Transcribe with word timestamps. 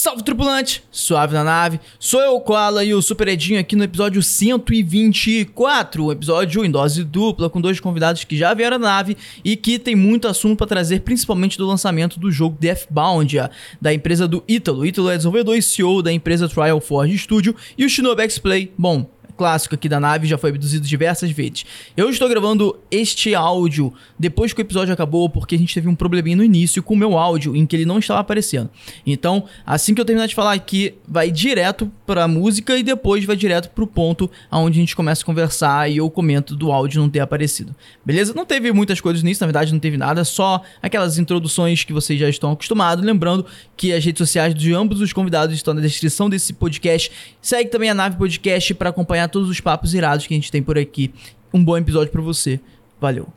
Salve 0.00 0.22
tripulante, 0.22 0.82
suave 0.90 1.34
na 1.34 1.44
nave, 1.44 1.78
sou 1.98 2.22
eu, 2.22 2.40
Koala 2.40 2.82
e 2.82 2.94
o 2.94 3.02
Super 3.02 3.28
Edinho 3.28 3.60
aqui 3.60 3.76
no 3.76 3.84
episódio 3.84 4.22
124, 4.22 6.06
um 6.06 6.10
episódio 6.10 6.64
em 6.64 6.70
dose 6.70 7.04
dupla 7.04 7.50
com 7.50 7.60
dois 7.60 7.78
convidados 7.78 8.24
que 8.24 8.34
já 8.34 8.54
vieram 8.54 8.78
na 8.78 8.88
nave 8.88 9.14
e 9.44 9.56
que 9.56 9.78
tem 9.78 9.94
muito 9.94 10.26
assunto 10.26 10.56
para 10.56 10.66
trazer, 10.66 11.00
principalmente 11.00 11.58
do 11.58 11.66
lançamento 11.66 12.18
do 12.18 12.32
jogo 12.32 12.56
Deathbound, 12.58 13.50
da 13.78 13.92
empresa 13.92 14.26
do 14.26 14.42
Ítalo. 14.48 14.86
Ítalo 14.86 15.10
é 15.10 15.18
desenvolvedor 15.18 15.54
e 15.54 15.60
CEO 15.60 16.00
da 16.02 16.10
empresa 16.10 16.48
Trial 16.48 16.80
Forge 16.80 17.18
Studio 17.18 17.54
e 17.76 17.84
o 17.84 17.88
Shinobi 17.90 18.22
X-Play, 18.22 18.72
bom, 18.78 19.06
clássico 19.40 19.74
aqui 19.74 19.88
da 19.88 19.98
nave 19.98 20.26
já 20.26 20.36
foi 20.36 20.50
abduzido 20.50 20.86
diversas 20.86 21.30
vezes. 21.30 21.64
Eu 21.96 22.10
estou 22.10 22.28
gravando 22.28 22.78
este 22.90 23.34
áudio 23.34 23.90
depois 24.18 24.52
que 24.52 24.60
o 24.60 24.62
episódio 24.62 24.92
acabou, 24.92 25.30
porque 25.30 25.54
a 25.54 25.58
gente 25.58 25.72
teve 25.72 25.88
um 25.88 25.94
probleminha 25.94 26.36
no 26.36 26.44
início 26.44 26.82
com 26.82 26.92
o 26.92 26.96
meu 26.96 27.16
áudio, 27.16 27.56
em 27.56 27.64
que 27.64 27.74
ele 27.74 27.86
não 27.86 27.98
estava 27.98 28.20
aparecendo. 28.20 28.68
Então, 29.06 29.44
assim 29.64 29.94
que 29.94 30.00
eu 30.02 30.04
terminar 30.04 30.26
de 30.26 30.34
falar 30.34 30.52
aqui, 30.52 30.92
vai 31.08 31.30
direto 31.30 31.90
para 32.04 32.24
a 32.24 32.28
música 32.28 32.76
e 32.76 32.82
depois 32.82 33.24
vai 33.24 33.34
direto 33.34 33.70
para 33.70 33.82
o 33.82 33.86
ponto 33.86 34.30
onde 34.52 34.78
a 34.78 34.82
gente 34.82 34.94
começa 34.94 35.22
a 35.22 35.24
conversar 35.24 35.90
e 35.90 35.96
eu 35.96 36.10
comento 36.10 36.54
do 36.54 36.70
áudio 36.70 37.00
não 37.00 37.08
ter 37.08 37.20
aparecido. 37.20 37.74
Beleza? 38.04 38.34
Não 38.34 38.44
teve 38.44 38.70
muitas 38.72 39.00
coisas 39.00 39.22
nisso, 39.22 39.40
na 39.40 39.46
verdade 39.46 39.72
não 39.72 39.80
teve 39.80 39.96
nada, 39.96 40.22
só 40.22 40.60
aquelas 40.82 41.16
introduções 41.16 41.82
que 41.82 41.94
vocês 41.94 42.20
já 42.20 42.28
estão 42.28 42.52
acostumados. 42.52 43.02
Lembrando 43.02 43.46
que 43.74 43.90
as 43.90 44.04
redes 44.04 44.18
sociais 44.18 44.54
de 44.54 44.74
ambos 44.74 45.00
os 45.00 45.14
convidados 45.14 45.56
estão 45.56 45.72
na 45.72 45.80
descrição 45.80 46.28
desse 46.28 46.52
podcast. 46.52 47.10
Segue 47.40 47.70
também 47.70 47.88
a 47.88 47.94
Nave 47.94 48.18
Podcast 48.18 48.74
para 48.74 48.90
acompanhar 48.90 49.29
todos 49.30 49.48
os 49.48 49.60
papos 49.60 49.94
irados 49.94 50.26
que 50.26 50.34
a 50.34 50.36
gente 50.36 50.52
tem 50.52 50.62
por 50.62 50.78
aqui. 50.78 51.12
Um 51.52 51.64
bom 51.64 51.76
episódio 51.76 52.12
para 52.12 52.22
você. 52.22 52.60
Valeu. 53.00 53.28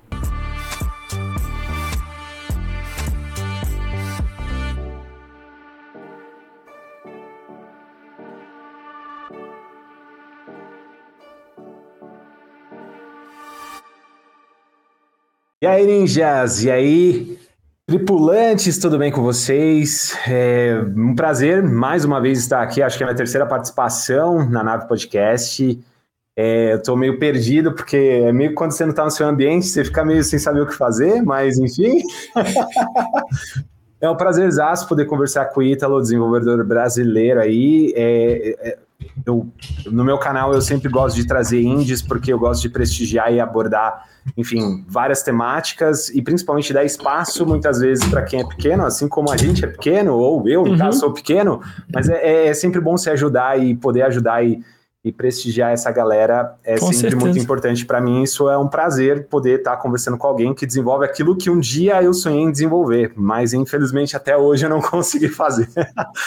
E 15.62 15.66
aí, 15.66 15.86
ninjas? 15.86 16.62
E 16.66 16.70
aí, 16.70 17.40
tripulantes, 17.86 18.78
tudo 18.78 18.98
bem 18.98 19.12
com 19.12 19.22
vocês? 19.22 20.18
É 20.28 20.82
um 20.96 21.14
prazer 21.14 21.62
mais 21.62 22.06
uma 22.06 22.22
vez 22.22 22.40
estar 22.40 22.62
aqui. 22.62 22.82
Acho 22.82 22.98
que 22.98 23.04
é 23.04 23.06
a 23.06 23.08
minha 23.08 23.18
terceira 23.18 23.46
participação 23.46 24.50
na 24.50 24.64
Nave 24.64 24.88
Podcast. 24.88 25.80
É, 26.36 26.74
eu 26.74 26.82
tô 26.82 26.96
meio 26.96 27.20
perdido, 27.20 27.74
porque 27.74 27.98
é 27.98 28.32
meio 28.32 28.56
quando 28.56 28.72
você 28.72 28.86
não 28.86 28.94
tá 28.94 29.04
no 29.04 29.12
seu 29.12 29.28
ambiente, 29.28 29.66
você 29.66 29.84
fica 29.84 30.04
meio 30.06 30.24
sem 30.24 30.40
saber 30.40 30.62
o 30.62 30.68
que 30.68 30.74
fazer, 30.74 31.22
mas 31.22 31.60
enfim. 31.60 32.02
é 34.00 34.10
um 34.10 34.16
prazerzaço 34.16 34.88
poder 34.88 35.06
conversar 35.06 35.46
com 35.48 35.60
o 35.60 35.64
Ítalo, 35.64 36.02
desenvolvedor 36.02 36.64
brasileiro 36.64 37.42
aí. 37.42 37.94
É, 37.96 38.70
é, 38.70 38.78
eu, 39.26 39.48
no 39.86 40.04
meu 40.04 40.18
canal 40.18 40.54
eu 40.54 40.62
sempre 40.62 40.90
gosto 40.90 41.16
de 41.16 41.26
trazer 41.26 41.62
indies, 41.62 42.02
porque 42.02 42.32
eu 42.32 42.40
gosto 42.40 42.62
de 42.62 42.70
prestigiar 42.70 43.34
e 43.34 43.40
abordar, 43.40 44.06
enfim, 44.36 44.84
várias 44.88 45.22
temáticas 45.22 46.10
e 46.10 46.22
principalmente 46.22 46.74
dar 46.74 46.84
espaço 46.84 47.46
muitas 47.46 47.80
vezes 47.80 48.06
para 48.06 48.22
quem 48.24 48.42
é 48.42 48.48
pequeno, 48.48 48.86
assim 48.86 49.08
como 49.08 49.32
a 49.32 49.38
gente 49.38 49.64
é 49.64 49.68
pequeno, 49.68 50.14
ou 50.16 50.48
eu, 50.48 50.64
uhum. 50.64 50.78
caso, 50.78 51.00
sou 51.00 51.14
pequeno, 51.14 51.62
mas 51.94 52.10
é, 52.10 52.48
é 52.48 52.54
sempre 52.54 52.80
bom 52.80 52.98
se 52.98 53.10
ajudar 53.10 53.62
e 53.62 53.76
poder 53.76 54.04
ajudar 54.04 54.44
e 54.44 54.64
e 55.04 55.12
prestigiar 55.12 55.74
essa 55.74 55.92
galera 55.92 56.56
é 56.64 56.78
com 56.78 56.86
sempre 56.86 56.98
certeza. 56.98 57.18
muito 57.18 57.38
importante 57.38 57.86
para 57.86 58.00
mim. 58.00 58.24
Isso 58.24 58.50
é 58.50 58.58
um 58.58 58.70
prazer 58.70 59.28
poder 59.28 59.60
estar 59.60 59.72
tá 59.72 59.78
conversando 59.78 60.18
com 60.18 60.26
alguém 60.26 60.54
que 60.54 60.66
desenvolve 60.66 61.04
aquilo 61.04 61.36
que 61.36 61.50
um 61.50 61.60
dia 61.60 62.02
eu 62.02 62.14
sonhei 62.14 62.40
em 62.40 62.52
desenvolver, 62.52 63.12
mas 63.16 63.54
infelizmente 63.54 64.16
até 64.16 64.38
hoje 64.38 64.66
eu 64.66 64.70
não 64.70 64.80
consegui 64.82 65.28
fazer. 65.28 65.68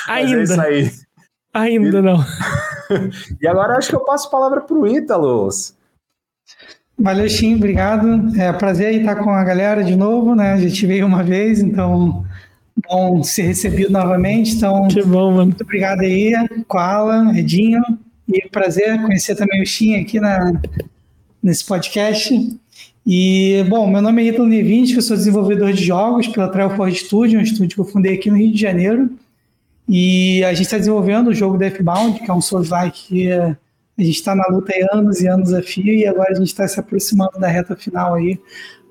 Ainda. 0.06 0.36
é 0.36 0.42
isso 0.42 0.60
aí. 0.60 0.90
Ainda 1.56 1.98
e... 1.98 2.02
não. 2.02 2.24
e 3.40 3.46
agora 3.46 3.76
acho 3.76 3.90
que 3.90 3.96
eu 3.96 4.04
passo 4.04 4.28
a 4.28 4.30
palavra 4.30 4.60
para 4.60 4.76
o 4.76 4.86
Ítalos. 4.86 5.74
Valeu, 6.98 7.28
Xim, 7.28 7.56
obrigado. 7.56 8.30
É 8.38 8.50
um 8.50 8.58
prazer 8.58 8.94
estar 8.94 9.16
com 9.16 9.30
a 9.30 9.44
galera 9.44 9.82
de 9.82 9.96
novo, 9.96 10.34
né? 10.34 10.52
A 10.52 10.58
gente 10.58 10.86
veio 10.86 11.06
uma 11.06 11.22
vez, 11.22 11.60
então 11.60 12.24
bom 12.88 13.22
ser 13.22 13.42
recebido 13.42 13.90
novamente. 13.90 14.54
Então, 14.54 14.88
que 14.88 15.02
bom, 15.02 15.30
mano. 15.30 15.46
Muito 15.46 15.62
obrigado 15.62 16.00
aí, 16.00 16.32
Koala, 16.66 17.36
Edinho. 17.36 17.82
E 18.28 18.48
prazer 18.48 19.00
conhecer 19.02 19.36
também 19.36 19.62
o 19.62 19.66
Shin 19.66 19.96
aqui 19.96 20.18
na, 20.18 20.52
nesse 21.42 21.64
podcast. 21.64 22.58
E, 23.06 23.64
bom, 23.68 23.88
meu 23.88 24.02
nome 24.02 24.22
é 24.22 24.26
Ítalo 24.30 24.48
Nevinski, 24.48 24.96
eu 24.96 25.02
sou 25.02 25.16
desenvolvedor 25.16 25.72
de 25.72 25.84
jogos 25.84 26.26
pela 26.26 26.48
Trailforge 26.48 27.04
Studio, 27.04 27.38
um 27.38 27.42
estúdio 27.42 27.76
que 27.76 27.80
eu 27.80 27.84
fundei 27.84 28.14
aqui 28.14 28.30
no 28.30 28.36
Rio 28.36 28.52
de 28.52 28.60
Janeiro. 28.60 29.10
E 29.88 30.42
a 30.44 30.52
gente 30.52 30.66
está 30.66 30.78
desenvolvendo 30.78 31.28
o 31.28 31.34
jogo 31.34 31.56
Deathbound, 31.56 32.20
que 32.20 32.30
é 32.30 32.34
um 32.34 32.40
Souls-like 32.40 33.06
que 33.08 33.30
a 33.32 33.56
gente 33.98 34.16
está 34.16 34.34
na 34.34 34.46
luta 34.48 34.72
há 34.72 34.96
anos 34.96 35.20
e 35.20 35.28
anos 35.28 35.52
a 35.52 35.62
fio, 35.62 35.94
e 35.94 36.06
agora 36.06 36.32
a 36.32 36.34
gente 36.34 36.48
está 36.48 36.66
se 36.66 36.78
aproximando 36.78 37.38
da 37.38 37.48
reta 37.48 37.74
final 37.76 38.14
aí, 38.14 38.38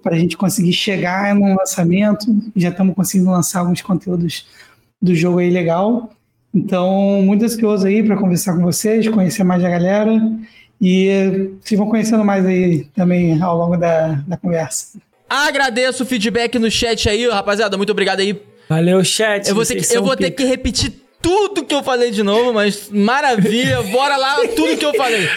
para 0.02 0.16
a 0.16 0.20
gente 0.20 0.38
conseguir 0.38 0.74
chegar 0.74 1.36
no 1.36 1.56
lançamento. 1.56 2.26
Já 2.56 2.70
estamos 2.70 2.96
conseguindo 2.96 3.30
lançar 3.30 3.60
alguns 3.60 3.82
conteúdos 3.82 4.46
do 5.02 5.14
jogo 5.14 5.40
aí 5.40 5.50
legal. 5.50 6.12
Então, 6.54 7.22
muito 7.22 7.44
ansioso 7.44 7.86
aí 7.86 8.02
para 8.02 8.16
conversar 8.16 8.56
com 8.56 8.62
vocês, 8.62 9.08
conhecer 9.10 9.44
mais 9.44 9.64
a 9.64 9.70
galera 9.70 10.14
e 10.82 11.52
vocês 11.62 11.78
vão 11.78 11.90
conhecendo 11.90 12.24
mais 12.24 12.46
aí 12.46 12.86
também 12.96 13.42
ao 13.42 13.58
longo 13.58 13.78
da, 13.78 14.14
da 14.28 14.38
conversa. 14.38 14.98
Agradeço 15.30 16.04
o 16.04 16.06
feedback 16.06 16.58
no 16.58 16.72
chat 16.72 17.10
aí, 17.10 17.28
rapaziada. 17.28 17.76
Muito 17.76 17.92
obrigado 17.92 18.22
aí. 18.22 18.42
Valeu, 18.68 19.04
chat. 19.04 19.48
Eu 19.48 19.56
vou, 19.56 19.66
ter 19.66 19.76
que, 19.76 19.96
eu 19.96 20.04
vou 20.04 20.16
ter 20.16 20.32
que 20.32 20.44
repetir 20.44 20.92
tudo 21.26 21.64
que 21.64 21.74
eu 21.74 21.82
falei 21.82 22.12
de 22.12 22.22
novo, 22.22 22.54
mas 22.54 22.88
maravilha. 22.92 23.82
Bora 23.92 24.16
lá, 24.16 24.36
tudo 24.56 24.78
que 24.78 24.86
eu 24.86 24.94
falei. 24.94 25.28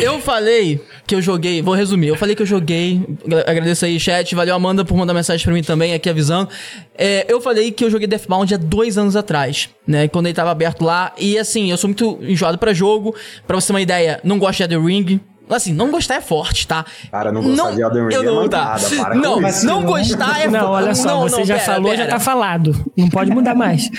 Eu 0.00 0.18
falei 0.18 0.80
que 1.06 1.14
eu 1.14 1.20
joguei, 1.20 1.60
vou 1.60 1.74
resumir. 1.74 2.08
Eu 2.08 2.16
falei 2.16 2.34
que 2.34 2.40
eu 2.40 2.46
joguei, 2.46 3.02
agradeço 3.46 3.84
aí, 3.84 4.00
chat. 4.00 4.34
Valeu, 4.34 4.54
Amanda, 4.54 4.86
por 4.86 4.96
mandar 4.96 5.12
mensagem 5.12 5.44
pra 5.44 5.52
mim 5.52 5.62
também, 5.62 5.92
aqui 5.92 6.08
avisando. 6.08 6.48
É, 6.96 7.26
eu 7.28 7.42
falei 7.42 7.70
que 7.70 7.84
eu 7.84 7.90
joguei 7.90 8.06
Deathbound 8.06 8.54
há 8.54 8.56
dois 8.56 8.96
anos 8.96 9.16
atrás, 9.16 9.68
né? 9.86 10.08
Quando 10.08 10.26
ele 10.26 10.34
tava 10.34 10.50
aberto 10.50 10.82
lá. 10.82 11.12
E 11.18 11.38
assim, 11.38 11.70
eu 11.70 11.76
sou 11.76 11.88
muito 11.88 12.18
enjoado 12.22 12.56
para 12.56 12.72
jogo. 12.72 13.14
Pra 13.46 13.54
você 13.54 13.66
ter 13.66 13.72
uma 13.74 13.82
ideia, 13.82 14.20
não 14.24 14.38
gosto 14.38 14.56
de 14.56 14.62
Elden 14.74 14.86
Ring. 14.86 15.20
Assim, 15.48 15.72
não 15.72 15.90
gostar 15.90 16.16
é 16.16 16.20
forte, 16.20 16.66
tá? 16.66 16.84
Cara, 17.10 17.30
não 17.30 17.42
gostar 17.42 17.64
não, 17.64 17.74
de 17.74 17.82
Elden 17.82 18.06
Ring 18.08 18.14
eu 18.14 18.22
não, 18.22 18.44
é 18.44 18.48
tá. 18.48 18.76
para 18.98 19.14
Não, 19.14 19.40
mas 19.40 19.62
não 19.62 19.82
gostar 19.82 20.40
é 20.40 20.42
forte. 20.42 20.52
Não, 20.52 20.70
olha 20.70 20.94
só, 20.94 21.08
não, 21.08 21.20
você 21.22 21.36
não, 21.38 21.44
já 21.44 21.54
pera, 21.56 21.66
falou, 21.66 21.90
pera. 21.90 22.04
já 22.04 22.10
tá 22.10 22.20
falado. 22.20 22.92
Não 22.96 23.08
pode 23.10 23.30
mudar 23.30 23.54
mais. 23.54 23.90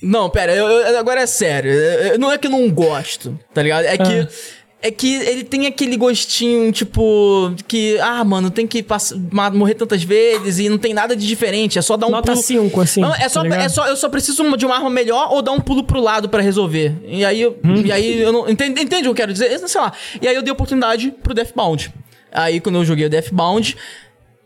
Não, 0.00 0.30
pera, 0.30 0.54
eu, 0.54 0.66
eu, 0.66 0.98
agora 0.98 1.22
é 1.22 1.26
sério. 1.26 1.72
Eu, 1.72 2.18
não 2.18 2.30
é 2.30 2.38
que 2.38 2.46
eu 2.46 2.50
não 2.50 2.70
gosto, 2.70 3.36
tá 3.52 3.62
ligado? 3.62 3.84
É 3.84 3.98
que. 3.98 4.28
É 4.80 4.92
que 4.92 5.12
ele 5.12 5.42
tem 5.42 5.66
aquele 5.66 5.96
gostinho, 5.96 6.70
tipo, 6.70 7.52
que, 7.66 7.98
ah, 7.98 8.22
mano, 8.22 8.48
tem 8.48 8.64
que 8.64 8.80
passar, 8.80 9.16
morrer 9.52 9.74
tantas 9.74 10.04
vezes 10.04 10.60
e 10.60 10.68
não 10.68 10.78
tem 10.78 10.94
nada 10.94 11.16
de 11.16 11.26
diferente, 11.26 11.80
é 11.80 11.82
só 11.82 11.96
dar 11.96 12.06
um 12.06 12.10
Nota 12.10 12.30
pulo. 12.30 12.44
5, 12.44 12.80
assim. 12.80 13.00
Não, 13.00 13.12
é, 13.12 13.28
só, 13.28 13.42
tá 13.42 13.56
é 13.56 13.68
só, 13.68 13.88
eu 13.88 13.96
só 13.96 14.08
preciso 14.08 14.56
de 14.56 14.64
uma 14.64 14.76
arma 14.76 14.88
melhor 14.88 15.32
ou 15.32 15.42
dar 15.42 15.50
um 15.50 15.58
pulo 15.58 15.82
pro 15.82 16.00
lado 16.00 16.28
para 16.28 16.40
resolver. 16.40 16.94
E 17.04 17.24
aí, 17.24 17.44
hum. 17.44 17.82
e 17.84 17.90
aí 17.90 18.20
eu 18.20 18.32
não. 18.32 18.48
Entende, 18.48 18.80
entende 18.80 19.02
o 19.02 19.02
que 19.02 19.08
eu 19.08 19.14
quero 19.14 19.32
dizer? 19.32 19.58
Sei 19.58 19.80
lá. 19.80 19.92
E 20.22 20.28
aí 20.28 20.36
eu 20.36 20.42
dei 20.42 20.52
oportunidade 20.52 21.12
pro 21.24 21.34
Deathbound. 21.34 21.92
Aí 22.30 22.60
quando 22.60 22.76
eu 22.76 22.84
joguei 22.84 23.06
o 23.06 23.10
Deathbound, 23.10 23.76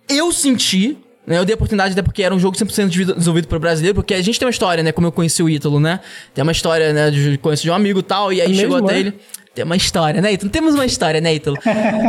eu 0.09 0.33
senti 0.33 0.97
né, 1.27 1.39
eu 1.39 1.45
dei 1.45 1.55
a 1.55 1.57
oportunidade 1.57 1.93
até 1.93 2.03
porque 2.03 2.23
era 2.23 2.35
um 2.35 2.39
jogo 2.39 2.57
100% 2.57 2.89
desenvolvido 2.89 3.47
para 3.47 3.59
brasileiro, 3.59 3.95
porque 3.95 4.13
a 4.13 4.23
gente 4.23 4.39
tem 4.39 4.47
uma 4.47 4.51
história, 4.51 4.83
né? 4.83 4.91
Como 4.91 5.07
eu 5.07 5.13
conheci 5.13 5.41
o 5.41 5.49
Ítalo, 5.49 5.79
né? 5.79 6.01
Tem 6.35 6.43
uma 6.43 6.51
história, 6.51 6.93
né? 6.93 7.11
De 7.11 7.39
conhecer 7.39 7.63
de 7.63 7.71
um 7.71 7.75
amigo 7.75 8.01
e 8.01 8.03
tal, 8.03 8.33
e 8.33 8.41
aí 8.41 8.51
é 8.51 8.55
chegou 8.55 8.79
até 8.79 8.97
é? 8.97 8.99
ele. 9.01 9.15
Tem 9.55 9.65
uma 9.65 9.77
história, 9.77 10.23
né, 10.23 10.33
Ítalo? 10.33 10.51
Temos 10.51 10.75
uma 10.75 10.87
história, 10.87 11.21
né, 11.21 11.35
Ítalo? 11.35 11.59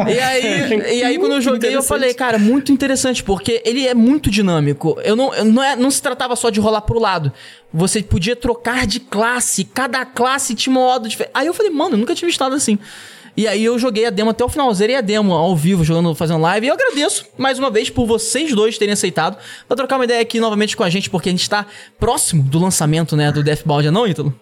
e 0.08 0.20
aí, 0.20 0.98
e 1.00 1.04
aí 1.04 1.18
quando 1.18 1.34
eu 1.34 1.42
joguei, 1.42 1.76
eu 1.76 1.84
falei, 1.84 2.14
cara, 2.14 2.40
muito 2.40 2.72
interessante, 2.72 3.22
porque 3.22 3.62
ele 3.66 3.86
é 3.86 3.94
muito 3.94 4.32
dinâmico. 4.32 4.98
Eu 5.04 5.14
não, 5.14 5.34
eu 5.34 5.44
não, 5.44 5.62
é, 5.62 5.76
não 5.76 5.92
se 5.92 6.02
tratava 6.02 6.38
só 6.38 6.50
de 6.50 6.62
rolar 6.62 6.82
pro 6.82 6.98
lado. 7.00 7.34
Você 7.74 8.02
podia 8.02 8.36
trocar 8.36 8.88
de 8.88 9.02
classe, 9.02 9.66
cada 9.66 10.06
classe 10.06 10.56
tinha 10.56 10.72
um 10.72 10.80
modo 10.80 11.10
diferente. 11.10 11.32
Aí 11.34 11.48
eu 11.48 11.54
falei, 11.54 11.72
mano, 11.72 11.96
eu 11.96 11.98
nunca 11.98 12.16
tinha 12.16 12.28
visto 12.28 12.40
nada 12.40 12.56
assim. 12.56 12.80
E 13.36 13.48
aí 13.48 13.66
eu 13.66 13.78
joguei 13.78 14.06
a 14.06 14.10
demo 14.10 14.30
até 14.30 14.46
o 14.46 14.48
final, 14.48 14.72
zerei 14.74 14.96
a 14.96 15.02
demo 15.02 15.34
ao 15.34 15.56
vivo, 15.56 15.84
jogando, 15.84 16.14
fazendo 16.16 16.40
live. 16.40 16.68
E 16.68 16.70
eu 16.70 16.74
agradeço 16.76 17.26
mais 17.38 17.60
uma 17.60 17.70
vez 17.70 17.90
por 17.90 18.06
vocês 18.06 18.54
dois 18.54 18.78
terem 18.78 18.94
aceitado 18.94 19.38
pra 19.68 19.76
trocar 19.76 19.98
uma 19.98 20.06
ideia 20.06 20.22
aqui 20.22 20.40
novamente 20.40 20.78
com 20.78 20.84
a 20.84 20.90
gente, 20.90 21.10
porque 21.10 21.30
a 21.30 21.32
gente 21.32 21.50
tá 21.50 21.66
próximo 22.00 22.44
do 22.44 22.60
lançamento, 22.60 23.18
né, 23.18 23.32
do 23.32 23.44
Deathbound, 23.44 23.90
não, 23.90 24.08
Ítalo? 24.08 24.34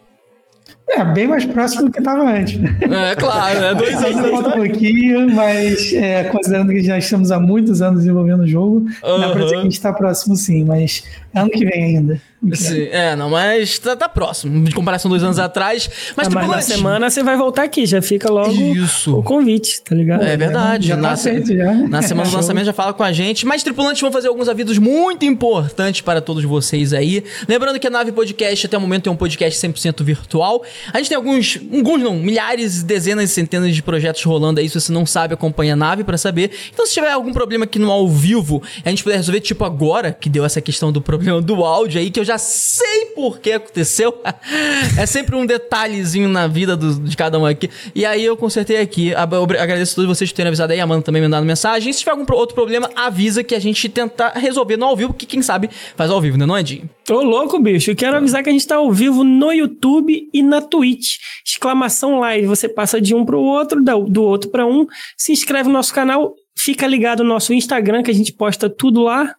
É, 0.91 1.05
bem 1.05 1.27
mais 1.27 1.45
próximo 1.45 1.85
do 1.85 1.91
que 1.91 1.99
estava 1.99 2.29
antes. 2.29 2.57
Né? 2.59 2.75
É, 3.11 3.15
claro, 3.15 3.63
é 3.63 3.75
dois 3.75 3.95
anos. 3.95 4.05
Ainda 4.05 4.29
falta 4.29 4.49
um 4.49 4.65
pouquinho, 4.65 5.33
mas 5.33 5.93
é, 5.93 6.25
considerando 6.25 6.71
que 6.71 6.83
já 6.83 6.97
estamos 6.97 7.31
há 7.31 7.39
muitos 7.39 7.81
anos 7.81 7.99
desenvolvendo 7.99 8.41
o 8.41 8.47
jogo, 8.47 8.85
uhum. 9.03 9.19
dá 9.19 9.29
pra 9.29 9.43
dizer 9.43 9.53
que 9.53 9.59
a 9.59 9.63
gente 9.63 9.73
está 9.73 9.93
próximo 9.93 10.35
sim, 10.35 10.65
mas 10.65 11.03
ano 11.33 11.49
que 11.49 11.65
vem 11.65 11.83
ainda. 11.83 12.21
Sim, 12.55 12.87
é, 12.91 13.15
não, 13.15 13.29
mas 13.29 13.77
tá, 13.79 13.95
tá 13.95 14.09
próximo. 14.09 14.63
De 14.63 14.73
comparação 14.73 15.09
dois 15.09 15.23
anos 15.23 15.37
atrás. 15.37 15.89
Mas, 16.15 16.27
Ah, 16.27 16.31
mas 16.31 16.47
na 16.47 16.61
semana 16.61 17.09
você 17.09 17.21
vai 17.21 17.37
voltar 17.37 17.63
aqui, 17.63 17.85
já 17.85 18.01
fica 18.01 18.31
logo 18.31 18.51
Isso. 18.51 19.15
o 19.17 19.21
convite, 19.23 19.81
tá 19.83 19.93
ligado? 19.95 20.23
É 20.23 20.35
verdade. 20.35 20.87
Já 20.87 20.97
na, 20.97 21.09
tá 21.09 21.15
se- 21.17 21.29
feito, 21.31 21.55
já. 21.55 21.71
na 21.73 22.01
semana 22.01 22.29
do 22.29 22.35
lançamento 22.35 22.65
já 22.65 22.73
fala 22.73 22.93
com 22.93 23.03
a 23.03 23.11
gente. 23.11 23.45
Mas, 23.45 23.61
tripulantes, 23.63 24.01
vão 24.01 24.11
fazer 24.11 24.27
alguns 24.27 24.49
avisos 24.49 24.77
muito 24.79 25.23
importantes 25.25 26.01
para 26.01 26.19
todos 26.21 26.43
vocês 26.43 26.93
aí. 26.93 27.23
Lembrando 27.47 27.79
que 27.79 27.87
a 27.87 27.89
Nave 27.89 28.11
Podcast, 28.11 28.65
até 28.65 28.77
o 28.77 28.81
momento, 28.81 29.07
é 29.07 29.11
um 29.11 29.15
podcast 29.15 29.59
100% 29.67 30.03
virtual. 30.03 30.63
A 30.91 30.97
gente 30.97 31.09
tem 31.09 31.15
alguns, 31.15 31.59
alguns 31.71 32.01
não, 32.01 32.15
milhares, 32.15 32.81
dezenas, 32.83 33.29
centenas 33.31 33.75
de 33.75 33.83
projetos 33.83 34.23
rolando 34.23 34.59
aí. 34.59 34.67
Se 34.67 34.79
você 34.79 34.91
não 34.91 35.05
sabe, 35.05 35.33
acompanha 35.33 35.73
a 35.73 35.75
Nave 35.75 36.03
para 36.03 36.17
saber. 36.17 36.51
Então, 36.73 36.85
se 36.85 36.93
tiver 36.93 37.11
algum 37.11 37.31
problema 37.31 37.65
aqui 37.65 37.77
no 37.77 37.91
ao 37.91 38.07
vivo, 38.09 38.61
a 38.83 38.89
gente 38.89 39.03
puder 39.03 39.17
resolver, 39.17 39.41
tipo 39.41 39.63
agora, 39.63 40.11
que 40.11 40.29
deu 40.29 40.43
essa 40.43 40.59
questão 40.59 40.91
do 40.91 41.01
problema 41.01 41.41
do 41.41 41.63
áudio 41.63 41.99
aí, 41.99 42.09
que 42.09 42.19
eu 42.19 42.25
já 42.25 42.30
sei 42.37 43.05
por 43.15 43.39
que 43.39 43.51
aconteceu. 43.53 44.21
é 44.97 45.05
sempre 45.05 45.35
um 45.35 45.45
detalhezinho 45.45 46.27
na 46.29 46.47
vida 46.47 46.75
do- 46.75 46.99
de 46.99 47.15
cada 47.17 47.37
um 47.39 47.45
aqui. 47.45 47.69
E 47.93 48.05
aí 48.05 48.23
eu 48.23 48.35
consertei 48.37 48.77
aqui. 48.77 49.13
Agradeço 49.15 49.93
a 49.93 49.95
todos 49.95 50.17
vocês 50.17 50.31
por 50.31 50.35
terem 50.35 50.47
avisado 50.49 50.73
aí. 50.73 50.79
A 50.79 50.83
Amanda 50.83 51.03
também 51.03 51.21
me 51.21 51.27
mandando 51.27 51.45
mensagem. 51.45 51.91
Se 51.93 51.99
tiver 51.99 52.11
algum 52.11 52.25
outro 52.33 52.55
problema, 52.55 52.89
avisa 52.95 53.43
que 53.43 53.55
a 53.55 53.59
gente 53.59 53.87
tenta 53.89 54.29
resolver 54.29 54.77
no 54.77 54.85
ao 54.85 54.95
vivo, 54.95 55.13
que 55.13 55.25
quem 55.25 55.41
sabe 55.41 55.69
faz 55.95 56.09
ao 56.09 56.19
vivo, 56.21 56.37
né, 56.37 56.45
não 56.45 56.57
é, 56.57 56.63
Dinho? 56.63 56.89
Ô, 57.09 57.21
louco, 57.21 57.59
bicho. 57.59 57.91
Eu 57.91 57.95
quero 57.95 58.15
avisar 58.17 58.43
que 58.43 58.49
a 58.49 58.51
gente 58.53 58.65
tá 58.67 58.75
ao 58.75 58.91
vivo 58.91 59.23
no 59.23 59.51
YouTube 59.51 60.29
e 60.33 60.41
na 60.43 60.61
Twitch. 60.61 61.17
Exclamação 61.45 62.19
live. 62.19 62.47
Você 62.47 62.69
passa 62.69 63.01
de 63.01 63.13
um 63.13 63.25
pro 63.25 63.39
outro, 63.39 63.81
do 63.83 64.23
outro 64.23 64.49
pra 64.49 64.65
um. 64.65 64.85
Se 65.17 65.31
inscreve 65.31 65.67
no 65.67 65.73
nosso 65.73 65.93
canal, 65.93 66.33
fica 66.57 66.87
ligado 66.87 67.23
no 67.23 67.29
nosso 67.29 67.53
Instagram, 67.53 68.03
que 68.03 68.11
a 68.11 68.13
gente 68.13 68.31
posta 68.33 68.69
tudo 68.69 69.01
lá. 69.01 69.33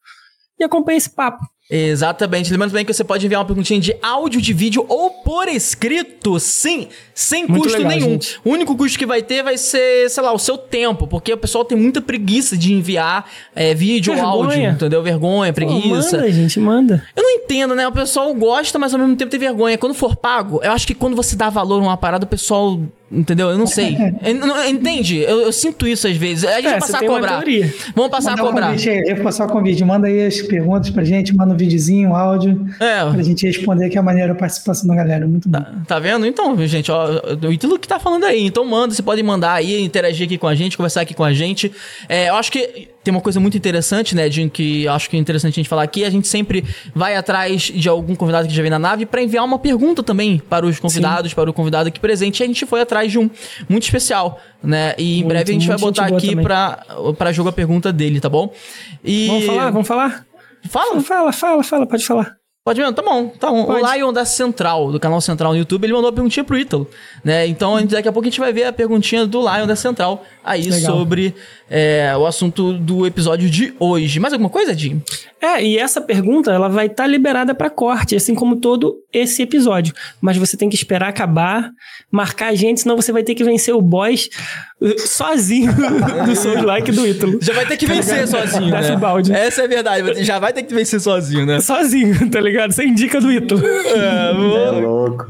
E 0.61 0.65
acompanha 0.65 0.99
esse 0.99 1.11
papo. 1.11 1.45
Exatamente. 1.71 2.51
Lembrando 2.53 2.71
também 2.71 2.85
que 2.85 2.93
você 2.93 3.05
pode 3.05 3.25
enviar 3.25 3.41
uma 3.41 3.47
perguntinha 3.47 3.81
de 3.81 3.95
áudio, 4.03 4.41
de 4.41 4.53
vídeo 4.53 4.85
ou 4.89 5.11
por 5.11 5.49
escrito, 5.49 6.39
sim, 6.39 6.89
sem 7.15 7.47
Muito 7.47 7.63
custo 7.65 7.79
legal, 7.79 7.93
nenhum. 7.93 8.11
gente. 8.11 8.41
O 8.45 8.51
único 8.51 8.77
custo 8.77 8.99
que 8.99 9.07
vai 9.07 9.23
ter 9.23 9.43
vai 9.43 9.57
ser, 9.57 10.11
sei 10.11 10.23
lá, 10.23 10.33
o 10.33 10.39
seu 10.39 10.59
tempo, 10.59 11.07
porque 11.07 11.33
o 11.33 11.37
pessoal 11.39 11.65
tem 11.65 11.79
muita 11.79 12.01
preguiça 12.01 12.57
de 12.57 12.75
enviar 12.75 13.29
é, 13.55 13.75
vídeo 13.75 14.15
ou 14.15 14.21
áudio, 14.21 14.63
entendeu? 14.63 15.03
Vergonha, 15.03 15.53
Pô, 15.53 15.57
preguiça. 15.57 16.17
manda, 16.19 16.33
gente, 16.33 16.61
manda. 16.61 17.07
Eu 17.17 17.23
não 17.23 17.31
entendo, 17.31 17.75
né? 17.75 17.87
O 17.89 17.93
pessoal 17.93 18.33
gosta, 18.35 18.79
mas 18.79 18.93
ao 18.93 19.01
mesmo 19.01 19.17
tempo 19.17 19.31
tem 19.31 19.41
vergonha. 19.41 19.79
Quando 19.79 19.95
for 19.95 20.15
pago, 20.17 20.61
eu 20.63 20.73
acho 20.73 20.87
que 20.87 20.95
quando 20.95 21.17
você 21.17 21.37
dá 21.37 21.49
valor 21.49 21.81
a 21.81 21.83
uma 21.83 21.97
parada, 21.97 22.25
o 22.25 22.29
pessoal. 22.29 22.79
Entendeu? 23.13 23.51
Eu 23.51 23.59
não 23.59 23.67
sei. 23.67 23.97
Não- 24.39 24.67
Entende? 24.67 25.19
Eu, 25.19 25.43
eu 25.43 25.53
sinto 25.53 25.87
isso 25.87 26.07
às 26.09 26.17
vezes. 26.17 26.45
A 26.45 26.55
gente 26.57 26.67
É, 26.67 26.71
vai 26.71 26.81
passar 26.81 26.99
a 27.03 27.07
cobrar. 27.07 27.45
Vamos 27.95 28.11
passar 28.11 28.31
Mandar 28.31 28.43
a 28.43 28.45
um 28.45 28.49
cobrar. 28.49 28.67
convite 28.71 28.89
aí, 28.89 29.03
eu 29.07 29.15
vou 29.17 29.25
passar 29.25 29.47
o 29.47 29.49
convite. 29.51 29.85
Manda 29.85 30.07
aí 30.07 30.27
as 30.27 30.41
perguntas 30.41 30.89
pra 30.91 31.05
gente, 31.05 31.35
manda 31.37 31.53
um 31.53 31.57
videozinho, 31.57 32.11
um 32.11 32.17
áudio, 32.17 32.67
É, 32.81 33.05
pra 33.11 33.23
gente 33.23 33.47
responder, 33.47 33.91
que 33.91 33.97
é 33.97 34.01
a 34.01 34.03
maneira 34.03 34.33
a 34.33 34.35
participação 34.35 34.89
da 34.89 34.95
galera. 34.95 35.27
Muito 35.27 35.49
bom. 35.49 35.63
Tá 35.87 35.99
vendo? 35.99 36.25
Então, 36.27 36.57
gente, 36.67 36.91
ó, 36.91 37.07
o 37.47 37.53
Ítalo 37.53 37.79
que 37.79 37.87
tá 37.87 37.99
falando 37.99 38.25
aí. 38.25 38.45
Então 38.47 38.65
manda, 38.65 38.95
você 38.95 39.03
pode 39.03 39.23
mandar 39.23 39.53
aí, 39.55 39.83
interagir 39.83 40.27
aqui 40.27 40.39
com 40.39 40.47
a 40.49 40.55
gente, 40.55 40.77
conversar 40.77 41.03
aqui 41.03 41.13
com 41.15 41.25
a 41.25 41.33
gente. 41.35 41.71
É, 42.09 42.31
eu 42.31 42.35
acho 42.37 42.51
que 42.51 42.89
tem 43.03 43.13
uma 43.13 43.21
coisa 43.21 43.41
muito 43.41 43.57
interessante, 43.57 44.15
né, 44.15 44.31
Jim, 44.31 44.49
que 44.49 44.87
acho 44.87 45.11
que 45.11 45.17
é 45.17 45.21
interessante 45.21 45.55
a 45.55 45.57
gente 45.57 45.69
falar 45.69 45.83
aqui. 45.83 46.05
A 46.05 46.11
gente 46.11 46.29
sempre 46.29 46.65
vai 46.95 47.17
atrás 47.17 47.63
de 47.63 47.89
algum 47.89 48.15
convidado 48.15 48.47
que 48.47 48.55
já 48.55 48.63
vem 48.63 48.71
na 48.71 48.79
nave 48.79 49.07
pra 49.07 49.23
enviar 49.23 49.45
uma 49.45 49.59
pergunta 49.59 50.03
também 50.03 50.39
para 50.39 50.65
os 50.65 50.79
convidados, 50.79 51.35
para 51.35 51.51
o 51.51 51.53
convidado 51.53 51.89
aqui 51.89 51.99
presente. 51.99 52.41
E 52.41 52.45
a 52.45 52.47
gente 52.47 52.65
foi 52.65 52.81
atrás 52.81 53.11
de 53.11 53.19
um 53.19 53.29
muito 53.69 53.85
especial, 53.85 54.41
né? 54.63 54.95
E 54.97 55.15
em 55.15 55.15
Muito, 55.17 55.29
breve 55.29 55.51
a 55.51 55.55
gente 55.55 55.67
vai 55.67 55.79
botar 55.79 56.07
aqui 56.07 56.37
pra 56.37 57.33
jogo 57.33 57.49
a 57.49 57.53
pergunta 57.53 57.93
dele, 57.93 58.21
tá 58.21 58.29
bom? 58.29 58.53
E... 59.05 59.27
Vamos 59.27 59.47
falar? 59.47 59.71
Vamos 59.71 59.89
falar? 59.89 60.27
Fala, 60.69 61.01
Fala, 61.01 61.33
fala, 61.33 61.63
fala, 61.65 61.87
pode 61.87 62.07
falar. 62.07 62.37
Pode 62.65 62.79
mesmo? 62.79 62.95
Tá 62.95 63.03
bom. 63.03 63.29
Tá 63.29 63.51
bom. 63.51 63.65
Pode. 63.65 63.83
O 63.83 63.93
Lion 63.93 64.13
da 64.13 64.25
Central, 64.25 64.93
do 64.93 65.01
canal 65.01 65.21
Central 65.21 65.51
no 65.53 65.59
YouTube, 65.59 65.85
ele 65.85 65.93
mandou 65.93 66.09
uma 66.11 66.15
perguntinha 66.15 66.45
pro 66.45 66.57
Ítalo, 66.57 66.89
né? 67.25 67.45
Então, 67.45 67.85
daqui 67.87 68.07
a 68.07 68.13
pouco 68.13 68.29
a 68.29 68.31
gente 68.31 68.39
vai 68.39 68.53
ver 68.53 68.63
a 68.65 68.73
perguntinha 68.73 69.27
do 69.27 69.41
Lion 69.41 69.67
da 69.67 69.75
Central 69.75 70.25
aí 70.45 70.71
Legal. 70.71 70.97
sobre 70.97 71.35
é, 71.75 72.15
o 72.17 72.27
assunto 72.27 72.75
do 72.75 73.07
episódio 73.07 73.49
de 73.49 73.73
hoje. 73.81 74.21
Mais 74.21 74.35
alguma 74.35 74.51
coisa, 74.51 74.75
Jim? 74.75 75.03
É, 75.41 75.65
e 75.65 75.79
essa 75.79 76.01
pergunta 76.01 76.53
ela 76.53 76.69
vai 76.69 76.87
estar 76.87 77.07
liberada 77.07 77.55
para 77.55 77.71
corte, 77.71 78.15
assim 78.15 78.35
como 78.35 78.57
todo 78.57 78.97
esse 79.13 79.43
episódio. 79.43 79.93
Mas 80.21 80.37
você 80.37 80.57
tem 80.57 80.69
que 80.69 80.77
esperar 80.77 81.09
acabar, 81.09 81.71
marcar 82.11 82.49
a 82.51 82.55
gente, 82.55 82.83
senão 82.83 82.95
você 82.95 83.11
vai 83.11 83.23
ter 83.25 83.35
que 83.35 83.43
vencer 83.43 83.75
o 83.75 83.81
boss 83.83 84.29
uh, 84.81 85.01
sozinho 85.01 85.73
do 86.27 86.37
Souls 86.37 86.63
Like 86.63 86.93
do 86.93 87.05
Ítalo. 87.07 87.39
Já 87.43 87.55
vai 87.55 87.67
ter 87.67 87.77
que 87.77 87.87
vencer 87.87 88.29
sozinho, 88.29 88.67
né? 88.71 88.81
Deathbound. 88.83 89.33
Essa 89.33 89.63
é 89.63 89.65
a 89.65 89.69
verdade. 89.69 90.23
Já 90.25 90.39
vai 90.39 90.53
ter 90.53 90.63
que 90.63 90.73
vencer 90.75 91.01
sozinho, 91.01 91.45
né? 91.47 91.59
Sozinho, 91.61 92.13
tá 92.31 92.41
ligado? 92.41 92.71
Sem 92.73 92.95
dica 92.95 93.21
do 93.21 93.33
Ítalo. 93.33 93.67
É, 93.67 94.31
É 94.31 94.81
louco. 94.81 95.27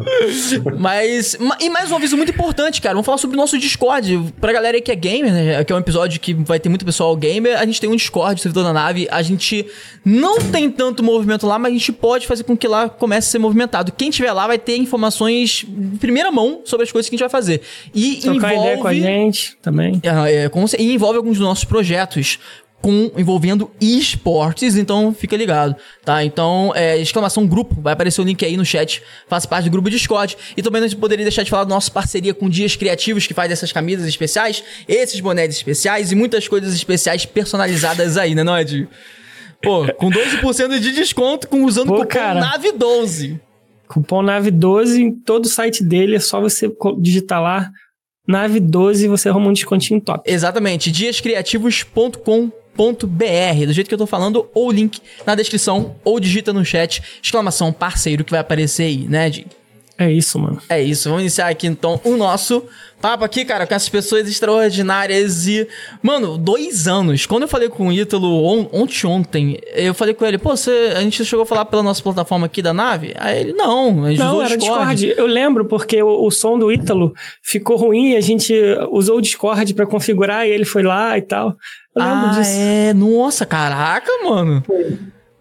Mas, 0.78 1.36
ma- 1.38 1.56
e 1.60 1.70
mais 1.70 1.90
um 1.90 1.96
aviso 1.96 2.16
muito 2.16 2.32
importante, 2.32 2.80
cara. 2.82 2.94
Vamos 2.94 3.06
falar 3.06 3.18
sobre 3.18 3.36
o 3.36 3.40
nosso 3.40 3.58
Discord. 3.58 4.32
Pra 4.40 4.52
galera 4.52 4.76
aí 4.76 4.80
que 4.82 4.90
é 4.92 4.94
gamer, 4.96 5.32
né? 5.32 5.64
Que 5.64 5.72
é 5.72 5.76
um 5.76 5.78
episódio 5.78 6.20
que 6.20 6.31
vai 6.34 6.58
ter 6.60 6.68
muito 6.68 6.84
pessoal 6.84 7.14
gamer. 7.16 7.58
A 7.58 7.64
gente 7.66 7.80
tem 7.80 7.88
um 7.90 7.96
Discord, 7.96 8.40
servidor 8.40 8.64
da 8.64 8.72
nave. 8.72 9.06
A 9.10 9.22
gente 9.22 9.66
não 10.04 10.38
tem 10.38 10.70
tanto 10.70 11.02
movimento 11.02 11.46
lá, 11.46 11.58
mas 11.58 11.72
a 11.72 11.76
gente 11.76 11.92
pode 11.92 12.26
fazer 12.26 12.44
com 12.44 12.56
que 12.56 12.66
lá 12.68 12.88
comece 12.88 13.28
a 13.28 13.30
ser 13.32 13.38
movimentado. 13.38 13.92
Quem 13.92 14.10
tiver 14.10 14.32
lá 14.32 14.46
vai 14.46 14.58
ter 14.58 14.76
informações 14.76 15.64
de 15.68 15.98
primeira 15.98 16.30
mão 16.30 16.60
sobre 16.64 16.84
as 16.84 16.92
coisas 16.92 17.08
que 17.08 17.14
a 17.14 17.16
gente 17.16 17.24
vai 17.24 17.30
fazer. 17.30 17.60
E 17.94 18.16
Trocar 18.16 18.54
ideia 18.54 18.78
com 18.78 18.86
a 18.88 18.94
envolve. 18.94 19.00
gente 19.00 19.56
também. 19.60 20.00
É, 20.02 20.48
cer- 20.66 20.80
e 20.80 20.92
envolve 20.94 21.16
alguns 21.16 21.38
dos 21.38 21.46
nossos 21.46 21.64
projetos 21.64 22.38
com 22.82 23.12
envolvendo 23.16 23.70
esportes, 23.80 24.76
então 24.76 25.14
fica 25.14 25.36
ligado, 25.36 25.76
tá? 26.04 26.24
Então, 26.24 26.72
é, 26.74 26.98
exclamação 26.98 27.46
grupo, 27.46 27.80
vai 27.80 27.92
aparecer 27.92 28.20
o 28.20 28.24
link 28.24 28.44
aí 28.44 28.56
no 28.56 28.64
chat, 28.64 29.00
faça 29.28 29.46
parte 29.46 29.66
do 29.66 29.70
grupo 29.70 29.88
Discord. 29.88 30.36
E 30.56 30.62
também 30.62 30.82
não 30.82 30.90
poderia 30.90 31.24
deixar 31.24 31.44
de 31.44 31.50
falar 31.50 31.64
da 31.64 31.70
nossa 31.70 31.90
parceria 31.90 32.34
com 32.34 32.50
Dias 32.50 32.74
Criativos, 32.74 33.26
que 33.26 33.32
faz 33.32 33.50
essas 33.52 33.70
camisas 33.70 34.06
especiais, 34.06 34.64
esses 34.88 35.20
bonés 35.20 35.54
especiais 35.54 36.10
e 36.10 36.16
muitas 36.16 36.48
coisas 36.48 36.74
especiais 36.74 37.24
personalizadas 37.24 38.16
aí, 38.16 38.34
né, 38.34 38.42
não 38.42 38.56
é, 38.56 38.64
Dio? 38.64 38.88
Pô, 39.62 39.86
com 39.94 40.10
12% 40.10 40.80
de 40.80 40.92
desconto 40.92 41.46
com, 41.46 41.64
usando 41.64 41.86
Pô, 41.88 41.94
o 41.94 41.98
cupom 41.98 42.08
cara. 42.08 42.40
NAVE12. 42.40 43.38
Cupom 43.86 44.22
NAVE12 44.22 44.96
em 44.98 45.12
todo 45.12 45.44
o 45.44 45.48
site 45.48 45.84
dele, 45.84 46.16
é 46.16 46.20
só 46.20 46.40
você 46.40 46.68
digitar 46.98 47.40
lá 47.40 47.70
NAVE12 48.28 49.04
e 49.04 49.08
você 49.08 49.28
arruma 49.28 49.48
um 49.48 49.52
descontinho 49.52 50.00
top. 50.00 50.28
Exatamente, 50.30 50.90
diascriativos.com.br, 50.90 52.61
do 53.66 53.72
jeito 53.72 53.88
que 53.88 53.94
eu 53.94 53.98
tô 53.98 54.06
falando, 54.06 54.48
ou 54.54 54.68
o 54.68 54.72
link 54.72 55.00
na 55.26 55.34
descrição, 55.34 55.96
ou 56.04 56.18
digita 56.18 56.52
no 56.52 56.64
chat, 56.64 57.02
exclamação 57.22 57.72
parceiro 57.72 58.24
que 58.24 58.30
vai 58.30 58.40
aparecer 58.40 58.84
aí, 58.84 59.06
né, 59.08 59.30
Di? 59.30 59.46
É 59.98 60.10
isso, 60.10 60.38
mano. 60.38 60.60
É 60.68 60.80
isso, 60.80 61.08
vamos 61.08 61.22
iniciar 61.22 61.48
aqui 61.48 61.66
então 61.66 62.00
o 62.02 62.16
nosso 62.16 62.64
papo 63.02 63.24
aqui, 63.24 63.44
cara, 63.44 63.66
com 63.66 63.74
essas 63.74 63.88
pessoas 63.88 64.26
extraordinárias 64.28 65.46
e... 65.46 65.68
Mano, 66.02 66.38
dois 66.38 66.86
anos, 66.86 67.26
quando 67.26 67.42
eu 67.42 67.48
falei 67.48 67.68
com 67.68 67.88
o 67.88 67.92
Ítalo 67.92 68.44
on, 68.44 68.68
ontem, 68.72 69.06
ontem, 69.06 69.58
eu 69.74 69.92
falei 69.92 70.14
com 70.14 70.24
ele, 70.24 70.38
pô, 70.38 70.56
você, 70.56 70.92
a 70.96 71.00
gente 71.00 71.22
chegou 71.24 71.42
a 71.42 71.46
falar 71.46 71.64
pela 71.66 71.82
nossa 71.82 72.02
plataforma 72.02 72.46
aqui 72.46 72.62
da 72.62 72.72
nave? 72.72 73.12
Aí 73.18 73.40
ele, 73.40 73.52
não, 73.52 74.04
a 74.04 74.10
gente 74.10 74.18
Não, 74.20 74.40
era 74.40 74.56
Discord. 74.56 74.94
Discord. 74.94 75.14
Eu 75.20 75.26
lembro 75.26 75.64
porque 75.66 76.02
o, 76.02 76.24
o 76.26 76.30
som 76.30 76.58
do 76.58 76.72
Ítalo 76.72 77.12
ficou 77.42 77.76
ruim, 77.76 78.14
a 78.14 78.20
gente 78.20 78.54
usou 78.90 79.18
o 79.18 79.20
Discord 79.20 79.74
pra 79.74 79.84
configurar 79.86 80.46
e 80.46 80.50
ele 80.50 80.64
foi 80.64 80.82
lá 80.82 81.18
e 81.18 81.22
tal. 81.22 81.56
Eu 81.94 82.02
lembro 82.02 82.26
Ah, 82.28 82.30
disso. 82.38 82.50
é, 82.54 82.94
nossa, 82.94 83.44
caraca, 83.44 84.10
mano. 84.24 84.62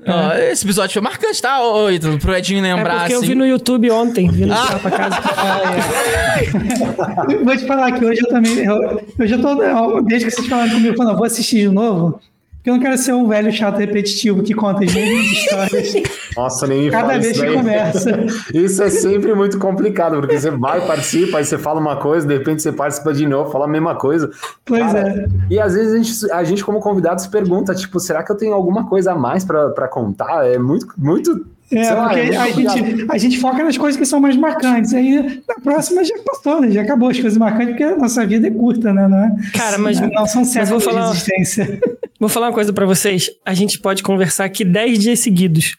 Ó, 0.08 0.34
esse 0.36 0.66
episódio 0.66 0.94
foi 0.94 1.02
marcante, 1.02 1.40
tá, 1.42 1.62
ô, 1.64 1.90
Ítalo, 1.92 2.18
pro 2.18 2.36
Edinho 2.36 2.66
É 2.66 2.74
lembrar, 2.76 3.00
porque 3.02 3.14
eu 3.14 3.20
assim. 3.20 3.28
vi 3.28 3.36
no 3.36 3.46
YouTube 3.46 3.92
ontem, 3.92 4.28
vindo 4.30 4.52
Ah. 4.52 4.68
ah. 4.76 4.80
pra 4.80 4.92
casa. 4.92 5.18
Eu 7.32 7.46
Vou 7.46 7.56
te 7.56 7.66
falar 7.68 7.92
que 7.92 8.04
hoje 8.06 8.20
eu 8.24 8.30
também. 8.30 8.58
Eu, 8.60 9.02
eu 9.20 9.28
já 9.28 9.38
tô. 9.38 9.62
eu- 9.62 10.02
Desde 10.04 10.28
que 10.28 10.32
vocês 10.36 10.48
falaram 10.48 10.70
comigo, 10.72 10.88
eu 10.90 10.96
falei, 10.98 11.12
não, 11.12 11.18
vou 11.18 11.26
assistir 11.28 11.68
de 11.68 11.70
novo. 11.70 12.20
Porque 12.62 12.70
eu 12.70 12.74
não 12.76 12.82
quero 12.82 12.96
ser 12.98 13.14
um 13.14 13.28
velho 13.28 13.52
chato 13.52 13.78
repetitivo 13.78 14.44
que 14.44 14.54
conta 14.54 14.84
as 14.84 14.94
mesmas 14.94 15.26
histórias 15.26 15.94
Nossa, 16.38 16.68
nem 16.68 16.84
me 16.84 16.92
cada 16.92 17.18
vez 17.18 17.34
que 17.40 17.46
daí. 17.46 17.56
conversa. 17.56 18.20
Isso 18.54 18.84
é 18.84 18.90
sempre 18.92 19.34
muito 19.34 19.58
complicado, 19.58 20.20
porque 20.20 20.40
você 20.40 20.52
vai, 20.52 20.80
participa, 20.86 21.40
aí 21.40 21.44
você 21.46 21.58
fala 21.58 21.80
uma 21.82 21.96
coisa, 21.98 22.28
de 22.28 22.34
repente 22.38 22.62
você 22.62 22.72
participa 22.72 23.14
de 23.14 23.26
novo, 23.26 23.52
fala 23.52 23.66
a 23.66 23.68
mesma 23.68 23.96
coisa. 23.96 24.30
Pois 24.64 24.80
Cara, 24.84 25.00
é. 25.10 25.26
E 25.50 25.60
às 25.60 25.74
vezes 25.74 25.92
a 25.94 25.98
gente, 25.98 26.32
a 26.32 26.44
gente, 26.44 26.64
como 26.64 26.80
convidado, 26.80 27.20
se 27.20 27.30
pergunta, 27.30 27.74
tipo, 27.74 28.00
será 28.00 28.22
que 28.24 28.32
eu 28.32 28.38
tenho 28.38 28.54
alguma 28.54 28.88
coisa 28.88 29.14
a 29.14 29.16
mais 29.16 29.44
pra, 29.44 29.70
pra 29.72 29.88
contar? 29.88 30.46
É 30.48 30.58
muito, 30.60 30.88
muito. 30.98 31.46
É, 31.74 31.84
sei 31.86 31.96
lá, 31.96 32.04
porque 32.10 32.20
é 32.20 32.26
muito 32.26 32.70
a, 32.70 32.76
gente, 32.76 33.06
a 33.12 33.18
gente 33.18 33.40
foca 33.40 33.64
nas 33.64 33.78
coisas 33.78 33.98
que 34.00 34.06
são 34.06 34.20
mais 34.20 34.36
marcantes. 34.38 34.94
Aí 34.94 35.42
na 35.48 35.56
próxima 35.64 36.04
já 36.04 36.16
passou, 36.26 36.62
né? 36.62 36.70
Já 36.70 36.82
acabou 36.82 37.10
as 37.10 37.18
coisas 37.20 37.38
marcantes, 37.38 37.70
porque 37.70 37.84
a 37.84 37.98
nossa 37.98 38.26
vida 38.26 38.48
é 38.48 38.52
curta, 38.52 38.94
né? 38.94 39.08
Não, 39.08 39.18
é? 39.18 39.36
Cara, 39.58 39.78
mas- 39.78 40.00
não 40.00 40.26
são 40.28 40.44
mas 40.44 40.70
vou 40.70 40.80
séculos 40.80 40.84
falar- 40.84 41.06
de 41.06 41.12
existência. 41.12 41.80
Vou 42.22 42.30
falar 42.30 42.48
uma 42.48 42.54
coisa 42.54 42.72
pra 42.72 42.86
vocês. 42.86 43.30
A 43.44 43.54
gente 43.54 43.80
pode 43.80 44.02
conversar 44.04 44.46
aqui 44.46 44.64
10 44.64 45.00
dias 45.00 45.20
seguidos. 45.20 45.76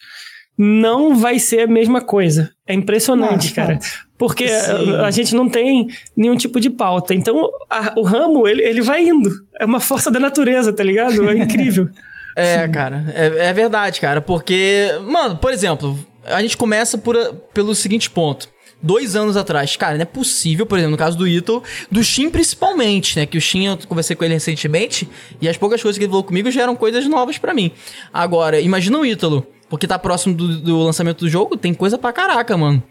Não 0.59 1.17
vai 1.17 1.39
ser 1.39 1.61
a 1.61 1.67
mesma 1.67 2.01
coisa. 2.03 2.51
É 2.67 2.75
impressionante, 2.75 3.53
cara. 3.53 3.79
Porque 4.19 4.45
a, 4.45 5.07
a 5.07 5.11
gente 5.11 5.35
não 5.35 5.49
tem 5.49 5.87
nenhum 6.17 6.37
tipo 6.37 6.61
de 6.61 6.69
pauta. 6.69 7.15
Então, 7.15 7.49
a- 7.71 7.95
o 7.97 8.03
ramo, 8.03 8.47
ele, 8.47 8.63
ele 8.63 8.83
vai 8.83 9.03
indo. 9.09 9.31
É 9.59 9.65
uma 9.65 9.81
força 9.81 10.11
da 10.11 10.21
natureza, 10.21 10.73
tá 10.73 10.83
ligado? 10.85 11.29
É 11.31 11.37
incrível. 11.39 11.89
É, 12.35 12.67
cara, 12.67 13.05
é, 13.15 13.49
é 13.49 13.53
verdade, 13.53 14.01
cara, 14.01 14.23
porque, 14.23 14.89
mano, 15.07 15.37
por 15.37 15.53
exemplo, 15.53 15.99
a 16.25 16.41
gente 16.41 16.57
começa 16.57 16.97
por, 16.97 17.15
pelo 17.53 17.75
seguinte 17.75 18.09
ponto. 18.09 18.49
Dois 18.83 19.15
anos 19.15 19.37
atrás, 19.37 19.77
cara, 19.77 19.95
não 19.95 20.03
é 20.03 20.05
possível, 20.05 20.67
por 20.67 20.77
exemplo, 20.77 20.91
no 20.93 20.97
caso 20.99 21.17
do 21.17 21.27
Ito, 21.29 21.63
do 21.91 22.03
Shin 22.03 22.31
principalmente, 22.31 23.17
né? 23.19 23.27
Que 23.27 23.39
o 23.39 23.41
Shin, 23.41 23.67
eu 23.67 23.79
conversei 23.89 24.17
com 24.17 24.25
ele 24.25 24.35
recentemente, 24.35 25.09
e 25.41 25.49
as 25.49 25.57
poucas 25.57 25.81
coisas 25.81 25.97
que 25.99 26.05
ele 26.05 26.11
falou 26.11 26.25
comigo 26.25 26.51
já 26.51 26.63
eram 26.63 26.75
coisas 26.75 27.07
novas 27.07 27.39
para 27.39 27.55
mim. 27.55 27.71
Agora, 28.13 28.61
imagina 28.61 28.99
o 28.99 29.07
Ítalo, 29.07 29.47
porque 29.69 29.87
tá 29.87 29.99
próximo 29.99 30.35
do, 30.35 30.59
do 30.59 30.79
lançamento 30.83 31.21
do 31.21 31.29
jogo, 31.31 31.57
tem 31.57 31.73
coisa 31.73 31.97
pra 31.97 32.13
caraca, 32.13 32.57
mano. 32.57 32.83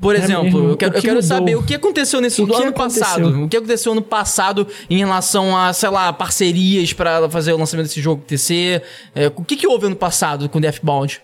Por 0.00 0.14
É 0.14 0.18
exemplo, 0.20 0.44
mesmo? 0.44 0.68
eu 0.70 0.76
quero, 0.76 0.92
que 0.92 0.98
eu 0.98 1.02
quero 1.02 1.22
saber 1.22 1.56
o 1.56 1.62
que 1.62 1.74
aconteceu 1.74 2.20
nesse 2.20 2.40
O 2.40 2.46
do 2.46 2.54
ano 2.54 2.68
aconteceu? 2.68 3.02
passado. 3.02 3.42
O 3.44 3.48
que 3.48 3.56
aconteceu 3.56 3.90
ano 3.92 4.00
passado 4.00 4.66
em 4.88 4.96
relação 4.98 5.56
a, 5.56 5.72
sei 5.72 5.88
lá, 5.90 6.12
parcerias 6.12 6.92
pra 6.92 7.28
fazer 7.28 7.52
o 7.52 7.58
lançamento 7.58 7.86
desse 7.88 8.00
jogo 8.00 8.22
TC. 8.24 8.80
É, 9.12 9.26
o 9.34 9.42
que, 9.42 9.56
que 9.56 9.66
houve 9.66 9.86
ano 9.86 9.96
passado 9.96 10.48
com 10.48 10.60
Deathbound? 10.60 11.20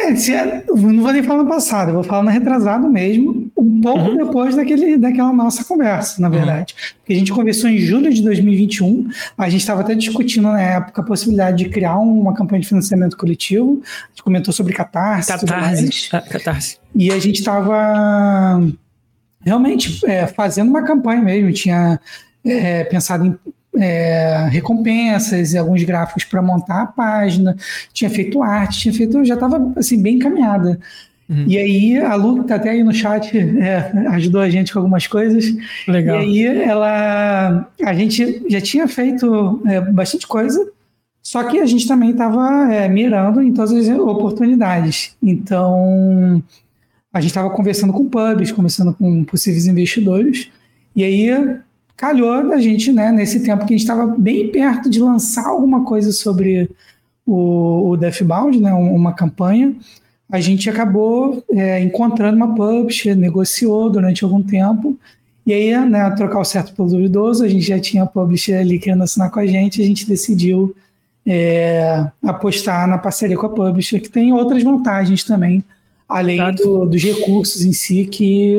É, 0.00 0.14
se 0.14 0.32
é- 0.32 0.64
não 0.66 1.02
vou 1.02 1.12
nem 1.12 1.22
falar 1.22 1.42
no 1.42 1.48
passado, 1.48 1.88
eu 1.88 1.94
vou 1.94 2.02
falar 2.04 2.22
no 2.22 2.30
retrasado 2.30 2.88
mesmo, 2.88 3.50
um 3.56 3.80
pouco 3.80 4.16
depois 4.16 4.54
daquele, 4.54 4.96
daquela 4.96 5.32
nossa 5.32 5.64
conversa, 5.64 6.20
na 6.20 6.28
verdade. 6.28 6.74
Porque 6.98 7.12
a 7.12 7.16
gente 7.16 7.32
conversou 7.32 7.68
em 7.68 7.78
julho 7.78 8.12
de 8.12 8.22
2021, 8.22 9.08
a 9.36 9.48
gente 9.48 9.60
estava 9.60 9.80
até 9.80 9.94
discutindo 9.94 10.44
na 10.44 10.60
época 10.60 11.00
a 11.00 11.04
possibilidade 11.04 11.64
de 11.64 11.70
criar 11.70 11.98
uma 11.98 12.34
campanha 12.34 12.60
de 12.60 12.68
financiamento 12.68 13.16
coletivo, 13.16 13.82
a 13.82 14.08
gente 14.10 14.22
comentou 14.22 14.52
sobre 14.52 14.72
catarse. 14.72 15.28
Catarse. 15.28 16.08
Ah, 16.12 16.20
Catarse. 16.20 16.78
E 16.94 17.10
a 17.10 17.18
gente 17.18 17.38
estava 17.38 18.60
realmente 19.40 20.04
é, 20.06 20.26
fazendo 20.26 20.68
uma 20.68 20.82
campanha 20.84 21.22
mesmo, 21.22 21.52
tinha 21.52 22.00
é, 22.44 22.84
pensado 22.84 23.26
em 23.26 23.38
é, 23.76 24.48
recompensas 24.50 25.52
e 25.52 25.58
alguns 25.58 25.82
gráficos 25.82 26.24
para 26.24 26.42
montar 26.42 26.82
a 26.82 26.86
página, 26.86 27.56
tinha 27.92 28.10
feito 28.10 28.42
arte, 28.42 28.80
tinha 28.80 28.94
feito, 28.94 29.24
já 29.24 29.34
estava 29.34 29.72
assim, 29.76 30.00
bem 30.00 30.16
encaminhada. 30.16 30.78
E 31.46 31.58
aí 31.58 31.98
a 31.98 32.14
Lu, 32.14 32.36
que 32.36 32.40
está 32.42 32.54
até 32.54 32.70
aí 32.70 32.82
no 32.82 32.92
chat, 32.92 33.36
é, 33.36 33.92
ajudou 34.08 34.40
a 34.40 34.48
gente 34.48 34.72
com 34.72 34.78
algumas 34.78 35.06
coisas. 35.06 35.54
Legal. 35.86 36.22
E 36.22 36.46
aí 36.46 36.62
ela, 36.62 37.68
a 37.84 37.94
gente 37.94 38.42
já 38.48 38.60
tinha 38.60 38.88
feito 38.88 39.60
é, 39.66 39.80
bastante 39.80 40.26
coisa, 40.26 40.70
só 41.22 41.44
que 41.44 41.58
a 41.58 41.66
gente 41.66 41.86
também 41.86 42.10
estava 42.12 42.88
mirando 42.88 43.42
em 43.42 43.52
todas 43.52 43.72
as 43.72 43.88
oportunidades. 43.98 45.14
Então 45.22 46.42
a 47.12 47.20
gente 47.20 47.30
estava 47.30 47.50
conversando 47.50 47.92
com 47.92 48.08
pubs, 48.08 48.50
conversando 48.50 48.94
com 48.94 49.22
possíveis 49.24 49.66
investidores, 49.66 50.50
e 50.96 51.04
aí 51.04 51.30
calhou 51.98 52.48
da 52.48 52.58
gente, 52.58 52.92
né, 52.92 53.10
nesse 53.10 53.40
tempo 53.40 53.66
que 53.66 53.74
a 53.74 53.76
gente 53.76 53.86
estava 53.86 54.06
bem 54.06 54.50
perto 54.50 54.88
de 54.88 55.00
lançar 55.00 55.46
alguma 55.48 55.84
coisa 55.84 56.12
sobre 56.12 56.70
o, 57.26 57.90
o 57.90 57.96
Deathbound, 57.96 58.60
né, 58.60 58.72
uma 58.72 59.12
campanha, 59.12 59.74
a 60.30 60.40
gente 60.40 60.70
acabou 60.70 61.42
é, 61.50 61.82
encontrando 61.82 62.36
uma 62.36 62.54
publisher, 62.54 63.16
negociou 63.16 63.90
durante 63.90 64.22
algum 64.22 64.40
tempo, 64.40 64.96
e 65.44 65.52
aí, 65.52 65.76
né, 65.88 66.08
trocar 66.10 66.38
o 66.38 66.44
certo 66.44 66.72
pelo 66.72 66.88
duvidoso, 66.88 67.42
a 67.44 67.48
gente 67.48 67.66
já 67.66 67.80
tinha 67.80 68.04
a 68.04 68.06
publisher 68.06 68.54
ali 68.60 68.78
querendo 68.78 69.02
assinar 69.02 69.30
com 69.30 69.40
a 69.40 69.46
gente, 69.46 69.82
a 69.82 69.84
gente 69.84 70.06
decidiu 70.06 70.74
é, 71.26 72.06
apostar 72.22 72.86
na 72.86 72.96
parceria 72.96 73.36
com 73.36 73.46
a 73.46 73.50
publisher, 73.50 74.00
que 74.00 74.08
tem 74.08 74.32
outras 74.32 74.62
vantagens 74.62 75.24
também, 75.24 75.64
além 76.08 76.38
do- 76.54 76.86
dos 76.86 77.02
recursos 77.02 77.64
em 77.64 77.72
si, 77.72 78.04
que 78.04 78.56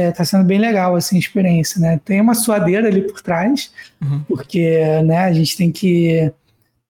está 0.00 0.24
sendo 0.24 0.44
bem 0.44 0.58
legal 0.58 0.94
assim, 0.96 1.16
a 1.16 1.18
experiência. 1.18 1.80
Né? 1.80 2.00
Tem 2.04 2.20
uma 2.20 2.34
suadeira 2.34 2.88
ali 2.88 3.02
por 3.02 3.20
trás, 3.20 3.72
porque 4.28 4.80
né, 5.04 5.18
a 5.18 5.32
gente 5.32 5.56
tem 5.56 5.70
que 5.70 6.32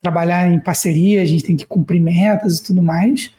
trabalhar 0.03 0.51
em 0.51 0.61
parceria, 0.61 1.23
a 1.23 1.27
gente 1.27 1.45
tem 1.45 1.57
que 1.57 1.67
cumprir 1.67 2.01
metas 2.01 2.59
e 2.59 2.63
tudo 2.63 2.83
mais. 2.83 3.31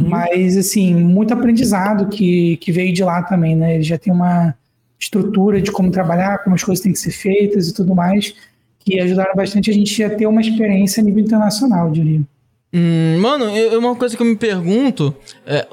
Mas, 0.00 0.56
assim, 0.56 0.94
muito 0.94 1.32
aprendizado 1.32 2.08
que, 2.08 2.56
que 2.56 2.72
veio 2.72 2.92
de 2.92 3.04
lá 3.04 3.22
também, 3.22 3.54
né? 3.54 3.76
Ele 3.76 3.84
já 3.84 3.96
tem 3.96 4.12
uma 4.12 4.54
estrutura 4.98 5.60
de 5.60 5.70
como 5.70 5.90
trabalhar, 5.90 6.38
como 6.38 6.56
as 6.56 6.64
coisas 6.64 6.82
têm 6.82 6.92
que 6.92 6.98
ser 6.98 7.12
feitas 7.12 7.68
e 7.68 7.74
tudo 7.74 7.94
mais, 7.94 8.34
que 8.80 8.98
ajudaram 8.98 9.34
bastante 9.34 9.70
a 9.70 9.74
gente 9.74 10.02
a 10.02 10.10
ter 10.10 10.26
uma 10.26 10.40
experiência 10.40 11.00
a 11.00 11.04
nível 11.04 11.22
internacional, 11.22 11.86
eu 11.88 11.92
diria. 11.92 12.22
Hum, 12.76 13.18
mano, 13.20 13.44
eu- 13.56 13.78
uma 13.78 13.94
coisa 13.94 14.16
que 14.16 14.22
eu 14.22 14.26
me 14.26 14.34
pergunto. 14.34 15.14
É, 15.46 15.64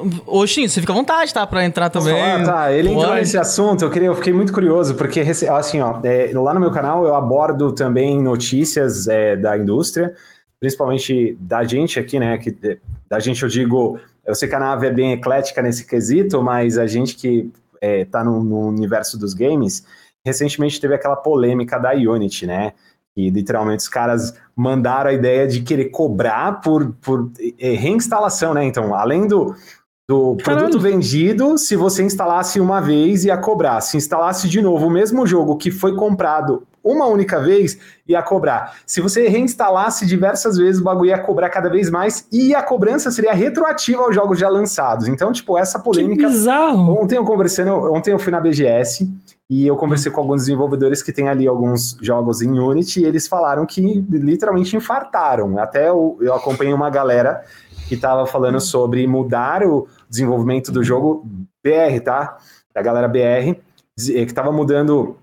Shin, 0.45 0.67
você 0.67 0.79
fica 0.79 0.93
à 0.93 0.95
vontade, 0.95 1.33
tá? 1.33 1.47
Pra 1.47 1.65
entrar 1.65 1.89
também. 1.89 2.13
Ah, 2.21 2.43
tá. 2.43 2.71
Ele 2.71 2.89
entrou 2.89 3.15
nesse 3.15 3.37
assunto, 3.39 3.83
eu, 3.83 3.89
queria, 3.89 4.07
eu 4.09 4.15
fiquei 4.15 4.31
muito 4.31 4.53
curioso, 4.53 4.93
porque 4.93 5.19
assim, 5.21 5.81
ó, 5.81 5.99
é, 6.03 6.31
lá 6.35 6.53
no 6.53 6.59
meu 6.59 6.69
canal 6.69 7.03
eu 7.05 7.15
abordo 7.15 7.71
também 7.71 8.21
notícias 8.21 9.07
é, 9.07 9.35
da 9.35 9.57
indústria, 9.57 10.13
principalmente 10.59 11.35
da 11.39 11.63
gente 11.63 11.99
aqui, 11.99 12.19
né? 12.19 12.37
Que, 12.37 12.55
da 13.09 13.19
gente 13.19 13.41
eu 13.41 13.49
digo, 13.49 13.99
eu 14.23 14.35
sei 14.35 14.47
que 14.47 14.53
a 14.53 14.59
nave 14.59 14.85
é 14.85 14.91
bem 14.91 15.13
eclética 15.13 15.59
nesse 15.61 15.87
quesito, 15.87 16.39
mas 16.43 16.77
a 16.77 16.85
gente 16.85 17.15
que 17.15 17.49
é, 17.81 18.05
tá 18.05 18.23
no, 18.23 18.43
no 18.43 18.67
universo 18.67 19.17
dos 19.17 19.33
games, 19.33 19.83
recentemente 20.23 20.79
teve 20.79 20.93
aquela 20.93 21.15
polêmica 21.15 21.79
da 21.79 21.93
Unity, 21.93 22.45
né? 22.45 22.73
E 23.15 23.29
literalmente 23.29 23.81
os 23.81 23.89
caras 23.89 24.33
mandaram 24.55 25.09
a 25.09 25.13
ideia 25.13 25.47
de 25.47 25.61
querer 25.61 25.85
cobrar 25.85 26.61
por, 26.61 26.93
por 27.01 27.29
é, 27.59 27.73
reinstalação, 27.73 28.53
né? 28.53 28.63
Então, 28.63 28.95
além 28.95 29.27
do, 29.27 29.53
do 30.07 30.37
Caralho. 30.37 30.65
produto 30.65 30.81
vendido, 30.81 31.57
se 31.57 31.75
você 31.75 32.03
instalasse 32.03 32.59
uma 32.59 32.79
vez, 32.79 33.25
ia 33.25 33.37
cobrar. 33.37 33.81
Se 33.81 33.97
instalasse 33.97 34.47
de 34.47 34.61
novo 34.61 34.87
o 34.87 34.89
mesmo 34.89 35.25
jogo 35.27 35.57
que 35.57 35.71
foi 35.71 35.95
comprado 35.95 36.63
uma 36.83 37.05
única 37.05 37.39
vez, 37.39 37.77
ia 38.07 38.21
cobrar. 38.21 38.75
Se 38.85 39.01
você 39.01 39.27
reinstalasse 39.27 40.05
diversas 40.05 40.57
vezes, 40.57 40.81
o 40.81 40.83
bagulho 40.83 41.09
ia 41.09 41.19
cobrar 41.19 41.49
cada 41.49 41.69
vez 41.69 41.89
mais 41.89 42.25
e 42.31 42.55
a 42.55 42.63
cobrança 42.63 43.11
seria 43.11 43.33
retroativa 43.33 44.01
aos 44.01 44.15
jogos 44.15 44.39
já 44.39 44.49
lançados. 44.49 45.07
Então, 45.07 45.31
tipo, 45.31 45.57
essa 45.57 45.77
Que 45.77 45.85
polêmica 45.85 46.27
bizarro. 46.27 46.99
Ontem 46.99 47.17
eu 47.17 47.23
conversando, 47.23 47.71
ontem 47.93 48.11
eu 48.11 48.19
fui 48.19 48.31
na 48.31 48.39
BGS 48.39 49.07
e 49.51 49.67
eu 49.67 49.75
conversei 49.75 50.09
com 50.09 50.21
alguns 50.21 50.43
desenvolvedores 50.43 51.03
que 51.03 51.11
têm 51.11 51.27
ali 51.27 51.45
alguns 51.45 51.97
jogos 52.01 52.41
em 52.41 52.57
Unity 52.57 53.01
e 53.01 53.05
eles 53.05 53.27
falaram 53.27 53.65
que 53.65 53.81
literalmente 54.09 54.77
infartaram. 54.77 55.59
Até 55.59 55.89
eu, 55.89 56.17
eu 56.21 56.33
acompanhei 56.33 56.73
uma 56.73 56.89
galera 56.89 57.43
que 57.89 57.95
estava 57.95 58.25
falando 58.25 58.61
sobre 58.61 59.05
mudar 59.05 59.61
o 59.63 59.89
desenvolvimento 60.09 60.71
do 60.71 60.81
jogo 60.81 61.27
BR, 61.61 61.99
tá? 62.01 62.37
Da 62.73 62.81
galera 62.81 63.09
BR, 63.09 63.59
que 63.97 64.19
estava 64.21 64.53
mudando, 64.53 65.17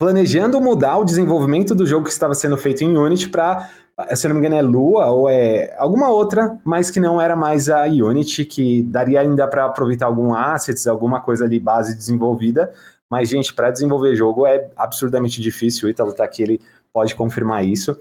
planejando 0.00 0.58
mudar 0.62 0.96
o 0.96 1.04
desenvolvimento 1.04 1.74
do 1.74 1.84
jogo 1.84 2.06
que 2.06 2.10
estava 2.10 2.34
sendo 2.34 2.56
feito 2.56 2.82
em 2.82 2.96
Unity 2.96 3.28
para 3.28 3.68
se 4.14 4.26
eu 4.26 4.28
não 4.28 4.40
me 4.40 4.46
engano, 4.46 4.60
é 4.60 4.62
Lua 4.62 5.06
ou 5.06 5.28
é 5.28 5.74
alguma 5.76 6.08
outra, 6.08 6.56
mas 6.64 6.88
que 6.88 7.00
não 7.00 7.20
era 7.20 7.34
mais 7.34 7.68
a 7.68 7.82
Unity, 7.82 8.44
que 8.44 8.82
daria 8.84 9.20
ainda 9.20 9.46
para 9.48 9.64
aproveitar 9.64 10.06
algum 10.06 10.32
assets, 10.32 10.86
alguma 10.86 11.20
coisa 11.20 11.44
ali, 11.44 11.58
base 11.58 11.96
desenvolvida. 11.96 12.72
Mas, 13.10 13.28
gente, 13.28 13.54
para 13.54 13.70
desenvolver 13.70 14.14
jogo 14.14 14.46
é 14.46 14.68
absurdamente 14.76 15.40
difícil. 15.40 15.86
O 15.88 15.90
Ítalo 15.90 16.12
tá 16.12 16.24
aqui, 16.24 16.42
ele 16.42 16.60
pode 16.92 17.14
confirmar 17.14 17.64
isso. 17.64 17.96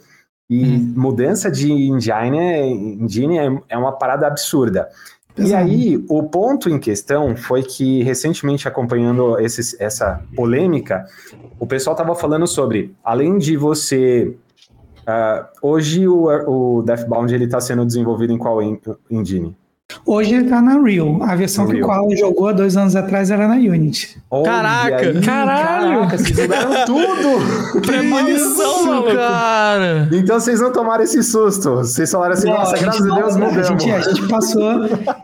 E 0.49 0.65
mudança 0.77 1.51
de 1.51 1.71
engine, 1.71 2.37
é- 2.37 2.67
engine 2.67 3.37
é, 3.37 3.61
é 3.69 3.77
uma 3.77 3.91
parada 3.91 4.27
absurda. 4.27 4.89
E 5.37 5.53
aí, 5.53 6.03
o 6.09 6.23
ponto 6.23 6.67
em 6.69 6.79
questão 6.79 7.35
foi 7.35 7.61
que, 7.63 8.01
recentemente, 8.01 8.67
acompanhando 8.67 9.39
esses- 9.39 9.79
essa 9.79 10.21
polêmica, 10.35 11.05
o 11.59 11.67
pessoal 11.67 11.93
estava 11.93 12.15
falando 12.15 12.47
sobre, 12.47 12.95
além 13.03 13.37
de 13.37 13.55
você. 13.55 14.35
ah, 15.05 15.47
hoje 15.61 16.05
o, 16.07 16.25
o 16.79 16.81
Deathbound 16.81 17.33
está 17.33 17.61
sendo 17.61 17.85
desenvolvido 17.85 18.33
em 18.33 18.37
qual 18.37 18.61
en- 18.61 18.79
engine? 19.09 19.55
Hoje 20.07 20.33
ele 20.35 20.49
tá 20.49 20.61
na 20.61 20.75
Unreal. 20.77 21.21
A 21.21 21.35
versão 21.35 21.67
que 21.67 21.81
o. 21.81 21.85
Koala 21.85 22.15
jogou 22.15 22.47
há 22.47 22.51
dois 22.53 22.77
anos 22.77 22.95
atrás 22.95 23.29
era 23.29 23.47
na 23.47 23.55
Unity. 23.55 24.17
Olha 24.31 24.45
Caraca! 24.45 24.95
aí, 24.97 25.21
Caralho! 25.21 25.89
Caraca, 25.99 26.17
vocês 26.17 26.39
mudaram 26.39 26.85
tudo! 26.85 27.81
Premonição, 27.81 28.85
maluco. 28.85 29.11
cara! 29.13 30.09
Então 30.11 30.39
vocês 30.39 30.59
não 30.59 30.71
tomaram 30.71 31.03
esse 31.03 31.21
susto. 31.23 31.75
Vocês 31.77 32.11
falaram 32.11 32.33
assim, 32.33 32.47
Não, 32.47 32.57
nossa, 32.57 32.75
a 32.75 32.79
graças 32.79 33.05
a 33.11 33.15
Deus 33.15 33.35
a 33.35 33.39
mudamos. 33.39 33.67
gente, 33.67 33.91
a 33.91 33.99
gente 33.99 34.27
passou. 34.27 34.71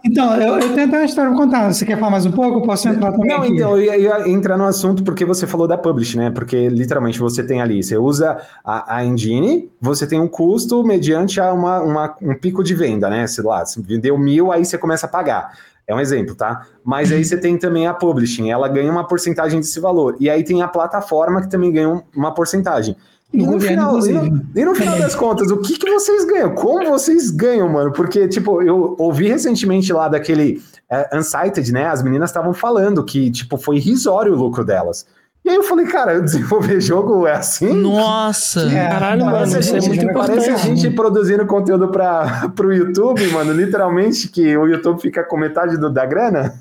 Então, 0.05 0.35
eu, 0.35 0.59
eu 0.59 0.73
tenho 0.73 0.87
até 0.87 0.97
uma 0.97 1.05
história 1.05 1.31
pra 1.31 1.39
contar. 1.39 1.73
Você 1.73 1.85
quer 1.85 1.97
falar 1.97 2.11
mais 2.11 2.25
um 2.25 2.31
pouco? 2.31 2.59
Eu 2.59 2.61
posso 2.63 2.87
entrar 2.89 3.11
também 3.11 3.29
Não, 3.29 3.37
aqui. 3.43 3.53
então, 3.53 3.77
eu 3.77 3.81
ia, 3.83 3.97
ia 3.97 4.29
entrar 4.29 4.57
no 4.57 4.65
assunto 4.65 5.03
porque 5.03 5.23
você 5.25 5.47
falou 5.47 5.67
da 5.67 5.77
Publish, 5.77 6.17
né? 6.17 6.29
Porque 6.29 6.67
literalmente 6.69 7.19
você 7.19 7.43
tem 7.43 7.61
ali, 7.61 7.81
você 7.83 7.97
usa 7.97 8.37
a, 8.63 8.97
a 8.97 9.05
engine, 9.05 9.69
você 9.81 10.05
tem 10.05 10.19
um 10.19 10.27
custo 10.27 10.83
mediante 10.83 11.39
a 11.39 11.53
uma, 11.53 11.79
uma- 11.81 12.15
um 12.21 12.35
pico 12.35 12.63
de 12.63 12.73
venda, 12.75 13.09
né? 13.09 13.25
Sei 13.27 13.43
lá, 13.43 13.65
você 13.65 13.81
vendeu 13.81 14.17
mil, 14.17 14.51
aí 14.51 14.63
você 14.65 14.72
começa 14.77 15.05
a 15.05 15.09
pagar. 15.09 15.53
É 15.87 15.93
um 15.93 15.99
exemplo, 15.99 16.33
tá? 16.33 16.65
Mas 16.83 17.11
aí 17.11 17.23
você 17.25 17.35
tem 17.37 17.57
também 17.57 17.87
a 17.87 17.93
publishing, 17.93 18.49
ela 18.49 18.67
ganha 18.69 18.89
uma 18.91 19.05
porcentagem 19.05 19.59
desse 19.59 19.79
valor. 19.79 20.15
E 20.19 20.29
aí 20.29 20.43
tem 20.43 20.61
a 20.61 20.67
plataforma 20.67 21.41
que 21.41 21.49
também 21.49 21.71
ganha 21.71 21.89
um- 21.89 22.01
uma 22.15 22.33
porcentagem. 22.33 22.95
E 23.33 23.37
no 23.43 23.59
final, 23.59 23.97
e 24.07 24.11
no, 24.13 24.41
e 24.55 24.65
no 24.65 24.75
final 24.75 24.97
das 24.99 25.15
contas, 25.15 25.49
o 25.49 25.57
que, 25.57 25.77
que 25.77 25.89
vocês 25.91 26.23
ganham? 26.23 26.53
Como 26.53 26.87
vocês 26.89 27.31
ganham, 27.31 27.67
mano? 27.67 27.91
Porque, 27.91 28.27
tipo, 28.27 28.61
eu 28.61 28.95
ouvi 28.99 29.27
recentemente 29.27 29.91
lá 29.91 30.07
daquele 30.07 30.61
é, 30.89 31.17
Unsighted, 31.17 31.71
né? 31.73 31.87
As 31.87 32.03
meninas 32.03 32.29
estavam 32.29 32.53
falando 32.53 33.03
que, 33.03 33.31
tipo, 33.31 33.57
foi 33.57 33.77
irrisório 33.77 34.33
o 34.33 34.35
lucro 34.37 34.63
delas. 34.63 35.05
E 35.45 35.49
aí 35.49 35.55
eu 35.55 35.63
falei, 35.63 35.85
cara, 35.85 36.21
desenvolver 36.21 36.79
jogo 36.81 37.27
é 37.27 37.33
assim? 37.33 37.73
Nossa! 37.73 38.61
É, 38.61 38.87
Caralho, 38.87 39.25
mano, 39.25 39.37
Parece, 39.37 39.57
a 39.57 39.59
isso 39.59 39.75
é 39.75 39.81
gente, 39.81 39.89
muito 39.89 40.05
importante. 40.05 40.35
parece 40.45 40.49
a 40.51 40.57
gente 40.57 40.89
produzindo 40.91 41.45
conteúdo 41.45 41.89
para 41.89 42.49
o 42.63 42.71
YouTube, 42.71 43.27
mano. 43.27 43.51
Literalmente, 43.51 44.29
que 44.29 44.55
o 44.55 44.65
YouTube 44.67 45.01
fica 45.01 45.21
com 45.23 45.35
metade 45.37 45.77
do, 45.77 45.89
da 45.89 46.05
grana. 46.05 46.53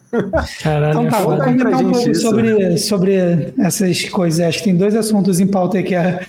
Caralho, 0.62 1.00
Então 1.00 1.08
tá, 1.08 1.18
é 1.18 1.20
aí 1.20 1.56
pra 1.56 1.70
comentar 1.70 1.74
um 1.74 1.78
gente 1.78 1.92
pouco 1.92 2.10
isso. 2.10 2.20
sobre, 2.22 2.78
sobre 2.78 3.54
essas 3.58 4.08
coisas. 4.08 4.40
Acho 4.40 4.58
que 4.58 4.64
tem 4.64 4.76
dois 4.76 4.96
assuntos 4.96 5.38
em 5.38 5.46
pauta 5.46 5.78
aí, 5.78 5.84
que 5.84 5.94
é 5.94 6.26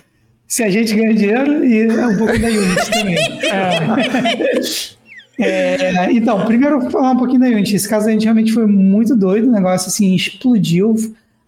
se 0.48 0.62
a 0.62 0.70
gente 0.70 0.94
ganha 0.96 1.16
dinheiro 1.16 1.66
e 1.66 1.88
um 1.90 2.18
pouco 2.18 2.38
da 2.40 2.48
Unity 2.48 2.92
também. 2.92 3.18
É, 5.40 6.12
então, 6.12 6.46
primeiro 6.46 6.80
vou 6.80 6.92
falar 6.92 7.10
um 7.10 7.18
pouquinho 7.18 7.40
da 7.40 7.48
Unity. 7.48 7.76
Esse 7.76 7.90
caso 7.90 8.06
da 8.06 8.12
Unity 8.12 8.26
realmente 8.26 8.54
foi 8.54 8.68
muito 8.68 9.16
doido, 9.16 9.48
o 9.48 9.52
negócio 9.52 9.88
assim 9.88 10.14
explodiu. 10.14 10.96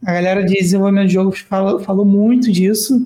A 0.05 0.13
galera 0.13 0.43
de 0.43 0.53
desenvolvimento 0.53 1.07
de 1.07 1.13
jogos 1.13 1.39
falou, 1.39 1.79
falou 1.79 2.05
muito 2.05 2.51
disso 2.51 3.05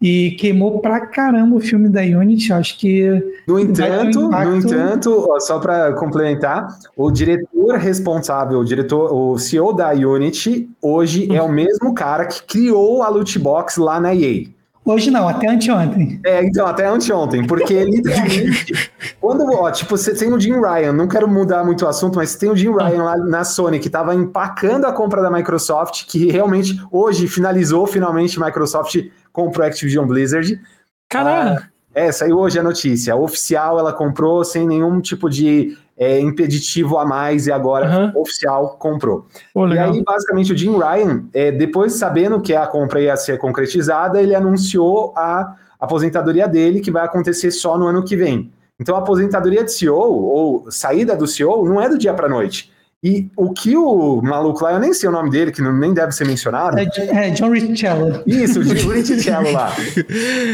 e 0.00 0.32
queimou 0.32 0.80
pra 0.80 1.06
caramba 1.06 1.54
o 1.54 1.60
filme 1.60 1.88
da 1.88 2.00
Unity. 2.00 2.52
Acho 2.52 2.76
que 2.76 3.08
No 3.46 3.54
ter 3.54 3.54
um 3.54 3.58
entanto, 3.60 4.28
no 4.28 4.56
entanto, 4.56 5.26
ó, 5.30 5.38
só 5.38 5.60
para 5.60 5.92
complementar, 5.92 6.76
o 6.96 7.12
diretor 7.12 7.76
responsável, 7.76 8.58
o 8.58 8.64
diretor, 8.64 9.14
o 9.14 9.38
CEO 9.38 9.72
da 9.72 9.92
Unity, 9.92 10.68
hoje 10.82 11.32
é 11.32 11.40
o 11.40 11.48
mesmo 11.48 11.94
cara 11.94 12.26
que 12.26 12.42
criou 12.42 13.02
a 13.02 13.08
loot 13.08 13.38
box 13.38 13.76
lá 13.76 14.00
na 14.00 14.12
EA. 14.12 14.46
Hoje 14.84 15.10
não, 15.10 15.28
até 15.28 15.48
anteontem. 15.48 16.20
É, 16.24 16.44
então, 16.44 16.66
até 16.66 16.86
anteontem, 16.86 17.46
porque 17.46 17.84
literalmente, 17.84 18.90
quando, 19.20 19.44
ó, 19.52 19.70
tipo, 19.70 19.96
você 19.96 20.14
tem 20.14 20.32
o 20.32 20.40
Jim 20.40 20.60
Ryan, 20.60 20.92
não 20.92 21.08
quero 21.08 21.28
mudar 21.28 21.64
muito 21.64 21.84
o 21.84 21.88
assunto, 21.88 22.16
mas 22.16 22.34
tem 22.34 22.50
o 22.50 22.56
Jim 22.56 22.72
Ryan 22.72 23.02
lá 23.02 23.16
na 23.16 23.44
Sony, 23.44 23.78
que 23.78 23.90
tava 23.90 24.14
empacando 24.14 24.84
a 24.84 24.92
compra 24.92 25.22
da 25.22 25.30
Microsoft, 25.30 26.06
que 26.06 26.30
realmente, 26.30 26.80
hoje, 26.90 27.28
finalizou, 27.28 27.86
finalmente, 27.86 28.40
Microsoft 28.40 28.96
comprou 29.32 29.64
a 29.64 29.68
Activision 29.68 30.06
Blizzard. 30.06 30.60
Caralho. 31.08 31.62
É, 31.94 32.10
saiu 32.10 32.38
hoje 32.38 32.58
a 32.58 32.62
notícia. 32.62 33.14
Oficial, 33.14 33.78
ela 33.78 33.92
comprou 33.92 34.44
sem 34.44 34.66
nenhum 34.66 35.00
tipo 35.00 35.28
de 35.28 35.76
é, 35.96 36.18
impeditivo 36.20 36.98
a 36.98 37.04
mais, 37.04 37.46
e 37.46 37.52
agora, 37.52 37.86
Aham. 37.86 38.12
oficial, 38.16 38.76
comprou. 38.78 39.26
Pô, 39.52 39.68
E 39.68 39.78
aí, 39.78 40.02
basicamente, 40.02 40.52
o 40.52 40.56
Jim 40.56 40.76
Ryan, 40.76 41.24
é, 41.32 41.52
depois 41.52 41.92
sabendo 41.94 42.40
que 42.40 42.54
a 42.54 42.66
compra 42.66 43.00
ia 43.00 43.16
ser 43.16 43.38
concretizada, 43.38 44.20
ele 44.20 44.34
anunciou 44.34 45.12
a 45.16 45.54
aposentadoria 45.78 46.48
dele, 46.48 46.80
que 46.80 46.90
vai 46.90 47.04
acontecer 47.04 47.50
só 47.50 47.76
no 47.78 47.86
ano 47.86 48.04
que 48.04 48.16
vem. 48.16 48.50
Então, 48.80 48.96
a 48.96 48.98
aposentadoria 48.98 49.62
de 49.62 49.72
CEO, 49.72 49.96
ou 50.00 50.70
saída 50.70 51.14
do 51.14 51.26
CEO, 51.26 51.64
não 51.68 51.80
é 51.80 51.88
do 51.88 51.98
dia 51.98 52.14
para 52.14 52.28
noite. 52.28 52.72
E 53.04 53.28
o 53.36 53.52
que 53.52 53.76
o 53.76 54.22
maluco 54.22 54.62
lá, 54.62 54.72
eu 54.74 54.78
nem 54.78 54.94
sei 54.94 55.08
o 55.08 55.12
nome 55.12 55.28
dele, 55.28 55.50
que 55.50 55.60
não- 55.60 55.76
nem 55.76 55.92
deve 55.92 56.12
ser 56.12 56.24
mencionado. 56.24 56.78
É, 56.78 56.84
é 57.26 57.30
John 57.30 57.50
Richello. 57.50 58.22
Isso, 58.24 58.60
o 58.60 58.62
Jim 58.64 58.88
Richello 58.92 59.50
lá. 59.52 59.72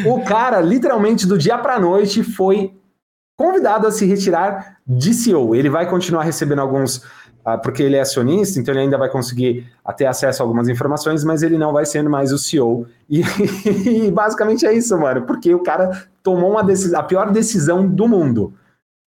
O 0.06 0.22
cara, 0.24 0.58
literalmente, 0.60 1.26
do 1.26 1.36
dia 1.36 1.58
para 1.58 1.78
noite, 1.78 2.22
foi 2.22 2.72
convidado 3.38 3.86
a 3.86 3.90
se 3.92 4.06
retirar 4.06 4.77
de 4.88 5.12
CEO. 5.12 5.54
Ele 5.54 5.68
vai 5.68 5.88
continuar 5.88 6.22
recebendo 6.22 6.60
alguns, 6.60 7.04
ah, 7.44 7.58
porque 7.58 7.82
ele 7.82 7.96
é 7.96 8.00
acionista, 8.00 8.58
então 8.58 8.72
ele 8.72 8.82
ainda 8.82 8.96
vai 8.96 9.10
conseguir 9.10 9.66
ah, 9.84 9.92
ter 9.92 10.06
acesso 10.06 10.42
a 10.42 10.46
algumas 10.46 10.68
informações, 10.68 11.22
mas 11.22 11.42
ele 11.42 11.58
não 11.58 11.72
vai 11.72 11.84
sendo 11.84 12.08
mais 12.08 12.32
o 12.32 12.38
CEO. 12.38 12.86
E, 13.10 13.20
e 14.06 14.10
basicamente 14.10 14.64
é 14.64 14.72
isso, 14.72 14.96
mano, 14.98 15.22
porque 15.22 15.54
o 15.54 15.62
cara 15.62 16.06
tomou 16.22 16.50
uma 16.50 16.64
decisão, 16.64 17.00
a 17.00 17.02
pior 17.02 17.30
decisão 17.30 17.86
do 17.86 18.08
mundo 18.08 18.54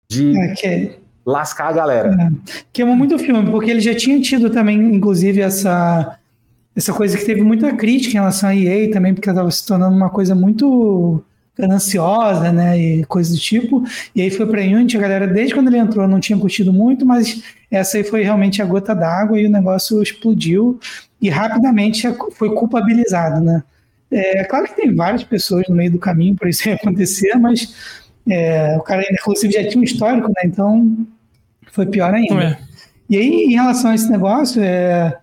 de 0.09 0.37
É, 0.37 0.53
que, 0.53 0.99
lascar 1.25 1.69
a 1.69 1.73
galera. 1.73 2.31
queimou 2.73 2.95
muito 2.95 3.15
o 3.15 3.19
filme, 3.19 3.49
porque 3.49 3.71
ele 3.71 3.79
já 3.79 3.95
tinha 3.95 4.19
tido 4.21 4.49
também, 4.49 4.77
inclusive, 4.77 5.41
essa, 5.41 6.17
essa 6.75 6.93
coisa 6.93 7.17
que 7.17 7.25
teve 7.25 7.41
muita 7.41 7.73
crítica 7.73 8.11
em 8.11 8.19
relação 8.19 8.49
à 8.49 8.55
EA 8.55 8.91
também, 8.91 9.13
porque 9.13 9.29
ela 9.29 9.37
estava 9.37 9.51
se 9.51 9.65
tornando 9.65 9.95
uma 9.95 10.09
coisa 10.09 10.35
muito 10.35 11.23
gananciosa, 11.57 12.51
né, 12.51 12.77
e 12.77 13.05
coisa 13.05 13.33
do 13.33 13.39
tipo. 13.39 13.83
E 14.15 14.21
aí 14.21 14.29
foi 14.29 14.45
para 14.45 14.61
Unity, 14.61 14.97
a 14.97 15.01
galera, 15.01 15.27
desde 15.27 15.53
quando 15.53 15.67
ele 15.67 15.77
entrou, 15.77 16.07
não 16.07 16.19
tinha 16.19 16.37
curtido 16.37 16.71
muito, 16.71 17.05
mas 17.05 17.43
essa 17.69 17.97
aí 17.97 18.03
foi 18.03 18.23
realmente 18.23 18.61
a 18.61 18.65
gota 18.65 18.95
d'água 18.95 19.39
e 19.39 19.45
o 19.45 19.49
negócio 19.49 20.01
explodiu 20.01 20.79
e 21.21 21.29
rapidamente 21.29 22.07
foi 22.33 22.53
culpabilizado, 22.53 23.43
né. 23.43 23.63
É 24.09 24.43
claro 24.43 24.65
que 24.65 24.75
tem 24.75 24.93
várias 24.93 25.23
pessoas 25.23 25.67
no 25.69 25.75
meio 25.75 25.91
do 25.91 25.99
caminho 25.99 26.35
para 26.35 26.49
isso 26.49 26.67
acontecer, 26.71 27.35
mas 27.35 27.73
é, 28.29 28.75
o 28.77 28.81
cara, 28.81 29.05
inclusive, 29.11 29.53
já 29.53 29.67
tinha 29.67 29.79
um 29.79 29.83
histórico, 29.83 30.27
né, 30.27 30.41
então 30.45 30.97
foi 31.71 31.85
pior 31.85 32.13
ainda. 32.13 32.43
É. 32.43 32.57
E 33.09 33.17
aí, 33.17 33.45
em 33.45 33.53
relação 33.53 33.91
a 33.91 33.95
esse 33.95 34.09
negócio, 34.09 34.61
é, 34.63 35.17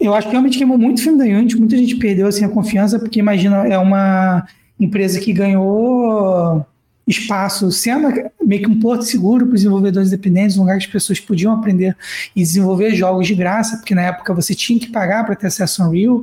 eu 0.00 0.14
acho 0.14 0.26
que 0.26 0.32
realmente 0.32 0.58
queimou 0.58 0.78
muito 0.78 0.98
o 0.98 1.02
filme 1.02 1.18
da 1.18 1.24
Unity, 1.24 1.56
muita 1.56 1.76
gente 1.76 1.96
perdeu 1.96 2.26
assim, 2.26 2.44
a 2.44 2.48
confiança, 2.48 2.98
porque 2.98 3.18
imagina, 3.18 3.66
é 3.68 3.78
uma 3.78 4.44
empresa 4.80 5.20
que 5.20 5.32
ganhou 5.32 6.64
espaço, 7.06 7.70
sendo 7.72 8.08
meio 8.44 8.62
que 8.62 8.70
um 8.70 8.78
porto 8.78 9.02
seguro 9.02 9.44
para 9.46 9.54
os 9.54 9.60
desenvolvedores 9.60 10.08
independentes, 10.08 10.56
um 10.56 10.60
lugar 10.60 10.78
que 10.78 10.84
as 10.84 10.90
pessoas 10.90 11.20
podiam 11.20 11.52
aprender 11.52 11.96
e 12.34 12.42
desenvolver 12.42 12.94
jogos 12.94 13.26
de 13.26 13.34
graça, 13.34 13.76
porque 13.78 13.94
na 13.94 14.02
época 14.02 14.32
você 14.32 14.54
tinha 14.54 14.78
que 14.78 14.88
pagar 14.88 15.24
para 15.26 15.34
ter 15.34 15.48
acesso 15.48 15.82
ao 15.82 15.88
Unreal, 15.88 16.22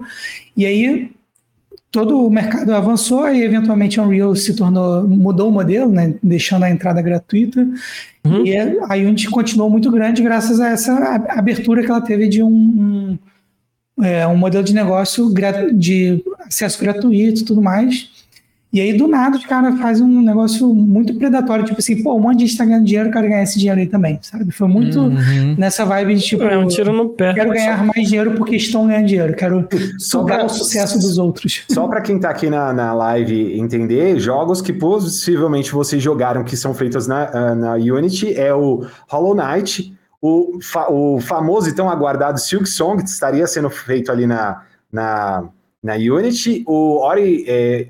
e 0.55 0.65
aí 0.65 1.11
todo 1.91 2.25
o 2.25 2.29
mercado 2.29 2.73
avançou 2.73 3.29
e 3.29 3.43
eventualmente 3.43 3.99
a 3.99 4.03
Unreal 4.03 4.35
se 4.35 4.55
tornou, 4.55 5.07
mudou 5.07 5.49
o 5.49 5.51
modelo, 5.51 5.91
né, 5.91 6.13
deixando 6.23 6.63
a 6.63 6.69
entrada 6.69 7.01
gratuita, 7.01 7.67
Uhum. 8.27 8.45
e 8.45 8.57
a 8.57 8.95
Unity 8.95 9.29
continuou 9.29 9.69
muito 9.69 9.89
grande 9.89 10.21
graças 10.21 10.59
a 10.59 10.69
essa 10.69 10.93
abertura 11.29 11.81
que 11.83 11.89
ela 11.89 12.01
teve 12.01 12.27
de 12.27 12.43
um, 12.43 13.17
um, 13.97 14.03
é, 14.03 14.27
um 14.27 14.35
modelo 14.35 14.63
de 14.63 14.73
negócio 14.73 15.33
de 15.73 16.21
acesso 16.45 16.79
gratuito 16.79 17.41
e 17.41 17.45
tudo 17.45 17.61
mais. 17.61 18.16
E 18.71 18.81
aí, 18.81 18.91
do 18.97 19.07
nada, 19.07 19.37
os 19.37 19.45
caras 19.45 19.79
fazem 19.79 20.05
um 20.05 20.21
negócio 20.21 20.73
muito 20.73 21.15
predatório, 21.15 21.63
tipo 21.63 21.79
assim, 21.79 22.03
pô, 22.03 22.13
um 22.15 22.19
monte 22.19 22.39
de 22.39 22.47
gente 22.47 22.57
tá 22.57 22.65
ganhando 22.65 22.83
dinheiro, 22.85 23.07
eu 23.07 23.13
quero 23.13 23.29
ganhar 23.29 23.41
esse 23.43 23.57
dinheiro 23.57 23.79
aí 23.79 23.87
também, 23.87 24.19
sabe? 24.21 24.51
Foi 24.51 24.67
muito 24.67 24.99
Uhum. 24.99 25.55
nessa 25.57 25.85
vibe 25.85 26.15
de 26.15 26.21
tipo, 26.21 26.43
É 26.43 26.57
um 26.57 26.67
tiro 26.67 26.91
no 26.91 27.09
pé. 27.09 27.33
quero 27.33 27.49
ganhar 27.51 27.81
mais 27.85 28.07
dinheiro 28.07 28.31
porque 28.35 28.57
estão 28.57 28.85
ganhando 28.85 29.05
dinheiro, 29.07 29.33
quero 29.35 29.67
Só 29.97 30.19
sugar 30.19 30.37
pra- 30.39 30.45
o 30.45 30.49
sucesso 30.49 30.99
dos 30.99 31.17
outros. 31.17 31.63
Só 31.69 31.87
para 31.87 32.01
quem 32.01 32.19
tá 32.19 32.29
aqui 32.29 32.49
na, 32.49 32.73
na 32.73 32.93
live 32.93 33.57
entender, 33.57 34.19
jogos 34.19 34.61
que 34.61 34.73
possivelmente 34.73 35.71
vocês 35.71 36.03
jogaram 36.03 36.43
que 36.43 36.57
são 36.57 36.73
feitos 36.73 37.07
na, 37.07 37.23
ah, 37.33 37.55
na 37.55 37.73
Unity 37.75 38.33
é 38.37 38.53
o 38.53 38.85
Hollow 39.09 39.33
Knight, 39.33 39.93
o, 40.21 40.59
fa- 40.61 40.91
o 40.91 41.21
famoso 41.21 41.69
e 41.69 41.73
tão 41.73 41.89
aguardado 41.89 42.37
Silk 42.39 42.67
Song, 42.67 43.01
que 43.01 43.09
estaria 43.09 43.47
sendo 43.47 43.69
feito 43.69 44.11
ali 44.11 44.27
na, 44.27 44.61
na, 44.91 45.45
na 45.81 45.93
Unity, 45.95 46.63
o 46.67 46.97
Ori, 46.99 47.45
é, 47.47 47.87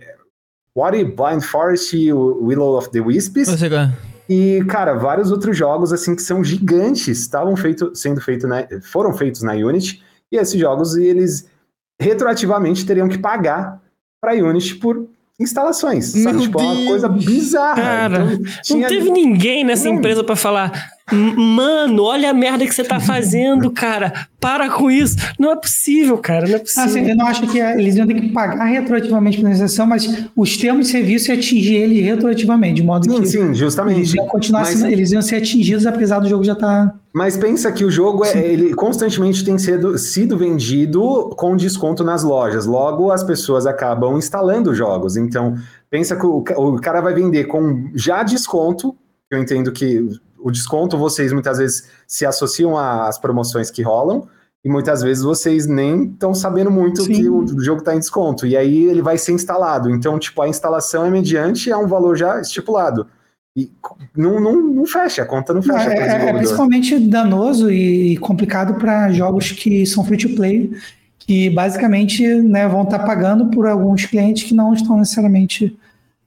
Ori 0.79 1.03
Blind 1.03 1.41
Forest 1.41 1.97
e 1.97 2.13
o 2.13 2.43
Willow 2.45 2.77
of 2.77 2.89
the 2.91 2.99
Wisps, 3.01 3.47
Você, 3.49 3.69
e, 4.29 4.63
cara, 4.67 4.93
vários 4.93 5.31
outros 5.31 5.55
jogos 5.57 5.91
assim 5.93 6.15
que 6.15 6.21
são 6.21 6.43
gigantes, 6.43 7.07
estavam 7.19 7.55
feito, 7.55 7.95
sendo 7.95 8.19
feitos 8.21 8.47
na, 8.49 8.67
foram 8.83 9.13
feitos 9.13 9.41
na 9.41 9.53
Unity, 9.53 10.03
e 10.31 10.35
esses 10.37 10.59
jogos 10.59 10.95
eles 10.97 11.47
retroativamente 12.01 12.85
teriam 12.85 13.07
que 13.07 13.17
pagar 13.17 13.81
para 14.21 14.33
a 14.33 14.35
Unity 14.35 14.75
por 14.75 15.07
instalações, 15.39 16.05
sabe? 16.07 16.37
Meu 16.37 16.41
Tipo, 16.41 16.59
é 16.59 16.63
uma 16.63 16.75
Deus. 16.75 16.87
coisa 16.87 17.09
bizarra. 17.09 17.75
Cara, 17.81 18.33
Então, 18.33 18.51
tinha- 18.63 18.81
Não 18.81 18.87
teve 18.87 19.09
ninguém 19.11 19.63
nessa 19.63 19.87
Não. 19.87 19.95
empresa 19.95 20.23
pra 20.23 20.35
falar. 20.35 20.71
"M- 21.12 21.36
Mano, 21.36 22.04
olha 22.04 22.30
a 22.30 22.34
merda 22.34 22.65
que 22.65 22.74
você 22.74 22.84
tá 22.84 23.00
fazendo, 23.00 23.72
cara. 23.72 24.28
Para 24.39 24.70
com 24.70 24.89
isso. 24.91 25.15
Não 25.39 25.52
é 25.52 25.56
possível, 25.56 26.17
cara. 26.20 26.48
Não 26.48 26.56
é 26.56 26.60
possível. 26.60 26.84
Assim, 26.84 27.10
eu 27.10 27.15
não 27.15 27.26
acho 27.28 27.48
que 27.48 27.58
eles 27.60 27.96
iam 27.96 28.06
ter 28.06 28.13
que 28.13 28.30
pagar 28.30 28.65
retroativamente 28.65 29.38
pela 29.38 29.50
negociação, 29.50 29.86
mas 29.88 30.26
os 30.36 30.58
termos 30.58 30.86
de 30.86 30.91
serviço 30.91 31.32
iam 31.32 31.38
atingir 31.38 31.76
ele 31.76 32.02
retroativamente, 32.02 32.76
de 32.76 32.84
modo 32.84 33.10
Sim, 33.12 33.22
que 33.22 33.26
sim, 33.28 33.41
eles 33.46 33.58
justamente. 33.58 34.15
iam 34.15 34.28
continuar 34.28 34.62
Mas- 34.62 34.78
sendo- 34.78 34.91
eles 34.91 35.12
iam 35.12 35.22
ser 35.22 35.38
atingidos 35.38 35.86
apesar 35.88 36.20
do 36.20 36.30
jogo 36.30 36.43
já 36.43 36.54
tá 36.56 36.84
estar. 36.84 37.00
Mas 37.13 37.36
pensa 37.36 37.72
que 37.72 37.84
o 37.84 37.89
jogo 37.89 38.24
é, 38.24 38.38
ele 38.38 38.74
constantemente 38.76 39.43
tem 39.43 39.58
sido, 39.58 39.98
sido 39.98 40.38
vendido 40.38 41.30
com 41.36 41.56
desconto 41.56 42.04
nas 42.04 42.24
lojas. 42.24 42.65
Logo, 42.67 43.12
as 43.12 43.24
pessoas 43.24 43.65
acabam 43.65 44.17
instalando 44.17 44.76
jogos. 44.76 45.17
Então, 45.17 45.56
pensa 45.89 46.15
que 46.15 46.26
o, 46.26 46.43
o 46.58 46.80
cara 46.80 47.02
vai 47.02 47.13
vender 47.13 47.46
com 47.46 47.89
já 47.96 48.22
desconto. 48.24 48.96
Eu 49.32 49.41
entendo 49.41 49.72
que 49.72 50.08
o 50.47 50.51
desconto 50.51 50.97
vocês 50.97 51.33
muitas 51.33 51.57
vezes 51.57 51.89
se 52.07 52.25
associam 52.25 52.77
às 52.77 53.17
promoções 53.19 53.69
que 53.69 53.81
rolam. 53.81 54.27
E 54.63 54.69
muitas 54.69 55.01
vezes 55.01 55.23
vocês 55.23 55.67
nem 55.67 56.05
estão 56.05 56.33
sabendo 56.33 56.71
muito 56.71 57.03
Sim. 57.03 57.13
que 57.13 57.29
o 57.29 57.60
jogo 57.62 57.79
está 57.79 57.93
em 57.95 57.99
desconto. 57.99 58.45
E 58.45 58.55
aí 58.55 58.86
ele 58.86 59.01
vai 59.01 59.17
ser 59.17 59.33
instalado. 59.33 59.89
Então, 59.89 60.17
tipo, 60.17 60.41
a 60.41 60.47
instalação 60.47 61.05
é 61.05 61.10
mediante 61.10 61.71
a 61.71 61.77
um 61.77 61.88
valor 61.88 62.17
já 62.17 62.39
estipulado. 62.41 63.07
E 63.55 63.71
não, 64.15 64.39
não, 64.39 64.62
não 64.62 64.86
fecha, 64.86 65.23
a 65.23 65.25
conta 65.25 65.53
não 65.53 65.62
fecha. 65.62 65.89
É, 65.89 65.97
é- 65.97 66.29
é 66.29 66.33
principalmente 66.33 66.97
danoso 66.99 67.71
e 67.71 68.17
complicado 68.17 68.75
para 68.75 69.12
jogos 69.12 69.51
que 69.51 69.86
são 69.86 70.03
free 70.03 70.17
to 70.17 70.29
play, 70.36 70.71
que 71.19 71.49
basicamente 71.49 72.25
né, 72.25 72.67
vão 72.67 72.83
estar 72.83 72.99
pagando 72.99 73.47
por 73.47 73.67
alguns 73.67 74.05
clientes 74.05 74.43
que 74.43 74.53
não 74.53 74.73
estão 74.73 74.97
necessariamente 74.97 75.77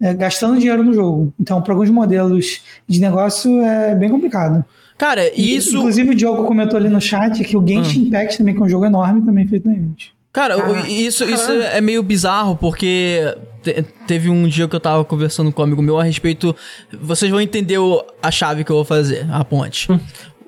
é, 0.00 0.14
gastando 0.14 0.58
dinheiro 0.58 0.82
no 0.82 0.92
jogo. 0.92 1.32
Então, 1.38 1.60
para 1.62 1.72
alguns 1.74 1.90
modelos 1.90 2.60
de 2.88 3.00
negócio 3.00 3.60
é 3.62 3.94
bem 3.94 4.08
complicado. 4.08 4.64
Cara, 4.96 5.30
isso. 5.34 5.76
Inclusive, 5.76 6.10
o 6.10 6.14
Diogo 6.14 6.44
comentou 6.44 6.76
ali 6.78 6.88
no 6.88 7.00
chat 7.00 7.42
que 7.42 7.56
o 7.56 7.66
Genshin 7.66 8.02
Impact 8.08 8.38
também, 8.38 8.54
que 8.54 8.60
é 8.60 8.64
um 8.64 8.68
jogo 8.68 8.84
enorme, 8.84 9.22
também 9.24 9.44
é 9.44 9.48
feito 9.48 9.66
na 9.68 9.74
Unity. 9.74 10.12
Cara, 10.32 10.54
Ah, 10.62 10.88
isso, 10.88 11.24
isso 11.24 11.50
é 11.50 11.80
meio 11.80 12.02
bizarro, 12.02 12.54
porque 12.56 13.34
te- 13.62 13.82
teve 14.06 14.28
um 14.30 14.46
dia 14.46 14.68
que 14.68 14.76
eu 14.76 14.80
tava 14.80 15.04
conversando 15.04 15.50
com 15.52 15.60
um 15.60 15.64
amigo 15.64 15.82
meu 15.82 15.98
a 15.98 16.04
respeito. 16.04 16.54
Vocês 17.00 17.30
vão 17.30 17.40
entender 17.40 17.78
o- 17.78 18.04
a 18.22 18.30
chave 18.30 18.62
que 18.62 18.70
eu 18.70 18.76
vou 18.76 18.84
fazer, 18.84 19.26
a 19.32 19.44
ponte. 19.44 19.88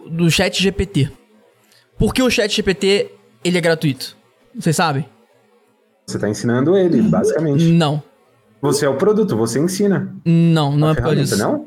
Do 0.09 0.31
chat 0.31 0.63
GPT. 0.63 1.11
Por 1.99 2.13
que 2.15 2.23
o 2.23 2.31
chat 2.31 2.55
GPT 2.55 3.11
ele 3.43 3.59
é 3.59 3.61
gratuito? 3.61 4.17
Vocês 4.57 4.77
sabem? 4.77 5.05
Você 6.07 6.19
tá 6.19 6.29
ensinando 6.29 6.77
ele, 6.77 7.01
basicamente. 7.03 7.65
Não. 7.65 8.03
Você 8.63 8.87
é 8.87 8.89
o 8.89 8.95
produto, 8.97 9.37
você 9.37 9.59
ensina. 9.59 10.15
Não, 10.25 10.75
não 10.77 10.89
a 10.89 10.93
é 10.93 10.95
por 10.95 11.15
disso. 11.17 11.37
não? 11.37 11.67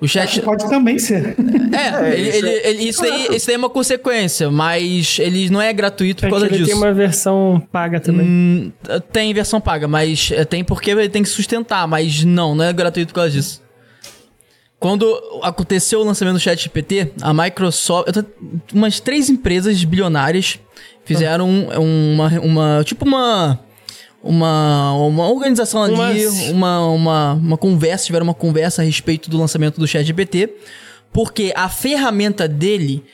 O 0.00 0.06
chat. 0.06 0.40
Pode 0.42 0.68
também 0.68 0.98
ser. 0.98 1.34
É, 1.72 2.04
É, 2.06 2.18
ele- 2.20 2.28
isso 2.28 2.36
ele- 2.38 2.48
é- 2.48 2.70
ele- 2.70 2.82
isso, 2.88 3.00
daí, 3.02 3.28
isso 3.36 3.46
daí 3.46 3.54
é 3.54 3.58
uma 3.58 3.70
consequência, 3.70 4.50
mas 4.50 5.18
ele 5.18 5.48
não 5.50 5.60
é 5.60 5.72
gratuito 5.72 6.20
por 6.20 6.26
É 6.26 6.28
que 6.28 6.32
causa 6.32 6.46
ele 6.46 6.56
disso. 6.58 6.66
tem 6.70 6.76
uma 6.76 6.92
versão 6.92 7.60
paga 7.72 7.98
também. 7.98 8.26
Hum, 8.26 8.72
tem 9.10 9.32
versão 9.34 9.60
paga, 9.60 9.88
mas 9.88 10.30
é, 10.32 10.44
tem 10.44 10.62
porque 10.62 10.90
ele 10.90 11.08
tem 11.08 11.22
que 11.22 11.28
sustentar, 11.28 11.88
mas 11.88 12.22
não, 12.24 12.54
não 12.54 12.64
é 12.64 12.72
gratuito 12.72 13.08
por 13.12 13.20
causa 13.20 13.30
disso. 13.30 13.62
Quando 14.78 15.06
aconteceu 15.42 16.00
o 16.00 16.04
lançamento 16.04 16.34
do 16.34 16.40
ChatGPT, 16.40 17.12
a 17.22 17.32
Microsoft, 17.32 18.14
umas 18.74 19.00
três 19.00 19.30
empresas 19.30 19.82
bilionárias 19.82 20.60
fizeram 21.06 21.48
um- 21.48 22.12
uma, 22.14 22.28
uma 22.40 22.84
tipo 22.84 23.06
uma 23.06 23.58
uma, 24.26 24.92
uma 24.94 25.28
organização 25.28 25.82
ali, 25.82 25.94
Umas- 25.94 26.48
uma, 26.50 26.86
uma, 26.88 27.32
uma 27.34 27.56
conversa, 27.56 28.06
tiveram 28.06 28.24
uma 28.24 28.34
conversa 28.34 28.82
a 28.82 28.84
respeito 28.84 29.30
do 29.30 29.38
lançamento 29.38 29.78
do 29.80 29.86
ChatGPT, 29.86 30.50
porque 31.12 31.52
a 31.56 31.68
ferramenta 31.68 32.46
dele 32.48 33.04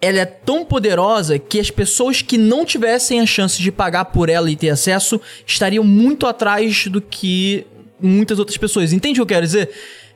ela 0.00 0.18
é 0.18 0.24
tão 0.26 0.64
poderosa 0.66 1.38
que 1.38 1.58
as 1.58 1.70
pessoas 1.70 2.20
que 2.20 2.36
não 2.36 2.64
tivessem 2.64 3.20
a 3.20 3.26
chance 3.26 3.60
de 3.62 3.72
pagar 3.72 4.04
por 4.06 4.28
ela 4.28 4.50
e 4.50 4.56
ter 4.56 4.68
acesso 4.68 5.18
estariam 5.46 5.82
muito 5.82 6.26
atrás 6.26 6.86
do 6.88 7.00
que 7.00 7.66
muitas 8.00 8.38
outras 8.38 8.58
pessoas. 8.58 8.92
Entende 8.92 9.20
o 9.20 9.24
que 9.26 9.32
eu 9.32 9.36
quero 9.36 9.46
dizer? 9.46 9.70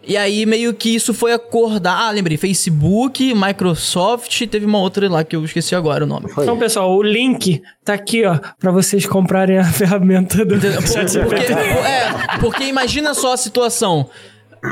E 0.08 0.16
aí 0.16 0.46
meio 0.46 0.72
que 0.72 0.94
isso 0.94 1.12
foi 1.12 1.34
acordar. 1.34 2.08
Ah, 2.08 2.10
lembrei, 2.10 2.38
Facebook, 2.38 3.34
Microsoft, 3.34 4.46
teve 4.46 4.64
uma 4.64 4.78
outra 4.78 5.06
lá 5.06 5.22
que 5.22 5.36
eu 5.36 5.44
esqueci 5.44 5.74
agora 5.74 6.04
o 6.04 6.06
nome. 6.06 6.30
Foi. 6.30 6.44
Então, 6.44 6.58
pessoal, 6.58 6.96
o 6.96 7.02
link 7.02 7.62
tá 7.84 7.92
aqui, 7.92 8.24
ó, 8.24 8.38
pra 8.58 8.72
vocês 8.72 9.04
comprarem 9.04 9.58
a 9.58 9.64
ferramenta 9.70 10.46
do 10.46 10.54
Entendeu? 10.54 10.80
Porque, 10.80 11.52
é, 11.52 12.38
porque 12.40 12.64
imagina 12.64 13.12
só 13.12 13.34
a 13.34 13.36
situação. 13.36 14.08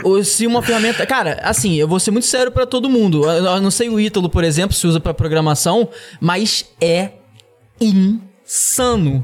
Ou 0.04 0.24
Se 0.24 0.46
uma 0.46 0.62
ferramenta. 0.62 1.04
Cara, 1.06 1.38
assim, 1.42 1.74
eu 1.74 1.86
vou 1.86 2.00
ser 2.00 2.10
muito 2.10 2.26
sério 2.26 2.50
pra 2.50 2.64
todo 2.64 2.88
mundo. 2.88 3.24
Eu 3.30 3.60
não 3.60 3.70
sei 3.70 3.90
o 3.90 4.00
Ítalo, 4.00 4.30
por 4.30 4.42
exemplo, 4.42 4.74
se 4.74 4.86
usa 4.86 4.98
pra 4.98 5.12
programação, 5.12 5.88
mas 6.18 6.64
é 6.80 7.10
insano. 7.78 9.22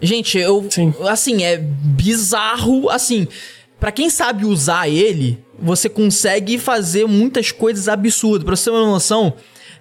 Gente, 0.00 0.38
eu. 0.38 0.66
Sim. 0.68 0.92
Assim, 1.08 1.44
é 1.44 1.56
bizarro. 1.56 2.90
Assim, 2.90 3.28
pra 3.78 3.92
quem 3.92 4.10
sabe 4.10 4.44
usar 4.44 4.88
ele, 4.88 5.42
você 5.62 5.88
consegue 5.88 6.58
fazer 6.58 7.06
muitas 7.06 7.52
coisas 7.52 7.88
absurdas. 7.88 8.44
Pra 8.44 8.56
você 8.56 8.64
ter 8.64 8.76
uma 8.76 8.84
noção. 8.84 9.32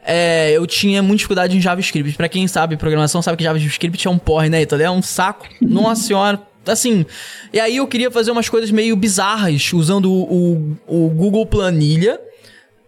é, 0.06 0.52
eu 0.54 0.66
tinha 0.68 1.02
muita 1.02 1.18
dificuldade 1.18 1.58
em 1.58 1.62
JavaScript. 1.62 2.16
Pra 2.16 2.30
quem 2.30 2.48
sabe 2.48 2.78
programação, 2.78 3.22
sabe 3.22 3.38
que 3.38 3.44
JavaScript 3.44 4.08
é 4.08 4.10
um 4.10 4.18
porre, 4.18 4.50
né, 4.50 4.62
Ítalo? 4.62 4.82
É 4.82 4.92
um 4.92 5.02
saco. 5.02 5.48
Nossa 5.60 6.04
senhora. 6.04 6.42
Assim, 6.66 7.06
e 7.52 7.60
aí 7.60 7.78
eu 7.78 7.88
queria 7.88 8.12
fazer 8.12 8.30
umas 8.30 8.48
coisas 8.48 8.70
meio 8.70 8.96
bizarras 8.96 9.74
usando 9.74 10.12
o, 10.12 10.78
o, 10.88 11.06
o 11.06 11.10
Google 11.10 11.46
Planilha, 11.48 12.22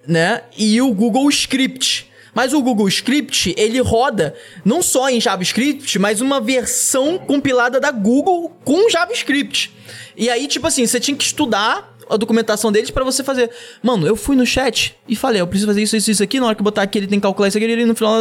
né? 0.08 0.42
E 0.56 0.80
o 0.80 0.94
Google 0.94 1.28
Script. 1.30 2.12
Mas 2.36 2.54
o 2.54 2.62
Google 2.62 2.88
Script, 2.88 3.54
ele 3.58 3.80
roda 3.80 4.36
não 4.66 4.82
só 4.82 5.10
em 5.10 5.22
JavaScript, 5.22 6.00
mas 6.00 6.22
uma 6.22 6.42
versão 6.42 7.18
compilada 7.18 7.80
da 7.80 7.92
Google 7.92 8.56
com 8.64 8.90
JavaScript. 8.90 9.72
E 10.16 10.30
aí, 10.30 10.48
tipo 10.48 10.66
assim, 10.66 10.86
você 10.86 11.00
tinha 11.00 11.16
que 11.16 11.24
estudar 11.24 11.93
a 12.14 12.18
documentação 12.18 12.72
deles 12.72 12.90
pra 12.92 13.04
você 13.04 13.24
fazer. 13.24 13.50
Mano, 13.82 14.06
eu 14.08 14.16
fui 14.16 14.36
no 14.36 14.46
chat 14.46 14.96
e 15.08 15.16
falei, 15.16 15.42
eu 15.42 15.48
preciso 15.48 15.68
fazer 15.68 15.82
isso, 15.82 15.96
isso, 15.96 16.12
isso 16.12 16.24
aqui. 16.24 16.40
Na 16.40 16.48
hora 16.48 16.56
que 16.56 16.62
eu 16.62 16.66
botar 16.66 16.82
aqui, 16.84 16.98
ele 17.00 17.08
tem 17.08 17.20
que 17.20 17.24
calcular 17.24 17.48
isso 17.48 17.58
aqui, 17.58 17.66
ele 17.66 17.86
no 17.86 17.96
final. 17.96 18.14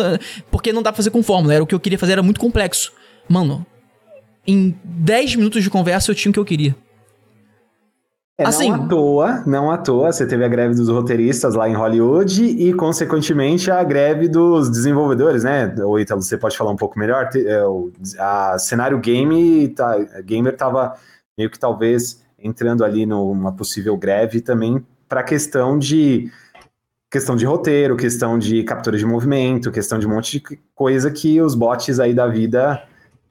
Porque 0.51 0.73
não 0.73 0.83
dá 0.83 0.91
pra 0.93 0.97
fazer 0.97 1.11
com 1.11 1.23
fórmula. 1.23 1.55
Era 1.55 1.63
o 1.63 1.67
que 1.67 1.75
eu 1.75 1.81
queria 1.81 1.99
fazer, 1.99 2.13
era 2.13 2.23
muito 2.23 2.41
complexo. 2.41 2.93
Mano, 3.29 3.65
em 4.47 4.75
10 4.85 5.37
minutos 5.37 5.63
de 5.63 5.71
conversa 5.71 6.11
eu 6.11 6.15
tinha 6.15 6.31
o 6.31 6.33
que 6.33 6.41
eu 6.41 6.45
queria. 6.45 6.75
É, 8.39 8.47
Assim- 8.47 8.71
não 8.71 8.85
à 8.85 8.89
toa, 8.89 9.43
não 9.47 9.71
à 9.71 9.77
toa, 9.77 10.11
você 10.11 10.27
teve 10.27 10.43
a 10.43 10.49
greve 10.49 10.75
dos 10.75 10.89
roteiristas 10.89 11.55
lá 11.55 11.69
em 11.69 11.75
Hollywood 11.75 12.43
e, 12.43 12.73
consequentemente, 12.73 13.71
a 13.71 13.85
greve 13.85 14.27
dos 14.27 14.71
desenvolvedores, 14.71 15.45
né? 15.45 15.73
Ô, 15.85 15.99
Ítalo, 15.99 16.23
você 16.23 16.39
pode 16.39 16.57
falar 16.57 16.71
um 16.71 16.77
pouco 16.77 16.99
melhor? 16.99 17.29
É, 17.37 17.63
o 17.65 17.93
a 18.19 18.59
cenário 18.59 18.99
game, 18.99 19.69
tá, 19.69 19.99
gamer 20.25 20.57
tava 20.57 20.95
meio 21.37 21.51
que 21.51 21.59
talvez 21.59 22.22
entrando 22.43 22.85
ali 22.85 23.07
numa 23.07 23.53
possível 23.53 23.97
greve 23.97 24.41
também 24.41 24.85
para 25.09 25.23
questão 25.23 25.79
de 25.79 26.31
questão 27.11 27.37
de 27.37 27.45
roteiro, 27.45 27.95
questão 27.97 28.39
de 28.39 28.63
captura 28.65 28.97
de 28.97 29.05
movimento, 29.05 29.71
questão 29.71 29.99
de 29.99 30.07
um 30.07 30.11
monte 30.11 30.39
de 30.39 30.59
coisa 30.75 31.11
que 31.11 31.41
os 31.43 31.55
bots 31.55 32.01
aí 32.01 32.15
da 32.15 32.27
vida 32.27 32.83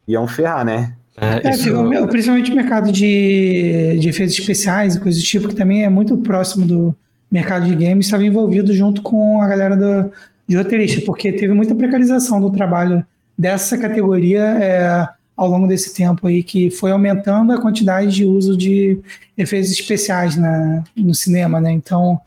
iam 0.07 0.27
ferrar, 0.27 0.63
né? 0.63 0.93
É, 1.17 1.47
É, 1.47 1.51
isso- 1.51 1.73
o 1.75 1.83
meu- 1.83 2.07
principalmente 2.07 2.51
o 2.51 2.55
mercado 2.55 2.91
de, 2.91 3.97
de 3.99 4.07
efeitos 4.09 4.37
especiais 4.37 4.95
e 4.95 4.99
coisas 4.99 5.19
do 5.21 5.25
tipo, 5.25 5.47
que 5.47 5.55
também 5.55 5.83
é 5.83 5.89
muito 5.89 6.15
próximo 6.17 6.65
do 6.65 6.95
mercado 7.31 7.65
de 7.65 7.75
games, 7.75 8.05
estava 8.05 8.23
envolvido 8.23 8.71
junto 8.73 9.01
com 9.01 9.41
a 9.41 9.47
galera 9.47 9.75
do, 9.75 10.11
de 10.47 10.55
roteirista, 10.55 11.01
porque 11.05 11.31
teve 11.31 11.53
muita 11.53 11.73
precarização 11.73 12.39
do 12.39 12.51
trabalho 12.51 13.03
dessa 13.37 13.77
categoria 13.77 14.41
é, 14.61 15.07
ao 15.41 15.47
longo 15.47 15.65
desse 15.65 15.91
tempo 15.91 16.27
aí, 16.27 16.43
que 16.43 16.69
foi 16.69 16.91
aumentando 16.91 17.51
a 17.51 17.59
quantidade 17.59 18.11
de 18.13 18.23
uso 18.23 18.55
de 18.55 18.99
efeitos 19.35 19.71
especiais 19.71 20.35
na, 20.35 20.83
no 20.95 21.15
cinema, 21.15 21.59
né? 21.59 21.71
Então, 21.71 22.21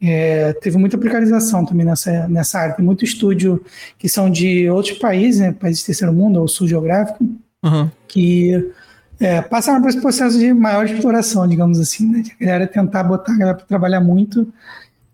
é, 0.00 0.52
teve 0.52 0.78
muita 0.78 0.96
precarização 0.96 1.66
também 1.66 1.84
nessa, 1.84 2.28
nessa 2.28 2.60
área. 2.60 2.76
Tem 2.76 2.84
muito 2.84 3.04
estúdio 3.04 3.64
que 3.98 4.08
são 4.08 4.30
de 4.30 4.70
outros 4.70 4.96
países, 4.96 5.40
né? 5.40 5.50
Países 5.50 5.82
do 5.82 5.86
terceiro 5.86 6.12
mundo 6.12 6.40
ou 6.40 6.46
sul 6.46 6.68
geográfico, 6.68 7.28
Aham. 7.64 7.90
que 8.06 8.70
é, 9.18 9.42
passaram 9.42 9.82
por 9.82 9.88
esse 9.88 10.00
processo 10.00 10.38
de 10.38 10.54
maior 10.54 10.86
exploração, 10.86 11.48
digamos 11.48 11.80
assim, 11.80 12.08
né? 12.08 12.20
De 12.20 12.30
a 12.30 12.46
galera 12.46 12.68
tentar 12.68 13.02
botar 13.02 13.32
a 13.32 13.38
galera 13.38 13.56
para 13.56 13.66
trabalhar 13.66 14.00
muito 14.00 14.46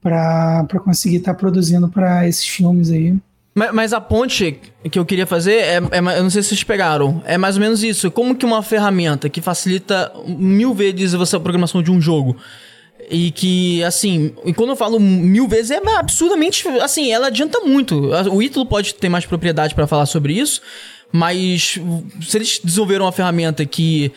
para 0.03 0.67
conseguir 0.85 1.17
estar 1.17 1.33
produzindo 1.33 1.89
para 1.89 2.29
esses 2.29 2.47
filmes 2.47 2.91
aí. 2.91 3.17
Mas, 3.55 3.73
mas 3.73 3.93
a 3.93 4.01
ponte 4.01 4.61
que 4.91 4.99
eu 4.99 5.05
queria 5.05 5.27
fazer 5.27 5.57
é, 5.57 5.77
é 5.77 5.99
Eu 5.99 6.23
não 6.23 6.31
sei 6.31 6.43
se 6.43 6.51
vocês 6.51 6.63
pegaram. 6.63 7.23
É 7.27 7.37
mais 7.37 7.57
ou 7.57 7.61
menos 7.61 7.83
isso. 7.83 8.11
Como 8.11 8.37
que 8.37 8.47
uma 8.47 8.63
ferramenta 8.63 9.29
que 9.29 9.41
facilita 9.41 10.13
mil 10.27 10.75
vezes 10.75 11.13
você 11.13 11.37
a 11.37 11.41
programação 11.41 11.83
de 11.83 11.91
um 11.91 12.01
jogo. 12.01 12.37
E 13.11 13.31
que, 13.31 13.83
assim, 13.85 14.35
e 14.45 14.53
quando 14.53 14.71
eu 14.71 14.77
falo 14.77 15.01
mil 15.01 15.49
vezes, 15.49 15.71
é 15.71 15.81
absurdamente. 15.97 16.67
Assim, 16.81 17.11
ela 17.11 17.29
adianta 17.29 17.61
muito. 17.61 18.11
O 18.31 18.43
Ítalo 18.43 18.67
pode 18.67 18.95
ter 18.95 19.09
mais 19.09 19.25
propriedade 19.25 19.75
pra 19.75 19.87
falar 19.87 20.05
sobre 20.05 20.35
isso, 20.35 20.61
mas 21.11 21.79
se 22.21 22.37
eles 22.37 22.61
desenvolveram 22.63 23.07
uma 23.07 23.13
ferramenta 23.13 23.65
que 23.65 24.13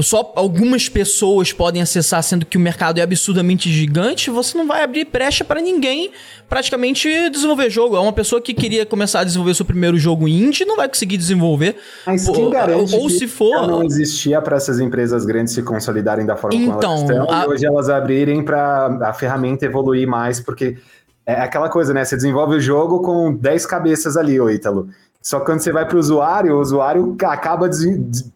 só 0.00 0.32
algumas 0.36 0.88
pessoas 0.88 1.52
podem 1.52 1.82
acessar, 1.82 2.22
sendo 2.22 2.46
que 2.46 2.56
o 2.56 2.60
mercado 2.60 2.98
é 2.98 3.02
absurdamente 3.02 3.70
gigante, 3.70 4.30
você 4.30 4.56
não 4.56 4.66
vai 4.66 4.82
abrir 4.84 5.04
brecha 5.10 5.44
pra 5.44 5.60
ninguém 5.60 6.12
praticamente 6.48 7.08
desenvolver 7.30 7.68
jogo. 7.68 7.96
É 7.96 8.00
uma 8.00 8.12
pessoa 8.12 8.40
que 8.40 8.54
queria 8.54 8.86
começar 8.86 9.20
a 9.20 9.24
desenvolver 9.24 9.54
seu 9.54 9.64
primeiro 9.64 9.98
jogo 9.98 10.28
indie, 10.28 10.64
não 10.64 10.76
vai 10.76 10.88
conseguir 10.88 11.16
desenvolver. 11.16 11.76
Mas 12.06 12.28
quem 12.28 12.48
garante 12.50 12.94
ou 12.94 13.06
que 13.08 13.12
se 13.14 13.26
for- 13.26 13.66
não 13.66 13.82
existia 13.82 14.40
para 14.40 14.56
essas 14.56 14.78
empresas 14.78 15.24
grandes 15.24 15.52
se 15.54 15.62
consolidarem 15.62 16.24
da 16.26 16.36
forma 16.36 16.58
como 16.58 16.78
Então, 16.78 16.90
elas 16.92 17.02
estão 17.10 17.30
a- 17.30 17.44
e 17.44 17.48
hoje 17.48 17.66
elas 17.66 17.88
abrirem 17.88 18.44
para 18.44 18.86
a 19.08 19.12
ferramenta 19.12 19.64
evoluir 19.66 20.06
mais, 20.06 20.38
porque 20.40 20.76
é 21.26 21.34
aquela 21.40 21.68
coisa, 21.68 21.92
né? 21.92 22.04
Você 22.04 22.14
desenvolve 22.16 22.56
o 22.56 22.60
jogo 22.60 23.00
com 23.02 23.34
10 23.34 23.66
cabeças 23.66 24.16
ali, 24.16 24.40
ô 24.40 24.48
Ítalo. 24.48 24.88
Só 25.22 25.38
que 25.38 25.46
quando 25.46 25.60
você 25.60 25.70
vai 25.70 25.86
para 25.86 25.96
o 25.96 26.00
usuário, 26.00 26.56
o 26.56 26.60
usuário 26.60 27.14
ca- 27.16 27.32
acaba 27.32 27.70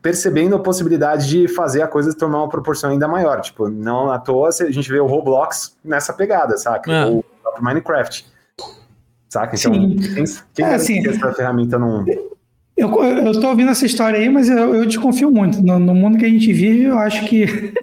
percebendo 0.00 0.54
a 0.54 0.58
possibilidade 0.60 1.28
de 1.28 1.48
fazer 1.48 1.82
a 1.82 1.88
coisa 1.88 2.14
tomar 2.16 2.38
uma 2.38 2.48
proporção 2.48 2.90
ainda 2.90 3.08
maior. 3.08 3.40
Tipo, 3.40 3.68
não 3.68 4.10
à 4.12 4.18
toa 4.20 4.48
a 4.50 4.70
gente 4.70 4.88
vê 4.90 5.00
o 5.00 5.06
Roblox 5.06 5.76
nessa 5.84 6.12
pegada, 6.12 6.56
saca? 6.56 6.92
É. 6.92 7.04
Ou 7.06 7.18
o 7.18 7.24
próprio 7.42 7.64
Minecraft. 7.64 8.26
Saca? 9.28 9.56
Então, 9.56 9.74
Sim. 9.74 9.96
quem, 9.96 10.24
quem 10.54 10.64
É, 10.64 10.74
assim, 10.74 11.02
que 11.02 11.08
essa 11.08 11.32
ferramenta 11.32 11.76
não. 11.76 12.04
Eu, 12.76 12.90
tô 13.40 13.48
ouvindo 13.48 13.70
essa 13.70 13.84
história 13.84 14.18
aí, 14.18 14.28
mas 14.28 14.48
eu, 14.48 14.74
eu 14.74 14.86
desconfio 14.86 15.30
muito. 15.30 15.60
No, 15.60 15.78
no 15.80 15.94
mundo 15.94 16.18
que 16.18 16.24
a 16.24 16.28
gente 16.28 16.52
vive, 16.52 16.84
eu 16.84 16.98
acho 16.98 17.24
que. 17.26 17.74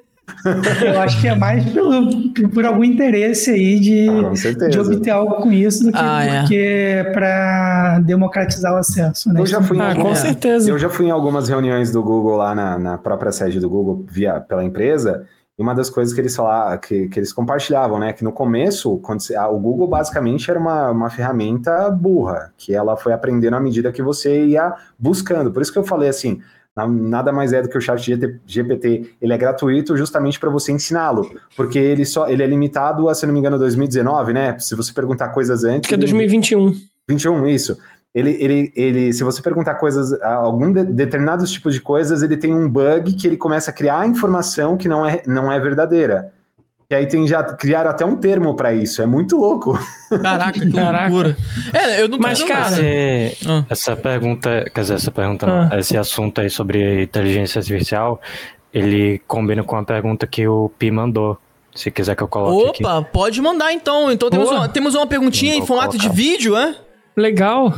Eu 0.84 1.00
acho 1.02 1.20
que 1.22 1.28
é 1.28 1.36
mais 1.36 1.64
pelo, 1.72 2.30
por 2.54 2.66
algum 2.66 2.84
interesse 2.84 3.52
aí 3.52 3.80
de, 3.80 4.08
Ah, 4.10 4.70
de 4.70 4.80
obter 4.80 5.10
algo 5.12 5.36
com 5.36 5.52
isso 5.52 5.84
do 5.86 5.92
que 5.92 5.98
Ah, 6.02 6.24
é. 6.24 6.40
porque 6.42 7.06
para 7.14 8.00
democratizar 8.00 8.74
o 8.74 8.78
acesso. 8.78 9.32
Né? 9.34 9.40
Eu 9.42 9.46
já 9.46 9.62
fui 9.62 9.78
em 9.78 9.82
Ah, 9.82 9.92
com 9.94 10.00
algumas- 10.02 10.20
certeza. 10.20 10.70
Eu 10.70 10.80
já 10.80 10.90
fui 10.90 11.08
em 11.08 11.12
algumas 11.12 11.50
reuniões 11.50 11.92
do 11.92 12.02
Google 12.02 12.38
lá 12.38 12.56
na, 12.56 12.80
na 12.80 12.98
própria 12.98 13.32
sede 13.32 13.60
do 13.60 13.70
Google 13.70 14.06
via 14.10 14.40
pela 14.40 14.64
empresa 14.64 15.26
E 15.58 15.62
uma 15.62 15.76
das 15.76 15.88
coisas 15.88 16.12
que 16.16 16.20
eles 16.20 16.36
falavam, 16.36 16.76
que, 16.80 17.08
que 17.10 17.20
eles 17.20 17.32
compartilhavam, 17.32 18.00
né? 18.00 18.12
Que 18.12 18.24
no 18.24 18.32
começo, 18.32 18.98
quando 19.04 19.20
você, 19.22 19.38
o 19.38 19.60
Google 19.60 19.88
basicamente 19.88 20.50
era 20.50 20.60
uma, 20.60 20.90
uma 20.90 21.10
ferramenta 21.12 21.92
burra, 21.92 22.52
que 22.58 22.74
ela 22.74 22.98
foi 22.98 23.14
aprendendo 23.14 23.56
à 23.56 23.60
medida 23.60 23.92
que 23.92 24.02
você 24.02 24.46
ia 24.46 24.74
buscando. 24.98 25.52
Por 25.52 25.62
isso 25.62 25.72
que 25.72 25.78
eu 25.78 25.84
falei 25.84 26.10
assim, 26.10 26.40
nada 26.76 27.32
mais 27.32 27.54
é 27.54 27.62
do 27.62 27.70
que 27.70 27.78
o 27.78 27.82
chat 27.82 28.04
GPT, 28.46 29.16
ele 29.22 29.34
é 29.34 29.38
gratuito 29.38 29.96
justamente 29.96 30.40
para 30.40 30.50
você 30.50 30.72
ensiná-lo, 30.72 31.30
porque 31.56 31.78
ele 31.78 32.06
só 32.06 32.28
ele 32.28 32.42
é 32.42 32.48
limitado 32.48 33.10
a, 33.10 33.16
se 33.16 33.26
não 33.26 33.34
me 33.34 33.40
engano, 33.40 33.60
2019, 33.60 34.34
né? 34.34 34.58
Se 34.60 34.76
você 34.76 34.92
perguntar 34.92 35.30
coisas 35.30 35.64
antes. 35.64 35.88
Que 35.88 35.96
é 35.96 35.98
2021. 35.98 36.74
21, 37.08 37.48
isso 37.48 37.78
ele, 38.14 38.38
ele, 38.40 38.74
ele, 38.76 39.14
se 39.14 39.24
você 39.24 39.42
perguntar 39.42 39.76
coisas, 39.76 40.14
algum 40.22 40.72
de, 40.72 40.84
determinados 40.84 41.52
tipos 41.52 41.74
de 41.74 41.82
coisas, 41.82 42.22
ele 42.22 42.38
tem 42.38 42.54
um 42.54 42.70
bug 42.70 43.14
que 43.14 43.26
ele 43.26 43.38
começa 43.38 43.72
a 43.72 43.74
criar 43.74 44.08
informação 44.08 44.78
que 44.78 44.88
não 44.88 45.06
é, 45.06 45.24
não 45.26 45.52
é 45.52 45.60
verdadeira. 45.60 46.32
E 46.94 46.96
aí 46.96 47.08
tem 47.08 47.26
já 47.26 47.44
criaram 47.44 47.90
até 47.90 48.06
um 48.06 48.16
termo 48.16 48.56
para 48.56 48.72
isso, 48.72 49.02
é 49.02 49.06
muito 49.08 49.36
louco. 49.36 49.80
Caraca, 50.22 50.60
que 50.60 50.72
Caraca. 50.72 51.10
loucura. 51.10 51.36
É, 51.74 52.00
eu 52.04 52.08
não 52.08 52.20
Mas 52.20 52.44
cara, 52.44 52.80
esse, 52.80 53.50
ah. 53.50 53.66
essa 53.68 53.96
pergunta, 53.96 54.70
quer 54.72 54.82
dizer, 54.82 54.94
essa 54.94 55.10
pergunta, 55.10 55.48
ah. 55.48 55.70
não, 55.72 55.80
esse 55.80 55.98
assunto 55.98 56.40
aí 56.40 56.52
sobre 56.52 57.02
inteligência 57.02 57.58
artificial, 57.58 58.22
ele 58.72 59.20
combina 59.28 59.64
com 59.64 59.76
a 59.76 59.84
pergunta 59.84 60.28
que 60.28 60.48
o 60.48 60.70
Pi 60.78 60.92
mandou. 60.92 61.36
Se 61.74 61.90
quiser 61.90 62.16
que 62.16 62.22
eu 62.22 62.28
coloque 62.28 62.84
Opa, 62.84 63.00
aqui. 63.00 63.10
pode 63.12 63.42
mandar 63.42 63.74
então. 63.74 64.12
Então 64.12 64.30
temos 64.30 64.52
uma, 64.52 64.70
temos 64.70 64.94
uma 64.94 65.08
perguntinha 65.08 65.56
em 65.56 65.66
formato 65.66 65.98
colocar. 65.98 66.10
de 66.10 66.16
vídeo, 66.16 66.56
é? 66.56 66.76
Legal. 67.18 67.74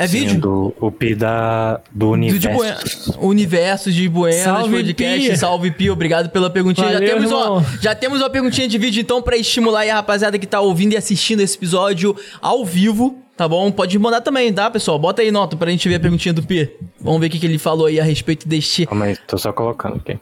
É 0.00 0.06
Sim, 0.06 0.20
vídeo? 0.20 0.40
Do, 0.40 0.74
o 0.80 0.90
Pi 0.90 1.14
da, 1.14 1.78
do 1.92 2.08
universo. 2.08 3.12
Do 3.12 3.18
de 3.18 3.26
universo 3.26 3.92
de 3.92 4.08
Buenas, 4.08 4.40
salve 4.40 4.74
podcast. 4.74 5.28
Pi. 5.28 5.36
Salve 5.36 5.70
Pi, 5.72 5.90
obrigado 5.90 6.30
pela 6.30 6.48
perguntinha. 6.48 6.90
Valeu, 6.90 7.06
já, 7.06 7.14
temos 7.14 7.30
uma, 7.30 7.66
já 7.82 7.94
temos 7.94 8.20
uma 8.20 8.30
perguntinha 8.30 8.66
de 8.66 8.78
vídeo 8.78 9.02
então 9.02 9.20
para 9.20 9.36
estimular 9.36 9.80
aí 9.80 9.90
a 9.90 9.96
rapaziada 9.96 10.38
que 10.38 10.46
tá 10.46 10.58
ouvindo 10.58 10.94
e 10.94 10.96
assistindo 10.96 11.40
esse 11.40 11.54
episódio 11.54 12.16
ao 12.40 12.64
vivo. 12.64 13.22
Tá 13.36 13.46
bom? 13.46 13.70
Pode 13.70 13.98
mandar 13.98 14.22
também, 14.22 14.50
tá, 14.50 14.70
pessoal? 14.70 14.98
Bota 14.98 15.20
aí 15.20 15.30
nota 15.30 15.54
pra 15.54 15.70
gente 15.70 15.86
ver 15.86 15.96
a 15.96 16.00
perguntinha 16.00 16.32
do 16.32 16.42
Pi. 16.42 16.70
Vamos 16.98 17.20
ver 17.20 17.26
o 17.26 17.30
que, 17.30 17.38
que 17.38 17.44
ele 17.44 17.58
falou 17.58 17.84
aí 17.84 18.00
a 18.00 18.04
respeito 18.04 18.48
deste. 18.48 18.86
Calma 18.86 19.04
aí, 19.04 19.18
tô 19.26 19.36
só 19.36 19.52
colocando 19.52 19.96
aqui. 19.96 20.18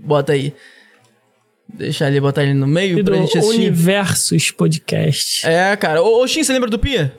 Bota 0.00 0.34
aí. 0.34 0.52
Deixa 1.66 2.06
ele 2.06 2.20
botar 2.20 2.42
ele 2.42 2.52
no 2.52 2.66
meio 2.66 3.02
pra 3.02 3.16
gente 3.16 3.38
assistir. 3.38 3.56
Universos 3.56 4.50
Podcast. 4.50 5.46
É, 5.46 5.74
cara. 5.76 6.02
Ô, 6.02 6.22
ô 6.22 6.26
Shin, 6.28 6.44
você 6.44 6.52
lembra 6.52 6.68
do 6.68 6.78
Pi? 6.78 7.10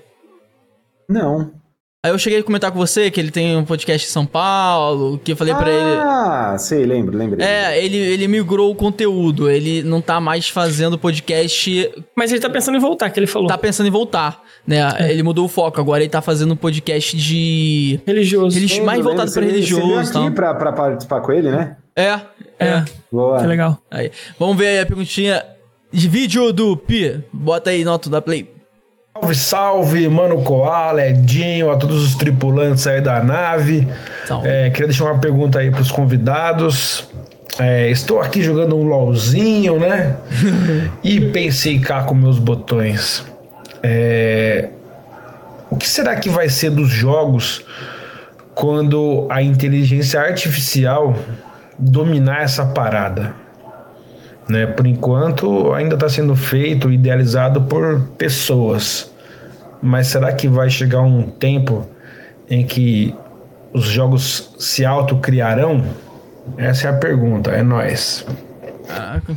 Não. 1.10 1.65
Aí 2.06 2.12
eu 2.12 2.20
cheguei 2.20 2.38
a 2.38 2.44
comentar 2.44 2.72
com 2.72 2.78
você 2.78 3.10
que 3.10 3.20
ele 3.20 3.32
tem 3.32 3.58
um 3.58 3.66
podcast 3.66 4.08
em 4.08 4.12
São 4.12 4.28
Paulo, 4.28 5.18
que 5.18 5.32
eu 5.32 5.36
falei 5.36 5.56
ah, 5.56 5.58
para 5.58 5.72
ele. 5.72 6.00
Ah, 6.04 6.56
sei, 6.60 6.86
lembro, 6.86 7.18
lembro. 7.18 7.42
É, 7.42 7.84
ele, 7.84 7.98
ele 7.98 8.28
migrou 8.28 8.70
o 8.70 8.76
conteúdo, 8.76 9.50
ele 9.50 9.82
não 9.82 10.00
tá 10.00 10.22
mais 10.22 10.48
fazendo 10.48 11.00
podcast. 11.00 11.92
Mas 12.16 12.32
ele 12.32 12.40
tá 12.40 12.48
pensando 12.48 12.78
em 12.78 12.80
voltar, 12.80 13.10
que 13.10 13.20
ele 13.20 13.26
falou. 13.26 13.48
Tá 13.48 13.58
pensando 13.58 13.88
em 13.88 13.90
voltar, 13.90 14.40
né? 14.68 14.88
É. 15.00 15.12
Ele 15.12 15.24
mudou 15.24 15.46
o 15.46 15.48
foco, 15.48 15.82
agora 15.82 16.04
ele 16.04 16.10
tá 16.12 16.22
fazendo 16.22 16.56
podcast 16.56 17.18
de. 17.18 18.00
Religioso. 18.06 18.56
Religi... 18.56 18.82
mais 18.82 19.04
voltado 19.04 19.32
para 19.32 19.44
religioso. 19.44 19.82
Você 19.88 20.14
veio 20.14 20.26
aqui 20.26 20.36
pra, 20.36 20.54
pra 20.54 20.74
participar 20.74 21.22
com 21.22 21.32
ele, 21.32 21.50
né? 21.50 21.76
É, 21.96 22.20
é. 22.60 22.68
é. 22.68 22.86
Boa. 23.12 23.40
Que 23.40 23.48
legal. 23.48 23.80
Aí, 23.90 24.12
vamos 24.38 24.56
ver 24.56 24.68
aí 24.68 24.80
a 24.80 24.86
perguntinha 24.86 25.44
de 25.92 26.08
vídeo 26.08 26.54
do 26.54 26.78
Pi. 26.78 27.24
Bota 27.34 27.72
aí, 27.72 27.84
nota 27.84 28.12
da 28.12 28.22
Play. 28.22 28.55
Salve, 29.18 29.36
salve, 29.36 30.10
mano 30.10 30.44
Koala, 30.44 31.08
Edinho, 31.08 31.72
a 31.72 31.78
todos 31.78 32.04
os 32.04 32.16
tripulantes 32.16 32.86
aí 32.86 33.00
da 33.00 33.24
nave. 33.24 33.88
É, 34.44 34.70
queria 34.72 34.88
deixar 34.88 35.06
uma 35.06 35.20
pergunta 35.20 35.58
aí 35.60 35.72
para 35.72 35.80
os 35.80 35.90
convidados. 35.90 37.08
É, 37.58 37.90
estou 37.90 38.20
aqui 38.20 38.44
jogando 38.44 38.76
um 38.76 38.84
LOLzinho, 38.84 39.80
né? 39.80 40.18
e 41.02 41.22
pensei 41.32 41.80
cá 41.80 42.04
com 42.04 42.14
meus 42.14 42.38
botões. 42.38 43.26
É, 43.82 44.68
o 45.70 45.78
que 45.78 45.88
será 45.88 46.18
que 46.18 46.28
vai 46.28 46.50
ser 46.50 46.72
dos 46.72 46.90
jogos 46.90 47.64
quando 48.54 49.28
a 49.30 49.42
inteligência 49.42 50.20
artificial 50.20 51.16
dominar 51.80 52.42
essa 52.42 52.66
parada? 52.66 53.45
Né? 54.48 54.66
Por 54.66 54.86
enquanto, 54.86 55.74
ainda 55.74 55.96
está 55.96 56.08
sendo 56.08 56.36
feito, 56.36 56.92
idealizado 56.92 57.62
por 57.62 58.02
pessoas. 58.18 59.12
Mas 59.82 60.08
será 60.08 60.32
que 60.34 60.48
vai 60.48 60.70
chegar 60.70 61.02
um 61.02 61.24
tempo 61.24 61.88
em 62.50 62.66
que 62.66 63.14
os 63.74 63.86
jogos 63.86 64.54
se 64.60 64.86
autocriarão? 64.86 65.84
Essa 66.58 66.88
é 66.88 66.92
a 66.92 66.94
pergunta, 66.94 67.52
é 67.52 67.64
nós. 67.64 68.26
Caraca. 68.88 69.36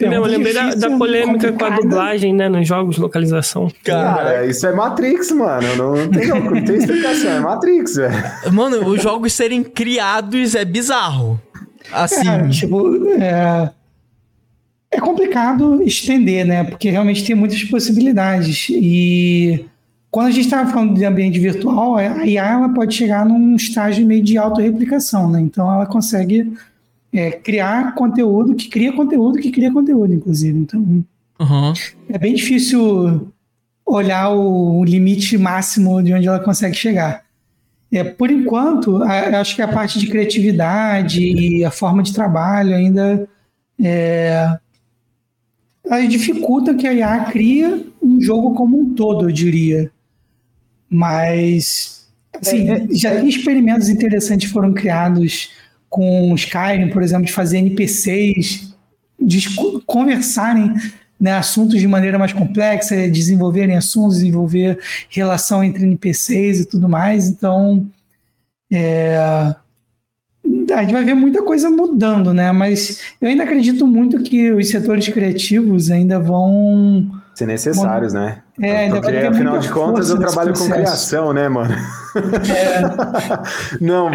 Não, 0.00 0.12
eu 0.12 0.24
lembrei 0.24 0.52
da, 0.52 0.74
da 0.74 0.90
polêmica 0.98 1.52
com 1.52 1.64
a 1.64 1.70
dublagem, 1.70 2.34
né, 2.34 2.48
nos 2.48 2.66
jogos 2.66 2.96
de 2.96 3.00
localização. 3.00 3.70
Cara, 3.84 4.44
isso 4.44 4.66
é 4.66 4.72
Matrix, 4.72 5.30
mano. 5.30 5.76
Não, 5.76 5.96
não, 5.96 6.08
tem, 6.10 6.28
não 6.28 6.64
tem 6.64 6.76
explicação, 6.76 7.30
é 7.30 7.40
Matrix, 7.40 7.96
velho. 7.96 8.52
Mano, 8.52 8.86
os 8.86 9.02
jogos 9.02 9.32
serem 9.32 9.62
criados 9.62 10.54
é 10.54 10.64
bizarro. 10.64 11.40
Assim. 11.90 12.28
É, 12.28 12.48
tipo, 12.48 13.08
é, 13.18 13.70
é 14.92 15.00
complicado 15.00 15.82
estender, 15.82 16.46
né? 16.46 16.62
Porque 16.62 16.90
realmente 16.90 17.24
tem 17.24 17.34
muitas 17.34 17.64
possibilidades. 17.64 18.68
E 18.70 19.64
quando 20.10 20.26
a 20.26 20.30
gente 20.30 20.44
estava 20.44 20.70
falando 20.70 20.94
de 20.94 21.04
ambiente 21.04 21.38
virtual, 21.38 21.96
a 21.96 22.26
IA 22.26 22.50
ela 22.50 22.68
pode 22.68 22.94
chegar 22.94 23.24
num 23.24 23.56
estágio 23.56 24.06
meio 24.06 24.22
de 24.22 24.36
autorreplicação, 24.36 25.30
né? 25.30 25.40
Então 25.40 25.72
ela 25.72 25.86
consegue 25.86 26.52
é, 27.10 27.30
criar 27.30 27.94
conteúdo 27.94 28.54
que 28.54 28.68
cria 28.68 28.92
conteúdo 28.92 29.38
que 29.38 29.50
cria 29.50 29.72
conteúdo, 29.72 30.12
inclusive. 30.12 30.58
Então 30.58 30.80
uhum. 31.40 31.72
é 32.10 32.18
bem 32.18 32.34
difícil 32.34 33.32
olhar 33.86 34.28
o, 34.28 34.80
o, 34.80 34.84
limite 34.84 35.38
máximo 35.38 36.02
de 36.02 36.12
onde 36.12 36.28
ela 36.28 36.38
consegue 36.38 36.76
chegar. 36.76 37.24
É, 37.90 38.04
por 38.04 38.30
enquanto, 38.30 39.02
a, 39.02 39.40
acho 39.40 39.56
que 39.56 39.62
a 39.62 39.68
parte 39.68 39.98
de 39.98 40.06
criatividade 40.06 41.22
e 41.22 41.64
a 41.64 41.70
forma 41.70 42.02
de 42.02 42.12
trabalho 42.12 42.74
ainda 42.74 43.26
é, 43.82 44.58
aí 45.90 46.08
dificulta 46.08 46.74
que 46.74 46.86
a 46.86 46.92
IA 46.92 47.24
cria 47.24 47.84
um 48.02 48.20
jogo 48.20 48.54
como 48.54 48.78
um 48.78 48.94
todo, 48.94 49.28
eu 49.28 49.32
diria. 49.32 49.90
Mas, 50.88 52.06
assim, 52.34 52.70
é, 52.70 52.84
é, 52.84 52.86
já 52.90 53.14
experimentos 53.24 53.88
interessantes 53.88 54.50
foram 54.50 54.72
criados 54.72 55.50
com 55.88 56.34
Skyrim, 56.34 56.88
por 56.88 57.02
exemplo, 57.02 57.26
de 57.26 57.32
fazer 57.32 57.58
NPCs 57.58 58.72
de 59.20 59.48
conversarem 59.86 60.74
né, 61.18 61.32
assuntos 61.34 61.78
de 61.78 61.86
maneira 61.86 62.18
mais 62.18 62.32
complexa, 62.32 63.08
desenvolverem 63.08 63.76
assuntos, 63.76 64.16
desenvolver 64.16 64.80
relação 65.08 65.62
entre 65.62 65.84
NPCs 65.84 66.60
e 66.60 66.64
tudo 66.66 66.88
mais. 66.88 67.28
Então, 67.28 67.86
é, 68.70 69.54
a 70.72 70.82
gente 70.82 70.92
vai 70.92 71.04
ver 71.04 71.14
muita 71.14 71.42
coisa 71.42 71.70
mudando, 71.70 72.34
né? 72.34 72.50
Mas 72.52 73.00
eu 73.20 73.28
ainda 73.28 73.44
acredito 73.44 73.86
muito 73.86 74.22
que 74.22 74.50
os 74.52 74.68
setores 74.68 75.08
criativos 75.08 75.90
ainda 75.90 76.18
vão 76.18 77.10
ser 77.34 77.46
necessários, 77.46 78.12
né? 78.12 78.42
É, 78.60 78.84
ainda 78.84 79.00
Porque, 79.00 79.16
afinal 79.16 79.58
de 79.58 79.70
contas, 79.70 80.10
eu 80.10 80.18
trabalho 80.18 80.52
com 80.52 80.68
criação, 80.68 81.32
né, 81.32 81.48
mano? 81.48 81.74
É. 81.74 82.82
Não, 83.80 84.10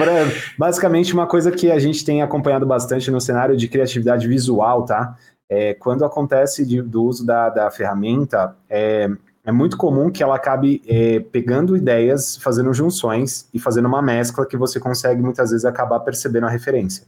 basicamente 0.58 1.14
uma 1.14 1.26
coisa 1.26 1.52
que 1.52 1.72
a 1.72 1.80
gente 1.80 2.06
tem 2.06 2.22
acompanhado 2.22 2.66
bastante 2.66 3.10
no 3.10 3.20
cenário 3.20 3.58
de 3.58 3.68
criatividade 3.68 4.28
visual, 4.28 4.86
tá? 4.86 5.16
É, 5.50 5.74
quando 5.74 6.06
acontece 6.06 6.66
de, 6.66 6.82
do 6.82 7.04
uso 7.04 7.26
da, 7.26 7.50
da 7.50 7.72
ferramenta, 7.72 8.56
é, 8.70 9.10
é 9.48 9.52
muito 9.52 9.78
comum 9.78 10.12
que 10.12 10.22
ela 10.22 10.36
acabe 10.36 10.82
é, 10.86 11.22
pegando 11.22 11.78
ideias, 11.78 12.36
fazendo 12.36 12.74
junções 12.74 13.48
e 13.54 13.60
fazendo 13.60 13.88
uma 13.88 14.02
mescla 14.02 14.46
que 14.46 14.58
você 14.58 14.78
consegue 14.78 15.22
muitas 15.22 15.52
vezes 15.52 15.64
acabar 15.64 16.02
percebendo 16.02 16.48
a 16.48 16.50
referência. 16.50 17.08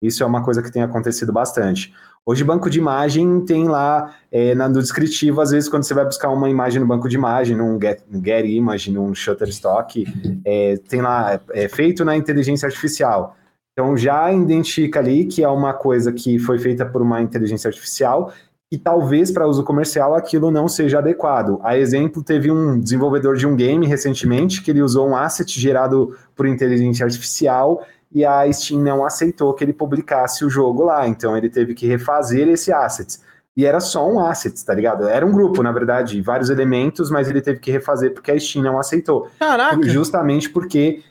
Isso 0.00 0.22
é 0.22 0.26
uma 0.26 0.44
coisa 0.44 0.62
que 0.62 0.70
tem 0.70 0.82
acontecido 0.82 1.32
bastante. 1.32 1.92
Hoje, 2.24 2.44
banco 2.44 2.70
de 2.70 2.78
imagem 2.78 3.44
tem 3.44 3.66
lá 3.66 4.14
é, 4.30 4.54
no 4.54 4.80
descritivo, 4.80 5.40
às 5.40 5.50
vezes, 5.50 5.68
quando 5.68 5.82
você 5.82 5.92
vai 5.92 6.04
buscar 6.04 6.28
uma 6.28 6.48
imagem 6.48 6.80
no 6.80 6.86
banco 6.86 7.08
de 7.08 7.16
imagem, 7.16 7.56
num 7.56 7.80
Get, 7.80 8.00
get 8.24 8.46
Image, 8.46 8.92
num 8.92 9.12
Shutterstock, 9.12 10.06
é, 10.44 10.76
tem 10.88 11.02
lá, 11.02 11.40
é 11.50 11.68
feito 11.68 12.04
na 12.04 12.16
inteligência 12.16 12.66
artificial. 12.66 13.36
Então, 13.72 13.96
já 13.96 14.32
identifica 14.32 15.00
ali 15.00 15.24
que 15.24 15.42
é 15.42 15.48
uma 15.48 15.72
coisa 15.72 16.12
que 16.12 16.38
foi 16.38 16.60
feita 16.60 16.86
por 16.86 17.02
uma 17.02 17.20
inteligência 17.20 17.66
artificial 17.66 18.32
e 18.72 18.78
talvez 18.78 19.30
para 19.30 19.46
uso 19.46 19.62
comercial 19.62 20.14
aquilo 20.14 20.50
não 20.50 20.66
seja 20.66 20.98
adequado. 20.98 21.60
A 21.62 21.76
exemplo, 21.76 22.24
teve 22.24 22.50
um 22.50 22.80
desenvolvedor 22.80 23.36
de 23.36 23.46
um 23.46 23.54
game 23.54 23.86
recentemente 23.86 24.62
que 24.62 24.70
ele 24.70 24.80
usou 24.80 25.06
um 25.10 25.14
asset 25.14 25.60
gerado 25.60 26.16
por 26.34 26.46
inteligência 26.46 27.04
artificial 27.04 27.84
e 28.10 28.24
a 28.24 28.50
Steam 28.50 28.80
não 28.80 29.04
aceitou 29.04 29.52
que 29.52 29.62
ele 29.62 29.74
publicasse 29.74 30.42
o 30.42 30.48
jogo 30.48 30.84
lá, 30.84 31.06
então 31.06 31.36
ele 31.36 31.50
teve 31.50 31.74
que 31.74 31.86
refazer 31.86 32.48
esse 32.48 32.72
asset. 32.72 33.18
E 33.54 33.66
era 33.66 33.78
só 33.78 34.10
um 34.10 34.18
asset, 34.18 34.64
tá 34.64 34.72
ligado? 34.72 35.06
Era 35.06 35.26
um 35.26 35.32
grupo, 35.32 35.62
na 35.62 35.70
verdade, 35.70 36.18
vários 36.22 36.48
elementos, 36.48 37.10
mas 37.10 37.28
ele 37.28 37.42
teve 37.42 37.60
que 37.60 37.70
refazer 37.70 38.14
porque 38.14 38.30
a 38.30 38.40
Steam 38.40 38.64
não 38.64 38.78
aceitou. 38.78 39.28
Caraca! 39.38 39.86
Justamente 39.86 40.48
porque 40.48 41.02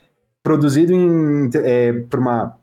produzido 0.42 0.92
em, 0.92 1.48
é, 1.54 1.92
por 1.92 2.18
uma 2.18 2.56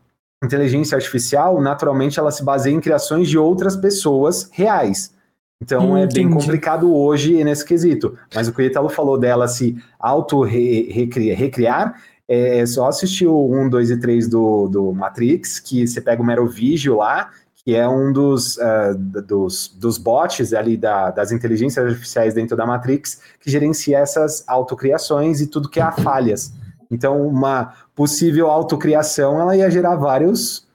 inteligência 0.44 0.96
artificial, 0.96 1.62
naturalmente, 1.62 2.20
ela 2.20 2.32
se 2.32 2.44
baseia 2.44 2.74
em 2.74 2.80
criações 2.80 3.28
de 3.28 3.38
outras 3.38 3.76
pessoas 3.76 4.50
reais. 4.52 5.14
Então 5.62 5.92
hum, 5.92 5.98
é 5.98 6.08
bem 6.08 6.30
complicado 6.30 6.96
hoje 6.96 7.44
nesse 7.44 7.66
quesito. 7.66 8.18
Mas 8.34 8.48
o 8.48 8.54
que 8.54 8.62
o 8.62 8.66
Italo 8.66 8.88
falou 8.88 9.18
dela 9.18 9.48
se 9.48 9.76
auto-recriar, 10.00 11.96
é 12.28 12.66
só 12.66 12.88
assistir 12.88 13.28
o 13.28 13.52
1, 13.52 13.70
2 13.70 13.92
e 13.92 13.98
3 13.98 14.28
do, 14.28 14.68
do 14.68 14.94
Matrix, 14.94 15.60
que 15.60 15.86
você 15.86 16.00
pega 16.00 16.22
o 16.22 16.26
Merovigio 16.26 16.96
lá, 16.98 17.32
que 17.66 17.76
é 17.76 17.90
um 17.90 18.14
dos, 18.14 18.56
uh, 18.58 18.96
dos, 18.96 19.68
dos 19.76 19.98
bots 19.98 20.54
ali 20.54 20.78
da, 20.78 21.12
das 21.12 21.32
inteligências 21.32 21.86
artificiais 21.86 22.34
dentro 22.34 22.56
da 22.56 22.66
Matrix, 22.66 23.20
que 23.40 23.52
gerencia 23.52 23.98
essas 23.98 24.44
autocriações 24.48 25.42
e 25.42 25.48
tudo 25.48 25.70
que 25.70 25.82
há 25.82 25.92
falhas. 25.92 26.54
Então, 26.92 27.28
uma 27.28 27.74
possível 27.96 28.50
autocriação, 28.50 29.40
ela 29.40 29.56
ia 29.56 29.70
gerar 29.70 29.96
vários 29.96 30.68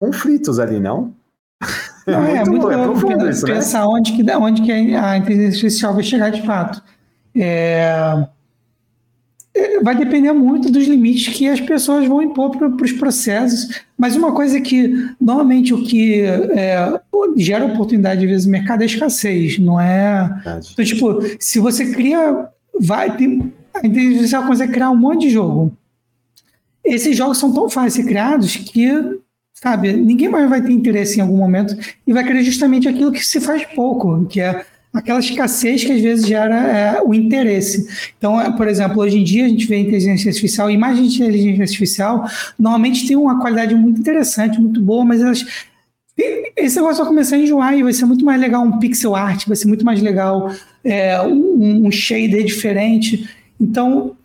conflitos 0.00 0.58
ali, 0.58 0.78
não? 0.78 1.14
É, 2.06 2.10
não, 2.12 2.24
é 2.24 2.44
muito, 2.44 2.70
é 2.70 2.76
muito 2.76 3.06
louco 3.06 3.28
isso, 3.28 3.46
pensar 3.46 3.80
né? 3.80 3.86
onde, 3.86 4.12
que, 4.12 4.32
onde 4.32 4.62
que 4.62 4.72
a 4.72 5.16
inteligência 5.16 5.48
artificial 5.48 5.94
vai 5.94 6.02
chegar 6.02 6.30
de 6.30 6.42
fato. 6.44 6.82
É, 7.34 8.26
é, 9.54 9.80
vai 9.80 9.94
depender 9.94 10.32
muito 10.32 10.70
dos 10.70 10.86
limites 10.86 11.34
que 11.34 11.46
as 11.46 11.60
pessoas 11.60 12.06
vão 12.08 12.22
impor 12.22 12.50
para 12.50 12.68
os 12.68 12.92
processos. 12.92 13.82
Mas 13.96 14.16
uma 14.16 14.32
coisa 14.32 14.60
que, 14.60 14.88
normalmente, 15.20 15.74
o 15.74 15.84
que 15.84 16.22
é, 16.22 17.00
gera 17.36 17.66
oportunidade, 17.66 18.24
às 18.24 18.30
vezes, 18.30 18.46
no 18.46 18.52
mercado 18.52 18.82
é 18.82 18.86
escassez, 18.86 19.58
não 19.58 19.80
é? 19.80 20.30
Então, 20.72 20.84
tipo, 20.84 21.20
se 21.38 21.58
você 21.58 21.92
cria. 21.92 22.48
Vai 22.80 23.14
ter, 23.18 23.38
a 23.74 23.86
inteligência 23.86 24.16
artificial 24.16 24.46
consegue 24.46 24.72
criar 24.72 24.90
um 24.90 24.96
monte 24.96 25.22
de 25.22 25.30
jogo. 25.30 25.76
Esses 26.84 27.16
jogos 27.16 27.38
são 27.38 27.52
tão 27.52 27.70
fáceis 27.70 27.94
de 27.94 28.02
ser 28.02 28.08
criados 28.08 28.56
que 28.56 29.20
sabe? 29.62 29.92
Ninguém 29.92 30.28
mais 30.28 30.50
vai 30.50 30.60
ter 30.60 30.72
interesse 30.72 31.18
em 31.18 31.22
algum 31.22 31.36
momento 31.36 31.76
e 32.04 32.12
vai 32.12 32.24
querer 32.24 32.42
justamente 32.42 32.88
aquilo 32.88 33.12
que 33.12 33.24
se 33.24 33.40
faz 33.40 33.64
pouco, 33.64 34.26
que 34.26 34.40
é 34.40 34.64
aquela 34.92 35.20
escassez 35.20 35.84
que 35.84 35.92
às 35.92 36.00
vezes 36.00 36.26
gera 36.26 36.56
é, 36.56 37.02
o 37.02 37.14
interesse. 37.14 37.88
Então, 38.18 38.40
é, 38.40 38.50
por 38.50 38.66
exemplo, 38.66 39.00
hoje 39.00 39.18
em 39.18 39.24
dia 39.24 39.46
a 39.46 39.48
gente 39.48 39.66
vê 39.66 39.78
inteligência 39.78 40.28
artificial, 40.28 40.70
imagens 40.70 41.12
de 41.12 41.22
inteligência 41.22 41.62
artificial, 41.62 42.26
normalmente 42.58 43.06
tem 43.06 43.16
uma 43.16 43.40
qualidade 43.40 43.74
muito 43.74 44.00
interessante, 44.00 44.60
muito 44.60 44.82
boa, 44.82 45.04
mas 45.04 45.20
elas 45.20 45.46
esse 46.54 46.76
negócio 46.76 46.98
vai 46.98 47.06
começar 47.06 47.36
a 47.36 47.38
enjoar 47.38 47.74
e 47.74 47.82
vai 47.82 47.92
ser 47.92 48.04
muito 48.04 48.22
mais 48.22 48.38
legal 48.38 48.62
um 48.62 48.78
pixel 48.78 49.16
art, 49.16 49.46
vai 49.46 49.56
ser 49.56 49.66
muito 49.66 49.84
mais 49.84 50.02
legal 50.02 50.52
é, 50.84 51.20
um, 51.22 51.86
um 51.86 51.90
shader 51.90 52.44
diferente. 52.44 53.28
Então, 53.62 54.16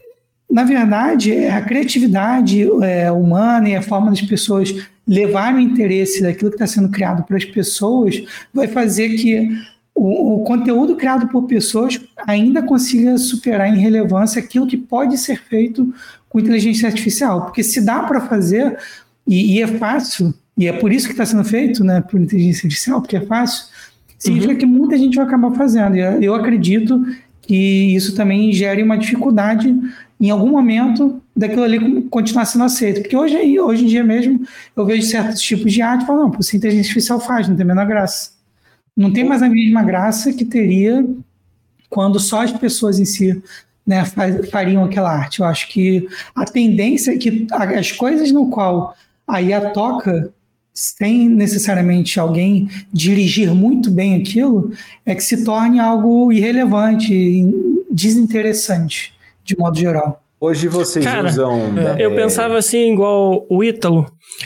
na 0.50 0.64
verdade, 0.64 1.32
é 1.32 1.52
a 1.52 1.62
criatividade 1.62 2.68
é, 2.82 3.12
humana 3.12 3.70
e 3.70 3.76
a 3.76 3.82
forma 3.82 4.10
das 4.10 4.22
pessoas 4.22 4.74
levarem 5.08 5.58
o 5.58 5.70
interesse 5.70 6.22
daquilo 6.24 6.50
que 6.50 6.56
está 6.56 6.66
sendo 6.66 6.90
criado 6.90 7.24
para 7.24 7.38
as 7.38 7.46
pessoas 7.46 8.24
vai 8.54 8.68
fazer 8.68 9.10
que 9.10 9.50
o, 9.94 10.36
o, 10.36 10.44
conteúdo 10.44 10.96
criado 10.96 11.28
por 11.28 11.44
pessoas 11.44 12.00
ainda 12.26 12.62
consiga 12.62 13.18
superar 13.18 13.70
em 13.70 13.80
relevância 13.80 14.40
aquilo 14.40 14.68
que 14.68 14.78
pode 14.78 15.18
ser 15.18 15.40
feito 15.40 15.94
com 16.28 16.40
inteligência 16.40 16.88
artificial. 16.88 17.46
Porque 17.46 17.64
se 17.64 17.80
dá 17.82 18.04
para 18.04 18.22
fazer, 18.22 18.78
e, 19.26 19.58
e, 19.58 19.62
é 19.62 19.68
fácil, 19.68 20.34
e 20.58 20.68
é 20.68 20.74
por 20.74 20.92
isso 20.92 21.06
que 21.06 21.14
está 21.14 21.26
sendo 21.26 21.44
feito 21.44 21.84
né, 21.84 22.02
por 22.02 22.20
inteligência 22.20 22.66
artificial, 22.66 23.02
porque 23.02 23.18
é 23.18 23.22
fácil, 23.22 23.66
significa 24.18 24.54
uhum. 24.54 24.60
que 24.60 24.66
muita 24.66 24.98
gente 24.98 25.16
vai 25.16 25.26
acabar 25.26 25.52
fazendo. 25.52 25.96
E 25.96 26.26
eu 26.26 26.34
acredito 26.34 27.06
que 27.48 27.96
isso 27.96 28.14
também 28.14 28.52
gere 28.52 28.84
uma 28.84 28.98
dificuldade 28.98 29.74
em 30.20 30.30
algum 30.30 30.50
momento 30.50 31.22
daquilo 31.36 31.64
ali 31.64 32.02
continuar 32.04 32.46
sendo 32.46 32.66
aceito. 32.66 33.02
Porque 33.02 33.16
hoje, 33.16 33.60
hoje 33.60 33.86
em 33.86 33.88
dia 33.88 34.04
mesmo 34.04 34.42
eu 34.76 34.86
vejo 34.86 35.08
certos 35.08 35.42
tipos 35.42 35.72
de 35.72 35.82
arte 35.82 36.04
e 36.04 36.08
falo, 36.08 36.24
não, 36.24 36.40
isso 36.40 36.54
a 36.54 36.58
inteligência 36.58 36.90
artificial 36.90 37.20
faz, 37.20 37.48
não 37.48 37.56
tem 37.56 37.64
a 37.64 37.68
menor 37.68 37.88
graça. 37.88 38.32
Não 38.96 39.14
tem 39.14 39.24
mais 39.24 39.42
a 39.42 39.50
mesma 39.50 39.82
graça 39.84 40.34
que 40.34 40.44
teria 40.44 41.06
quando 41.90 42.20
só 42.20 42.42
as 42.42 42.52
pessoas 42.52 43.00
em 43.00 43.06
si 43.06 43.42
né, 43.86 44.04
fariam 44.52 44.84
aquela 44.84 45.12
arte. 45.12 45.40
Eu 45.40 45.46
acho 45.46 45.70
que 45.70 46.06
a 46.36 46.44
tendência 46.44 47.14
é 47.14 47.18
que 47.18 47.48
as 47.52 47.92
coisas 47.94 48.32
no 48.32 48.50
qual 48.50 48.94
a 49.26 49.42
IA 49.42 49.70
toca 49.70 50.34
sem 50.78 51.28
necessariamente 51.28 52.20
alguém 52.20 52.70
dirigir 52.94 53.52
muito 53.52 53.90
bem 53.90 54.14
aquilo, 54.16 54.72
é 55.04 55.16
que 55.16 55.24
se 55.24 55.44
torne 55.44 55.80
algo 55.80 56.32
irrelevante, 56.32 57.44
desinteressante 57.90 59.12
de 59.44 59.58
modo 59.58 59.80
geral. 59.80 60.22
Hoje 60.40 60.68
vocês 60.68 61.04
Cara, 61.04 61.30
usam. 61.30 61.60
É, 61.98 62.06
eu 62.06 62.14
pensava 62.14 62.60
assim, 62.60 62.94
igual 62.94 63.44
o 63.50 63.64
Ítalo, 63.64 64.06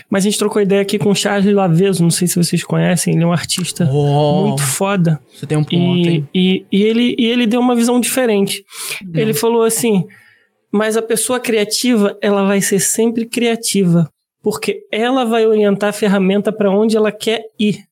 mas 0.10 0.24
a 0.24 0.30
gente 0.30 0.39
trocou 0.39 0.62
ideia 0.62 0.82
aqui 0.82 0.98
com 0.98 1.10
o 1.10 1.15
Charles 1.15 1.54
Laveso, 1.54 2.02
não 2.02 2.10
sei 2.10 2.30
se 2.30 2.38
vocês 2.38 2.63
conhecem, 2.63 3.13
ele 3.13 3.24
é 3.26 3.28
um 3.28 3.34
artista 3.34 3.89
oh, 3.91 4.48
muito 4.48 4.63
foda. 4.63 5.20
Você 5.36 5.46
tem 5.46 5.58
um 5.58 5.65
ponto 5.65 6.08
e, 6.08 6.24
e, 6.34 6.65
e, 6.72 6.84
ele, 6.84 7.13
e 7.20 7.26
ele 7.26 7.46
deu 7.46 7.60
uma 7.60 7.76
visão 7.76 8.00
diferente. 8.00 8.63
Não. 9.04 9.20
Ele 9.20 9.34
falou 9.34 9.63
assim: 9.63 10.06
mas 10.72 10.96
a 10.96 11.02
pessoa 11.02 11.41
criativa, 11.41 12.17
ela 12.22 12.46
vai 12.46 12.62
ser 12.62 12.80
sempre 12.80 13.26
criativa, 13.26 14.10
porque 14.42 14.82
ela 14.92 15.26
vai 15.26 15.46
orientar 15.46 15.90
a 15.90 15.94
ferramenta 15.94 16.52
para 16.52 16.72
onde 16.72 16.98
ela 16.98 17.12
quer 17.12 17.44
ir. 17.60 17.86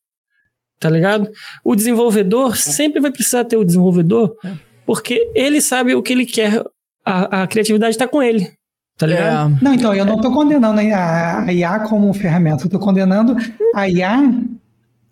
Tá 0.79 0.89
ligado? 0.89 1.29
O 1.63 1.75
desenvolvedor 1.75 2.55
sempre 2.55 3.01
vai 3.01 3.11
precisar 3.11 3.43
ter 3.43 3.57
o 3.57 3.65
desenvolvedor, 3.65 4.35
é. 4.45 4.53
porque 4.85 5.29
ele 5.35 5.61
sabe 5.61 5.93
o 5.93 6.01
que 6.01 6.13
ele 6.13 6.25
quer 6.25 6.63
a, 7.05 7.43
a 7.43 7.47
criatividade 7.47 7.91
está 7.91 8.07
com 8.07 8.21
ele. 8.21 8.51
Tá 8.97 9.07
ligado? 9.07 9.53
É. 9.55 9.63
Não, 9.63 9.73
então, 9.73 9.93
eu 9.93 10.05
não 10.05 10.17
estou 10.17 10.31
condenando 10.31 10.79
a, 10.79 11.51
IA 11.51 11.79
como 11.79 12.13
ferramenta, 12.13 12.63
eu 12.63 12.65
estou 12.65 12.79
condenando 12.79 13.35
a 13.73 13.89
IA 13.89 14.33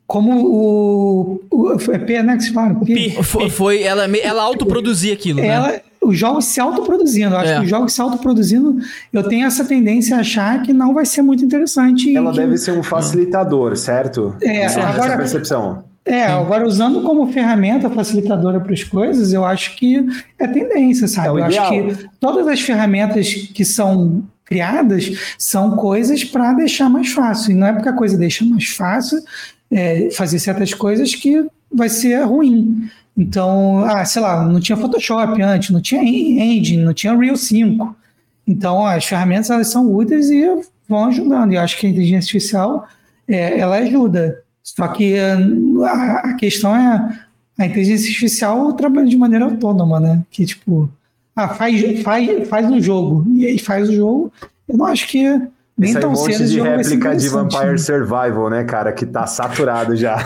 como 0.05 0.45
o, 0.45 1.41
o 1.51 1.91
é 1.91 1.99
P, 1.99 2.23
né, 2.23 2.37
que 2.37 2.43
se 2.43 2.53
fala? 2.53 2.75
P. 2.75 3.21
Foi, 3.23 3.49
foi, 3.49 3.83
ela, 3.83 4.05
ela 4.17 4.43
autoproduzia 4.43 5.13
aquilo, 5.13 5.41
né? 5.41 5.47
ela, 5.47 5.81
Os 6.07 6.17
jogos 6.17 6.45
se 6.45 6.59
autoproduzindo, 6.59 7.35
eu 7.35 7.39
acho 7.39 7.51
é. 7.51 7.57
que 7.57 7.63
os 7.65 7.69
jogos 7.69 7.93
se 7.93 8.01
autoproduzindo, 8.01 8.77
eu 9.11 9.23
tenho 9.23 9.45
essa 9.45 9.65
tendência 9.65 10.15
a 10.15 10.21
achar 10.21 10.61
que 10.61 10.71
não 10.71 10.93
vai 10.93 11.05
ser 11.05 11.21
muito 11.21 11.43
interessante. 11.43 12.15
Ela 12.15 12.31
que... 12.31 12.37
deve 12.37 12.57
ser 12.57 12.71
um 12.71 12.83
facilitador, 12.83 13.75
certo? 13.75 14.35
É, 14.41 14.65
agora, 14.65 15.05
essa 15.05 15.17
percepção. 15.17 15.83
É, 16.05 16.23
agora 16.27 16.65
usando 16.65 17.01
como 17.01 17.27
ferramenta 17.33 17.89
facilitadora 17.89 18.61
para 18.61 18.71
as 18.71 18.83
coisas, 18.83 19.33
eu 19.33 19.43
acho 19.43 19.75
que 19.75 20.05
é 20.39 20.47
tendência, 20.47 21.07
sabe? 21.07 21.27
É 21.27 21.41
eu 21.41 21.43
acho 21.43 21.69
que 21.69 22.09
todas 22.19 22.47
as 22.47 22.61
ferramentas 22.61 23.33
que 23.33 23.65
são 23.65 24.23
criadas 24.45 25.11
são 25.37 25.75
coisas 25.75 26.23
para 26.23 26.53
deixar 26.53 26.89
mais 26.89 27.11
fácil. 27.11 27.51
E 27.51 27.55
não 27.55 27.67
é 27.67 27.73
porque 27.73 27.89
a 27.89 27.93
coisa 27.93 28.17
deixa 28.17 28.45
mais 28.45 28.69
fácil 28.69 29.19
é, 29.69 30.09
fazer 30.11 30.39
certas 30.39 30.73
coisas 30.73 31.13
que 31.13 31.45
vai 31.71 31.89
ser 31.89 32.21
ruim. 32.23 32.89
Então, 33.17 33.83
ah, 33.83 34.05
sei 34.05 34.21
lá, 34.21 34.45
não 34.45 34.59
tinha 34.59 34.77
Photoshop 34.77 35.41
antes, 35.41 35.71
não 35.71 35.81
tinha 35.81 36.03
Engine, 36.03 36.83
não 36.83 36.93
tinha 36.93 37.17
Real 37.17 37.35
5. 37.35 37.95
Então, 38.45 38.85
as 38.85 39.05
ferramentas 39.05 39.49
elas 39.49 39.69
são 39.69 39.91
úteis 39.91 40.29
e 40.29 40.45
vão 40.87 41.05
ajudando. 41.05 41.51
E 41.51 41.55
eu 41.55 41.61
acho 41.61 41.77
que 41.79 41.87
a 41.87 41.89
inteligência 41.89 42.27
artificial 42.27 42.87
é, 43.27 43.59
ela 43.59 43.77
ajuda. 43.77 44.41
Só 44.63 44.87
que 44.89 45.13
eh, 45.13 45.37
a, 45.85 46.33
questão 46.33 46.75
é 46.75 47.19
a 47.57 47.65
inteligência 47.65 48.07
artificial 48.07 48.73
trabalha 48.73 49.07
de 49.07 49.17
maneira 49.17 49.45
autônoma, 49.45 49.99
né? 49.99 50.21
Que 50.29 50.45
tipo, 50.45 50.89
ah, 51.35 51.47
faz, 51.47 52.01
faz, 52.03 52.47
faz 52.47 52.69
um 52.69 52.81
jogo, 52.81 53.25
e 53.33 53.45
aí 53.45 53.57
faz 53.57 53.89
o 53.89 53.93
jogo. 53.93 54.31
Eu 54.67 54.77
não 54.77 54.85
acho 54.85 55.07
que 55.07 55.41
nem 55.77 55.93
tão 55.93 56.15
cedo 56.15 56.45
de 56.45 56.59
réplica 56.59 57.15
de 57.15 57.29
Vampire 57.29 57.71
né? 57.71 57.77
Survival, 57.77 58.49
né, 58.49 58.63
cara? 58.65 58.91
Que 58.91 59.05
tá 59.05 59.25
saturado 59.25 59.95
já. 59.95 60.17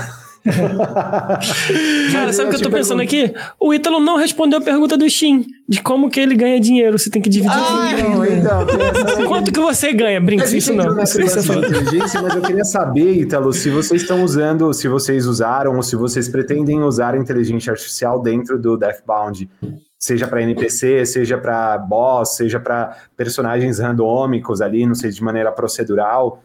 Cara, 2.11 2.33
sabe 2.33 2.49
o 2.49 2.51
que 2.51 2.57
eu 2.57 2.61
tô 2.61 2.71
pensando 2.71 3.01
aqui? 3.01 3.31
O 3.59 3.73
Ítalo 3.73 3.99
não 3.99 4.17
respondeu 4.17 4.57
a 4.59 4.61
pergunta 4.61 4.97
do 4.97 5.07
Shin, 5.09 5.45
de 5.67 5.81
como 5.81 6.09
que 6.09 6.19
ele 6.19 6.35
ganha 6.35 6.59
dinheiro. 6.59 6.97
Você 6.97 7.09
tem 7.09 7.21
que 7.21 7.29
dividir. 7.29 7.55
Ah, 7.55 7.91
não, 8.01 8.25
então, 8.25 8.65
Quanto 9.27 9.51
que 9.51 9.59
você 9.59 9.93
ganha? 9.93 10.19
Brinca, 10.19 10.45
isso 10.45 10.73
não. 10.73 11.01
Isso 11.01 11.19
inteligência, 11.19 12.21
mas 12.21 12.35
eu 12.35 12.41
queria 12.41 12.65
saber, 12.65 13.13
Ítalo, 13.13 13.53
se 13.53 13.69
vocês 13.69 14.01
estão 14.01 14.23
usando, 14.23 14.73
se 14.73 14.87
vocês 14.87 15.27
usaram 15.27 15.75
ou 15.75 15.83
se 15.83 15.95
vocês 15.95 16.27
pretendem 16.27 16.81
usar 16.81 17.13
a 17.13 17.17
inteligência 17.17 17.71
artificial 17.71 18.19
dentro 18.21 18.59
do 18.59 18.75
Deathbound. 18.77 19.49
Seja 19.97 20.27
para 20.27 20.41
NPC, 20.41 21.05
seja 21.05 21.37
para 21.37 21.77
boss, 21.77 22.35
seja 22.35 22.59
para 22.59 22.97
personagens 23.15 23.77
randômicos 23.77 24.59
ali, 24.59 24.87
não 24.87 24.95
sei, 24.95 25.11
de 25.11 25.23
maneira 25.23 25.51
procedural. 25.51 26.41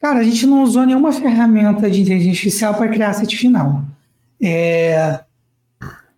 Cara, 0.00 0.20
a 0.20 0.22
gente 0.22 0.46
não 0.46 0.62
usou 0.62 0.84
nenhuma 0.84 1.12
ferramenta 1.12 1.90
de 1.90 2.02
inteligência 2.02 2.32
artificial 2.32 2.74
para 2.74 2.88
criar 2.88 3.12
set 3.12 3.36
final. 3.36 3.84
É... 4.42 5.20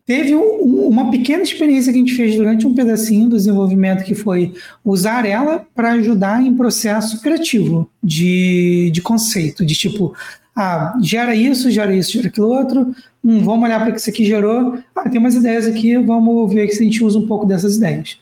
Teve 0.05 0.35
um, 0.35 0.89
uma 0.89 1.11
pequena 1.11 1.43
experiência 1.43 1.93
que 1.93 1.99
a 1.99 2.01
gente 2.01 2.15
fez 2.15 2.35
durante 2.35 2.67
um 2.67 2.75
pedacinho 2.75 3.29
do 3.29 3.37
desenvolvimento, 3.37 4.05
que 4.05 4.15
foi 4.15 4.55
usar 4.83 5.27
ela 5.27 5.67
para 5.75 5.93
ajudar 5.93 6.43
em 6.43 6.57
processo 6.57 7.21
criativo 7.21 7.91
de, 8.03 8.91
de 8.91 9.03
conceito, 9.03 9.67
de 9.67 9.75
tipo, 9.75 10.15
ah, 10.57 10.99
gera 11.03 11.35
isso, 11.35 11.71
gera 11.71 11.95
isso, 11.95 12.13
gera 12.13 12.29
aquilo 12.29 12.49
outro, 12.49 12.95
hum, 13.23 13.45
vamos 13.45 13.65
olhar 13.65 13.81
para 13.81 13.91
o 13.91 13.93
que 13.93 14.01
isso 14.01 14.09
aqui 14.09 14.25
gerou, 14.25 14.79
ah, 14.97 15.09
tem 15.11 15.21
umas 15.21 15.35
ideias 15.35 15.67
aqui, 15.67 15.97
vamos 15.99 16.53
ver 16.55 16.69
se 16.71 16.81
a 16.81 16.85
gente 16.85 17.05
usa 17.05 17.19
um 17.19 17.27
pouco 17.27 17.45
dessas 17.45 17.77
ideias. 17.77 18.19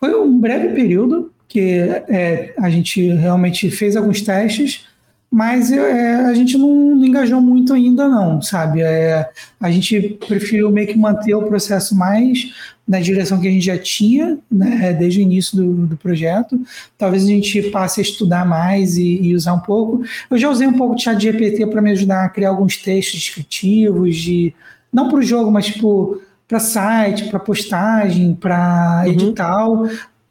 Foi 0.00 0.12
um 0.12 0.36
breve 0.38 0.74
período, 0.74 1.32
porque 1.56 2.02
é, 2.08 2.52
a 2.58 2.68
gente 2.68 3.08
realmente 3.14 3.70
fez 3.70 3.96
alguns 3.96 4.20
testes, 4.20 4.84
mas 5.30 5.72
é, 5.72 6.16
a 6.16 6.34
gente 6.34 6.58
não, 6.58 6.68
não, 6.68 7.04
engajou 7.04 7.40
muito 7.40 7.72
ainda 7.72 8.06
não, 8.06 8.42
sabe? 8.42 8.82
É, 8.82 9.26
a 9.58 9.70
gente 9.70 10.18
preferiu 10.28 10.70
meio 10.70 10.86
que 10.86 10.98
manter 10.98 11.34
o 11.34 11.44
processo 11.44 11.96
mais 11.96 12.52
na 12.86 13.00
direção 13.00 13.40
que 13.40 13.48
a 13.48 13.50
gente 13.50 13.64
já 13.64 13.78
tinha, 13.78 14.38
né, 14.52 14.92
desde 14.92 15.18
o 15.18 15.22
início 15.22 15.56
do, 15.56 15.86
do 15.86 15.96
projeto. 15.96 16.60
Talvez 16.98 17.24
a 17.24 17.28
gente 17.28 17.62
passe 17.70 18.00
a 18.00 18.02
estudar 18.02 18.44
mais 18.44 18.98
e, 18.98 19.22
e 19.22 19.34
usar 19.34 19.54
um 19.54 19.60
pouco. 19.60 20.04
Eu 20.30 20.36
já 20.36 20.50
usei 20.50 20.66
um 20.66 20.74
pouco 20.74 20.94
de 20.94 21.04
chat 21.04 21.18
GPT 21.18 21.66
para 21.68 21.80
me 21.80 21.92
ajudar 21.92 22.26
a 22.26 22.28
criar 22.28 22.50
alguns 22.50 22.76
textos 22.76 23.18
descritivos, 23.18 24.14
de, 24.14 24.54
não 24.92 25.08
para 25.08 25.18
o 25.18 25.22
jogo, 25.22 25.50
mas 25.50 25.66
tipo 25.66 26.20
para 26.46 26.60
site, 26.60 27.28
para 27.28 27.40
postagem, 27.40 28.34
para 28.34 29.02
uhum. 29.04 29.12
edital, 29.12 29.88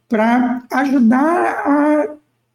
para 0.08 0.62
ajudar 0.72 1.22
a, 1.22 2.08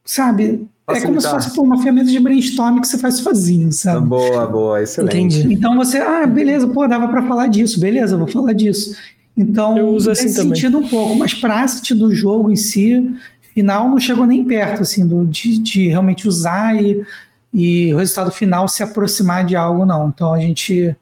sabe, 0.05 0.69
é 0.89 1.01
como 1.01 1.21
se 1.21 1.29
fosse 1.29 1.61
uma 1.61 1.79
ferramenta 1.79 2.11
de 2.11 2.19
brainstorming 2.19 2.81
que 2.81 2.89
você 2.89 2.99
faz 2.99 3.17
sozinho, 3.17 3.73
sabe? 3.73 4.07
Boa, 4.07 4.47
boa, 4.47 4.83
excelente. 4.83 5.17
Entendi. 5.17 5.55
Então 5.55 5.77
você, 5.77 5.99
ah, 5.99 6.27
beleza, 6.27 6.67
pô, 6.69 6.87
dava 6.87 7.09
para 7.09 7.23
falar 7.27 7.47
disso, 7.47 7.81
beleza, 7.81 8.17
vou 8.17 8.27
falar 8.27 8.53
disso. 8.53 8.97
Então, 9.37 9.79
eu 9.79 9.89
uso 9.89 10.11
assim 10.11 10.33
também. 10.33 10.55
sentido 10.55 10.79
um 10.79 10.89
pouco, 10.89 11.15
mas 11.15 11.33
para 11.33 11.63
assistir 11.63 11.95
do 11.95 12.15
jogo 12.15 12.51
em 12.51 12.57
si, 12.57 13.15
final 13.55 13.89
não 13.89 13.99
chegou 13.99 14.27
nem 14.27 14.45
perto, 14.45 14.83
assim, 14.83 15.07
do, 15.07 15.25
de, 15.25 15.59
de 15.59 15.89
realmente 15.89 16.29
usar 16.29 16.81
e, 16.81 17.05
e 17.53 17.93
o 17.95 17.99
resultado 17.99 18.31
final 18.31 18.69
se 18.69 18.83
aproximar 18.83 19.45
de 19.45 19.57
algo, 19.57 19.87
não. 19.87 20.09
Então 20.09 20.33
a 20.33 20.41
gente 20.41 20.95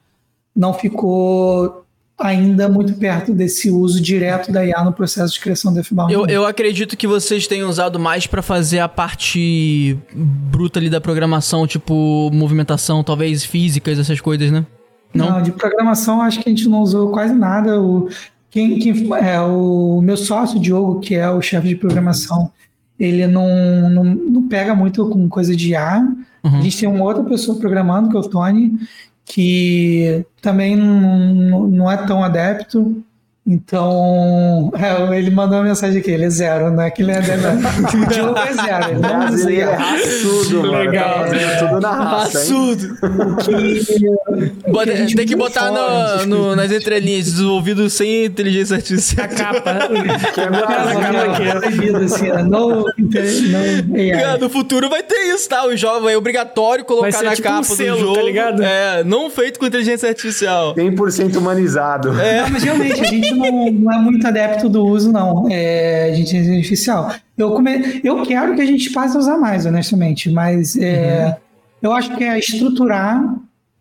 não 0.55 0.73
ficou 0.73 1.85
ainda 2.19 2.67
muito 2.67 2.93
perto 2.95 3.33
desse 3.33 3.71
uso 3.71 4.01
direto 4.01 4.51
da 4.51 4.65
IA 4.65 4.83
no 4.83 4.91
processo 4.91 5.33
de 5.33 5.39
criação 5.39 5.73
do 5.73 5.81
FBAR. 5.81 6.11
Eu, 6.11 6.27
eu 6.27 6.45
acredito 6.45 6.97
que 6.97 7.07
vocês 7.07 7.47
tenham 7.47 7.69
usado 7.69 7.97
mais 7.97 8.27
para 8.27 8.41
fazer 8.41 8.79
a 8.79 8.89
parte 8.89 9.97
bruta 10.13 10.79
ali 10.79 10.89
da 10.89 10.99
programação, 10.99 11.65
tipo 11.65 12.29
movimentação, 12.33 13.03
talvez 13.03 13.45
físicas, 13.45 13.97
essas 13.97 14.19
coisas, 14.19 14.51
né? 14.51 14.65
Não, 15.13 15.31
não 15.31 15.41
de 15.41 15.51
programação 15.51 16.21
acho 16.21 16.39
que 16.41 16.49
a 16.49 16.51
gente 16.51 16.67
não 16.67 16.81
usou 16.81 17.09
quase 17.09 17.33
nada. 17.33 17.81
O, 17.81 18.09
quem, 18.51 18.77
quem 18.79 19.09
é 19.13 19.39
o 19.39 20.01
meu 20.01 20.17
sócio, 20.17 20.59
Diogo, 20.59 20.99
que 20.99 21.15
é 21.15 21.29
o 21.29 21.41
chefe 21.41 21.69
de 21.69 21.75
programação, 21.75 22.51
ele 22.99 23.25
não, 23.27 23.89
não, 23.89 24.03
não 24.03 24.47
pega 24.47 24.75
muito 24.75 25.07
com 25.07 25.29
coisa 25.29 25.55
de 25.55 25.69
IA. 25.69 26.05
Uhum. 26.43 26.57
A 26.57 26.61
gente 26.61 26.77
tem 26.77 26.89
uma 26.89 27.03
outra 27.03 27.23
pessoa 27.23 27.57
programando, 27.57 28.09
que 28.09 28.17
é 28.17 28.19
o 28.19 28.23
Tony, 28.23 28.77
que 29.29 30.25
também 30.41 30.75
não, 30.75 31.67
não 31.67 31.89
é 31.89 31.95
tão 31.95 32.23
adepto. 32.23 33.03
Então, 33.51 34.71
é, 34.77 35.17
ele 35.17 35.31
mandou 35.31 35.57
uma 35.57 35.63
mensagem 35.63 35.99
aqui, 35.99 36.11
ele 36.11 36.25
é 36.25 36.29
zero, 36.29 36.69
não 36.69 36.83
é 36.83 36.91
que 36.91 37.01
ele 37.01 37.13
é 37.13 37.19
zero. 37.19 37.41
O 37.99 38.05
Diogo 38.13 38.37
é 38.37 38.53
zero, 38.53 38.89
ele 38.91 38.99
não 38.99 39.23
é 39.23 39.31
zero. 39.31 39.71
É 39.71 39.73
raçudo, 39.73 40.61
mano. 40.61 40.77
Legal. 40.77 41.25
Tá 41.25 41.67
tudo 41.67 41.81
na 41.81 41.91
raça, 41.91 42.37
raçudo. 42.37 42.95
Que, 43.43 45.15
tem 45.15 45.25
que 45.25 45.35
botar 45.35 45.71
no, 45.71 46.27
no, 46.27 46.55
nas 46.55 46.71
entrelinhas, 46.71 47.25
desenvolvido 47.25 47.89
sem 47.89 48.25
inteligência 48.25 48.75
artificial. 48.75 49.25
A 49.25 49.29
capa. 49.29 49.79
Que 50.31 50.41
é 50.41 50.49
botar 50.51 50.85
na 50.85 51.01
capa 51.01 51.67
aqui. 51.67 51.89
Assim, 51.89 52.27
no, 52.47 52.85
no 52.85 54.39
no 54.39 54.49
futuro 54.51 54.89
vai 54.91 55.01
ter 55.01 55.33
isso, 55.33 55.49
tá? 55.49 55.65
O 55.65 55.75
jovem 55.75 56.13
é 56.13 56.17
obrigatório 56.17 56.85
colocar 56.85 57.23
na 57.23 57.35
tipo 57.35 57.47
capa 57.47 57.61
um 57.61 57.63
selo, 57.63 57.97
do 57.97 58.01
jogo. 58.01 58.15
Tá 58.15 58.21
ligado? 58.21 58.61
É, 58.61 59.03
não 59.03 59.27
feito 59.31 59.59
com 59.59 59.65
inteligência 59.65 60.07
artificial. 60.07 60.75
100% 60.75 61.35
humanizado. 61.35 62.19
É, 62.21 62.47
mas 62.47 62.61
realmente, 62.61 63.01
a 63.01 63.05
gente 63.05 63.38
não, 63.39 63.71
não, 63.71 63.93
é 63.93 63.97
muito 63.99 64.27
adepto 64.27 64.69
do 64.69 64.85
uso, 64.85 65.11
não, 65.11 65.47
é, 65.49 66.11
de 66.11 66.21
inteligência 66.21 66.55
artificial. 66.55 67.13
Eu, 67.37 67.51
come, 67.51 68.01
eu 68.03 68.21
quero 68.23 68.55
que 68.55 68.61
a 68.61 68.65
gente 68.65 68.91
passe 68.91 69.15
a 69.15 69.19
usar 69.19 69.37
mais, 69.37 69.65
honestamente, 69.65 70.29
mas 70.29 70.75
é, 70.77 71.25
uhum. 71.25 71.33
eu 71.81 71.93
acho 71.93 72.15
que 72.15 72.23
é 72.23 72.37
estruturar 72.37 73.23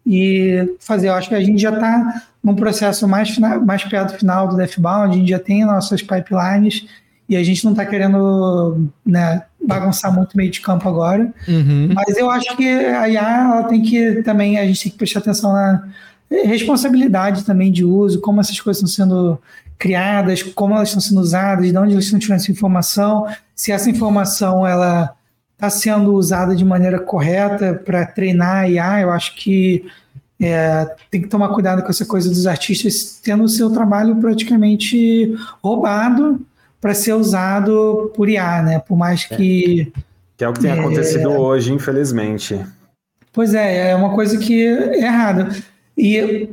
e 0.07 0.77
fazer. 0.81 1.09
Eu 1.09 1.15
acho 1.15 1.29
que 1.29 1.35
a 1.35 1.41
gente 1.41 1.61
já 1.61 1.73
está 1.73 2.23
num 2.43 2.55
processo 2.55 3.07
mais, 3.07 3.37
mais 3.39 3.85
perto 3.85 4.13
do 4.13 4.19
final 4.19 4.49
do 4.49 4.57
DevBound, 4.57 5.15
a 5.15 5.19
gente 5.19 5.29
já 5.29 5.39
tem 5.39 5.65
nossas 5.65 6.01
pipelines 6.01 6.87
e 7.29 7.37
a 7.37 7.45
gente 7.45 7.63
não 7.65 7.73
está 7.73 7.85
querendo 7.85 8.89
né, 9.05 9.43
bagunçar 9.63 10.15
muito 10.15 10.37
meio 10.37 10.51
de 10.51 10.61
campo 10.61 10.89
agora. 10.89 11.33
Uhum. 11.47 11.91
Mas 11.93 12.17
eu 12.17 12.31
acho 12.31 12.57
que 12.57 12.67
a 12.67 13.09
IA 13.09 13.45
ela 13.45 13.65
tem 13.65 13.83
que 13.83 14.23
também, 14.23 14.59
a 14.59 14.67
gente 14.67 14.83
tem 14.83 14.93
que 14.93 14.99
prestar 14.99 15.19
atenção 15.19 15.53
na 15.53 15.89
responsabilidade 16.31 17.45
também 17.45 17.73
de 17.73 17.85
uso, 17.85 18.21
como 18.21 18.41
essas 18.41 18.61
coisas 18.61 18.83
estão 18.83 19.07
sendo 19.07 19.39
criadas, 19.79 20.43
como 20.43 20.75
elas 20.75 20.89
estão 20.89 21.01
sendo 21.01 21.21
usadas, 21.21 21.71
de 21.71 21.77
onde 21.77 21.95
eles 21.95 22.05
estão 22.05 22.19
tirando 22.19 22.41
essa 22.41 22.51
informação, 22.51 23.27
se 23.55 23.73
essa 23.73 23.89
informação 23.89 24.67
ela 24.67 25.15
está 25.55 25.71
sendo 25.71 26.15
usada 26.15 26.55
de 26.55 26.65
maneira 26.65 26.99
correta 26.99 27.75
para 27.75 28.07
treinar 28.07 28.59
a 28.59 28.69
IA, 28.69 29.01
eu 29.01 29.11
acho 29.11 29.35
que 29.37 29.85
é, 30.41 30.95
tem 31.11 31.23
que 31.23 31.29
tomar 31.29 31.49
cuidado 31.49 31.83
com 31.83 31.89
essa 31.89 32.07
coisa 32.07 32.29
dos 32.29 32.47
artistas 32.47 33.21
tendo 33.23 33.43
o 33.43 33.49
seu 33.49 33.71
trabalho 33.71 34.15
praticamente 34.17 35.35
roubado 35.63 36.41
para 36.81 36.95
ser 36.95 37.13
usado 37.15 38.13
por 38.15 38.29
IA, 38.29 38.63
né? 38.63 38.79
Por 38.79 38.97
mais 38.97 39.25
que. 39.25 39.93
Que 40.37 40.45
é 40.45 40.49
o 40.49 40.53
que 40.53 40.61
tem 40.61 40.71
é, 40.71 40.79
acontecido 40.79 41.31
hoje, 41.31 41.73
infelizmente. 41.73 42.65
Pois 43.33 43.53
é, 43.53 43.91
é 43.91 43.97
uma 43.97 44.15
coisa 44.15 44.39
que 44.39 44.65
é 44.65 45.01
errada. 45.01 45.49
E 45.99 46.49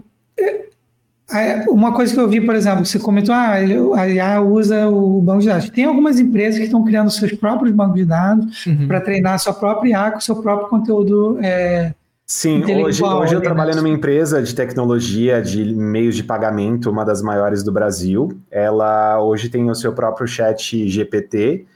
é, 1.31 1.65
uma 1.69 1.93
coisa 1.93 2.13
que 2.13 2.19
eu 2.19 2.27
vi, 2.27 2.41
por 2.41 2.55
exemplo, 2.55 2.85
você 2.85 2.99
comentou, 2.99 3.33
ah, 3.33 3.53
a 3.53 4.07
IA 4.07 4.41
usa 4.41 4.87
o 4.87 5.21
banco 5.21 5.41
de 5.41 5.47
dados. 5.47 5.69
Tem 5.69 5.85
algumas 5.85 6.19
empresas 6.19 6.57
que 6.57 6.65
estão 6.65 6.83
criando 6.83 7.09
seus 7.09 7.33
próprios 7.33 7.73
bancos 7.73 7.95
de 7.95 8.05
dados 8.05 8.65
uhum. 8.65 8.87
para 8.87 9.01
treinar 9.01 9.39
sua 9.39 9.53
própria 9.53 9.89
IA 9.89 10.11
com 10.11 10.19
seu 10.19 10.35
próprio 10.35 10.67
conteúdo. 10.67 11.39
É, 11.41 11.93
Sim, 12.27 12.63
hoje, 12.63 13.03
hoje 13.03 13.35
eu 13.35 13.41
trabalho 13.41 13.75
numa 13.75 13.89
empresa 13.89 14.41
de 14.41 14.53
tecnologia 14.53 15.41
de 15.41 15.63
meios 15.75 16.15
de 16.15 16.23
pagamento, 16.23 16.89
uma 16.89 17.05
das 17.05 17.21
maiores 17.21 17.63
do 17.63 17.71
Brasil. 17.71 18.35
Ela 18.49 19.21
hoje 19.21 19.47
tem 19.47 19.69
o 19.69 19.75
seu 19.75 19.93
próprio 19.93 20.27
chat 20.27 20.87
GPT 20.87 21.67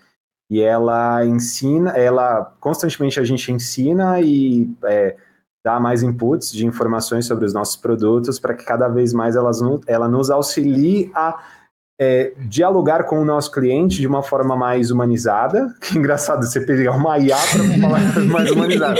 e 0.50 0.60
ela 0.60 1.24
ensina, 1.24 1.92
ela 1.92 2.52
constantemente 2.60 3.20
a 3.20 3.24
gente 3.24 3.52
ensina 3.52 4.20
e 4.22 4.68
é, 4.86 5.16
dar 5.66 5.80
mais 5.80 6.04
inputs 6.04 6.52
de 6.52 6.66
informações 6.66 7.26
sobre 7.26 7.46
os 7.46 7.54
nossos 7.54 7.76
produtos 7.76 8.40
para 8.40 8.54
que 8.54 8.64
cada 8.64 8.88
vez 8.88 9.14
mais 9.14 9.36
elas, 9.36 9.60
ela 9.88 10.08
nos 10.08 10.30
auxilie 10.30 11.12
a 11.14 11.40
é, 12.02 12.32
dialogar 12.38 13.04
com 13.04 13.20
o 13.20 13.26
nosso 13.26 13.52
cliente 13.52 13.98
de 13.98 14.08
uma 14.08 14.24
forma 14.24 14.56
mais 14.56 14.90
humanizada. 14.90 15.68
Que 15.82 15.98
engraçado 15.98 16.46
você 16.46 16.62
pegar 16.62 16.96
uma 16.96 17.18
IA 17.18 17.36
para 17.36 17.82
falar 17.82 18.26
mais 18.26 18.52
humanizada, 18.52 19.00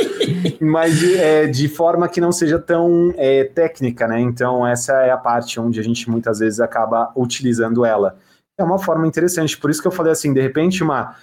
mas 0.60 1.04
é, 1.04 1.48
de, 1.48 1.70
forma 1.70 2.10
que 2.10 2.20
não 2.20 2.32
seja 2.32 2.60
tão 2.60 3.14
é, 3.16 3.44
técnica, 3.46 4.08
né? 4.08 4.20
Então, 4.20 4.68
essa 4.68 4.94
é 5.04 5.12
a 5.12 5.18
parte 5.18 5.60
onde 5.60 5.80
a 5.80 5.84
gente 5.84 6.10
muitas 6.10 6.40
vezes 6.40 6.60
acaba 6.60 7.12
utilizando 7.16 7.86
ela. 7.86 8.18
É 8.60 8.64
uma 8.64 8.80
forma 8.80 9.08
interessante, 9.08 9.58
por 9.58 9.70
isso 9.70 9.82
que 9.82 9.88
eu 9.88 9.92
falei 9.92 10.12
assim: 10.12 10.34
de 10.34 10.42
repente, 10.42 10.84
uma 10.84 11.16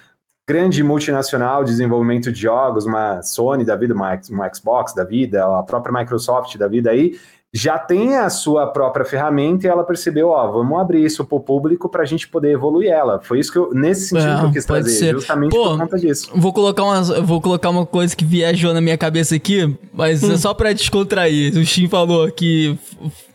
grande 0.47 0.81
multinacional 0.81 1.63
de 1.63 1.71
desenvolvimento 1.71 2.31
de 2.31 2.41
jogos, 2.41 2.85
uma 2.85 3.21
Sony 3.21 3.65
da 3.65 3.75
vida, 3.75 3.93
uma, 3.93 4.17
uma 4.29 4.53
Xbox 4.53 4.93
da 4.93 5.03
vida, 5.03 5.43
a 5.43 5.61
própria 5.61 5.93
Microsoft 5.99 6.55
da 6.57 6.69
vida 6.69 6.89
aí, 6.89 7.19
já 7.53 7.77
tem 7.77 8.15
a 8.15 8.29
sua 8.29 8.67
própria 8.67 9.03
ferramenta 9.05 9.65
e 9.65 9.69
ela 9.69 9.83
percebeu, 9.83 10.29
ó, 10.29 10.51
vamos 10.51 10.79
abrir 10.79 11.03
isso 11.03 11.25
para 11.25 11.37
o 11.37 11.39
público 11.39 11.89
para 11.89 12.03
a 12.03 12.05
gente 12.05 12.27
poder 12.27 12.51
evoluir 12.51 12.91
ela. 12.91 13.19
Foi 13.21 13.39
isso 13.39 13.51
que 13.51 13.57
eu, 13.57 13.73
nesse 13.73 14.09
sentido 14.09 14.31
é, 14.31 14.39
que 14.39 14.45
eu 14.45 14.51
quis 14.51 14.65
trazer, 14.65 14.91
ser. 14.91 15.13
justamente 15.13 15.51
Pô, 15.51 15.69
por 15.69 15.79
conta 15.79 15.97
disso. 15.97 16.29
Vou 16.35 16.53
colocar, 16.53 16.83
uma, 16.83 17.01
vou 17.21 17.41
colocar 17.41 17.69
uma 17.69 17.85
coisa 17.85 18.15
que 18.15 18.23
viajou 18.23 18.73
na 18.73 18.81
minha 18.81 18.97
cabeça 18.97 19.35
aqui, 19.35 19.75
mas 19.93 20.23
é 20.23 20.27
hum. 20.27 20.33
é 20.33 20.37
só 20.37 20.53
para 20.53 20.73
descontrair. 20.73 21.57
O 21.57 21.65
Shin 21.65 21.87
falou 21.87 22.29
que 22.31 22.77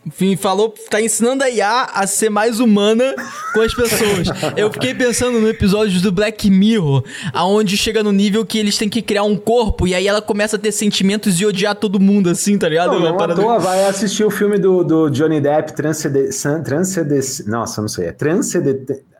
enfim, 0.05 0.35
falou, 0.35 0.73
tá 0.89 1.01
ensinando 1.01 1.43
a 1.43 1.49
IA 1.49 1.83
a 1.93 2.05
ser 2.05 2.29
mais 2.29 2.59
humana 2.59 3.15
com 3.53 3.61
as 3.61 3.73
pessoas. 3.73 4.27
Eu 4.57 4.71
fiquei 4.71 4.93
pensando 4.93 5.39
no 5.39 5.47
episódio 5.47 6.01
do 6.01 6.11
Black 6.11 6.49
Mirror, 6.49 7.03
aonde 7.31 7.77
chega 7.77 8.03
no 8.03 8.11
nível 8.11 8.45
que 8.45 8.57
eles 8.57 8.77
têm 8.77 8.89
que 8.89 9.01
criar 9.01 9.23
um 9.23 9.37
corpo 9.37 9.87
e 9.87 9.95
aí 9.95 10.07
ela 10.07 10.21
começa 10.21 10.57
a 10.57 10.59
ter 10.59 10.71
sentimentos 10.71 11.39
e 11.39 11.45
odiar 11.45 11.75
todo 11.75 11.99
mundo, 11.99 12.29
assim, 12.29 12.57
tá 12.57 12.67
ligado? 12.67 12.99
Não, 12.99 13.15
não 13.15 13.35
toa, 13.35 13.59
vai 13.59 13.85
assistir 13.85 14.25
o 14.25 14.29
filme 14.29 14.57
do, 14.57 14.83
do 14.83 15.09
Johnny 15.09 15.39
Depp, 15.39 15.73
Transcendência. 15.73 16.59
Transcendência. 16.59 17.45
Nossa, 17.47 17.81
não 17.81 17.87
sei, 17.87 18.07
é 18.07 18.11
Transcendência 18.11 19.12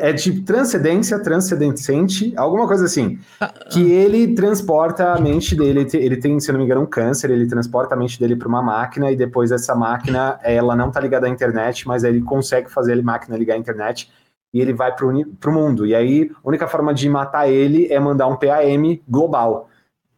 é 0.00 0.12
de 0.12 0.40
transcendência, 0.42 1.18
transcendente, 1.18 2.32
alguma 2.36 2.66
coisa 2.66 2.84
assim. 2.84 3.18
Ah, 3.40 3.52
que 3.70 3.80
ah. 3.80 4.02
ele 4.02 4.34
transporta 4.34 5.12
a 5.12 5.20
mente 5.20 5.54
dele, 5.54 5.86
ele 5.94 6.16
tem, 6.16 6.38
se 6.38 6.50
não 6.52 6.58
me 6.58 6.64
engano, 6.64 6.82
um 6.82 6.86
câncer, 6.86 7.30
ele 7.30 7.46
transporta 7.46 7.94
a 7.94 7.98
mente 7.98 8.18
dele 8.20 8.36
para 8.36 8.48
uma 8.48 8.62
máquina 8.62 9.10
e 9.10 9.16
depois 9.16 9.50
essa 9.50 9.74
máquina, 9.74 10.38
ela 10.42 10.76
não 10.76 10.90
tá 10.90 11.00
ligada 11.00 11.26
à 11.26 11.30
internet, 11.30 11.86
mas 11.86 12.04
ele 12.04 12.20
consegue 12.20 12.70
fazer 12.70 12.92
a 12.92 13.02
máquina 13.02 13.36
ligar 13.36 13.54
à 13.54 13.58
internet 13.58 14.10
e 14.52 14.60
ele 14.60 14.72
vai 14.72 14.94
pro, 14.94 15.12
pro 15.40 15.52
mundo. 15.52 15.86
E 15.86 15.94
aí, 15.94 16.30
a 16.42 16.48
única 16.48 16.66
forma 16.66 16.94
de 16.94 17.08
matar 17.08 17.48
ele 17.48 17.86
é 17.92 17.98
mandar 17.98 18.26
um 18.26 18.36
PAM 18.36 18.98
global. 19.08 19.68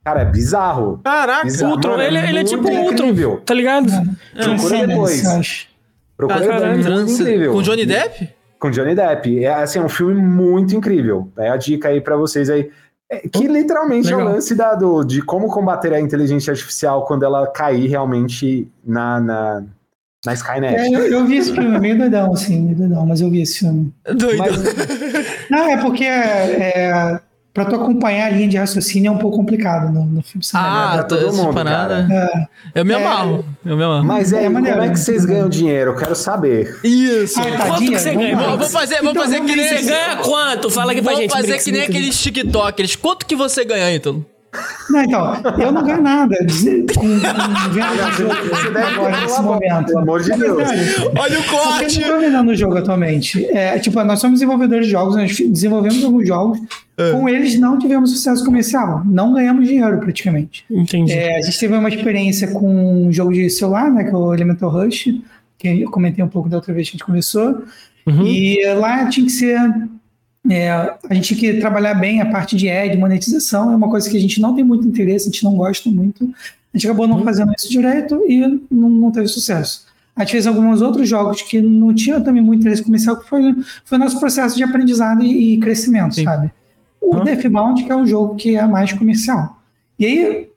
Cara, 0.05 0.23
é 0.23 0.25
bizarro. 0.25 1.01
Caraca, 1.05 1.45
bizarro. 1.45 1.75
Ultron, 1.75 1.91
Mano, 1.93 2.03
ele, 2.03 2.19
é, 2.19 2.29
ele 2.31 2.39
é 2.39 2.45
tipo 2.45 2.69
um 2.69 2.85
Ultron, 2.85 3.37
tá 3.45 3.55
ligado? 3.55 3.91
É, 4.35 4.45
Procura 4.45 4.87
depois. 4.87 5.69
Procura 6.17 6.77
depois. 6.77 7.53
Com 7.53 7.63
Johnny 7.63 7.85
Depp? 7.85 8.40
Com 8.61 8.71
Johnny 8.71 8.95
Depp. 8.95 9.45
É 9.45 9.55
assim, 9.55 9.81
é 9.81 9.83
um 9.83 9.89
filme 9.89 10.15
muito 10.15 10.77
incrível. 10.77 11.29
É 11.37 11.49
a 11.49 11.57
dica 11.57 11.89
aí 11.89 12.01
para 12.01 12.17
vocês 12.17 12.49
aí. 12.49 12.71
É, 13.11 13.29
que 13.29 13.49
literalmente 13.49 14.07
Legal. 14.07 14.21
é 14.21 14.25
o 14.25 14.35
lance 14.35 14.55
da, 14.55 14.75
do, 14.77 15.03
de 15.03 15.21
como 15.21 15.49
combater 15.49 15.93
a 15.93 16.01
inteligência 16.01 16.53
artificial 16.53 17.05
quando 17.07 17.25
ela 17.25 17.45
cair 17.49 17.89
realmente 17.89 18.69
na, 18.85 19.19
na, 19.19 19.65
na 20.25 20.35
Skynet. 20.35 20.77
É, 20.77 20.95
eu, 20.95 21.01
eu, 21.07 21.27
vi 21.27 21.39
esse 21.39 21.53
filme, 21.53 21.77
meio 21.81 21.99
doidão, 21.99 22.33
assim, 22.33 22.61
meio 22.61 22.77
doidão, 22.77 23.05
mas 23.05 23.21
eu 23.21 23.29
vi 23.29 23.43
esse 23.43 23.59
filme. 23.59 23.93
Doido. 24.05 24.39
Mas, 24.39 24.53
não, 25.51 25.71
é 25.71 25.77
porque 25.79 26.05
é, 26.05 26.73
é 26.77 27.21
para 27.53 27.65
tu 27.65 27.75
acompanhar 27.75 28.27
a 28.27 28.31
linha 28.31 28.49
de 28.49 28.57
raciocínio 28.57 29.09
é 29.09 29.11
um 29.11 29.19
pouco 29.19 29.37
complicado 29.37 29.93
no, 29.93 30.05
no 30.05 30.23
filme. 30.23 30.45
Ah, 30.55 30.99
é 31.01 31.03
todo 31.03 31.33
mundo, 31.35 31.53
parada. 31.53 32.07
É. 32.75 32.81
Eu 32.81 32.85
me 32.85 32.93
é. 32.93 32.97
amarro. 32.97 33.45
Eu 33.65 33.77
me 33.77 33.83
amarro. 33.83 34.05
Mas 34.05 34.33
é, 34.33 34.45
é 34.45 34.51
como 34.51 34.67
é 34.67 34.89
que 34.89 34.99
vocês 34.99 35.25
ganham 35.25 35.49
dinheiro? 35.49 35.91
Eu 35.91 35.97
quero 35.97 36.15
saber. 36.15 36.79
Isso. 36.85 37.41
Ah, 37.41 37.67
quanto 37.67 37.81
que 37.81 37.99
você 37.99 38.15
ganha? 38.15 38.37
Vou, 38.37 38.59
vou 38.59 38.69
fazer, 38.69 39.01
vou 39.03 39.11
então, 39.11 39.23
fazer 39.23 39.41
que 39.41 39.57
nem... 39.57 39.69
Você 39.69 39.83
ganha 39.83 40.17
quanto? 40.19 40.71
Fala 40.71 40.93
aqui 40.93 41.03
pra 41.03 41.13
vou 41.13 41.21
gente. 41.21 41.31
Vou 41.31 41.41
fazer 41.41 41.59
que 41.59 41.73
nem 41.73 41.83
aqueles 41.83 42.23
TikTokers. 42.23 42.97
Quanto 42.97 43.27
que 43.27 43.35
você 43.35 43.65
ganha, 43.65 43.93
então? 43.95 44.25
Não, 44.91 45.03
então, 45.05 45.35
eu 45.61 45.71
não 45.71 45.85
ganho 45.85 46.03
nada 46.03 46.37
com, 46.97 47.01
com 47.01 47.71
venda 47.71 48.11
jogo 48.13 48.33
agora, 48.79 49.21
nesse 49.21 49.43
momento. 49.43 49.87
Pelo 49.87 49.99
amor 50.01 50.23
de 50.23 50.31
Deus. 50.31 50.69
Olha 51.17 51.39
o 51.39 51.45
corte! 51.45 52.03
Eu 52.03 52.09
não 52.09 52.15
tô 52.17 52.21
vendendo 52.21 52.51
o 52.51 52.57
jogo 52.57 52.77
atualmente. 52.77 53.45
É, 53.47 53.79
tipo, 53.79 54.03
nós 54.03 54.19
somos 54.19 54.41
desenvolvedores 54.41 54.87
de 54.87 54.93
jogos, 54.93 55.15
nós 55.15 55.37
desenvolvemos 55.39 56.03
alguns 56.03 56.27
jogos, 56.27 56.59
é. 56.99 57.13
com 57.13 57.29
eles 57.29 57.59
não 57.59 57.79
tivemos 57.79 58.11
sucesso 58.11 58.45
comercial, 58.45 59.03
não 59.05 59.33
ganhamos 59.33 59.67
dinheiro 59.69 59.99
praticamente. 59.99 60.65
Entendi. 60.69 61.13
É, 61.13 61.39
a 61.39 61.43
gente 61.43 61.59
teve 61.59 61.75
uma 61.75 61.89
experiência 61.89 62.49
com 62.49 63.07
um 63.07 63.13
jogo 63.13 63.33
de 63.33 63.49
celular, 63.49 63.91
né, 63.91 64.03
que 64.03 64.11
é 64.11 64.17
o 64.17 64.35
Elemental 64.35 64.71
Rush, 64.71 65.15
que 65.57 65.69
eu 65.69 65.91
comentei 65.91 66.25
um 66.25 66.29
pouco 66.29 66.49
da 66.49 66.57
outra 66.57 66.75
vez 66.75 66.89
que 66.89 66.97
a 66.97 66.99
gente 66.99 67.07
começou, 67.07 67.63
uhum. 68.05 68.27
e 68.27 68.65
lá 68.75 69.07
tinha 69.07 69.27
que 69.27 69.33
ser 69.33 69.61
é, 70.49 70.71
a 70.71 71.15
gente 71.15 71.35
tem 71.35 71.53
que 71.55 71.61
trabalhar 71.61 71.95
bem 71.95 72.21
a 72.21 72.27
parte 72.27 72.57
de 72.57 72.71
ad, 72.71 72.97
monetização, 72.97 73.73
é 73.73 73.77
uma 73.77 73.91
coisa 73.91 74.09
que 74.09 74.17
a 74.17 74.21
gente 74.21 74.41
não 74.41 74.55
tem 74.55 74.65
muito 74.65 74.87
interesse, 74.87 75.29
a 75.29 75.31
gente 75.31 75.45
não 75.45 75.55
gosta 75.55 75.91
muito. 75.91 76.25
A 76.73 76.79
gente 76.79 76.87
acabou 76.87 77.07
não 77.07 77.19
uhum. 77.19 77.25
fazendo 77.25 77.53
isso 77.57 77.69
direito 77.69 78.23
e 78.29 78.47
não, 78.71 78.89
não, 78.89 79.11
teve 79.11 79.27
sucesso. 79.27 79.87
A 80.15 80.21
gente 80.23 80.33
fez 80.33 80.47
alguns 80.47 80.81
outros 80.81 81.09
jogos 81.09 81.43
que 81.43 81.61
não 81.61 81.95
tinha 81.95 82.21
também 82.21 82.43
muito 82.43 82.61
interesse 82.61 82.83
comercial, 82.83 83.17
que 83.17 83.29
foi, 83.29 83.55
foi 83.85 83.99
o 83.99 84.01
nosso 84.01 84.19
processo 84.19 84.57
de 84.57 84.63
aprendizado 84.63 85.23
e, 85.23 85.55
e 85.55 85.59
crescimento, 85.59 86.15
Sim. 86.15 86.25
sabe? 86.25 86.51
O 87.01 87.17
uhum. 87.17 87.25
Deathbound, 87.25 87.85
que 87.85 87.91
é 87.91 87.97
o 87.97 88.07
jogo 88.07 88.37
que 88.37 88.57
é 88.57 88.67
mais 88.67 88.93
comercial. 88.93 89.61
E 89.99 90.07
aí, 90.07 90.49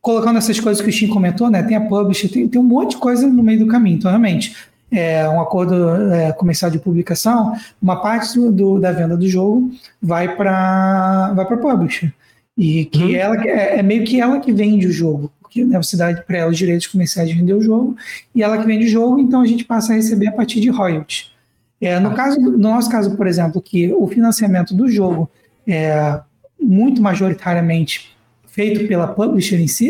colocando 0.00 0.38
essas 0.38 0.60
coisas 0.60 0.82
que 0.82 0.90
o 0.90 0.92
Steam 0.92 1.10
comentou, 1.10 1.50
né? 1.50 1.62
Tem 1.62 1.76
a 1.76 1.80
publisher, 1.80 2.28
tem, 2.28 2.46
tem 2.46 2.60
um 2.60 2.64
monte 2.64 2.90
de 2.90 2.96
coisa 2.98 3.26
no 3.26 3.42
meio 3.42 3.60
do 3.60 3.66
caminho. 3.66 3.96
Então, 3.96 4.10
realmente, 4.10 4.54
é, 4.92 5.26
um 5.26 5.40
acordo 5.40 6.12
é, 6.12 6.32
comercial 6.32 6.70
de 6.70 6.78
publicação, 6.78 7.54
uma 7.80 8.00
parte 8.00 8.38
do, 8.38 8.78
da 8.78 8.92
venda 8.92 9.16
do 9.16 9.26
jogo 9.26 9.70
vai 10.00 10.36
para 10.36 11.32
vai 11.32 11.46
para 11.46 11.56
publisher 11.56 12.12
e 12.56 12.84
que 12.84 13.02
hum. 13.02 13.14
ela 13.14 13.42
é, 13.42 13.78
é, 13.78 13.82
meio 13.82 14.04
que 14.04 14.20
ela 14.20 14.38
que 14.38 14.52
vende 14.52 14.86
o 14.86 14.92
jogo, 14.92 15.32
porque 15.40 15.64
né, 15.64 15.78
você 15.82 15.96
dá 15.96 16.14
para 16.14 16.38
ela 16.38 16.50
os 16.50 16.58
direitos 16.58 16.86
comerciais 16.86 17.28
de 17.28 17.34
vender 17.34 17.54
o 17.54 17.62
jogo 17.62 17.96
e 18.34 18.42
ela 18.42 18.58
que 18.58 18.66
vende 18.66 18.84
o 18.84 18.88
jogo, 18.88 19.18
então 19.18 19.40
a 19.40 19.46
gente 19.46 19.64
passa 19.64 19.92
a 19.92 19.96
receber 19.96 20.28
a 20.28 20.32
partir 20.32 20.60
de 20.60 20.68
royalties. 20.68 21.32
É, 21.80 21.98
no 21.98 22.10
ah. 22.10 22.14
caso, 22.14 22.38
no 22.38 22.58
nosso 22.58 22.90
caso, 22.90 23.16
por 23.16 23.26
exemplo, 23.26 23.62
que 23.62 23.90
o 23.92 24.06
financiamento 24.06 24.74
do 24.74 24.88
jogo 24.88 25.28
é 25.66 26.20
muito 26.60 27.00
majoritariamente 27.00 28.12
feito 28.46 28.86
pela 28.86 29.08
publisher 29.08 29.58
em 29.58 29.66
si, 29.66 29.88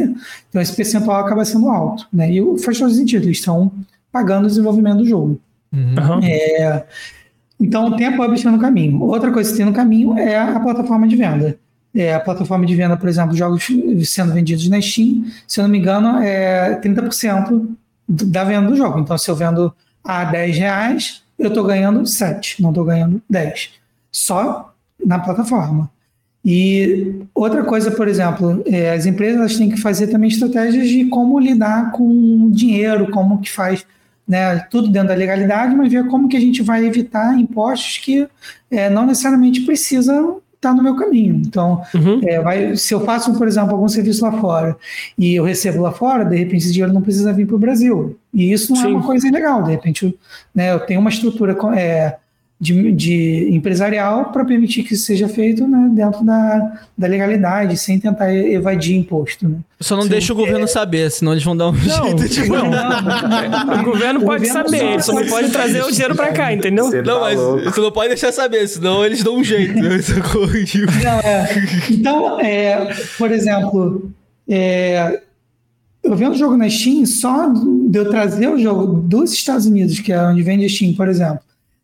então 0.48 0.62
esse 0.62 0.74
percentual 0.74 1.20
acaba 1.20 1.44
sendo 1.44 1.68
alto, 1.68 2.06
né? 2.12 2.30
E 2.30 2.58
faz 2.60 2.78
todo 2.78 2.94
sentido, 2.94 3.24
eles 3.24 3.38
estão 3.38 3.72
pagando 4.12 4.44
o 4.44 4.48
desenvolvimento 4.48 4.98
do 4.98 5.06
jogo. 5.06 5.40
Uhum. 5.72 6.20
É, 6.22 6.84
então 7.58 7.96
tem 7.96 8.06
a 8.06 8.16
publisher 8.16 8.50
no 8.50 8.58
caminho. 8.58 9.00
Outra 9.02 9.32
coisa 9.32 9.50
que 9.50 9.56
tem 9.56 9.64
no 9.64 9.72
caminho 9.72 10.18
é 10.18 10.38
a 10.38 10.60
plataforma 10.60 11.08
de 11.08 11.16
venda. 11.16 11.58
É, 11.94 12.14
a 12.14 12.20
plataforma 12.20 12.64
de 12.64 12.74
venda, 12.74 12.96
por 12.96 13.08
exemplo, 13.08 13.36
jogos 13.36 13.66
sendo 14.04 14.32
vendidos 14.32 14.68
na 14.68 14.80
Steam, 14.80 15.24
se 15.46 15.60
eu 15.60 15.64
não 15.64 15.70
me 15.70 15.78
engano, 15.78 16.18
é 16.18 16.78
30% 16.80 17.68
da 18.08 18.44
venda 18.44 18.68
do 18.68 18.76
jogo. 18.76 18.98
Então, 18.98 19.16
se 19.16 19.30
eu 19.30 19.36
vendo 19.36 19.72
a 20.04 20.24
10 20.24 20.56
reais, 20.56 21.22
eu 21.38 21.48
estou 21.48 21.64
ganhando 21.64 22.06
7, 22.06 22.62
não 22.62 22.70
estou 22.70 22.84
ganhando 22.84 23.20
10. 23.28 23.70
Só 24.10 24.74
na 25.04 25.18
plataforma. 25.18 25.90
E 26.44 27.22
outra 27.34 27.62
coisa, 27.62 27.90
por 27.90 28.08
exemplo, 28.08 28.62
é, 28.66 28.92
as 28.92 29.06
empresas 29.06 29.56
têm 29.56 29.70
que 29.70 29.76
fazer 29.76 30.08
também 30.08 30.28
estratégias 30.28 30.88
de 30.88 31.04
como 31.04 31.38
lidar 31.38 31.92
com 31.92 32.50
dinheiro, 32.50 33.10
como 33.10 33.40
que 33.40 33.50
faz 33.50 33.86
né, 34.26 34.58
tudo 34.70 34.88
dentro 34.88 35.08
da 35.08 35.14
legalidade, 35.14 35.74
mas 35.74 35.92
ver 35.92 36.06
como 36.06 36.28
que 36.28 36.36
a 36.36 36.40
gente 36.40 36.62
vai 36.62 36.84
evitar 36.84 37.38
impostos 37.38 37.98
que 37.98 38.28
é, 38.70 38.88
não 38.88 39.06
necessariamente 39.06 39.62
precisam 39.62 40.40
estar 40.54 40.72
no 40.72 40.82
meu 40.82 40.94
caminho. 40.94 41.42
Então, 41.44 41.82
uhum. 41.92 42.20
é, 42.22 42.40
vai, 42.40 42.76
se 42.76 42.94
eu 42.94 43.00
faço, 43.04 43.36
por 43.36 43.48
exemplo, 43.48 43.72
algum 43.72 43.88
serviço 43.88 44.24
lá 44.24 44.32
fora 44.32 44.76
e 45.18 45.34
eu 45.34 45.44
recebo 45.44 45.82
lá 45.82 45.90
fora, 45.90 46.24
de 46.24 46.36
repente 46.36 46.58
esse 46.58 46.72
dinheiro 46.72 46.94
não 46.94 47.02
precisa 47.02 47.32
vir 47.32 47.46
para 47.46 47.56
o 47.56 47.58
Brasil. 47.58 48.16
E 48.32 48.52
isso 48.52 48.72
não 48.72 48.80
é 48.80 48.84
Sim. 48.84 48.92
é 48.92 48.96
uma 48.96 49.02
coisa 49.04 49.26
ilegal. 49.26 49.62
De 49.64 49.72
repente, 49.72 50.16
né, 50.54 50.72
eu 50.72 50.80
tenho 50.80 51.00
uma 51.00 51.10
estrutura 51.10 51.56
é, 51.76 52.16
de, 52.62 52.92
de 52.92 53.48
empresarial 53.50 54.26
para 54.26 54.44
permitir 54.44 54.84
que 54.84 54.94
isso 54.94 55.04
seja 55.04 55.28
feito 55.28 55.66
né, 55.66 55.90
dentro 55.92 56.24
da, 56.24 56.78
da 56.96 57.08
legalidade, 57.08 57.76
sem 57.76 57.98
tentar 57.98 58.32
evadir 58.32 58.96
imposto. 58.96 59.48
Né? 59.48 59.56
Só 59.80 59.96
não 59.96 60.04
Sim, 60.04 60.10
deixa 60.10 60.32
o 60.32 60.36
governo 60.36 60.62
é... 60.62 60.68
saber, 60.68 61.10
senão 61.10 61.32
eles 61.32 61.42
vão 61.42 61.56
dar 61.56 61.70
um 61.70 61.72
não, 61.72 61.80
jeito 61.80 62.28
de 62.28 62.48
não, 62.48 62.70
não, 62.70 63.80
O 63.80 63.84
governo 63.84 64.20
o 64.20 64.24
pode 64.24 64.46
governo 64.46 64.70
saber, 64.70 64.92
ele 64.92 65.02
só 65.02 65.12
não 65.12 65.26
pode 65.26 65.50
trazer 65.50 65.82
o 65.82 65.90
dinheiro 65.90 66.14
para 66.14 66.32
cá, 66.32 66.52
entendeu? 66.52 66.84
Você 66.84 67.02
não, 67.02 67.14
tá 67.14 67.20
mas 67.20 67.36
louco. 67.36 67.64
você 67.64 67.80
não 67.80 67.90
pode 67.90 68.08
deixar 68.10 68.30
saber, 68.30 68.68
senão 68.68 69.04
eles 69.04 69.24
dão 69.24 69.34
um 69.34 69.42
jeito. 69.42 69.74
Né? 69.74 69.98
não, 71.02 71.18
é. 71.18 71.48
Então, 71.90 72.40
é, 72.40 72.94
por 73.18 73.32
exemplo, 73.32 74.08
é, 74.48 75.20
eu 76.04 76.14
vendo 76.14 76.34
o 76.34 76.38
jogo 76.38 76.56
na 76.56 76.70
Steam, 76.70 77.04
só 77.06 77.48
de 77.48 77.98
eu 77.98 78.08
trazer 78.08 78.46
o 78.46 78.56
jogo 78.56 78.86
dos 78.86 79.32
Estados 79.32 79.66
Unidos, 79.66 79.98
que 79.98 80.12
é 80.12 80.22
onde 80.22 80.44
vende 80.44 80.64
a 80.64 80.68
Steam, 80.68 80.94
por 80.94 81.08
exemplo, 81.08 81.40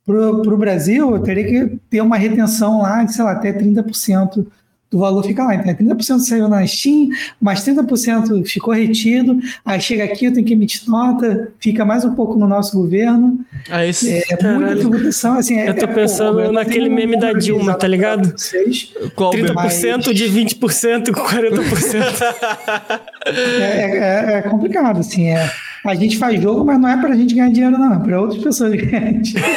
para 0.09 0.55
o 0.55 0.57
Brasil, 0.57 1.15
eu 1.15 1.21
teria 1.21 1.45
que 1.45 1.77
ter 1.91 2.01
uma 2.01 2.17
retenção 2.17 2.81
lá 2.81 3.05
de, 3.05 3.13
sei 3.13 3.23
lá, 3.23 3.33
até 3.33 3.53
30% 3.53 4.47
do 4.91 4.99
valor 4.99 5.23
fica 5.23 5.45
lá. 5.45 5.55
Então, 5.55 5.75
30% 5.75 6.21
saiu 6.21 6.49
na 6.49 6.67
Steam, 6.67 7.11
mais 7.39 7.63
30% 7.63 8.47
ficou 8.47 8.73
retido. 8.73 9.39
Aí 9.65 9.79
chega 9.83 10.05
aqui, 10.05 10.25
eu 10.25 10.33
tenho 10.33 10.47
que 10.47 10.55
emitir 10.55 10.89
nota, 10.89 11.53
fica 11.61 11.85
mais 11.85 12.07
um 12.07 12.15
pouco 12.15 12.39
no 12.39 12.49
nosso 12.49 12.75
governo. 12.75 13.39
Ah, 13.69 13.85
esse, 13.85 14.11
é 14.11 14.23
caralho. 14.37 14.61
muita 14.61 14.77
tributação. 14.77 15.37
Assim, 15.37 15.61
eu 15.61 15.75
tô 15.77 15.85
é, 15.85 15.89
pensando 15.89 16.43
pô, 16.43 16.53
naquele 16.53 16.89
meme 16.89 17.19
da 17.19 17.35
Dilma, 17.35 17.75
tá 17.75 17.87
ligado? 17.87 18.33
Vocês, 18.35 18.95
Qual 19.15 19.31
30% 19.33 19.53
mas... 19.55 20.05
de 20.17 20.25
20% 20.25 21.13
com 21.13 21.21
40%. 21.21 23.01
é, 23.27 24.33
é, 24.33 24.39
é 24.39 24.43
complicado, 24.43 25.01
assim. 25.01 25.29
É, 25.29 25.51
a 25.89 25.95
gente 25.95 26.19
faz 26.19 26.41
jogo, 26.41 26.65
mas 26.65 26.79
não 26.79 26.89
é 26.89 26.97
pra 27.01 27.17
gente 27.17 27.35
ganhar 27.35 27.51
dinheiro, 27.51 27.79
não. 27.79 27.95
É 27.95 27.99
pra 27.99 28.21
outras 28.21 28.43
pessoas 28.43 28.75
ganharem 28.81 29.21
dinheiro. 29.21 29.49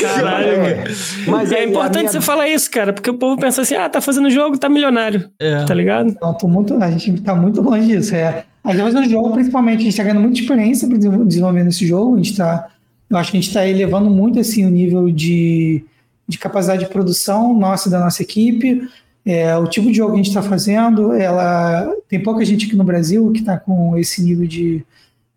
Caralho, 0.00 0.48
é. 0.48 0.84
Mas 1.26 1.52
é 1.52 1.64
importante 1.64 2.00
minha... 2.00 2.12
você 2.12 2.20
falar 2.20 2.48
isso, 2.48 2.70
cara, 2.70 2.92
porque 2.92 3.10
o 3.10 3.14
povo 3.14 3.40
pensa 3.40 3.62
assim, 3.62 3.74
ah, 3.74 3.88
tá 3.88 4.00
fazendo 4.00 4.30
jogo, 4.30 4.58
tá 4.58 4.68
milionário. 4.68 5.30
É. 5.38 5.64
Tá 5.64 5.74
ligado? 5.74 6.16
Não, 6.20 6.34
tô 6.34 6.48
muito, 6.48 6.74
a 6.82 6.90
gente 6.90 7.20
tá 7.22 7.34
muito 7.34 7.60
longe 7.60 7.86
disso. 7.86 8.14
É. 8.14 8.44
A 8.62 8.72
gente 8.72 8.82
fazendo 8.82 9.08
jogo, 9.08 9.32
principalmente, 9.32 9.80
a 9.80 9.84
gente 9.84 9.96
tá 9.96 10.02
ganhando 10.02 10.20
muita 10.20 10.40
experiência 10.40 10.88
desenvolvendo 10.88 11.68
esse 11.68 11.86
jogo. 11.86 12.14
A 12.14 12.18
gente 12.18 12.36
tá, 12.36 12.68
eu 13.08 13.16
acho 13.16 13.30
que 13.30 13.38
a 13.38 13.40
gente 13.40 13.52
tá 13.52 13.66
elevando 13.66 14.10
muito, 14.10 14.38
assim, 14.38 14.66
o 14.66 14.70
nível 14.70 15.10
de, 15.10 15.82
de 16.28 16.38
capacidade 16.38 16.84
de 16.84 16.90
produção 16.90 17.58
nossa 17.58 17.88
e 17.88 17.90
da 17.90 18.00
nossa 18.00 18.22
equipe. 18.22 18.88
É, 19.24 19.56
o 19.56 19.66
tipo 19.66 19.88
de 19.88 19.94
jogo 19.94 20.12
que 20.12 20.20
a 20.20 20.22
gente 20.22 20.28
está 20.28 20.42
fazendo, 20.42 21.12
ela 21.12 21.90
tem 22.08 22.22
pouca 22.22 22.44
gente 22.44 22.66
aqui 22.66 22.76
no 22.76 22.84
Brasil 22.84 23.30
que 23.32 23.40
está 23.40 23.58
com 23.58 23.96
esse 23.96 24.22
nível 24.22 24.46
de, 24.46 24.84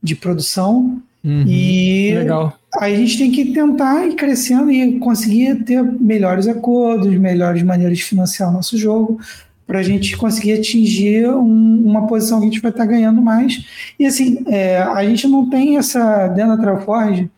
de 0.04 0.16
produção. 0.16 1.02
Uhum, 1.24 1.46
e 1.48 2.14
legal. 2.16 2.60
aí 2.78 2.94
a 2.94 2.98
gente 2.98 3.18
tem 3.18 3.32
que 3.32 3.54
tentar 3.54 4.06
ir 4.06 4.16
crescendo 4.16 4.70
e 4.70 5.00
conseguir 5.00 5.64
ter 5.64 5.82
melhores 5.82 6.48
acordos, 6.48 7.16
melhores 7.16 7.64
maneiras 7.64 7.98
de 7.98 8.04
financiar 8.04 8.50
o 8.50 8.54
nosso 8.54 8.78
jogo, 8.78 9.18
para 9.66 9.80
a 9.80 9.84
gente 9.84 10.18
conseguir 10.18 10.54
atingir 10.54 11.30
um, 11.30 11.82
uma 11.86 12.06
posição 12.08 12.40
que 12.40 12.48
a 12.48 12.50
gente 12.50 12.62
vai 12.62 12.72
estar 12.72 12.84
tá 12.84 12.90
ganhando 12.90 13.22
mais. 13.22 13.66
E 13.98 14.06
assim, 14.06 14.44
é, 14.48 14.80
a 14.80 15.04
gente 15.06 15.26
não 15.26 15.50
tem 15.50 15.78
essa, 15.78 16.28
dentro 16.28 16.58
da 16.58 16.62
Trailforge, 16.62 17.32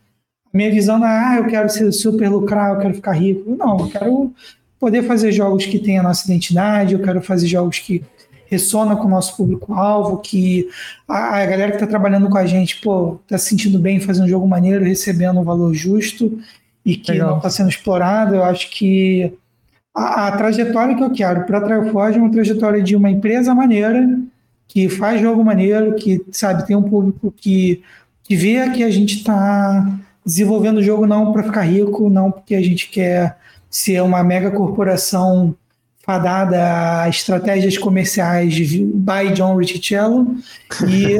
minha 0.52 0.70
visão 0.70 0.98
não 0.98 1.06
é, 1.06 1.10
ah, 1.10 1.36
eu 1.36 1.46
quero 1.46 1.68
ser 1.68 1.92
super 1.92 2.28
lucrar, 2.28 2.74
eu 2.74 2.80
quero 2.80 2.94
ficar 2.94 3.12
rico. 3.12 3.54
Não, 3.56 3.78
eu 3.78 3.88
quero 3.88 4.32
poder 4.80 5.02
fazer 5.02 5.30
jogos 5.30 5.66
que 5.66 5.78
têm 5.78 5.98
a 5.98 6.02
nossa 6.02 6.24
identidade, 6.24 6.94
eu 6.94 7.02
quero 7.02 7.20
fazer 7.20 7.46
jogos 7.46 7.78
que 7.78 8.02
ressona 8.46 8.96
com 8.96 9.06
o 9.06 9.10
nosso 9.10 9.36
público-alvo, 9.36 10.18
que 10.18 10.68
a, 11.06 11.38
a, 11.38 11.46
galera 11.46 11.70
que 11.70 11.76
está 11.76 11.86
trabalhando 11.86 12.28
com 12.28 12.38
a 12.38 12.46
gente, 12.46 12.80
pô, 12.80 13.18
está 13.24 13.36
se 13.38 13.48
sentindo 13.50 13.78
bem 13.78 14.00
fazendo 14.00 14.24
um 14.24 14.28
jogo 14.28 14.46
maneiro, 14.46 14.84
recebendo 14.84 15.40
um 15.40 15.44
valor 15.44 15.74
justo 15.74 16.38
e 16.84 16.96
que 16.96 17.12
Legal. 17.12 17.30
não 17.30 17.36
está 17.38 17.50
sendo 17.50 17.68
explorado. 17.68 18.34
Eu 18.34 18.44
acho 18.44 18.70
que 18.70 19.32
a, 19.94 20.28
a 20.28 20.36
trajetória 20.36 20.94
que 20.94 21.02
eu 21.02 21.10
quero 21.10 21.44
para 21.44 21.58
a 21.58 21.60
Trialforge 21.60 22.18
é 22.18 22.22
uma 22.22 22.30
trajetória 22.30 22.82
de 22.82 22.94
uma 22.94 23.10
empresa 23.10 23.54
maneira, 23.54 24.08
que 24.68 24.88
faz 24.88 25.20
jogo 25.20 25.44
maneiro, 25.44 25.94
que, 25.94 26.24
sabe, 26.30 26.66
tem 26.66 26.76
um 26.76 26.82
público 26.82 27.32
que, 27.36 27.82
que 28.22 28.36
vê 28.36 28.70
que 28.70 28.82
a 28.82 28.90
gente 28.90 29.16
está 29.16 29.98
desenvolvendo 30.24 30.78
o 30.78 30.82
jogo 30.82 31.06
não 31.06 31.32
para 31.32 31.44
ficar 31.44 31.62
rico, 31.62 32.10
não 32.10 32.30
porque 32.30 32.54
a 32.54 32.62
gente 32.62 32.88
quer 32.88 33.36
ser 33.70 34.02
uma 34.02 34.22
mega 34.22 34.50
corporação 34.50 35.54
fadada 36.06 37.02
a 37.02 37.08
estratégias 37.08 37.76
comerciais 37.76 38.54
de 38.54 38.84
by 38.84 39.32
John 39.34 39.56
Ricciello. 39.56 40.36
E 40.88 41.18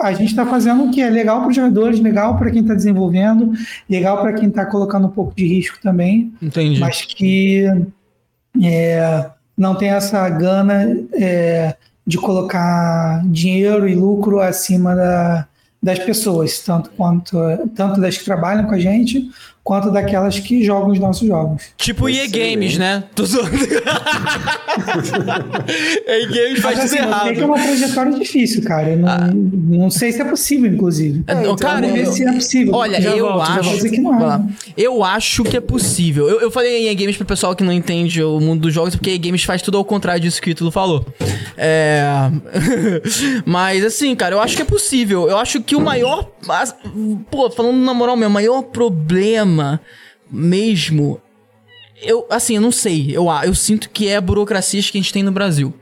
a 0.00 0.12
gente 0.14 0.30
está 0.30 0.46
fazendo 0.46 0.84
o 0.84 0.90
que 0.90 1.02
é 1.02 1.10
legal 1.10 1.40
para 1.40 1.50
os 1.50 1.56
jogadores, 1.56 2.00
legal 2.00 2.38
para 2.38 2.50
quem 2.50 2.62
está 2.62 2.72
desenvolvendo, 2.72 3.52
legal 3.88 4.22
para 4.22 4.32
quem 4.32 4.48
está 4.48 4.64
colocando 4.64 5.08
um 5.08 5.10
pouco 5.10 5.34
de 5.36 5.46
risco 5.46 5.78
também, 5.82 6.32
Entendi. 6.40 6.80
mas 6.80 7.02
que 7.02 7.66
é, 8.64 9.26
não 9.56 9.74
tem 9.74 9.90
essa 9.90 10.26
gana 10.30 10.96
é, 11.12 11.76
de 12.06 12.16
colocar 12.16 13.22
dinheiro 13.26 13.86
e 13.86 13.94
lucro 13.94 14.40
acima 14.40 14.96
da, 14.96 15.46
das 15.82 15.98
pessoas, 15.98 16.60
tanto 16.60 16.88
quanto 16.96 17.36
tanto 17.74 18.00
das 18.00 18.16
que 18.16 18.24
trabalham 18.24 18.64
com 18.64 18.74
a 18.74 18.78
gente, 18.78 19.28
quanto 19.66 19.90
daquelas 19.90 20.38
que 20.38 20.62
jogam 20.62 20.92
os 20.92 21.00
nossos 21.00 21.26
jogos. 21.26 21.60
Tipo 21.76 22.08
EA 22.08 22.28
Games, 22.28 22.78
né? 22.78 23.02
Tô 23.16 23.24
zoando. 23.26 23.50
EA 26.06 26.26
Games 26.28 26.60
faz 26.60 26.78
assim, 26.78 26.98
errado. 26.98 27.32
que 27.34 27.40
é 27.40 27.44
uma 27.44 27.56
trajetória 27.58 28.12
difícil, 28.16 28.62
cara. 28.62 28.90
Eu 28.90 28.98
não, 28.98 29.34
não 29.78 29.90
sei 29.90 30.12
se 30.12 30.22
é 30.22 30.24
possível, 30.24 30.72
inclusive. 30.72 31.24
É, 31.26 31.34
não, 31.34 31.56
cara, 31.56 31.80
Vamos 31.80 31.94
ver 31.94 32.06
eu- 32.06 32.12
se 32.12 32.22
é 32.28 32.32
possível. 32.32 32.74
Olha, 32.76 33.00
Já 33.00 33.10
eu 33.16 33.26
volto, 33.26 33.42
acho. 33.42 33.90
que 33.90 33.98
não 34.00 34.32
é. 34.32 34.40
Eu 34.76 35.02
acho 35.02 35.42
que 35.42 35.56
é 35.56 35.60
possível. 35.60 36.28
Eu, 36.28 36.42
eu 36.42 36.50
falei 36.50 36.88
em 36.88 36.94
games 36.96 37.16
pro 37.16 37.26
pessoal 37.26 37.56
que 37.56 37.64
não 37.64 37.72
entende 37.72 38.22
o 38.22 38.38
mundo 38.38 38.60
dos 38.60 38.72
jogos, 38.72 38.94
porque 38.94 39.18
games 39.18 39.42
faz 39.42 39.62
tudo 39.62 39.78
ao 39.78 39.84
contrário 39.84 40.20
disso 40.22 40.40
que 40.40 40.50
o 40.50 40.52
Ítalo 40.52 40.70
falou. 40.70 41.04
É. 41.56 42.04
Mas 43.44 43.84
assim, 43.84 44.14
cara, 44.14 44.36
eu 44.36 44.40
acho 44.40 44.54
que 44.54 44.62
é 44.62 44.64
possível. 44.64 45.28
Eu 45.28 45.38
acho 45.38 45.60
que 45.60 45.74
o 45.74 45.80
maior. 45.80 46.30
Pô, 47.32 47.50
falando 47.50 47.78
na 47.78 47.92
moral 47.92 48.16
mesmo, 48.16 48.30
o 48.30 48.34
maior 48.34 48.62
problema 48.62 49.55
mesmo. 50.30 51.20
Eu, 52.02 52.26
assim, 52.30 52.56
eu 52.56 52.60
não 52.60 52.72
sei. 52.72 53.10
Eu, 53.16 53.26
eu 53.44 53.54
sinto 53.54 53.88
que 53.90 54.08
é 54.08 54.16
a 54.16 54.20
burocracia 54.20 54.82
que 54.82 54.98
a 54.98 55.00
gente 55.00 55.12
tem 55.12 55.22
no 55.22 55.32
Brasil. 55.32 55.72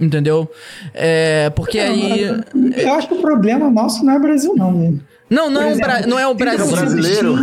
Entendeu? 0.00 0.50
É. 0.94 1.50
Porque 1.50 1.78
aí. 1.78 2.22
Eu 2.76 2.92
acho 2.94 3.08
que 3.08 3.14
o 3.14 3.20
problema 3.20 3.70
nosso 3.70 4.04
não 4.04 4.12
é 4.12 4.18
Brasil, 4.18 4.54
não, 4.54 4.78
velho. 4.78 5.00
Não, 5.30 5.50
não, 5.50 5.62
é, 5.62 5.66
o 5.66 5.70
exemplo, 5.70 5.86
Bra- 5.86 6.06
não 6.06 6.18
é 6.18 6.26
o 6.26 6.34
30% 6.34 6.36
Brasil. 6.36 6.66
brasileiro. 6.76 7.36
do 7.36 7.42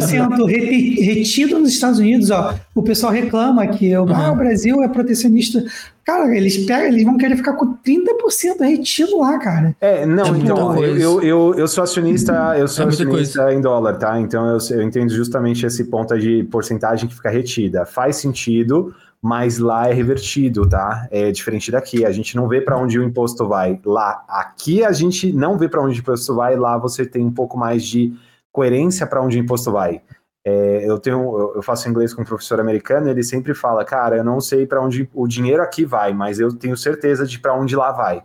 Steam, 0.00 0.28
30% 0.30 0.46
reti- 0.46 1.00
retido 1.00 1.58
nos 1.58 1.70
Estados 1.70 1.98
Unidos, 1.98 2.30
ó. 2.30 2.54
O 2.74 2.82
pessoal 2.82 3.12
reclama 3.12 3.66
que 3.66 3.96
o, 3.96 4.06
ah, 4.12 4.32
o 4.32 4.36
Brasil 4.36 4.82
é 4.82 4.88
protecionista. 4.88 5.64
Cara, 6.04 6.36
eles 6.36 6.58
pegam, 6.66 6.86
eles 6.88 7.04
vão 7.04 7.16
querer 7.16 7.36
ficar 7.36 7.54
com 7.54 7.74
30% 7.76 8.60
retido 8.60 9.18
lá, 9.18 9.38
cara. 9.38 9.74
É, 9.80 10.04
não, 10.04 10.26
É 10.26 10.38
então, 10.38 10.84
eu, 10.84 10.96
eu, 10.98 11.22
eu, 11.22 11.54
eu 11.56 11.66
sou 11.68 11.82
acionista, 11.82 12.32
eu 12.58 12.68
sou 12.68 12.84
É 12.84 12.88
acionista 12.88 13.52
em 13.52 13.60
dólar, 13.60 13.94
tá? 13.94 14.20
Então 14.20 14.46
eu, 14.48 14.58
eu 14.70 14.82
entendo 14.82 15.10
justamente 15.14 15.64
esse 15.64 15.84
ponto 15.84 16.16
de 16.18 16.44
porcentagem 16.44 17.08
que 17.08 17.14
fica 17.14 17.30
retida. 17.30 17.86
Faz 17.86 18.16
sentido, 18.16 18.94
mas 19.24 19.58
lá 19.58 19.88
é 19.88 19.92
revertido, 19.94 20.68
tá? 20.68 21.08
É 21.10 21.32
diferente 21.32 21.70
daqui. 21.70 22.04
A 22.04 22.12
gente 22.12 22.36
não 22.36 22.46
vê 22.46 22.60
para 22.60 22.76
onde 22.76 22.98
o 22.98 23.02
imposto 23.02 23.48
vai. 23.48 23.80
Lá, 23.82 24.22
aqui 24.28 24.84
a 24.84 24.92
gente 24.92 25.32
não 25.32 25.56
vê 25.56 25.66
para 25.66 25.80
onde 25.80 25.98
o 25.98 26.02
imposto 26.02 26.34
vai, 26.34 26.54
lá 26.56 26.76
você 26.76 27.06
tem 27.06 27.24
um 27.24 27.32
pouco 27.32 27.56
mais 27.56 27.82
de 27.82 28.12
coerência 28.52 29.06
para 29.06 29.22
onde 29.22 29.38
o 29.38 29.40
imposto 29.40 29.72
vai. 29.72 30.02
É, 30.46 30.84
eu 30.86 30.98
tenho, 30.98 31.52
eu- 31.54 31.62
faço 31.62 31.88
inglês 31.88 32.12
com 32.12 32.20
um 32.20 32.24
professor 32.24 32.60
americano, 32.60 33.08
ele 33.08 33.22
sempre 33.22 33.54
fala, 33.54 33.82
cara, 33.82 34.18
eu 34.18 34.24
não 34.24 34.42
sei 34.42 34.66
para 34.66 34.82
onde 34.82 35.08
o 35.14 35.26
dinheiro 35.26 35.62
aqui 35.62 35.86
vai, 35.86 36.12
mas 36.12 36.38
eu 36.38 36.54
tenho 36.54 36.76
certeza 36.76 37.26
de 37.26 37.38
para 37.38 37.54
onde 37.54 37.74
lá 37.74 37.92
vai. 37.92 38.22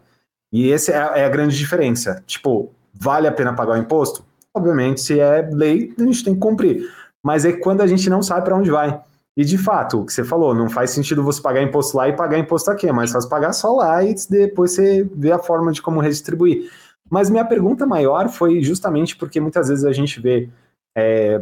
E 0.52 0.70
essa 0.70 0.91
é, 0.91 1.22
é 1.22 1.26
a 1.26 1.30
grande 1.30 1.58
diferença. 1.58 2.22
Tipo, 2.28 2.74
vale 2.93 3.26
a 3.26 3.32
pena 3.32 3.54
pagar 3.54 3.76
o 3.76 3.78
imposto? 3.78 4.26
Obviamente, 4.54 5.00
se 5.00 5.18
é 5.18 5.50
lei, 5.50 5.93
a 5.97 6.04
gente 6.04 6.26
tem 6.26 6.34
que 6.34 6.41
cumprir. 6.41 6.91
Mas 7.24 7.45
é 7.45 7.54
quando 7.54 7.80
a 7.80 7.88
gente 7.88 8.10
não 8.10 8.22
sabe 8.22 8.43
para 8.43 8.58
onde 8.58 8.70
vai. 8.70 9.00
E 9.38 9.46
de 9.46 9.58
fato, 9.58 10.02
o 10.02 10.06
que 10.06 10.12
você 10.12 10.24
falou, 10.24 10.54
não 10.54 10.70
faz 10.70 10.90
sentido 10.92 11.24
você 11.24 11.42
pagar 11.42 11.62
imposto 11.62 11.96
lá 11.96 12.10
e 12.10 12.14
pagar 12.16 12.38
imposto 12.38 12.70
aqui, 12.72 12.88
é 12.88 12.92
mais 12.92 13.12
fácil 13.12 13.30
pagar 13.30 13.54
só 13.54 13.72
lá 13.74 14.04
e 14.04 14.14
depois 14.30 14.74
você 14.74 15.08
vê 15.16 15.32
a 15.32 15.40
forma 15.40 15.72
de 15.72 15.82
como 15.82 16.02
redistribuir. 16.02 16.70
Mas 17.10 17.30
minha 17.30 17.46
pergunta 17.46 17.86
maior 17.86 18.28
foi 18.30 18.62
justamente 18.62 19.16
porque 19.16 19.40
muitas 19.40 19.70
vezes 19.70 19.86
a 19.86 19.92
gente 19.94 20.20
vê. 20.20 20.50
é, 20.98 21.42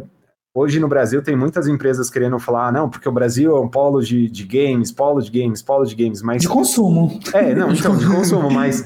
hoje 0.54 0.80
no 0.80 0.88
Brasil 0.88 1.22
tem 1.22 1.36
muitas 1.36 1.66
empresas 1.68 2.08
querendo 2.10 2.38
falar, 2.38 2.68
"Ah, 2.68 2.72
não, 2.72 2.88
porque 2.90 3.08
o 3.08 3.12
Brasil 3.12 3.56
é 3.56 3.60
um 3.60 3.68
polo 3.68 4.00
de, 4.02 4.28
de 4.28 4.44
games, 4.44 4.90
polo 4.92 5.20
de 5.20 5.30
games, 5.30 5.62
polo 5.62 5.84
de 5.84 5.94
games, 5.94 6.22
mas 6.22 6.42
De 6.42 6.48
consumo. 6.48 7.18
é, 7.34 7.54
não, 7.54 7.70
então, 7.72 7.96
de 7.96 8.06
consumo, 8.06 8.50
mas, 8.50 8.84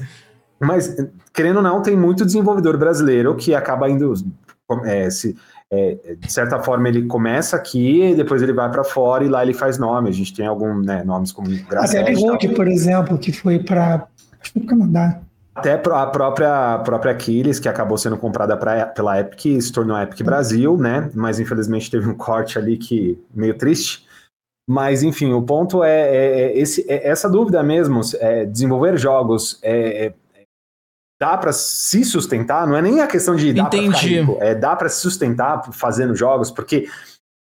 mas 0.59 0.95
querendo 1.33 1.57
ou 1.57 1.63
não, 1.63 1.81
tem 1.81 1.95
muito 1.95 2.25
desenvolvedor 2.25 2.77
brasileiro 2.77 3.35
que 3.35 3.53
acaba 3.55 3.89
indo. 3.89 4.13
é, 4.85 5.09
se, 5.09 5.35
é, 5.75 6.15
de 6.15 6.31
certa 6.31 6.59
forma, 6.59 6.87
ele 6.87 7.07
começa 7.07 7.55
aqui 7.55 8.13
depois 8.15 8.43
ele 8.43 8.53
vai 8.53 8.69
para 8.69 8.83
fora 8.83 9.23
e 9.23 9.27
lá 9.27 9.41
ele 9.41 9.53
faz 9.53 9.79
nome. 9.79 10.09
A 10.09 10.11
gente 10.11 10.33
tem 10.33 10.45
alguns 10.45 10.85
né, 10.85 11.03
nomes 11.03 11.31
como 11.31 11.49
A 11.49 11.53
e 11.53 11.63
tal. 11.63 12.13
Gold, 12.13 12.49
por 12.49 12.67
exemplo, 12.67 13.17
que 13.17 13.31
foi 13.31 13.57
para 13.57 14.07
acho 14.39 14.53
que 14.53 14.59
Canadá. 14.61 15.19
Até 15.55 15.73
a 15.73 15.77
própria, 15.77 16.75
a 16.75 16.79
própria 16.79 17.11
Aquiles, 17.11 17.59
que 17.59 17.69
acabou 17.69 17.97
sendo 17.97 18.17
comprada 18.17 18.57
pra, 18.57 18.87
pela 18.87 19.19
Epic, 19.19 19.61
se 19.61 19.71
tornou 19.71 19.99
Epic 19.99 20.23
Brasil, 20.23 20.77
né? 20.77 21.09
Mas 21.13 21.39
infelizmente 21.39 21.89
teve 21.89 22.07
um 22.07 22.15
corte 22.15 22.57
ali 22.57 22.77
que 22.77 23.19
meio 23.33 23.55
triste. 23.55 24.03
Mas 24.67 25.03
enfim, 25.03 25.33
o 25.33 25.41
ponto 25.41 25.83
é, 25.83 26.01
é- 26.15 26.41
é 26.41 26.57
esse, 26.57 26.85
é 26.89 27.07
essa 27.07 27.29
dúvida 27.29 27.61
mesmo: 27.61 28.01
é, 28.19 28.45
desenvolver 28.45 28.97
jogos 28.97 29.59
é, 29.61 30.05
é- 30.07 30.13
dá 31.23 31.37
para 31.37 31.53
se 31.53 32.03
sustentar? 32.03 32.67
Não 32.67 32.75
é 32.75 32.81
nem 32.81 32.99
a 32.99 33.07
questão 33.07 33.33
de 33.35 33.53
dar 33.53 33.69
para 33.69 33.97
rico, 34.19 34.37
é 34.41 34.53
dá 34.53 34.75
para 34.75 34.89
se 34.89 34.99
sustentar 34.99 35.61
fazendo 35.71 36.13
jogos, 36.13 36.51
porque 36.51 36.87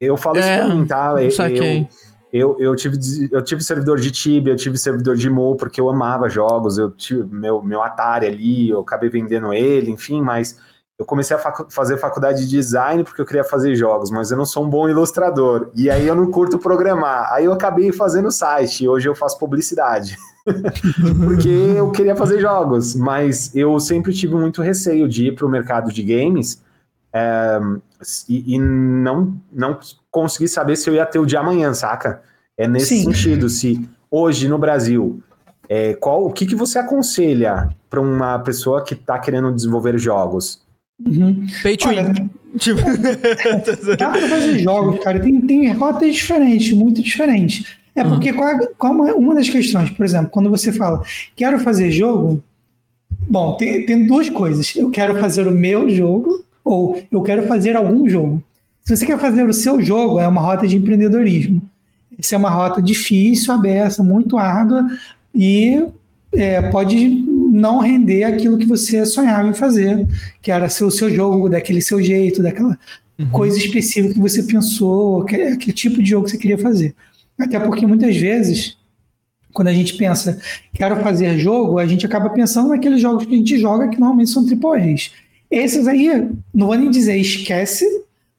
eu 0.02 0.18
falo 0.18 0.38
É, 0.38 0.40
isso 0.42 0.50
pra 0.66 0.76
mim, 0.76 0.86
tá? 0.86 1.14
Eu- 1.56 1.88
eu, 2.34 2.58
eu, 2.60 2.76
tive, 2.76 2.98
eu 3.32 3.42
tive 3.44 3.64
servidor 3.64 4.00
de 4.00 4.10
Tibia, 4.12 4.54
eu 4.54 4.58
tive 4.58 4.76
servidor 4.78 5.16
de 5.16 5.30
Mu, 5.30 5.56
porque 5.56 5.80
eu 5.80 5.88
amava 5.90 6.28
jogos, 6.28 6.78
eu 6.78 6.90
tive 6.92 7.24
meu, 7.34 7.62
meu 7.62 7.82
Atari 7.82 8.26
ali, 8.28 8.70
eu 8.70 8.82
acabei 8.82 9.08
vendendo 9.10 9.54
ele, 9.54 9.92
enfim, 9.92 10.20
mas 10.20 10.58
eu 11.00 11.06
comecei 11.06 11.36
a 11.38 11.40
facu- 11.40 11.68
fazer 11.70 11.98
faculdade 11.98 12.40
de 12.44 12.50
design 12.50 13.04
porque 13.04 13.22
eu 13.22 13.26
queria 13.26 13.44
fazer 13.44 13.76
jogos, 13.76 14.10
mas 14.12 14.32
eu 14.32 14.38
não 14.38 14.46
sou 14.46 14.66
um 14.66 14.70
bom 14.70 14.90
ilustrador, 14.90 15.70
e 15.76 15.90
aí 15.92 16.06
eu 16.08 16.16
não 16.16 16.30
curto 16.32 16.58
programar, 16.58 17.32
aí 17.32 17.46
eu 17.46 17.54
acabei 17.54 17.92
fazendo 17.94 18.30
site, 18.32 18.84
e 18.84 18.90
hoje 18.90 19.08
eu 19.08 19.16
faço 19.16 19.38
publicidade, 19.40 20.18
porque 21.26 21.50
eu 21.50 21.92
queria 21.92 22.16
fazer 22.16 22.40
jogos, 22.40 22.96
mas 22.96 23.56
eu 23.56 23.80
sempre 23.80 24.14
tive 24.14 24.36
muito 24.36 24.62
receio 24.62 25.08
de 25.08 25.28
ir 25.28 25.36
para 25.36 25.46
o 25.46 25.50
mercado 25.50 25.92
de 25.92 26.04
games, 26.04 26.62
é, 27.14 27.60
e, 28.28 28.56
e 28.56 28.60
não, 28.60 29.36
não 29.52 29.80
consegui 30.12 30.48
saber 30.48 30.76
se 30.76 30.90
eu 30.90 30.96
ia 30.96 31.06
ter 31.06 31.20
o 31.20 31.26
de 31.26 31.38
amanhã, 31.38 31.74
saca? 31.74 32.22
É 32.58 32.68
nesse 32.68 32.98
Sim. 32.98 33.04
sentido, 33.06 33.50
se 33.50 33.88
hoje 34.12 34.48
no 34.48 34.58
Brasil, 34.58 35.22
é, 35.70 35.94
qual 35.94 36.26
o 36.26 36.32
que, 36.32 36.46
que 36.46 36.56
você 36.56 36.80
aconselha 36.80 37.70
para 37.90 38.02
uma 38.02 38.40
pessoa 38.40 38.84
que 38.84 38.94
está 38.94 39.18
querendo 39.20 39.52
desenvolver 39.52 39.98
jogos? 39.98 40.62
Uhum. 41.06 41.46
Pay 41.62 41.78
to 41.78 41.88
Olha, 41.88 42.04
win. 42.04 42.30
Tipo. 42.58 42.82
Dá 43.98 44.12
pra 44.12 44.28
fazer 44.28 44.60
jogos, 44.60 45.04
cara. 45.04 45.20
Tem, 45.20 45.42
tem 45.42 45.72
rotas 45.74 46.14
diferentes, 46.14 46.72
muito 46.74 47.02
diferentes. 47.02 47.76
É 47.96 48.04
porque 48.04 48.34
qual, 48.34 48.50
é- 48.50 48.68
qual 48.78 49.08
é 49.08 49.14
uma 49.14 49.36
das 49.36 49.50
questões, 49.50 49.90
por 49.92 50.06
exemplo, 50.06 50.30
quando 50.30 50.50
você 50.50 50.72
fala, 50.72 51.04
quero 51.36 51.60
fazer 51.60 51.92
jogo, 51.92 52.44
bom, 53.30 53.56
tem, 53.56 53.86
tem 53.86 54.06
duas 54.06 54.30
coisas. 54.30 54.76
Eu 54.76 54.90
quero 54.90 55.20
fazer 55.20 55.48
o 55.48 55.52
meu 55.52 55.90
jogo 55.90 56.44
ou 56.64 57.02
eu 57.12 57.22
quero 57.22 57.44
fazer 57.48 57.76
algum 57.76 58.08
jogo. 58.10 58.42
Se 58.84 58.96
você 58.98 59.06
quer 59.06 59.20
fazer 59.20 59.48
o 59.48 59.54
seu 59.54 59.82
jogo, 59.82 60.20
é 60.20 60.28
uma 60.28 60.42
rota 60.42 60.68
de 60.68 60.76
empreendedorismo. 60.76 61.62
Essa 62.20 62.36
é 62.36 62.38
uma 62.38 62.50
rota 62.50 62.82
difícil, 62.82 63.54
aberta, 63.54 64.04
muito 64.04 64.38
árdua 64.38 64.86
e 65.34 65.84
é, 66.32 66.62
pode 66.70 67.08
não 67.52 67.80
render 67.80 68.24
aquilo 68.24 68.58
que 68.58 68.66
você 68.66 69.06
sonhava 69.06 69.48
em 69.48 69.54
fazer, 69.54 70.08
que 70.42 70.52
era 70.52 70.68
ser 70.70 70.84
o 70.84 70.92
seu 70.92 71.10
jogo 71.10 71.48
daquele 71.48 71.82
seu 71.82 72.02
jeito, 72.02 72.42
daquela 72.42 72.78
coisa 73.32 73.58
específica 73.58 74.14
que 74.16 74.20
você 74.20 74.42
pensou, 74.44 75.22
aquele, 75.22 75.44
aquele 75.44 75.72
tipo 75.74 76.02
de 76.02 76.10
jogo 76.10 76.26
que 76.26 76.32
você 76.32 76.38
queria 76.38 76.58
fazer. 76.58 76.96
Até 77.40 77.60
porque 77.60 77.86
muitas 77.88 78.16
vezes, 78.16 78.78
quando 79.52 79.68
a 79.70 79.74
gente 79.74 79.96
pensa, 79.96 80.40
quero 80.74 80.96
fazer 80.98 81.38
jogo, 81.40 81.80
a 81.80 81.86
gente 81.86 82.06
acaba 82.06 82.30
pensando 82.30 82.70
naqueles 82.70 83.02
jogos 83.02 83.26
que 83.26 83.34
a 83.34 83.38
gente 83.38 83.58
joga 83.60 83.88
que 83.88 84.00
normalmente 84.00 84.30
são 84.30 84.46
AAAs. 84.46 85.12
Esses 85.50 85.88
aí, 85.88 86.30
não 86.54 86.68
vou 86.68 86.76
nem 86.76 86.90
dizer 86.90 87.18
esquece, 87.18 87.86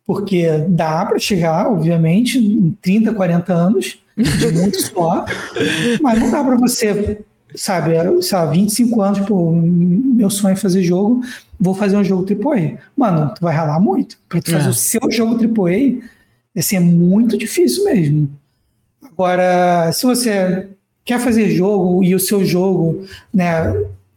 porque 0.06 0.46
dá 0.68 1.06
para 1.06 1.18
chegar, 1.18 1.70
obviamente, 1.70 2.38
em 2.38 2.76
30, 2.82 3.14
40 3.14 3.52
anos, 3.52 3.98
de 4.16 4.52
muito 4.52 4.80
só, 4.82 5.24
mas 6.02 6.20
não 6.20 6.30
dá 6.30 6.42
para 6.42 6.56
você, 6.56 7.18
sabe, 7.54 7.94
sei 8.22 8.38
lá, 8.38 8.46
25 8.46 9.00
anos, 9.00 9.20
pô, 9.20 9.52
meu 9.52 10.28
sonho 10.30 10.52
é 10.52 10.56
fazer 10.56 10.82
jogo, 10.82 11.22
vou 11.58 11.74
fazer 11.74 11.96
um 11.96 12.04
jogo 12.04 12.26
AAA. 12.28 12.78
Mano, 12.96 13.32
tu 13.34 13.40
vai 13.40 13.54
ralar 13.54 13.80
muito. 13.80 14.18
Para 14.28 14.40
tu 14.42 14.50
fazer 14.50 14.66
É. 14.66 14.70
o 14.70 14.74
seu 14.74 15.00
jogo 15.10 15.36
AAA, 15.36 16.02
assim, 16.56 16.76
é 16.76 16.80
muito 16.80 17.38
difícil 17.38 17.84
mesmo. 17.84 18.28
Agora, 19.16 19.92
se 19.92 20.04
você 20.04 20.68
quer 21.04 21.20
fazer 21.20 21.50
jogo 21.50 22.02
e 22.02 22.14
o 22.14 22.20
seu 22.20 22.44
jogo, 22.44 23.06
né, 23.32 23.72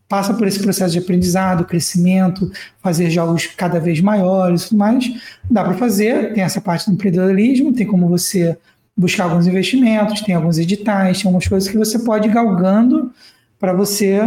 passa 0.08 0.34
por 0.34 0.48
esse 0.48 0.60
processo 0.60 0.93
de 0.93 1.00
aprendizado, 1.00 1.66
crescimento, 1.66 2.52
fazer 2.82 3.10
jogos 3.10 3.45
cada 3.45 3.80
vez 3.80 4.00
maiores 4.02 4.64
e 4.64 4.70
tudo 4.70 4.78
mais. 4.78 5.06
Dá 5.50 5.64
para 5.64 5.74
fazer, 5.74 6.34
tem 6.34 6.43
essa 6.43 6.62
parte 6.62 6.88
do 6.88 6.93
empreendedorismo, 6.93 7.74
tem 7.74 7.86
como 7.86 8.08
você 8.08 8.58
buscar 8.95 9.26
alguns 9.26 9.45
investimentos, 9.45 10.22
tem 10.22 10.34
alguns 10.34 10.58
editais, 10.58 11.22
tem 11.22 11.28
algumas 11.28 11.48
coisas 11.48 11.70
que 11.70 11.78
você 11.78 12.00
pode 12.00 12.28
ir 12.28 12.34
galgando 12.34 13.12
para 13.60 13.74
você 13.74 14.20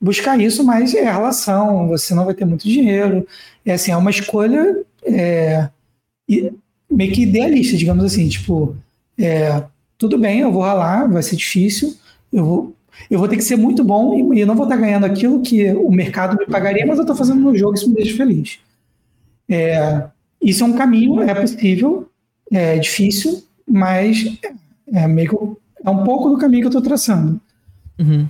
buscar 0.00 0.40
isso, 0.40 0.64
mas 0.64 0.94
é 0.94 1.04
relação, 1.04 1.86
você 1.88 2.14
não 2.14 2.24
vai 2.24 2.34
ter 2.34 2.44
muito 2.44 2.66
dinheiro. 2.66 3.26
É 3.64 3.74
assim, 3.74 3.92
é 3.92 3.96
uma 3.96 4.10
escolha 4.10 4.82
é, 5.04 5.68
meio 6.90 7.12
que 7.12 7.22
idealista, 7.22 7.76
digamos 7.76 8.04
assim, 8.04 8.28
tipo, 8.28 8.76
é, 9.18 9.62
tudo 9.98 10.18
bem, 10.18 10.40
eu 10.40 10.52
vou 10.52 10.62
ralar, 10.62 11.08
vai 11.08 11.22
ser 11.22 11.36
difícil, 11.36 11.94
eu 12.32 12.44
vou, 12.44 12.76
eu 13.10 13.18
vou 13.18 13.28
ter 13.28 13.36
que 13.36 13.42
ser 13.42 13.56
muito 13.56 13.82
bom 13.82 14.34
e 14.34 14.40
eu 14.40 14.46
não 14.46 14.54
vou 14.54 14.64
estar 14.64 14.76
ganhando 14.76 15.06
aquilo 15.06 15.40
que 15.40 15.70
o 15.72 15.90
mercado 15.90 16.36
me 16.36 16.46
pagaria, 16.46 16.86
mas 16.86 16.98
eu 16.98 17.02
estou 17.02 17.16
fazendo 17.16 17.40
meu 17.40 17.56
jogo, 17.56 17.74
isso 17.74 17.88
me 17.88 17.96
deixa 17.96 18.16
feliz. 18.16 18.58
É, 19.48 20.04
isso 20.42 20.64
é 20.64 20.66
um 20.66 20.74
caminho, 20.74 21.20
é 21.22 21.34
possível, 21.34 22.08
é 22.50 22.78
difícil, 22.78 23.42
mas 23.66 24.38
é, 24.92 25.06
meio 25.06 25.56
é 25.84 25.90
um 25.90 26.04
pouco 26.04 26.28
do 26.30 26.38
caminho 26.38 26.62
que 26.62 26.66
eu 26.66 26.78
estou 26.78 26.82
traçando. 26.82 27.40
Uhum. 27.98 28.28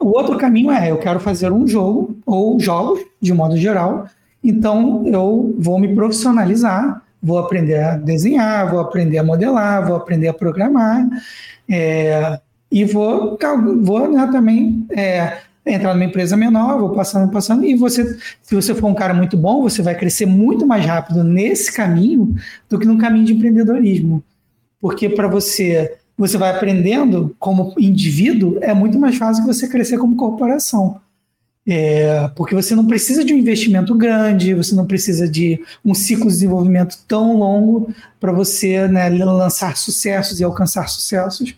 O 0.00 0.08
outro 0.08 0.36
caminho 0.36 0.70
é, 0.70 0.90
eu 0.90 0.98
quero 0.98 1.20
fazer 1.20 1.52
um 1.52 1.66
jogo, 1.66 2.16
ou 2.26 2.58
jogos, 2.58 3.00
de 3.20 3.32
modo 3.32 3.56
geral, 3.56 4.08
então 4.42 5.06
eu 5.06 5.54
vou 5.58 5.78
me 5.78 5.94
profissionalizar, 5.94 7.02
vou 7.24 7.38
aprender 7.38 7.80
a 7.80 7.96
desenhar, 7.96 8.70
vou 8.70 8.78
aprender 8.78 9.16
a 9.16 9.24
modelar, 9.24 9.86
vou 9.86 9.96
aprender 9.96 10.28
a 10.28 10.34
programar, 10.34 11.08
é, 11.68 12.38
e 12.70 12.84
vou, 12.84 13.38
vou 13.82 14.12
né, 14.12 14.28
também 14.30 14.86
é, 14.90 15.38
entrar 15.64 15.94
numa 15.94 16.04
empresa 16.04 16.36
menor, 16.36 16.78
vou 16.78 16.90
passando, 16.90 17.32
passando, 17.32 17.64
e 17.64 17.74
você, 17.74 18.18
se 18.42 18.54
você 18.54 18.74
for 18.74 18.88
um 18.88 18.94
cara 18.94 19.14
muito 19.14 19.36
bom, 19.38 19.62
você 19.62 19.80
vai 19.80 19.94
crescer 19.94 20.26
muito 20.26 20.66
mais 20.66 20.84
rápido 20.84 21.24
nesse 21.24 21.72
caminho 21.72 22.34
do 22.68 22.78
que 22.78 22.86
no 22.86 22.98
caminho 22.98 23.24
de 23.24 23.32
empreendedorismo. 23.32 24.22
Porque 24.78 25.08
para 25.08 25.26
você 25.26 25.96
você 26.16 26.38
vai 26.38 26.50
aprendendo 26.50 27.34
como 27.40 27.74
indivíduo, 27.76 28.58
é 28.60 28.72
muito 28.72 28.98
mais 29.00 29.16
fácil 29.16 29.44
você 29.44 29.66
crescer 29.66 29.98
como 29.98 30.14
corporação. 30.14 31.00
É, 31.66 32.28
porque 32.36 32.54
você 32.54 32.74
não 32.74 32.86
precisa 32.86 33.24
de 33.24 33.32
um 33.32 33.38
investimento 33.38 33.94
grande, 33.94 34.54
você 34.54 34.74
não 34.74 34.86
precisa 34.86 35.26
de 35.26 35.60
um 35.82 35.94
ciclo 35.94 36.26
de 36.26 36.32
desenvolvimento 36.32 36.98
tão 37.08 37.38
longo 37.38 37.92
para 38.20 38.32
você 38.32 38.86
né, 38.86 39.08
lançar 39.08 39.76
sucessos 39.76 40.40
e 40.40 40.44
alcançar 40.44 40.88
sucessos, 40.88 41.54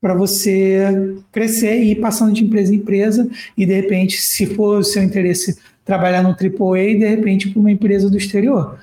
para 0.00 0.14
você 0.14 1.14
crescer 1.30 1.82
e 1.82 1.92
ir 1.92 1.96
passando 1.96 2.32
de 2.32 2.42
empresa 2.42 2.72
em 2.72 2.78
empresa 2.78 3.28
e, 3.54 3.66
de 3.66 3.74
repente, 3.74 4.16
se 4.16 4.46
for 4.46 4.78
o 4.78 4.84
seu 4.84 5.02
interesse 5.02 5.58
trabalhar 5.84 6.22
no 6.22 6.30
AAA, 6.30 6.98
de 6.98 7.06
repente 7.06 7.50
para 7.50 7.60
uma 7.60 7.70
empresa 7.70 8.08
do 8.08 8.16
exterior. 8.16 8.78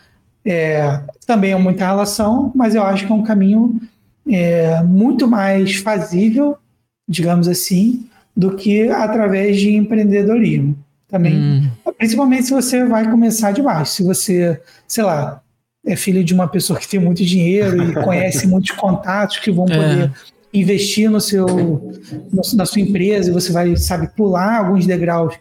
É, 0.46 1.02
também 1.26 1.52
é 1.54 1.58
muita 1.58 1.88
relação, 1.88 2.52
mas 2.54 2.76
eu 2.76 2.84
acho 2.84 3.06
que 3.06 3.12
é 3.12 3.16
um 3.16 3.24
caminho 3.24 3.82
é, 4.30 4.84
muito 4.84 5.28
mais 5.28 5.78
fazível, 5.78 6.58
digamos 7.08 7.48
assim, 7.48 8.08
do 8.38 8.56
que 8.56 8.88
através 8.90 9.60
de 9.60 9.76
empreendedorismo. 9.76 10.78
Também, 11.10 11.36
hum. 11.36 11.70
principalmente 11.98 12.46
se 12.46 12.54
você 12.54 12.86
vai 12.86 13.10
começar 13.10 13.52
de 13.52 13.64
baixo. 13.64 13.94
Se 13.94 14.04
você, 14.04 14.62
sei 14.88 15.04
lá, 15.04 15.42
é 15.84 15.96
filho 15.96 16.24
de 16.24 16.34
uma 16.34 16.48
pessoa 16.48 16.78
que 16.78 16.88
tem 16.88 17.00
muito 17.00 17.26
dinheiro 17.26 17.82
e 17.82 17.94
conhece 18.04 18.46
muitos 18.48 18.72
contatos 18.72 19.40
que 19.40 19.50
vão 19.50 19.66
é. 19.66 19.76
poder 19.76 20.12
investir 20.54 21.10
no 21.10 21.20
seu, 21.20 21.48
no, 21.48 22.42
na 22.54 22.66
sua 22.66 22.82
empresa 22.82 23.30
e 23.30 23.34
você 23.34 23.52
vai, 23.52 23.76
sabe, 23.76 24.10
pular 24.16 24.60
alguns 24.60 24.86
degraus 24.86 25.34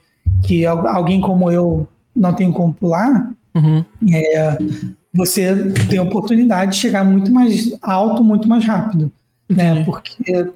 que 0.43 0.65
alguém 0.65 1.21
como 1.21 1.51
eu 1.51 1.87
não 2.15 2.33
tem 2.33 2.51
como 2.51 2.73
pular, 2.73 3.31
uhum. 3.55 3.85
é, 4.11 4.59
você 5.13 5.73
tem 5.89 5.99
a 5.99 6.03
oportunidade 6.03 6.73
de 6.73 6.79
chegar 6.79 7.05
muito 7.05 7.31
mais 7.31 7.77
alto, 7.83 8.25
muito 8.25 8.49
mais 8.49 8.65
rápido. 8.65 9.13
Né? 9.49 9.85
Porque 9.85 10.13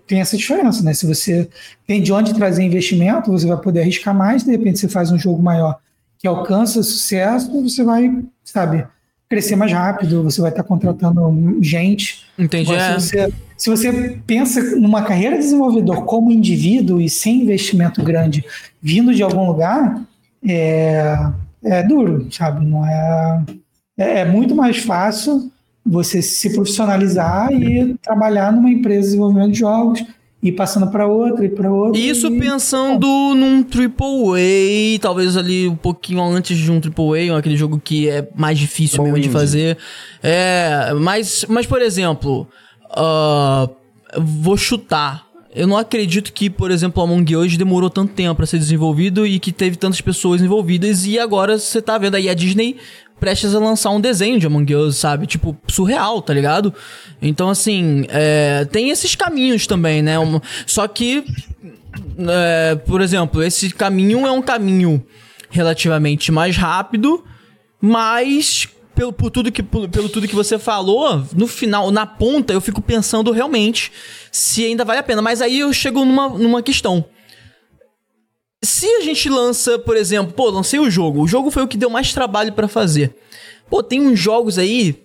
tem 0.07 0.21
essa 0.21 0.37
diferença, 0.37 0.83
né? 0.83 0.93
Se 0.93 1.07
você 1.07 1.49
tem 1.87 2.03
de 2.03 2.13
onde 2.13 2.35
trazer 2.35 2.65
investimento, 2.65 3.31
você 3.31 3.47
vai 3.47 3.57
poder 3.57 3.83
arriscar 3.83 4.15
mais, 4.15 4.43
de 4.43 4.51
repente 4.51 4.81
você 4.81 4.89
faz 4.89 5.13
um 5.13 5.19
jogo 5.19 5.41
maior 5.43 5.79
que 6.19 6.27
alcança 6.27 6.83
sucesso, 6.83 7.51
você 7.63 7.83
vai, 7.83 8.23
sabe, 8.45 8.87
crescer 9.29 9.57
mais 9.57 9.73
rápido, 9.73 10.23
você 10.23 10.41
vai 10.41 10.51
estar 10.51 10.65
contratando 10.65 11.59
gente. 11.63 12.27
Entendi. 12.39 12.71
Se 12.71 12.95
você, 12.95 13.33
se 13.57 13.71
você 13.71 14.21
pensa 14.27 14.61
numa 14.77 15.03
carreira 15.03 15.37
de 15.37 15.43
desenvolvedor 15.43 16.05
como 16.05 16.33
indivíduo 16.33 17.01
e 17.01 17.09
sem 17.09 17.43
investimento 17.43 18.03
grande 18.03 18.45
vindo 18.83 19.15
de 19.15 19.23
algum 19.23 19.47
lugar, 19.47 20.03
é, 20.47 21.15
é 21.65 21.83
duro, 21.83 22.27
sabe? 22.31 22.67
Não 22.67 22.85
é 22.85 23.43
é, 24.01 24.21
é 24.21 24.25
muito 24.25 24.57
mais 24.57 24.79
fácil 24.79 25.50
você 25.85 26.21
se 26.21 26.53
profissionalizar 26.55 27.53
e 27.53 27.97
trabalhar 28.03 28.53
numa 28.53 28.71
empresa 28.71 29.01
de 29.01 29.07
desenvolvimento 29.07 29.53
de 29.53 29.59
jogos 29.59 30.05
e 30.43 30.51
passando 30.51 30.91
para 30.91 31.07
outra 31.07 31.45
e 31.45 31.49
para 31.49 31.71
outra. 31.71 32.01
Isso 32.01 32.29
e... 32.29 32.39
pensando 32.39 33.07
Bom. 33.07 33.35
num 33.35 33.61
AAA, 33.61 34.99
talvez 35.01 35.37
ali 35.37 35.69
um 35.69 35.77
pouquinho 35.77 36.23
antes 36.23 36.57
de 36.57 36.71
um 36.71 36.77
AAA, 36.77 37.39
aquele 37.39 37.57
jogo 37.57 37.81
que 37.83 38.09
é 38.09 38.27
mais 38.35 38.59
difícil 38.59 38.99
Bom 38.99 39.05
mesmo 39.05 39.19
indie. 39.19 39.29
de 39.29 39.33
fazer. 39.33 39.79
É, 40.23 40.93
mas, 40.99 41.45
mas 41.49 41.67
por 41.67 41.83
exemplo, 41.83 42.47
uh, 42.91 43.71
vou 44.19 44.57
chutar. 44.57 45.29
Eu 45.53 45.67
não 45.67 45.77
acredito 45.77 46.33
que, 46.33 46.49
por 46.49 46.71
exemplo, 46.71 47.03
o 47.03 47.05
Among 47.05 47.37
Us 47.37 47.57
demorou 47.57 47.91
tanto 47.91 48.15
tempo 48.15 48.37
para 48.37 48.47
ser 48.47 48.59
desenvolvido 48.59 49.27
e 49.27 49.41
que 49.41 49.51
teve 49.51 49.77
tantas 49.77 50.01
pessoas 50.01 50.41
envolvidas 50.41 51.05
e 51.07 51.19
agora 51.19 51.59
você 51.59 51.83
tá 51.83 51.99
vendo 51.99 52.15
aí 52.15 52.29
a 52.29 52.35
Disney 52.35 52.77
prestes 53.21 53.55
a 53.55 53.59
lançar 53.59 53.91
um 53.91 54.01
desenho 54.01 54.41
de 54.41 54.47
Among 54.47 54.75
Us, 54.75 54.97
sabe? 54.97 55.27
Tipo, 55.27 55.57
surreal, 55.69 56.23
tá 56.23 56.33
ligado? 56.33 56.75
Então, 57.21 57.51
assim, 57.51 58.07
é, 58.09 58.65
tem 58.73 58.91
esses 58.91 59.15
caminhos 59.15 59.67
também, 59.67 60.03
né? 60.03 60.19
Um, 60.19 60.41
só 60.67 60.89
que, 60.89 61.25
é, 62.19 62.75
por 62.75 63.01
exemplo, 63.01 63.43
esse 63.43 63.71
caminho 63.71 64.27
é 64.27 64.33
um 64.33 64.43
caminho 64.43 65.05
relativamente 65.51 66.33
mais 66.33 66.57
rápido, 66.57 67.23
mas 67.81 68.67
pelo, 68.95 69.13
por 69.13 69.31
tudo 69.31 69.53
que, 69.53 69.63
pelo, 69.63 69.89
pelo 69.89 70.09
tudo 70.09 70.27
que 70.27 70.35
você 70.35 70.59
falou, 70.59 71.25
no 71.35 71.47
final, 71.47 71.91
na 71.91 72.07
ponta, 72.07 72.53
eu 72.53 72.61
fico 72.61 72.81
pensando 72.81 73.31
realmente 73.33 73.93
se 74.33 74.65
ainda 74.65 74.85
vale 74.85 75.01
a 75.01 75.03
pena. 75.03 75.23
Mas 75.23 75.41
aí 75.41 75.61
eu 75.61 75.73
chego 75.73 76.05
numa, 76.05 76.29
numa 76.29 76.63
questão. 76.63 77.05
Se 78.63 78.87
a 78.87 79.01
gente 79.01 79.29
lança, 79.29 79.79
por 79.79 79.97
exemplo, 79.97 80.35
pô, 80.35 80.51
lancei 80.51 80.79
o 80.79 80.91
jogo. 80.91 81.23
O 81.23 81.27
jogo 81.27 81.51
foi 81.51 81.63
o 81.63 81.69
que 81.69 81.79
deu 81.79 81.89
mais 81.89 82.13
trabalho 82.13 82.53
para 82.53 82.69
fazer. 82.69 83.15
Pô, 83.71 83.83
tem 83.83 84.03
uns 84.03 84.19
jogos 84.19 84.59
aí, 84.59 85.03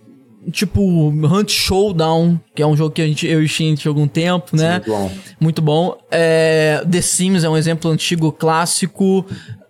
tipo 0.52 0.82
Hunt 0.82 1.52
Showdown, 1.52 2.38
que 2.54 2.62
é 2.62 2.68
um 2.68 2.76
jogo 2.76 2.92
que 2.92 3.02
a 3.02 3.08
gente, 3.08 3.26
eu 3.26 3.42
e 3.42 3.46
o 3.46 3.48
Shin 3.48 3.78
jogou 3.78 4.02
algum 4.02 4.08
tempo, 4.10 4.58
né? 4.58 4.74
Muito 4.74 4.92
bom. 4.92 5.12
Muito 5.40 5.62
bom. 5.62 5.98
É, 6.12 6.84
The 6.90 7.02
Sims 7.02 7.46
é 7.46 7.50
um 7.50 7.56
exemplo 7.56 7.90
antigo, 7.90 8.30
clássico. 8.32 9.26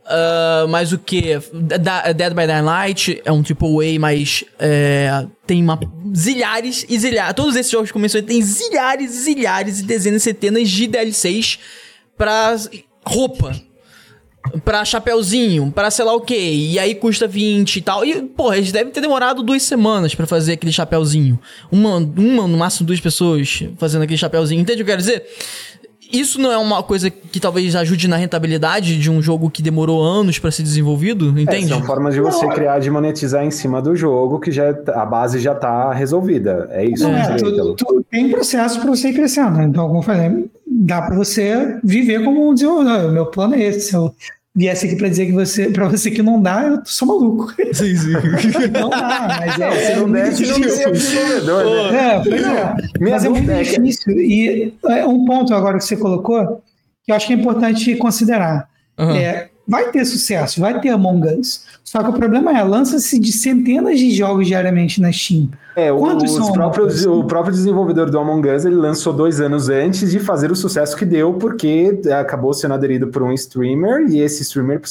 Uh, 0.06 0.68
mas 0.70 0.92
o 0.92 0.98
que? 0.98 1.40
Dead 1.54 2.34
by 2.34 2.48
Daylight 2.48 3.22
é 3.26 3.32
um 3.32 3.42
AAA, 3.42 4.00
mas 4.00 4.44
é, 4.60 5.26
tem 5.46 5.62
uma 5.62 5.80
zilhares 6.16 6.86
e 6.88 6.98
zilhares. 6.98 7.36
Todos 7.36 7.56
esses 7.56 7.72
jogos 7.72 7.90
que 7.90 7.94
começou 7.94 8.22
tem 8.22 8.42
zilhares, 8.42 9.12
zilhares 9.12 9.80
e 9.80 9.84
dezenas, 9.84 10.24
centenas 10.24 10.70
de 10.70 10.88
DLCs 10.88 11.60
pra 12.18 12.56
roupa 13.06 13.54
pra 14.64 14.86
chapeuzinho, 14.86 15.72
pra 15.72 15.91
sei 15.91 16.06
lá 16.06 16.14
o 16.14 16.22
que, 16.22 16.36
e 16.36 16.80
aí 16.80 16.96
custa 16.96 17.28
20 17.28 17.76
e 17.76 17.82
tal. 17.82 18.06
E, 18.06 18.22
porra, 18.22 18.58
eles 18.58 18.72
devem 18.72 18.91
ter 18.91 19.02
demorado 19.02 19.43
duas 19.43 19.64
semanas 19.64 20.16
para 20.16 20.26
fazer 20.26 20.54
aquele 20.54 20.72
chapeuzinho. 20.72 21.39
Uma, 21.72 21.98
uma, 21.98 22.48
no 22.48 22.58
máximo 22.58 22.88
duas 22.88 23.00
pessoas 23.00 23.64
fazendo 23.78 24.04
aquele 24.04 24.18
chapeuzinho. 24.18 24.62
Entende 24.62 24.82
o 24.82 24.86
que 24.86 24.91
eu 24.91 24.98
quero 24.98 25.02
dizer? 25.02 25.26
Isso 26.12 26.39
não 26.39 26.52
é 26.52 26.58
uma 26.58 26.84
coisa 26.84 27.10
que 27.10 27.39
talvez 27.39 27.76
ajude 27.76 28.08
na 28.08 28.16
rentabilidade 28.16 29.00
de 29.00 29.10
um 29.10 29.22
jogo 29.22 29.50
que 29.50 29.62
demorou 29.62 30.04
anos 30.04 30.38
para 30.38 30.52
ser 30.52 30.64
desenvolvido, 30.64 31.34
é, 31.38 31.41
entende? 31.41 31.66
É, 31.66 31.76
são 31.76 31.84
formas 31.84 32.14
de 32.14 32.22
você 32.22 32.48
criar, 32.48 32.80
de 32.80 32.89
monetizar 32.89 33.43
em 33.43 33.52
cima 33.52 33.82
do 33.82 33.96
jogo 33.96 34.39
que 34.39 34.52
já 34.52 34.74
tá, 34.74 35.02
a 35.02 35.06
base 35.06 35.39
já 35.39 35.56
tá 35.56 35.91
resolvida. 35.93 36.68
É 36.72 36.86
isso. 36.86 37.04
Não, 37.04 37.16
é, 37.16 37.36
tu, 37.36 37.76
tu, 37.76 38.06
tem 38.10 38.30
processo 38.30 38.80
para 38.80 38.89
você 38.89 39.10
ir 39.10 39.14
crescendo. 39.14 39.62
Então, 39.62 39.88
como 39.88 40.00
eu 40.00 40.04
falei, 40.04 40.50
dá 40.68 41.02
para 41.02 41.16
você 41.16 41.80
viver 41.84 42.24
como 42.24 42.50
um 42.50 42.54
desenvolvedor. 42.54 43.10
O 43.10 43.12
meu 43.12 43.26
plano 43.26 43.56
é 43.56 43.64
esse. 43.64 43.89
Se 43.89 43.96
eu 43.96 44.14
viesse 44.56 44.86
aqui 44.86 44.95
para 44.95 45.10
dizer 45.10 45.26
que 45.26 45.32
você, 45.34 45.70
para 45.74 45.88
você 45.89 46.10
que 46.10 46.22
não 46.22 46.41
dá, 46.41 46.64
eu 46.64 46.82
sou 46.86 47.08
maluco. 47.08 47.53
Sim, 47.74 47.95
sim. 47.95 48.12
não 48.72 48.89
dá, 48.89 49.38
mas 49.39 49.60
é. 49.60 49.93
Se 49.93 49.99
não 49.99 50.12
der, 50.12 50.26
não 50.28 50.36
seria 50.36 50.91
desenvolvedor, 50.91 51.91
né? 51.91 52.16
É, 52.16 52.24
pois 52.24 52.43
é. 52.43 52.76
Mas 52.99 53.26
é 53.26 53.30
muito 53.30 53.51
é 53.51 53.64
difícil. 53.64 54.20
E 54.20 54.74
é 54.88 55.06
um 55.06 55.26
ponto 55.26 55.53
agora 55.53 55.78
que 55.78 55.84
você 55.84 55.97
colocou 55.97 56.62
que 57.03 57.12
eu 57.12 57.16
acho 57.16 57.28
que 57.28 57.34
é 57.34 57.36
importante 57.36 57.95
considerar. 57.97 58.68
Uhum. 58.97 59.12
É, 59.12 59.49
vai 59.68 59.91
ter 59.91 60.05
sucesso, 60.05 60.59
vai 60.59 60.80
ter 60.80 60.89
Among 60.89 61.39
Us. 61.39 61.63
Só 61.84 62.01
que 62.03 62.09
o 62.09 62.13
problema 62.13 62.57
é, 62.57 62.63
lança-se 62.63 63.20
de 63.20 63.32
centenas 63.32 63.99
de 63.99 64.11
jogos 64.11 64.47
diariamente 64.47 64.99
na 65.01 65.11
Steam. 65.11 65.49
É, 65.76 65.91
Quantos 65.91 66.38
os 66.38 66.49
próprios, 66.51 67.05
o 67.05 67.26
próprio 67.26 67.53
desenvolvedor 67.53 68.09
do 68.09 68.18
Among 68.18 68.49
Us 68.49 68.63
ele 68.63 68.76
lançou 68.76 69.11
dois 69.11 69.41
anos 69.41 69.70
antes 69.70 70.09
de 70.09 70.20
fazer 70.20 70.51
o 70.51 70.55
sucesso 70.55 70.95
que 70.95 71.05
deu, 71.05 71.34
porque 71.34 71.99
acabou 72.18 72.53
sendo 72.53 72.74
aderido 72.74 73.07
por 73.07 73.22
um 73.22 73.32
streamer 73.34 74.07
e 74.09 74.22
esse 74.22 74.43
streamer 74.43 74.82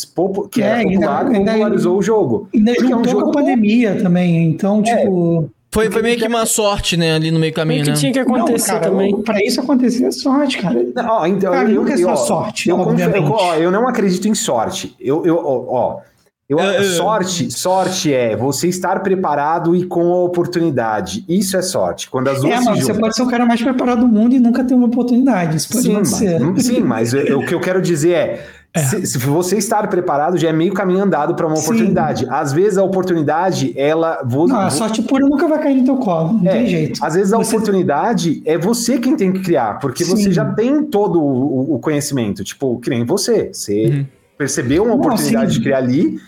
que 0.50 0.62
é, 0.62 0.66
era 0.66 0.82
popular 0.82 1.26
ainda, 1.26 1.52
popularizou 1.52 1.92
ainda, 1.92 2.00
o 2.00 2.02
jogo. 2.02 2.48
Ainda 2.54 2.74
juntou 2.74 2.90
é 2.90 2.96
um 2.96 3.04
jogo 3.04 3.22
com 3.24 3.30
a 3.30 3.32
pandemia 3.32 3.96
também, 4.02 4.46
então, 4.50 4.82
é. 4.84 4.96
tipo. 4.96 5.50
Foi, 5.74 5.90
foi 5.90 6.02
meio 6.02 6.16
que 6.16 6.24
uma 6.24 6.46
sorte, 6.46 6.96
né, 6.96 7.16
ali 7.16 7.32
no 7.32 7.40
meio 7.40 7.52
caminho, 7.52 7.82
que 7.82 7.90
né? 7.90 7.96
tinha 7.96 8.12
que 8.12 8.20
acontecer 8.20 8.74
não, 8.74 8.78
cara, 8.78 8.90
também. 8.92 9.22
Pra 9.22 9.44
isso 9.44 9.60
acontecer 9.60 10.04
é 10.04 10.10
sorte, 10.12 10.58
cara. 10.58 10.86
Não, 10.94 11.08
ó, 11.08 11.26
então, 11.26 11.52
cara, 11.52 11.68
eu, 11.68 11.82
nunca 11.82 11.94
é 11.94 11.96
só 11.96 12.14
sorte, 12.14 12.68
eu, 12.68 12.76
eu, 12.78 13.24
ó, 13.32 13.56
eu 13.56 13.72
não 13.72 13.88
acredito 13.88 14.28
em 14.28 14.36
sorte. 14.36 14.94
Eu, 15.00 15.26
eu 15.26 15.36
ó, 15.36 15.64
ó 15.68 16.00
eu, 16.48 16.58
uh, 16.58 16.84
sorte, 16.96 17.50
sorte 17.50 18.12
é 18.12 18.36
você 18.36 18.68
estar 18.68 19.02
preparado 19.02 19.74
e 19.74 19.84
com 19.84 20.12
a 20.12 20.22
oportunidade. 20.22 21.24
Isso 21.28 21.56
é 21.56 21.62
sorte. 21.62 22.08
Quando 22.08 22.28
as 22.28 22.40
duas 22.40 22.52
é, 22.52 22.60
mas 22.60 22.84
você 22.84 22.94
pode 22.94 23.16
ser 23.16 23.22
o 23.22 23.28
cara 23.28 23.44
mais 23.44 23.60
preparado 23.60 24.02
do 24.02 24.06
mundo 24.08 24.36
e 24.36 24.38
nunca 24.38 24.62
ter 24.62 24.74
uma 24.74 24.86
oportunidade. 24.86 25.56
Isso 25.56 25.72
pode 25.72 25.84
sim, 25.84 26.04
ser. 26.04 26.38
Mas, 26.38 26.66
sim, 26.66 26.80
mas 26.82 27.14
o 27.14 27.44
que 27.44 27.54
eu 27.54 27.60
quero 27.60 27.82
dizer 27.82 28.12
é 28.12 28.46
é. 28.76 28.80
Se, 28.80 29.06
se, 29.06 29.18
você 29.18 29.56
estar 29.56 29.86
preparado, 29.86 30.36
já 30.36 30.48
é 30.48 30.52
meio 30.52 30.74
caminho 30.74 31.00
andado 31.00 31.36
para 31.36 31.46
uma 31.46 31.54
Sim. 31.54 31.62
oportunidade. 31.62 32.26
Às 32.28 32.52
vezes 32.52 32.76
a 32.76 32.82
oportunidade, 32.82 33.72
ela. 33.76 34.20
Vou, 34.24 34.48
não, 34.48 34.58
a 34.58 34.70
sorte 34.70 35.00
pura 35.00 35.24
nunca 35.24 35.46
vai 35.46 35.62
cair 35.62 35.76
no 35.76 35.84
teu 35.84 35.96
colo, 35.98 36.40
não 36.42 36.50
é, 36.50 36.54
tem 36.54 36.66
jeito. 36.66 37.04
Às 37.04 37.14
vezes 37.14 37.32
a 37.32 37.36
você... 37.36 37.54
oportunidade 37.54 38.42
é 38.44 38.58
você 38.58 38.98
quem 38.98 39.16
tem 39.16 39.32
que 39.32 39.42
criar, 39.42 39.78
porque 39.78 40.04
Sim. 40.04 40.10
você 40.16 40.32
já 40.32 40.44
tem 40.44 40.82
todo 40.82 41.22
o, 41.22 41.74
o, 41.74 41.78
conhecimento. 41.78 42.42
Tipo, 42.42 42.80
que 42.80 42.90
nem 42.90 43.04
você. 43.04 43.50
Você 43.52 43.86
uhum. 43.86 44.06
percebeu 44.36 44.82
uma 44.82 44.94
oportunidade 44.94 45.46
não, 45.46 45.52
de 45.52 45.60
criar 45.60 45.78
ali. 45.78 46.18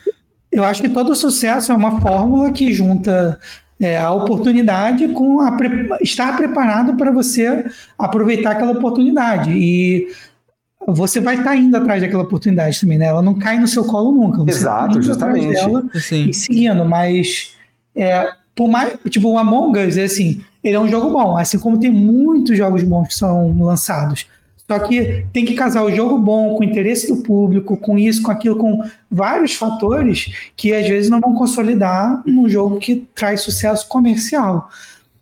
Eu 0.53 0.63
acho 0.63 0.81
que 0.81 0.89
todo 0.89 1.17
sucesso 1.17 1.73
é 1.73 1.75
uma 1.75 2.01
fórmula 2.01 2.53
que 2.53 2.73
junta 2.73 3.41
é, 3.81 3.99
a 3.99 4.13
oportunidade 4.13 5.09
com 5.09 5.41
a 5.41 5.51
pre... 5.53 5.89
estar 6.01 6.37
preparado 6.37 6.95
para 6.95 7.11
você 7.11 7.65
aproveitar 7.99 8.53
aquela 8.53 8.71
oportunidade. 8.71 9.51
E 9.51 10.09
você 10.87 11.21
vai 11.21 11.37
estar 11.37 11.51
tá 11.51 11.57
indo 11.57 11.77
atrás 11.77 12.01
daquela 12.01 12.23
oportunidade 12.23 12.81
também, 12.81 12.99
né? 12.99 13.07
Ela 13.07 13.23
não 13.23 13.35
cai 13.35 13.59
no 13.59 13.67
seu 13.67 13.85
colo 13.85 14.13
nunca. 14.13 14.39
Você 14.45 14.59
Exato, 14.59 14.95
tá 14.95 15.01
justamente. 15.01 15.55
Dela 15.55 15.85
e 16.13 16.33
seguindo, 16.33 16.85
mas 16.85 17.55
é, 17.95 18.29
por 18.55 18.69
mais, 18.69 18.97
tipo, 19.09 19.29
o 19.29 19.39
Among 19.39 19.79
Us, 19.79 19.97
é 19.97 20.05
assim, 20.05 20.43
ele 20.63 20.77
é 20.77 20.81
um 20.81 20.89
jogo 20.89 21.11
bom, 21.11 21.37
assim 21.37 21.59
como 21.59 21.79
tem 21.79 21.91
muitos 21.91 22.57
jogos 22.57 22.83
bons 22.83 23.09
que 23.09 23.15
são 23.15 23.57
lançados. 23.59 24.27
Só 24.69 24.81
que 24.81 25.25
tem 25.33 25.45
que 25.45 25.55
casar 25.55 25.85
o 25.85 25.95
jogo 25.95 26.19
bom 26.19 26.55
com 26.55 26.61
o 26.61 26.65
interesse 26.65 27.07
do 27.07 27.23
público, 27.23 27.77
com 27.77 27.97
isso, 27.97 28.21
com 28.23 28.33
aquilo, 28.33 28.57
com 28.57 28.83
vários 29.09 29.55
fatores 29.55 30.33
que 30.57 30.75
às 30.75 30.89
vezes 30.89 31.09
não 31.09 31.21
vão 31.21 31.35
consolidar 31.35 32.21
num 32.27 32.49
jogo 32.49 32.79
que 32.79 33.07
traz 33.15 33.43
sucesso 33.43 33.87
comercial. 33.89 34.69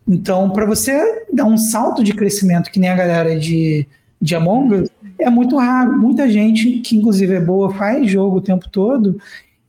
Então, 0.07 0.49
para 0.49 0.65
você 0.65 1.25
dar 1.31 1.45
um 1.45 1.57
salto 1.57 2.03
de 2.03 2.13
crescimento, 2.13 2.71
que 2.71 2.79
nem 2.79 2.89
a 2.89 2.95
galera 2.95 3.37
de, 3.37 3.87
de 4.19 4.35
Among 4.35 4.75
Us, 4.75 4.89
é 5.19 5.29
muito 5.29 5.57
raro. 5.57 5.97
Muita 5.97 6.29
gente, 6.29 6.79
que 6.79 6.95
inclusive 6.97 7.33
é 7.33 7.41
boa, 7.41 7.73
faz 7.73 8.09
jogo 8.09 8.37
o 8.37 8.41
tempo 8.41 8.69
todo 8.69 9.19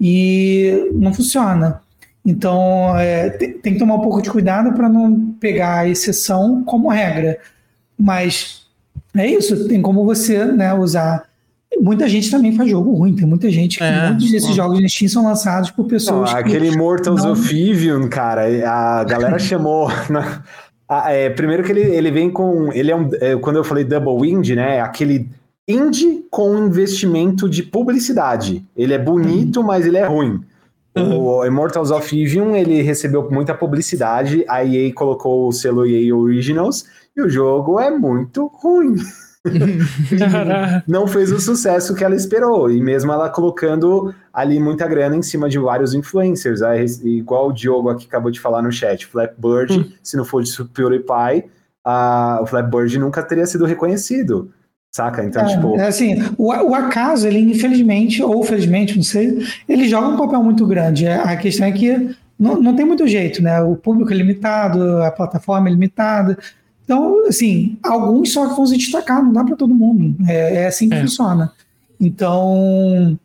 e 0.00 0.90
não 0.94 1.12
funciona. 1.12 1.80
Então, 2.24 2.98
é, 2.98 3.30
tem, 3.30 3.52
tem, 3.52 3.72
que 3.74 3.78
tomar 3.78 3.94
um 3.94 4.00
pouco 4.00 4.20
de 4.20 4.28
cuidado 4.28 4.72
para 4.72 4.88
não 4.88 5.32
pegar 5.38 5.80
a 5.80 5.88
exceção 5.88 6.64
como 6.64 6.88
regra. 6.88 7.38
Mas 7.96 8.66
é 9.16 9.26
isso, 9.26 9.68
tem 9.68 9.80
como 9.80 10.04
você 10.04 10.44
né, 10.44 10.74
usar. 10.74 11.24
Muita 11.80 12.08
gente 12.08 12.30
também 12.30 12.56
faz 12.56 12.70
jogo 12.70 12.92
ruim, 12.94 13.14
tem 13.14 13.26
muita 13.26 13.50
gente 13.50 13.78
que 13.78 13.84
é, 13.84 14.08
muitos 14.08 14.30
desses 14.30 14.54
jogos 14.54 14.78
de 14.78 14.88
Steam 14.88 15.08
são 15.08 15.24
lançados 15.24 15.70
por 15.70 15.86
pessoas. 15.86 16.32
Não, 16.32 16.38
aquele 16.38 16.76
Mortals 16.76 17.22
não... 17.22 17.32
of 17.32 17.70
Evian, 17.70 18.08
cara, 18.08 18.44
a 18.68 19.04
galera 19.04 19.38
chamou. 19.40 19.88
Ah, 20.88 21.12
é, 21.12 21.28
primeiro 21.30 21.64
que 21.64 21.72
ele, 21.72 21.82
ele 21.82 22.10
vem 22.10 22.30
com. 22.30 22.72
Ele 22.72 22.90
é 22.90 22.96
um. 22.96 23.10
É, 23.20 23.36
quando 23.36 23.56
eu 23.56 23.64
falei 23.64 23.84
double 23.84 24.30
indie, 24.30 24.54
né? 24.54 24.80
Aquele 24.80 25.28
indie 25.66 26.24
com 26.30 26.56
investimento 26.58 27.48
de 27.48 27.62
publicidade. 27.62 28.64
Ele 28.76 28.94
é 28.94 28.98
bonito, 28.98 29.60
uhum. 29.60 29.66
mas 29.66 29.84
ele 29.84 29.96
é 29.96 30.06
ruim. 30.06 30.40
Uhum. 30.96 31.18
O 31.18 31.44
Immortals 31.44 31.90
of 31.90 32.18
Evian, 32.18 32.56
ele 32.56 32.80
recebeu 32.80 33.28
muita 33.30 33.54
publicidade, 33.54 34.44
a 34.48 34.64
EA 34.64 34.92
colocou 34.94 35.48
o 35.48 35.52
selo 35.52 35.86
EA 35.86 36.14
Originals, 36.14 36.86
e 37.14 37.20
o 37.20 37.28
jogo 37.28 37.78
é 37.78 37.90
muito 37.90 38.46
ruim. 38.46 38.96
não 40.86 41.06
fez 41.06 41.32
o 41.32 41.40
sucesso 41.40 41.94
que 41.94 42.04
ela 42.04 42.14
esperou. 42.14 42.70
E 42.70 42.80
mesmo 42.80 43.12
ela 43.12 43.28
colocando 43.28 44.14
ali 44.32 44.60
muita 44.60 44.86
grana 44.86 45.16
em 45.16 45.22
cima 45.22 45.48
de 45.48 45.58
vários 45.58 45.94
influencers. 45.94 46.62
Aí, 46.62 46.84
igual 47.04 47.48
o 47.48 47.52
Diogo 47.52 47.88
aqui 47.88 48.06
acabou 48.06 48.30
de 48.30 48.40
falar 48.40 48.62
no 48.62 48.72
chat, 48.72 49.06
Flapbird, 49.06 49.78
hum. 49.78 49.92
se 50.02 50.16
não 50.16 50.24
for 50.24 50.42
de 50.42 50.64
PewDiePie, 50.64 51.50
uh, 51.86 52.42
o 52.42 52.46
Flapbird 52.46 52.98
nunca 52.98 53.22
teria 53.22 53.46
sido 53.46 53.64
reconhecido. 53.64 54.50
Saca? 54.96 55.22
Então, 55.22 55.42
é, 55.42 55.46
tipo. 55.46 55.76
É 55.78 55.86
assim, 55.88 56.22
o, 56.38 56.48
o, 56.48 56.74
acaso, 56.74 57.26
ele 57.26 57.40
infelizmente, 57.40 58.22
ou 58.22 58.42
felizmente, 58.42 58.96
não 58.96 59.02
sei, 59.02 59.46
ele 59.68 59.88
joga 59.88 60.08
um 60.08 60.16
papel 60.16 60.42
muito 60.42 60.66
grande. 60.66 61.04
É, 61.04 61.16
a 61.16 61.36
questão 61.36 61.66
é 61.66 61.72
que 61.72 62.16
não, 62.38 62.60
não 62.60 62.74
tem 62.74 62.86
muito 62.86 63.06
jeito, 63.06 63.42
né? 63.42 63.60
O 63.60 63.76
público 63.76 64.10
é 64.12 64.16
limitado, 64.16 65.02
a 65.02 65.10
plataforma 65.10 65.68
é 65.68 65.72
limitada. 65.72 66.38
Então, 66.86 67.26
assim, 67.26 67.76
alguns 67.82 68.32
só 68.32 68.48
que 68.48 68.54
vão 68.54 68.64
se 68.64 68.76
destacar, 68.76 69.22
não 69.22 69.32
dá 69.32 69.42
para 69.42 69.56
todo 69.56 69.74
mundo. 69.74 70.14
É, 70.28 70.62
é 70.62 70.66
assim 70.68 70.88
que 70.88 70.94
é. 70.94 71.00
funciona. 71.00 71.52
Então. 72.00 73.18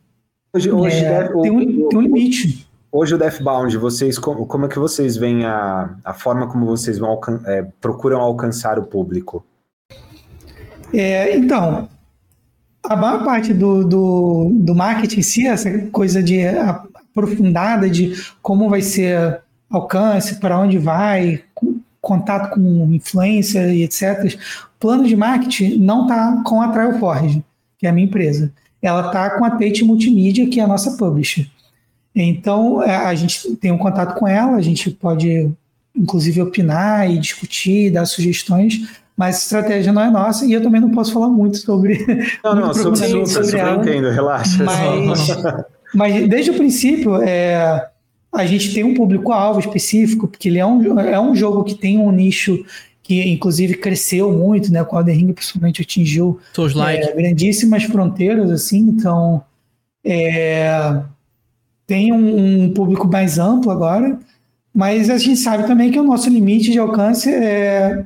Hoje, 0.51 0.71
hoje 0.71 0.97
é, 0.97 1.09
deve, 1.09 1.41
tem, 1.41 1.51
um, 1.51 1.85
o, 1.85 1.89
tem 1.89 1.99
um 1.99 2.01
limite. 2.01 2.67
Hoje 2.91 3.13
o 3.13 3.17
Deathbound, 3.19 3.77
vocês 3.77 4.17
como, 4.17 4.47
como 4.47 4.65
é 4.65 4.67
que 4.67 4.79
vocês 4.79 5.15
veem 5.15 5.45
a, 5.45 5.95
a 6.03 6.13
forma 6.13 6.47
como 6.47 6.65
vocês 6.65 6.97
vão 6.97 7.11
alcan 7.11 7.39
é, 7.45 7.65
procuram 7.79 8.19
alcançar 8.19 8.79
o 8.79 8.83
público? 8.83 9.45
É, 10.91 11.37
então, 11.37 11.87
a 12.83 12.95
maior 12.95 13.23
parte 13.23 13.53
do, 13.53 13.85
do, 13.85 14.49
do 14.51 14.73
marketing 14.73 15.19
em 15.19 15.23
si, 15.23 15.47
essa 15.47 15.69
coisa 15.91 16.21
de 16.21 16.45
aprofundada 16.47 17.87
de 17.87 18.13
como 18.41 18.69
vai 18.69 18.81
ser 18.81 19.39
alcance, 19.69 20.35
para 20.35 20.59
onde 20.59 20.77
vai, 20.79 21.43
contato 22.01 22.55
com 22.55 22.89
influência 22.91 23.73
e 23.73 23.83
etc. 23.83 24.35
O 24.75 24.79
plano 24.79 25.05
de 25.05 25.15
marketing 25.15 25.77
não 25.77 26.03
está 26.03 26.41
com 26.43 26.61
a 26.61 26.69
Trial 26.69 26.99
Forge, 26.99 27.43
que 27.77 27.85
é 27.85 27.89
a 27.89 27.93
minha 27.93 28.07
empresa. 28.07 28.51
Ela 28.81 29.07
está 29.07 29.29
com 29.29 29.45
a 29.45 29.51
Tate 29.51 29.83
Multimídia, 29.83 30.47
que 30.49 30.59
é 30.59 30.63
a 30.63 30.67
nossa 30.67 30.97
publisher. 30.97 31.47
Então, 32.15 32.81
é, 32.81 32.95
a 32.95 33.13
gente 33.13 33.55
tem 33.55 33.71
um 33.71 33.77
contato 33.77 34.17
com 34.17 34.27
ela, 34.27 34.57
a 34.57 34.61
gente 34.61 34.89
pode, 34.89 35.49
inclusive, 35.95 36.41
opinar 36.41 37.09
e 37.09 37.19
discutir, 37.19 37.91
dar 37.91 38.05
sugestões, 38.05 38.81
mas 39.15 39.35
a 39.35 39.39
estratégia 39.39 39.93
não 39.93 40.01
é 40.01 40.09
nossa 40.09 40.45
e 40.45 40.51
eu 40.51 40.63
também 40.63 40.81
não 40.81 40.89
posso 40.89 41.13
falar 41.13 41.29
muito 41.29 41.57
sobre. 41.57 42.03
Não, 42.43 42.55
não, 42.55 42.73
sobre, 42.73 42.97
sobre, 42.97 43.25
sobre 43.27 43.57
ela, 43.57 43.81
entendo, 43.81 44.09
relaxa. 44.09 44.63
Mas, 44.63 45.27
mas 45.93 46.27
desde 46.27 46.51
o 46.51 46.55
princípio, 46.55 47.21
é, 47.21 47.90
a 48.33 48.45
gente 48.45 48.73
tem 48.73 48.83
um 48.83 48.93
público-alvo 48.93 49.59
específico, 49.59 50.27
porque 50.27 50.47
ele 50.47 50.57
é 50.57 50.65
um, 50.65 50.99
é 50.99 51.19
um 51.19 51.35
jogo 51.35 51.63
que 51.63 51.75
tem 51.75 51.97
um 51.97 52.11
nicho 52.11 52.63
que 53.03 53.21
inclusive 53.29 53.75
cresceu 53.75 54.31
muito, 54.31 54.71
né? 54.71 54.83
Com 54.83 54.95
o 54.95 54.99
Elden 54.99 55.17
Ring 55.17 55.33
principalmente 55.33 55.81
atingiu 55.81 56.39
é, 56.95 57.13
grandíssimas 57.13 57.83
fronteiras, 57.83 58.49
assim, 58.49 58.79
então 58.79 59.43
é, 60.03 61.01
tem 61.85 62.13
um, 62.13 62.63
um, 62.63 62.73
público 62.73 63.07
mais 63.07 63.37
amplo 63.37 63.69
agora, 63.71 64.17
mas 64.73 65.09
a 65.09 65.17
gente 65.17 65.37
sabe 65.37 65.67
também 65.67 65.91
que 65.91 65.99
o 65.99 66.03
nosso 66.03 66.29
limite 66.29 66.71
de 66.71 66.79
alcance 66.79 67.29
é 67.29 68.05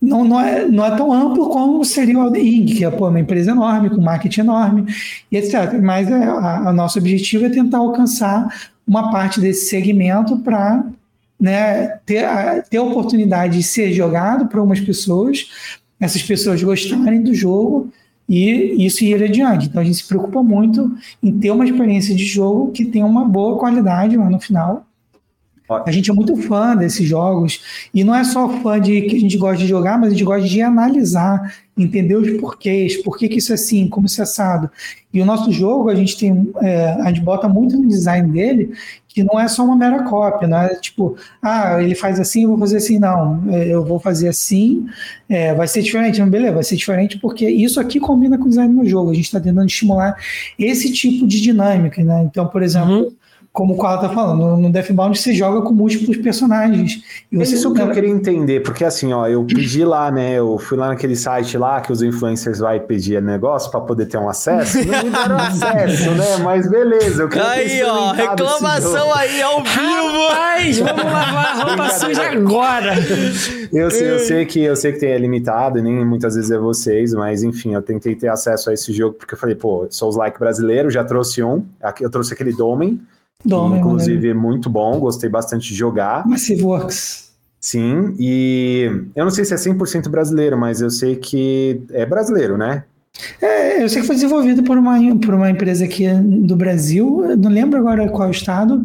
não, 0.00 0.24
não, 0.24 0.40
é, 0.40 0.66
não 0.66 0.84
é 0.84 0.96
tão 0.96 1.12
amplo 1.12 1.48
como 1.48 1.84
seria 1.84 2.18
o 2.18 2.20
Alden 2.20 2.66
que 2.66 2.84
é 2.84 2.90
pô, 2.90 3.08
uma 3.08 3.20
empresa 3.20 3.50
enorme, 3.50 3.90
com 3.90 4.00
marketing 4.00 4.40
enorme, 4.40 4.84
e 5.30 5.36
etc. 5.36 5.80
Mas 5.82 6.08
é, 6.08 6.32
o 6.32 6.72
nosso 6.72 6.98
objetivo 6.98 7.46
é 7.46 7.50
tentar 7.50 7.78
alcançar 7.78 8.70
uma 8.86 9.10
parte 9.10 9.40
desse 9.40 9.68
segmento 9.68 10.38
para 10.38 10.84
né, 11.38 11.98
ter, 12.06 12.24
a, 12.24 12.62
ter 12.62 12.78
a 12.78 12.82
oportunidade 12.82 13.58
de 13.58 13.62
ser 13.62 13.92
jogado 13.92 14.46
para 14.46 14.62
umas 14.62 14.80
pessoas, 14.80 15.46
essas 16.00 16.22
pessoas 16.22 16.62
gostarem 16.62 17.22
do 17.22 17.34
jogo 17.34 17.90
e 18.28 18.84
isso 18.84 19.04
ir 19.04 19.22
adiante. 19.22 19.66
Então 19.66 19.82
a 19.82 19.84
gente 19.84 19.98
se 19.98 20.06
preocupa 20.06 20.42
muito 20.42 20.96
em 21.22 21.36
ter 21.38 21.50
uma 21.50 21.64
experiência 21.64 22.14
de 22.14 22.24
jogo 22.24 22.72
que 22.72 22.84
tenha 22.84 23.06
uma 23.06 23.24
boa 23.24 23.58
qualidade 23.58 24.16
lá 24.16 24.30
no 24.30 24.38
final 24.38 24.87
A 25.70 25.90
gente 25.90 26.10
é 26.10 26.14
muito 26.14 26.34
fã 26.36 26.74
desses 26.74 27.06
jogos 27.06 27.88
e 27.92 28.02
não 28.02 28.14
é 28.14 28.24
só 28.24 28.48
fã 28.62 28.80
de 28.80 29.02
que 29.02 29.16
a 29.16 29.20
gente 29.20 29.36
gosta 29.36 29.58
de 29.58 29.66
jogar, 29.66 29.98
mas 29.98 30.08
a 30.08 30.12
gente 30.12 30.24
gosta 30.24 30.48
de 30.48 30.62
analisar, 30.62 31.54
entender 31.76 32.16
os 32.16 32.40
porquês, 32.40 32.96
por 33.02 33.18
que, 33.18 33.28
que 33.28 33.38
isso 33.38 33.52
é 33.52 33.54
assim, 33.54 33.86
como 33.86 34.06
isso 34.06 34.20
é 34.20 34.24
assado. 34.24 34.70
E 35.12 35.20
o 35.20 35.26
nosso 35.26 35.52
jogo, 35.52 35.90
a 35.90 35.94
gente 35.94 36.18
tem, 36.18 36.50
é, 36.62 36.92
a 37.02 37.08
gente 37.08 37.20
bota 37.20 37.48
muito 37.48 37.76
no 37.76 37.86
design 37.86 38.32
dele 38.32 38.72
que 39.08 39.24
não 39.24 39.40
é 39.40 39.48
só 39.48 39.64
uma 39.64 39.74
mera 39.74 40.04
cópia, 40.04 40.46
não 40.46 40.58
é 40.58 40.74
tipo, 40.76 41.16
ah, 41.42 41.82
ele 41.82 41.94
faz 41.94 42.20
assim, 42.20 42.44
eu 42.44 42.50
vou 42.50 42.58
fazer 42.58 42.76
assim, 42.76 42.98
não, 42.98 43.42
é, 43.52 43.66
eu 43.66 43.84
vou 43.84 43.98
fazer 43.98 44.28
assim, 44.28 44.86
é, 45.28 45.52
vai 45.54 45.66
ser 45.66 45.82
diferente, 45.82 46.20
não, 46.20 46.30
beleza, 46.30 46.54
vai 46.54 46.62
ser 46.62 46.76
diferente 46.76 47.18
porque 47.18 47.48
isso 47.48 47.80
aqui 47.80 47.98
combina 47.98 48.38
com 48.38 48.44
o 48.44 48.48
design 48.48 48.72
no 48.72 48.86
jogo, 48.86 49.10
a 49.10 49.14
gente 49.14 49.24
está 49.24 49.40
tentando 49.40 49.66
estimular 49.66 50.16
esse 50.58 50.92
tipo 50.92 51.26
de 51.26 51.40
dinâmica, 51.40 52.02
né? 52.04 52.22
Então, 52.22 52.46
por 52.46 52.62
exemplo, 52.62 53.06
uhum 53.06 53.12
como 53.58 53.74
o 53.74 53.76
Carla 53.76 54.02
tá 54.02 54.08
falando, 54.08 54.56
no 54.56 54.70
Deathbound 54.70 55.18
você 55.18 55.34
joga 55.34 55.62
com 55.62 55.74
múltiplos 55.74 56.16
personagens. 56.18 57.02
E 57.32 57.36
você 57.36 57.54
é 57.54 57.58
isso 57.58 57.74
que 57.74 57.82
eu 57.82 57.90
queria 57.90 58.08
entender, 58.08 58.62
porque 58.62 58.84
assim, 58.84 59.12
ó, 59.12 59.26
eu 59.26 59.44
pedi 59.44 59.84
lá, 59.84 60.12
né? 60.12 60.34
Eu 60.34 60.58
fui 60.58 60.78
lá 60.78 60.86
naquele 60.86 61.16
site 61.16 61.58
lá 61.58 61.80
que 61.80 61.90
os 61.90 62.00
influencers 62.00 62.60
vai 62.60 62.78
pedir 62.78 63.20
negócio 63.20 63.68
para 63.68 63.80
poder 63.80 64.06
ter 64.06 64.16
um 64.16 64.28
acesso. 64.28 64.78
Não 64.86 65.02
me 65.02 65.10
deram 65.10 65.38
acesso, 65.38 66.10
né? 66.12 66.36
Mas 66.44 66.70
beleza. 66.70 67.24
Eu 67.24 67.42
aí, 67.42 67.82
ó, 67.82 68.12
reclamação 68.12 69.12
aí 69.12 69.42
ao 69.42 69.64
vivo. 69.64 70.28
Rapaz, 70.28 70.78
vamos 70.78 71.04
lavar 71.04 71.46
a 71.46 71.64
roupa 71.64 71.90
suja 71.90 72.30
agora. 72.30 72.94
Eu 73.72 73.90
sei, 73.90 74.10
eu 74.12 74.18
sei 74.20 74.46
que 74.46 74.62
eu 74.62 74.76
sei 74.76 74.92
que 74.92 75.00
tem 75.00 75.10
é 75.10 75.18
limitado, 75.18 75.80
e 75.80 75.82
nem 75.82 76.04
muitas 76.04 76.36
vezes 76.36 76.52
é 76.52 76.58
vocês, 76.58 77.12
mas 77.12 77.42
enfim, 77.42 77.74
eu 77.74 77.82
tentei 77.82 78.14
ter 78.14 78.28
acesso 78.28 78.70
a 78.70 78.74
esse 78.74 78.92
jogo 78.92 79.16
porque 79.16 79.34
eu 79.34 79.38
falei, 79.38 79.56
pô, 79.56 79.88
sou 79.90 80.08
os 80.08 80.16
like 80.16 80.38
brasileiro, 80.38 80.88
já 80.92 81.02
trouxe 81.02 81.42
um. 81.42 81.64
Aqui 81.82 82.04
eu 82.04 82.10
trouxe 82.10 82.32
aquele 82.32 82.52
Domen. 82.52 83.00
Dome, 83.44 83.78
inclusive, 83.78 84.30
é 84.30 84.34
muito 84.34 84.68
bom, 84.68 84.98
gostei 84.98 85.30
bastante 85.30 85.68
de 85.68 85.74
jogar. 85.74 86.26
Massive 86.26 86.62
Works. 86.62 87.28
Sim, 87.60 88.14
e 88.18 88.90
eu 89.14 89.24
não 89.24 89.30
sei 89.30 89.44
se 89.44 89.54
é 89.54 89.56
100% 89.56 90.08
brasileiro, 90.08 90.56
mas 90.56 90.80
eu 90.80 90.90
sei 90.90 91.16
que 91.16 91.82
é 91.90 92.06
brasileiro, 92.06 92.56
né? 92.56 92.84
É, 93.40 93.82
eu 93.82 93.88
sei 93.88 94.00
que 94.00 94.06
foi 94.06 94.14
desenvolvido 94.16 94.62
por 94.62 94.78
uma, 94.78 94.98
por 95.18 95.34
uma 95.34 95.50
empresa 95.50 95.84
aqui 95.84 96.08
do 96.08 96.56
Brasil, 96.56 97.36
não 97.36 97.50
lembro 97.50 97.78
agora 97.78 98.08
qual 98.08 98.30
estado. 98.30 98.82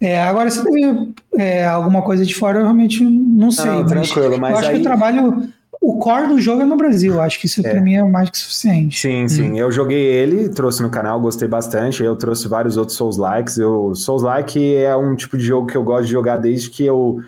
É, 0.00 0.20
agora, 0.22 0.50
se 0.50 0.62
teve 0.62 1.12
é, 1.36 1.64
alguma 1.64 2.02
coisa 2.02 2.24
de 2.24 2.34
fora, 2.34 2.58
eu 2.58 2.64
realmente 2.64 3.02
não 3.02 3.50
sei. 3.50 3.66
Não, 3.66 3.82
mas 3.82 3.90
tranquilo, 3.90 4.38
mas 4.38 4.52
eu 4.52 4.58
acho 4.58 4.68
aí... 4.68 4.74
que 4.74 4.80
o 4.80 4.84
trabalho 4.84 5.48
o 5.86 5.98
core 5.98 6.26
do 6.26 6.40
jogo 6.40 6.62
é 6.62 6.64
no 6.64 6.76
Brasil. 6.76 7.20
Acho 7.20 7.38
que 7.38 7.46
isso 7.46 7.64
é. 7.64 7.70
para 7.70 7.80
mim 7.80 7.94
é 7.94 8.02
mais 8.02 8.28
que 8.28 8.36
suficiente. 8.36 9.00
Sim, 9.00 9.28
sim. 9.28 9.52
Hum. 9.52 9.56
Eu 9.56 9.70
joguei 9.70 10.04
ele, 10.04 10.48
trouxe 10.48 10.82
no 10.82 10.90
canal, 10.90 11.20
gostei 11.20 11.46
bastante. 11.46 12.02
Eu 12.02 12.16
trouxe 12.16 12.48
vários 12.48 12.76
outros 12.76 12.96
Souls 12.96 13.16
Likes. 13.16 13.56
Eu 13.56 13.94
Souls 13.94 14.22
Like 14.22 14.76
é 14.76 14.96
um 14.96 15.14
tipo 15.14 15.38
de 15.38 15.44
jogo 15.44 15.68
que 15.68 15.76
eu 15.76 15.84
gosto 15.84 16.06
de 16.06 16.12
jogar 16.12 16.38
desde 16.38 16.70
que 16.70 16.84
eu 16.84 17.22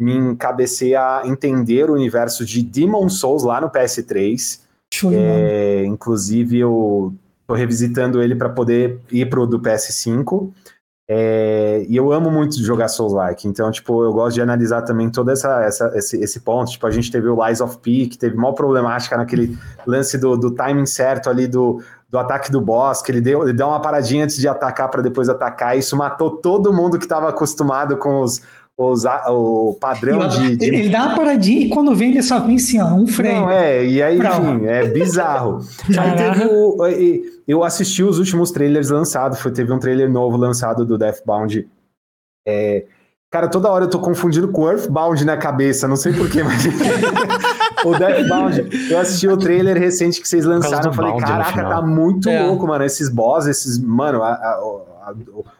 me 0.00 0.14
encabecei 0.14 0.94
a 0.94 1.22
entender 1.26 1.90
o 1.90 1.94
universo 1.94 2.46
de 2.46 2.62
Demon 2.62 3.10
Souls 3.10 3.42
lá 3.42 3.60
no 3.60 3.68
PS3. 3.68 4.60
Show 4.94 5.12
é, 5.12 5.84
inclusive 5.84 6.58
eu 6.58 7.12
tô 7.46 7.54
revisitando 7.54 8.22
ele 8.22 8.34
para 8.34 8.48
poder 8.48 9.00
ir 9.12 9.28
pro 9.28 9.46
do 9.46 9.60
PS5. 9.60 10.50
É, 11.10 11.86
e 11.88 11.96
eu 11.96 12.12
amo 12.12 12.30
muito 12.30 12.62
jogar 12.62 12.86
Souls-like, 12.88 13.48
então, 13.48 13.70
tipo, 13.70 14.04
eu 14.04 14.12
gosto 14.12 14.34
de 14.34 14.42
analisar 14.42 14.82
também 14.82 15.08
todo 15.08 15.30
essa, 15.30 15.62
essa, 15.62 15.90
esse, 15.94 16.20
esse 16.22 16.40
ponto. 16.40 16.70
Tipo, 16.70 16.86
a 16.86 16.90
gente 16.90 17.10
teve 17.10 17.26
o 17.28 17.46
Lies 17.46 17.62
of 17.62 17.78
P, 17.78 18.06
que 18.08 18.18
teve 18.18 18.36
maior 18.36 18.52
problemática 18.52 19.16
naquele 19.16 19.56
lance 19.86 20.18
do, 20.18 20.36
do 20.36 20.50
timing 20.50 20.84
certo 20.84 21.30
ali 21.30 21.46
do, 21.46 21.82
do 22.10 22.18
ataque 22.18 22.52
do 22.52 22.60
boss, 22.60 23.00
que 23.00 23.10
ele 23.10 23.22
deu, 23.22 23.42
ele 23.42 23.54
deu 23.54 23.68
uma 23.68 23.80
paradinha 23.80 24.24
antes 24.24 24.36
de 24.36 24.46
atacar 24.46 24.90
para 24.90 25.00
depois 25.00 25.30
atacar. 25.30 25.76
E 25.76 25.78
isso 25.78 25.96
matou 25.96 26.36
todo 26.36 26.74
mundo 26.74 26.98
que 26.98 27.06
estava 27.06 27.30
acostumado 27.30 27.96
com 27.96 28.20
os, 28.20 28.42
o 28.78 29.76
padrão 29.80 30.28
de, 30.28 30.56
de, 30.56 30.64
Ele 30.64 30.88
dá 30.88 31.06
uma 31.06 31.16
paradinha 31.16 31.66
e 31.66 31.68
quando 31.68 31.94
vem 31.96 32.12
ele 32.12 32.22
só 32.22 32.38
vem 32.38 32.56
assim, 32.56 32.80
ó, 32.80 32.86
um 32.86 33.08
freio. 33.08 33.40
Não, 33.40 33.50
é, 33.50 33.84
e 33.84 34.00
aí, 34.00 34.16
enfim, 34.16 34.66
é 34.66 34.86
bizarro. 34.86 35.58
aí 35.98 36.16
teve 36.16 36.46
o, 36.46 36.76
eu 37.46 37.64
assisti 37.64 38.04
os 38.04 38.18
últimos 38.20 38.52
trailers 38.52 38.88
lançados, 38.90 39.40
foi, 39.40 39.50
teve 39.50 39.72
um 39.72 39.80
trailer 39.80 40.08
novo 40.08 40.36
lançado 40.36 40.86
do 40.86 40.96
Deathbound. 40.96 41.68
É, 42.46 42.84
cara, 43.28 43.48
toda 43.48 43.68
hora 43.68 43.86
eu 43.86 43.90
tô 43.90 43.98
confundindo 43.98 44.46
com 44.48 44.62
o 44.62 44.70
Earthbound 44.70 45.24
na 45.24 45.36
cabeça, 45.36 45.88
não 45.88 45.96
sei 45.96 46.12
porquê, 46.12 46.44
mas. 46.44 46.64
o 47.84 47.98
Deathbound, 47.98 48.92
eu 48.92 48.98
assisti 49.00 49.26
o 49.26 49.36
trailer 49.36 49.76
recente 49.76 50.20
que 50.20 50.28
vocês 50.28 50.44
lançaram, 50.44 50.90
eu 50.90 50.94
falei, 50.94 51.16
caraca, 51.16 51.64
tá 51.64 51.82
muito 51.82 52.28
é. 52.28 52.46
louco, 52.46 52.64
mano, 52.64 52.84
esses 52.84 53.08
boss, 53.08 53.48
esses, 53.48 53.76
mano, 53.76 54.22
a, 54.22 54.28
a, 54.28 54.50
a, 55.08 55.14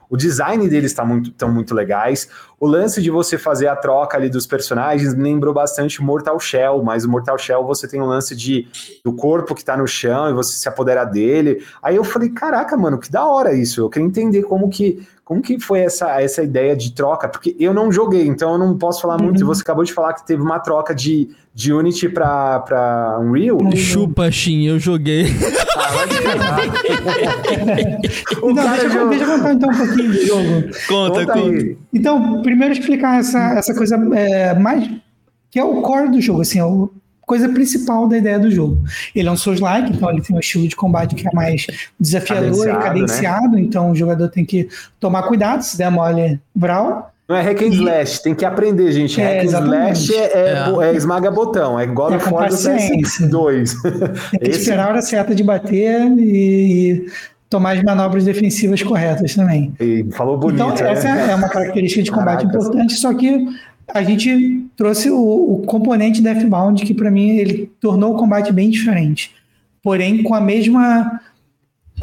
o 0.09 0.16
design 0.16 0.68
deles 0.68 0.90
está 0.90 1.04
muito, 1.04 1.30
tão 1.32 1.52
muito 1.52 1.74
legais. 1.74 2.28
O 2.59 2.66
lance 2.66 3.02
de 3.02 3.11
você 3.11 3.36
fazer 3.36 3.68
a 3.68 3.76
troca 3.76 4.16
ali 4.16 4.28
dos 4.28 4.46
personagens 4.46 5.14
lembrou 5.14 5.52
bastante 5.52 6.02
Mortal 6.02 6.40
Shell, 6.40 6.82
mas 6.82 7.04
o 7.04 7.09
Mortal 7.09 7.38
Shell 7.38 7.64
você 7.64 7.86
tem 7.86 8.00
o 8.00 8.04
um 8.04 8.06
lance 8.06 8.34
de 8.34 8.66
do 9.04 9.12
corpo 9.12 9.54
que 9.54 9.64
tá 9.64 9.76
no 9.76 9.86
chão 9.86 10.30
e 10.30 10.32
você 10.32 10.56
se 10.56 10.68
apodera 10.68 11.04
dele. 11.04 11.64
Aí 11.82 11.96
eu 11.96 12.04
falei, 12.04 12.30
caraca, 12.30 12.76
mano, 12.76 12.98
que 12.98 13.11
da 13.11 13.26
hora 13.26 13.54
isso. 13.54 13.80
Eu 13.80 13.90
queria 13.90 14.09
entender 14.09 14.42
como 14.42 14.68
que 14.68 15.06
como 15.29 15.43
que 15.43 15.61
foi 15.61 15.81
essa, 15.81 16.18
essa 16.22 16.43
ideia 16.43 16.74
de 16.74 16.91
troca? 16.93 17.29
Porque 17.29 17.55
eu 17.61 17.74
não 17.74 17.93
joguei, 17.93 18.26
então 18.26 18.53
eu 18.53 18.59
não 18.59 18.79
posso 18.79 19.03
falar 19.03 19.18
muito. 19.18 19.43
Uhum. 19.43 19.49
Você 19.49 19.61
acabou 19.61 19.85
de 19.85 19.93
falar 19.93 20.14
que 20.14 20.26
teve 20.26 20.41
uma 20.41 20.59
troca 20.59 20.95
de, 20.95 21.29
de 21.55 21.70
Unity 21.70 22.09
pra, 22.09 22.61
pra 22.61 23.18
Unreal. 23.20 23.59
Chupa, 23.76 24.31
Shin, 24.31 24.64
eu 24.66 24.79
joguei. 24.79 25.26
Ah, 25.81 25.93
não, 28.43 28.55
deixa, 28.55 28.99
eu, 28.99 29.09
deixa 29.09 29.24
eu 29.24 29.39
contar 29.39 29.55
então 29.55 29.70
um 29.70 29.76
pouquinho 29.76 30.11
do 30.11 30.26
jogo. 30.26 30.45
Conta, 30.87 31.26
conta. 31.26 31.41
conta. 31.41 31.76
Então, 31.95 32.43
primeiro 32.43 32.74
explicar 32.74 33.20
essa, 33.20 33.55
essa 33.55 33.74
coisa 33.74 33.97
é, 34.14 34.59
mais. 34.59 34.91
que 35.51 35.59
é 35.59 35.64
o 35.64 35.81
core 35.81 36.11
do 36.11 36.20
jogo, 36.20 36.43
assim, 36.43 36.59
é 36.59 36.64
o 36.64 36.91
coisa 37.29 37.47
principal 37.51 38.09
da 38.09 38.16
ideia 38.16 38.39
do 38.39 38.51
jogo. 38.51 38.83
Ele 39.14 39.29
é 39.29 39.31
um 39.31 39.37
Souls-like, 39.37 39.93
então 39.93 40.11
ele 40.11 40.22
tem 40.22 40.35
um 40.35 40.41
estilo 40.41 40.66
de 40.66 40.74
combate 40.74 41.14
que 41.14 41.29
é 41.29 41.31
mais 41.33 41.66
desafiador 42.01 42.49
cadenciado, 42.49 42.81
e 42.81 42.83
cadenciado, 42.83 43.57
né? 43.57 43.61
então 43.61 43.91
o 43.91 43.95
jogador 43.95 44.29
tem 44.31 44.47
que 44.47 44.66
tomar 44.99 45.24
cuidado, 45.24 45.62
se 45.62 45.76
der 45.76 45.91
mole, 45.91 46.41
Brawl. 46.55 47.07
Não 47.29 47.37
é 47.37 47.43
hack 47.43 47.61
and 47.61 47.66
slash, 47.66 48.22
tem 48.22 48.35
que 48.35 48.47
aprender, 48.47 48.91
gente. 48.91 49.20
É, 49.20 49.43
hack 49.43 49.45
and 49.45 49.59
slash 49.59 50.14
é, 50.14 50.18
é, 50.18 50.55
é. 50.81 50.89
é, 50.89 50.97
esmaga 50.97 51.31
botão, 51.31 51.79
é 51.79 51.85
igual 51.85 52.11
no 52.11 52.18
Ford 52.18 52.51
PS2. 52.51 53.74
Tem 54.31 54.41
que 54.41 54.49
Esse... 54.49 54.61
esperar 54.61 54.87
a 54.87 54.89
hora 54.89 55.03
certa 55.03 55.35
de 55.35 55.45
bater 55.45 56.11
e, 56.18 56.93
e 56.93 57.07
tomar 57.51 57.76
as 57.76 57.83
manobras 57.83 58.24
defensivas 58.24 58.83
corretas 58.83 59.35
também. 59.35 59.74
E 59.79 60.07
falou 60.12 60.39
bonito. 60.39 60.62
Então, 60.62 60.87
essa 60.87 61.09
é 61.09 61.35
uma 61.35 61.51
característica 61.51 62.03
de 62.03 62.11
combate 62.11 62.47
Caraca. 62.47 62.57
importante, 62.57 62.95
só 62.95 63.12
que 63.12 63.47
a 63.93 64.03
gente 64.03 64.67
trouxe 64.79 65.11
o, 65.11 65.18
o 65.18 65.62
componente 65.66 66.22
Deathbound, 66.22 66.85
que 66.87 66.95
para 66.95 67.11
mim 67.11 67.31
ele 67.31 67.70
tornou 67.81 68.14
o 68.14 68.16
combate 68.16 68.53
bem 68.53 68.70
diferente. 68.70 69.33
Porém, 69.83 70.22
com 70.22 70.35
a 70.35 70.41
mesma. 70.41 71.20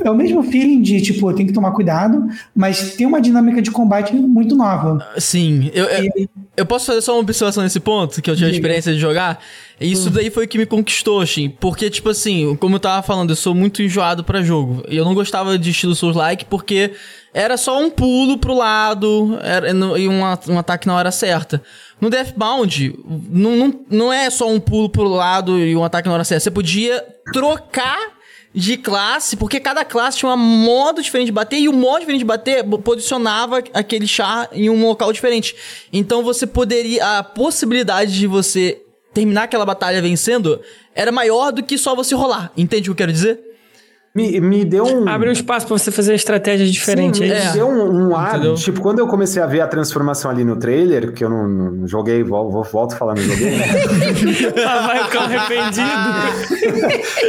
É 0.03 0.11
o 0.11 0.15
mesmo 0.15 0.43
feeling 0.43 0.81
de, 0.81 0.99
tipo, 0.99 1.31
tem 1.33 1.47
que 1.47 1.53
tomar 1.53 1.71
cuidado, 1.71 2.27
mas 2.53 2.95
tem 2.95 3.07
uma 3.07 3.21
dinâmica 3.21 3.61
de 3.61 3.71
combate 3.71 4.13
muito 4.13 4.53
nova. 4.53 4.99
Sim, 5.17 5.71
eu, 5.73 5.85
eu, 5.85 6.29
eu 6.57 6.65
posso 6.65 6.87
fazer 6.87 7.01
só 7.01 7.13
uma 7.13 7.21
observação 7.21 7.63
nesse 7.63 7.79
ponto, 7.79 8.21
que 8.21 8.29
eu 8.29 8.35
tive 8.35 8.49
a 8.49 8.51
experiência 8.51 8.93
de 8.93 8.99
jogar. 8.99 9.39
Isso 9.79 10.09
hum. 10.09 10.11
daí 10.11 10.29
foi 10.29 10.43
o 10.43 10.47
que 10.49 10.57
me 10.57 10.65
conquistou, 10.65 11.25
Shin. 11.25 11.47
Porque, 11.47 11.89
tipo 11.89 12.09
assim, 12.09 12.57
como 12.57 12.75
eu 12.75 12.79
tava 12.81 13.01
falando, 13.03 13.29
eu 13.29 13.37
sou 13.37 13.55
muito 13.55 13.81
enjoado 13.81 14.21
para 14.21 14.43
jogo. 14.43 14.83
E 14.89 14.97
eu 14.97 15.05
não 15.05 15.13
gostava 15.13 15.57
de 15.57 15.69
estilo 15.69 15.95
Souls-like 15.95 16.43
porque 16.43 16.91
era 17.33 17.55
só 17.55 17.81
um 17.81 17.89
pulo 17.89 18.37
pro 18.37 18.53
lado 18.53 19.37
era, 19.41 19.69
e 19.69 20.07
um, 20.07 20.21
um 20.21 20.59
ataque 20.59 20.87
na 20.87 20.95
hora 20.95 21.11
certa. 21.11 21.61
No 21.99 22.09
Deathbound, 22.09 22.99
não, 23.29 23.55
não, 23.55 23.85
não 23.89 24.13
é 24.13 24.29
só 24.29 24.49
um 24.49 24.59
pulo 24.59 24.89
pro 24.89 25.03
lado 25.03 25.57
e 25.57 25.75
um 25.75 25.83
ataque 25.83 26.07
na 26.07 26.13
hora 26.13 26.23
certa. 26.23 26.43
Você 26.43 26.51
podia 26.51 27.03
trocar 27.31 28.15
de 28.53 28.77
classe, 28.77 29.35
porque 29.35 29.59
cada 29.59 29.83
classe 29.83 30.19
tinha 30.19 30.31
um 30.31 30.37
modo 30.37 31.01
diferente 31.01 31.27
de 31.27 31.31
bater 31.31 31.59
e 31.59 31.67
o 31.67 31.73
modo 31.73 31.99
diferente 31.99 32.19
de 32.19 32.25
bater 32.25 32.63
posicionava 32.63 33.61
aquele 33.73 34.07
char 34.07 34.47
em 34.53 34.69
um 34.69 34.85
local 34.85 35.11
diferente. 35.11 35.55
Então 35.91 36.23
você 36.23 36.47
poderia. 36.47 37.17
A 37.17 37.23
possibilidade 37.23 38.17
de 38.17 38.27
você 38.27 38.81
terminar 39.13 39.43
aquela 39.43 39.65
batalha 39.65 40.01
vencendo 40.01 40.61
era 40.93 41.11
maior 41.11 41.51
do 41.51 41.63
que 41.63 41.77
só 41.77 41.95
você 41.95 42.15
rolar. 42.15 42.51
Entende 42.55 42.89
o 42.89 42.95
que 42.95 43.01
eu 43.01 43.07
quero 43.07 43.11
dizer? 43.11 43.54
Me, 44.15 44.39
me 44.39 44.63
deu 44.63 44.85
um. 44.85 45.09
Abre 45.09 45.27
um 45.27 45.31
espaço 45.33 45.67
pra 45.67 45.77
você 45.77 45.91
fazer 45.91 46.13
estratégias 46.13 46.71
diferentes. 46.71 47.19
Sim, 47.19 47.25
me 47.25 47.31
é. 47.31 47.51
deu 47.51 47.67
um, 47.67 48.07
um 48.07 48.15
ar. 48.15 48.39
Tipo, 48.55 48.79
quando 48.79 48.99
eu 48.99 49.07
comecei 49.07 49.43
a 49.43 49.45
ver 49.45 49.59
a 49.59 49.67
transformação 49.67 50.31
ali 50.31 50.45
no 50.45 50.55
trailer, 50.55 51.11
que 51.11 51.21
eu 51.21 51.29
não, 51.29 51.45
não 51.49 51.85
joguei, 51.85 52.23
volto, 52.23 52.71
volto 52.71 52.95
falando, 52.95 53.19
joguei. 53.19 53.57
Né? 53.57 53.65
ah, 54.65 54.87
vai 54.87 55.03
ficar 55.03 55.23
arrependido. 55.23 55.83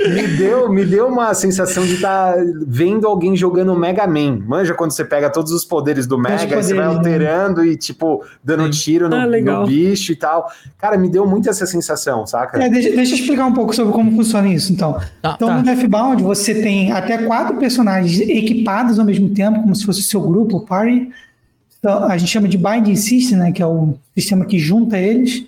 me, 0.14 0.28
deu, 0.36 0.72
me 0.72 0.84
deu 0.84 1.08
uma 1.08 1.34
sensação 1.34 1.84
de 1.84 1.94
estar 1.94 2.34
tá 2.34 2.40
vendo 2.68 3.08
alguém 3.08 3.34
jogando 3.34 3.74
Mega 3.74 4.06
Man. 4.06 4.38
Manja 4.46 4.72
quando 4.72 4.92
você 4.92 5.04
pega 5.04 5.28
todos 5.28 5.50
os 5.50 5.64
poderes 5.64 6.06
do 6.06 6.16
Mega, 6.16 6.38
poderes, 6.38 6.66
você 6.66 6.74
vai 6.74 6.86
né? 6.86 6.94
alterando 6.94 7.62
né? 7.62 7.66
e, 7.66 7.76
tipo, 7.76 8.24
dando 8.44 8.70
tiro 8.70 9.08
no, 9.08 9.16
ah, 9.16 9.26
no, 9.26 9.66
bicho 9.66 10.12
e 10.12 10.16
tal. 10.16 10.48
Cara, 10.78 10.96
me 10.96 11.08
deu 11.08 11.26
muito 11.26 11.50
essa 11.50 11.66
sensação, 11.66 12.24
saca? 12.28 12.62
É, 12.62 12.68
deixa, 12.68 12.90
deixa 12.90 13.12
eu 13.12 13.18
explicar 13.18 13.46
um 13.46 13.52
pouco 13.52 13.74
sobre 13.74 13.92
como 13.92 14.12
funciona 14.12 14.46
isso, 14.46 14.72
então. 14.72 15.00
Tá, 15.20 15.34
então, 15.34 15.48
tá. 15.48 15.56
no 15.56 15.64
Deathbound, 15.64 16.22
você 16.22 16.54
tem 16.54 16.75
até 16.92 17.18
quatro 17.18 17.56
personagens 17.56 18.20
equipados 18.20 18.98
ao 18.98 19.04
mesmo 19.04 19.28
tempo, 19.30 19.60
como 19.60 19.74
se 19.74 19.84
fosse 19.84 20.00
o 20.00 20.04
seu 20.04 20.20
grupo, 20.20 20.58
o 20.58 20.60
party. 20.66 21.08
Então, 21.78 22.04
a 22.04 22.16
gente 22.16 22.30
chama 22.30 22.48
de 22.48 22.58
Binding 22.58 22.96
System, 22.96 23.38
né? 23.38 23.52
Que 23.52 23.62
é 23.62 23.66
o 23.66 23.94
sistema 24.14 24.44
que 24.44 24.58
junta 24.58 24.98
eles. 24.98 25.46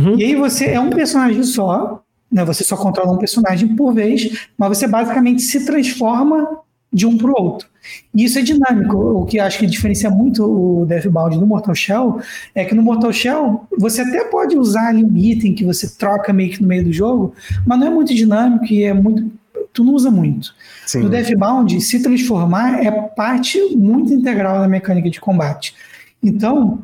Uhum. 0.00 0.18
E 0.18 0.24
aí 0.24 0.34
você 0.34 0.66
é 0.66 0.80
um 0.80 0.90
personagem 0.90 1.42
só, 1.42 2.02
né? 2.30 2.44
Você 2.44 2.64
só 2.64 2.76
controla 2.76 3.12
um 3.12 3.18
personagem 3.18 3.74
por 3.76 3.92
vez, 3.92 4.48
mas 4.56 4.76
você 4.76 4.86
basicamente 4.86 5.42
se 5.42 5.64
transforma 5.64 6.64
de 6.94 7.06
um 7.06 7.18
para 7.18 7.28
o 7.28 7.34
outro. 7.36 7.68
E 8.14 8.24
isso 8.24 8.38
é 8.38 8.42
dinâmico. 8.42 8.96
O 8.96 9.26
que 9.26 9.40
acho 9.40 9.58
que 9.58 9.66
diferencia 9.66 10.08
muito 10.08 10.44
o 10.44 10.86
Deathbound 10.86 11.36
do 11.36 11.46
Mortal 11.46 11.74
Shell 11.74 12.20
é 12.54 12.64
que 12.64 12.74
no 12.74 12.82
Mortal 12.82 13.12
Shell 13.12 13.66
você 13.76 14.02
até 14.02 14.24
pode 14.24 14.56
usar 14.56 14.88
ali 14.88 15.04
um 15.04 15.16
item 15.16 15.54
que 15.54 15.64
você 15.64 15.88
troca 15.98 16.32
meio 16.32 16.50
que 16.50 16.62
no 16.62 16.68
meio 16.68 16.84
do 16.84 16.92
jogo, 16.92 17.34
mas 17.66 17.80
não 17.80 17.88
é 17.88 17.90
muito 17.90 18.14
dinâmico 18.14 18.66
e 18.72 18.84
é 18.84 18.94
muito. 18.94 19.28
Tu 19.74 19.82
não 19.82 19.92
usa 19.92 20.10
muito. 20.10 20.54
Sim. 20.86 21.00
No 21.00 21.10
Deathbound, 21.10 21.80
se 21.80 22.00
transformar 22.00 22.82
é 22.82 22.90
parte 22.90 23.60
muito 23.76 24.14
integral 24.14 24.60
da 24.60 24.68
mecânica 24.68 25.10
de 25.10 25.20
combate. 25.20 25.74
Então. 26.22 26.78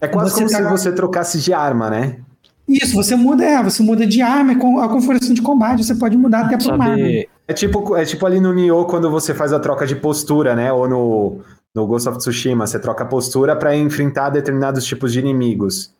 É 0.00 0.06
quase 0.06 0.34
como 0.34 0.48
tá... 0.48 0.56
se 0.56 0.62
você 0.62 0.92
trocasse 0.92 1.40
de 1.40 1.52
arma, 1.52 1.90
né? 1.90 2.16
Isso, 2.68 2.94
você 2.94 3.16
muda, 3.16 3.44
é, 3.44 3.62
você 3.62 3.82
muda 3.82 4.06
de 4.06 4.22
arma, 4.22 4.56
com 4.56 4.80
a 4.80 4.88
configuração 4.88 5.34
de 5.34 5.42
combate, 5.42 5.84
você 5.84 5.94
pode 5.94 6.16
mudar 6.16 6.46
até 6.46 6.56
por 6.56 6.72
arma. 6.72 6.96
É 7.48 7.52
tipo, 7.52 7.96
é 7.96 8.04
tipo 8.04 8.24
ali 8.26 8.40
no 8.40 8.52
Nioh 8.52 8.86
quando 8.86 9.10
você 9.10 9.32
faz 9.34 9.52
a 9.52 9.60
troca 9.60 9.86
de 9.86 9.94
postura, 9.94 10.54
né? 10.56 10.72
Ou 10.72 10.88
no, 10.88 11.40
no 11.74 11.86
Ghost 11.86 12.08
of 12.08 12.18
Tsushima, 12.18 12.66
você 12.66 12.78
troca 12.78 13.04
a 13.04 13.06
postura 13.06 13.54
para 13.56 13.76
enfrentar 13.76 14.30
determinados 14.30 14.84
tipos 14.84 15.12
de 15.12 15.18
inimigos. 15.20 15.92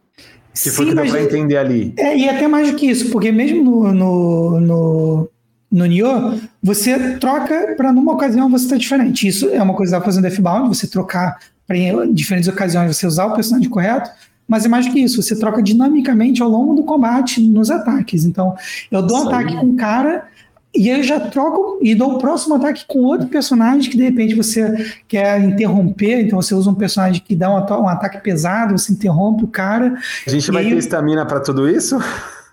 Que 0.52 0.58
Sim, 0.58 0.70
foi 0.70 0.84
o 0.86 0.88
que 0.88 0.94
deu 0.94 1.06
pra 1.06 1.22
entender 1.22 1.56
ali. 1.56 1.92
É, 1.98 2.16
e 2.16 2.28
até 2.28 2.48
mais 2.48 2.70
do 2.70 2.76
que 2.76 2.86
isso, 2.86 3.10
porque 3.10 3.30
mesmo 3.30 3.92
no, 3.92 3.92
no, 3.92 4.60
no, 4.60 5.28
no 5.70 5.84
Nioh, 5.84 6.38
você 6.62 7.16
troca 7.18 7.74
para 7.76 7.92
numa 7.92 8.12
ocasião 8.12 8.48
você 8.48 8.64
estar 8.64 8.76
tá 8.76 8.80
diferente. 8.80 9.26
Isso 9.26 9.48
é 9.48 9.62
uma 9.62 9.74
coisa 9.74 9.90
que 9.90 9.96
dá 9.96 10.00
pra 10.00 10.06
fazer 10.06 10.20
no 10.20 10.28
Deathbound, 10.28 10.68
você 10.68 10.86
trocar 10.86 11.36
para 11.66 11.76
em 11.76 12.14
diferentes 12.14 12.48
ocasiões 12.48 12.96
você 12.96 13.06
usar 13.06 13.26
o 13.26 13.34
personagem 13.34 13.68
correto, 13.68 14.10
mas 14.46 14.64
é 14.64 14.68
mais 14.68 14.86
do 14.86 14.92
que 14.92 15.00
isso, 15.00 15.20
você 15.20 15.36
troca 15.36 15.60
dinamicamente 15.60 16.40
ao 16.40 16.48
longo 16.48 16.74
do 16.74 16.84
combate 16.84 17.40
nos 17.40 17.70
ataques. 17.70 18.24
Então, 18.24 18.54
eu 18.90 19.02
dou 19.02 19.24
um 19.24 19.28
ataque 19.28 19.56
com 19.56 19.66
o 19.66 19.76
cara 19.76 20.28
e 20.72 20.88
eu 20.88 21.02
já 21.02 21.18
troco 21.18 21.78
e 21.82 21.94
dou 21.94 22.14
o 22.14 22.18
próximo 22.18 22.54
ataque 22.54 22.84
com 22.86 23.00
outro 23.00 23.26
personagem 23.26 23.90
que 23.90 23.96
de 23.96 24.04
repente 24.04 24.34
você 24.34 24.92
quer 25.08 25.42
interromper, 25.42 26.20
então 26.20 26.40
você 26.40 26.54
usa 26.54 26.70
um 26.70 26.74
personagem 26.74 27.20
que 27.26 27.34
dá 27.34 27.50
um, 27.50 27.82
um 27.82 27.88
ataque 27.88 28.20
pesado, 28.20 28.78
você 28.78 28.92
interrompe 28.92 29.42
o 29.42 29.48
cara. 29.48 29.98
A 30.26 30.30
gente 30.30 30.50
vai 30.52 30.64
aí... 30.64 30.70
ter 30.70 30.76
estamina 30.76 31.26
para 31.26 31.40
tudo 31.40 31.68
isso? 31.68 31.98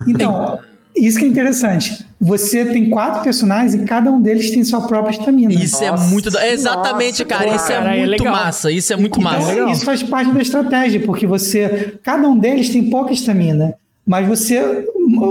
Então, 0.07 0.59
isso 0.95 1.19
que 1.19 1.25
é 1.25 1.27
interessante. 1.27 2.05
Você 2.23 2.63
tem 2.63 2.89
quatro 2.89 3.21
personagens 3.21 3.73
e 3.73 3.79
cada 3.79 4.09
um 4.09 4.21
deles 4.21 4.49
tem 4.49 4.63
sua 4.63 4.87
própria 4.87 5.11
estamina. 5.11 5.51
Isso 5.51 5.83
é 5.83 5.91
nossa, 5.91 6.05
é 6.05 6.07
muito. 6.07 6.29
Exatamente, 6.37 7.21
nossa, 7.21 7.25
cara. 7.25 7.55
Isso 7.55 7.71
é 7.71 7.75
cara, 7.75 7.97
é 7.97 8.05
muito 8.05 8.25
é 8.25 8.31
massa. 8.31 8.71
Isso 8.71 8.93
é 8.93 8.95
muito 8.95 9.19
então, 9.19 9.31
massa. 9.31 9.69
Isso 9.71 9.83
faz 9.83 10.01
parte 10.03 10.31
da 10.31 10.41
estratégia, 10.41 11.01
porque 11.01 11.27
você. 11.27 11.99
Cada 12.01 12.25
um 12.29 12.37
deles 12.37 12.69
tem 12.69 12.89
pouca 12.89 13.11
estamina. 13.11 13.75
Mas 14.05 14.27
você, 14.27 14.87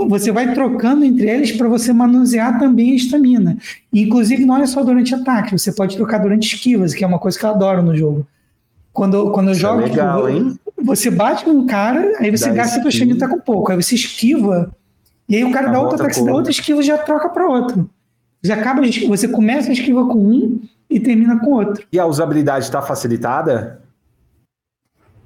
você 0.07 0.31
vai 0.31 0.53
trocando 0.53 1.03
entre 1.03 1.29
eles 1.29 1.51
para 1.51 1.67
você 1.67 1.91
manusear 1.91 2.59
também 2.59 2.91
a 2.91 2.95
estamina. 2.95 3.57
Inclusive, 3.91 4.45
não 4.45 4.57
é 4.57 4.65
só 4.67 4.83
durante 4.83 5.13
ataque, 5.13 5.57
você 5.57 5.71
pode 5.71 5.95
trocar 5.95 6.19
durante 6.19 6.55
esquivas, 6.55 6.93
que 6.93 7.03
é 7.03 7.07
uma 7.07 7.19
coisa 7.19 7.37
que 7.37 7.45
eu 7.45 7.49
adoro 7.49 7.83
no 7.83 7.95
jogo. 7.95 8.25
Quando, 8.91 9.31
quando 9.31 9.47
eu 9.47 9.53
é 9.53 9.57
jogo, 9.57 9.81
é 9.81 9.85
legal, 9.85 10.27
tipo, 10.27 10.59
você 10.83 11.11
bate 11.11 11.45
com 11.45 11.51
um 11.51 11.65
cara, 11.67 12.17
aí 12.19 12.31
você 12.31 12.49
dá 12.49 12.55
gasta 12.55 12.83
a 12.83 12.89
estamina 12.89 13.17
tá 13.17 13.27
com 13.27 13.39
pouco, 13.39 13.71
aí 13.71 13.81
você 13.81 13.93
esquiva 13.93 14.71
e 15.27 15.35
aí 15.35 15.43
o 15.43 15.51
cara 15.51 15.69
dá 15.69 15.79
outro 15.79 15.95
ataque, 15.95 16.15
você 16.15 16.25
dá 16.25 16.33
outra 16.33 16.51
esquiva 16.51 16.81
já 16.81 16.97
troca 16.97 17.29
para 17.29 17.47
outro. 17.47 17.89
Já 18.43 18.55
acaba, 18.55 18.81
você 19.07 19.27
começa 19.27 19.69
a 19.69 19.73
esquiva 19.73 20.05
com 20.05 20.19
um 20.19 20.61
e 20.89 20.99
termina 20.99 21.39
com 21.39 21.51
outro. 21.51 21.85
E 21.91 21.99
a 21.99 22.05
usabilidade 22.05 22.65
está 22.65 22.81
facilitada? 22.81 23.81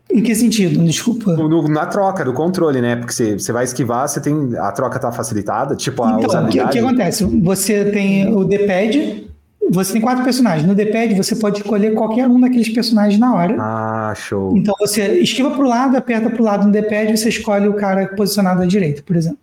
Em 0.10 0.22
que 0.22 0.34
sentido? 0.36 0.84
Desculpa. 0.84 1.34
No, 1.34 1.68
na 1.68 1.86
troca 1.86 2.24
do 2.24 2.32
controle, 2.32 2.80
né? 2.80 2.96
Porque 2.96 3.12
você, 3.12 3.34
você 3.34 3.52
vai 3.52 3.66
esquivar, 3.66 4.08
você 4.08 4.22
tem. 4.22 4.56
A 4.58 4.72
troca 4.72 4.98
tá 5.00 5.12
facilitada, 5.12 5.76
tipo 5.76 6.04
a 6.04 6.12
então, 6.12 6.30
usabilidade. 6.30 6.70
O 6.70 6.72
que, 6.72 6.80
que 6.80 6.86
acontece? 6.86 7.26
Você 7.26 7.86
tem 7.86 8.34
o 8.34 8.46
D-pad, 8.46 9.28
você 9.70 9.94
tem 9.94 10.02
quatro 10.02 10.24
personagens. 10.24 10.66
No 10.66 10.74
D-pad 10.74 11.14
você 11.16 11.36
pode 11.36 11.58
escolher 11.58 11.94
qualquer 11.94 12.28
um 12.28 12.40
daqueles 12.40 12.70
personagens 12.70 13.20
na 13.20 13.36
hora. 13.36 13.58
Ah, 13.60 14.14
show. 14.16 14.56
Então 14.56 14.74
você 14.80 15.20
esquiva 15.20 15.52
para 15.52 15.66
o 15.66 15.68
lado, 15.68 15.98
aperta 15.98 16.30
para 16.30 16.42
o 16.42 16.46
lado 16.46 16.66
no 16.68 16.72
D-pad, 16.72 17.18
você 17.18 17.28
escolhe 17.30 17.68
o 17.68 17.74
cara 17.74 18.08
posicionado 18.08 18.62
à 18.62 18.66
direita, 18.66 19.04
por 19.06 19.16
exemplo. 19.16 19.40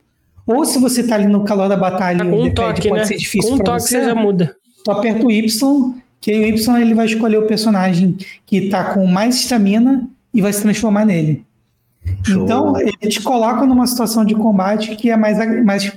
Ou 0.47 0.64
se 0.64 0.78
você 0.78 1.03
tá 1.03 1.14
ali 1.14 1.26
no 1.26 1.45
calor 1.45 1.68
da 1.68 1.76
batalha, 1.76 2.18
tá 2.18 2.30
com 2.30 2.42
um 2.42 2.53
toque, 2.53 2.88
pode 2.88 3.01
né? 3.01 3.07
ser 3.07 3.16
difícil 3.16 3.51
com 3.51 3.57
um 3.57 3.59
toque 3.59 3.82
você, 3.82 4.05
já 4.05 4.14
muda. 4.14 4.55
Tu 4.84 4.90
aperta 4.90 5.24
o 5.24 5.30
Y, 5.30 5.49
que 6.20 6.30
aí 6.30 6.53
o 6.53 6.55
Y 6.55 6.82
ele 6.82 6.95
vai 6.95 7.07
escolher 7.07 7.38
o 7.38 7.47
personagem 7.47 8.16
que 8.45 8.68
tá 8.68 8.92
com 8.92 9.07
mais 9.07 9.36
estamina 9.36 10.07
e 10.32 10.42
vai 10.42 10.53
se 10.53 10.62
transformar 10.62 11.07
nele. 11.07 11.45
Show. 12.22 12.45
Então, 12.45 12.78
ele 12.78 13.09
te 13.09 13.22
coloca 13.22 13.64
numa 13.64 13.86
situação 13.86 14.24
de 14.24 14.34
combate 14.34 14.95
que 14.97 15.11
é 15.11 15.16
mais, 15.16 15.38
mais 15.64 15.90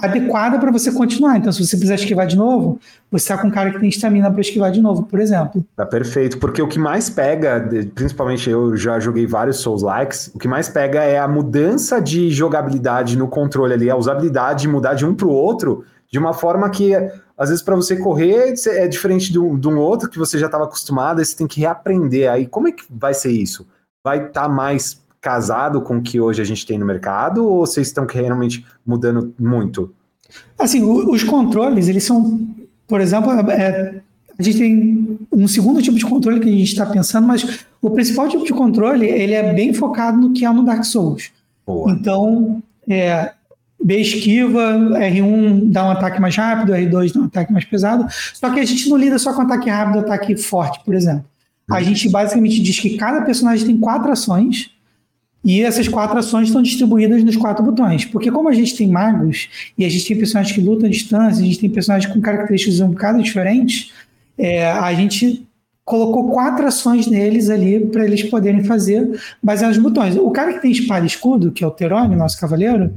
adequada 0.00 0.58
para 0.58 0.70
você 0.70 0.90
continuar. 0.92 1.36
Então, 1.36 1.52
se 1.52 1.64
você 1.64 1.76
precisar 1.76 1.96
esquivar 1.96 2.26
de 2.26 2.36
novo, 2.36 2.78
você 3.10 3.24
está 3.24 3.38
com 3.38 3.48
um 3.48 3.50
cara 3.50 3.70
que 3.70 3.80
tem 3.80 3.88
estamina 3.88 4.30
para 4.30 4.40
esquivar 4.40 4.70
de 4.70 4.80
novo, 4.80 5.04
por 5.04 5.20
exemplo. 5.20 5.64
Tá 5.76 5.86
perfeito, 5.86 6.38
porque 6.38 6.60
o 6.62 6.68
que 6.68 6.78
mais 6.78 7.08
pega, 7.10 7.68
principalmente 7.94 8.48
eu 8.48 8.76
já 8.76 8.98
joguei 9.00 9.26
vários 9.26 9.58
Souls 9.58 9.82
Likes, 9.82 10.30
o 10.34 10.38
que 10.38 10.48
mais 10.48 10.68
pega 10.68 11.02
é 11.02 11.18
a 11.18 11.28
mudança 11.28 12.00
de 12.00 12.30
jogabilidade 12.30 13.16
no 13.16 13.28
controle 13.28 13.74
ali, 13.74 13.90
a 13.90 13.96
usabilidade 13.96 14.68
mudar 14.68 14.94
de 14.94 15.06
um 15.06 15.14
para 15.14 15.26
o 15.26 15.30
outro 15.30 15.84
de 16.10 16.18
uma 16.18 16.32
forma 16.32 16.70
que 16.70 16.94
às 17.36 17.50
vezes 17.50 17.62
para 17.62 17.76
você 17.76 17.96
correr 17.96 18.54
é 18.66 18.88
diferente 18.88 19.30
de 19.30 19.38
um, 19.38 19.58
de 19.58 19.68
um 19.68 19.78
outro 19.78 20.08
que 20.08 20.18
você 20.18 20.38
já 20.38 20.46
estava 20.46 20.64
acostumado, 20.64 21.20
aí 21.20 21.24
você 21.24 21.36
tem 21.36 21.46
que 21.46 21.60
reaprender. 21.60 22.30
Aí 22.30 22.46
como 22.46 22.68
é 22.68 22.72
que 22.72 22.84
vai 22.90 23.14
ser 23.14 23.30
isso? 23.30 23.66
Vai 24.02 24.26
estar 24.26 24.42
tá 24.42 24.48
mais 24.48 25.00
casado 25.20 25.80
com 25.82 25.98
o 25.98 26.02
que 26.02 26.20
hoje 26.20 26.40
a 26.40 26.44
gente 26.44 26.66
tem 26.66 26.78
no 26.78 26.86
mercado 26.86 27.46
ou 27.46 27.66
vocês 27.66 27.88
estão 27.88 28.06
realmente 28.06 28.64
mudando 28.86 29.34
muito? 29.38 29.92
Assim, 30.58 30.82
os 30.82 31.22
controles, 31.24 31.88
eles 31.88 32.04
são, 32.04 32.46
por 32.86 33.00
exemplo, 33.00 33.32
é, 33.50 34.00
a 34.38 34.42
gente 34.42 34.58
tem 34.58 35.18
um 35.32 35.48
segundo 35.48 35.82
tipo 35.82 35.96
de 35.96 36.04
controle 36.04 36.40
que 36.40 36.48
a 36.48 36.52
gente 36.52 36.64
está 36.64 36.86
pensando, 36.86 37.26
mas 37.26 37.64
o 37.82 37.90
principal 37.90 38.28
tipo 38.28 38.44
de 38.44 38.52
controle, 38.52 39.06
ele 39.06 39.34
é 39.34 39.52
bem 39.52 39.72
focado 39.72 40.18
no 40.18 40.32
que 40.32 40.44
é 40.44 40.52
no 40.52 40.64
Dark 40.64 40.84
Souls. 40.84 41.30
Boa. 41.66 41.90
Então, 41.90 42.62
é, 42.88 43.32
B 43.82 44.00
esquiva, 44.00 44.74
R1 44.98 45.70
dá 45.70 45.86
um 45.86 45.90
ataque 45.90 46.20
mais 46.20 46.36
rápido, 46.36 46.72
R2 46.72 47.12
dá 47.12 47.20
um 47.20 47.24
ataque 47.24 47.52
mais 47.52 47.64
pesado. 47.64 48.06
Só 48.34 48.50
que 48.50 48.60
a 48.60 48.64
gente 48.64 48.88
não 48.88 48.96
lida 48.96 49.18
só 49.18 49.32
com 49.32 49.42
ataque 49.42 49.70
rápido, 49.70 50.00
ataque 50.00 50.36
forte, 50.36 50.80
por 50.84 50.94
exemplo. 50.94 51.24
A 51.70 51.76
uhum. 51.76 51.84
gente 51.84 52.08
basicamente 52.08 52.60
diz 52.62 52.78
que 52.78 52.96
cada 52.96 53.22
personagem 53.22 53.66
tem 53.66 53.78
quatro 53.78 54.10
ações 54.10 54.70
e 55.44 55.62
essas 55.62 55.86
quatro 55.88 56.18
ações 56.18 56.48
estão 56.48 56.62
distribuídas 56.62 57.22
nos 57.22 57.36
quatro 57.36 57.64
botões. 57.64 58.04
Porque 58.04 58.30
como 58.30 58.48
a 58.48 58.52
gente 58.52 58.76
tem 58.76 58.88
magos 58.88 59.48
e 59.76 59.84
a 59.84 59.88
gente 59.88 60.06
tem 60.06 60.16
personagens 60.16 60.54
que 60.54 60.60
lutam 60.60 60.86
à 60.86 60.90
distância, 60.90 61.42
a 61.42 61.46
gente 61.46 61.58
tem 61.58 61.70
personagens 61.70 62.12
com 62.12 62.20
características 62.20 62.80
um 62.80 62.88
bocado 62.88 63.22
diferentes, 63.22 63.92
é, 64.36 64.66
a 64.70 64.92
gente 64.94 65.46
colocou 65.84 66.30
quatro 66.30 66.66
ações 66.66 67.06
neles 67.06 67.48
ali 67.48 67.80
para 67.80 68.04
eles 68.04 68.22
poderem 68.24 68.62
fazer 68.62 69.18
baseados 69.42 69.78
nos 69.78 69.86
botões. 69.86 70.16
O 70.16 70.30
cara 70.30 70.52
que 70.52 70.60
tem 70.60 70.70
espada 70.70 71.04
e 71.04 71.06
escudo, 71.06 71.50
que 71.50 71.64
é 71.64 71.66
o 71.66 71.70
Terone, 71.70 72.14
nosso 72.14 72.38
cavaleiro, 72.38 72.92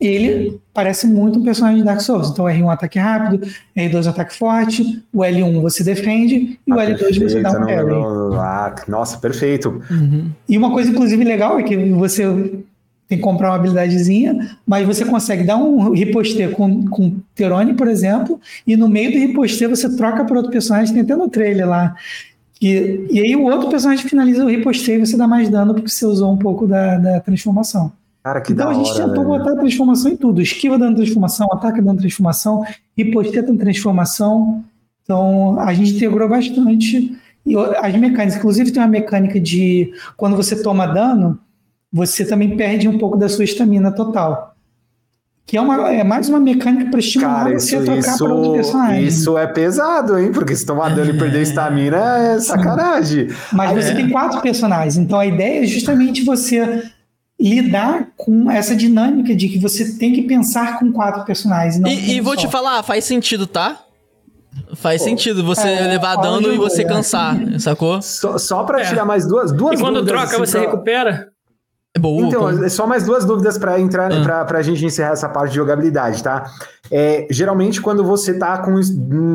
ele 0.00 0.58
parece 0.72 1.06
muito 1.06 1.38
um 1.38 1.44
personagem 1.44 1.80
de 1.80 1.84
Dark 1.84 2.00
Souls. 2.00 2.30
Então, 2.30 2.46
R1 2.46 2.72
ataque 2.72 2.98
rápido, 2.98 3.46
R2 3.76 4.06
ataque 4.08 4.34
forte, 4.34 5.02
o 5.12 5.18
L1 5.18 5.60
você 5.60 5.84
defende 5.84 6.58
e 6.66 6.72
ah, 6.72 6.76
o 6.76 6.78
L2 6.78 6.98
perfeito, 6.98 7.28
você 7.28 7.40
dá 7.42 7.50
um 7.50 7.66
parry. 7.66 7.94
Ah, 8.34 8.74
nossa, 8.88 9.18
perfeito. 9.18 9.82
Uhum. 9.90 10.30
E 10.48 10.56
uma 10.56 10.70
coisa, 10.70 10.90
inclusive, 10.90 11.22
legal 11.22 11.58
é 11.58 11.62
que 11.62 11.76
você 11.90 12.24
tem 13.06 13.18
que 13.18 13.24
comprar 13.24 13.50
uma 13.50 13.56
habilidadezinha, 13.56 14.56
mas 14.64 14.86
você 14.86 15.04
consegue 15.04 15.42
dar 15.42 15.56
um 15.56 15.92
riposte 15.92 16.48
com, 16.48 16.86
com 16.86 17.16
Terone, 17.34 17.74
por 17.74 17.88
exemplo, 17.88 18.40
e 18.64 18.76
no 18.76 18.88
meio 18.88 19.10
do 19.10 19.18
riposte 19.18 19.66
você 19.66 19.94
troca 19.96 20.24
para 20.24 20.36
outro 20.36 20.52
personagem, 20.52 20.94
tem 20.94 21.02
até 21.02 21.16
no 21.16 21.28
trailer 21.28 21.68
lá. 21.68 21.94
E, 22.62 23.06
e 23.10 23.20
aí 23.20 23.34
o 23.34 23.42
outro 23.42 23.68
personagem 23.68 24.06
finaliza 24.06 24.44
o 24.44 24.48
riposte 24.48 24.92
e 24.92 24.98
você 24.98 25.16
dá 25.16 25.26
mais 25.26 25.48
dano 25.48 25.74
porque 25.74 25.88
você 25.88 26.06
usou 26.06 26.32
um 26.32 26.36
pouco 26.36 26.66
da, 26.66 26.98
da 26.98 27.20
transformação. 27.20 27.90
Cara, 28.22 28.40
que 28.40 28.52
então 28.52 28.68
a 28.68 28.74
gente 28.74 28.94
tentou 28.94 29.24
velho. 29.24 29.26
botar 29.26 29.56
transformação 29.56 30.10
em 30.10 30.16
tudo. 30.16 30.42
Esquiva 30.42 30.78
dando 30.78 30.96
transformação, 30.96 31.48
ataque 31.52 31.80
dando 31.80 32.00
transformação, 32.00 32.62
riposte 32.96 33.40
dando 33.40 33.58
transformação. 33.58 34.62
Então 35.02 35.58
a 35.58 35.72
gente 35.72 35.96
integrou 35.96 36.28
bastante. 36.28 37.16
E 37.46 37.56
as 37.56 37.96
mecânicas, 37.96 38.36
inclusive 38.36 38.70
tem 38.70 38.82
uma 38.82 38.88
mecânica 38.88 39.40
de 39.40 39.92
quando 40.16 40.36
você 40.36 40.62
toma 40.62 40.86
dano, 40.86 41.38
você 41.90 42.24
também 42.24 42.56
perde 42.56 42.86
um 42.86 42.98
pouco 42.98 43.16
da 43.16 43.28
sua 43.28 43.44
estamina 43.44 43.90
total. 43.90 44.54
Que 45.46 45.56
é, 45.56 45.60
uma, 45.60 45.90
é 45.90 46.04
mais 46.04 46.28
uma 46.28 46.38
mecânica 46.38 46.90
para 46.90 47.00
estimular 47.00 47.44
Cara, 47.44 47.58
você 47.58 47.76
a 47.76 47.82
trocar 47.82 47.98
isso, 47.98 48.18
para 48.18 48.34
outro 48.34 48.52
personagem. 48.52 49.04
Isso 49.04 49.38
é 49.38 49.46
pesado, 49.48 50.18
hein? 50.18 50.30
Porque 50.30 50.54
se 50.54 50.64
tomar 50.64 50.94
dano 50.94 51.10
e 51.10 51.18
perder 51.18 51.42
estamina 51.42 51.96
é 52.18 52.38
sacanagem. 52.38 53.28
Mas 53.52 53.70
Aí 53.70 53.82
você 53.82 53.90
é. 53.90 53.94
tem 53.94 54.10
quatro 54.10 54.40
personagens, 54.42 54.96
então 54.96 55.18
a 55.18 55.26
ideia 55.26 55.64
é 55.64 55.66
justamente 55.66 56.22
você 56.22 56.84
lidar 57.40 58.08
com 58.16 58.50
essa 58.50 58.76
dinâmica 58.76 59.34
de 59.34 59.48
que 59.48 59.58
você 59.58 59.96
tem 59.96 60.12
que 60.12 60.22
pensar 60.22 60.78
com 60.78 60.92
quatro 60.92 61.24
personagens. 61.24 61.80
e, 61.86 62.16
e 62.16 62.20
vou 62.20 62.34
só. 62.34 62.40
te 62.40 62.48
falar, 62.48 62.82
faz 62.82 63.04
sentido, 63.04 63.46
tá? 63.46 63.78
Faz 64.74 65.00
Pô, 65.00 65.08
sentido 65.08 65.44
você 65.44 65.68
é, 65.68 65.86
levar 65.86 66.16
dano 66.16 66.52
e 66.52 66.58
você 66.58 66.84
cansar, 66.84 67.36
sacou? 67.58 68.02
Só, 68.02 68.36
só 68.36 68.64
pra 68.64 68.82
é. 68.82 68.84
tirar 68.84 69.04
mais 69.04 69.26
duas, 69.26 69.52
duas 69.52 69.78
E 69.78 69.82
quando 69.82 70.04
troca, 70.04 70.24
assim, 70.24 70.38
você 70.38 70.58
pra... 70.58 70.66
recupera? 70.66 71.28
É 71.96 71.98
boa, 71.98 72.26
então, 72.26 72.68
só 72.68 72.86
mais 72.86 73.04
duas 73.04 73.24
dúvidas 73.24 73.58
para 73.58 73.80
entrar, 73.80 74.12
ah. 74.12 74.22
pra, 74.22 74.44
pra 74.44 74.62
gente 74.62 74.84
encerrar 74.84 75.12
essa 75.12 75.28
parte 75.28 75.50
de 75.50 75.56
jogabilidade, 75.56 76.22
tá? 76.22 76.50
É, 76.90 77.26
geralmente, 77.30 77.80
quando 77.80 78.04
você 78.04 78.38
tá 78.38 78.58
com 78.58 78.80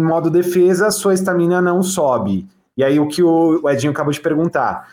modo 0.06 0.30
defesa, 0.30 0.92
sua 0.92 1.14
estamina 1.14 1.62
não 1.62 1.82
sobe. 1.82 2.46
E 2.78 2.84
aí, 2.84 3.00
o 3.00 3.08
que 3.08 3.24
o 3.24 3.70
Edinho 3.70 3.92
acabou 3.92 4.12
de 4.12 4.20
perguntar 4.20 4.86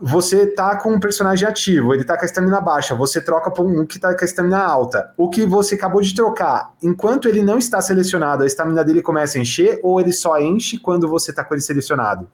você 0.00 0.46
tá 0.46 0.76
com 0.76 0.92
um 0.92 1.00
personagem 1.00 1.48
ativo, 1.48 1.94
ele 1.94 2.04
tá 2.04 2.16
com 2.16 2.22
a 2.22 2.26
estamina 2.26 2.60
baixa, 2.60 2.94
você 2.94 3.20
troca 3.20 3.50
por 3.50 3.64
um 3.64 3.86
que 3.86 3.98
tá 3.98 4.14
com 4.14 4.22
a 4.22 4.24
estamina 4.24 4.58
alta. 4.58 5.12
O 5.16 5.30
que 5.30 5.46
você 5.46 5.74
acabou 5.74 6.02
de 6.02 6.14
trocar, 6.14 6.74
enquanto 6.82 7.28
ele 7.28 7.42
não 7.42 7.56
está 7.56 7.80
selecionado, 7.80 8.42
a 8.42 8.46
estamina 8.46 8.84
dele 8.84 9.00
começa 9.00 9.38
a 9.38 9.40
encher 9.40 9.80
ou 9.82 10.00
ele 10.00 10.12
só 10.12 10.38
enche 10.38 10.78
quando 10.78 11.08
você 11.08 11.32
tá 11.32 11.42
com 11.42 11.54
ele 11.54 11.62
selecionado? 11.62 12.28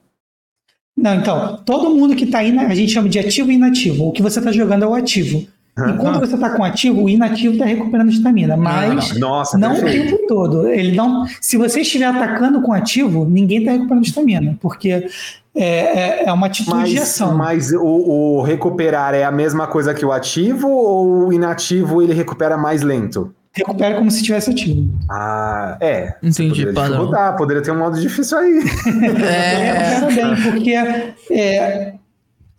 Não, 0.95 1.13
então, 1.13 1.57
todo 1.63 1.95
mundo 1.95 2.15
que 2.15 2.25
tá 2.25 2.39
aí, 2.39 2.57
a 2.57 2.73
gente 2.73 2.91
chama 2.91 3.07
de 3.07 3.19
ativo 3.19 3.51
e 3.51 3.55
inativo. 3.55 4.07
O 4.07 4.11
que 4.11 4.21
você 4.21 4.41
tá 4.41 4.51
jogando 4.51 4.83
é 4.83 4.87
o 4.87 4.95
ativo. 4.95 5.47
Uhum. 5.77 5.89
E 5.89 5.97
quando 5.97 6.19
você 6.19 6.35
tá 6.35 6.49
com 6.49 6.63
ativo, 6.63 7.03
o 7.03 7.09
inativo 7.09 7.57
tá 7.57 7.65
recuperando 7.65 8.09
estamina, 8.09 8.57
mas 8.57 9.13
não, 9.13 9.29
Nossa, 9.29 9.57
não 9.57 9.77
o 9.77 9.85
tempo 9.85 10.17
todo. 10.27 10.67
Ele 10.67 10.95
não, 10.95 11.25
se 11.39 11.55
você 11.55 11.81
estiver 11.81 12.05
atacando 12.05 12.61
com 12.63 12.73
ativo, 12.73 13.25
ninguém 13.25 13.63
tá 13.63 13.71
recuperando 13.71 14.03
estamina, 14.03 14.57
porque 14.59 15.07
é, 15.57 16.23
é, 16.23 16.23
é, 16.25 16.33
uma 16.33 16.47
atitude 16.47 16.77
mas, 16.77 16.89
de 16.89 16.99
ação. 16.99 17.35
Mas 17.35 17.71
o, 17.71 17.81
o, 17.83 18.41
recuperar 18.43 19.13
é 19.13 19.23
a 19.23 19.31
mesma 19.31 19.67
coisa 19.67 19.93
que 19.93 20.05
o 20.05 20.11
ativo 20.11 20.69
ou 20.69 21.27
o 21.27 21.33
inativo 21.33 22.01
ele 22.01 22.13
recupera 22.13 22.55
mais 22.57 22.83
lento? 22.83 23.33
Recupera 23.53 23.95
como 23.95 24.11
se 24.11 24.21
tivesse 24.21 24.51
ativo. 24.51 24.87
Ah, 25.09 25.77
é. 25.81 26.15
Entendi, 26.21 26.67
poderia 26.67 27.33
Poderia 27.33 27.61
ter 27.63 27.71
um 27.71 27.79
modo 27.79 27.99
difícil 27.99 28.37
aí. 28.37 28.63
É. 29.23 29.95
Recupera 29.95 30.35
bem, 30.35 30.43
porque 30.43 30.73
é, 31.31 31.93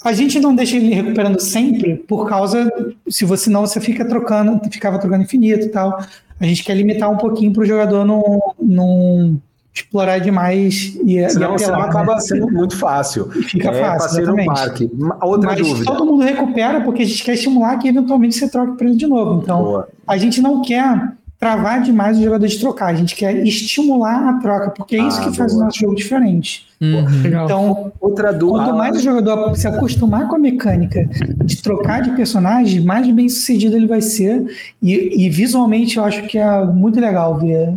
a 0.05 0.13
gente 0.13 0.41
não 0.41 0.55
deixa 0.55 0.77
ele 0.77 0.95
recuperando 0.95 1.41
sempre 1.41 1.97
por 1.97 2.29
causa, 2.29 2.71
se 3.09 3.25
você 3.25 3.49
não, 3.49 3.67
você 3.67 3.81
fica 3.81 4.05
trocando, 4.05 4.61
ficava 4.71 4.99
trocando 4.99 5.25
infinito 5.25 5.67
e 5.67 5.69
tal. 5.69 6.03
A 6.41 6.45
gente 6.45 6.65
quer 6.65 6.75
limitar 6.75 7.11
um 7.11 7.17
pouquinho 7.17 7.53
para 7.53 7.63
o 7.63 7.67
jogador 7.67 8.05
não, 8.05 8.55
não 8.61 9.41
explorar 9.79 10.19
demais 10.19 10.97
e, 11.05 11.29
senão, 11.31 11.53
e 11.53 11.55
apelar, 11.55 11.59
senão 11.59 11.81
acaba 11.81 12.15
né? 12.15 12.21
sendo 12.21 12.51
muito 12.51 12.77
fácil. 12.77 13.31
E 13.35 13.43
fica 13.43 13.71
é, 13.71 13.81
fácil, 13.81 14.27
no 14.27 14.45
parque. 14.45 14.91
Outra 15.21 15.51
Mas 15.51 15.61
dúvida. 15.61 15.85
todo 15.85 16.05
mundo 16.05 16.23
recupera 16.23 16.81
porque 16.81 17.03
a 17.03 17.07
gente 17.07 17.23
quer 17.23 17.35
estimular 17.35 17.79
que 17.79 17.89
eventualmente 17.89 18.35
você 18.37 18.49
troque 18.49 18.77
para 18.77 18.87
ele 18.87 18.97
de 18.97 19.07
novo. 19.07 19.41
Então, 19.43 19.63
Boa. 19.63 19.89
a 20.07 20.17
gente 20.17 20.41
não 20.41 20.63
quer 20.63 21.13
travar 21.39 21.81
demais 21.81 22.19
o 22.19 22.23
jogador 22.23 22.47
de 22.47 22.59
trocar, 22.59 22.87
a 22.87 22.95
gente 22.95 23.15
quer 23.15 23.47
estimular 23.47 24.29
a 24.29 24.33
troca, 24.41 24.71
porque 24.71 24.97
é 24.97 25.07
isso 25.07 25.21
ah, 25.21 25.31
que 25.31 25.37
faz 25.37 25.53
boa. 25.53 25.63
o 25.63 25.67
nosso 25.67 25.79
jogo 25.79 25.95
diferente. 25.95 26.67
Uhum. 26.81 27.05
Então, 27.25 27.93
outra 28.01 28.33
dúvida. 28.33 28.65
Quanto 28.65 28.77
mais 28.77 28.97
o 28.97 29.01
jogador 29.01 29.55
se 29.57 29.67
acostumar 29.69 30.27
com 30.29 30.35
a 30.35 30.39
mecânica 30.39 31.09
de 31.45 31.63
trocar 31.63 32.03
de 32.03 32.11
personagem, 32.13 32.81
mais 32.81 33.09
bem 33.11 33.29
sucedido 33.29 33.77
ele 33.77 33.87
vai 33.87 34.01
ser. 34.01 34.45
E, 34.83 35.27
e 35.27 35.31
visualmente 35.31 35.97
eu 35.97 36.05
acho 36.05 36.23
que 36.27 36.39
é 36.39 36.65
muito 36.65 36.99
legal 37.01 37.39
ver 37.39 37.73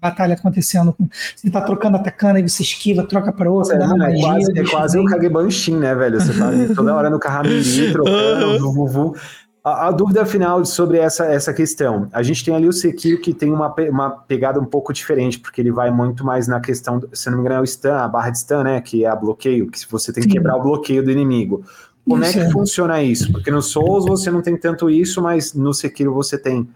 batalha 0.00 0.34
acontecendo. 0.34 0.94
Você 1.36 1.50
tá 1.50 1.60
trocando, 1.60 1.96
atacando, 1.96 2.36
aí 2.36 2.48
você 2.48 2.62
esquiva, 2.62 3.02
troca 3.04 3.32
para 3.32 3.50
outra, 3.50 3.74
é, 3.74 3.78
dá 3.78 3.86
uma 3.86 3.96
é 3.96 3.98
magia. 3.98 4.24
Quase, 4.24 4.58
é 4.58 4.64
quase 4.64 4.98
o 4.98 5.04
Kagebanshin, 5.04 5.76
né, 5.76 5.94
velho? 5.94 6.20
Você 6.20 6.32
tá 6.32 6.50
toda 6.74 6.94
hora 6.94 7.10
no 7.10 7.18
Kahamiri, 7.18 7.62
trocando, 7.92 8.72
vu, 8.72 8.86
vu. 8.86 9.16
A, 9.62 9.88
a, 9.88 9.90
dúvida 9.90 10.24
final 10.24 10.64
sobre 10.64 10.96
essa, 10.96 11.26
essa 11.26 11.52
questão. 11.52 12.08
A 12.12 12.22
gente 12.22 12.42
tem 12.42 12.54
ali 12.54 12.66
o 12.66 12.72
Sekiro 12.72 13.20
que 13.20 13.34
tem 13.34 13.52
uma, 13.52 13.74
uma 13.90 14.10
pegada 14.10 14.58
um 14.58 14.64
pouco 14.64 14.90
diferente, 14.90 15.38
porque 15.38 15.60
ele 15.60 15.70
vai 15.70 15.90
muito 15.90 16.24
mais 16.24 16.48
na 16.48 16.60
questão, 16.60 16.98
se 17.12 17.28
não 17.28 17.36
me 17.36 17.44
engano, 17.44 17.56
é 17.56 17.60
o 17.60 17.66
stun, 17.66 17.92
a 17.92 18.08
barra 18.08 18.30
de 18.30 18.38
stun, 18.38 18.62
né? 18.62 18.80
Que 18.80 19.04
é 19.04 19.08
a 19.08 19.14
bloqueio, 19.14 19.70
que 19.70 19.78
você 19.90 20.14
tem 20.14 20.22
que 20.22 20.30
Sim. 20.30 20.36
quebrar 20.36 20.56
o 20.56 20.62
bloqueio 20.62 21.04
do 21.04 21.10
inimigo. 21.10 21.62
Como 22.08 22.22
isso 22.22 22.38
é 22.38 22.42
que 22.42 22.48
é. 22.48 22.50
funciona 22.50 23.02
isso? 23.02 23.30
Porque 23.30 23.50
no 23.50 23.60
Souls 23.60 24.06
você 24.06 24.30
não 24.30 24.40
tem 24.40 24.56
tanto 24.56 24.88
isso, 24.88 25.20
mas 25.20 25.52
no 25.52 25.74
Sekiro 25.74 26.14
você 26.14 26.38
tem. 26.38 26.66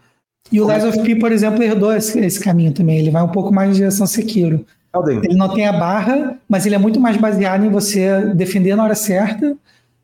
E 0.53 0.61
o 0.61 0.71
Lies 0.71 0.85
of 0.85 1.03
P, 1.03 1.17
por 1.17 1.33
exemplo, 1.33 1.63
herdou 1.63 1.93
esse, 1.93 2.19
esse, 2.21 2.39
caminho 2.39 2.73
também. 2.73 2.99
Ele 2.99 3.11
vai 3.11 3.23
um 3.23 3.29
pouco 3.29 3.53
mais 3.53 3.71
em 3.71 3.75
direção 3.75 4.07
Sekiro. 4.07 4.65
Ele 5.23 5.35
não 5.35 5.53
tem 5.53 5.67
a 5.67 5.73
barra, 5.73 6.37
mas 6.49 6.67
ele 6.67 6.75
é 6.75 6.79
muito 6.79 7.01
mais 7.01 7.17
baseado 7.17 7.65
em 7.65 7.69
você 7.69 8.33
defender 8.35 8.77
na 8.77 8.85
hora 8.85 8.95
certa, 8.95 9.57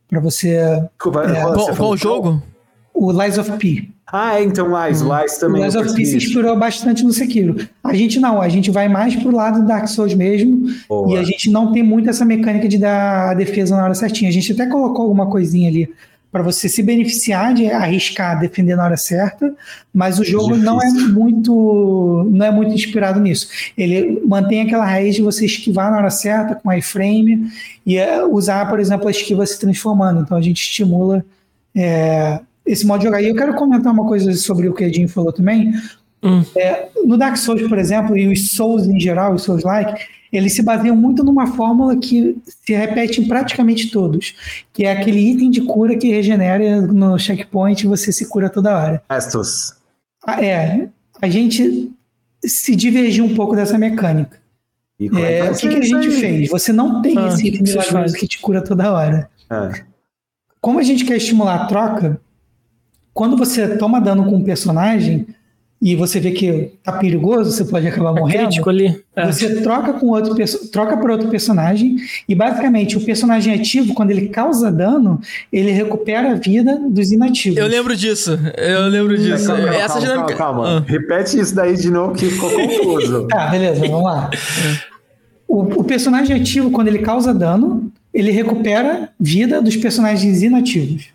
para 0.08 0.18
você. 0.18 0.56
É, 0.56 0.88
qual, 0.98 1.76
qual 1.76 1.90
o 1.90 1.96
jogo? 1.96 2.42
O 2.92 3.12
Lies 3.12 3.38
of 3.38 3.52
P. 3.52 3.88
Ah, 4.12 4.40
é, 4.40 4.42
então 4.42 4.66
Lies, 4.66 5.02
hum. 5.02 5.16
Lies 5.16 5.38
também. 5.38 5.62
O 5.62 5.64
Lies 5.64 5.76
of 5.76 5.94
P 5.94 6.04
se 6.04 6.16
inspirou 6.16 6.56
bastante 6.56 7.04
no 7.04 7.12
Sekiro. 7.12 7.56
A 7.84 7.94
gente 7.94 8.18
não, 8.18 8.42
a 8.42 8.48
gente 8.48 8.70
vai 8.70 8.88
mais 8.88 9.14
pro 9.14 9.30
lado 9.30 9.60
do 9.60 9.68
Dark 9.68 9.86
Souls 9.86 10.14
mesmo, 10.14 10.68
Boa. 10.88 11.12
e 11.12 11.16
a 11.16 11.22
gente 11.22 11.48
não 11.48 11.70
tem 11.72 11.82
muito 11.82 12.10
essa 12.10 12.24
mecânica 12.24 12.66
de 12.66 12.76
dar 12.76 13.30
a 13.30 13.34
defesa 13.34 13.76
na 13.76 13.84
hora 13.84 13.94
certinha. 13.94 14.28
A 14.28 14.32
gente 14.32 14.52
até 14.52 14.66
colocou 14.66 15.02
alguma 15.02 15.26
coisinha 15.26 15.68
ali 15.68 15.88
para 16.32 16.42
você 16.42 16.68
se 16.68 16.82
beneficiar 16.82 17.52
de 17.54 17.70
arriscar 17.70 18.38
defender 18.38 18.76
na 18.76 18.84
hora 18.84 18.96
certa, 18.96 19.52
mas 19.92 20.18
o 20.18 20.24
jogo 20.24 20.48
Difícil. 20.48 20.64
não 20.64 20.80
é 20.80 20.90
muito 20.90 22.28
não 22.30 22.46
é 22.46 22.50
muito 22.50 22.72
inspirado 22.72 23.18
nisso. 23.20 23.48
Ele 23.76 24.22
mantém 24.24 24.62
aquela 24.62 24.84
raiz 24.84 25.16
de 25.16 25.22
você 25.22 25.44
esquivar 25.44 25.90
na 25.90 25.98
hora 25.98 26.10
certa 26.10 26.54
com 26.54 26.72
iframe 26.72 27.50
e 27.84 27.96
é, 27.96 28.24
usar, 28.24 28.68
por 28.68 28.78
exemplo, 28.78 29.08
a 29.08 29.10
esquiva 29.10 29.44
se 29.44 29.58
transformando. 29.58 30.20
Então 30.20 30.36
a 30.36 30.42
gente 30.42 30.62
estimula 30.62 31.24
é, 31.74 32.40
esse 32.64 32.86
modo 32.86 33.00
de 33.00 33.06
jogar. 33.06 33.22
E 33.22 33.28
eu 33.28 33.34
quero 33.34 33.54
comentar 33.54 33.92
uma 33.92 34.06
coisa 34.06 34.32
sobre 34.34 34.68
o 34.68 34.74
que 34.74 34.84
a 34.84 34.86
Edinho 34.86 35.08
falou 35.08 35.32
também. 35.32 35.72
Hum. 36.22 36.44
É, 36.56 36.88
no 37.04 37.16
Dark 37.16 37.36
Souls, 37.36 37.66
por 37.66 37.78
exemplo, 37.78 38.16
e 38.16 38.28
os 38.28 38.52
Souls 38.52 38.86
em 38.86 39.00
geral, 39.00 39.34
os 39.34 39.42
Souls-like, 39.42 40.00
eles 40.32 40.54
se 40.54 40.62
baseiam 40.62 40.96
muito 40.96 41.24
numa 41.24 41.48
fórmula 41.48 41.96
que 41.96 42.36
se 42.46 42.72
repete 42.74 43.20
em 43.20 43.26
praticamente 43.26 43.90
todos, 43.90 44.34
que 44.72 44.84
é 44.84 44.92
aquele 44.92 45.18
item 45.18 45.50
de 45.50 45.62
cura 45.62 45.96
que 45.96 46.08
regenera 46.08 46.80
no 46.82 47.18
checkpoint 47.18 47.82
e 47.82 47.88
você 47.88 48.12
se 48.12 48.28
cura 48.28 48.48
toda 48.48 48.76
hora. 48.76 49.02
Estos. 49.10 49.74
Ah, 50.24 50.44
é, 50.44 50.88
a 51.20 51.28
gente 51.28 51.90
se 52.44 52.76
divergiu 52.76 53.24
um 53.24 53.34
pouco 53.34 53.56
dessa 53.56 53.76
mecânica. 53.76 54.38
É, 55.00 55.38
é 55.38 55.50
o 55.50 55.56
que, 55.56 55.68
que, 55.68 55.76
a 55.76 55.82
gente 55.82 56.10
fez? 56.10 56.50
Você 56.50 56.72
não 56.72 57.00
tem 57.00 57.16
ah, 57.18 57.28
esse 57.28 57.48
item 57.48 57.62
milagroso 57.62 58.14
que 58.14 58.28
te 58.28 58.38
cura 58.38 58.62
toda 58.62 58.92
hora. 58.92 59.30
É. 59.50 59.84
Como 60.60 60.78
a 60.78 60.82
gente 60.82 61.04
quer 61.04 61.16
estimular 61.16 61.54
a 61.54 61.66
troca, 61.66 62.20
quando 63.14 63.36
você 63.36 63.76
toma 63.78 64.00
dano 64.00 64.24
com 64.24 64.36
um 64.36 64.44
personagem, 64.44 65.26
e 65.82 65.96
você 65.96 66.20
vê 66.20 66.32
que 66.32 66.72
tá 66.84 66.92
perigoso, 66.92 67.50
você 67.50 67.64
pode 67.64 67.88
acabar 67.88 68.14
é 68.14 68.20
morrendo. 68.20 68.44
Crítico 68.48 68.68
ali. 68.68 69.02
É. 69.16 69.26
Você 69.26 69.62
troca 69.62 69.94
com 69.94 70.08
outro 70.08 70.34
troca 70.70 70.94
para 70.96 71.12
outro 71.12 71.28
personagem 71.28 71.96
e 72.28 72.34
basicamente 72.34 72.98
o 72.98 73.00
personagem 73.00 73.54
ativo 73.54 73.94
quando 73.94 74.10
ele 74.10 74.28
causa 74.28 74.70
dano, 74.70 75.18
ele 75.50 75.70
recupera 75.70 76.32
a 76.32 76.34
vida 76.34 76.78
dos 76.78 77.10
inativos. 77.12 77.56
Eu 77.56 77.66
lembro 77.66 77.96
disso. 77.96 78.38
Eu 78.58 78.88
lembro 78.88 79.16
disso. 79.16 79.46
Calma, 79.46 79.62
calma, 79.62 79.76
Essa 79.76 79.94
calma, 79.94 80.00
dinâmica... 80.00 80.34
calma, 80.36 80.64
calma. 80.64 80.78
Ah. 80.78 80.90
Repete 80.90 81.40
isso 81.40 81.54
daí 81.54 81.74
de 81.74 81.90
novo 81.90 82.14
que 82.14 82.26
ficou 82.26 82.50
confuso. 82.50 83.26
tá, 83.32 83.46
beleza, 83.46 83.80
vamos 83.80 84.04
lá. 84.04 84.30
O, 85.48 85.62
o 85.80 85.84
personagem 85.84 86.36
ativo 86.36 86.70
quando 86.70 86.88
ele 86.88 86.98
causa 86.98 87.32
dano, 87.32 87.90
ele 88.12 88.30
recupera 88.30 89.08
vida 89.18 89.62
dos 89.62 89.76
personagens 89.76 90.42
inativos. 90.42 91.06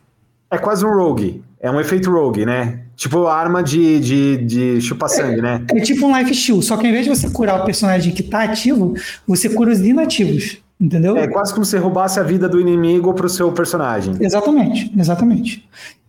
É 0.49 0.57
quase 0.57 0.83
um 0.83 0.89
rogue. 0.89 1.43
É 1.59 1.69
um 1.69 1.79
efeito 1.79 2.09
rogue, 2.11 2.45
né? 2.45 2.84
Tipo 2.95 3.27
arma 3.27 3.61
de, 3.61 3.99
de, 3.99 4.37
de 4.37 4.81
chupa-sangue, 4.81 5.39
é, 5.39 5.41
né? 5.41 5.65
É 5.69 5.79
tipo 5.81 6.05
um 6.05 6.17
life 6.17 6.33
steal, 6.33 6.61
só 6.61 6.77
que 6.77 6.85
ao 6.85 6.89
invés 6.89 7.05
de 7.05 7.09
você 7.09 7.29
curar 7.29 7.61
o 7.61 7.65
personagem 7.65 8.13
que 8.13 8.23
tá 8.23 8.43
ativo, 8.43 8.93
você 9.27 9.49
cura 9.49 9.71
os 9.71 9.79
inativos, 9.79 10.57
entendeu? 10.79 11.17
É 11.17 11.27
quase 11.27 11.53
como 11.53 11.65
se 11.65 11.77
roubasse 11.77 12.19
a 12.19 12.23
vida 12.23 12.47
do 12.47 12.59
inimigo 12.59 13.13
pro 13.13 13.27
seu 13.27 13.51
personagem. 13.51 14.15
Exatamente, 14.19 14.91
exatamente. 14.97 15.67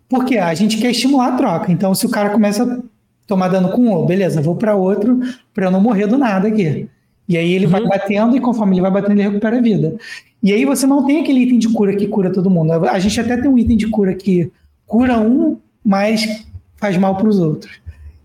Porque 0.08 0.38
a 0.38 0.54
gente 0.54 0.78
quer 0.78 0.92
estimular 0.92 1.34
a 1.34 1.36
troca. 1.36 1.72
Então, 1.72 1.92
se 1.92 2.06
o 2.06 2.08
cara 2.08 2.30
começa 2.30 2.62
a 2.62 2.78
tomar 3.26 3.48
dano 3.48 3.70
com 3.70 4.02
um, 4.02 4.06
beleza, 4.06 4.40
vou 4.40 4.54
para 4.54 4.76
outro 4.76 5.18
para 5.52 5.66
eu 5.66 5.70
não 5.70 5.80
morrer 5.80 6.06
do 6.06 6.16
nada 6.16 6.46
aqui. 6.46 6.88
E 7.28 7.36
aí 7.36 7.52
ele 7.52 7.66
uhum. 7.66 7.72
vai 7.72 7.84
batendo 7.84 8.36
e 8.36 8.40
conforme 8.40 8.74
ele 8.74 8.82
vai 8.82 8.90
batendo, 8.90 9.18
ele 9.18 9.28
recupera 9.28 9.58
a 9.58 9.60
vida. 9.60 9.96
E 10.40 10.52
aí 10.52 10.64
você 10.64 10.86
não 10.86 11.04
tem 11.04 11.20
aquele 11.20 11.40
item 11.40 11.58
de 11.58 11.68
cura 11.68 11.96
que 11.96 12.06
cura 12.06 12.32
todo 12.32 12.48
mundo. 12.48 12.72
A 12.72 12.98
gente 13.00 13.20
até 13.20 13.36
tem 13.36 13.50
um 13.50 13.58
item 13.58 13.76
de 13.76 13.88
cura 13.88 14.14
que 14.14 14.52
cura 14.86 15.18
um, 15.18 15.58
mas 15.84 16.46
faz 16.77 16.97
mal 16.97 17.16
para 17.16 17.28
os 17.28 17.39
outros. 17.39 17.73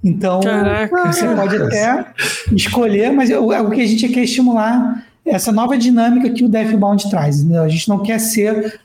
Então, 0.04 0.40
Caraca. 0.42 1.12
você 1.12 1.28
pode 1.28 1.56
até 1.56 2.06
escolher, 2.52 3.12
mas 3.12 3.30
o, 3.30 3.70
que 3.70 3.82
a 3.82 3.88
gente 3.88 4.08
quer 4.10 4.24
estimular 4.24 5.06
essa 5.26 5.52
nova 5.52 5.78
dinâmica 5.78 6.30
que 6.30 6.44
o 6.44 6.50
Deathbound 6.50 7.10
traz. 7.10 7.40
Entendeu? 7.40 7.64
A 7.64 7.70
gente 7.70 7.88
não 7.88 8.00
quer 8.00 8.20
ser 8.20 8.80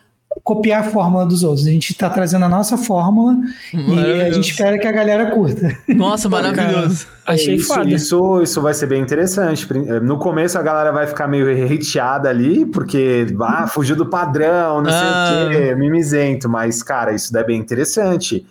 copiar 0.44 0.80
a 0.80 0.90
fórmula 0.90 1.24
dos 1.24 1.42
outros. 1.42 1.66
A 1.66 1.70
gente 1.70 1.92
está 1.92 2.10
trazendo 2.10 2.44
a 2.44 2.48
nossa 2.48 2.76
fórmula 2.76 3.36
e 3.72 4.22
a 4.22 4.30
gente 4.30 4.50
espera 4.50 4.78
que 4.78 4.86
a 4.86 4.92
galera 4.92 5.30
curta. 5.30 5.74
Nossa, 5.88 6.28
maravilhoso. 6.28 7.06
Achei 7.24 7.54
isso, 7.54 7.74
foda. 7.74 7.88
Isso, 7.88 8.42
isso 8.42 8.60
vai 8.60 8.74
ser 8.74 8.86
bem 8.86 9.00
interessante. 9.00 9.66
No 10.02 10.18
começo 10.18 10.58
a 10.58 10.62
galera 10.62 10.92
vai 10.92 11.06
ficar 11.06 11.26
meio 11.26 11.46
hateada 11.64 12.28
ali, 12.28 12.66
porque 12.66 13.26
ah, 13.40 13.66
fugiu 13.66 13.96
do 13.96 14.06
padrão, 14.06 14.82
não 14.82 14.90
ah. 14.90 15.28
sei 15.30 15.46
o 15.46 15.50
quê, 15.50 15.70
ah. 15.72 15.76
mimizento. 15.76 16.48
Mas, 16.48 16.82
cara, 16.82 17.14
isso 17.14 17.36
é 17.36 17.42
bem 17.42 17.58
interessante 17.58 18.46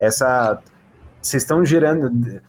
essa. 0.00 0.60
Vocês 1.20 1.42
estão 1.42 1.64
gerando. 1.64 2.40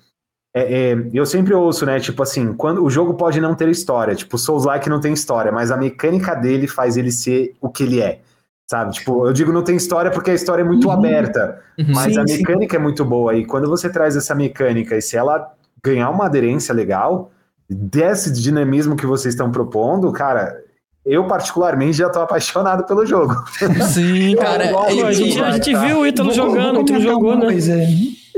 é, 0.53 0.91
é, 0.91 1.07
eu 1.13 1.25
sempre 1.25 1.53
ouço, 1.53 1.85
né? 1.85 1.99
Tipo 1.99 2.23
assim, 2.23 2.53
quando 2.53 2.83
o 2.83 2.89
jogo 2.89 3.15
pode 3.15 3.39
não 3.41 3.55
ter 3.55 3.69
história, 3.69 4.15
tipo, 4.15 4.37
Souls-like 4.37 4.89
não 4.89 4.99
tem 4.99 5.13
história, 5.13 5.51
mas 5.51 5.71
a 5.71 5.77
mecânica 5.77 6.35
dele 6.35 6.67
faz 6.67 6.97
ele 6.97 7.11
ser 7.11 7.55
o 7.61 7.69
que 7.69 7.83
ele 7.83 8.01
é. 8.01 8.21
Sabe? 8.69 8.91
Tipo, 8.91 9.25
eu 9.25 9.31
digo 9.31 9.53
não 9.53 9.63
tem 9.63 9.77
história 9.77 10.11
porque 10.11 10.31
a 10.31 10.33
história 10.33 10.61
é 10.61 10.65
muito 10.65 10.87
uhum. 10.87 10.93
aberta, 10.93 11.61
uhum. 11.79 11.85
mas 11.89 12.13
sim, 12.13 12.19
a 12.19 12.23
mecânica 12.23 12.75
sim. 12.75 12.81
é 12.81 12.83
muito 12.83 13.05
boa. 13.05 13.33
E 13.33 13.45
quando 13.45 13.69
você 13.69 13.89
traz 13.89 14.15
essa 14.17 14.35
mecânica 14.35 14.95
e 14.97 15.01
se 15.01 15.15
ela 15.15 15.53
ganhar 15.81 16.09
uma 16.09 16.25
aderência 16.25 16.73
legal, 16.73 17.31
desse 17.69 18.31
dinamismo 18.31 18.95
que 18.95 19.05
vocês 19.05 19.33
estão 19.33 19.51
propondo, 19.51 20.11
cara, 20.11 20.61
eu, 21.07 21.23
particularmente, 21.25 21.97
já 21.97 22.09
tô 22.09 22.19
apaixonado 22.19 22.85
pelo 22.85 23.05
jogo. 23.05 23.33
Sim, 23.93 24.35
cara. 24.35 24.77
a, 24.77 25.13
gente, 25.13 25.41
a 25.41 25.51
gente 25.51 25.75
viu 25.75 25.99
o 25.99 26.07
Ítalo 26.07 26.33
jogando, 26.33 26.79
o 26.79 26.81
Ítalo 26.81 27.01
jogou, 27.01 27.35
né? 27.35 27.45
Coisa 27.45 27.73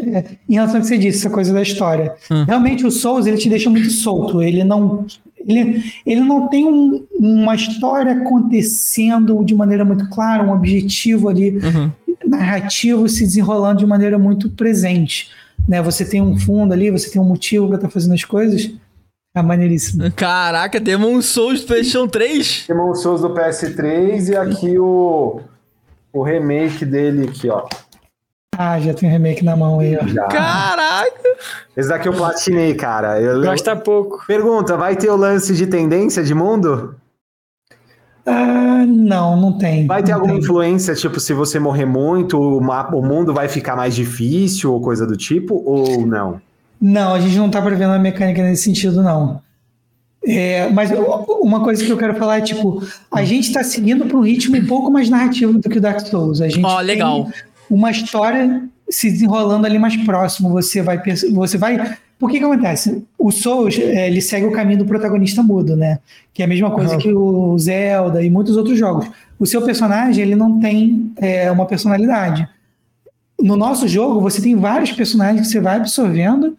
é, 0.02 0.26
em 0.48 0.54
relação 0.54 0.78
ao 0.78 0.82
que 0.82 0.88
você 0.88 0.98
disse, 0.98 1.20
essa 1.20 1.30
coisa 1.30 1.54
da 1.54 1.62
história. 1.62 2.14
Hum. 2.32 2.44
Realmente 2.46 2.86
o 2.86 2.92
Souls 2.92 3.26
ele 3.26 3.38
te 3.38 3.50
deixa 3.50 3.70
muito 3.70 3.90
solto. 3.90 4.42
Ele 4.42 4.64
não, 4.64 5.06
ele, 5.46 5.84
ele 6.06 6.22
não 6.22 6.48
tem 6.48 6.66
um, 6.66 7.06
uma 7.20 7.56
história 7.56 8.14
acontecendo 8.14 9.44
de 9.44 9.56
maneira 9.56 9.84
muito 9.84 10.10
clara, 10.10 10.44
um 10.44 10.54
objetivo 10.54 11.30
ali 11.30 11.58
uhum. 11.58 11.92
narrativo 12.26 13.10
se 13.10 13.24
desenrolando 13.24 13.80
de 13.80 13.86
maneira 13.86 14.18
muito 14.18 14.50
presente. 14.50 15.30
Né? 15.68 15.82
Você 15.82 16.06
tem 16.06 16.22
um 16.22 16.38
fundo 16.38 16.74
ali, 16.74 16.90
você 16.90 17.10
tem 17.10 17.22
um 17.22 17.26
motivo 17.26 17.68
para 17.68 17.76
estar 17.76 17.88
tá 17.88 17.94
fazendo 17.94 18.14
as 18.14 18.24
coisas. 18.24 18.72
É 19.40 19.44
maneiríssimo. 19.44 20.12
Caraca, 20.12 20.80
Demon 20.80 21.22
Souls 21.22 21.62
do 21.62 21.68
PlayStation 21.68 22.08
3? 22.08 22.66
Demon 22.68 22.94
Souls 22.94 23.22
do 23.22 23.30
PS3 23.34 24.30
e 24.30 24.36
aqui 24.36 24.78
o, 24.78 25.42
o 26.12 26.24
remake 26.24 26.86
dele 26.86 27.30
aqui, 27.30 27.50
ó. 27.50 27.66
Ah, 28.58 28.78
já 28.80 28.94
tem 28.94 29.08
um 29.08 29.12
remake 29.12 29.44
na 29.44 29.56
mão 29.56 29.80
aí, 29.80 29.98
ó. 29.98 30.06
Já. 30.06 30.26
Caraca! 30.28 31.30
Esse 31.78 31.88
daqui 31.88 32.10
eu 32.10 32.14
platinei, 32.14 32.76
cara. 32.76 33.22
Eu, 33.22 33.42
Gasta 33.42 33.76
pouco. 33.76 34.26
Pergunta, 34.28 34.76
vai 34.76 34.98
ter 34.98 35.10
o 35.10 35.16
lance 35.16 35.54
de 35.56 35.66
tendência 35.66 36.22
de 36.22 36.36
mundo? 36.36 36.96
Ah, 38.26 38.84
não, 38.86 39.38
não 39.40 39.58
tem. 39.58 39.88
Vai 39.88 40.04
ter 40.04 40.12
alguma 40.12 40.34
tem. 40.34 40.42
influência, 40.42 40.94
tipo, 40.94 41.20
se 41.22 41.34
você 41.34 41.58
morrer 41.58 41.86
muito, 41.86 42.38
o, 42.38 42.60
mapa, 42.60 42.96
o 42.96 43.02
mundo 43.02 43.34
vai 43.34 43.48
ficar 43.48 43.78
mais 43.78 43.96
difícil 43.96 44.74
ou 44.74 44.82
coisa 44.82 45.08
do 45.08 45.16
tipo, 45.16 45.64
ou 45.66 46.06
não? 46.06 46.42
Não, 46.82 47.14
a 47.14 47.20
gente 47.20 47.38
não 47.38 47.50
tá 47.50 47.62
prevendo 47.62 47.94
a 47.94 48.00
mecânica 48.00 48.42
nesse 48.42 48.64
sentido, 48.64 49.04
não. 49.04 49.42
É, 50.26 50.70
mas 50.70 50.92
uma 51.42 51.62
coisa 51.62 51.84
que 51.84 51.92
eu 51.92 51.98
quero 51.98 52.16
falar 52.16 52.38
é, 52.38 52.42
tipo, 52.42 52.84
a 53.12 53.24
gente 53.24 53.48
está 53.48 53.64
seguindo 53.64 54.06
para 54.06 54.18
um 54.18 54.22
ritmo 54.22 54.58
um 54.58 54.66
pouco 54.66 54.92
mais 54.92 55.10
narrativo 55.10 55.58
do 55.58 55.70
que 55.70 55.78
o 55.78 55.82
Dark 55.82 56.00
Souls. 56.02 56.42
A 56.42 56.50
gente 56.50 56.66
oh, 56.66 56.80
legal. 56.80 57.26
Tem 57.26 57.34
uma 57.70 57.92
história 57.92 58.64
se 58.90 59.10
desenrolando 59.10 59.66
ali 59.66 59.80
mais 59.80 59.96
próximo. 59.98 60.50
Você 60.50 60.82
vai. 60.82 61.02
Você 61.32 61.58
vai 61.58 61.98
por 62.20 62.30
que 62.30 62.38
que 62.38 62.44
acontece? 62.44 63.02
O 63.18 63.32
Souls, 63.32 63.80
é, 63.80 64.08
ele 64.08 64.22
segue 64.22 64.46
o 64.46 64.52
caminho 64.52 64.80
do 64.80 64.86
protagonista 64.86 65.42
mudo, 65.42 65.78
né? 65.78 66.00
Que 66.34 66.42
é 66.42 66.46
a 66.46 66.50
mesma 66.50 66.70
coisa 66.70 66.96
uhum. 66.96 67.00
que 67.00 67.14
o 67.14 67.58
Zelda 67.58 68.22
e 68.22 68.30
muitos 68.30 68.58
outros 68.58 68.78
jogos. 68.78 69.10
O 69.40 69.46
seu 69.46 69.62
personagem, 69.62 70.22
ele 70.22 70.36
não 70.36 70.60
tem 70.60 71.14
é, 71.16 71.50
uma 71.50 71.66
personalidade. 71.66 72.46
No 73.40 73.56
nosso 73.56 73.88
jogo, 73.88 74.20
você 74.20 74.42
tem 74.42 74.54
vários 74.54 74.92
personagens 74.92 75.48
que 75.48 75.54
você 75.54 75.62
vai 75.62 75.78
absorvendo 75.78 76.58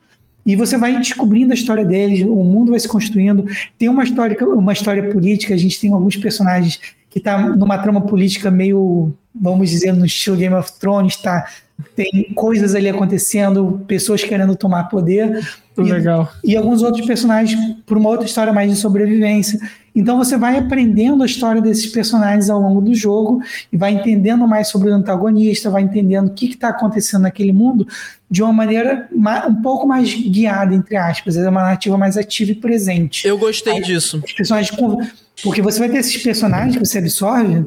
e 0.53 0.57
você 0.57 0.77
vai 0.77 0.97
descobrindo 0.97 1.53
a 1.53 1.55
história 1.55 1.85
deles, 1.85 2.23
o 2.23 2.45
mundo 2.45 2.71
vai 2.71 2.81
se 2.81 2.89
construindo. 2.89 3.45
Tem 3.79 3.89
uma 3.89 4.05
história, 4.05 4.37
uma 4.47 4.73
história 4.73 5.11
política, 5.11 5.55
a 5.55 5.57
gente 5.57 5.81
tem 5.81 5.93
alguns 5.93 6.17
personagens 6.17 6.81
que 7.09 7.21
tá 7.21 7.39
numa 7.39 7.79
trama 7.79 8.01
política 8.03 8.51
meio 8.51 9.13
vamos 9.35 9.71
dizer, 9.71 9.93
no 9.93 10.05
estilo 10.05 10.37
Game 10.37 10.55
of 10.55 10.73
Thrones, 10.79 11.17
tá? 11.17 11.47
Tem 11.97 12.31
coisas 12.35 12.75
ali 12.75 12.89
acontecendo, 12.89 13.81
pessoas 13.87 14.23
querendo 14.23 14.55
tomar 14.57 14.85
poder. 14.85 15.41
E, 15.79 15.83
legal. 15.83 16.31
E 16.45 16.57
alguns 16.57 16.83
outros 16.83 17.07
personagens 17.07 17.59
por 17.87 17.97
uma 17.97 18.09
outra 18.11 18.27
história 18.27 18.53
mais 18.53 18.71
de 18.71 18.77
sobrevivência. 18.77 19.59
Então 19.95 20.17
você 20.17 20.37
vai 20.37 20.57
aprendendo 20.57 21.23
a 21.23 21.27
história 21.27 21.61
desses 21.61 21.87
personagens 21.87 22.49
ao 22.49 22.61
longo 22.61 22.81
do 22.81 22.95
jogo 22.95 23.43
e 23.73 23.77
vai 23.77 23.93
entendendo 23.93 24.47
mais 24.47 24.69
sobre 24.69 24.91
o 24.91 24.95
antagonista, 24.95 25.71
vai 25.71 25.83
entendendo 25.83 26.29
o 26.29 26.35
que 26.35 26.47
está 26.47 26.69
acontecendo 26.69 27.23
naquele 27.23 27.53
mundo 27.53 27.87
de 28.31 28.43
uma 28.43 28.53
maneira 28.53 29.09
um 29.49 29.55
pouco 29.62 29.87
mais 29.87 30.15
guiada, 30.15 30.75
entre 30.75 30.97
aspas. 30.97 31.37
É 31.37 31.49
uma 31.49 31.62
narrativa 31.62 31.99
mais 31.99 32.17
ativa 32.17 32.53
e 32.53 32.55
presente. 32.55 33.27
Eu 33.27 33.37
gostei 33.37 33.75
Aí, 33.75 33.83
disso. 33.83 34.23
Os 34.25 34.33
personagens, 34.33 34.77
porque 35.43 35.61
você 35.61 35.79
vai 35.79 35.89
ter 35.89 35.99
esses 35.99 36.17
personagens 36.23 36.77
que 36.77 36.85
você 36.85 36.99
absorve 36.99 37.67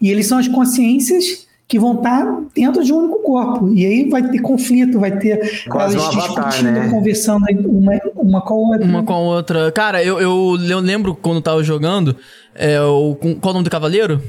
e 0.00 0.10
eles 0.10 0.26
são 0.26 0.38
as 0.38 0.48
consciências 0.48 1.45
que 1.68 1.78
vão 1.78 1.94
estar 1.94 2.42
dentro 2.54 2.84
de 2.84 2.92
um 2.92 2.98
único 2.98 3.22
corpo. 3.22 3.72
E 3.74 3.84
aí 3.84 4.08
vai 4.08 4.22
ter 4.22 4.38
conflito, 4.38 5.00
vai 5.00 5.18
ter 5.18 5.64
Quase 5.68 5.96
elas 5.96 6.14
um 6.14 6.18
discutindo, 6.18 6.70
né? 6.70 6.88
conversando 6.88 7.44
uma, 7.64 7.92
uma 8.14 8.40
com 8.40 8.54
a 8.54 8.56
outra. 8.56 8.84
Uma 8.84 9.02
com 9.02 9.12
a 9.12 9.18
outra. 9.18 9.72
Cara, 9.72 10.02
eu, 10.02 10.20
eu, 10.20 10.56
eu 10.68 10.78
lembro 10.78 11.14
quando 11.14 11.40
tava 11.40 11.62
jogando. 11.64 12.16
É, 12.54 12.80
o, 12.80 13.16
qual 13.40 13.50
o 13.50 13.54
nome 13.54 13.64
do 13.64 13.70
cavaleiro? 13.70 14.22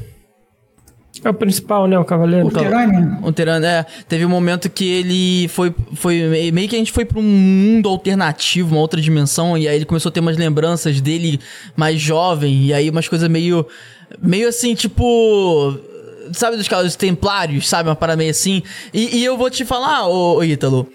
É 1.24 1.30
o 1.30 1.34
principal, 1.34 1.88
né? 1.88 1.98
O 1.98 2.06
cavaleiro. 2.06 2.48
O 2.48 2.52
Terânia. 2.52 3.20
O 3.24 3.32
Terânia, 3.32 3.68
é. 3.68 3.86
Teve 4.08 4.26
um 4.26 4.30
momento 4.30 4.70
que 4.70 4.86
ele 4.86 5.48
foi, 5.48 5.74
foi. 5.96 6.52
Meio 6.52 6.68
que 6.68 6.76
a 6.76 6.80
gente 6.80 6.92
foi 6.92 7.06
pra 7.06 7.20
um 7.20 7.24
mundo 7.24 7.90
alternativo, 7.90 8.76
uma 8.76 8.82
outra 8.82 9.02
dimensão. 9.02 9.58
E 9.58 9.68
aí 9.68 9.76
ele 9.76 9.86
começou 9.86 10.10
a 10.10 10.14
ter 10.14 10.20
umas 10.20 10.38
lembranças 10.38 11.02
dele 11.02 11.40
mais 11.76 12.00
jovem. 12.00 12.66
E 12.66 12.74
aí 12.74 12.90
umas 12.90 13.08
coisas 13.08 13.28
meio 13.30 13.66
meio 14.22 14.48
assim, 14.48 14.74
tipo. 14.76 15.78
Sabe 16.34 16.58
dos 16.58 16.68
casos 16.68 16.96
templários, 16.96 17.68
sabe? 17.68 17.90
Uma 17.90 17.96
parada 17.96 18.18
meio 18.18 18.32
assim. 18.32 18.64
E, 18.94 19.18
e 19.18 19.26
eu 19.26 19.38
vou 19.38 19.50
te 19.50 19.66
falar, 19.66 20.08
ô, 20.08 20.38
ô 20.38 20.44
Ítalo. 20.44 20.88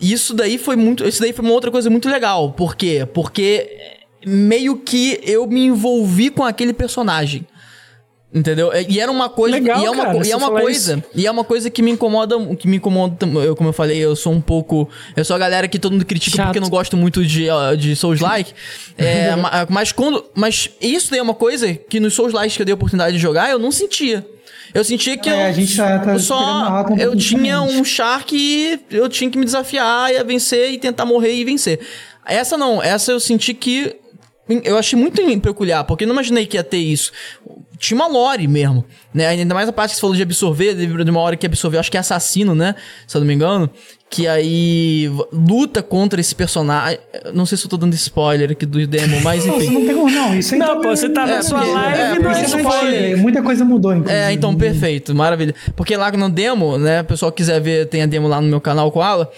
Isso 0.00 0.34
daí 0.34 0.58
foi 0.58 0.76
muito. 0.76 1.06
Isso 1.06 1.20
daí 1.20 1.32
foi 1.32 1.44
uma 1.44 1.54
outra 1.54 1.70
coisa 1.70 1.88
muito 1.88 2.08
legal. 2.08 2.52
Por 2.52 2.76
quê? 2.76 3.06
Porque 3.12 3.96
meio 4.26 4.76
que 4.76 5.20
eu 5.22 5.46
me 5.46 5.64
envolvi 5.66 6.30
com 6.30 6.44
aquele 6.44 6.72
personagem. 6.72 7.46
Entendeu? 8.34 8.70
E 8.86 9.00
era 9.00 9.10
uma 9.10 9.30
coisa. 9.30 9.56
Legal, 9.56 9.80
e 9.80 9.86
é 9.86 9.90
uma, 9.90 10.04
cara, 10.04 10.26
e 10.26 10.30
é 10.30 10.36
uma 10.36 10.50
coisa. 10.50 10.96
Isso. 10.96 11.04
E 11.14 11.26
é 11.26 11.30
uma 11.30 11.44
coisa 11.44 11.70
que 11.70 11.80
me 11.80 11.92
incomoda. 11.92 12.36
Que 12.56 12.68
me 12.68 12.76
incomoda. 12.76 13.26
Eu, 13.42 13.56
como 13.56 13.70
eu 13.70 13.72
falei, 13.72 13.96
eu 13.96 14.14
sou 14.14 14.32
um 14.32 14.40
pouco. 14.40 14.88
Eu 15.16 15.24
sou 15.24 15.34
a 15.34 15.38
galera 15.38 15.66
que 15.66 15.78
todo 15.78 15.92
mundo 15.92 16.04
critica 16.04 16.36
Chato. 16.36 16.46
porque 16.48 16.60
não 16.60 16.68
gosto 16.68 16.96
muito 16.96 17.24
de, 17.24 17.46
de 17.78 17.96
Souls 17.96 18.20
Like. 18.20 18.52
é, 18.98 19.30
mas 19.70 19.92
quando. 19.92 20.22
Mas 20.34 20.68
isso 20.80 21.10
daí 21.10 21.20
é 21.20 21.22
uma 21.22 21.34
coisa 21.34 21.72
que 21.72 21.98
nos 21.98 22.12
Souls 22.12 22.34
Likes 22.34 22.56
que 22.56 22.62
eu 22.62 22.66
dei 22.66 22.72
a 22.72 22.74
oportunidade 22.74 23.16
de 23.16 23.22
jogar, 23.22 23.48
eu 23.48 23.58
não 23.58 23.72
sentia. 23.72 24.26
Eu 24.74 24.84
sentia 24.84 25.16
que 25.16 25.28
é, 25.28 25.44
eu, 25.44 25.46
a 25.46 25.52
gente 25.52 25.76
tá, 25.76 25.98
tá 25.98 26.18
só 26.18 26.84
eu 26.98 27.16
tinha 27.16 27.60
um 27.62 27.84
char 27.84 28.24
que 28.24 28.80
eu 28.90 29.08
tinha 29.08 29.30
que 29.30 29.38
me 29.38 29.44
desafiar 29.44 30.12
e 30.12 30.22
vencer 30.24 30.72
e 30.72 30.78
tentar 30.78 31.04
morrer 31.04 31.34
e 31.34 31.44
vencer. 31.44 31.80
Essa 32.24 32.56
não, 32.56 32.82
essa 32.82 33.12
eu 33.12 33.20
senti 33.20 33.54
que 33.54 33.96
eu 34.64 34.78
achei 34.78 34.98
muito 34.98 35.20
peculiar, 35.40 35.84
porque 35.84 36.04
eu 36.04 36.08
não 36.08 36.14
imaginei 36.14 36.46
que 36.46 36.56
ia 36.56 36.64
ter 36.64 36.78
isso 36.78 37.12
tinha 37.78 37.96
uma 37.96 38.06
lore 38.06 38.46
mesmo, 38.48 38.84
né? 39.12 39.26
Ainda 39.28 39.54
mais 39.54 39.68
a 39.68 39.72
parte 39.72 39.90
que 39.90 39.96
você 39.96 40.00
falou 40.00 40.16
de 40.16 40.22
absorver, 40.22 40.74
de 40.74 41.10
uma 41.10 41.20
hora 41.20 41.36
que 41.36 41.46
absorveu, 41.46 41.78
acho 41.78 41.90
que 41.90 41.96
é 41.96 42.00
assassino, 42.00 42.54
né? 42.54 42.74
Se 43.06 43.16
eu 43.16 43.20
não 43.20 43.26
me 43.26 43.34
engano. 43.34 43.70
Que 44.08 44.28
aí 44.28 45.10
luta 45.32 45.82
contra 45.82 46.20
esse 46.20 46.34
personagem. 46.34 46.98
Não 47.34 47.44
sei 47.44 47.58
se 47.58 47.64
eu 47.64 47.70
tô 47.70 47.76
dando 47.76 47.92
spoiler 47.94 48.52
aqui 48.52 48.64
do 48.64 48.86
demo, 48.86 49.20
mas 49.20 49.44
enfim. 49.44 49.66
Não, 49.66 49.80
não 49.80 49.86
pegou, 49.86 50.08
não. 50.08 50.38
Isso 50.38 50.54
aí 50.54 50.60
não, 50.60 50.80
pô, 50.80 50.94
você 50.94 51.08
tá 51.08 51.22
é, 51.28 51.36
na 51.36 51.42
sua 51.42 51.64
live, 51.64 52.00
é, 52.00 52.18
não, 52.20 52.32
isso 52.32 52.58
foi... 52.60 53.16
Muita 53.16 53.42
coisa 53.42 53.64
mudou, 53.64 53.92
inclusive. 53.92 54.18
É, 54.18 54.32
então, 54.32 54.54
perfeito, 54.54 55.14
maravilha. 55.14 55.54
Porque 55.74 55.96
lá 55.96 56.10
no 56.12 56.30
demo, 56.30 56.78
né? 56.78 57.00
O 57.00 57.04
pessoal 57.04 57.32
quiser 57.32 57.60
ver, 57.60 57.86
tem 57.86 58.02
a 58.02 58.06
demo 58.06 58.28
lá 58.28 58.40
no 58.40 58.46
meu 58.46 58.60
canal 58.60 58.92
com 58.92 59.04
ela. 59.04 59.30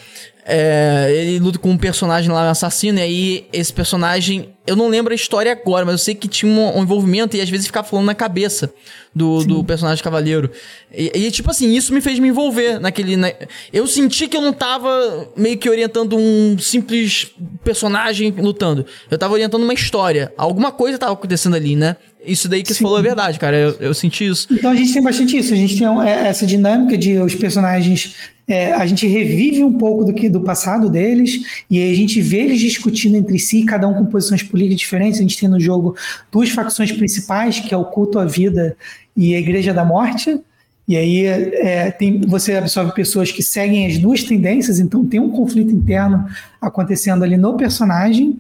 É, 0.44 1.08
ele 1.10 1.38
luta 1.38 1.58
com 1.58 1.70
um 1.70 1.78
personagem 1.78 2.30
lá, 2.30 2.46
um 2.46 2.50
assassino, 2.50 2.98
e 2.98 3.02
aí 3.02 3.46
esse 3.52 3.72
personagem. 3.72 4.50
Eu 4.68 4.76
não 4.76 4.88
lembro 4.88 5.12
a 5.12 5.16
história 5.16 5.50
agora, 5.50 5.84
mas 5.84 5.92
eu 5.92 5.98
sei 5.98 6.14
que 6.14 6.28
tinha 6.28 6.50
um, 6.50 6.78
um 6.78 6.82
envolvimento 6.82 7.36
e 7.36 7.40
às 7.40 7.48
vezes 7.48 7.66
ficava 7.66 7.88
falando 7.88 8.04
na 8.06 8.14
cabeça 8.14 8.72
do, 9.14 9.42
do 9.44 9.64
personagem 9.64 10.04
cavaleiro. 10.04 10.50
E, 10.92 11.10
e, 11.14 11.30
tipo 11.30 11.50
assim, 11.50 11.74
isso 11.74 11.92
me 11.92 12.00
fez 12.00 12.18
me 12.18 12.28
envolver 12.28 12.78
naquele. 12.78 13.16
Na... 13.16 13.32
Eu 13.72 13.86
senti 13.86 14.28
que 14.28 14.36
eu 14.36 14.42
não 14.42 14.52
tava 14.52 15.30
meio 15.36 15.56
que 15.56 15.68
orientando 15.68 16.16
um 16.16 16.58
simples 16.58 17.32
personagem 17.64 18.30
lutando. 18.30 18.84
Eu 19.10 19.16
tava 19.16 19.32
orientando 19.32 19.62
uma 19.62 19.74
história. 19.74 20.32
Alguma 20.36 20.70
coisa 20.70 20.98
tava 20.98 21.14
acontecendo 21.14 21.56
ali, 21.56 21.74
né? 21.74 21.96
Isso 22.24 22.48
daí 22.48 22.62
que 22.62 22.68
Sim. 22.68 22.74
você 22.74 22.82
falou 22.82 22.98
é 22.98 23.02
verdade, 23.02 23.38
cara. 23.38 23.56
Eu, 23.56 23.76
eu, 23.80 23.94
senti 23.94 24.26
isso. 24.26 24.46
Então 24.50 24.70
a 24.70 24.74
gente 24.74 24.92
tem 24.92 25.02
bastante 25.02 25.36
isso. 25.36 25.54
A 25.54 25.56
gente 25.56 25.78
tem 25.78 25.86
é, 26.06 26.28
essa 26.28 26.46
dinâmica 26.46 26.96
de 26.96 27.18
os 27.18 27.34
personagens 27.34 28.14
é, 28.48 28.72
a 28.72 28.86
gente 28.86 29.06
revive 29.06 29.62
um 29.62 29.74
pouco 29.74 30.04
do 30.04 30.14
que 30.14 30.28
do 30.28 30.40
passado 30.40 30.88
deles 30.88 31.62
e 31.70 31.78
aí 31.78 31.92
a 31.92 31.94
gente 31.94 32.18
vê 32.20 32.38
eles 32.38 32.58
discutindo 32.58 33.14
entre 33.14 33.38
si, 33.38 33.62
cada 33.62 33.86
um 33.86 33.92
com 33.92 34.06
posições 34.06 34.42
políticas 34.42 34.57
diferentes. 34.66 35.18
A 35.18 35.22
gente 35.22 35.38
tem 35.38 35.48
no 35.48 35.60
jogo 35.60 35.94
duas 36.32 36.50
facções 36.50 36.90
principais, 36.92 37.60
que 37.60 37.72
é 37.72 37.76
o 37.76 37.84
culto 37.84 38.18
à 38.18 38.24
vida 38.24 38.76
e 39.16 39.34
a 39.34 39.38
Igreja 39.38 39.72
da 39.74 39.84
Morte. 39.84 40.40
E 40.88 40.96
aí 40.96 41.26
é, 41.26 41.90
tem, 41.90 42.22
você 42.22 42.54
absorve 42.54 42.92
pessoas 42.92 43.30
que 43.30 43.42
seguem 43.42 43.86
as 43.86 43.98
duas 43.98 44.22
tendências, 44.22 44.80
então 44.80 45.04
tem 45.04 45.20
um 45.20 45.28
conflito 45.28 45.70
interno 45.70 46.24
acontecendo 46.60 47.22
ali 47.22 47.36
no 47.36 47.56
personagem. 47.56 48.38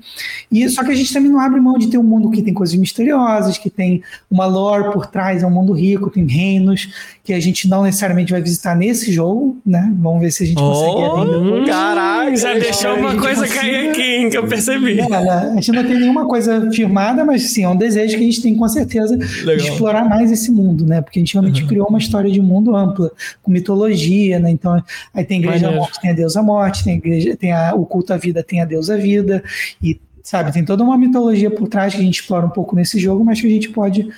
E 0.50 0.68
só 0.68 0.84
que 0.84 0.90
a 0.90 0.94
gente 0.94 1.12
também 1.12 1.30
não 1.30 1.40
abre 1.40 1.60
mão 1.60 1.78
de 1.78 1.88
ter 1.88 1.98
um 1.98 2.02
mundo 2.02 2.30
que 2.30 2.42
tem 2.42 2.52
coisas 2.52 2.74
misteriosas, 2.74 3.58
que 3.58 3.70
tem 3.70 4.02
uma 4.30 4.46
lore 4.46 4.92
por 4.92 5.06
trás, 5.06 5.42
é 5.42 5.46
um 5.46 5.50
mundo 5.50 5.72
rico, 5.72 6.10
tem 6.10 6.26
reinos 6.26 6.88
que 7.28 7.34
a 7.34 7.40
gente 7.40 7.68
não 7.68 7.82
necessariamente 7.82 8.32
vai 8.32 8.40
visitar 8.40 8.74
nesse 8.74 9.12
jogo, 9.12 9.58
né? 9.64 9.92
Vamos 9.98 10.22
ver 10.22 10.30
se 10.30 10.44
a 10.44 10.46
gente 10.46 10.56
consegue 10.56 10.96
oh, 10.96 11.66
Caraca, 11.66 12.34
já 12.34 12.54
deixou 12.54 12.94
uma 12.94 13.16
coisa 13.16 13.46
cair 13.46 13.90
aqui, 13.90 14.00
hein, 14.00 14.30
que 14.30 14.38
eu 14.38 14.46
percebi. 14.46 14.98
É, 14.98 15.04
a 15.04 15.54
gente 15.56 15.72
não 15.72 15.84
tem 15.84 16.00
nenhuma 16.00 16.26
coisa 16.26 16.70
firmada, 16.70 17.26
mas 17.26 17.42
sim, 17.50 17.64
é 17.64 17.68
um 17.68 17.76
desejo 17.76 18.16
que 18.16 18.22
a 18.22 18.24
gente 18.24 18.40
tem 18.40 18.54
com 18.54 18.66
certeza 18.66 19.14
Legal. 19.14 19.56
de 19.56 19.62
explorar 19.62 20.08
mais 20.08 20.32
esse 20.32 20.50
mundo, 20.50 20.86
né? 20.86 21.02
Porque 21.02 21.18
a 21.18 21.20
gente 21.20 21.34
realmente 21.34 21.60
uhum. 21.60 21.68
criou 21.68 21.88
uma 21.88 21.98
história 21.98 22.30
de 22.30 22.40
mundo 22.40 22.74
ampla, 22.74 23.12
com 23.42 23.50
mitologia, 23.50 24.38
né? 24.38 24.50
Então, 24.50 24.82
aí 25.12 25.22
tem 25.22 25.36
a 25.36 25.42
igreja 25.42 25.70
da 25.70 25.76
morte, 25.76 26.00
tem 26.00 26.10
a 26.10 26.14
deusa 26.14 26.42
morte, 26.42 26.82
tem 26.82 26.94
a 26.94 26.96
igreja, 26.96 27.36
tem 27.36 27.52
a, 27.52 27.74
o 27.74 27.84
culto 28.08 28.12
à 28.12 28.16
vida, 28.16 28.42
tem 28.42 28.60
a 28.60 28.64
deusa 28.64 28.96
vida, 28.96 29.42
e 29.82 30.00
sabe, 30.22 30.52
tem 30.52 30.64
toda 30.64 30.82
uma 30.82 30.96
mitologia 30.96 31.50
por 31.50 31.68
trás 31.68 31.94
que 31.94 32.00
a 32.00 32.04
gente 32.04 32.20
explora 32.20 32.46
um 32.46 32.50
pouco 32.50 32.74
nesse 32.74 32.98
jogo, 32.98 33.24
mas 33.24 33.40
que 33.40 33.46
a 33.46 33.50
gente 33.50 33.70
pode 33.70 34.08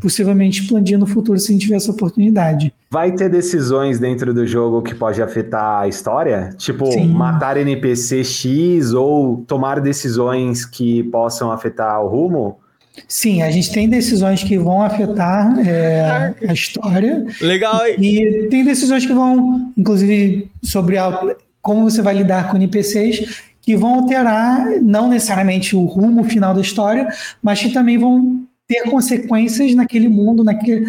possivelmente 0.00 0.62
expandir 0.62 0.98
no 0.98 1.06
futuro 1.06 1.38
se 1.38 1.50
a 1.50 1.52
gente 1.52 1.62
tiver 1.62 1.76
essa 1.76 1.90
oportunidade. 1.90 2.72
Vai 2.90 3.12
ter 3.12 3.28
decisões 3.28 3.98
dentro 3.98 4.32
do 4.32 4.46
jogo 4.46 4.82
que 4.82 4.94
pode 4.94 5.22
afetar 5.22 5.82
a 5.82 5.88
história? 5.88 6.50
Tipo, 6.56 6.90
Sim. 6.90 7.08
matar 7.08 7.56
NPC 7.56 8.24
X 8.24 8.92
ou 8.92 9.44
tomar 9.46 9.80
decisões 9.80 10.64
que 10.64 11.04
possam 11.04 11.52
afetar 11.52 12.02
o 12.02 12.08
rumo? 12.08 12.58
Sim, 13.06 13.42
a 13.42 13.50
gente 13.50 13.70
tem 13.72 13.88
decisões 13.88 14.42
que 14.42 14.58
vão 14.58 14.82
afetar 14.82 15.56
é, 15.60 16.34
a 16.48 16.52
história. 16.52 17.24
Legal, 17.40 17.86
hein? 17.86 17.96
E 17.98 18.48
tem 18.48 18.64
decisões 18.64 19.06
que 19.06 19.12
vão, 19.12 19.72
inclusive, 19.76 20.50
sobre 20.62 20.98
a, 20.98 21.36
como 21.60 21.88
você 21.88 22.02
vai 22.02 22.14
lidar 22.14 22.50
com 22.50 22.56
NPCs, 22.56 23.42
que 23.60 23.76
vão 23.76 23.96
alterar 23.96 24.80
não 24.82 25.08
necessariamente 25.08 25.76
o 25.76 25.84
rumo 25.84 26.24
final 26.24 26.54
da 26.54 26.60
história, 26.60 27.08
mas 27.42 27.60
que 27.60 27.70
também 27.70 27.98
vão 27.98 28.42
ter 28.70 28.88
consequências 28.88 29.74
naquele 29.74 30.08
mundo, 30.08 30.44
naquele, 30.44 30.86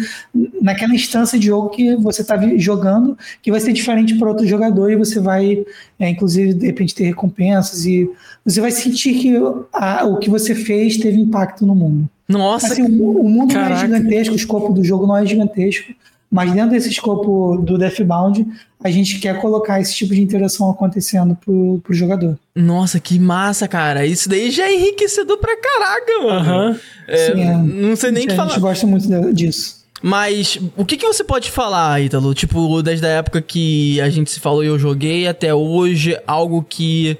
naquela 0.60 0.94
instância 0.94 1.36
de 1.36 1.46
jogo 1.46 1.70
que 1.70 1.96
você 1.96 2.22
está 2.22 2.38
jogando, 2.56 3.18
que 3.42 3.50
vai 3.50 3.58
ser 3.58 3.72
diferente 3.72 4.14
para 4.14 4.28
outro 4.28 4.46
jogador 4.46 4.88
e 4.92 4.94
você 4.94 5.18
vai, 5.18 5.64
é, 5.98 6.08
inclusive, 6.08 6.54
de 6.54 6.66
repente, 6.66 6.94
ter 6.94 7.02
recompensas 7.02 7.84
e 7.84 8.08
você 8.44 8.60
vai 8.60 8.70
sentir 8.70 9.14
que 9.14 9.34
a, 9.72 10.04
o 10.04 10.18
que 10.18 10.30
você 10.30 10.54
fez 10.54 10.96
teve 10.96 11.20
impacto 11.20 11.66
no 11.66 11.74
mundo. 11.74 12.08
Nossa! 12.28 12.68
Assim, 12.68 12.82
o, 12.82 13.20
o 13.20 13.28
mundo 13.28 13.52
Caraca. 13.52 13.70
não 13.70 13.76
é 13.76 13.98
gigantesco, 13.98 14.34
o 14.34 14.36
escopo 14.36 14.72
do 14.72 14.84
jogo 14.84 15.04
não 15.04 15.16
é 15.16 15.26
gigantesco, 15.26 15.92
mas 16.32 16.50
dentro 16.50 16.70
desse 16.70 16.88
escopo 16.88 17.58
do 17.58 17.76
Deathbound, 17.76 18.46
a 18.82 18.90
gente 18.90 19.18
quer 19.18 19.38
colocar 19.38 19.78
esse 19.80 19.94
tipo 19.94 20.14
de 20.14 20.22
interação 20.22 20.70
acontecendo 20.70 21.36
pro, 21.36 21.78
pro 21.84 21.92
jogador. 21.92 22.38
Nossa, 22.56 22.98
que 22.98 23.18
massa, 23.18 23.68
cara. 23.68 24.06
Isso 24.06 24.30
daí 24.30 24.50
já 24.50 24.64
é 24.64 24.74
enriquecedor 24.74 25.36
pra 25.36 25.54
caraca, 25.60 26.22
mano. 26.22 26.70
Uhum. 26.70 26.78
É, 27.06 27.16
Sim, 27.26 27.42
é. 27.42 27.56
Não 27.56 27.94
sei 27.94 28.10
nem 28.10 28.24
o 28.24 28.28
que 28.28 28.34
falar. 28.34 28.48
A 28.48 28.52
gente 28.52 28.60
gosta 28.60 28.86
muito 28.86 29.34
disso. 29.34 29.82
Mas 30.02 30.58
o 30.74 30.86
que, 30.86 30.96
que 30.96 31.06
você 31.06 31.22
pode 31.22 31.50
falar, 31.50 32.00
Ítalo? 32.00 32.34
Tipo, 32.34 32.82
desde 32.82 33.06
a 33.06 33.10
época 33.10 33.42
que 33.42 34.00
a 34.00 34.08
gente 34.08 34.30
se 34.30 34.40
falou 34.40 34.64
e 34.64 34.68
eu 34.68 34.78
joguei 34.78 35.28
até 35.28 35.54
hoje, 35.54 36.18
algo 36.26 36.64
que 36.66 37.18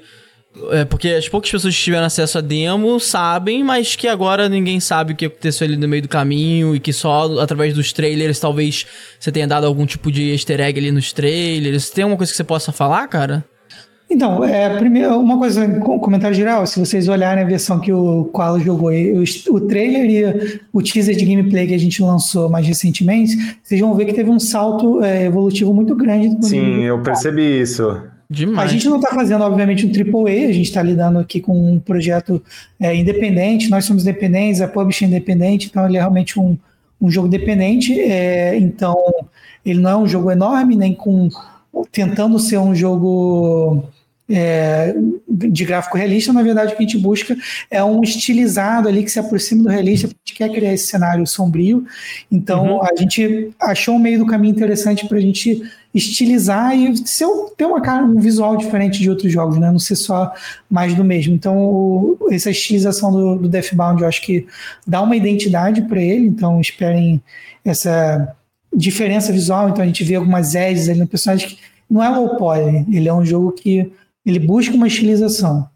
é, 0.69 0.85
porque 0.85 1.09
as 1.09 1.27
poucas 1.27 1.49
pessoas 1.49 1.75
que 1.75 1.81
tiveram 1.81 2.05
acesso 2.05 2.37
a 2.37 2.41
demo 2.41 2.99
sabem, 2.99 3.63
mas 3.63 3.95
que 3.95 4.07
agora 4.07 4.47
ninguém 4.47 4.79
sabe 4.79 5.13
o 5.13 5.15
que 5.15 5.25
aconteceu 5.25 5.65
ali 5.65 5.75
no 5.75 5.87
meio 5.87 6.03
do 6.03 6.07
caminho 6.07 6.75
e 6.75 6.79
que 6.79 6.93
só 6.93 7.39
através 7.39 7.73
dos 7.73 7.91
trailers 7.91 8.39
talvez 8.39 8.85
você 9.19 9.31
tenha 9.31 9.47
dado 9.47 9.65
algum 9.65 9.85
tipo 9.85 10.11
de 10.11 10.31
easter 10.31 10.59
egg 10.61 10.79
ali 10.79 10.91
nos 10.91 11.11
trailers. 11.11 11.89
Tem 11.89 12.03
alguma 12.03 12.17
coisa 12.17 12.31
que 12.31 12.37
você 12.37 12.43
possa 12.43 12.71
falar, 12.71 13.07
cara? 13.07 13.43
Então, 14.09 14.43
é, 14.43 14.77
primeiro, 14.77 15.19
uma 15.19 15.39
coisa, 15.39 15.67
comentário 15.79 16.35
geral, 16.35 16.67
se 16.67 16.79
vocês 16.79 17.07
olharem 17.07 17.43
a 17.43 17.47
versão 17.47 17.79
que 17.79 17.91
o 17.91 18.25
Koala 18.25 18.59
jogou, 18.59 18.91
o, 18.91 19.55
o 19.55 19.59
trailer 19.61 20.05
e 20.07 20.59
o 20.71 20.83
teaser 20.83 21.15
de 21.15 21.25
gameplay 21.25 21.65
que 21.65 21.73
a 21.73 21.79
gente 21.79 21.99
lançou 22.03 22.47
mais 22.47 22.67
recentemente, 22.67 23.35
vocês 23.63 23.81
vão 23.81 23.95
ver 23.95 24.05
que 24.05 24.13
teve 24.13 24.29
um 24.29 24.39
salto 24.39 25.03
é, 25.03 25.25
evolutivo 25.25 25.73
muito 25.73 25.95
grande. 25.95 26.37
Sim, 26.45 26.83
eu 26.83 27.01
percebi 27.01 27.61
isso. 27.61 28.12
Demais. 28.33 28.67
A 28.67 28.73
gente 28.73 28.89
não 28.89 28.95
está 28.95 29.13
fazendo, 29.13 29.43
obviamente, 29.43 29.85
um 29.85 29.91
AAA, 29.91 30.49
a 30.49 30.51
gente 30.51 30.63
está 30.63 30.81
lidando 30.81 31.19
aqui 31.19 31.39
com 31.39 31.73
um 31.73 31.79
projeto 31.79 32.41
é, 32.79 32.95
independente, 32.95 33.69
nós 33.69 33.85
somos 33.85 34.01
independentes, 34.01 34.59
a 34.59 34.67
publisher 34.67 35.05
é 35.05 35.07
independente, 35.09 35.67
então 35.67 35.85
ele 35.85 35.97
é 35.97 35.99
realmente 35.99 36.39
um, 36.39 36.57
um 36.99 37.11
jogo 37.11 37.27
dependente, 37.27 37.99
é, 37.99 38.57
então 38.57 38.97
ele 39.63 39.79
não 39.79 39.89
é 39.89 39.97
um 39.97 40.07
jogo 40.07 40.31
enorme, 40.31 40.75
nem 40.75 40.95
com 40.95 41.29
tentando 41.91 42.39
ser 42.39 42.57
um 42.57 42.73
jogo 42.73 43.83
é, 44.29 44.95
de 45.27 45.65
gráfico 45.65 45.97
realista, 45.97 46.31
na 46.31 46.41
verdade 46.41 46.73
o 46.73 46.77
que 46.77 46.83
a 46.83 46.85
gente 46.85 46.97
busca 46.97 47.35
é 47.69 47.83
um 47.83 48.01
estilizado 48.01 48.87
ali 48.87 49.03
que 49.03 49.11
se 49.11 49.19
aproxima 49.19 49.63
do 49.63 49.69
realista, 49.69 50.07
a 50.07 50.09
gente 50.09 50.37
quer 50.37 50.49
criar 50.49 50.73
esse 50.73 50.87
cenário 50.87 51.27
sombrio, 51.27 51.85
então 52.31 52.77
uhum. 52.77 52.83
a 52.83 52.95
gente 52.95 53.51
achou 53.59 53.95
um 53.95 53.99
meio 53.99 54.19
do 54.19 54.25
caminho 54.25 54.53
interessante 54.53 55.07
para 55.07 55.17
a 55.17 55.21
gente 55.21 55.61
estilizar 55.93 56.75
e 56.75 56.95
ser, 57.05 57.27
ter 57.55 57.65
uma 57.65 57.81
cara, 57.81 58.03
um 58.03 58.19
visual 58.19 58.57
diferente 58.57 58.99
de 58.99 59.09
outros 59.09 59.31
jogos, 59.31 59.57
né? 59.57 59.71
não 59.71 59.77
ser 59.77 59.95
só 59.95 60.33
mais 60.69 60.95
do 60.95 61.03
mesmo. 61.03 61.35
Então 61.35 61.55
o, 61.55 62.17
essa 62.31 62.49
estilização 62.49 63.11
do, 63.11 63.35
do 63.35 63.49
Deathbound 63.49 64.01
eu 64.01 64.07
acho 64.07 64.21
que 64.21 64.47
dá 64.87 65.01
uma 65.01 65.15
identidade 65.15 65.81
para 65.83 66.01
ele, 66.01 66.27
então 66.27 66.59
esperem 66.59 67.21
essa 67.63 68.35
diferença 68.75 69.31
visual, 69.31 69.69
então 69.69 69.83
a 69.83 69.85
gente 69.85 70.03
vê 70.03 70.15
algumas 70.15 70.55
edges 70.55 70.89
ali 70.89 70.99
no 70.99 71.07
personagem 71.07 71.49
que 71.49 71.57
não 71.89 72.03
é 72.03 72.09
low 72.09 72.37
poly, 72.37 72.85
ele 72.91 73.07
é 73.07 73.13
um 73.13 73.23
jogo 73.23 73.51
que 73.51 73.91
ele 74.25 74.39
busca 74.39 74.75
uma 74.75 74.87
estilização. 74.87 75.67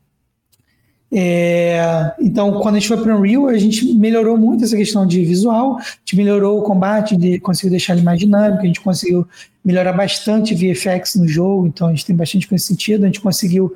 É, 1.09 2.13
então, 2.19 2.59
quando 2.59 2.75
a 2.75 2.79
gente 2.79 2.87
foi 2.89 2.97
para 2.97 3.15
o 3.15 3.19
Unreal, 3.19 3.47
a 3.47 3.57
gente 3.57 3.93
melhorou 3.93 4.37
muito 4.37 4.63
essa 4.63 4.75
questão 4.75 5.05
de 5.07 5.23
visual, 5.23 5.77
a 5.77 5.81
gente 5.81 6.17
melhorou 6.17 6.59
o 6.59 6.63
combate, 6.63 7.15
de, 7.15 7.39
conseguiu 7.39 7.71
deixar 7.71 7.93
ele 7.93 8.03
mais 8.03 8.19
dinâmico, 8.19 8.63
a 8.63 8.65
gente 8.65 8.81
conseguiu 8.81 9.25
melhorar 9.63 9.93
bastante 9.93 10.53
VFX 10.53 11.15
no 11.15 11.27
jogo, 11.27 11.67
então 11.67 11.87
a 11.87 11.91
gente 11.91 12.05
tem 12.05 12.15
bastante 12.15 12.47
com 12.47 12.55
esse 12.55 12.65
sentido, 12.65 13.03
a 13.03 13.07
gente 13.07 13.21
conseguiu 13.21 13.73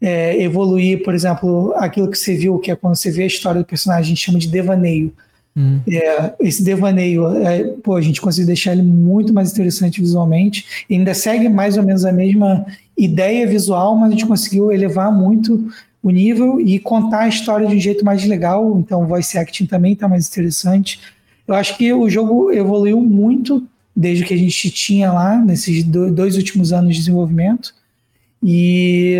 é, 0.00 0.42
evoluir, 0.42 1.02
por 1.02 1.14
exemplo, 1.14 1.74
aquilo 1.76 2.10
que 2.10 2.16
você 2.16 2.34
viu, 2.34 2.58
que 2.58 2.70
é 2.70 2.76
quando 2.76 2.96
você 2.96 3.10
vê 3.10 3.24
a 3.24 3.26
história 3.26 3.60
do 3.60 3.66
personagem, 3.66 4.04
a 4.04 4.08
gente 4.08 4.24
chama 4.24 4.38
de 4.38 4.48
devaneio. 4.48 5.12
Hum. 5.56 5.80
É, 5.88 6.34
esse 6.40 6.62
devaneio, 6.62 7.26
é, 7.38 7.64
pô, 7.82 7.96
a 7.96 8.00
gente 8.00 8.20
conseguiu 8.20 8.46
deixar 8.46 8.72
ele 8.72 8.82
muito 8.82 9.32
mais 9.32 9.52
interessante 9.52 10.00
visualmente, 10.00 10.84
e 10.88 10.94
ainda 10.94 11.12
segue 11.14 11.48
mais 11.48 11.76
ou 11.76 11.82
menos 11.82 12.04
a 12.04 12.12
mesma 12.12 12.64
ideia 12.96 13.46
visual, 13.46 13.96
mas 13.96 14.08
a 14.08 14.12
gente 14.12 14.26
conseguiu 14.26 14.70
elevar 14.70 15.12
muito 15.12 15.70
o 16.02 16.10
nível 16.10 16.60
e 16.60 16.78
contar 16.78 17.20
a 17.20 17.28
história 17.28 17.66
de 17.66 17.76
um 17.76 17.80
jeito 17.80 18.04
mais 18.04 18.24
legal. 18.24 18.78
Então, 18.78 19.02
o 19.02 19.06
voice 19.06 19.36
acting 19.36 19.66
também 19.66 19.92
está 19.92 20.08
mais 20.08 20.28
interessante. 20.28 21.00
Eu 21.46 21.54
acho 21.54 21.76
que 21.76 21.92
o 21.92 22.08
jogo 22.08 22.50
evoluiu 22.52 23.00
muito 23.00 23.66
desde 23.94 24.24
que 24.24 24.32
a 24.32 24.36
gente 24.36 24.70
tinha 24.70 25.12
lá, 25.12 25.36
nesses 25.36 25.84
dois 25.84 26.36
últimos 26.36 26.72
anos 26.72 26.94
de 26.94 27.00
desenvolvimento. 27.00 27.74
E 28.42 29.18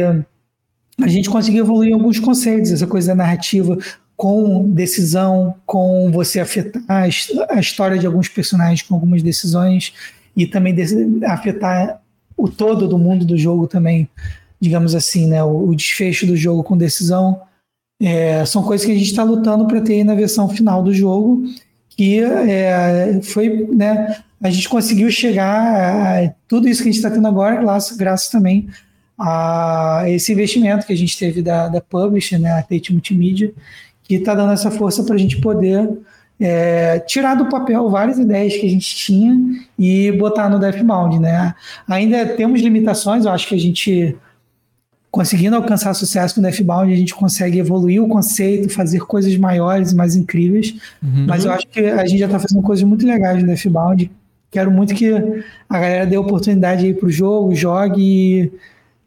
a 0.98 1.08
gente 1.08 1.28
conseguiu 1.28 1.64
evoluir 1.64 1.92
alguns 1.92 2.18
conceitos, 2.18 2.72
essa 2.72 2.86
coisa 2.86 3.14
narrativa 3.14 3.76
com 4.20 4.68
decisão, 4.68 5.54
com 5.64 6.10
você 6.12 6.40
afetar 6.40 7.08
a 7.48 7.58
história 7.58 7.98
de 7.98 8.06
alguns 8.06 8.28
personagens 8.28 8.82
com 8.82 8.92
algumas 8.92 9.22
decisões 9.22 9.94
e 10.36 10.46
também 10.46 10.76
afetar 11.24 12.02
o 12.36 12.46
todo 12.46 12.86
do 12.86 12.98
mundo 12.98 13.24
do 13.24 13.34
jogo 13.38 13.66
também, 13.66 14.06
digamos 14.60 14.94
assim, 14.94 15.26
né? 15.26 15.42
O, 15.42 15.74
desfecho 15.74 16.26
do 16.26 16.36
jogo 16.36 16.62
com 16.62 16.76
decisão. 16.76 17.40
É, 17.98 18.44
são 18.44 18.62
coisas 18.62 18.84
que 18.84 18.92
a 18.92 18.94
gente 18.94 19.06
está 19.06 19.22
lutando 19.22 19.66
para 19.66 19.80
ter 19.80 20.04
na 20.04 20.14
versão 20.14 20.50
final 20.50 20.82
do 20.82 20.92
jogo, 20.92 21.42
que 21.88 22.20
é, 22.20 23.20
foi, 23.22 23.68
né? 23.74 24.18
A 24.38 24.50
gente 24.50 24.68
conseguiu 24.68 25.10
chegar 25.10 26.26
a 26.26 26.30
tudo 26.46 26.68
isso 26.68 26.82
que 26.82 26.90
a 26.90 26.92
gente 26.92 27.02
está 27.02 27.10
tendo 27.10 27.26
agora, 27.26 27.56
graças, 27.56 27.96
graças 27.96 28.28
também 28.28 28.68
a 29.18 30.04
esse 30.08 30.30
investimento 30.30 30.86
que 30.86 30.92
a 30.92 30.96
gente 30.96 31.18
teve 31.18 31.40
da, 31.40 31.68
da 31.68 31.80
Publisher, 31.80 32.38
né, 32.38 32.52
a 32.52 32.62
Tate 32.62 32.92
Multimídia, 32.92 33.52
que 34.10 34.16
está 34.16 34.34
dando 34.34 34.52
essa 34.52 34.72
força 34.72 35.04
para 35.04 35.14
a 35.14 35.18
gente 35.18 35.40
poder 35.40 35.88
é, 36.40 36.98
tirar 36.98 37.36
do 37.36 37.48
papel 37.48 37.88
várias 37.88 38.18
ideias 38.18 38.56
que 38.56 38.66
a 38.66 38.68
gente 38.68 38.92
tinha 38.96 39.38
e 39.78 40.10
botar 40.10 40.48
no 40.48 40.58
Deathbound, 40.58 41.20
né? 41.20 41.54
Ainda 41.86 42.26
temos 42.26 42.60
limitações, 42.60 43.24
eu 43.24 43.30
acho 43.30 43.46
que 43.46 43.54
a 43.54 43.58
gente 43.58 44.16
conseguindo 45.12 45.54
alcançar 45.54 45.94
sucesso 45.94 46.34
com 46.34 46.42
Deathbound, 46.42 46.92
a 46.92 46.96
gente 46.96 47.14
consegue 47.14 47.60
evoluir 47.60 48.02
o 48.02 48.08
conceito, 48.08 48.68
fazer 48.68 48.98
coisas 49.02 49.36
maiores, 49.36 49.92
mais 49.92 50.16
incríveis, 50.16 50.74
uhum. 51.00 51.26
mas 51.28 51.44
eu 51.44 51.52
acho 51.52 51.68
que 51.68 51.78
a 51.78 52.04
gente 52.04 52.18
já 52.18 52.26
está 52.26 52.40
fazendo 52.40 52.62
coisas 52.62 52.82
muito 52.82 53.06
legais 53.06 53.40
no 53.40 53.46
Deathbound, 53.46 54.10
quero 54.50 54.72
muito 54.72 54.92
que 54.92 55.08
a 55.68 55.78
galera 55.78 56.04
dê 56.04 56.16
oportunidade 56.16 56.84
aí 56.84 56.94
pro 56.94 57.08
jogo, 57.08 57.54
jogue 57.54 58.02
e 58.02 58.52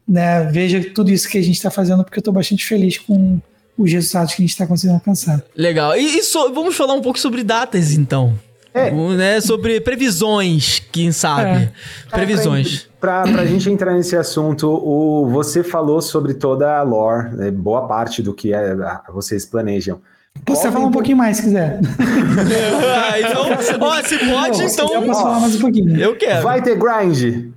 né, 0.08 0.44
veja 0.44 0.82
tudo 0.94 1.10
isso 1.10 1.28
que 1.28 1.36
a 1.36 1.42
gente 1.42 1.56
está 1.56 1.70
fazendo, 1.70 2.02
porque 2.02 2.18
eu 2.18 2.22
estou 2.22 2.32
bastante 2.32 2.64
feliz 2.64 2.96
com 2.96 3.38
os 3.76 3.92
resultados 3.92 4.34
que 4.34 4.42
a 4.42 4.44
gente 4.44 4.52
está 4.52 4.66
conseguindo 4.66 4.94
alcançar. 4.94 5.42
Legal. 5.56 5.96
E, 5.96 6.18
e 6.18 6.22
so, 6.22 6.52
vamos 6.52 6.76
falar 6.76 6.94
um 6.94 7.02
pouco 7.02 7.18
sobre 7.18 7.42
datas, 7.42 7.92
então. 7.92 8.38
É. 8.72 8.90
Né, 8.90 9.40
sobre 9.40 9.80
previsões, 9.80 10.82
quem 10.90 11.12
sabe. 11.12 11.48
É. 11.48 11.72
Previsões. 12.10 12.88
Pra, 13.00 13.22
pra, 13.22 13.32
pra 13.32 13.46
gente 13.46 13.70
entrar 13.70 13.94
nesse 13.94 14.16
assunto, 14.16 14.68
o, 14.68 15.28
você 15.28 15.62
falou 15.62 16.02
sobre 16.02 16.34
toda 16.34 16.76
a 16.76 16.82
lore, 16.82 17.36
né, 17.36 17.50
boa 17.52 17.86
parte 17.86 18.20
do 18.20 18.34
que 18.34 18.52
é, 18.52 18.74
vocês 19.12 19.46
planejam. 19.46 20.00
Você 20.46 20.70
falar 20.72 20.86
um 20.86 20.90
pouquinho 20.90 21.16
mais, 21.16 21.36
se 21.36 21.44
quiser. 21.44 21.78
ah, 21.86 23.20
então, 23.20 23.52
ó, 23.52 24.02
se 24.02 24.18
pode, 24.18 24.64
então. 24.64 24.92
Eu 24.92 25.02
posso 25.02 25.22
falar 25.22 25.40
mais 25.40 25.54
um 25.54 25.60
pouquinho. 25.60 25.96
Eu 25.96 26.16
quero. 26.16 26.42
Vai 26.42 26.60
ter 26.60 26.76
grind? 26.76 27.53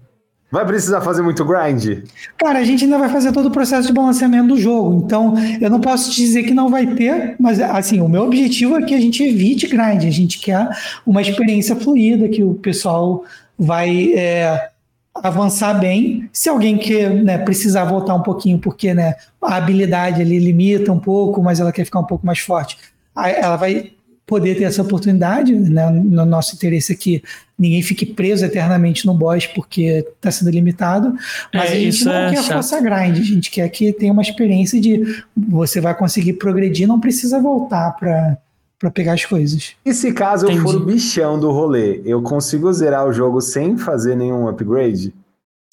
Vai 0.49 0.65
precisar 0.65 1.01
fazer 1.01 1.21
muito 1.21 1.43
grind? 1.43 2.05
Cara, 2.37 2.59
a 2.59 2.63
gente 2.63 2.85
ainda 2.85 2.97
vai 2.97 3.09
fazer 3.09 3.33
todo 3.33 3.47
o 3.47 3.51
processo 3.51 3.87
de 3.87 3.93
balanceamento 3.93 4.47
do 4.47 4.57
jogo. 4.57 5.03
Então, 5.05 5.33
eu 5.59 5.69
não 5.69 5.81
posso 5.81 6.09
te 6.11 6.21
dizer 6.21 6.43
que 6.43 6.53
não 6.53 6.69
vai 6.69 6.87
ter, 6.87 7.35
mas 7.37 7.59
assim, 7.59 7.99
o 7.99 8.07
meu 8.07 8.23
objetivo 8.23 8.77
é 8.77 8.83
que 8.83 8.95
a 8.95 8.99
gente 8.99 9.21
evite 9.21 9.67
grind. 9.67 10.05
A 10.05 10.11
gente 10.11 10.39
quer 10.39 10.69
uma 11.05 11.21
experiência 11.21 11.75
fluida, 11.75 12.29
que 12.29 12.43
o 12.43 12.53
pessoal 12.53 13.25
vai 13.59 14.13
é, 14.13 14.69
avançar 15.13 15.73
bem. 15.73 16.29
Se 16.31 16.47
alguém 16.47 16.77
quer 16.77 17.09
né, 17.09 17.37
precisar 17.37 17.83
voltar 17.83 18.15
um 18.15 18.23
pouquinho, 18.23 18.57
porque 18.57 18.93
né, 18.93 19.15
a 19.41 19.57
habilidade 19.57 20.21
ali 20.21 20.39
limita 20.39 20.93
um 20.93 20.99
pouco, 20.99 21.43
mas 21.43 21.59
ela 21.59 21.73
quer 21.73 21.83
ficar 21.83 21.99
um 21.99 22.05
pouco 22.05 22.25
mais 22.25 22.39
forte, 22.39 22.77
ela 23.13 23.57
vai 23.57 23.91
poder 24.27 24.55
ter 24.55 24.65
essa 24.65 24.81
oportunidade, 24.81 25.55
né, 25.55 25.89
no 25.89 26.25
nosso 26.25 26.53
interesse 26.53 26.91
aqui, 26.91 27.23
ninguém 27.57 27.81
fique 27.81 28.05
preso 28.05 28.45
eternamente 28.45 29.05
no 29.05 29.13
boss 29.13 29.47
porque 29.47 30.05
está 30.15 30.29
sendo 30.29 30.51
limitado, 30.51 31.15
mas 31.53 31.71
é, 31.71 31.73
a 31.73 31.79
gente 31.79 32.05
não 32.05 32.13
é 32.13 32.29
quer 32.31 32.43
chato. 32.43 32.53
força 32.53 32.81
grind, 32.81 33.17
a 33.17 33.23
gente 33.23 33.49
quer 33.49 33.67
que 33.69 33.93
tenha 33.93 34.11
uma 34.11 34.21
experiência 34.21 34.81
de 34.81 35.23
você 35.35 35.79
vai 35.79 35.95
conseguir 35.95 36.33
progredir, 36.33 36.85
não 36.85 36.99
precisa 36.99 37.39
voltar 37.39 37.91
para 37.91 38.37
para 38.79 38.91
pegar 38.91 39.13
as 39.13 39.25
coisas. 39.25 39.73
E 39.83 39.91
se 39.91 40.11
caso 40.13 40.45
Entendi. 40.45 40.59
eu 40.59 40.63
for 40.63 40.75
o 40.75 40.85
bichão 40.85 41.39
do 41.39 41.49
rolê, 41.49 41.99
eu 42.05 42.21
consigo 42.21 42.71
zerar 42.71 43.07
o 43.07 43.11
jogo 43.11 43.41
sem 43.41 43.75
fazer 43.75 44.15
nenhum 44.15 44.47
upgrade? 44.47 45.11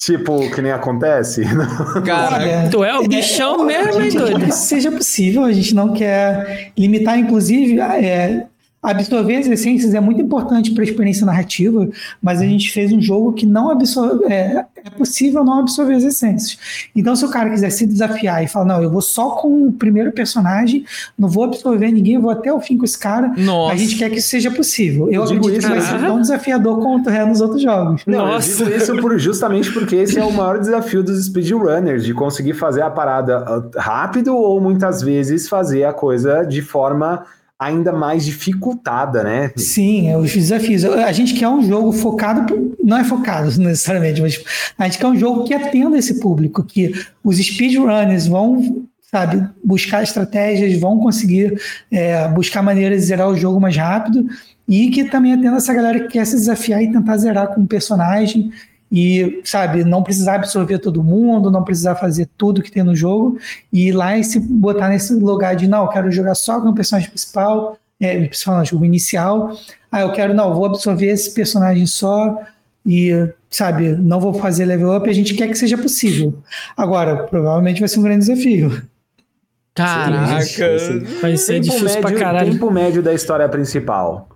Tipo, 0.05 0.51
que 0.51 0.61
nem 0.61 0.71
acontece? 0.71 1.41
Cara, 2.05 2.69
tu 2.69 2.83
é 2.83 2.95
o 2.95 3.07
bichão 3.07 3.67
é, 3.67 3.85
mesmo, 3.85 4.01
hein, 4.03 4.11
doido? 4.11 4.51
Seja 4.51 4.91
possível, 4.91 5.43
a 5.43 5.51
gente 5.51 5.73
não 5.73 5.93
quer 5.93 6.71
limitar, 6.77 7.17
inclusive, 7.17 7.79
é, 7.79 8.45
absorver 8.85 9.37
as 9.37 9.47
essências 9.47 9.93
é 9.93 9.99
muito 9.99 10.21
importante 10.21 10.71
para 10.71 10.83
a 10.83 10.85
experiência 10.85 11.25
narrativa, 11.25 11.87
mas 12.21 12.41
a 12.41 12.45
gente 12.45 12.71
fez 12.71 12.91
um 12.91 13.01
jogo 13.01 13.33
que 13.33 13.45
não 13.45 13.69
absorve, 13.69 14.25
é, 14.25 14.65
é, 14.75 14.89
possível 14.91 15.43
não 15.43 15.59
absorver 15.59 15.95
as 15.95 16.03
essências. 16.03 16.57
Então, 16.95 17.15
se 17.15 17.25
o 17.25 17.29
cara 17.29 17.49
quiser 17.49 17.69
se 17.69 17.85
desafiar 17.85 18.43
e 18.43 18.47
falar, 18.47 18.65
não, 18.65 18.83
eu 18.83 18.89
vou 18.89 19.01
só 19.01 19.31
com 19.31 19.67
o 19.67 19.71
primeiro 19.71 20.11
personagem, 20.11 20.85
não 21.17 21.27
vou 21.27 21.43
absorver 21.43 21.91
ninguém, 21.91 22.15
eu 22.15 22.21
vou 22.21 22.31
até 22.31 22.51
o 22.53 22.59
fim 22.59 22.77
com 22.77 22.85
esse 22.85 22.97
cara, 22.97 23.33
Nossa. 23.37 23.73
a 23.73 23.75
gente 23.75 23.97
quer 23.97 24.09
que 24.09 24.17
isso 24.17 24.29
seja 24.29 24.51
possível. 24.51 25.07
Eu, 25.07 25.13
eu 25.13 25.23
acredito 25.23 25.59
isso, 25.59 25.67
que 25.67 25.73
vai 25.73 25.81
ser 25.81 25.99
tão 25.99 26.21
desafiador 26.21 26.79
quanto 26.79 27.09
é 27.09 27.25
nos 27.25 27.41
outros 27.41 27.61
jogos. 27.61 28.03
Não, 28.05 28.27
Nossa. 28.27 28.63
eu 28.63 28.67
digo 28.67 28.77
isso 28.77 28.95
por, 28.97 29.17
justamente 29.17 29.71
porque 29.71 29.95
esse 29.95 30.19
é 30.19 30.23
o 30.23 30.31
maior 30.31 30.59
desafio 30.59 31.03
dos 31.03 31.25
speedrunners, 31.25 32.03
de 32.03 32.13
conseguir 32.13 32.53
fazer 32.53 32.81
a 32.81 32.89
parada 32.89 33.37
ah, 33.37 33.63
rápido 33.75 34.35
ou 34.35 34.59
muitas 34.61 35.01
vezes 35.01 35.47
fazer 35.47 35.83
a 35.83 35.93
coisa 35.93 36.43
de 36.43 36.61
forma 36.61 37.25
ainda 37.59 37.93
mais 37.93 38.25
dificultada, 38.25 39.23
né? 39.23 39.51
Sim, 39.55 40.09
é 40.09 40.17
os 40.17 40.31
desafios. 40.31 40.83
A 40.85 41.11
gente 41.11 41.33
quer 41.33 41.47
um 41.47 41.63
jogo 41.63 41.91
focado, 41.93 42.75
não 42.83 42.97
é 42.97 43.03
focado 43.03 43.49
necessariamente, 43.59 44.21
mas 44.21 44.43
a 44.77 44.85
gente 44.85 44.97
quer 44.97 45.07
um 45.07 45.17
jogo 45.17 45.45
que 45.45 45.53
atenda 45.53 45.97
esse 45.97 46.19
público, 46.19 46.63
que 46.63 46.93
os 47.23 47.37
speedrunners 47.37 48.27
vão, 48.27 48.83
sabe, 49.09 49.47
buscar 49.63 50.03
estratégias, 50.03 50.79
vão 50.79 50.99
conseguir 50.99 51.59
é, 51.89 52.27
buscar 52.27 52.61
maneiras 52.61 53.01
de 53.01 53.07
zerar 53.07 53.29
o 53.29 53.37
jogo 53.37 53.59
mais 53.59 53.75
rápido 53.77 54.27
e 54.67 54.89
que 54.89 55.05
também 55.05 55.33
atenda 55.33 55.57
essa 55.57 55.73
galera 55.73 56.01
que 56.01 56.09
quer 56.09 56.25
se 56.25 56.35
desafiar 56.35 56.83
e 56.83 56.91
tentar 56.91 57.17
zerar 57.17 57.47
com 57.53 57.61
um 57.61 57.67
personagem 57.67 58.51
e, 58.91 59.41
sabe, 59.43 59.83
não 59.83 60.03
precisar 60.03 60.35
absorver 60.35 60.79
todo 60.79 61.03
mundo, 61.03 61.51
não 61.51 61.63
precisar 61.63 61.95
fazer 61.95 62.29
tudo 62.37 62.61
que 62.61 62.71
tem 62.71 62.83
no 62.83 62.95
jogo 62.95 63.37
e 63.71 63.87
ir 63.87 63.91
lá 63.91 64.17
e 64.17 64.23
se 64.23 64.39
botar 64.39 64.89
nesse 64.89 65.13
lugar 65.13 65.55
de, 65.55 65.67
não, 65.67 65.83
eu 65.83 65.89
quero 65.89 66.11
jogar 66.11 66.35
só 66.35 66.61
com 66.61 66.69
o 66.69 66.75
personagem 66.75 67.09
principal, 67.09 67.77
é, 67.99 68.17
principal 68.25 68.57
não, 68.57 68.65
jogo 68.65 68.85
inicial, 68.85 69.57
ah, 69.91 70.01
eu 70.01 70.11
quero, 70.11 70.33
não, 70.33 70.53
vou 70.53 70.65
absorver 70.65 71.07
esse 71.07 71.33
personagem 71.33 71.85
só 71.85 72.39
e, 72.85 73.11
sabe, 73.49 73.95
não 73.95 74.19
vou 74.19 74.33
fazer 74.33 74.65
level 74.65 74.95
up, 74.95 75.09
a 75.09 75.13
gente 75.13 75.33
quer 75.33 75.47
que 75.47 75.55
seja 75.55 75.77
possível. 75.77 76.37
Agora, 76.77 77.23
provavelmente 77.23 77.79
vai 77.79 77.89
ser 77.89 77.99
um 77.99 78.03
grande 78.03 78.27
desafio. 78.27 78.83
Caraca, 79.73 80.77
vai 81.21 81.35
ser 81.35 81.59
difícil 81.59 81.85
médio, 81.85 82.01
pra 82.01 82.13
caralho. 82.13 82.51
Tempo 82.53 82.71
médio 82.71 83.03
da 83.03 83.13
história 83.13 83.49
principal, 83.49 84.29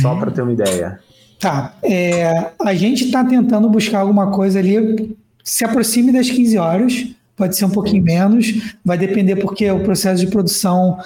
só 0.00 0.14
pra 0.14 0.30
ter 0.30 0.42
uma 0.42 0.52
ideia. 0.52 1.00
Tá. 1.42 1.74
É, 1.82 2.52
a 2.60 2.72
gente 2.72 3.06
está 3.06 3.24
tentando 3.24 3.68
buscar 3.68 3.98
alguma 3.98 4.30
coisa 4.30 4.60
ali, 4.60 5.16
se 5.42 5.64
aproxime 5.64 6.12
das 6.12 6.30
15 6.30 6.56
horas, 6.56 7.08
pode 7.34 7.56
ser 7.56 7.64
um 7.64 7.70
pouquinho 7.70 8.04
menos, 8.04 8.76
vai 8.84 8.96
depender 8.96 9.34
porque 9.34 9.68
o 9.68 9.80
processo 9.80 10.24
de 10.24 10.30
produção 10.30 11.00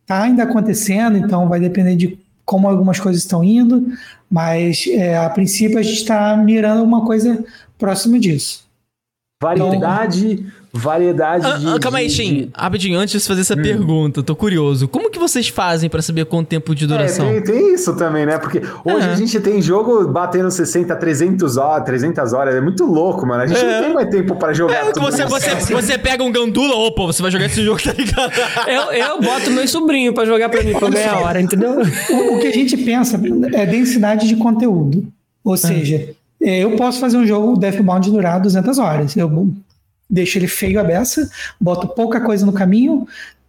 está 0.00 0.22
ainda 0.22 0.44
acontecendo, 0.44 1.18
então 1.18 1.46
vai 1.46 1.60
depender 1.60 1.94
de 1.94 2.18
como 2.42 2.66
algumas 2.66 2.98
coisas 2.98 3.20
estão 3.20 3.44
indo, 3.44 3.86
mas 4.30 4.86
é, 4.88 5.18
a 5.18 5.28
princípio 5.28 5.78
a 5.78 5.82
gente 5.82 5.98
está 5.98 6.34
mirando 6.38 6.78
alguma 6.78 7.04
coisa 7.04 7.44
próximo 7.76 8.18
disso. 8.18 8.64
Variedade, 9.42 10.30
então, 10.30 10.46
variedade 10.72 11.44
ah, 11.44 11.58
de. 11.58 11.66
Ah, 11.66 11.78
calma 11.80 11.98
aí, 11.98 12.08
Shin. 12.08 12.34
De... 12.34 12.50
Rapidinho, 12.54 12.96
antes 12.96 13.20
de 13.20 13.26
fazer 13.26 13.40
essa 13.40 13.54
hum. 13.54 13.62
pergunta, 13.62 14.22
tô 14.22 14.36
curioso. 14.36 14.86
Como 14.86 15.10
que 15.10 15.18
vocês 15.18 15.48
fazem 15.48 15.90
para 15.90 16.00
saber 16.00 16.26
quanto 16.26 16.46
tempo 16.46 16.72
de 16.76 16.86
duração? 16.86 17.26
É, 17.26 17.40
tem, 17.40 17.54
tem, 17.54 17.74
isso 17.74 17.94
também, 17.96 18.24
né? 18.24 18.38
Porque 18.38 18.62
hoje 18.84 19.08
é. 19.08 19.12
a 19.12 19.14
gente 19.16 19.40
tem 19.40 19.60
jogo 19.60 20.06
batendo 20.06 20.48
60, 20.48 20.94
300 20.94 21.56
horas, 21.56 21.84
300 21.84 22.32
horas. 22.32 22.54
É 22.54 22.60
muito 22.60 22.84
louco, 22.84 23.26
mano. 23.26 23.42
A 23.42 23.46
gente 23.48 23.58
é. 23.58 23.80
não 23.80 23.84
tem 23.84 23.94
mais 23.94 24.08
tempo 24.10 24.36
para 24.36 24.52
jogar. 24.52 24.86
É, 24.86 24.92
você, 24.92 25.24
você, 25.24 25.50
você 25.74 25.98
pega 25.98 26.22
um 26.22 26.30
gandula, 26.30 26.76
opa, 26.76 27.02
você 27.02 27.20
vai 27.20 27.32
jogar 27.32 27.46
esse 27.46 27.64
jogo, 27.64 27.82
tá 27.82 27.92
ligado? 27.92 28.32
eu, 28.70 28.92
eu 28.92 29.20
boto 29.20 29.50
meu 29.50 29.66
sobrinho 29.66 30.14
para 30.14 30.24
jogar 30.24 30.48
para 30.48 30.62
mim, 30.62 30.72
pra 30.72 30.88
ganhar 30.88 31.18
hora, 31.18 31.40
entendeu? 31.40 31.82
O, 32.10 32.36
o, 32.36 32.38
que 32.38 32.46
a 32.46 32.52
gente 32.52 32.76
pensa 32.76 33.20
é 33.54 33.66
densidade 33.66 34.28
de 34.28 34.36
conteúdo. 34.36 35.04
Ou 35.44 35.56
seja, 35.56 35.96
é, 35.96 36.08
eu 36.42 36.76
posso 36.76 36.98
fazer 36.98 37.16
um 37.16 37.26
jogo 37.26 37.56
Deathbound 37.56 38.10
durar 38.10 38.40
200 38.40 38.78
horas. 38.78 39.16
Eu 39.16 39.54
deixo 40.08 40.38
ele 40.38 40.48
feio 40.48 40.78
a 40.78 40.84
beça, 40.84 41.30
boto 41.60 41.88
pouca 41.88 42.20
coisa 42.20 42.44
no 42.44 42.52
caminho, 42.52 43.06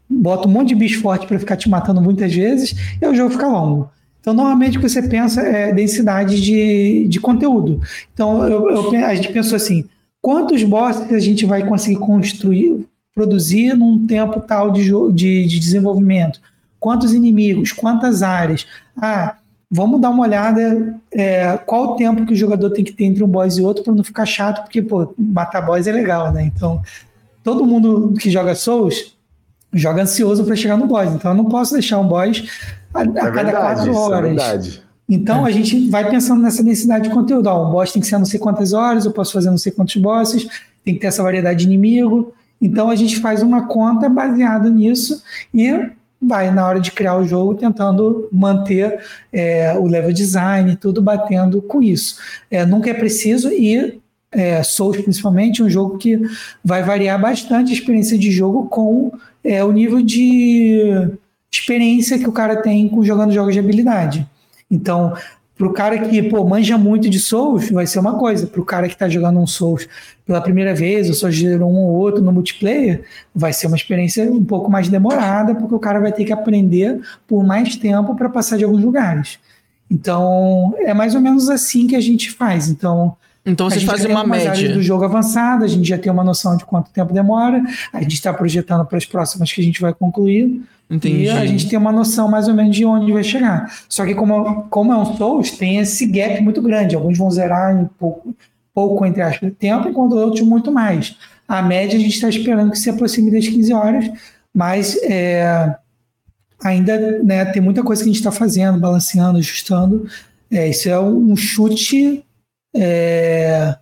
boto 0.09 0.47
um 0.47 0.51
monte 0.51 0.69
de 0.69 0.75
bicho 0.75 1.01
forte 1.01 1.27
para 1.27 1.39
ficar 1.39 1.57
te 1.57 1.69
matando 1.69 2.01
muitas 2.01 2.33
vezes, 2.33 2.73
e 3.01 3.05
o 3.05 3.13
jogo 3.13 3.31
fica 3.31 3.47
longo. 3.47 3.89
Então, 4.21 4.33
normalmente 4.33 4.77
o 4.77 4.81
que 4.81 4.87
você 4.87 5.01
pensa 5.01 5.41
é 5.41 5.73
densidade 5.73 6.39
de, 6.39 7.07
de 7.09 7.19
conteúdo. 7.19 7.81
Então, 8.13 8.47
eu, 8.47 8.69
eu, 8.69 9.05
a 9.05 9.13
gente 9.13 9.33
pensou 9.33 9.57
assim: 9.57 9.83
quantos 10.21 10.63
bosses 10.63 11.11
a 11.11 11.19
gente 11.19 11.45
vai 11.45 11.67
conseguir 11.67 11.99
construir, 11.99 12.85
produzir 13.13 13.75
num 13.75 14.07
tempo 14.07 14.39
tal 14.39 14.71
de, 14.71 14.89
de, 15.11 15.45
de 15.45 15.59
desenvolvimento? 15.59 16.39
Quantos 16.79 17.13
inimigos? 17.13 17.73
Quantas 17.73 18.23
áreas? 18.23 18.65
Ah, 18.95 19.35
vamos 19.73 19.99
dar 19.99 20.11
uma 20.11 20.21
olhada 20.21 20.95
é, 21.11 21.57
qual 21.65 21.93
o 21.93 21.95
tempo 21.95 22.27
que 22.27 22.33
o 22.33 22.35
jogador 22.35 22.69
tem 22.69 22.83
que 22.85 22.93
ter 22.93 23.05
entre 23.05 23.23
um 23.23 23.27
boss 23.27 23.57
e 23.57 23.61
outro 23.63 23.83
para 23.83 23.95
não 23.95 24.03
ficar 24.03 24.23
chato, 24.23 24.61
porque 24.61 24.83
pô, 24.83 25.15
matar 25.17 25.61
boss 25.61 25.87
é 25.87 25.91
legal, 25.91 26.31
né? 26.31 26.43
Então, 26.43 26.79
todo 27.43 27.65
mundo 27.65 28.13
que 28.19 28.29
joga 28.29 28.53
Souls 28.53 29.17
joga 29.73 30.03
ansioso 30.03 30.43
para 30.43 30.55
chegar 30.55 30.77
no 30.77 30.85
boss. 30.85 31.11
Então, 31.11 31.31
eu 31.31 31.37
não 31.37 31.45
posso 31.45 31.73
deixar 31.73 31.99
um 31.99 32.07
boss 32.07 32.43
a, 32.93 32.99
a 32.99 33.01
é 33.01 33.07
cada 33.07 33.31
verdade, 33.31 33.55
quatro 33.55 33.91
é 33.91 33.95
horas. 33.95 34.77
É 34.77 34.83
então, 35.09 35.43
a 35.43 35.49
gente 35.49 35.89
vai 35.89 36.07
pensando 36.07 36.43
nessa 36.43 36.63
densidade 36.63 37.09
de 37.09 37.13
conteúdo. 37.13 37.47
Ó, 37.47 37.67
um 37.67 37.71
boss 37.71 37.91
tem 37.91 37.99
que 37.99 38.07
ser 38.07 38.19
não 38.19 38.25
sei 38.25 38.39
quantas 38.39 38.73
horas, 38.73 39.05
eu 39.05 39.11
posso 39.11 39.33
fazer 39.33 39.49
não 39.49 39.57
sei 39.57 39.71
quantos 39.71 39.95
bosses, 39.95 40.47
tem 40.85 40.93
que 40.93 40.99
ter 40.99 41.07
essa 41.07 41.23
variedade 41.23 41.61
de 41.61 41.65
inimigo. 41.65 42.31
Então, 42.61 42.91
a 42.91 42.95
gente 42.95 43.19
faz 43.19 43.41
uma 43.41 43.67
conta 43.67 44.07
baseada 44.07 44.69
nisso 44.69 45.23
e 45.51 45.89
vai 46.25 46.51
na 46.51 46.67
hora 46.67 46.79
de 46.79 46.91
criar 46.91 47.17
o 47.17 47.27
jogo 47.27 47.55
tentando 47.55 48.27
manter 48.31 48.99
é, 49.31 49.73
o 49.77 49.85
level 49.85 50.13
design, 50.13 50.75
tudo 50.75 51.01
batendo 51.01 51.61
com 51.61 51.81
isso. 51.81 52.17
É, 52.49 52.65
nunca 52.65 52.89
é 52.89 52.93
preciso 52.93 53.49
e 53.51 53.99
é, 54.31 54.63
Souls 54.63 54.97
principalmente 55.01 55.61
um 55.61 55.69
jogo 55.69 55.97
que 55.97 56.19
vai 56.63 56.83
variar 56.83 57.19
bastante 57.21 57.71
a 57.71 57.73
experiência 57.73 58.17
de 58.17 58.31
jogo 58.31 58.67
com 58.67 59.11
é, 59.43 59.63
o 59.63 59.71
nível 59.71 60.01
de 60.01 61.09
experiência 61.51 62.17
que 62.17 62.27
o 62.27 62.31
cara 62.31 62.55
tem 62.55 62.89
com 62.89 63.03
jogando 63.03 63.31
jogos 63.31 63.53
de 63.53 63.59
habilidade. 63.59 64.27
Então, 64.69 65.13
para 65.63 65.69
o 65.69 65.73
cara 65.73 65.97
que 65.99 66.21
pô, 66.23 66.43
manja 66.43 66.77
muito 66.77 67.09
de 67.09 67.19
Souls, 67.19 67.69
vai 67.69 67.87
ser 67.87 67.99
uma 67.99 68.17
coisa. 68.17 68.45
Para 68.45 68.59
o 68.59 68.65
cara 68.65 68.87
que 68.87 68.95
está 68.95 69.07
jogando 69.07 69.39
um 69.39 69.47
Souls 69.47 69.87
pela 70.25 70.41
primeira 70.41 70.75
vez, 70.75 71.07
ou 71.07 71.13
só 71.13 71.31
gerou 71.31 71.71
um 71.71 71.77
ou 71.77 71.91
outro 71.95 72.21
no 72.21 72.33
multiplayer, 72.33 73.03
vai 73.33 73.53
ser 73.53 73.67
uma 73.67 73.77
experiência 73.77 74.29
um 74.29 74.43
pouco 74.43 74.69
mais 74.69 74.89
demorada, 74.89 75.55
porque 75.55 75.73
o 75.73 75.79
cara 75.79 76.01
vai 76.01 76.11
ter 76.11 76.25
que 76.25 76.33
aprender 76.33 76.99
por 77.25 77.45
mais 77.45 77.77
tempo 77.77 78.13
para 78.15 78.27
passar 78.27 78.57
de 78.57 78.65
alguns 78.65 78.83
lugares. 78.83 79.39
Então, 79.89 80.75
é 80.79 80.93
mais 80.93 81.15
ou 81.15 81.21
menos 81.21 81.49
assim 81.49 81.87
que 81.87 81.95
a 81.95 82.01
gente 82.01 82.29
faz. 82.31 82.67
Então, 82.67 83.15
Então 83.45 83.69
vocês 83.69 83.83
fazem 83.83 84.09
uma 84.09 84.25
média. 84.25 84.73
do 84.73 84.81
jogo 84.81 85.03
avançada, 85.03 85.65
a 85.65 85.67
gente 85.67 85.87
já 85.87 85.97
tem 85.97 86.11
uma 86.11 86.23
noção 86.23 86.55
de 86.55 86.63
quanto 86.63 86.89
tempo 86.91 87.13
demora, 87.13 87.61
a 87.91 88.01
gente 88.01 88.13
está 88.13 88.33
projetando 88.33 88.85
para 88.85 88.97
as 88.97 89.05
próximas 89.05 89.51
que 89.51 89.59
a 89.59 89.63
gente 89.63 89.81
vai 89.81 89.93
concluir. 89.93 90.61
Entendi. 90.89 91.23
E 91.23 91.29
a 91.29 91.45
gente 91.45 91.67
tem 91.67 91.77
uma 91.77 91.91
noção 91.91 92.29
mais 92.29 92.47
ou 92.47 92.53
menos 92.53 92.75
de 92.75 92.85
onde 92.85 93.11
vai 93.11 93.23
chegar. 93.23 93.71
Só 93.89 94.05
que 94.05 94.13
como, 94.13 94.63
como 94.69 94.93
é 94.93 94.97
um 94.97 95.17
Souls, 95.17 95.51
tem 95.51 95.79
esse 95.79 96.05
gap 96.05 96.41
muito 96.41 96.61
grande. 96.61 96.95
Alguns 96.95 97.17
vão 97.17 97.29
zerar 97.31 97.75
em 97.75 97.85
pouco, 97.97 98.35
pouco 98.73 99.05
entre 99.05 99.21
aspas, 99.21 99.51
tempo, 99.57 99.89
enquanto 99.89 100.13
outros 100.13 100.41
muito 100.41 100.71
mais. 100.71 101.15
A 101.47 101.61
média 101.61 101.97
a 101.97 102.01
gente 102.01 102.13
está 102.13 102.29
esperando 102.29 102.71
que 102.71 102.79
se 102.79 102.89
aproxime 102.89 103.31
das 103.31 103.47
15 103.47 103.73
horas, 103.73 104.11
mas 104.53 104.95
é, 105.03 105.75
ainda 106.63 107.23
né, 107.23 107.45
tem 107.45 107.61
muita 107.61 107.83
coisa 107.83 108.03
que 108.03 108.09
a 108.09 108.11
gente 108.11 108.19
está 108.19 108.31
fazendo, 108.31 108.79
balanceando, 108.79 109.37
ajustando. 109.37 110.07
É, 110.51 110.69
isso 110.69 110.87
é 110.87 110.99
um 110.99 111.35
chute 111.35 112.23
é, 112.75 113.75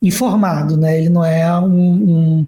informado, 0.00 0.76
né? 0.76 0.98
Ele 0.98 1.08
não 1.08 1.24
é 1.24 1.58
um, 1.58 1.66
um, 1.66 2.46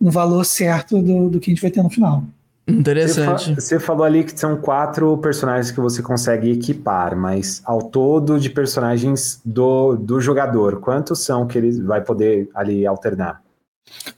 um 0.00 0.10
valor 0.10 0.44
certo 0.44 1.00
do, 1.00 1.30
do, 1.30 1.40
que 1.40 1.50
a 1.50 1.54
gente 1.54 1.62
vai 1.62 1.70
ter 1.70 1.82
no 1.82 1.90
final. 1.90 2.24
Interessante. 2.68 3.54
Você, 3.54 3.78
falou 3.78 4.04
ali 4.04 4.24
que 4.24 4.38
são 4.38 4.56
quatro 4.56 5.16
personagens 5.18 5.70
que 5.70 5.80
você 5.80 6.02
consegue 6.02 6.50
equipar, 6.50 7.16
mas 7.16 7.62
ao 7.64 7.80
todo 7.80 8.40
de 8.40 8.50
personagens 8.50 9.40
do, 9.44 9.94
do 9.94 10.20
jogador, 10.20 10.80
quantos 10.80 11.20
são 11.20 11.46
que 11.46 11.56
ele 11.56 11.80
vai 11.82 12.00
poder 12.00 12.48
ali 12.52 12.84
alternar? 12.84 13.40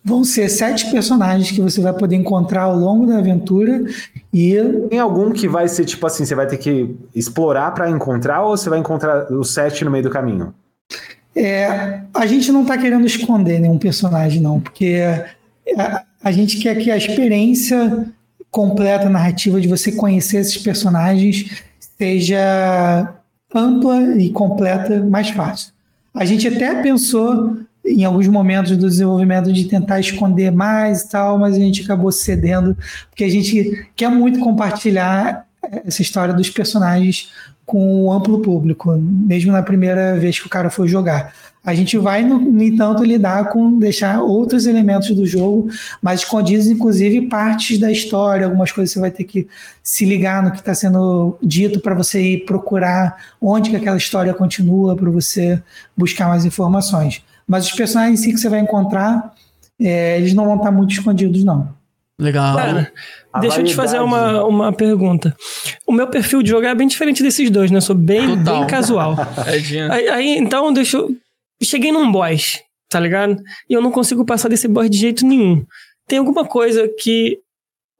Vão 0.02 0.24
ser 0.24 0.48
sete 0.48 0.90
personagens 0.90 1.50
que 1.50 1.60
você 1.60 1.82
vai 1.82 1.92
poder 1.92 2.16
encontrar 2.16 2.62
ao 2.62 2.74
longo 2.74 3.06
da 3.06 3.18
aventura 3.18 3.84
e 4.32 4.56
tem 4.88 4.98
algum 4.98 5.30
que 5.30 5.46
vai 5.46 5.68
ser 5.68 5.84
tipo 5.84 6.06
assim, 6.06 6.24
você 6.24 6.34
vai 6.34 6.46
ter 6.46 6.56
que 6.56 6.96
explorar 7.14 7.72
para 7.74 7.90
encontrar 7.90 8.42
ou 8.44 8.56
você 8.56 8.70
vai 8.70 8.78
encontrar 8.78 9.30
os 9.30 9.52
sete 9.52 9.84
no 9.84 9.90
meio 9.90 10.04
do 10.04 10.10
caminho? 10.10 10.54
É, 11.38 12.00
a 12.12 12.26
gente 12.26 12.50
não 12.50 12.62
está 12.62 12.76
querendo 12.76 13.06
esconder 13.06 13.60
nenhum 13.60 13.78
personagem, 13.78 14.42
não, 14.42 14.58
porque 14.60 15.00
a, 15.76 16.02
a, 16.24 16.32
gente 16.32 16.58
quer 16.58 16.74
que 16.76 16.90
a 16.90 16.96
experiência 16.96 18.08
completa 18.50 19.08
narrativa 19.08 19.60
de 19.60 19.68
você 19.68 19.92
conhecer 19.92 20.38
esses 20.38 20.58
personagens 20.58 21.62
seja 21.96 23.14
ampla 23.54 24.16
e 24.16 24.30
completa, 24.30 25.00
mais 25.04 25.30
fácil. 25.30 25.72
A 26.12 26.24
gente 26.24 26.48
até 26.48 26.82
pensou 26.82 27.56
em 27.86 28.04
alguns 28.04 28.26
momentos 28.26 28.76
do 28.76 28.88
desenvolvimento 28.88 29.52
de 29.52 29.66
tentar 29.66 30.00
esconder 30.00 30.50
mais 30.50 31.02
e 31.02 31.08
tal, 31.08 31.38
mas 31.38 31.54
a 31.54 31.60
gente 31.60 31.82
acabou 31.82 32.10
cedendo, 32.10 32.76
porque 33.08 33.22
a 33.22 33.30
gente 33.30 33.88
quer 33.94 34.10
muito 34.10 34.40
compartilhar 34.40 35.46
essa 35.84 36.02
história 36.02 36.34
dos 36.34 36.50
personagens 36.50 37.30
com 37.68 38.04
o 38.04 38.10
amplo 38.10 38.40
público, 38.40 38.96
mesmo 38.96 39.52
na 39.52 39.62
primeira 39.62 40.18
vez 40.18 40.40
que 40.40 40.46
o 40.46 40.50
cara 40.50 40.70
for 40.70 40.88
jogar. 40.88 41.34
A 41.62 41.74
gente 41.74 41.98
vai, 41.98 42.24
no, 42.24 42.38
no, 42.38 42.62
entanto, 42.62 43.04
lidar 43.04 43.50
com 43.50 43.78
deixar 43.78 44.22
outros 44.22 44.64
elementos 44.64 45.14
do 45.14 45.26
jogo 45.26 45.68
mais 46.00 46.20
escondidos, 46.20 46.66
inclusive 46.66 47.28
partes 47.28 47.78
da 47.78 47.92
história, 47.92 48.46
algumas 48.46 48.72
coisas 48.72 48.94
você 48.94 48.98
vai 48.98 49.10
ter 49.10 49.24
que 49.24 49.46
se 49.82 50.06
ligar 50.06 50.42
no 50.42 50.50
que 50.50 50.60
está 50.60 50.74
sendo 50.74 51.36
dito 51.42 51.78
para 51.80 51.94
você 51.94 52.22
ir 52.22 52.46
procurar 52.46 53.16
onde 53.38 53.68
que 53.68 53.76
aquela 53.76 53.98
história 53.98 54.32
continua, 54.32 54.96
para 54.96 55.10
você 55.10 55.62
buscar 55.94 56.28
mais 56.28 56.46
informações. 56.46 57.22
Mas 57.46 57.66
os 57.66 57.72
personagens 57.72 58.20
em 58.20 58.22
si 58.22 58.32
que 58.32 58.38
você 58.38 58.48
vai 58.48 58.60
encontrar, 58.60 59.34
é, 59.78 60.16
eles 60.16 60.32
não 60.32 60.46
vão 60.46 60.56
estar 60.56 60.70
muito 60.70 60.92
escondidos, 60.92 61.44
não. 61.44 61.76
Legal. 62.20 62.56
Cara, 62.56 62.92
deixa 63.40 63.60
eu 63.60 63.64
te 63.64 63.74
fazer 63.74 64.00
uma, 64.00 64.44
uma 64.44 64.72
pergunta. 64.72 65.36
O 65.86 65.92
meu 65.92 66.08
perfil 66.08 66.42
de 66.42 66.50
jogar 66.50 66.70
é 66.70 66.74
bem 66.74 66.88
diferente 66.88 67.22
desses 67.22 67.48
dois, 67.48 67.70
né? 67.70 67.76
Eu 67.76 67.82
sou 67.82 67.94
bem, 67.94 68.36
bem 68.36 68.66
casual. 68.66 69.16
aí, 69.90 70.08
aí, 70.08 70.38
então, 70.38 70.72
deixa 70.72 70.96
eu. 70.96 71.14
Cheguei 71.62 71.92
num 71.92 72.10
boss, 72.10 72.60
tá 72.88 72.98
ligado? 72.98 73.36
E 73.68 73.74
eu 73.74 73.80
não 73.80 73.90
consigo 73.90 74.24
passar 74.24 74.48
desse 74.48 74.66
boss 74.66 74.90
de 74.90 74.98
jeito 74.98 75.26
nenhum. 75.26 75.64
Tem 76.08 76.18
alguma 76.18 76.44
coisa 76.44 76.88
que 76.98 77.38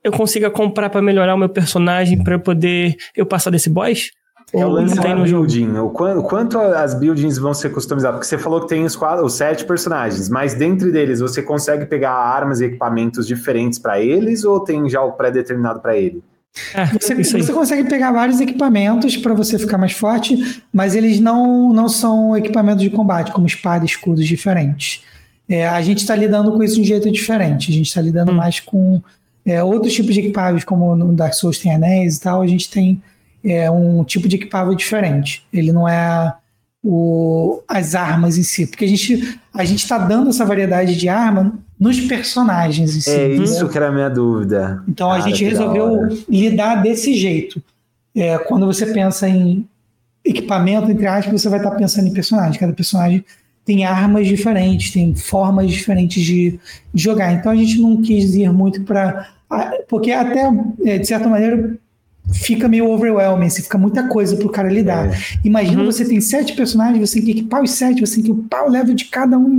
eu 0.02 0.12
consiga 0.12 0.50
comprar 0.50 0.90
para 0.90 1.02
melhorar 1.02 1.34
o 1.34 1.38
meu 1.38 1.48
personagem 1.48 2.22
para 2.22 2.34
eu 2.34 2.40
poder 2.40 2.96
eu 3.16 3.26
passar 3.26 3.50
desse 3.50 3.70
boss? 3.70 4.10
É 4.52 4.64
o 4.64 4.68
lance 4.68 4.94
da 4.94 5.14
building. 5.14 5.76
O 5.78 5.90
quanto, 5.90 6.22
quanto 6.22 6.58
as 6.58 6.94
buildings 6.94 7.36
vão 7.36 7.52
ser 7.52 7.70
customizadas? 7.70 8.18
Porque 8.18 8.28
você 8.28 8.38
falou 8.38 8.62
que 8.62 8.68
tem 8.68 8.84
os, 8.84 8.96
quatro, 8.96 9.24
os 9.24 9.34
sete 9.34 9.64
personagens, 9.64 10.28
mas 10.28 10.54
dentro 10.54 10.90
deles 10.90 11.20
você 11.20 11.42
consegue 11.42 11.84
pegar 11.84 12.12
armas 12.12 12.60
e 12.60 12.64
equipamentos 12.64 13.26
diferentes 13.26 13.78
para 13.78 14.00
eles 14.00 14.44
ou 14.44 14.60
tem 14.60 14.88
já 14.88 15.02
o 15.02 15.12
pré-determinado 15.12 15.80
para 15.80 15.96
ele? 15.96 16.22
É, 16.74 16.86
você, 16.86 17.14
você, 17.14 17.52
consegue 17.52 17.88
pegar 17.88 18.10
vários 18.10 18.40
equipamentos 18.40 19.16
para 19.16 19.34
você 19.34 19.58
ficar 19.58 19.76
mais 19.76 19.92
forte, 19.92 20.62
mas 20.72 20.94
eles 20.96 21.20
não, 21.20 21.72
não 21.72 21.88
são 21.88 22.36
equipamentos 22.36 22.82
de 22.82 22.90
combate, 22.90 23.30
como 23.32 23.46
espada 23.46 23.84
e 23.84 23.86
escudos 23.86 24.26
diferentes. 24.26 25.04
É, 25.48 25.68
a 25.68 25.80
gente 25.82 25.98
está 25.98 26.16
lidando 26.16 26.52
com 26.52 26.62
isso 26.62 26.76
de 26.76 26.80
um 26.80 26.84
jeito 26.84 27.10
diferente. 27.10 27.70
A 27.70 27.74
gente 27.74 27.86
está 27.86 28.00
lidando 28.00 28.32
hum. 28.32 28.36
mais 28.36 28.60
com 28.60 29.00
é, 29.46 29.62
outros 29.62 29.92
tipos 29.92 30.14
de 30.14 30.20
equipamentos, 30.20 30.64
como 30.64 30.96
no 30.96 31.12
Dark 31.12 31.34
Souls 31.34 31.58
tem 31.58 31.74
anéis 31.74 32.16
e 32.16 32.20
tal. 32.20 32.42
A 32.42 32.46
gente 32.46 32.70
tem 32.70 33.00
é 33.44 33.70
um 33.70 34.04
tipo 34.04 34.28
de 34.28 34.36
equipável 34.36 34.74
diferente. 34.74 35.46
Ele 35.52 35.72
não 35.72 35.88
é 35.88 36.34
o, 36.82 37.62
as 37.68 37.94
armas 37.94 38.38
em 38.38 38.42
si, 38.42 38.66
porque 38.66 38.84
a 38.84 38.88
gente 38.88 39.38
a 39.52 39.64
gente 39.64 39.82
está 39.82 39.98
dando 39.98 40.30
essa 40.30 40.44
variedade 40.44 40.96
de 40.96 41.08
arma 41.08 41.58
nos 41.78 42.00
personagens 42.00 42.96
em 42.96 43.00
si. 43.00 43.10
É 43.10 43.28
isso 43.28 43.68
que 43.68 43.76
era 43.76 43.88
a 43.88 43.92
minha 43.92 44.08
dúvida. 44.08 44.82
Então 44.88 45.08
Cara, 45.08 45.22
a 45.22 45.28
gente 45.28 45.44
resolveu 45.44 46.08
lidar 46.28 46.76
desse 46.76 47.14
jeito. 47.14 47.62
É, 48.14 48.38
quando 48.38 48.66
você 48.66 48.86
pensa 48.86 49.28
em 49.28 49.68
equipamento, 50.24 50.90
entre 50.90 51.06
aspas, 51.06 51.40
você 51.40 51.48
vai 51.48 51.58
estar 51.58 51.70
tá 51.70 51.76
pensando 51.76 52.08
em 52.08 52.12
personagem. 52.12 52.58
Cada 52.58 52.72
personagem 52.72 53.24
tem 53.64 53.84
armas 53.84 54.26
diferentes, 54.26 54.92
tem 54.92 55.14
formas 55.14 55.70
diferentes 55.70 56.24
de, 56.24 56.58
de 56.92 57.02
jogar. 57.02 57.32
Então 57.32 57.52
a 57.52 57.56
gente 57.56 57.80
não 57.80 58.00
quis 58.00 58.34
ir 58.34 58.52
muito 58.52 58.82
para. 58.82 59.28
Porque 59.88 60.10
até, 60.10 60.50
é, 60.84 60.98
de 60.98 61.06
certa 61.06 61.28
maneira, 61.28 61.76
fica 62.32 62.68
meio 62.68 62.90
overwhelming, 62.90 63.46
assim, 63.46 63.62
fica 63.62 63.78
muita 63.78 64.06
coisa 64.08 64.36
pro 64.36 64.48
cara 64.48 64.68
lidar. 64.68 65.08
É. 65.08 65.18
Imagina 65.44 65.80
uhum. 65.80 65.86
você 65.86 66.04
tem 66.04 66.20
sete 66.20 66.54
personagens, 66.54 67.08
você 67.08 67.16
tem 67.16 67.24
que 67.24 67.40
equipar 67.40 67.62
os 67.62 67.70
sete, 67.70 68.00
você 68.00 68.16
tem 68.16 68.24
que 68.24 68.30
equipar 68.30 68.66
o 68.66 68.70
level 68.70 68.94
de 68.94 69.06
cada 69.06 69.38
um 69.38 69.52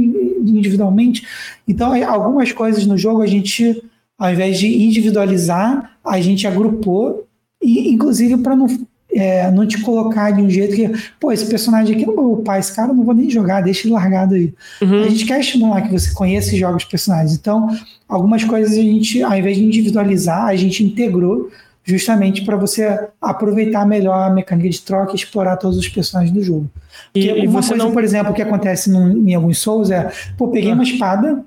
individualmente. 0.45 1.25
Então, 1.67 1.91
algumas 2.05 2.51
coisas 2.51 2.85
no 2.85 2.97
jogo 2.97 3.21
a 3.21 3.27
gente, 3.27 3.83
ao 4.17 4.31
invés 4.31 4.59
de 4.59 4.67
individualizar, 4.67 5.91
a 6.03 6.19
gente 6.21 6.47
agrupou, 6.47 7.25
e 7.61 7.91
inclusive 7.91 8.37
para 8.37 8.55
não, 8.55 8.67
é, 9.11 9.51
não 9.51 9.67
te 9.67 9.81
colocar 9.81 10.31
de 10.31 10.41
um 10.41 10.49
jeito 10.49 10.75
que, 10.75 10.89
pô, 11.19 11.31
esse 11.31 11.45
personagem 11.47 11.95
aqui 11.95 12.05
não 12.05 12.15
vou 12.15 12.33
upar, 12.33 12.59
esse 12.59 12.73
cara 12.73 12.93
não 12.93 13.03
vou 13.03 13.13
nem 13.13 13.29
jogar, 13.29 13.61
deixa 13.61 13.87
ele 13.87 13.93
largado 13.93 14.35
aí. 14.35 14.53
Uhum. 14.81 15.03
A 15.03 15.09
gente 15.09 15.25
quer 15.25 15.39
estimular 15.39 15.81
que 15.81 15.91
você 15.91 16.13
conheça 16.13 16.55
e 16.55 16.59
jogue 16.59 16.77
os 16.77 16.85
personagens. 16.85 17.33
Então, 17.33 17.67
algumas 18.07 18.43
coisas 18.43 18.77
a 18.77 18.81
gente, 18.81 19.21
ao 19.21 19.35
invés 19.35 19.57
de 19.57 19.63
individualizar, 19.63 20.45
a 20.45 20.55
gente 20.55 20.83
integrou 20.83 21.49
justamente 21.83 22.43
para 22.45 22.55
você 22.55 23.07
aproveitar 23.19 23.85
melhor 23.85 24.27
a 24.27 24.29
mecânica 24.29 24.69
de 24.69 24.81
troca 24.81 25.13
e 25.13 25.15
explorar 25.15 25.57
todos 25.57 25.77
os 25.77 25.87
personagens 25.87 26.33
do 26.33 26.43
jogo. 26.43 26.69
E, 27.13 27.27
e 27.27 27.47
uma 27.47 27.61
você 27.61 27.69
coisa, 27.69 27.83
não... 27.83 27.91
por 27.91 28.03
exemplo, 28.03 28.33
que 28.33 28.41
acontece 28.41 28.91
em 28.91 29.33
alguns 29.33 29.57
Souls 29.59 29.89
é, 29.89 30.11
pô, 30.37 30.49
peguei 30.49 30.71
ah. 30.71 30.75
uma 30.75 30.83
espada, 30.83 31.43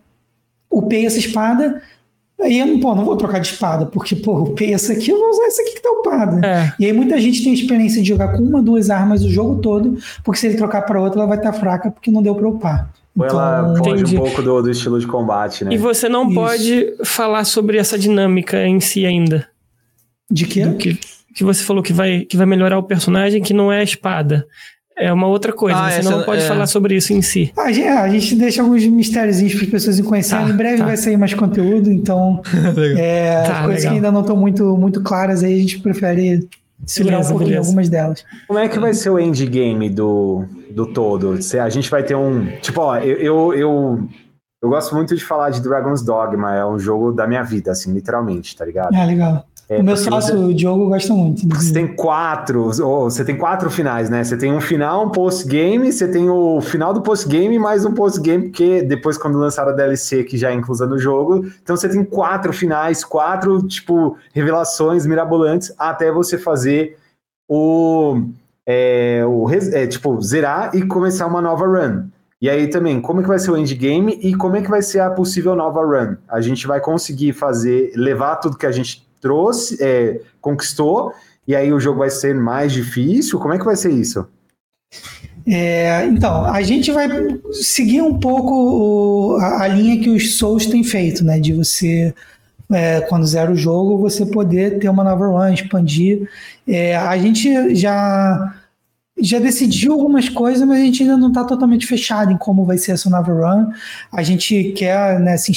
upei 0.70 1.06
essa 1.06 1.18
espada, 1.18 1.82
aí 2.40 2.58
eu 2.58 2.66
não, 2.66 2.80
pô, 2.80 2.94
não 2.94 3.04
vou 3.04 3.16
trocar 3.16 3.38
de 3.38 3.48
espada, 3.48 3.86
porque, 3.86 4.16
pô, 4.16 4.40
upei 4.40 4.74
essa 4.74 4.92
aqui, 4.92 5.10
eu 5.10 5.18
vou 5.18 5.30
usar 5.30 5.44
essa 5.46 5.62
aqui 5.62 5.74
que 5.74 5.82
tá 5.82 5.90
upada. 5.90 6.46
É. 6.46 6.72
E 6.78 6.86
aí 6.86 6.92
muita 6.92 7.20
gente 7.20 7.44
tem 7.44 7.52
experiência 7.52 8.02
de 8.02 8.08
jogar 8.08 8.28
com 8.28 8.42
uma, 8.42 8.62
duas 8.62 8.90
armas 8.90 9.22
o 9.22 9.30
jogo 9.30 9.60
todo, 9.60 9.98
porque 10.24 10.40
se 10.40 10.46
ele 10.48 10.56
trocar 10.56 10.82
para 10.82 11.00
outra, 11.00 11.20
ela 11.20 11.28
vai 11.28 11.38
estar 11.38 11.52
tá 11.52 11.58
fraca 11.58 11.90
porque 11.90 12.10
não 12.10 12.22
deu 12.22 12.34
para 12.34 12.48
upar. 12.48 12.90
Ou 13.16 13.26
então, 13.26 13.38
ela 13.38 13.76
foge 13.76 13.90
entendi. 13.90 14.16
um 14.16 14.20
pouco 14.20 14.42
do, 14.42 14.62
do, 14.62 14.70
estilo 14.70 14.98
de 14.98 15.06
combate, 15.06 15.64
né? 15.64 15.74
E 15.74 15.76
você 15.76 16.08
não 16.08 16.26
Isso. 16.26 16.34
pode 16.34 16.94
falar 17.04 17.44
sobre 17.44 17.76
essa 17.76 17.98
dinâmica 17.98 18.66
em 18.66 18.80
si 18.80 19.04
ainda. 19.04 19.46
De 20.32 20.46
quê? 20.46 20.66
que? 20.78 20.98
Que 21.34 21.44
você 21.44 21.62
falou 21.62 21.82
que 21.82 21.92
vai, 21.92 22.20
que 22.20 22.36
vai 22.36 22.46
melhorar 22.46 22.78
o 22.78 22.82
personagem, 22.82 23.42
que 23.42 23.54
não 23.54 23.72
é 23.72 23.80
a 23.80 23.82
espada. 23.82 24.46
É 24.96 25.12
uma 25.12 25.26
outra 25.26 25.52
coisa, 25.52 25.78
ah, 25.78 25.90
você 25.90 26.02
não 26.02 26.22
pode 26.22 26.42
é... 26.42 26.46
falar 26.46 26.66
sobre 26.66 26.94
isso 26.94 27.12
em 27.12 27.22
si. 27.22 27.52
A 27.56 27.72
gente, 27.72 27.88
a 27.88 28.08
gente 28.08 28.34
deixa 28.34 28.62
alguns 28.62 28.84
mistérios 28.86 29.38
para 29.38 29.64
as 29.64 29.70
pessoas 29.70 30.00
conhecerem. 30.02 30.46
Tá, 30.46 30.52
em 30.52 30.56
breve 30.56 30.78
tá. 30.78 30.84
vai 30.84 30.96
sair 30.96 31.16
mais 31.16 31.32
conteúdo, 31.32 31.90
então 31.90 32.42
é, 32.96 33.42
tá, 33.42 33.64
coisas 33.64 33.80
legal. 33.80 33.80
que 33.80 33.96
ainda 33.96 34.12
não 34.12 34.20
estão 34.20 34.36
muito, 34.36 34.76
muito 34.76 35.02
claras 35.02 35.42
aí, 35.42 35.54
a 35.54 35.60
gente 35.60 35.80
prefere 35.80 36.46
segurar 36.86 37.16
beleza, 37.16 37.28
um 37.28 37.32
pouquinho 37.32 37.50
beleza. 37.50 37.68
algumas 37.68 37.88
delas. 37.88 38.24
Como 38.46 38.58
é 38.58 38.68
que 38.68 38.78
vai 38.78 38.92
ser 38.92 39.10
o 39.10 39.18
endgame 39.18 39.88
do, 39.88 40.44
do 40.70 40.86
todo? 40.86 41.40
Se 41.42 41.58
a 41.58 41.68
gente 41.68 41.90
vai 41.90 42.02
ter 42.02 42.14
um. 42.14 42.46
Tipo, 42.60 42.82
ó, 42.82 42.98
eu, 42.98 43.16
eu, 43.16 43.54
eu, 43.54 44.08
eu 44.62 44.68
gosto 44.68 44.94
muito 44.94 45.16
de 45.16 45.24
falar 45.24 45.50
de 45.50 45.62
Dragon's 45.62 46.02
Dogma, 46.02 46.54
é 46.54 46.66
um 46.66 46.78
jogo 46.78 47.12
da 47.12 47.26
minha 47.26 47.42
vida, 47.42 47.72
assim, 47.72 47.92
literalmente, 47.92 48.54
tá 48.54 48.64
ligado? 48.64 48.94
Ah, 48.94 49.04
legal. 49.04 49.46
É, 49.68 49.78
o 49.78 49.84
meu 49.84 49.96
sócio, 49.96 50.36
você, 50.36 50.44
o 50.44 50.54
Diogo, 50.54 50.88
gosta 50.88 51.12
muito. 51.14 51.48
Você 51.48 51.72
tem 51.72 51.94
quatro, 51.94 52.70
ou 52.84 53.10
você 53.10 53.24
tem 53.24 53.36
quatro 53.36 53.70
finais, 53.70 54.10
né? 54.10 54.22
Você 54.22 54.36
tem 54.36 54.52
um 54.52 54.60
final, 54.60 55.06
um 55.06 55.10
post-game, 55.10 55.92
você 55.92 56.08
tem 56.08 56.28
o 56.28 56.60
final 56.60 56.92
do 56.92 57.00
post-game 57.00 57.58
mais 57.58 57.84
um 57.84 57.94
post-game, 57.94 58.44
porque 58.44 58.82
depois 58.82 59.16
quando 59.16 59.38
lançaram 59.38 59.70
a 59.70 59.74
DLC 59.74 60.24
que 60.24 60.36
já 60.36 60.50
é 60.50 60.54
inclusa 60.54 60.86
no 60.86 60.98
jogo, 60.98 61.46
então 61.62 61.76
você 61.76 61.88
tem 61.88 62.04
quatro 62.04 62.52
finais, 62.52 63.04
quatro, 63.04 63.62
tipo, 63.66 64.16
revelações 64.34 65.06
mirabolantes 65.06 65.72
até 65.78 66.10
você 66.10 66.36
fazer 66.36 66.98
o, 67.48 68.22
é, 68.66 69.22
o 69.26 69.48
é, 69.50 69.86
tipo, 69.86 70.20
zerar 70.20 70.74
e 70.74 70.86
começar 70.86 71.26
uma 71.26 71.40
nova 71.40 71.66
run. 71.66 72.08
E 72.40 72.50
aí 72.50 72.66
também, 72.68 73.00
como 73.00 73.20
é 73.20 73.22
que 73.22 73.28
vai 73.28 73.38
ser 73.38 73.52
o 73.52 73.56
endgame 73.56 74.18
e 74.20 74.34
como 74.34 74.56
é 74.56 74.62
que 74.62 74.68
vai 74.68 74.82
ser 74.82 74.98
a 74.98 75.10
possível 75.10 75.54
nova 75.54 75.80
run? 75.80 76.16
A 76.28 76.40
gente 76.40 76.66
vai 76.66 76.80
conseguir 76.80 77.32
fazer, 77.32 77.92
levar 77.94 78.36
tudo 78.36 78.58
que 78.58 78.66
a 78.66 78.72
gente 78.72 79.06
trouxe, 79.22 79.78
é, 79.80 80.20
conquistou, 80.40 81.12
e 81.46 81.56
aí 81.56 81.72
o 81.72 81.80
jogo 81.80 82.00
vai 82.00 82.10
ser 82.10 82.34
mais 82.34 82.72
difícil? 82.72 83.38
Como 83.38 83.54
é 83.54 83.58
que 83.58 83.64
vai 83.64 83.76
ser 83.76 83.92
isso? 83.92 84.26
É, 85.46 86.04
então, 86.06 86.44
a 86.44 86.62
gente 86.62 86.92
vai 86.92 87.08
seguir 87.52 88.02
um 88.02 88.18
pouco 88.18 88.54
o, 88.54 89.36
a, 89.38 89.62
a, 89.62 89.68
linha 89.68 90.00
que 90.00 90.10
os 90.10 90.36
Souls 90.36 90.66
têm 90.66 90.84
feito, 90.84 91.24
né? 91.24 91.40
De 91.40 91.52
você, 91.52 92.14
é, 92.70 93.00
quando 93.02 93.26
zera 93.26 93.50
o 93.50 93.56
jogo, 93.56 93.98
você 93.98 94.26
poder 94.26 94.78
ter 94.78 94.88
uma 94.88 95.02
nova 95.02 95.26
run, 95.26 95.52
expandir. 95.52 96.28
É, 96.66 96.96
a 96.96 97.16
gente 97.16 97.74
já 97.74 98.54
já 99.20 99.38
decidiu 99.38 99.92
algumas 99.92 100.28
coisas, 100.28 100.66
mas 100.66 100.80
a 100.80 100.84
gente 100.84 101.02
ainda 101.02 101.16
não 101.16 101.28
está 101.28 101.44
totalmente 101.44 101.86
fechado 101.86 102.32
em 102.32 102.36
como 102.36 102.64
vai 102.64 102.78
ser 102.78 102.92
essa 102.92 103.08
nova 103.10 103.32
run. 103.32 103.70
A 104.10 104.22
gente 104.22 104.72
quer, 104.76 105.20
né, 105.20 105.36
se, 105.36 105.52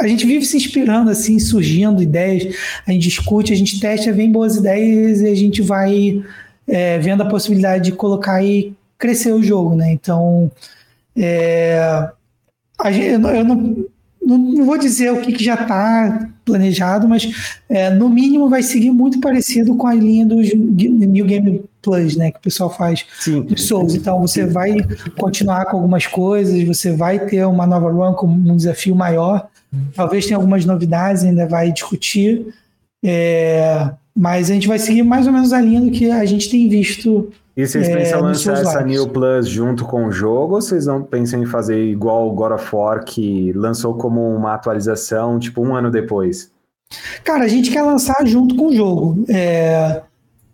a 0.00 0.06
gente 0.08 0.26
vive 0.26 0.44
se 0.44 0.56
inspirando, 0.56 1.10
assim, 1.10 1.38
surgindo 1.38 2.02
ideias, 2.02 2.56
a 2.86 2.90
gente 2.90 3.02
discute, 3.02 3.52
a 3.52 3.56
gente 3.56 3.78
testa, 3.78 4.12
vem 4.12 4.32
boas 4.32 4.56
ideias 4.56 5.20
e 5.20 5.26
a 5.26 5.34
gente 5.34 5.60
vai 5.62 6.24
é, 6.66 6.98
vendo 6.98 7.22
a 7.22 7.28
possibilidade 7.28 7.84
de 7.84 7.92
colocar 7.92 8.42
e 8.42 8.72
crescer 8.98 9.32
o 9.32 9.42
jogo, 9.42 9.74
né? 9.74 9.92
Então, 9.92 10.50
é, 11.16 12.08
gente, 12.86 13.12
eu 13.12 13.18
não, 13.18 13.54
não, 14.24 14.38
não, 14.38 14.64
vou 14.64 14.78
dizer 14.78 15.12
o 15.12 15.20
que, 15.20 15.32
que 15.32 15.44
já 15.44 15.54
está 15.54 16.28
planejado, 16.44 17.08
mas 17.08 17.58
é, 17.68 17.90
no 17.90 18.08
mínimo 18.08 18.48
vai 18.48 18.62
seguir 18.62 18.90
muito 18.90 19.20
parecido 19.20 19.74
com 19.76 19.86
a 19.86 19.94
linha 19.94 20.26
do 20.26 20.36
New 20.36 21.24
Game 21.24 21.62
Plus, 21.82 22.16
né, 22.16 22.30
que 22.30 22.38
o 22.38 22.42
pessoal 22.42 22.70
faz 22.70 23.06
Sim. 23.20 23.42
dos 23.42 23.66
Souls. 23.66 23.94
Então 23.94 24.20
você 24.20 24.44
vai 24.46 24.76
continuar 25.18 25.64
com 25.66 25.76
algumas 25.76 26.06
coisas, 26.06 26.62
você 26.64 26.92
vai 26.92 27.18
ter 27.18 27.44
uma 27.46 27.66
nova 27.66 27.90
run 27.90 28.14
com 28.14 28.26
um 28.26 28.56
desafio 28.56 28.94
maior. 28.94 29.48
Talvez 29.94 30.26
tenha 30.26 30.36
algumas 30.36 30.64
novidades, 30.64 31.24
ainda 31.24 31.46
vai 31.46 31.70
discutir. 31.72 32.52
É, 33.04 33.90
mas 34.14 34.50
a 34.50 34.54
gente 34.54 34.68
vai 34.68 34.78
seguir 34.78 35.02
mais 35.02 35.26
ou 35.26 35.32
menos 35.32 35.52
a 35.52 35.60
linha 35.60 35.80
do 35.80 35.90
que 35.90 36.10
a 36.10 36.24
gente 36.24 36.50
tem 36.50 36.68
visto. 36.68 37.30
E 37.56 37.66
vocês 37.66 37.88
é, 37.88 37.96
pensam 37.96 38.20
em 38.20 38.22
lançar 38.22 38.58
essa 38.58 38.82
New 38.82 39.08
Plus 39.08 39.48
junto 39.48 39.84
com 39.84 40.06
o 40.06 40.12
jogo 40.12 40.54
ou 40.54 40.62
vocês 40.62 40.86
não 40.86 41.02
pensam 41.02 41.42
em 41.42 41.46
fazer 41.46 41.82
igual 41.84 42.28
o 42.28 42.32
God 42.32 42.52
of 42.52 42.74
War 42.74 43.04
que 43.04 43.52
lançou 43.52 43.94
como 43.94 44.34
uma 44.34 44.54
atualização, 44.54 45.38
tipo, 45.38 45.62
um 45.62 45.74
ano 45.74 45.90
depois? 45.90 46.50
Cara, 47.24 47.44
a 47.44 47.48
gente 47.48 47.70
quer 47.70 47.82
lançar 47.82 48.26
junto 48.26 48.54
com 48.56 48.66
o 48.68 48.74
jogo. 48.74 49.24
É, 49.28 50.02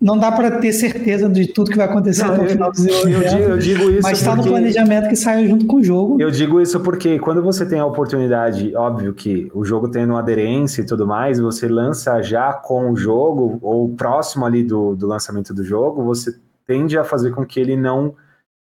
não 0.00 0.18
dá 0.18 0.30
para 0.30 0.58
ter 0.58 0.72
certeza 0.72 1.28
de 1.28 1.46
tudo 1.46 1.70
que 1.70 1.76
vai 1.76 1.86
acontecer 1.86 2.24
não, 2.24 2.34
até 2.34 2.42
o 2.42 2.48
final 2.48 2.70
do 2.70 2.74
desenvolvimento. 2.74 3.34
Eu, 3.34 3.48
eu 3.50 3.58
digo 3.58 3.90
isso 3.90 4.02
mas 4.02 4.18
está 4.18 4.36
no 4.36 4.42
planejamento 4.42 5.08
que 5.08 5.16
saia 5.16 5.48
junto 5.48 5.66
com 5.66 5.76
o 5.76 5.84
jogo. 5.84 6.20
Eu 6.20 6.30
digo 6.30 6.60
isso 6.60 6.80
porque 6.80 7.18
quando 7.18 7.42
você 7.42 7.64
tem 7.64 7.80
a 7.80 7.86
oportunidade, 7.86 8.74
óbvio 8.76 9.14
que 9.14 9.50
o 9.54 9.64
jogo 9.64 9.88
tendo 9.88 10.10
uma 10.10 10.20
aderência 10.20 10.82
e 10.82 10.86
tudo 10.86 11.06
mais, 11.06 11.40
você 11.40 11.66
lança 11.66 12.20
já 12.22 12.52
com 12.52 12.90
o 12.90 12.96
jogo, 12.96 13.58
ou 13.62 13.88
próximo 13.94 14.44
ali 14.44 14.62
do, 14.62 14.94
do 14.94 15.06
lançamento 15.06 15.54
do 15.54 15.64
jogo, 15.64 16.04
você 16.04 16.34
tende 16.66 16.98
a 16.98 17.04
fazer 17.04 17.30
com 17.30 17.44
que 17.44 17.58
ele 17.58 17.76
não 17.76 18.14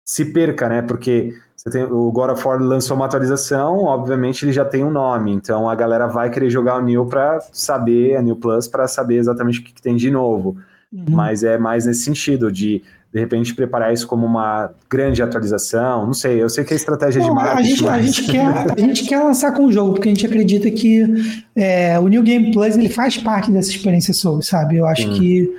se 0.04 0.26
perca, 0.26 0.68
né? 0.68 0.82
Porque 0.82 1.34
tem, 1.70 1.82
o 1.82 2.12
God 2.12 2.30
of 2.30 2.46
War 2.46 2.62
lançou 2.62 2.96
uma 2.96 3.06
atualização, 3.06 3.84
obviamente 3.84 4.44
ele 4.44 4.52
já 4.52 4.64
tem 4.64 4.84
um 4.84 4.90
nome, 4.90 5.32
então 5.32 5.68
a 5.68 5.74
galera 5.74 6.06
vai 6.06 6.30
querer 6.30 6.48
jogar 6.48 6.76
o 6.76 6.82
New 6.82 7.06
para 7.06 7.40
saber, 7.52 8.16
a 8.16 8.22
New 8.22 8.36
Plus, 8.36 8.68
para 8.68 8.86
saber 8.86 9.16
exatamente 9.16 9.58
o 9.58 9.64
que, 9.64 9.72
que 9.72 9.82
tem 9.82 9.96
de 9.96 10.08
novo. 10.08 10.56
Uhum. 10.92 11.04
Mas 11.10 11.42
é 11.42 11.58
mais 11.58 11.86
nesse 11.86 12.04
sentido, 12.04 12.50
de 12.50 12.82
de 13.16 13.20
repente 13.20 13.54
preparar 13.54 13.94
isso 13.94 14.06
como 14.06 14.26
uma 14.26 14.70
grande 14.90 15.22
atualização. 15.22 16.04
Não 16.04 16.12
sei, 16.12 16.42
eu 16.42 16.50
sei 16.50 16.64
que 16.64 16.74
é 16.74 16.76
estratégia 16.76 17.22
não, 17.22 17.30
de 17.30 17.34
marketing. 17.34 17.60
A 17.60 17.62
gente, 17.62 17.82
mas... 17.82 17.94
a, 17.94 18.02
gente 18.02 18.30
quer, 18.30 18.46
a 18.46 18.76
gente 18.78 19.04
quer 19.04 19.18
lançar 19.20 19.52
com 19.52 19.64
o 19.64 19.72
jogo, 19.72 19.94
porque 19.94 20.08
a 20.08 20.12
gente 20.12 20.26
acredita 20.26 20.70
que 20.70 21.02
é, 21.54 21.98
o 21.98 22.08
New 22.08 22.22
Game 22.22 22.52
Plus 22.52 22.76
ele 22.76 22.90
faz 22.90 23.16
parte 23.16 23.50
dessa 23.50 23.70
experiência 23.70 24.12
Soul, 24.12 24.42
sabe? 24.42 24.76
Eu 24.76 24.86
acho 24.86 25.08
hum. 25.08 25.14
que. 25.14 25.50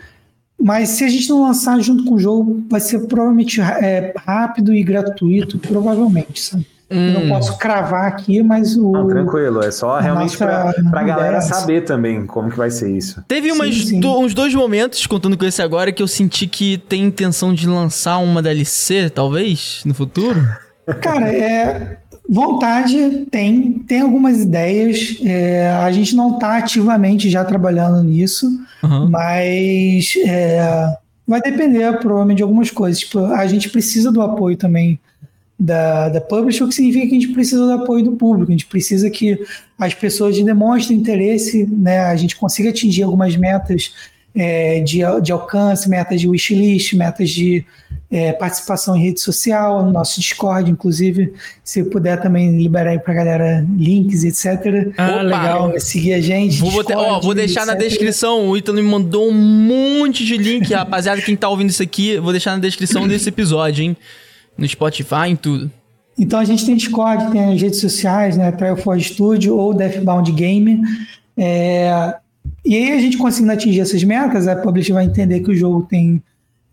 Mas 0.60 0.90
se 0.90 1.04
a 1.04 1.08
gente 1.08 1.30
não 1.30 1.42
lançar 1.42 1.80
junto 1.80 2.04
com 2.06 2.14
o 2.14 2.20
jogo, 2.20 2.64
vai 2.70 2.80
ser 2.80 3.08
provavelmente 3.08 3.60
é, 3.60 4.14
rápido 4.18 4.72
e 4.74 4.84
gratuito, 4.84 5.58
provavelmente, 5.58 6.40
sabe? 6.40 6.66
Hum. 6.90 7.12
não 7.12 7.28
posso 7.28 7.58
cravar 7.58 8.08
aqui, 8.08 8.42
mas 8.42 8.78
o. 8.78 8.92
Não, 8.92 9.08
tranquilo, 9.08 9.62
é 9.62 9.72
só 9.72 10.00
realmente 10.00 10.38
para 10.38 10.74
a 10.94 11.04
galera 11.04 11.42
saber 11.42 11.82
também 11.82 12.26
como 12.26 12.50
que 12.50 12.58
vai 12.58 12.72
ser 12.72 12.96
isso. 12.96 13.22
Teve 13.28 13.52
umas, 13.52 13.76
sim, 13.76 13.86
sim. 13.86 14.00
Do, 14.00 14.18
uns 14.20 14.34
dois 14.34 14.54
momentos, 14.56 15.06
contando 15.06 15.38
com 15.38 15.44
esse 15.44 15.62
agora, 15.62 15.92
que 15.92 16.02
eu 16.02 16.08
senti 16.08 16.48
que 16.48 16.78
tem 16.78 17.04
intenção 17.04 17.54
de 17.54 17.68
lançar 17.68 18.20
uma 18.20 18.42
DLC, 18.42 19.10
talvez, 19.10 19.82
no 19.86 19.94
futuro. 19.94 20.42
Cara, 21.02 21.30
é. 21.30 21.98
Vontade 22.30 23.26
tem, 23.32 23.80
tem 23.88 24.02
algumas 24.02 24.42
ideias. 24.42 25.18
É, 25.24 25.70
a 25.70 25.92
gente 25.92 26.14
não 26.16 26.36
está 26.36 26.58
ativamente 26.58 27.30
já 27.30 27.44
trabalhando 27.46 28.04
nisso, 28.04 28.48
uhum. 28.84 29.10
mas 29.10 30.14
é, 30.26 30.98
vai 31.26 31.42
depender 31.42 32.00
provavelmente 32.00 32.38
de 32.38 32.44
algumas 32.44 32.70
coisas. 32.70 33.00
Tipo, 33.00 33.26
a 33.26 33.48
gente 33.48 33.70
precisa 33.70 34.12
do 34.12 34.22
apoio 34.22 34.58
também 34.58 35.00
da, 35.60 36.10
da 36.10 36.22
publisher, 36.22 36.64
o 36.64 36.68
que 36.68 36.76
significa 36.76 37.08
que 37.08 37.16
a 37.16 37.20
gente 37.20 37.34
precisa 37.34 37.66
do 37.66 37.72
apoio 37.72 38.04
do 38.04 38.12
público, 38.12 38.52
a 38.52 38.54
gente 38.54 38.68
precisa 38.68 39.10
que 39.10 39.40
as 39.78 39.94
pessoas 39.94 40.40
demonstrem 40.42 40.98
interesse, 40.98 41.66
né, 41.66 42.00
a 42.00 42.16
gente 42.16 42.36
consiga 42.36 42.70
atingir 42.70 43.04
algumas 43.04 43.36
metas 43.36 43.94
é, 44.36 44.82
de, 44.82 45.00
de 45.24 45.32
alcance, 45.32 45.90
metas 45.90 46.22
de 46.22 46.28
wishlist, 46.28 46.94
metas 46.94 47.32
de 47.32 47.66
é, 48.12 48.34
participação 48.34 48.96
em 48.96 49.02
rede 49.06 49.20
social, 49.20 49.84
no 49.84 49.92
nosso 49.92 50.22
Discord, 50.22 50.70
inclusive, 50.70 51.34
se 51.64 51.84
puder 51.86 52.22
também 52.22 52.56
liberar 52.56 52.92
aí 52.92 53.00
pra 53.00 53.16
galera 53.16 53.66
links, 53.78 54.24
etc. 54.24 54.94
Ah, 54.96 55.08
Opa, 55.08 55.22
legal. 55.24 55.80
Seguir 55.80 56.14
a 56.14 56.22
gente. 56.22 56.60
Vou, 56.60 56.70
Discord, 56.70 56.94
ó, 56.94 57.20
vou 57.20 57.34
deixar 57.34 57.62
etc. 57.62 57.74
na 57.74 57.80
descrição, 57.80 58.48
o 58.48 58.56
Ítalo 58.56 58.78
me 58.78 58.84
mandou 58.84 59.28
um 59.28 59.34
monte 59.34 60.24
de 60.24 60.38
link, 60.38 60.70
rapaziada, 60.72 61.20
quem 61.20 61.36
tá 61.36 61.50
ouvindo 61.50 61.72
isso 61.72 61.82
aqui, 61.82 62.20
vou 62.20 62.32
deixar 62.32 62.52
na 62.52 62.60
descrição 62.60 63.08
desse 63.08 63.30
episódio, 63.30 63.84
hein 63.84 63.98
no 64.58 64.68
Spotify, 64.68 65.28
em 65.30 65.36
tudo. 65.36 65.72
Então 66.18 66.40
a 66.40 66.46
gente 66.46 66.66
tem 66.66 66.76
Discord, 66.76 67.32
tem 67.32 67.54
as 67.54 67.62
redes 67.62 67.80
sociais, 67.80 68.36
né? 68.36 68.52
Trial4 68.52 69.02
Studio 69.02 69.56
ou 69.56 69.74
Deathbound 69.74 70.32
Game. 70.32 70.82
É, 71.38 72.16
e 72.66 72.76
aí 72.76 72.92
a 72.92 73.00
gente 73.00 73.18
conseguindo 73.18 73.54
atingir 73.54 73.82
essas 73.82 74.04
metas, 74.04 74.48
a 74.48 74.56
publisher 74.56 74.94
vai 74.94 75.06
entender 75.06 75.42
que 75.42 75.52
o 75.52 75.56
jogo 75.56 75.84
tem 75.84 76.22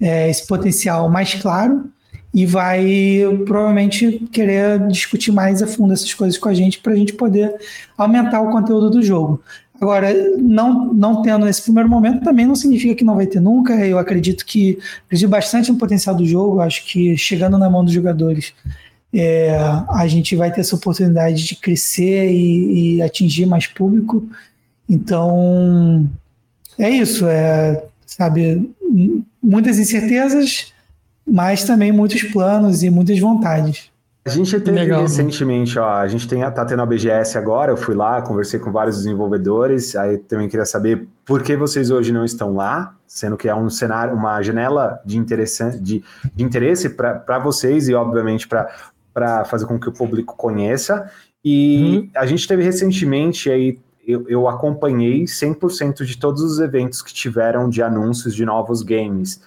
é, 0.00 0.30
esse 0.30 0.46
potencial 0.46 1.10
mais 1.10 1.34
claro 1.34 1.90
e 2.32 2.44
vai 2.44 3.22
provavelmente 3.46 4.26
querer 4.32 4.88
discutir 4.88 5.30
mais 5.30 5.62
a 5.62 5.66
fundo 5.66 5.92
essas 5.92 6.12
coisas 6.12 6.36
com 6.36 6.48
a 6.48 6.54
gente 6.54 6.80
para 6.80 6.92
a 6.92 6.96
gente 6.96 7.12
poder 7.12 7.54
aumentar 7.96 8.40
o 8.40 8.50
conteúdo 8.50 8.90
do 8.90 9.02
jogo. 9.02 9.40
Agora, 9.80 10.12
não, 10.38 10.94
não 10.94 11.22
tendo 11.22 11.44
nesse 11.44 11.62
primeiro 11.62 11.88
momento 11.88 12.22
também 12.22 12.46
não 12.46 12.54
significa 12.54 12.94
que 12.94 13.04
não 13.04 13.16
vai 13.16 13.26
ter 13.26 13.40
nunca. 13.40 13.74
Eu 13.74 13.98
acredito 13.98 14.46
que 14.46 14.78
acredito 15.06 15.28
bastante 15.28 15.70
no 15.72 15.78
potencial 15.78 16.14
do 16.14 16.24
jogo. 16.24 16.60
Acho 16.60 16.84
que 16.86 17.16
chegando 17.16 17.58
na 17.58 17.68
mão 17.68 17.84
dos 17.84 17.92
jogadores, 17.92 18.54
é, 19.12 19.56
a 19.88 20.06
gente 20.06 20.36
vai 20.36 20.52
ter 20.52 20.60
essa 20.60 20.76
oportunidade 20.76 21.44
de 21.44 21.56
crescer 21.56 22.30
e, 22.30 22.96
e, 22.96 23.02
atingir 23.02 23.46
mais 23.46 23.66
público. 23.66 24.26
Então, 24.88 26.08
é 26.78 26.88
isso. 26.90 27.26
É, 27.26 27.84
sabe, 28.06 28.70
muitas 29.42 29.78
incertezas, 29.78 30.72
mas 31.26 31.64
também 31.64 31.90
muitos 31.90 32.22
planos 32.22 32.82
e 32.82 32.90
muitas 32.90 33.18
vontades. 33.18 33.90
A 34.26 34.30
gente 34.30 34.58
teve 34.58 34.78
Legal, 34.78 35.02
recentemente, 35.02 35.78
ó, 35.78 35.86
a 35.86 36.08
gente 36.08 36.26
tem, 36.26 36.40
tá 36.40 36.64
tendo 36.64 36.80
a 36.80 36.86
BGS 36.86 37.36
agora, 37.36 37.72
eu 37.72 37.76
fui 37.76 37.94
lá, 37.94 38.22
conversei 38.22 38.58
com 38.58 38.72
vários 38.72 38.96
desenvolvedores, 38.96 39.94
aí 39.94 40.16
também 40.16 40.48
queria 40.48 40.64
saber 40.64 41.06
por 41.26 41.42
que 41.42 41.54
vocês 41.54 41.90
hoje 41.90 42.10
não 42.10 42.24
estão 42.24 42.54
lá, 42.54 42.96
sendo 43.06 43.36
que 43.36 43.50
é 43.50 43.54
um 43.54 43.68
cenário, 43.68 44.14
uma 44.14 44.40
janela 44.40 44.98
de, 45.04 45.18
interesse, 45.18 45.78
de, 45.78 46.02
de 46.34 46.42
interesse 46.42 46.88
para 46.88 47.38
vocês 47.38 47.86
e, 47.86 47.94
obviamente, 47.94 48.48
para 48.48 49.44
fazer 49.44 49.66
com 49.66 49.78
que 49.78 49.90
o 49.90 49.92
público 49.92 50.34
conheça. 50.34 51.10
E 51.44 51.98
uhum. 51.98 52.10
a 52.16 52.24
gente 52.24 52.48
teve 52.48 52.62
recentemente 52.62 53.50
aí, 53.50 53.78
eu, 54.06 54.26
eu 54.26 54.48
acompanhei 54.48 55.24
100% 55.24 56.02
de 56.02 56.16
todos 56.16 56.42
os 56.42 56.60
eventos 56.60 57.02
que 57.02 57.12
tiveram 57.12 57.68
de 57.68 57.82
anúncios 57.82 58.34
de 58.34 58.46
novos 58.46 58.82
games. 58.82 59.42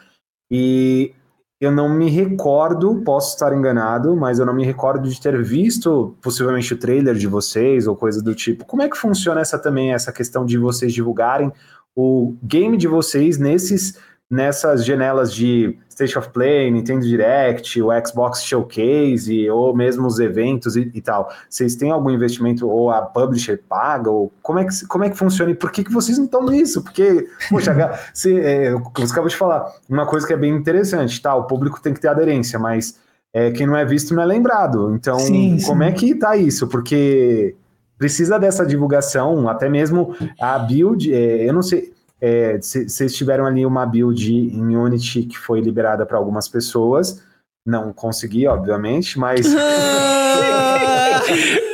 E 0.52 1.14
eu 1.60 1.72
não 1.72 1.90
me 1.90 2.10
recordo, 2.10 3.02
posso 3.04 3.34
estar 3.34 3.52
enganado, 3.56 4.16
mas 4.16 4.38
eu 4.38 4.46
não 4.46 4.54
me 4.54 4.64
recordo 4.64 5.10
de 5.10 5.20
ter 5.20 5.42
visto 5.42 6.16
possivelmente 6.22 6.74
o 6.74 6.78
trailer 6.78 7.16
de 7.16 7.26
vocês 7.26 7.88
ou 7.88 7.96
coisa 7.96 8.22
do 8.22 8.36
tipo. 8.36 8.66
Como 8.66 8.84
é 8.84 8.90
que 8.90 8.98
funciona 8.98 9.42
essa 9.42 9.58
também 9.58 9.92
essa 9.92 10.12
questão 10.12 10.46
de 10.46 10.58
vocês 10.58 10.94
divulgarem 10.94 11.52
o 11.96 12.36
game 12.44 12.78
de 12.78 12.88
vocês 12.88 13.40
nesses 13.40 13.98
nessas 14.30 14.86
janelas 14.86 15.34
de 15.34 15.78
State 15.90 16.18
of 16.18 16.30
Play, 16.30 16.70
Nintendo 16.70 17.06
Direct, 17.06 17.82
o 17.82 17.88
Xbox 18.06 18.44
Showcase, 18.44 19.50
ou 19.50 19.76
mesmo 19.76 20.06
os 20.06 20.20
eventos 20.20 20.76
e, 20.76 20.92
e, 20.94 21.02
tal, 21.02 21.32
vocês 21.50 21.76
têm 21.76 21.92
algum 21.92 22.10
investimento 22.10 22.70
ou 22.70 22.92
a 22.92 23.02
publisher 23.02 23.58
paga? 23.68 24.12
Ou 24.12 24.32
como 24.42 24.60
é 24.60 24.66
que, 24.66 24.86
como 24.88 25.04
é 25.06 25.10
que 25.10 25.18
funciona 25.18 25.52
e 25.52 25.56
por 25.56 25.72
que, 25.72 25.84
que 25.84 25.92
vocês 25.92 26.18
não 26.18 26.26
estão 26.26 26.46
nisso? 26.46 26.84
Porque, 26.84 27.28
poxa, 27.50 27.74
você, 28.14 28.40
é, 28.40 28.72
você 28.74 29.12
acabou 29.12 29.30
de 29.30 29.36
falar, 29.36 29.72
uma 29.90 30.06
coisa 30.06 30.28
que 30.28 30.34
é 30.34 30.38
bem 30.38 30.54
interessante, 30.54 31.22
tá? 31.22 31.34
O 31.34 31.46
público 31.46 31.82
tem 31.82 31.94
que 31.94 32.02
ter 32.02 32.10
aderência, 32.10 32.60
mas 32.60 33.00
é, 33.34 33.50
quem 33.52 33.66
não 33.66 33.76
é 33.76 33.86
visto 33.86 34.14
não 34.14 34.22
é 34.22 34.26
lembrado. 34.26 34.94
Então, 34.94 35.18
sim, 35.20 35.58
como 35.66 35.84
sim. 35.84 35.90
é 35.90 35.92
que 35.92 36.16
tá 36.16 36.36
isso? 36.36 36.68
Porque 36.68 37.56
precisa 37.98 38.38
dessa 38.38 38.66
divulgação, 38.66 39.50
até 39.50 39.68
mesmo 39.68 40.16
a 40.40 40.60
build, 40.60 41.12
é, 41.12 41.50
eu 41.50 41.54
não 41.54 41.64
sei, 41.64 41.92
é, 42.20 42.58
vocês 42.60 43.16
tiveram 43.16 43.46
ali 43.46 43.66
uma 43.66 43.86
build 43.86 44.34
em 44.34 44.76
Unity 44.76 45.24
que 45.24 45.38
foi 45.38 45.62
liberada 45.62 46.06
para 46.06 46.18
algumas 46.18 46.48
pessoas, 46.48 47.24
não 47.66 47.92
consegui, 47.94 48.48
obviamente, 48.48 49.20
mas. 49.20 49.46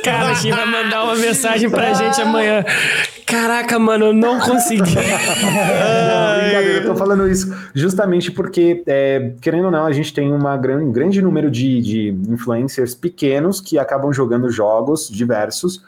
Cara, 0.02 0.30
a 0.30 0.34
gente 0.34 0.54
vai 0.54 0.66
mandar 0.66 1.04
uma 1.04 1.14
mensagem 1.16 1.70
pra 1.70 1.94
gente 1.94 2.20
amanhã. 2.20 2.64
Caraca, 3.24 3.78
mano, 3.78 4.06
eu 4.06 4.12
não 4.12 4.38
consegui. 4.40 4.80
não, 4.94 6.40
brincadeira, 6.40 6.78
eu 6.78 6.84
tô 6.84 6.94
falando 6.94 7.28
isso 7.28 7.54
justamente 7.74 8.30
porque, 8.30 8.82
é, 8.86 9.32
querendo 9.40 9.66
ou 9.66 9.70
não, 9.70 9.86
a 9.86 9.92
gente 9.92 10.12
tem 10.12 10.32
uma 10.32 10.56
gran, 10.56 10.78
um 10.78 10.92
grande 10.92 11.22
número 11.22 11.50
de, 11.50 11.80
de 11.80 12.08
influencers 12.28 12.94
pequenos 12.94 13.60
que 13.60 13.78
acabam 13.78 14.12
jogando 14.12 14.50
jogos 14.50 15.08
diversos 15.08 15.82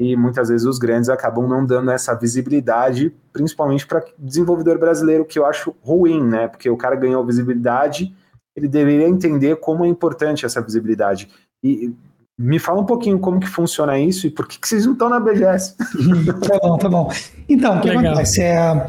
e 0.00 0.16
muitas 0.16 0.48
vezes 0.48 0.66
os 0.66 0.78
grandes 0.78 1.08
acabam 1.08 1.46
não 1.46 1.64
dando 1.64 1.92
essa 1.92 2.14
visibilidade, 2.14 3.14
principalmente 3.32 3.86
para 3.86 4.02
desenvolvedor 4.18 4.78
brasileiro, 4.78 5.24
que 5.24 5.38
eu 5.38 5.46
acho 5.46 5.74
ruim, 5.82 6.20
né? 6.24 6.48
Porque 6.48 6.68
o 6.68 6.76
cara 6.76 6.96
ganhou 6.96 7.24
visibilidade 7.24 8.12
ele 8.56 8.68
deveria 8.68 9.08
entender 9.08 9.56
como 9.56 9.84
é 9.84 9.88
importante 9.88 10.44
essa 10.44 10.60
visibilidade. 10.60 11.28
E 11.62 11.92
me 12.38 12.58
fala 12.58 12.80
um 12.80 12.86
pouquinho 12.86 13.18
como 13.18 13.40
que 13.40 13.46
funciona 13.46 13.98
isso 13.98 14.26
e 14.26 14.30
por 14.30 14.46
que, 14.46 14.58
que 14.58 14.66
vocês 14.66 14.86
não 14.86 14.94
estão 14.94 15.08
na 15.08 15.20
BGS. 15.20 15.76
tá 16.48 16.58
bom, 16.62 16.78
tá 16.78 16.88
bom. 16.88 17.12
Então, 17.48 17.78
o 17.78 17.80
que 17.80 17.88
Legal. 17.88 18.06
acontece? 18.06 18.42
É, 18.42 18.86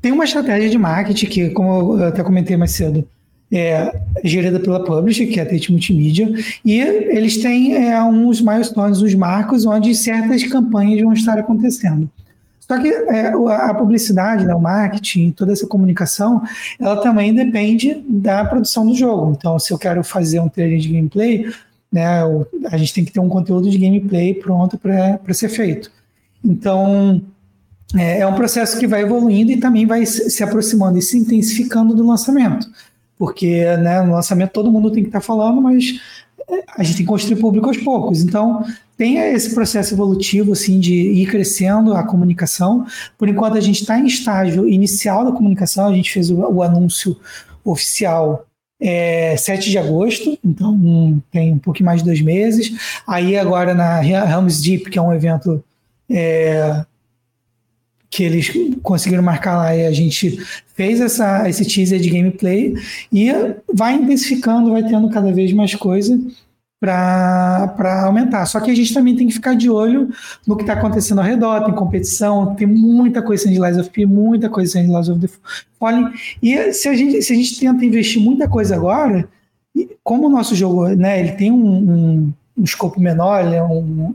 tem 0.00 0.12
uma 0.12 0.24
estratégia 0.24 0.70
de 0.70 0.78
marketing 0.78 1.26
que, 1.26 1.50
como 1.50 1.98
eu 1.98 2.08
até 2.08 2.22
comentei 2.22 2.56
mais 2.56 2.72
cedo, 2.72 3.06
é 3.56 4.00
gerida 4.24 4.58
pela 4.58 4.84
Publisher, 4.84 5.26
que 5.26 5.38
é 5.38 5.42
a 5.42 5.46
Tate 5.46 5.70
Multimídia, 5.70 6.32
e 6.64 6.80
eles 6.80 7.38
têm 7.38 7.74
é, 7.74 8.02
uns 8.02 8.40
milestones, 8.40 9.00
uns 9.00 9.14
marcos, 9.14 9.64
onde 9.64 9.94
certas 9.94 10.42
campanhas 10.44 11.00
vão 11.00 11.12
estar 11.12 11.38
acontecendo. 11.38 12.10
Só 12.60 12.80
que 12.80 12.88
é, 12.88 13.28
a 13.28 13.74
publicidade, 13.74 14.44
né, 14.44 14.54
o 14.54 14.60
marketing, 14.60 15.30
toda 15.32 15.52
essa 15.52 15.66
comunicação, 15.66 16.42
ela 16.80 16.96
também 16.96 17.34
depende 17.34 18.02
da 18.08 18.44
produção 18.44 18.86
do 18.86 18.94
jogo. 18.94 19.34
Então, 19.36 19.58
se 19.58 19.72
eu 19.72 19.78
quero 19.78 20.02
fazer 20.02 20.40
um 20.40 20.48
trailer 20.48 20.78
de 20.78 20.88
gameplay, 20.88 21.46
né, 21.92 22.22
a 22.70 22.76
gente 22.76 22.94
tem 22.94 23.04
que 23.04 23.12
ter 23.12 23.20
um 23.20 23.28
conteúdo 23.28 23.70
de 23.70 23.78
gameplay 23.78 24.34
pronto 24.34 24.78
para 24.78 25.34
ser 25.34 25.48
feito. 25.48 25.90
Então, 26.42 27.22
é, 27.94 28.20
é, 28.20 28.26
um 28.26 28.34
processo 28.34 28.78
que 28.78 28.86
vai 28.86 29.02
evoluindo 29.02 29.52
e 29.52 29.58
também 29.58 29.86
vai 29.86 30.04
se 30.06 30.42
aproximando 30.42 30.98
e 30.98 31.02
se 31.02 31.16
intensificando 31.16 31.94
do 31.94 32.04
lançamento. 32.06 32.66
Porque 33.18 33.64
né, 33.76 34.02
no 34.02 34.12
lançamento 34.12 34.52
todo 34.52 34.70
mundo 34.70 34.90
tem 34.90 35.02
que 35.02 35.08
estar 35.08 35.20
tá 35.20 35.26
falando, 35.26 35.60
mas 35.60 36.00
é, 36.48 36.64
a 36.76 36.82
gente 36.82 36.96
tem 36.96 37.06
que 37.06 37.10
construir 37.10 37.36
público 37.36 37.68
aos 37.68 37.78
poucos. 37.78 38.22
Então, 38.22 38.64
tem 38.96 39.18
esse 39.18 39.54
processo 39.54 39.94
evolutivo 39.94 40.52
assim 40.52 40.78
de 40.78 40.94
ir 40.94 41.26
crescendo 41.26 41.94
a 41.94 42.02
comunicação. 42.04 42.86
Por 43.18 43.28
enquanto 43.28 43.56
a 43.56 43.60
gente 43.60 43.80
está 43.80 43.98
em 43.98 44.06
estágio 44.06 44.68
inicial 44.68 45.24
da 45.24 45.32
comunicação, 45.32 45.88
a 45.88 45.94
gente 45.94 46.12
fez 46.12 46.30
o, 46.30 46.36
o 46.36 46.62
anúncio 46.62 47.16
oficial 47.64 48.46
é, 48.80 49.36
7 49.36 49.70
de 49.70 49.78
agosto, 49.78 50.38
então 50.44 50.72
um, 50.72 51.20
tem 51.30 51.52
um 51.52 51.58
pouquinho 51.58 51.86
mais 51.86 52.00
de 52.00 52.06
dois 52.06 52.20
meses. 52.20 53.00
Aí 53.06 53.36
agora 53.36 53.74
na 53.74 54.04
Helms 54.04 54.60
Deep, 54.60 54.90
que 54.90 54.98
é 54.98 55.02
um 55.02 55.12
evento 55.12 55.64
é, 56.10 56.84
que 58.14 58.22
eles 58.22 58.52
conseguiram 58.80 59.24
marcar 59.24 59.56
lá 59.56 59.74
e 59.74 59.84
a 59.84 59.90
gente 59.90 60.38
fez 60.72 61.00
essa, 61.00 61.48
esse 61.48 61.64
teaser 61.66 61.98
de 61.98 62.08
gameplay 62.08 62.72
e 63.12 63.26
vai 63.72 63.94
intensificando, 63.94 64.70
vai 64.70 64.84
tendo 64.84 65.10
cada 65.10 65.32
vez 65.32 65.52
mais 65.52 65.74
coisa 65.74 66.16
para 66.78 68.04
aumentar. 68.04 68.46
Só 68.46 68.60
que 68.60 68.70
a 68.70 68.74
gente 68.74 68.94
também 68.94 69.16
tem 69.16 69.26
que 69.26 69.34
ficar 69.34 69.56
de 69.56 69.68
olho 69.68 70.10
no 70.46 70.54
que 70.54 70.62
está 70.62 70.74
acontecendo 70.74 71.18
ao 71.18 71.24
redor, 71.24 71.64
tem 71.64 71.74
competição, 71.74 72.54
tem 72.54 72.68
muita 72.68 73.20
coisa 73.20 73.48
de 73.50 73.60
Lies 73.60 73.78
of 73.78 73.90
P, 73.90 74.06
muita 74.06 74.48
coisa 74.48 74.80
de 74.80 74.86
Lies 74.86 75.08
of 75.08 75.20
the 75.20 75.28
Fallen. 75.80 76.12
E 76.40 76.72
se 76.72 76.88
a 76.88 76.94
gente, 76.94 77.20
se 77.20 77.32
a 77.32 77.36
gente 77.36 77.58
tenta 77.58 77.84
investir 77.84 78.22
muita 78.22 78.46
coisa 78.48 78.76
agora, 78.76 79.28
como 80.04 80.28
o 80.28 80.30
nosso 80.30 80.54
jogo, 80.54 80.86
né, 80.90 81.18
ele 81.18 81.32
tem 81.32 81.50
um, 81.50 81.66
um, 81.66 82.32
um 82.58 82.62
escopo 82.62 83.00
menor, 83.00 83.44
ele, 83.44 83.56
é 83.56 83.62
um, 83.64 84.14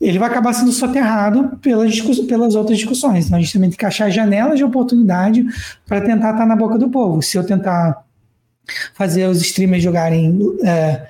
ele 0.00 0.18
vai 0.18 0.28
acabar 0.28 0.52
sendo 0.52 0.70
soterrado 0.72 1.56
pelas, 1.60 2.00
pelas 2.20 2.54
outras 2.54 2.78
discussões. 2.78 3.26
Então 3.26 3.38
a 3.38 3.40
gente 3.40 3.58
tem 3.58 3.70
que 3.70 3.86
achar 3.86 4.10
janelas 4.10 4.58
de 4.58 4.64
oportunidade 4.64 5.44
para 5.86 6.00
tentar 6.00 6.30
estar 6.30 6.38
tá 6.38 6.46
na 6.46 6.54
boca 6.54 6.78
do 6.78 6.88
povo. 6.88 7.20
Se 7.20 7.36
eu 7.36 7.44
tentar 7.44 8.04
fazer 8.94 9.26
os 9.26 9.40
streamers 9.40 9.82
jogarem 9.82 10.38
é, 10.62 11.06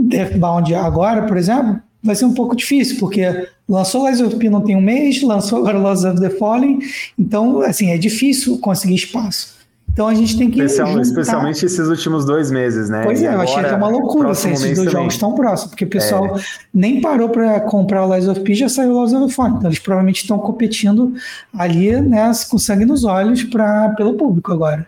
Deathbound 0.00 0.74
agora, 0.74 1.22
por 1.22 1.36
exemplo, 1.36 1.80
vai 2.02 2.14
ser 2.14 2.26
um 2.26 2.34
pouco 2.34 2.54
difícil, 2.54 2.98
porque 2.98 3.48
lançou 3.68 4.06
Lies 4.06 4.20
of 4.20 4.36
P 4.36 4.50
não 4.50 4.60
tem 4.60 4.76
um 4.76 4.80
mês, 4.80 5.22
lançou 5.22 5.58
agora 5.58 5.78
Lost 5.78 6.04
of 6.04 6.20
the 6.20 6.30
Fallen, 6.30 6.78
então, 7.18 7.62
assim, 7.62 7.90
é 7.90 7.96
difícil 7.96 8.58
conseguir 8.58 8.94
espaço. 8.94 9.53
Então 9.94 10.08
a 10.08 10.14
gente 10.14 10.36
tem 10.36 10.50
que. 10.50 10.60
Especial, 10.60 11.00
especialmente 11.00 11.64
esses 11.64 11.86
últimos 11.86 12.24
dois 12.24 12.50
meses, 12.50 12.90
né? 12.90 13.02
Pois 13.04 13.22
e 13.22 13.26
é, 13.26 13.32
eu 13.32 13.40
achei 13.40 13.62
que 13.62 13.70
é 13.70 13.76
uma 13.76 13.88
loucura 13.88 14.32
assim, 14.32 14.50
esses 14.50 14.64
dois 14.64 14.78
também. 14.78 14.92
jogos 14.92 15.16
tão 15.16 15.34
próximos, 15.36 15.70
porque 15.70 15.84
o 15.84 15.88
pessoal 15.88 16.36
é. 16.36 16.40
nem 16.74 17.00
parou 17.00 17.28
para 17.28 17.60
comprar 17.60 18.04
o 18.04 18.12
Lies 18.12 18.26
of 18.26 18.40
P 18.40 18.54
já 18.54 18.68
saiu 18.68 18.90
o 18.90 18.94
Lost 18.94 19.14
of 19.14 19.32
Fallen. 19.32 19.54
Então 19.54 19.70
eles 19.70 19.78
provavelmente 19.78 20.22
estão 20.22 20.36
competindo 20.36 21.14
ali, 21.56 22.00
né, 22.00 22.32
com 22.50 22.58
sangue 22.58 22.84
nos 22.84 23.04
olhos 23.04 23.44
pra, 23.44 23.90
pelo 23.90 24.14
público 24.14 24.52
agora. 24.52 24.84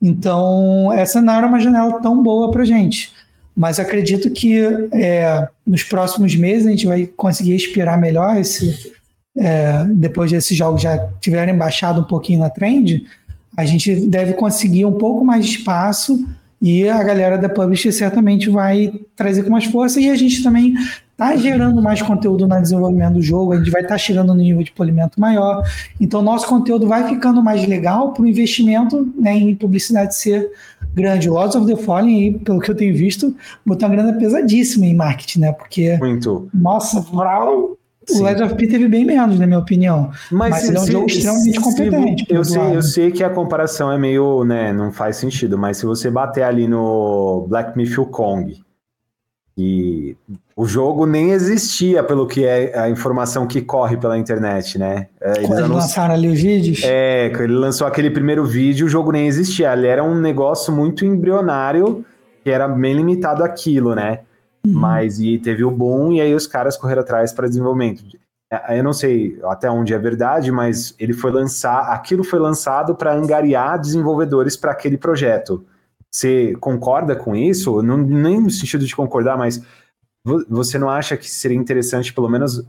Então, 0.00 0.92
essa 0.92 1.20
não 1.20 1.32
era 1.32 1.46
uma 1.48 1.58
janela 1.58 2.00
tão 2.00 2.22
boa 2.22 2.52
pra 2.52 2.64
gente. 2.64 3.12
Mas 3.56 3.80
acredito 3.80 4.30
que 4.30 4.60
é, 4.92 5.48
nos 5.66 5.82
próximos 5.82 6.36
meses 6.36 6.68
a 6.68 6.70
gente 6.70 6.86
vai 6.86 7.06
conseguir 7.06 7.56
expirar 7.56 8.00
melhor 8.00 8.36
esse. 8.36 8.92
É, 9.36 9.84
depois 9.88 10.30
desses 10.30 10.56
jogos 10.56 10.80
já 10.80 11.08
tiverem 11.20 11.56
baixado 11.56 12.02
um 12.02 12.04
pouquinho 12.04 12.38
na 12.38 12.50
trend, 12.50 13.04
a 13.56 13.64
gente 13.64 13.94
deve 14.06 14.34
conseguir 14.34 14.84
um 14.84 14.92
pouco 14.92 15.24
mais 15.24 15.44
de 15.46 15.58
espaço 15.58 16.26
e 16.60 16.88
a 16.88 17.02
galera 17.02 17.36
da 17.36 17.48
Publisher 17.48 17.92
certamente 17.92 18.48
vai 18.48 18.92
trazer 19.14 19.42
com 19.42 19.50
mais 19.50 19.64
força 19.64 20.00
e 20.00 20.08
a 20.08 20.14
gente 20.14 20.42
também 20.42 20.74
está 21.14 21.36
gerando 21.36 21.80
mais 21.80 22.02
conteúdo 22.02 22.46
no 22.48 22.60
desenvolvimento 22.60 23.14
do 23.14 23.22
jogo, 23.22 23.52
a 23.52 23.56
gente 23.56 23.70
vai 23.70 23.82
estar 23.82 23.94
tá 23.94 23.98
chegando 23.98 24.34
no 24.34 24.40
nível 24.40 24.62
de 24.62 24.72
polimento 24.72 25.20
maior. 25.20 25.62
Então, 26.00 26.20
nosso 26.20 26.46
conteúdo 26.48 26.88
vai 26.88 27.08
ficando 27.08 27.42
mais 27.42 27.66
legal 27.66 28.12
para 28.12 28.22
o 28.22 28.26
investimento 28.26 29.12
né, 29.16 29.36
em 29.36 29.54
publicidade 29.54 30.16
ser 30.16 30.50
grande. 30.92 31.30
O 31.30 31.34
Lords 31.34 31.54
of 31.54 31.66
the 31.66 31.80
Fallen, 31.80 32.38
pelo 32.38 32.60
que 32.60 32.70
eu 32.70 32.74
tenho 32.74 32.96
visto, 32.96 33.34
botou 33.64 33.88
uma 33.88 33.94
grana 33.94 34.12
pesadíssima 34.14 34.86
em 34.86 34.94
marketing, 34.94 35.40
né? 35.40 35.52
Porque. 35.52 35.96
Muito. 35.98 36.48
Nossa, 36.52 37.00
Vral. 37.00 37.76
O 38.10 38.18
Lords 38.20 38.42
of 38.42 38.54
P 38.54 38.66
teve 38.66 38.88
bem 38.88 39.04
menos, 39.04 39.38
na 39.38 39.46
minha 39.46 39.58
opinião. 39.58 40.10
Mas, 40.30 40.50
Mas 40.50 40.60
se, 40.62 40.68
ele 40.68 40.76
é 40.76 40.80
um 40.80 40.84
se, 40.84 40.92
jogo 40.92 41.06
extremamente 41.06 41.60
competente. 41.60 42.26
Eu 42.28 42.44
sei, 42.44 42.76
eu 42.76 42.82
sei 42.82 43.10
que 43.10 43.24
a 43.24 43.30
comparação 43.30 43.90
é 43.90 43.98
meio, 43.98 44.44
né, 44.44 44.72
não 44.72 44.92
faz 44.92 45.16
sentido, 45.16 45.58
mas 45.58 45.78
se 45.78 45.86
você 45.86 46.10
bater 46.10 46.42
ali 46.42 46.68
no 46.68 47.46
Black 47.48 47.76
Myth 47.76 47.96
Kong, 48.10 48.64
e 49.56 50.16
o 50.56 50.66
jogo 50.66 51.06
nem 51.06 51.30
existia, 51.30 52.02
pelo 52.02 52.26
que 52.26 52.44
é 52.44 52.76
a 52.76 52.90
informação 52.90 53.46
que 53.46 53.60
corre 53.60 53.96
pela 53.96 54.18
internet, 54.18 54.76
né? 54.78 55.06
É, 55.20 55.36
eles 55.36 55.46
Quando 55.46 55.58
eles 55.60 55.70
lançaram 55.70 56.14
ali 56.14 56.28
os 56.28 56.40
vídeos? 56.40 56.82
É, 56.82 57.26
ele 57.26 57.54
lançou 57.54 57.86
aquele 57.86 58.10
primeiro 58.10 58.44
vídeo, 58.44 58.86
o 58.86 58.88
jogo 58.88 59.12
nem 59.12 59.28
existia. 59.28 59.72
Ele 59.72 59.86
era 59.86 60.02
um 60.02 60.16
negócio 60.16 60.72
muito 60.72 61.04
embrionário, 61.04 62.04
que 62.42 62.50
era 62.50 62.66
bem 62.66 62.94
limitado 62.94 63.44
àquilo, 63.44 63.94
né? 63.94 64.20
Uhum. 64.66 64.72
Mas 64.72 65.20
e 65.20 65.38
teve 65.38 65.64
o 65.64 65.70
boom, 65.70 66.12
e 66.12 66.20
aí 66.20 66.34
os 66.34 66.46
caras 66.46 66.76
correram 66.76 67.02
atrás 67.02 67.32
para 67.32 67.48
desenvolvimento. 67.48 68.04
É, 68.52 68.78
eu 68.78 68.84
não 68.84 68.92
sei 68.92 69.38
até 69.44 69.70
onde 69.70 69.92
é 69.92 69.98
verdade, 69.98 70.50
mas 70.50 70.94
ele 70.98 71.12
foi 71.12 71.30
lançar, 71.30 71.92
aquilo 71.92 72.24
foi 72.24 72.38
lançado 72.38 72.94
para 72.94 73.14
angariar 73.14 73.80
desenvolvedores 73.80 74.56
para 74.56 74.72
aquele 74.72 74.96
projeto. 74.96 75.64
Você 76.10 76.54
concorda 76.60 77.16
com 77.16 77.34
isso? 77.34 77.82
Não, 77.82 77.96
nem 77.96 78.40
no 78.40 78.50
sentido 78.50 78.86
de 78.86 78.94
concordar, 78.94 79.36
mas 79.36 79.60
você 80.48 80.78
não 80.78 80.88
acha 80.88 81.16
que 81.16 81.28
seria 81.28 81.56
interessante, 81.56 82.14
pelo 82.14 82.28
menos, 82.28 82.64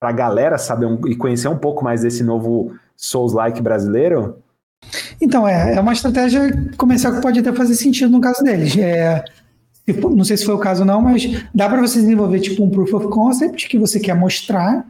para 0.00 0.08
a 0.10 0.12
galera 0.12 0.58
saber 0.58 0.86
um, 0.86 1.06
e 1.06 1.14
conhecer 1.14 1.48
um 1.48 1.58
pouco 1.58 1.84
mais 1.84 2.00
desse 2.02 2.24
novo 2.24 2.74
Souls-like 2.96 3.60
brasileiro? 3.60 4.38
Então, 5.20 5.46
é, 5.46 5.74
é 5.74 5.80
uma 5.80 5.92
estratégia 5.92 6.72
comercial 6.76 7.14
que 7.14 7.20
pode 7.20 7.38
até 7.38 7.52
fazer 7.52 7.74
sentido 7.74 8.10
no 8.10 8.20
caso 8.20 8.42
deles. 8.42 8.76
É, 8.76 9.24
não 9.92 10.24
sei 10.24 10.36
se 10.36 10.44
foi 10.44 10.54
o 10.54 10.58
caso 10.58 10.84
não, 10.84 11.00
mas 11.00 11.44
dá 11.54 11.68
para 11.68 11.80
você 11.80 12.00
desenvolver 12.00 12.40
tipo 12.40 12.62
um 12.64 12.70
proof 12.70 12.92
of 12.94 13.08
concept 13.08 13.68
que 13.68 13.78
você 13.78 13.98
quer 14.00 14.14
mostrar 14.14 14.86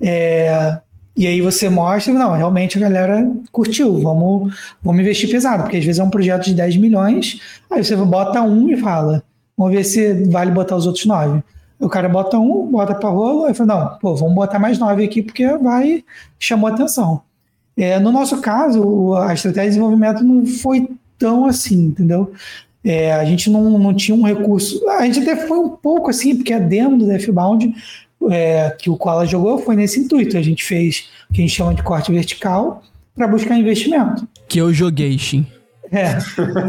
é, 0.00 0.78
e 1.16 1.26
aí 1.26 1.40
você 1.40 1.70
mostra, 1.70 2.12
não, 2.12 2.32
realmente 2.32 2.76
a 2.76 2.80
galera 2.80 3.30
curtiu, 3.50 3.98
vamos, 4.00 4.54
vamos 4.82 5.00
investir 5.00 5.30
pesado, 5.30 5.62
porque 5.62 5.78
às 5.78 5.84
vezes 5.84 5.98
é 5.98 6.04
um 6.04 6.10
projeto 6.10 6.44
de 6.44 6.54
10 6.54 6.76
milhões, 6.76 7.40
aí 7.70 7.82
você 7.82 7.96
bota 7.96 8.42
um 8.42 8.68
e 8.68 8.76
fala, 8.76 9.22
vamos 9.56 9.74
ver 9.74 9.82
se 9.82 10.24
vale 10.24 10.50
botar 10.50 10.76
os 10.76 10.86
outros 10.86 11.06
nove. 11.06 11.42
O 11.80 11.88
cara 11.88 12.08
bota 12.08 12.38
um, 12.38 12.66
bota 12.70 12.94
para 12.94 13.08
rolo, 13.08 13.46
aí 13.46 13.54
fala, 13.54 13.74
não, 13.74 13.98
pô, 13.98 14.14
vamos 14.14 14.34
botar 14.34 14.58
mais 14.58 14.78
nove 14.78 15.04
aqui 15.04 15.22
porque 15.22 15.46
vai, 15.56 16.04
chamou 16.38 16.68
atenção. 16.68 17.22
É, 17.74 17.98
no 17.98 18.12
nosso 18.12 18.40
caso, 18.42 19.14
a 19.14 19.32
estratégia 19.32 19.70
de 19.70 19.76
desenvolvimento 19.76 20.22
não 20.22 20.44
foi 20.44 20.88
tão 21.18 21.46
assim, 21.46 21.86
entendeu? 21.86 22.32
É, 22.86 23.12
a 23.12 23.24
gente 23.24 23.50
não, 23.50 23.76
não 23.80 23.92
tinha 23.92 24.16
um 24.16 24.22
recurso. 24.22 24.88
A 24.90 25.04
gente 25.04 25.18
até 25.18 25.34
foi 25.34 25.58
um 25.58 25.70
pouco 25.70 26.08
assim, 26.08 26.36
porque 26.36 26.52
a 26.52 26.60
demo 26.60 26.96
do 26.96 27.04
Deathbound 27.04 27.74
é, 28.30 28.70
que 28.78 28.88
o 28.88 28.96
Koala 28.96 29.26
jogou 29.26 29.58
foi 29.58 29.74
nesse 29.74 29.98
intuito. 29.98 30.38
A 30.38 30.42
gente 30.42 30.62
fez 30.62 31.08
o 31.28 31.34
que 31.34 31.40
a 31.40 31.44
gente 31.44 31.54
chama 31.54 31.74
de 31.74 31.82
corte 31.82 32.12
vertical 32.12 32.84
para 33.12 33.26
buscar 33.26 33.58
investimento. 33.58 34.28
Que 34.48 34.60
eu 34.60 34.72
joguei, 34.72 35.18
Shin. 35.18 35.44
É. 35.90 36.18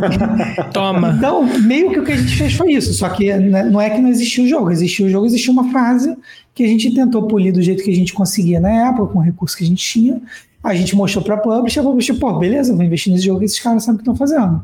Toma. 0.73 1.13
Então, 1.15 1.43
meio 1.61 1.91
que 1.91 1.99
o 1.99 2.03
que 2.03 2.11
a 2.11 2.17
gente 2.17 2.35
fez 2.35 2.53
foi 2.53 2.73
isso. 2.73 2.93
Só 2.95 3.09
que 3.09 3.31
né, 3.33 3.63
não 3.63 3.79
é 3.79 3.89
que 3.91 4.01
não 4.01 4.09
existiu 4.09 4.45
o 4.45 4.47
jogo. 4.47 4.71
Existiu 4.71 5.05
o 5.05 5.09
jogo, 5.09 5.27
existiu 5.27 5.53
uma 5.53 5.71
fase 5.71 6.17
que 6.55 6.63
a 6.63 6.67
gente 6.67 6.91
tentou 6.95 7.27
polir 7.27 7.53
do 7.53 7.61
jeito 7.61 7.83
que 7.83 7.91
a 7.91 7.95
gente 7.95 8.11
conseguia 8.11 8.59
na 8.59 8.89
época, 8.89 9.13
com 9.13 9.19
o 9.19 9.21
recurso 9.21 9.55
que 9.55 9.63
a 9.63 9.67
gente 9.67 9.83
tinha. 9.83 10.19
A 10.63 10.73
gente 10.73 10.95
mostrou 10.95 11.23
para 11.23 11.35
a 11.35 11.37
publisher, 11.37 11.81
a 11.81 11.83
publisher, 11.83 12.15
pô, 12.15 12.33
beleza, 12.33 12.75
vou 12.75 12.83
investir 12.83 13.13
nesse 13.13 13.25
jogo, 13.25 13.43
esses 13.43 13.59
caras 13.59 13.83
sabem 13.83 13.95
o 13.95 14.03
que 14.03 14.09
estão 14.09 14.15
fazendo. 14.15 14.63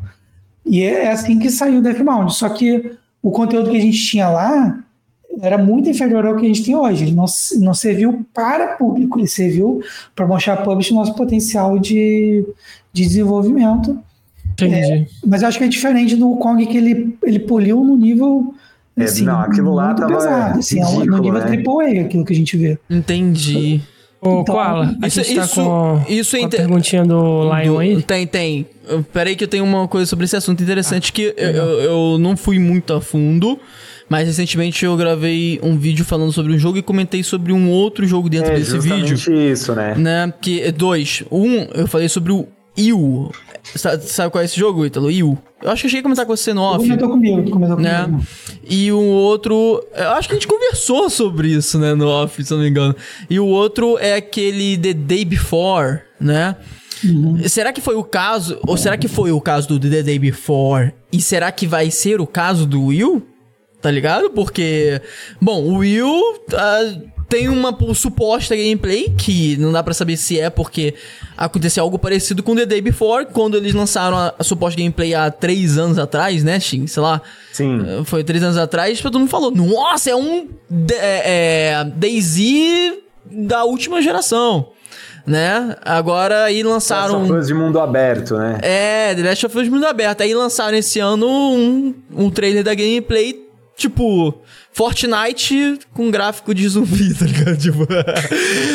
E 0.65 0.81
é, 0.81 1.05
é 1.05 1.11
assim 1.11 1.39
que 1.39 1.49
saiu 1.49 1.79
o 1.79 1.81
Deathbound. 1.81 2.33
Só 2.33 2.49
que 2.49 2.91
o 3.21 3.31
conteúdo 3.31 3.69
que 3.69 3.77
a 3.77 3.81
gente 3.81 3.97
tinha 3.97 4.29
lá 4.29 4.79
era 5.41 5.57
muito 5.57 5.89
inferior 5.89 6.25
ao 6.25 6.35
que 6.35 6.45
a 6.45 6.47
gente 6.47 6.63
tem 6.63 6.75
hoje. 6.75 7.05
Ele 7.05 7.13
não, 7.13 7.25
não 7.59 7.73
serviu 7.73 8.25
para 8.33 8.75
público, 8.75 9.19
ele 9.19 9.27
serviu 9.27 9.81
para 10.15 10.27
mostrar 10.27 10.53
a 10.53 10.57
publisher 10.57 10.93
nosso 10.93 11.15
potencial 11.15 11.79
de, 11.79 12.45
de 12.91 13.03
desenvolvimento. 13.03 13.97
Entendi. 14.53 14.75
É, 14.75 15.07
mas 15.25 15.41
eu 15.41 15.47
acho 15.47 15.57
que 15.57 15.63
é 15.63 15.67
diferente 15.67 16.15
do 16.15 16.35
Kong 16.35 16.63
que 16.65 16.77
ele, 16.77 17.17
ele 17.23 17.39
poliu 17.39 17.83
no 17.83 17.97
nível. 17.97 18.53
É, 18.95 19.05
assim, 19.05 19.23
não, 19.23 19.39
aquilo 19.39 19.73
lá 19.73 19.93
tava 19.95 20.13
pesado, 20.13 20.59
assim, 20.59 20.79
é 20.79 20.85
ridículo, 20.85 21.17
no 21.17 21.23
nível 21.23 21.39
né? 21.39 21.63
AAA, 21.65 22.05
aquilo 22.05 22.23
que 22.23 22.33
a 22.33 22.35
gente 22.35 22.55
vê. 22.55 22.77
Entendi. 22.87 23.81
Ô, 24.23 24.41
então, 24.41 24.55
Koala, 24.55 24.95
a 25.01 25.09
gente 25.09 25.35
tá 25.35 25.47
com, 25.47 26.01
isso 26.07 26.37
com 26.37 26.45
a 26.45 26.49
perguntinha 26.49 27.03
do 27.03 27.43
Lion 27.43 27.77
aí? 27.77 28.01
Tem, 28.01 28.25
tem. 28.25 28.65
Peraí 29.11 29.35
que 29.35 29.43
eu 29.43 29.47
tenho 29.47 29.65
uma 29.65 29.87
coisa 29.87 30.05
sobre 30.05 30.25
esse 30.25 30.35
assunto 30.35 30.63
interessante 30.63 31.09
ah, 31.09 31.13
que 31.13 31.33
eu, 31.37 31.79
eu, 31.81 32.17
não 32.17 32.37
fui 32.37 32.57
muito 32.57 32.93
a 32.93 33.01
fundo, 33.01 33.59
mas 34.07 34.27
recentemente 34.27 34.85
eu 34.85 34.95
gravei 34.95 35.59
um 35.61 35.77
vídeo 35.77 36.05
falando 36.05 36.31
sobre 36.31 36.53
um 36.53 36.57
jogo 36.57 36.77
e 36.77 36.81
comentei 36.81 37.21
sobre 37.21 37.51
um 37.51 37.69
outro 37.69 38.07
jogo 38.07 38.29
dentro 38.29 38.51
é, 38.51 38.55
desse 38.55 38.79
vídeo. 38.79 39.15
isso, 39.51 39.75
né? 39.75 39.95
né? 39.95 40.33
Que, 40.41 40.71
dois. 40.71 41.23
Um, 41.29 41.63
eu 41.73 41.87
falei 41.87 42.07
sobre 42.07 42.31
o 42.31 42.47
Iu. 42.75 43.31
Sabe, 43.75 44.03
sabe 44.03 44.31
qual 44.31 44.41
é 44.41 44.45
esse 44.45 44.59
jogo, 44.59 44.85
Ítalo? 44.85 45.09
Iu. 45.09 45.37
Eu 45.61 45.71
acho 45.71 45.81
que 45.81 45.87
eu 45.87 45.89
cheguei 45.89 46.01
a 46.01 46.03
comentar 46.03 46.25
com 46.25 46.35
você 46.35 46.53
no 46.53 46.61
off. 46.61 46.79
Comentou 46.79 47.09
comigo, 47.09 47.49
comentou 47.49 47.79
né? 47.79 48.03
comigo. 48.03 48.25
E 48.67 48.91
o 48.91 48.99
outro. 48.99 49.81
Eu 49.95 50.09
acho 50.11 50.27
que 50.27 50.33
a 50.33 50.37
gente 50.37 50.47
conversou 50.47 51.09
sobre 51.09 51.49
isso, 51.49 51.79
né, 51.79 51.93
no 51.93 52.07
off, 52.07 52.43
se 52.43 52.51
eu 52.51 52.57
não 52.57 52.63
me 52.63 52.69
engano. 52.69 52.95
E 53.29 53.39
o 53.39 53.45
outro 53.45 53.97
é 53.99 54.15
aquele 54.15 54.77
The 54.77 54.93
Day 54.93 55.23
Before, 55.23 56.01
né? 56.19 56.57
Uhum. 57.03 57.47
Será 57.47 57.71
que 57.71 57.81
foi 57.81 57.95
o 57.95 58.03
caso? 58.03 58.59
Ou 58.65 58.77
será 58.77 58.97
que 58.97 59.07
foi 59.07 59.31
o 59.31 59.39
caso 59.39 59.67
do 59.67 59.79
The 59.79 60.03
Day 60.03 60.19
Before? 60.19 60.93
E 61.11 61.21
será 61.21 61.51
que 61.51 61.67
vai 61.67 61.91
ser 61.91 62.19
o 62.19 62.27
caso 62.27 62.65
do 62.65 62.85
Will? 62.85 63.25
Tá 63.81 63.91
ligado? 63.91 64.29
Porque. 64.29 65.01
Bom, 65.41 65.61
o 65.63 65.77
Will. 65.77 66.07
Uh, 66.07 67.13
tem 67.33 67.49
uma 67.49 67.75
suposta 67.95 68.55
gameplay 68.55 69.09
que 69.17 69.57
não 69.57 69.71
dá 69.71 69.81
para 69.81 69.95
saber 69.95 70.17
se 70.17 70.39
é 70.39 70.51
porque 70.51 70.93
aconteceu 71.35 71.83
algo 71.83 71.97
parecido 71.97 72.43
com 72.43 72.55
The 72.55 72.63
Day 72.63 72.79
Before, 72.79 73.25
quando 73.25 73.57
eles 73.57 73.73
lançaram 73.73 74.15
a, 74.15 74.35
a 74.37 74.43
suposta 74.43 74.79
gameplay 74.79 75.15
há 75.15 75.31
três 75.31 75.79
anos 75.79 75.97
atrás, 75.97 76.43
né, 76.43 76.59
Shin? 76.59 76.85
Sei 76.85 77.01
lá. 77.01 77.19
Sim. 77.51 77.83
Eh, 77.83 78.03
foi 78.05 78.23
três 78.23 78.43
anos 78.43 78.55
atrás, 78.55 79.01
todo 79.01 79.17
mundo 79.17 79.29
falou: 79.29 79.49
Nossa, 79.49 80.11
é 80.11 80.15
um 80.15 80.47
é, 80.91 81.71
é, 81.71 81.83
Daisy 81.95 82.99
da 83.25 83.63
última 83.63 83.99
geração 83.99 84.67
né? 85.25 85.75
Agora 85.81 86.43
aí 86.43 86.61
lançaram. 86.61 87.21
Last 87.21 87.31
of 87.31 87.39
Us 87.39 87.47
de 87.47 87.53
mundo 87.55 87.79
aberto, 87.79 88.35
né? 88.35 88.59
É, 88.61 89.15
The 89.15 89.23
Last 89.23 89.45
of 89.47 89.57
Us 89.57 89.63
de 89.63 89.71
mundo 89.71 89.87
aberto. 89.87 90.21
Aí 90.21 90.35
lançaram 90.35 90.77
esse 90.77 90.99
ano 90.99 91.25
um, 91.27 91.95
um 92.15 92.29
trailer 92.29 92.63
da 92.63 92.75
gameplay, 92.75 93.43
tipo. 93.75 94.39
Fortnite 94.73 95.79
com 95.93 96.09
gráfico 96.09 96.53
de 96.53 96.67
zumbi, 96.67 97.13
tá 97.13 97.25
ligado? 97.25 97.57
Tipo, 97.61 97.87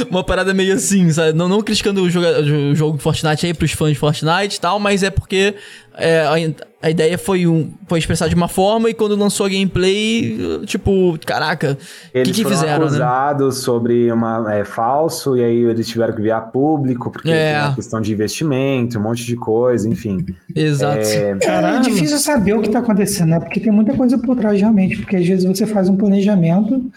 uma 0.09 0.23
parada 0.23 0.55
meio 0.55 0.75
assim, 0.75 1.11
sabe? 1.13 1.37
Não, 1.37 1.49
não 1.49 1.61
criticando 1.61 2.03
o 2.03 2.09
jogo, 2.09 2.27
o 2.71 2.75
jogo 2.75 2.99
Fortnite 2.99 3.47
aí 3.47 3.53
pros 3.53 3.73
fãs 3.73 3.93
de 3.93 3.99
Fortnite 3.99 4.57
e 4.57 4.61
tal, 4.61 4.79
mas 4.79 5.03
é 5.03 5.11
porque 5.11 5.55
é, 5.99 6.21
a, 6.21 6.87
a, 6.87 6.91
ideia 6.91 7.19
foi, 7.19 7.47
um, 7.47 7.73
foi 7.89 7.99
expressar 7.99 8.29
de 8.29 8.35
uma 8.35 8.47
forma 8.47 8.89
e 8.89 8.95
quando 8.95 9.17
lançou 9.17 9.47
a 9.47 9.49
gameplay, 9.49 10.39
tipo, 10.65 11.19
caraca, 11.27 11.77
o 12.15 12.23
que, 12.23 12.31
que 12.31 12.43
foram 12.45 12.57
fizeram? 12.57 12.79
Né? 12.79 12.87
acusados 12.87 13.57
né? 13.57 13.63
sobre 13.63 14.13
uma 14.13 14.55
é, 14.55 14.65
falso 14.65 15.37
e 15.37 15.43
aí 15.43 15.65
eles 15.65 15.89
tiveram 15.89 16.15
que 16.15 16.23
virar 16.23 16.43
público 16.43 17.11
porque 17.11 17.31
é. 17.31 17.53
tem 17.53 17.63
uma 17.63 17.75
questão 17.75 18.01
de 18.01 18.13
investimento, 18.13 18.99
um 18.99 19.03
monte 19.03 19.25
de 19.25 19.35
coisa, 19.35 19.89
enfim. 19.89 20.25
Exato. 20.55 21.01
É, 21.01 21.37
é 21.77 21.81
difícil 21.81 22.19
saber 22.19 22.55
o 22.55 22.63
que 22.63 22.71
tá 22.71 22.79
acontecendo, 22.79 23.31
né? 23.31 23.41
Porque 23.41 23.59
tem 23.59 23.73
muita 23.73 23.95
coisa 23.95 24.17
por 24.17 24.37
trás 24.37 24.61
realmente, 24.61 24.99
porque 24.99 25.17
às 25.17 25.27
vezes 25.27 25.45
você 25.45 25.67
faz 25.67 25.89
um 25.89 25.97
planejamento 25.97 26.91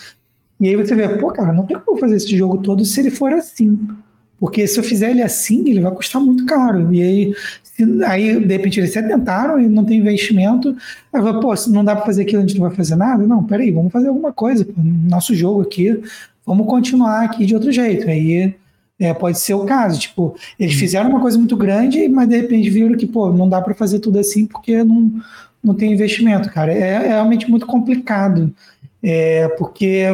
e 0.59 0.67
aí 0.67 0.75
você 0.75 0.93
vê, 0.93 1.09
pô, 1.09 1.31
cara, 1.31 1.51
não 1.51 1.65
tem 1.65 1.79
como 1.79 1.99
fazer 1.99 2.17
esse 2.17 2.37
jogo 2.37 2.59
todo 2.59 2.85
se 2.85 2.99
ele 2.99 3.09
for 3.09 3.33
assim. 3.33 3.79
Porque 4.41 4.65
se 4.65 4.79
eu 4.79 4.83
fizer 4.83 5.11
ele 5.11 5.21
assim, 5.21 5.69
ele 5.69 5.79
vai 5.79 5.91
custar 5.91 6.19
muito 6.19 6.47
caro. 6.47 6.91
E 6.91 6.99
aí, 6.99 7.35
se, 7.61 8.03
aí 8.03 8.39
de 8.43 8.57
repente, 8.57 8.79
eles 8.79 8.91
se 8.91 8.99
tentaram 8.99 9.61
e 9.61 9.69
não 9.69 9.85
tem 9.85 9.99
investimento. 9.99 10.75
Aí 11.13 11.21
eu 11.23 11.39
pô, 11.39 11.55
se 11.55 11.71
não 11.71 11.85
dá 11.85 11.95
para 11.95 12.07
fazer 12.07 12.23
aquilo, 12.23 12.41
a 12.41 12.47
gente 12.47 12.59
não 12.59 12.67
vai 12.67 12.75
fazer 12.75 12.95
nada? 12.95 13.27
Não, 13.27 13.43
peraí, 13.43 13.69
vamos 13.69 13.93
fazer 13.93 14.07
alguma 14.07 14.33
coisa. 14.33 14.67
Nosso 15.07 15.35
jogo 15.35 15.61
aqui, 15.61 16.01
vamos 16.43 16.65
continuar 16.65 17.23
aqui 17.23 17.45
de 17.45 17.53
outro 17.53 17.71
jeito. 17.71 18.09
Aí 18.09 18.55
é, 18.99 19.13
pode 19.13 19.37
ser 19.37 19.53
o 19.53 19.63
caso. 19.63 19.99
Tipo, 19.99 20.35
eles 20.59 20.73
fizeram 20.73 21.11
uma 21.11 21.21
coisa 21.21 21.37
muito 21.37 21.55
grande, 21.55 22.07
mas 22.07 22.27
de 22.27 22.37
repente 22.37 22.67
viram 22.71 22.97
que, 22.97 23.05
pô, 23.05 23.31
não 23.31 23.47
dá 23.47 23.61
para 23.61 23.75
fazer 23.75 23.99
tudo 23.99 24.17
assim 24.17 24.47
porque 24.47 24.83
não, 24.83 25.21
não 25.63 25.75
tem 25.75 25.93
investimento, 25.93 26.49
cara. 26.49 26.73
É, 26.73 26.79
é 26.79 27.07
realmente 27.09 27.47
muito 27.47 27.67
complicado. 27.67 28.51
É, 29.03 29.47
porque, 29.49 30.05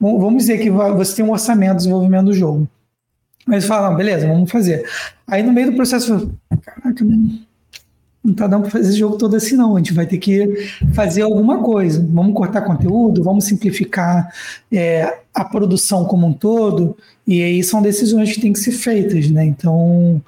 vamos 0.00 0.38
dizer 0.38 0.58
que 0.58 0.68
você 0.68 1.14
tem 1.14 1.24
um 1.24 1.30
orçamento 1.30 1.74
de 1.74 1.78
desenvolvimento 1.78 2.24
do 2.24 2.32
jogo. 2.32 2.68
Mas 3.48 3.64
falam, 3.64 3.96
beleza, 3.96 4.28
vamos 4.28 4.50
fazer. 4.50 4.86
Aí 5.26 5.42
no 5.42 5.52
meio 5.52 5.70
do 5.70 5.76
processo, 5.76 6.30
caraca, 6.62 7.02
não, 7.02 8.34
tá 8.34 8.46
dando 8.46 8.62
para 8.62 8.72
fazer 8.72 8.90
esse 8.90 8.98
jogo 8.98 9.16
todo 9.16 9.34
assim, 9.34 9.56
não. 9.56 9.74
A 9.74 9.78
gente 9.78 9.94
vai 9.94 10.06
ter 10.06 10.18
que 10.18 10.68
fazer 10.92 11.22
alguma 11.22 11.62
coisa. 11.62 12.06
Vamos 12.12 12.34
cortar 12.34 12.60
conteúdo, 12.60 13.22
vamos 13.22 13.46
simplificar 13.46 14.30
é, 14.70 15.20
a 15.32 15.46
produção 15.46 16.04
como 16.04 16.26
um 16.26 16.32
todo. 16.34 16.94
E 17.26 17.42
aí 17.42 17.64
são 17.64 17.80
decisões 17.80 18.34
que 18.34 18.40
têm 18.40 18.52
que 18.52 18.60
ser 18.60 18.72
feitas, 18.72 19.30
né? 19.30 19.46
Então 19.46 20.20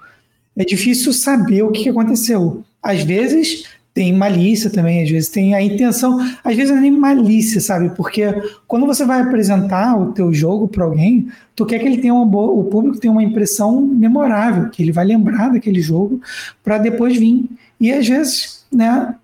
é 0.56 0.64
difícil 0.64 1.12
saber 1.12 1.62
o 1.62 1.70
que 1.70 1.90
aconteceu. 1.90 2.64
Às 2.82 3.02
vezes 3.02 3.64
tem 3.92 4.12
malícia 4.12 4.70
também, 4.70 5.02
às 5.02 5.10
vezes 5.10 5.28
tem 5.28 5.54
a 5.54 5.62
intenção, 5.62 6.18
às 6.44 6.56
vezes 6.56 6.70
é 6.70 6.80
nem 6.80 6.92
malícia, 6.92 7.60
sabe? 7.60 7.90
Porque 7.96 8.22
quando 8.66 8.86
você 8.86 9.04
vai 9.04 9.20
apresentar 9.20 9.98
o 9.98 10.12
teu 10.12 10.32
jogo 10.32 10.68
para 10.68 10.84
alguém, 10.84 11.28
tu 11.56 11.66
quer 11.66 11.78
que 11.78 11.86
ele 11.86 11.98
tenha 11.98 12.14
uma 12.14 12.24
boa, 12.24 12.52
o 12.52 12.64
público 12.64 12.98
tenha 12.98 13.12
uma 13.12 13.22
impressão 13.22 13.80
memorável, 13.80 14.70
que 14.70 14.82
ele 14.82 14.92
vai 14.92 15.04
lembrar 15.04 15.48
daquele 15.48 15.80
jogo 15.80 16.20
para 16.62 16.78
depois 16.78 17.16
vir. 17.16 17.44
E 17.80 17.90
às 17.90 18.06
vezes, 18.06 18.64
né, 18.72 19.14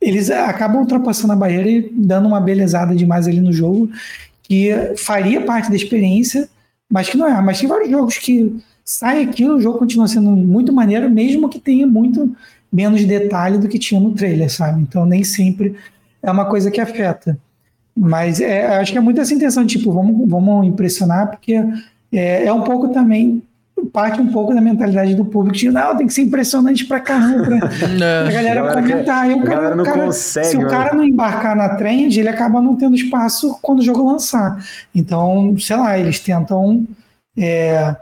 eles 0.00 0.30
acabam 0.30 0.80
ultrapassando 0.80 1.32
a 1.32 1.36
barreira 1.36 1.70
e 1.70 1.90
dando 1.92 2.26
uma 2.26 2.40
belezada 2.40 2.94
demais 2.94 3.28
ali 3.28 3.40
no 3.40 3.52
jogo 3.52 3.88
que 4.42 4.70
faria 4.96 5.40
parte 5.40 5.70
da 5.70 5.76
experiência, 5.76 6.48
mas 6.90 7.08
que 7.08 7.16
não 7.16 7.26
é. 7.26 7.40
Mas 7.40 7.58
tem 7.58 7.68
vários 7.68 7.90
jogos 7.90 8.18
que 8.18 8.54
sai 8.84 9.22
aquilo, 9.22 9.56
o 9.56 9.60
jogo 9.60 9.78
continua 9.78 10.06
sendo 10.06 10.30
muito 10.30 10.72
maneiro, 10.72 11.10
mesmo 11.10 11.48
que 11.48 11.58
tenha 11.58 11.86
muito 11.86 12.34
menos 12.76 13.04
detalhe 13.04 13.56
do 13.56 13.68
que 13.68 13.78
tinha 13.78 13.98
no 13.98 14.12
trailer, 14.12 14.52
sabe? 14.52 14.82
Então 14.82 15.06
nem 15.06 15.24
sempre 15.24 15.74
é 16.22 16.30
uma 16.30 16.44
coisa 16.44 16.70
que 16.70 16.80
afeta. 16.80 17.38
Mas 17.96 18.40
é, 18.40 18.76
acho 18.76 18.92
que 18.92 18.98
é 18.98 19.00
muito 19.00 19.20
essa 19.20 19.32
intenção, 19.32 19.66
tipo, 19.66 19.90
vamos, 19.90 20.28
vamos 20.28 20.66
impressionar, 20.66 21.30
porque 21.30 21.54
é, 22.12 22.44
é 22.44 22.52
um 22.52 22.62
pouco 22.62 22.88
também 22.88 23.42
parte 23.92 24.20
um 24.20 24.32
pouco 24.32 24.54
da 24.54 24.60
mentalidade 24.60 25.14
do 25.14 25.24
público 25.24 25.56
de 25.56 25.70
não, 25.70 25.96
tem 25.96 26.06
que 26.06 26.12
ser 26.12 26.22
impressionante 26.22 26.84
pra 26.86 26.98
caramba 27.00 27.58
pra, 27.58 28.28
a 28.28 28.32
galera 28.32 28.74
comentar. 28.74 29.30
E 29.30 29.34
o 29.34 29.42
cara, 29.42 29.74
não 29.74 29.84
cara, 29.84 30.04
consegue, 30.04 30.46
se 30.46 30.56
o 30.56 30.66
cara 30.66 30.94
não 30.94 31.04
embarcar 31.04 31.56
na 31.56 31.70
trend, 31.70 32.18
ele 32.18 32.28
acaba 32.28 32.60
não 32.60 32.76
tendo 32.76 32.94
espaço 32.94 33.58
quando 33.62 33.80
o 33.80 33.82
jogo 33.82 34.10
lançar. 34.10 34.62
Então, 34.94 35.56
sei 35.58 35.76
lá, 35.76 35.98
eles 35.98 36.20
tentam 36.20 36.86
é, 37.36 37.96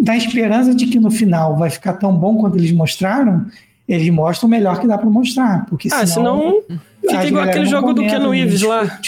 dar 0.00 0.16
esperança 0.16 0.74
de 0.74 0.86
que 0.86 0.98
no 0.98 1.10
final 1.10 1.56
vai 1.56 1.70
ficar 1.70 1.94
tão 1.94 2.14
bom 2.14 2.36
quanto 2.36 2.58
eles 2.58 2.72
mostraram, 2.72 3.46
eles 3.88 4.08
mostram 4.10 4.48
o 4.48 4.50
melhor 4.50 4.80
que 4.80 4.86
dá 4.86 4.96
para 4.98 5.08
mostrar. 5.08 5.66
Porque 5.66 5.88
ah, 5.92 6.06
senão, 6.06 6.62
senão 6.66 6.80
fica 7.02 7.26
igual 7.26 7.44
aquele 7.44 7.66
jogo 7.66 7.92
do 7.92 8.02
Keanu 8.02 8.30
Reeves 8.30 8.62
lá. 8.62 9.00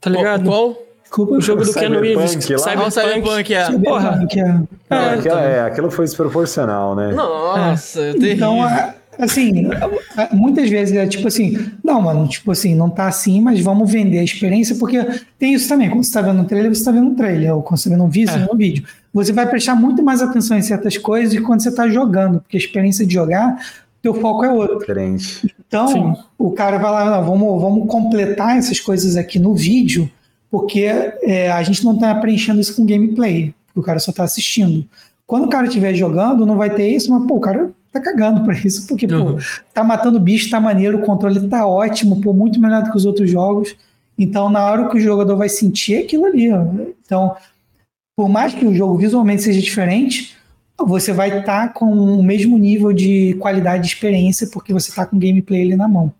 Tá 0.00 0.10
ligado? 0.10 0.44
Qual? 0.44 0.76
Desculpa, 1.02 1.34
o 1.34 1.40
jogo 1.40 1.64
do 1.64 1.72
Keanu 1.72 2.00
Reeves. 2.00 2.32
Cyberpunk, 2.32 2.92
Cyberpunk 2.92 3.54
é. 3.54 3.78
Porra. 3.78 4.26
É, 4.90 4.94
é, 4.94 5.14
aquilo, 5.14 5.36
é, 5.36 5.60
aquilo 5.60 5.90
foi 5.90 6.04
desproporcional, 6.04 6.94
né? 6.94 7.12
Nossa, 7.12 8.00
é. 8.00 8.10
Então, 8.10 8.58
assim, 9.18 9.68
muitas 10.32 10.68
vezes 10.68 10.96
é 10.96 11.06
tipo 11.06 11.28
assim, 11.28 11.58
não, 11.82 12.00
mano, 12.02 12.26
tipo 12.28 12.50
assim, 12.50 12.74
não 12.74 12.90
tá 12.90 13.06
assim, 13.06 13.40
mas 13.40 13.60
vamos 13.60 13.90
vender 13.90 14.18
a 14.18 14.24
experiência, 14.24 14.76
porque 14.76 14.98
tem 15.38 15.54
isso 15.54 15.68
também, 15.68 15.88
quando 15.90 16.04
você 16.04 16.12
tá 16.12 16.22
vendo 16.22 16.40
um 16.40 16.44
trailer, 16.44 16.74
você 16.74 16.84
tá 16.84 16.90
vendo 16.90 17.06
um 17.06 17.14
trailer, 17.14 17.54
ou 17.54 17.62
quando 17.62 17.78
você 17.78 17.88
tá 17.88 17.94
vendo 17.94 18.04
um 18.04 18.10
vídeo, 18.10 18.28
você 18.28 18.38
tá 18.38 18.44
vendo 18.44 18.54
um 18.54 18.58
vídeo 18.58 18.84
você 19.12 19.32
vai 19.32 19.46
prestar 19.46 19.74
muito 19.74 20.02
mais 20.02 20.22
atenção 20.22 20.56
em 20.56 20.62
certas 20.62 20.96
coisas 20.96 21.34
do 21.34 21.40
que 21.40 21.46
quando 21.46 21.62
você 21.62 21.68
está 21.68 21.88
jogando, 21.88 22.40
porque 22.40 22.56
a 22.56 22.60
experiência 22.60 23.04
de 23.04 23.12
jogar 23.12 23.62
teu 24.00 24.14
foco 24.14 24.44
é 24.44 24.52
outro. 24.52 24.78
Diferente. 24.78 25.54
Então, 25.66 25.88
Sim. 25.88 26.14
o 26.38 26.50
cara 26.50 26.78
vai 26.78 26.90
lá, 26.90 27.20
vamos, 27.20 27.60
vamos 27.60 27.86
completar 27.88 28.56
essas 28.56 28.80
coisas 28.80 29.16
aqui 29.16 29.38
no 29.38 29.54
vídeo, 29.54 30.10
porque 30.50 30.84
é, 31.22 31.50
a 31.52 31.62
gente 31.62 31.84
não 31.84 31.94
está 31.94 32.14
preenchendo 32.14 32.60
isso 32.60 32.74
com 32.74 32.86
gameplay, 32.86 33.54
o 33.74 33.82
cara 33.82 33.98
só 33.98 34.10
está 34.10 34.24
assistindo. 34.24 34.86
Quando 35.26 35.44
o 35.44 35.48
cara 35.48 35.66
estiver 35.66 35.94
jogando, 35.94 36.44
não 36.44 36.56
vai 36.56 36.70
ter 36.70 36.88
isso, 36.88 37.10
mas 37.10 37.26
pô, 37.26 37.36
o 37.36 37.40
cara 37.40 37.70
tá 37.92 38.00
cagando 38.00 38.42
pra 38.42 38.54
isso, 38.54 38.86
porque 38.86 39.06
uhum. 39.06 39.36
pô, 39.36 39.42
tá 39.72 39.84
matando 39.84 40.18
bicho, 40.18 40.50
tá 40.50 40.58
maneiro, 40.58 40.98
o 40.98 41.02
controle 41.02 41.46
tá 41.48 41.66
ótimo, 41.66 42.20
pô, 42.20 42.32
muito 42.32 42.60
melhor 42.60 42.82
do 42.82 42.90
que 42.90 42.96
os 42.96 43.04
outros 43.04 43.30
jogos. 43.30 43.76
Então, 44.18 44.48
na 44.48 44.64
hora 44.64 44.88
que 44.88 44.96
o 44.96 45.00
jogador 45.00 45.36
vai 45.36 45.48
sentir 45.48 45.96
aquilo 45.96 46.26
ali, 46.26 46.50
ó. 46.52 46.64
então, 47.04 47.36
por 48.16 48.28
mais 48.28 48.54
que 48.54 48.64
o 48.64 48.74
jogo 48.74 48.96
visualmente 48.96 49.42
seja 49.42 49.60
diferente, 49.60 50.36
você 50.78 51.12
vai 51.12 51.40
estar 51.40 51.68
tá 51.68 51.68
com 51.68 51.86
o 51.92 52.22
mesmo 52.22 52.58
nível 52.58 52.92
de 52.92 53.34
qualidade 53.34 53.82
de 53.84 53.94
experiência 53.94 54.48
porque 54.52 54.72
você 54.72 54.90
está 54.90 55.06
com 55.06 55.16
o 55.16 55.18
gameplay 55.18 55.62
ali 55.62 55.76
na 55.76 55.88
mão. 55.88 56.12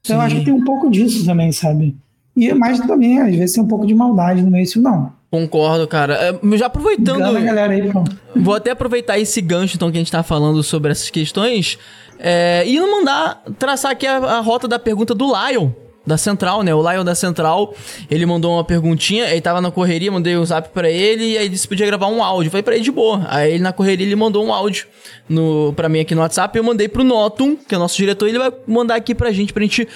Então 0.00 0.14
Sim. 0.16 0.20
eu 0.20 0.20
acho 0.20 0.36
que 0.36 0.44
tem 0.44 0.54
um 0.54 0.64
pouco 0.64 0.90
disso 0.90 1.24
também, 1.24 1.52
sabe? 1.52 1.96
E 2.36 2.52
mais 2.54 2.78
também, 2.80 3.20
às 3.20 3.34
vezes, 3.34 3.54
tem 3.54 3.64
um 3.64 3.68
pouco 3.68 3.84
de 3.86 3.94
maldade 3.94 4.42
no 4.42 4.50
meio 4.50 4.64
disso, 4.64 4.80
não. 4.80 5.12
Concordo, 5.30 5.86
cara. 5.86 6.14
É, 6.14 6.56
já 6.56 6.66
aproveitando. 6.66 7.22
Aí, 7.22 7.92
vou 8.34 8.54
até 8.54 8.70
aproveitar 8.70 9.18
esse 9.18 9.40
gancho 9.42 9.76
então, 9.76 9.90
que 9.90 9.98
a 9.98 10.00
gente 10.00 10.12
tá 10.12 10.22
falando 10.22 10.62
sobre 10.62 10.90
essas 10.90 11.10
questões. 11.10 11.78
É, 12.18 12.64
e 12.66 12.80
mandar 12.80 13.42
traçar 13.58 13.92
aqui 13.92 14.06
a, 14.06 14.16
a 14.16 14.40
rota 14.40 14.66
da 14.66 14.78
pergunta 14.78 15.14
do 15.14 15.26
Lion 15.26 15.70
da 16.08 16.16
Central, 16.16 16.62
né? 16.62 16.74
O 16.74 16.90
Lion 16.90 17.04
da 17.04 17.14
Central, 17.14 17.74
ele 18.10 18.24
mandou 18.24 18.54
uma 18.54 18.64
perguntinha, 18.64 19.30
ele 19.30 19.42
tava 19.42 19.60
na 19.60 19.70
correria, 19.70 20.10
mandei 20.10 20.36
o 20.36 20.40
um 20.40 20.44
zap 20.46 20.70
para 20.70 20.90
ele 20.90 21.32
e 21.32 21.38
aí 21.38 21.48
disse 21.48 21.64
que 21.64 21.68
podia 21.68 21.86
gravar 21.86 22.08
um 22.08 22.24
áudio. 22.24 22.50
Falei 22.50 22.62
pra 22.62 22.74
ele 22.74 22.82
de 22.82 22.90
boa. 22.90 23.26
Aí 23.28 23.52
ele 23.52 23.62
na 23.62 23.72
correria 23.72 24.06
ele 24.06 24.16
mandou 24.16 24.44
um 24.44 24.52
áudio 24.52 24.86
no, 25.28 25.72
pra 25.74 25.88
mim 25.88 26.00
aqui 26.00 26.14
no 26.14 26.22
WhatsApp. 26.22 26.56
Eu 26.56 26.64
mandei 26.64 26.88
pro 26.88 27.04
Notum, 27.04 27.54
que 27.54 27.74
é 27.74 27.78
o 27.78 27.80
nosso 27.80 27.96
diretor, 27.98 28.26
ele 28.26 28.38
vai 28.38 28.50
mandar 28.66 28.94
aqui 28.94 29.14
pra 29.14 29.30
gente, 29.30 29.52
pra 29.52 29.62
gente 29.62 29.86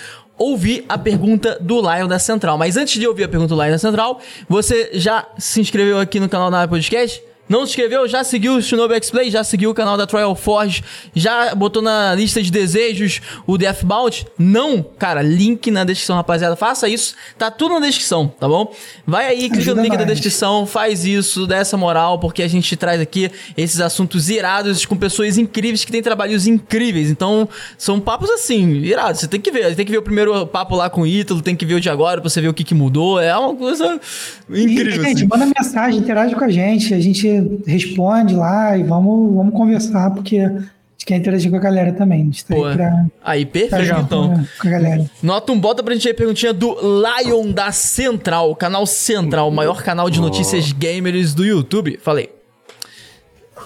ouvir 0.42 0.84
a 0.88 0.98
pergunta 0.98 1.56
do 1.60 1.80
Lion 1.80 2.08
da 2.08 2.18
Central. 2.18 2.58
Mas 2.58 2.76
antes 2.76 3.00
de 3.00 3.06
ouvir 3.06 3.24
a 3.24 3.28
pergunta 3.28 3.54
do 3.54 3.62
Lion 3.62 3.72
da 3.72 3.78
Central, 3.78 4.20
você 4.48 4.90
já 4.94 5.26
se 5.38 5.60
inscreveu 5.60 5.98
aqui 5.98 6.18
no 6.18 6.28
canal 6.28 6.50
da 6.50 6.66
Podcast? 6.66 7.22
Não 7.52 7.66
se 7.66 7.72
inscreveu? 7.72 8.08
Já 8.08 8.24
seguiu 8.24 8.54
o 8.54 8.62
Shinobi 8.62 8.94
X-Play? 8.94 9.30
Já 9.30 9.44
seguiu 9.44 9.68
o 9.68 9.74
canal 9.74 9.94
da 9.94 10.06
Trial 10.06 10.34
Forge? 10.34 10.82
Já 11.14 11.54
botou 11.54 11.82
na 11.82 12.14
lista 12.14 12.42
de 12.42 12.50
desejos 12.50 13.20
o 13.46 13.58
Deathbound? 13.58 14.26
Não? 14.38 14.82
Cara, 14.82 15.20
link 15.20 15.70
na 15.70 15.84
descrição, 15.84 16.16
rapaziada. 16.16 16.56
Faça 16.56 16.88
isso. 16.88 17.14
Tá 17.36 17.50
tudo 17.50 17.78
na 17.78 17.84
descrição, 17.84 18.26
tá 18.40 18.48
bom? 18.48 18.74
Vai 19.06 19.26
aí, 19.26 19.50
clica 19.50 19.58
Ajuda 19.58 19.74
no 19.74 19.82
link 19.82 19.98
da 19.98 20.04
descrição, 20.04 20.64
faz 20.64 21.04
isso, 21.04 21.46
dá 21.46 21.58
essa 21.58 21.76
moral, 21.76 22.18
porque 22.18 22.42
a 22.42 22.48
gente 22.48 22.74
traz 22.74 22.98
aqui 23.02 23.30
esses 23.54 23.82
assuntos 23.82 24.30
irados 24.30 24.86
com 24.86 24.96
pessoas 24.96 25.36
incríveis 25.36 25.84
que 25.84 25.92
têm 25.92 26.00
trabalhos 26.02 26.46
incríveis. 26.46 27.10
Então, 27.10 27.46
são 27.76 28.00
papos 28.00 28.30
assim, 28.30 28.76
irados. 28.78 29.20
Você 29.20 29.28
tem 29.28 29.42
que 29.42 29.50
ver. 29.50 29.76
Tem 29.76 29.84
que 29.84 29.92
ver 29.92 29.98
o 29.98 30.02
primeiro 30.02 30.46
papo 30.46 30.74
lá 30.74 30.88
com 30.88 31.02
o 31.02 31.06
Ítalo, 31.06 31.42
tem 31.42 31.54
que 31.54 31.66
ver 31.66 31.74
o 31.74 31.80
de 31.82 31.90
agora 31.90 32.18
pra 32.22 32.30
você 32.30 32.40
ver 32.40 32.48
o 32.48 32.54
que, 32.54 32.64
que 32.64 32.74
mudou. 32.74 33.20
É 33.20 33.36
uma 33.36 33.54
coisa 33.54 34.00
incrível. 34.48 35.02
E, 35.02 35.04
gente, 35.04 35.16
assim. 35.18 35.26
manda 35.26 35.44
mensagem, 35.44 36.00
interage 36.00 36.34
com 36.34 36.44
a 36.44 36.50
gente. 36.50 36.94
A 36.94 37.00
gente 37.00 37.41
responde 37.66 38.34
lá 38.34 38.76
e 38.76 38.82
vamos, 38.82 39.34
vamos 39.34 39.54
conversar, 39.54 40.10
porque 40.10 40.38
a 40.38 40.48
gente 40.48 41.06
quer 41.06 41.16
interagir 41.16 41.50
com 41.50 41.56
a 41.56 41.60
galera 41.60 41.92
também. 41.92 42.30
Tá 42.30 42.54
aí, 42.54 42.76
pra, 42.76 43.06
aí, 43.24 43.46
perfeito, 43.46 44.00
então. 44.00 44.44
Com, 44.60 44.68
a 44.68 44.70
galera. 44.70 45.10
Nota 45.22 45.52
um 45.52 45.60
bota 45.60 45.82
pra 45.82 45.94
gente 45.94 46.08
aí 46.08 46.14
perguntinha 46.14 46.52
do 46.52 46.76
Lion 46.80 47.52
da 47.52 47.72
Central, 47.72 48.54
canal 48.56 48.86
Central, 48.86 49.48
o 49.48 49.52
maior 49.52 49.82
canal 49.82 50.08
de 50.08 50.20
notícias 50.20 50.72
gamers 50.72 51.34
do 51.34 51.44
YouTube. 51.44 51.98
Falei. 52.02 52.30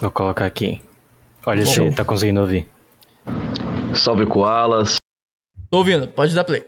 Vou 0.01 0.11
colocar 0.11 0.47
aqui. 0.47 0.81
Olha 1.47 1.65
Bom. 1.65 1.71
se 1.71 1.91
tá 1.93 2.05
conseguindo 2.05 2.41
ouvir. 2.41 2.69
Salve 3.95 4.27
Koalas. 4.27 4.99
Tô 5.71 5.79
ouvindo, 5.79 6.09
pode 6.09 6.35
dar 6.35 6.45
play. 6.45 6.65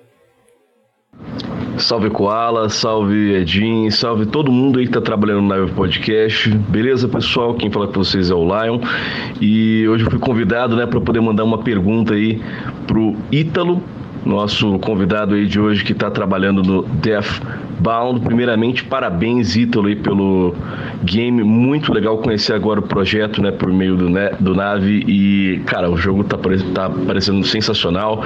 Salve 1.79 2.11
Koala, 2.11 2.69
salve 2.69 3.35
Edin, 3.35 3.89
salve 3.91 4.27
todo 4.27 4.51
mundo 4.51 4.79
aí 4.79 4.87
que 4.87 4.93
tá 4.93 5.01
trabalhando 5.01 5.43
no 5.43 5.49
Live 5.49 5.73
Podcast. 5.73 6.51
Beleza, 6.51 7.09
pessoal? 7.09 7.55
Quem 7.55 7.71
fala 7.71 7.87
com 7.87 7.95
vocês 7.95 8.31
é 8.31 8.35
o 8.35 8.43
Lion. 8.43 8.81
E 9.41 9.87
hoje 9.89 10.05
eu 10.05 10.11
fui 10.11 10.19
convidado, 10.19 10.75
né, 10.75 10.87
para 10.87 11.01
poder 11.01 11.21
mandar 11.21 11.45
uma 11.45 11.59
pergunta 11.59 12.15
aí 12.15 12.43
pro 12.87 13.15
Ítalo, 13.31 13.81
nosso 14.27 14.79
convidado 14.81 15.35
aí 15.35 15.47
de 15.47 15.61
hoje 15.61 15.85
que 15.85 15.93
está 15.93 16.11
trabalhando 16.11 16.63
no 16.63 16.83
Deathbound. 17.79 18.21
Primeiramente, 18.21 18.85
parabéns, 18.85 19.57
Ítalo, 19.57 19.87
aí, 19.87 19.97
pelo 19.97 20.55
game. 21.03 21.43
Muito 21.43 21.93
legal 21.93 22.19
conhecer 22.19 22.53
agora 22.53 22.81
o 22.81 22.83
projeto, 22.83 23.41
né, 23.41 23.51
por 23.51 23.73
meio 23.73 23.97
do, 23.97 24.11
né, 24.11 24.33
do 24.39 24.55
Nave. 24.55 25.05
E, 25.07 25.61
cara, 25.67 25.91
o 25.91 25.97
jogo 25.97 26.25
tá, 26.25 26.37
tá 26.75 26.91
parecendo 26.91 27.45
sensacional. 27.47 28.25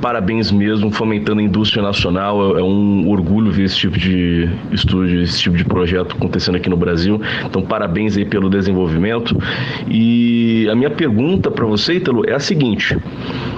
Parabéns 0.00 0.50
mesmo, 0.50 0.90
fomentando 0.90 1.40
a 1.40 1.44
indústria 1.44 1.82
nacional. 1.82 2.56
É, 2.56 2.60
é 2.60 2.62
um 2.62 3.08
orgulho 3.10 3.50
ver 3.50 3.64
esse 3.64 3.76
tipo 3.76 3.98
de 3.98 4.48
estúdio, 4.72 5.20
esse 5.20 5.40
tipo 5.40 5.56
de 5.56 5.64
projeto 5.64 6.14
acontecendo 6.16 6.56
aqui 6.56 6.70
no 6.70 6.76
Brasil. 6.76 7.20
Então, 7.44 7.62
parabéns 7.62 8.16
aí 8.16 8.24
pelo 8.24 8.48
desenvolvimento. 8.48 9.36
E 9.88 10.68
a 10.70 10.74
minha 10.74 10.90
pergunta 10.90 11.50
para 11.50 11.66
você, 11.66 11.94
Ítalo, 11.94 12.28
é 12.28 12.34
a 12.34 12.40
seguinte. 12.40 12.96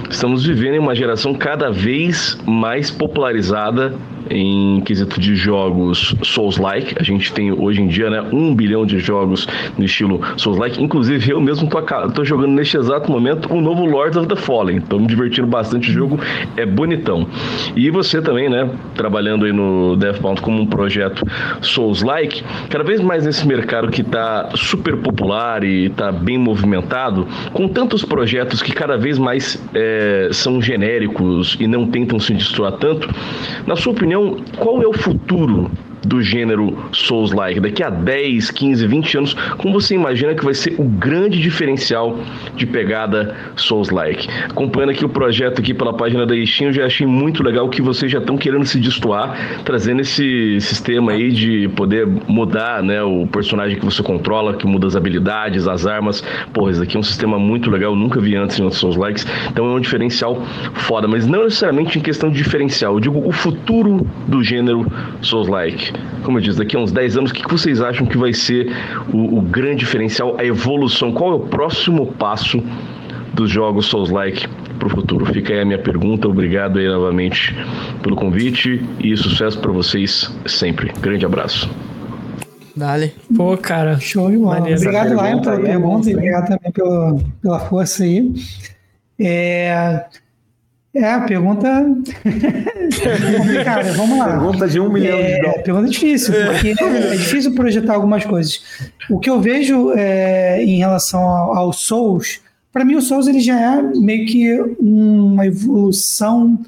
Estamos 0.09 0.45
vivendo 0.45 0.75
em 0.75 0.79
uma 0.79 0.95
geração 0.95 1.33
cada 1.33 1.69
vez 1.69 2.37
mais 2.45 2.89
popularizada 2.89 3.93
em 4.29 4.81
quesito 4.81 5.19
de 5.19 5.35
jogos 5.35 6.15
Souls-like. 6.23 6.95
A 6.99 7.03
gente 7.03 7.31
tem 7.31 7.51
hoje 7.51 7.81
em 7.81 7.87
dia, 7.87 8.09
né, 8.09 8.21
um 8.31 8.53
bilhão 8.53 8.85
de 8.85 8.99
jogos 8.99 9.47
no 9.77 9.85
estilo 9.85 10.21
Souls-like. 10.37 10.81
Inclusive, 10.81 11.31
eu 11.31 11.41
mesmo 11.41 11.69
tô, 11.69 11.81
tô, 12.11 12.25
jogando 12.25 12.51
neste 12.51 12.77
exato 12.77 13.11
momento 13.11 13.53
um 13.53 13.61
novo 13.61 13.85
Lords 13.85 14.17
of 14.17 14.27
the 14.27 14.35
Fallen. 14.35 14.81
Tô 14.81 14.99
me 14.99 15.07
divertindo 15.07 15.47
bastante. 15.47 15.89
O 15.89 15.93
jogo 15.93 16.19
é 16.55 16.65
bonitão. 16.65 17.27
E 17.75 17.89
você 17.89 18.21
também, 18.21 18.49
né, 18.49 18.69
trabalhando 18.95 19.45
aí 19.45 19.51
no 19.51 19.95
Deathbound 19.95 20.41
como 20.41 20.61
um 20.61 20.65
projeto 20.65 21.25
Souls-like, 21.61 22.43
cada 22.69 22.83
vez 22.83 23.01
mais 23.01 23.25
nesse 23.25 23.47
mercado 23.47 23.89
que 23.89 24.03
tá 24.03 24.49
super 24.55 24.97
popular 24.97 25.63
e 25.63 25.89
tá 25.89 26.11
bem 26.11 26.37
movimentado, 26.37 27.27
com 27.53 27.67
tantos 27.67 28.03
projetos 28.03 28.61
que 28.61 28.71
cada 28.71 28.97
vez 28.97 29.17
mais 29.17 29.61
é, 29.73 30.29
são 30.31 30.61
genéricos 30.61 31.57
e 31.59 31.67
não 31.67 31.87
tentam 31.87 32.19
se 32.19 32.33
destoar 32.33 32.73
tanto, 32.73 33.09
na 33.65 33.75
sua 33.75 33.93
opinião, 33.93 34.16
opinião, 34.17 34.35
qual 34.57 34.81
é 34.81 34.87
o 34.87 34.93
futuro 34.93 35.69
do 36.03 36.21
gênero 36.21 36.77
Souls-like? 36.91 37.59
Daqui 37.59 37.83
a 37.83 37.89
10, 37.89 38.51
15, 38.51 38.87
20 38.87 39.17
anos, 39.17 39.33
como 39.57 39.73
você 39.73 39.95
imagina 39.95 40.35
que 40.35 40.43
vai 40.43 40.53
ser 40.53 40.75
o 40.77 40.83
grande 40.83 41.41
diferencial 41.41 42.19
de 42.55 42.65
pegada 42.65 43.35
Souls-like? 43.55 44.27
Acompanhando 44.49 44.91
aqui 44.91 45.05
o 45.05 45.09
projeto 45.09 45.59
aqui 45.59 45.73
pela 45.73 45.93
página 45.93 46.25
da 46.25 46.33
Steam, 46.45 46.69
eu 46.69 46.73
já 46.73 46.85
achei 46.85 47.07
muito 47.07 47.43
legal 47.43 47.69
que 47.69 47.81
vocês 47.81 48.11
já 48.11 48.19
estão 48.19 48.37
querendo 48.37 48.65
se 48.65 48.79
destoar, 48.79 49.61
trazendo 49.63 50.01
esse 50.01 50.59
sistema 50.61 51.11
aí 51.11 51.31
de 51.31 51.67
poder 51.69 52.07
mudar, 52.27 52.83
né, 52.83 53.01
o 53.03 53.27
personagem 53.27 53.79
que 53.79 53.85
você 53.85 54.03
controla, 54.03 54.55
que 54.55 54.65
muda 54.65 54.87
as 54.87 54.95
habilidades, 54.95 55.67
as 55.67 55.85
armas. 55.85 56.23
Porra, 56.53 56.71
isso 56.71 56.83
aqui 56.83 56.95
é 56.95 56.99
um 56.99 57.03
sistema 57.03 57.39
muito 57.39 57.69
legal, 57.69 57.95
nunca 57.95 58.19
vi 58.19 58.35
antes 58.35 58.59
em 58.59 58.63
outros 58.63 58.79
Souls-likes, 58.79 59.25
então 59.49 59.65
é 59.65 59.75
um 59.75 59.79
diferencial 59.79 60.41
foda, 60.73 61.07
mas 61.07 61.25
não 61.25 61.43
necessariamente 61.43 61.97
em 61.97 62.01
questão 62.01 62.29
de 62.29 62.37
diferencial, 62.37 62.93
eu 62.93 62.99
digo 62.99 63.27
o 63.27 63.31
futuro 63.31 64.07
do 64.27 64.43
gênero 64.43 64.85
Souls-like 65.21 65.86
como 66.23 66.37
eu 66.37 66.41
disse, 66.41 66.57
daqui 66.57 66.75
a 66.75 66.79
uns 66.79 66.91
10 66.91 67.17
anos, 67.17 67.31
o 67.31 67.33
que 67.33 67.47
vocês 67.47 67.81
acham 67.81 68.05
que 68.05 68.17
vai 68.17 68.33
ser 68.33 68.71
o, 69.13 69.37
o 69.37 69.41
grande 69.41 69.79
diferencial, 69.79 70.35
a 70.39 70.45
evolução? 70.45 71.11
Qual 71.11 71.31
é 71.31 71.35
o 71.35 71.39
próximo 71.39 72.07
passo 72.13 72.61
dos 73.33 73.49
jogos 73.49 73.85
Souls-like 73.87 74.47
para 74.79 74.87
o 74.87 74.89
futuro? 74.89 75.25
Fica 75.25 75.53
aí 75.53 75.61
a 75.61 75.65
minha 75.65 75.79
pergunta. 75.79 76.27
Obrigado 76.27 76.79
aí 76.79 76.87
novamente 76.87 77.55
pelo 78.01 78.15
convite 78.15 78.83
e 78.99 79.15
sucesso 79.15 79.59
para 79.59 79.71
vocês 79.71 80.31
sempre. 80.45 80.91
Grande 80.99 81.25
abraço. 81.25 81.69
Dale. 82.75 83.13
Pô, 83.35 83.57
cara. 83.57 83.99
Show 83.99 84.29
de 84.29 84.37
bola. 84.37 84.59
Obrigado, 84.59 85.09
Lion, 85.09 85.41
pela 85.41 85.59
pergunta 85.59 86.09
e 86.09 86.13
obrigado 86.13 86.47
também 86.47 86.71
pela, 86.71 87.17
pela 87.41 87.59
força 87.59 88.03
aí. 88.03 88.31
É, 89.19 90.05
é, 90.97 91.13
a 91.13 91.21
pergunta 91.21 91.85
complicada. 93.37 93.93
Vamos 93.93 94.17
lá. 94.17 94.29
Pergunta 94.29 94.67
de 94.67 94.79
um 94.79 94.91
milhão 94.91 95.17
é, 95.17 95.35
de 95.35 95.41
dólares. 95.41 95.63
Pergunta 95.63 95.89
difícil, 95.89 96.33
porque 96.33 96.69
é 96.69 97.15
difícil 97.15 97.55
projetar 97.55 97.93
algumas 97.93 98.25
coisas. 98.25 98.61
O 99.09 99.19
que 99.19 99.29
eu 99.29 99.39
vejo 99.39 99.91
é, 99.93 100.63
em 100.63 100.77
relação 100.77 101.21
ao, 101.21 101.55
ao 101.55 101.73
Souls, 101.73 102.41
para 102.71 102.83
mim 102.83 102.95
o 102.95 103.01
Souls 103.01 103.27
ele 103.27 103.39
já 103.39 103.59
é 103.59 103.81
meio 103.81 104.25
que 104.25 104.59
uma 104.79 105.45
evolução. 105.45 106.59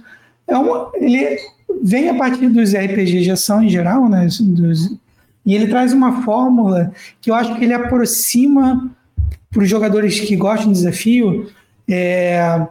É 0.47 0.57
uma, 0.57 0.91
ele 0.95 1.37
vem 1.81 2.09
a 2.09 2.15
partir 2.15 2.49
dos 2.49 2.73
RPGs 2.73 3.23
de 3.23 3.31
ação 3.31 3.63
em 3.63 3.69
geral, 3.69 4.09
né? 4.09 4.27
Dos, 4.39 4.95
e 5.45 5.55
ele 5.55 5.67
traz 5.67 5.93
uma 5.93 6.21
fórmula 6.23 6.91
que 7.21 7.31
eu 7.31 7.35
acho 7.35 7.55
que 7.55 7.63
ele 7.63 7.73
aproxima 7.73 8.89
para 9.51 9.63
os 9.63 9.69
jogadores 9.69 10.19
que 10.19 10.35
gostam 10.35 10.67
do 10.67 10.73
desafio. 10.73 11.49
É, 11.87 12.67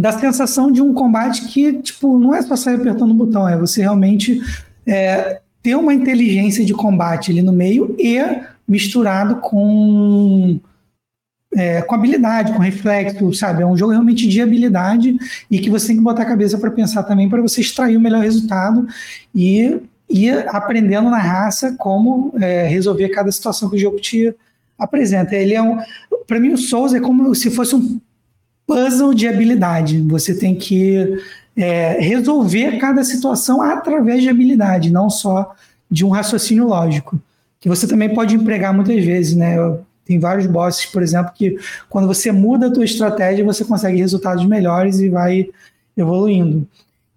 da 0.00 0.12
sensação 0.12 0.70
de 0.70 0.82
um 0.82 0.92
combate 0.92 1.46
que, 1.46 1.72
tipo, 1.80 2.18
não 2.18 2.34
é 2.34 2.42
só 2.42 2.54
sair 2.54 2.74
apertando 2.74 3.10
o 3.12 3.14
botão, 3.14 3.48
é 3.48 3.56
você 3.56 3.80
realmente 3.80 4.42
é, 4.86 5.40
ter 5.62 5.74
uma 5.74 5.94
inteligência 5.94 6.64
de 6.64 6.74
combate 6.74 7.30
ali 7.30 7.40
no 7.40 7.52
meio 7.52 7.96
e 7.98 8.18
misturado 8.68 9.36
com 9.36 10.60
é, 11.54 11.80
com 11.80 11.94
habilidade, 11.94 12.52
com 12.52 12.58
reflexo, 12.58 13.32
sabe? 13.32 13.62
É 13.62 13.66
um 13.66 13.76
jogo 13.76 13.92
realmente 13.92 14.28
de 14.28 14.42
habilidade 14.42 15.16
e 15.50 15.58
que 15.58 15.70
você 15.70 15.88
tem 15.88 15.96
que 15.96 16.02
botar 16.02 16.22
a 16.22 16.26
cabeça 16.26 16.58
para 16.58 16.70
pensar 16.70 17.02
também 17.04 17.30
para 17.30 17.40
você 17.40 17.62
extrair 17.62 17.96
o 17.96 18.00
melhor 18.00 18.22
resultado 18.22 18.86
e 19.34 19.80
ir 20.10 20.46
aprendendo 20.48 21.08
na 21.08 21.18
raça 21.18 21.74
como 21.78 22.34
é, 22.38 22.66
resolver 22.66 23.08
cada 23.08 23.32
situação 23.32 23.70
que 23.70 23.76
o 23.76 23.78
jogo 23.78 23.98
te 23.98 24.34
apresenta. 24.78 25.34
Ele 25.34 25.54
é 25.54 25.62
um, 25.62 25.78
para 26.26 26.38
mim 26.38 26.52
o 26.52 26.58
Souls 26.58 26.92
é 26.92 27.00
como 27.00 27.34
se 27.34 27.50
fosse 27.50 27.74
um 27.74 27.98
puzzle 28.66 29.14
de 29.14 29.28
habilidade. 29.28 30.00
Você 30.02 30.36
tem 30.38 30.54
que 30.54 31.18
é, 31.56 31.98
resolver 32.00 32.78
cada 32.78 33.04
situação 33.04 33.62
através 33.62 34.22
de 34.22 34.28
habilidade, 34.28 34.92
não 34.92 35.08
só 35.08 35.54
de 35.90 36.04
um 36.04 36.10
raciocínio 36.10 36.66
lógico, 36.66 37.20
que 37.60 37.68
você 37.68 37.86
também 37.86 38.12
pode 38.12 38.34
empregar 38.34 38.74
muitas 38.74 39.04
vezes, 39.04 39.36
né? 39.36 39.56
Tem 40.04 40.18
vários 40.18 40.46
bosses, 40.46 40.86
por 40.86 41.02
exemplo, 41.02 41.32
que 41.34 41.56
quando 41.88 42.06
você 42.06 42.30
muda 42.30 42.68
a 42.68 42.70
tua 42.70 42.84
estratégia, 42.84 43.44
você 43.44 43.64
consegue 43.64 43.98
resultados 43.98 44.44
melhores 44.44 45.00
e 45.00 45.08
vai 45.08 45.48
evoluindo. 45.96 46.66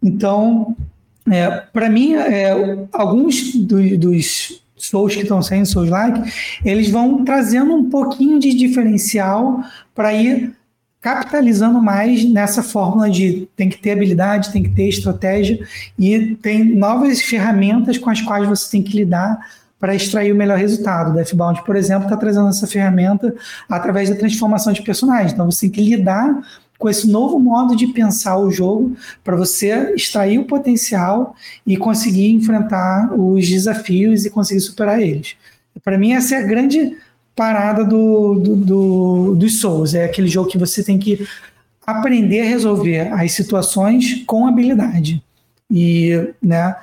Então, 0.02 0.76
é, 1.30 1.50
para 1.72 1.90
mim, 1.90 2.16
é, 2.16 2.52
alguns 2.92 3.54
do, 3.56 3.98
dos 3.98 4.64
Souls 4.76 5.14
que 5.14 5.24
estão 5.24 5.42
saindo, 5.42 5.68
Souls-like, 5.68 6.32
eles 6.66 6.90
vão 6.90 7.24
trazendo 7.26 7.76
um 7.76 7.90
pouquinho 7.90 8.40
de 8.40 8.54
diferencial 8.54 9.62
para 9.94 10.14
ir 10.14 10.56
capitalizando 11.02 11.82
mais 11.82 12.26
nessa 12.26 12.62
fórmula 12.62 13.10
de 13.10 13.48
tem 13.56 13.70
que 13.70 13.78
ter 13.78 13.92
habilidade, 13.92 14.52
tem 14.52 14.64
que 14.64 14.70
ter 14.70 14.88
estratégia 14.90 15.66
e 15.98 16.36
tem 16.36 16.64
novas 16.64 17.22
ferramentas 17.22 17.98
com 17.98 18.10
as 18.10 18.22
quais 18.22 18.48
você 18.48 18.70
tem 18.72 18.84
que 18.84 18.98
lidar 18.98 19.40
para 19.80 19.96
extrair 19.96 20.34
o 20.34 20.36
melhor 20.36 20.58
resultado. 20.58 21.12
O 21.12 21.14
Deathbound, 21.14 21.64
por 21.64 21.76
exemplo, 21.76 22.04
está 22.04 22.18
trazendo 22.18 22.50
essa 22.50 22.68
ferramenta 22.68 23.34
através 23.70 24.10
da 24.10 24.16
transformação 24.16 24.74
de 24.74 24.82
personagens. 24.82 25.32
Então 25.32 25.50
você 25.50 25.62
tem 25.62 25.72
que 25.72 25.96
lidar 25.96 26.38
com 26.78 26.90
esse 26.90 27.10
novo 27.10 27.40
modo 27.40 27.76
de 27.76 27.88
pensar 27.88 28.38
o 28.38 28.52
jogo 28.52 28.96
para 29.24 29.36
você 29.36 29.94
extrair 29.94 30.38
o 30.38 30.46
potencial 30.46 31.36
e 31.66 31.78
conseguir 31.78 32.32
enfrentar 32.32 33.14
os 33.14 33.48
desafios 33.48 34.26
e 34.26 34.30
conseguir 34.30 34.62
superar 34.62 35.02
eles. 35.02 35.36
Para 35.84 35.98
mim, 35.98 36.14
essa 36.14 36.36
é 36.36 36.40
a 36.40 36.46
grande 36.46 36.98
parada 37.40 37.86
do, 37.86 38.36
do, 38.36 38.56
do, 38.58 39.36
dos 39.36 39.62
Souls. 39.62 39.94
É 39.94 40.04
aquele 40.04 40.28
jogo 40.28 40.50
que 40.50 40.58
você 40.58 40.84
tem 40.84 41.00
que 41.00 41.26
aprender 41.88 42.42
a 42.42 42.50
resolver 42.50 43.14
as 43.14 43.32
situações 43.32 44.26
com 44.28 44.46
habilidade. 44.46 45.24
E, 45.72 46.34
né, 46.44 46.76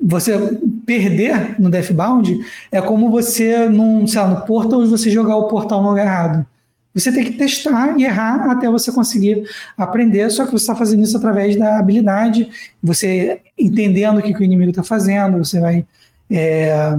você 0.00 0.38
perder 0.86 1.60
no 1.60 1.68
Deathbound 1.68 2.38
é 2.70 2.80
como 2.80 3.10
você, 3.10 3.68
num, 3.68 4.06
sei 4.06 4.20
lá, 4.20 4.28
no 4.28 4.46
Portal, 4.46 4.86
você 4.86 5.10
jogar 5.10 5.36
o 5.36 5.48
portal 5.48 5.82
no 5.82 5.88
lugar 5.88 6.06
errado. 6.06 6.46
Você 6.94 7.10
tem 7.10 7.24
que 7.24 7.32
testar 7.32 7.98
e 7.98 8.04
errar 8.04 8.48
até 8.48 8.70
você 8.70 8.92
conseguir 8.92 9.42
aprender, 9.76 10.30
só 10.30 10.44
que 10.44 10.52
você 10.52 10.62
está 10.62 10.76
fazendo 10.76 11.02
isso 11.02 11.16
através 11.16 11.56
da 11.56 11.80
habilidade, 11.80 12.48
você 12.80 13.40
entendendo 13.58 14.18
o 14.18 14.22
que, 14.22 14.32
que 14.32 14.40
o 14.40 14.44
inimigo 14.44 14.70
está 14.70 14.84
fazendo, 14.84 15.38
você 15.38 15.58
vai 15.58 15.84
é, 16.30 16.96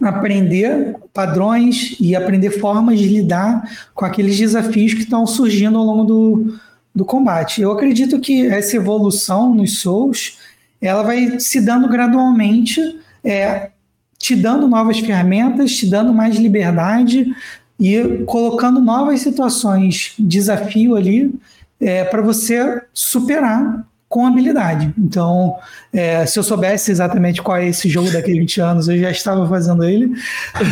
aprender 0.00 0.96
padrões 1.12 1.96
e 2.00 2.16
aprender 2.16 2.50
formas 2.50 2.98
de 2.98 3.06
lidar 3.08 3.62
com 3.94 4.04
aqueles 4.04 4.38
desafios 4.38 4.94
que 4.94 5.00
estão 5.00 5.26
surgindo 5.26 5.78
ao 5.78 5.84
longo 5.84 6.04
do, 6.04 6.54
do 6.94 7.04
combate. 7.04 7.60
Eu 7.60 7.72
acredito 7.72 8.18
que 8.18 8.46
essa 8.46 8.76
evolução 8.76 9.54
nos 9.54 9.80
Souls 9.80 10.38
ela 10.80 11.02
vai 11.02 11.38
se 11.38 11.60
dando 11.60 11.88
gradualmente, 11.88 12.98
é, 13.22 13.70
te 14.18 14.34
dando 14.34 14.66
novas 14.66 14.98
ferramentas, 14.98 15.76
te 15.76 15.86
dando 15.86 16.12
mais 16.12 16.36
liberdade 16.36 17.34
e 17.78 18.24
colocando 18.26 18.80
novas 18.80 19.20
situações, 19.20 20.14
desafio 20.18 20.96
ali, 20.96 21.34
é, 21.78 22.04
para 22.04 22.22
você 22.22 22.82
superar 22.92 23.86
com 24.10 24.26
habilidade. 24.26 24.92
Então, 24.98 25.56
é, 25.92 26.26
se 26.26 26.36
eu 26.36 26.42
soubesse 26.42 26.90
exatamente 26.90 27.40
qual 27.40 27.56
é 27.56 27.68
esse 27.68 27.88
jogo 27.88 28.10
daqui 28.10 28.32
a 28.32 28.34
20 28.34 28.60
anos, 28.60 28.88
eu 28.88 28.98
já 28.98 29.08
estava 29.08 29.48
fazendo 29.48 29.84
ele, 29.84 30.12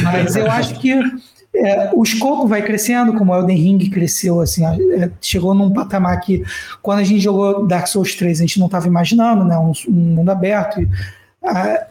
mas 0.02 0.34
eu 0.34 0.50
acho 0.50 0.74
que 0.80 0.92
é, 1.54 1.92
o 1.94 2.02
escopo 2.02 2.48
vai 2.48 2.62
crescendo, 2.62 3.14
como 3.14 3.32
o 3.32 3.36
Elden 3.36 3.56
Ring 3.56 3.90
cresceu, 3.90 4.40
assim, 4.40 4.64
é, 4.66 5.08
chegou 5.20 5.54
num 5.54 5.72
patamar 5.72 6.20
que, 6.20 6.42
quando 6.82 6.98
a 6.98 7.04
gente 7.04 7.20
jogou 7.20 7.64
Dark 7.64 7.86
Souls 7.86 8.16
3, 8.16 8.40
a 8.40 8.42
gente 8.42 8.58
não 8.58 8.66
estava 8.66 8.88
imaginando, 8.88 9.44
né, 9.44 9.56
um, 9.56 9.72
um, 9.88 9.92
mundo 9.92 10.30
aberto. 10.30 10.82
E, 10.82 10.88
a, 11.44 11.86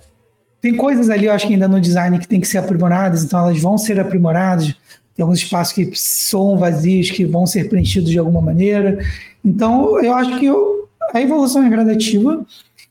tem 0.60 0.76
coisas 0.76 1.10
ali, 1.10 1.28
eu 1.28 1.32
acho 1.32 1.48
que 1.48 1.54
ainda 1.54 1.68
no 1.70 1.80
design 1.80 2.20
que 2.20 2.28
tem 2.28 2.42
que 2.42 2.48
ser 2.48 2.58
aprimoradas, 2.58 3.24
então 3.24 3.40
elas 3.40 3.58
vão 3.62 3.78
ser 3.78 3.98
aprimoradas. 4.02 4.76
Tem 5.16 5.24
alguns 5.24 5.40
espaços 5.40 5.74
que 5.74 5.90
são 5.96 6.58
vazios, 6.58 7.10
que 7.10 7.24
vão 7.24 7.48
ser 7.48 7.70
preenchidos 7.70 8.12
de 8.12 8.20
alguma 8.20 8.42
maneira. 8.42 9.00
Então, 9.44 10.04
eu 10.04 10.14
acho 10.14 10.38
que 10.38 10.46
eu, 10.46 10.77
a 11.14 11.22
evolução 11.22 11.64
é 11.64 11.70
gradativa 11.70 12.46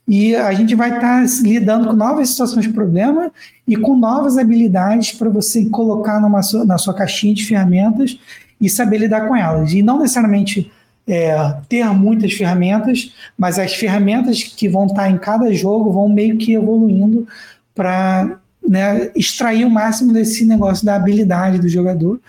e 0.07 0.35
a 0.35 0.53
gente 0.53 0.73
vai 0.73 0.89
estar 0.89 1.21
tá 1.21 1.25
lidando 1.41 1.89
com 1.89 1.93
novas 1.93 2.29
situações 2.29 2.65
de 2.65 2.73
problema 2.73 3.31
e 3.67 3.75
com 3.75 3.95
novas 3.95 4.37
habilidades 4.37 5.11
para 5.11 5.29
você 5.29 5.65
colocar 5.65 6.21
numa, 6.21 6.39
na 6.65 6.77
sua 6.77 6.93
caixinha 6.93 7.33
de 7.33 7.45
ferramentas 7.45 8.17
e 8.59 8.69
saber 8.69 8.99
lidar 8.99 9.27
com 9.27 9.35
elas. 9.35 9.73
E 9.73 9.81
não 9.81 9.99
necessariamente 9.99 10.71
é, 11.07 11.35
ter 11.67 11.85
muitas 11.87 12.33
ferramentas, 12.33 13.13
mas 13.37 13.59
as 13.59 13.73
ferramentas 13.73 14.43
que 14.43 14.67
vão 14.67 14.85
estar 14.85 15.03
tá 15.03 15.09
em 15.09 15.17
cada 15.17 15.53
jogo 15.53 15.91
vão 15.91 16.07
meio 16.07 16.37
que 16.37 16.53
evoluindo 16.53 17.27
para 17.75 18.39
né, 18.67 19.09
extrair 19.15 19.65
o 19.65 19.69
máximo 19.69 20.13
desse 20.13 20.45
negócio 20.45 20.85
da 20.85 20.95
habilidade 20.95 21.59
do 21.59 21.67
jogador 21.67 22.19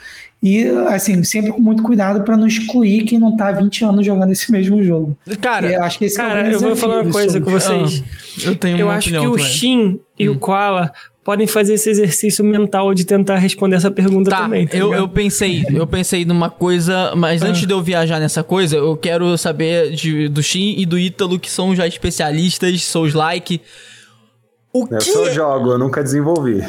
e, 0.42 0.68
assim, 0.88 1.22
sempre 1.24 1.50
com 1.50 1.60
muito 1.60 1.82
cuidado 1.82 2.22
para 2.22 2.36
não 2.36 2.46
excluir 2.46 3.02
quem 3.02 3.18
não 3.18 3.36
tá 3.36 3.48
há 3.48 3.52
20 3.52 3.84
anos 3.84 4.06
jogando 4.06 4.30
esse 4.30 4.50
mesmo 4.52 4.82
jogo. 4.82 5.16
Cara, 5.40 5.70
eu 5.70 5.82
acho 5.82 5.98
que 5.98 6.04
esse 6.04 6.16
cara, 6.16 6.48
é 6.48 6.54
eu 6.54 6.60
vou 6.60 6.76
falar 6.76 7.02
uma 7.02 7.12
coisa 7.12 7.40
com 7.40 7.50
vocês. 7.50 8.02
Ah, 8.02 8.48
eu 8.48 8.54
tenho 8.54 8.78
Eu 8.78 8.90
acho 8.90 9.10
que 9.10 9.26
o 9.26 9.38
Shin 9.38 9.98
e 10.18 10.28
hum. 10.28 10.32
o 10.32 10.38
Koala 10.38 10.92
podem 11.24 11.46
fazer 11.46 11.74
esse 11.74 11.90
exercício 11.90 12.42
mental 12.42 12.94
de 12.94 13.04
tentar 13.04 13.36
responder 13.36 13.76
essa 13.76 13.90
pergunta 13.90 14.30
tá, 14.30 14.42
também. 14.42 14.66
Tá 14.66 14.76
eu, 14.78 14.94
eu 14.94 15.08
pensei, 15.08 15.62
eu 15.70 15.86
pensei 15.86 16.24
numa 16.24 16.48
coisa, 16.48 17.14
mas 17.16 17.42
ah. 17.42 17.48
antes 17.48 17.66
de 17.66 17.72
eu 17.72 17.82
viajar 17.82 18.18
nessa 18.18 18.42
coisa, 18.42 18.76
eu 18.76 18.96
quero 18.96 19.36
saber 19.36 19.90
de, 19.90 20.28
do 20.28 20.42
Shin 20.42 20.76
e 20.78 20.86
do 20.86 20.98
Ítalo, 20.98 21.38
que 21.38 21.50
são 21.50 21.74
já 21.74 21.86
especialistas, 21.86 22.82
Souls 22.84 23.12
like. 23.12 23.60
O 24.72 24.86
eu 24.90 24.98
que... 24.98 25.04
só 25.04 25.30
jogo, 25.30 25.72
eu 25.72 25.78
nunca 25.78 26.02
desenvolvi. 26.02 26.58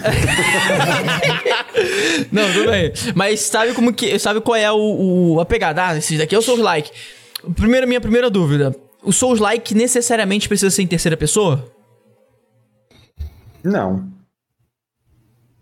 Não, 2.32 2.52
tudo 2.54 2.72
bem. 2.72 2.94
Mas 3.14 3.42
sabe 3.42 3.74
como 3.74 3.94
que. 3.94 4.18
Sabe 4.18 4.40
qual 4.42 4.56
é 4.56 4.72
o, 4.72 5.34
o 5.36 5.40
a 5.40 5.46
pegada? 5.46 5.88
Ah, 5.88 5.98
esse 5.98 6.18
daqui 6.18 6.34
é 6.34 6.38
o 6.38 6.42
Souls 6.42 6.62
like. 6.62 6.90
Primeiro, 7.56 7.88
minha 7.88 8.02
primeira 8.02 8.30
dúvida. 8.30 8.76
O 9.04 9.12
Souls 9.12 9.40
like 9.40 9.76
necessariamente 9.76 10.48
precisa 10.48 10.72
ser 10.72 10.82
em 10.84 10.88
terceira 10.88 11.18
pessoa? 11.18 11.66
Não. 13.64 14.08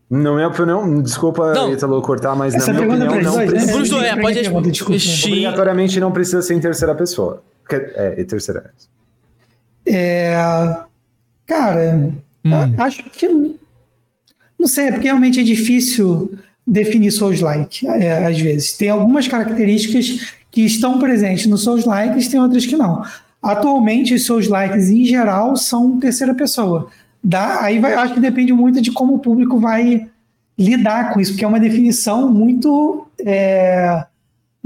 Na 0.10 0.32
minha 0.32 0.48
opinião, 0.48 1.02
desculpa, 1.02 1.54
não. 1.54 1.74
Italo, 1.74 2.02
cortar, 2.02 2.34
mas 2.36 2.56
Essa 2.56 2.72
na 2.72 2.82
minha 2.82 2.96
opinião, 2.96 3.22
não 3.22 3.34
dois, 3.34 3.50
precisa. 3.50 3.72
Bruno, 3.74 4.06
é, 4.06 4.22
pode 4.22 4.42
desculpa. 4.72 4.98
Obrigatoriamente 5.26 6.00
não 6.00 6.12
precisa 6.12 6.42
ser 6.42 6.54
em 6.54 6.62
terceira 6.62 6.96
pessoa. 6.96 7.44
É, 7.70 8.22
em 8.22 8.26
terceira. 8.26 8.72
É. 9.86 10.78
Cara, 11.46 12.14
hum. 12.46 12.74
acho 12.78 13.04
que 13.04 13.28
não 14.60 14.68
sei, 14.68 14.88
é 14.88 14.92
porque 14.92 15.08
realmente 15.08 15.40
é 15.40 15.44
difícil 15.44 16.34
definir 16.66 17.12
Souls-like, 17.12 17.88
é, 17.88 18.26
às 18.26 18.40
vezes. 18.40 18.74
Tem 18.74 18.90
algumas 18.90 19.28
características 19.28 20.34
que 20.52 20.62
estão 20.62 21.00
presentes 21.00 21.46
no 21.46 21.58
Souls-likes, 21.58 22.28
tem 22.28 22.40
outras 22.40 22.66
que 22.66 22.76
não. 22.76 23.04
Atualmente, 23.42 24.16
os 24.16 24.26
Souls-likes, 24.26 24.90
em 24.90 25.06
geral, 25.06 25.56
são 25.56 26.00
terceira 26.00 26.34
pessoa. 26.34 26.90
Dá, 27.24 27.62
aí 27.62 27.80
vai, 27.80 27.94
acho 27.94 28.16
que 28.16 28.20
depende 28.20 28.52
muito 28.52 28.82
de 28.82 28.92
como 28.92 29.16
o 29.16 29.20
público 29.20 29.60
vai 29.60 30.08
lidar 30.58 31.14
com 31.14 31.22
isso, 31.22 31.32
porque 31.34 31.46
é 31.46 31.48
uma 31.48 31.60
definição 31.60 32.30
muito 32.32 33.08
é, 33.24 34.06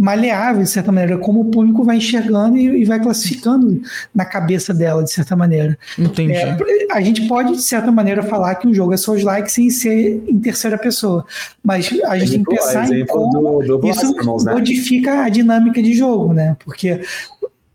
maleável, 0.02 0.64
de 0.64 0.69
certa 0.69 0.91
maneira, 0.91 1.15
como 1.19 1.41
o 1.41 1.45
público 1.45 1.84
vai 1.84 1.98
enxergando 1.98 2.57
e, 2.57 2.82
e 2.82 2.86
vai 2.86 2.99
classificando 2.99 3.80
na 4.15 4.26
cabeça 4.26 4.73
dela, 4.73 5.03
de 5.03 5.11
certa 5.11 5.36
maneira. 5.36 5.78
Entendi. 5.95 6.34
É, 6.34 6.57
a 6.91 6.99
gente 7.02 7.28
pode, 7.28 7.53
de 7.53 7.61
certa 7.61 7.91
maneira, 7.91 8.23
falar 8.23 8.56
que 8.56 8.68
um 8.68 8.73
jogo 8.73 8.95
é 8.95 8.98
Souls 8.98 9.22
like 9.22 9.52
sem 9.52 9.69
ser 9.69 10.23
em 10.28 10.40
terceira 10.40 10.76
pessoa, 10.76 11.23
mas 11.64 11.88
a 12.06 12.18
gente 12.18 12.32
tem 12.32 12.44
que 12.44 12.49
pensar 12.49 12.91
em 12.91 13.06
como 13.06 13.61
do, 13.61 13.78
do 13.78 13.88
isso 13.88 14.11
né? 14.44 14.53
modifica 14.53 15.22
a 15.23 15.30
dinâmica 15.30 15.84
de 15.84 15.94
jogo, 15.94 16.34
né? 16.34 16.57
Porque 16.65 17.02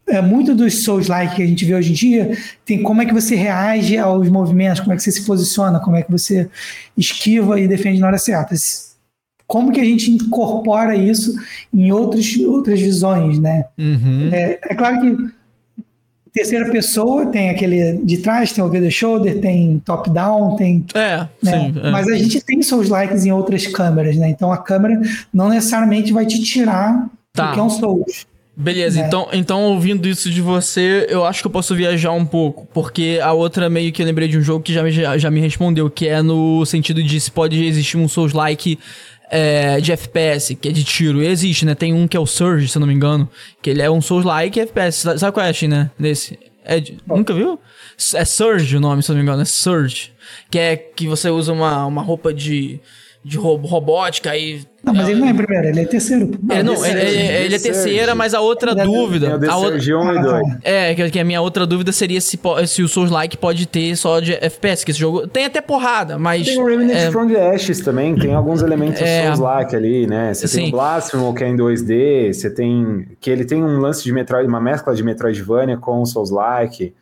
é, 0.09 0.21
muito 0.21 0.53
dos 0.53 0.83
Souls-like 0.83 1.37
que 1.37 1.43
a 1.45 1.47
gente 1.47 1.65
vê 1.65 1.77
hoje 1.77 1.91
em 1.91 1.95
dia 1.95 2.37
tem 2.65 2.83
como 2.83 3.03
é 3.03 3.07
que 3.07 3.15
você 3.15 3.37
reage 3.37 3.97
aos 3.99 4.29
movimentos, 4.29 4.81
como 4.81 4.93
é 4.93 4.97
que 4.97 5.03
você 5.03 5.13
se 5.13 5.25
posiciona, 5.25 5.79
como 5.79 5.95
é 5.95 6.03
que 6.03 6.11
você 6.11 6.49
esquiva 6.99 7.61
e 7.61 7.69
defende 7.69 8.01
na 8.01 8.09
hora 8.09 8.19
certa 8.19 8.53
como 9.47 9.73
que 9.73 9.81
a 9.81 9.85
gente 9.85 10.11
incorpora 10.11 10.97
isso 10.97 11.35
em 11.73 11.93
outros, 11.93 12.37
outras 12.41 12.81
visões, 12.81 13.39
né? 13.39 13.67
Uhum. 13.79 14.31
É, 14.33 14.59
é, 14.63 14.75
claro 14.75 15.01
que 15.01 15.37
terceira 16.33 16.71
pessoa, 16.71 17.27
tem 17.27 17.49
aquele 17.49 17.99
de 18.05 18.19
trás, 18.19 18.53
tem 18.53 18.63
over 18.63 18.83
the 18.83 18.91
shoulder, 18.91 19.41
tem 19.41 19.79
top-down, 19.85 20.57
tem. 20.57 20.85
É, 20.95 21.27
né? 21.43 21.73
sim. 21.73 21.75
É. 21.83 21.91
Mas 21.91 22.09
a 22.09 22.17
gente 22.17 22.41
tem 22.43 22.61
Souls 22.63 22.89
likes 22.89 23.25
em 23.25 23.33
outras 23.33 23.67
câmeras, 23.67 24.17
né? 24.17 24.29
Então 24.29 24.53
a 24.53 24.59
câmera 24.59 25.01
não 25.33 25.49
necessariamente 25.49 26.13
vai 26.13 26.27
te 26.27 26.43
tirar 26.43 27.09
Tá. 27.37 27.49
do 27.49 27.53
que 27.53 27.61
é 27.61 27.63
um 27.63 27.71
Souls. 27.71 28.27
Beleza, 28.59 29.03
né? 29.03 29.07
então, 29.07 29.29
então 29.35 29.63
ouvindo 29.65 30.09
isso 30.09 30.31
de 30.31 30.41
você, 30.41 31.07
eu 31.11 31.27
acho 31.27 31.43
que 31.43 31.47
eu 31.47 31.51
posso 31.51 31.75
viajar 31.75 32.13
um 32.13 32.25
pouco, 32.25 32.67
porque 32.73 33.21
a 33.23 33.35
outra 33.35 33.69
meio 33.69 33.93
que 33.93 34.01
eu 34.01 34.07
lembrei 34.07 34.29
de 34.29 34.39
um 34.39 34.41
jogo 34.41 34.65
que 34.65 34.73
já 34.73 34.83
me, 34.83 34.91
já, 34.91 35.19
já 35.19 35.31
me 35.31 35.41
respondeu, 35.41 35.91
que 35.91 36.09
é 36.09 36.23
no 36.23 36.65
sentido 36.65 37.03
de 37.03 37.21
se 37.21 37.31
pode 37.31 37.63
existir 37.63 37.99
um 37.99 38.09
Souls-like 38.09 38.79
é, 39.31 39.81
de 39.81 39.93
FPS, 39.93 40.55
que 40.55 40.69
é 40.69 40.73
de 40.73 40.85
tiro. 40.85 41.23
Existe, 41.23 41.65
né? 41.65 41.75
Tem 41.75 41.93
um 41.93 42.07
que 42.07 42.17
é 42.17 42.21
o 42.21 42.27
Surge, 42.27 42.69
se 42.69 42.77
eu 42.77 42.81
não 42.81 42.87
me 42.87 42.95
engano, 42.95 43.29
que 43.63 43.71
ele 43.71 43.83
é 43.83 43.91
um 43.91 44.01
Souls-like 44.01 44.61
FPS. 44.61 44.99
Sa- 44.99 45.19
Sabe 45.19 45.33
qual 45.33 45.47
é, 45.47 45.69
né? 45.69 45.91
Desse. 45.99 46.39
É 46.65 46.81
de- 46.81 46.99
nunca 47.07 47.33
viu? 47.33 47.59
É 48.15 48.25
Surge 48.25 48.77
o 48.77 48.81
nome, 48.81 49.03
se 49.03 49.11
eu 49.11 49.15
não 49.15 49.23
me 49.23 49.27
engano, 49.29 49.43
é 49.43 49.45
Surge. 49.45 50.13
Que 50.51 50.59
é 50.59 50.77
que 50.77 51.07
você 51.07 51.31
usa 51.31 51.53
uma, 51.53 51.87
uma 51.87 52.03
roupa 52.03 52.33
de, 52.35 52.81
de 53.27 53.37
ro- 53.39 53.57
robótica 53.57 54.37
e... 54.37 54.61
Não, 54.85 54.95
mas 54.95 55.09
ele 55.09 55.19
não 55.19 55.27
é 55.29 55.35
primeiro, 55.35 55.67
ele 55.67 55.81
é 55.81 55.85
terceiro. 55.85 56.29
pô. 56.29 56.53
É, 56.55 56.63
não, 56.63 56.75
ele, 56.87 57.01
ele- 57.01 57.17
ele 57.47 57.55
é 57.57 57.59
The 57.59 57.65
terceira, 57.65 58.15
mas 58.15 58.35
a 58.35 58.41
outra 58.41 58.71
Ele 58.71 58.81
é- 58.83 58.85
dúvida. 58.85 59.37
The 59.37 59.49
a 59.49 59.57
outra- 59.57 59.73
Surge 59.73 59.95
1 59.95 60.13
e 60.15 60.19
Ah, 60.19 60.23
2. 60.23 60.47
tá. 60.49 60.59
é, 60.63 60.95
que, 60.95 61.11
que 61.11 61.19
a 61.19 61.25
minha 61.25 61.41
outra 61.41 61.67
dúvida 61.67 61.91
seria 61.91 62.21
se, 62.21 62.39
se 62.69 62.83
o 62.85 62.89
Souls 62.89 63.11
Like 63.11 63.37
pode 63.37 63.67
ter 63.67 63.97
só 63.97 64.21
de 64.21 64.35
FPS, 64.35 64.85
que 64.85 64.93
esse 64.93 65.01
jogo 65.01 65.27
tem 65.27 65.45
até 65.45 65.61
porrada, 65.61 66.17
mas. 66.21 66.47
Tem 66.47 66.63
o 66.63 66.65
Remnant 66.65 66.93
é, 66.97 67.11
from 67.11 67.27
the 67.27 67.51
Ashes 67.53 67.81
também, 67.81 68.15
tem 68.15 68.33
alguns 68.33 68.63
elementos 68.63 69.03
É. 69.03 69.25
Souls-like 69.25 69.75
ali, 69.75 70.07
né? 70.07 70.33
Você 70.33 70.43
tem 70.57 70.67
Sim. 70.67 70.69
o 70.69 70.71
Blasphemous, 70.71 71.35
que 71.37 71.43
é 71.43 71.49
em 71.49 71.57
2D, 71.57 72.33
você 72.33 72.49
tem... 72.49 73.09
Que 73.21 73.29
ele 73.29 73.45
tem 73.45 73.65
um 73.65 73.81
lance 73.81 74.05
de 74.05 74.13
Metroid, 74.13 74.47
uma 74.49 74.61
mescla 74.61 74.95
de 74.95 75.03
Metroidvania 75.03 75.77
com 75.77 76.01
o 76.01 76.07
Souls-like. 76.07 76.95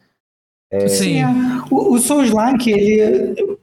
sim. 0.88 1.20
É, 1.20 1.26
o, 1.70 1.92
o 1.94 1.98
Souls-like, 1.98 2.70
ele. 2.72 3.58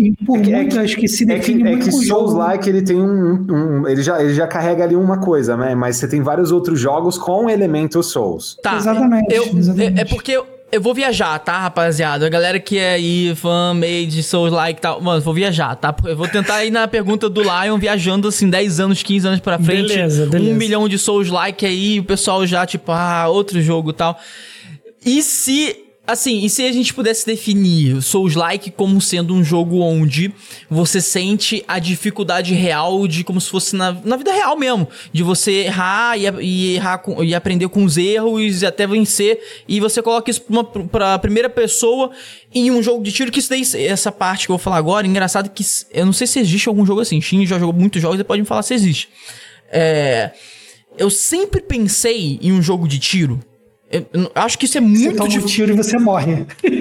E 0.00 0.12
Por 0.24 0.38
É 0.38 0.42
que- 0.42 0.52
é 0.52 0.56
muito, 0.56 0.72
que- 0.72 0.78
acho 0.78 0.96
que 0.96 1.08
se 1.08 1.24
É 1.24 1.26
define 1.26 1.62
que, 1.62 1.68
é 1.68 1.70
muito 1.72 1.84
que 1.84 1.90
com 1.90 1.96
o 1.98 2.02
jogo. 2.04 2.20
Souls-like 2.20 2.68
ele 2.68 2.82
tem 2.82 2.96
um, 2.96 3.46
um- 3.50 3.88
ele, 3.88 4.02
já, 4.02 4.22
ele 4.22 4.34
já 4.34 4.46
carrega 4.46 4.84
ali 4.84 4.96
uma 4.96 5.18
coisa, 5.18 5.56
né? 5.56 5.74
Mas 5.74 5.96
você 5.96 6.08
tem 6.08 6.22
vários 6.22 6.50
outros 6.52 6.78
jogos 6.80 7.16
com 7.18 7.48
elementos 7.50 8.06
Souls. 8.10 8.56
Tá. 8.62 8.76
Exatamente, 8.76 9.34
Eu, 9.34 9.44
exatamente. 9.56 9.98
É, 9.98 10.02
é 10.02 10.04
porque 10.04 10.32
eu, 10.32 10.46
eu 10.72 10.80
vou 10.80 10.94
viajar, 10.94 11.36
tá, 11.40 11.58
rapaziada? 11.58 12.24
A 12.26 12.28
galera 12.28 12.60
que 12.60 12.78
é 12.78 12.92
aí, 12.92 13.34
fã, 13.34 13.74
made, 13.74 14.22
Souls 14.22 14.52
Like 14.52 14.78
e 14.78 14.82
tal. 14.82 15.00
Mano, 15.00 15.20
vou 15.20 15.34
viajar, 15.34 15.74
tá? 15.74 15.94
Eu 16.04 16.16
vou 16.16 16.28
tentar 16.28 16.64
ir 16.64 16.70
na 16.70 16.86
pergunta 16.86 17.28
do 17.28 17.42
Lion, 17.42 17.76
viajando 17.76 18.28
assim, 18.28 18.48
10 18.48 18.78
anos, 18.80 19.02
15 19.02 19.26
anos 19.26 19.40
pra 19.40 19.58
frente. 19.58 19.88
Beleza, 19.88 20.26
Um 20.26 20.30
beleza. 20.30 20.54
milhão 20.58 20.88
de 20.88 20.96
Souls 20.98 21.28
Like 21.28 21.66
aí, 21.66 21.98
o 21.98 22.04
pessoal 22.04 22.46
já, 22.46 22.64
tipo, 22.64 22.92
ah, 22.92 23.26
outro 23.28 23.60
jogo 23.60 23.90
e 23.90 23.94
tal. 23.94 24.16
E 25.04 25.22
se. 25.22 25.76
Assim, 26.10 26.44
e 26.44 26.50
se 26.50 26.64
a 26.66 26.72
gente 26.72 26.92
pudesse 26.92 27.24
definir 27.24 28.02
Souls-like 28.02 28.72
como 28.72 29.00
sendo 29.00 29.32
um 29.32 29.44
jogo 29.44 29.80
onde 29.80 30.32
você 30.68 31.00
sente 31.00 31.64
a 31.68 31.78
dificuldade 31.78 32.52
real 32.52 33.06
de 33.06 33.22
como 33.22 33.40
se 33.40 33.48
fosse 33.48 33.76
na, 33.76 33.92
na 34.04 34.16
vida 34.16 34.32
real 34.32 34.56
mesmo, 34.56 34.88
de 35.12 35.22
você 35.22 35.52
errar 35.66 36.18
e, 36.18 36.24
e 36.44 36.74
errar 36.74 36.98
com- 36.98 37.22
e 37.22 37.32
aprender 37.32 37.68
com 37.68 37.84
os 37.84 37.96
erros 37.96 38.60
e 38.62 38.66
até 38.66 38.88
vencer, 38.88 39.38
e 39.68 39.78
você 39.78 40.02
coloca 40.02 40.28
isso 40.30 40.40
pra, 40.42 40.52
uma, 40.52 40.64
pra 40.64 41.18
primeira 41.20 41.48
pessoa 41.48 42.10
em 42.52 42.72
um 42.72 42.82
jogo 42.82 43.04
de 43.04 43.12
tiro, 43.12 43.30
que 43.30 43.38
isso 43.38 43.48
daí, 43.50 43.62
essa 43.86 44.10
parte 44.10 44.46
que 44.46 44.52
eu 44.52 44.56
vou 44.56 44.62
falar 44.62 44.78
agora, 44.78 45.06
engraçado 45.06 45.48
que 45.48 45.64
eu 45.92 46.04
não 46.04 46.12
sei 46.12 46.26
se 46.26 46.40
existe 46.40 46.68
algum 46.68 46.84
jogo 46.84 47.00
assim, 47.02 47.20
Shin 47.20 47.46
já 47.46 47.56
jogou 47.56 47.72
muitos 47.72 48.02
jogos, 48.02 48.16
você 48.16 48.24
pode 48.24 48.42
me 48.42 48.48
falar 48.48 48.62
se 48.62 48.74
existe. 48.74 49.08
É, 49.70 50.32
eu 50.98 51.08
sempre 51.08 51.62
pensei 51.62 52.38
em 52.42 52.50
um 52.50 52.60
jogo 52.60 52.88
de 52.88 52.98
tiro. 52.98 53.38
Eu, 53.90 54.06
eu 54.12 54.30
acho 54.34 54.56
que 54.58 54.66
isso 54.66 54.78
é 54.78 54.80
Você 54.80 54.86
muito 54.86 55.12
toma 55.16 55.24
um 55.24 55.28
difícil. 55.28 55.48
tiro 55.66 55.72
e 55.72 55.76
você 55.76 55.98
morre. 55.98 56.46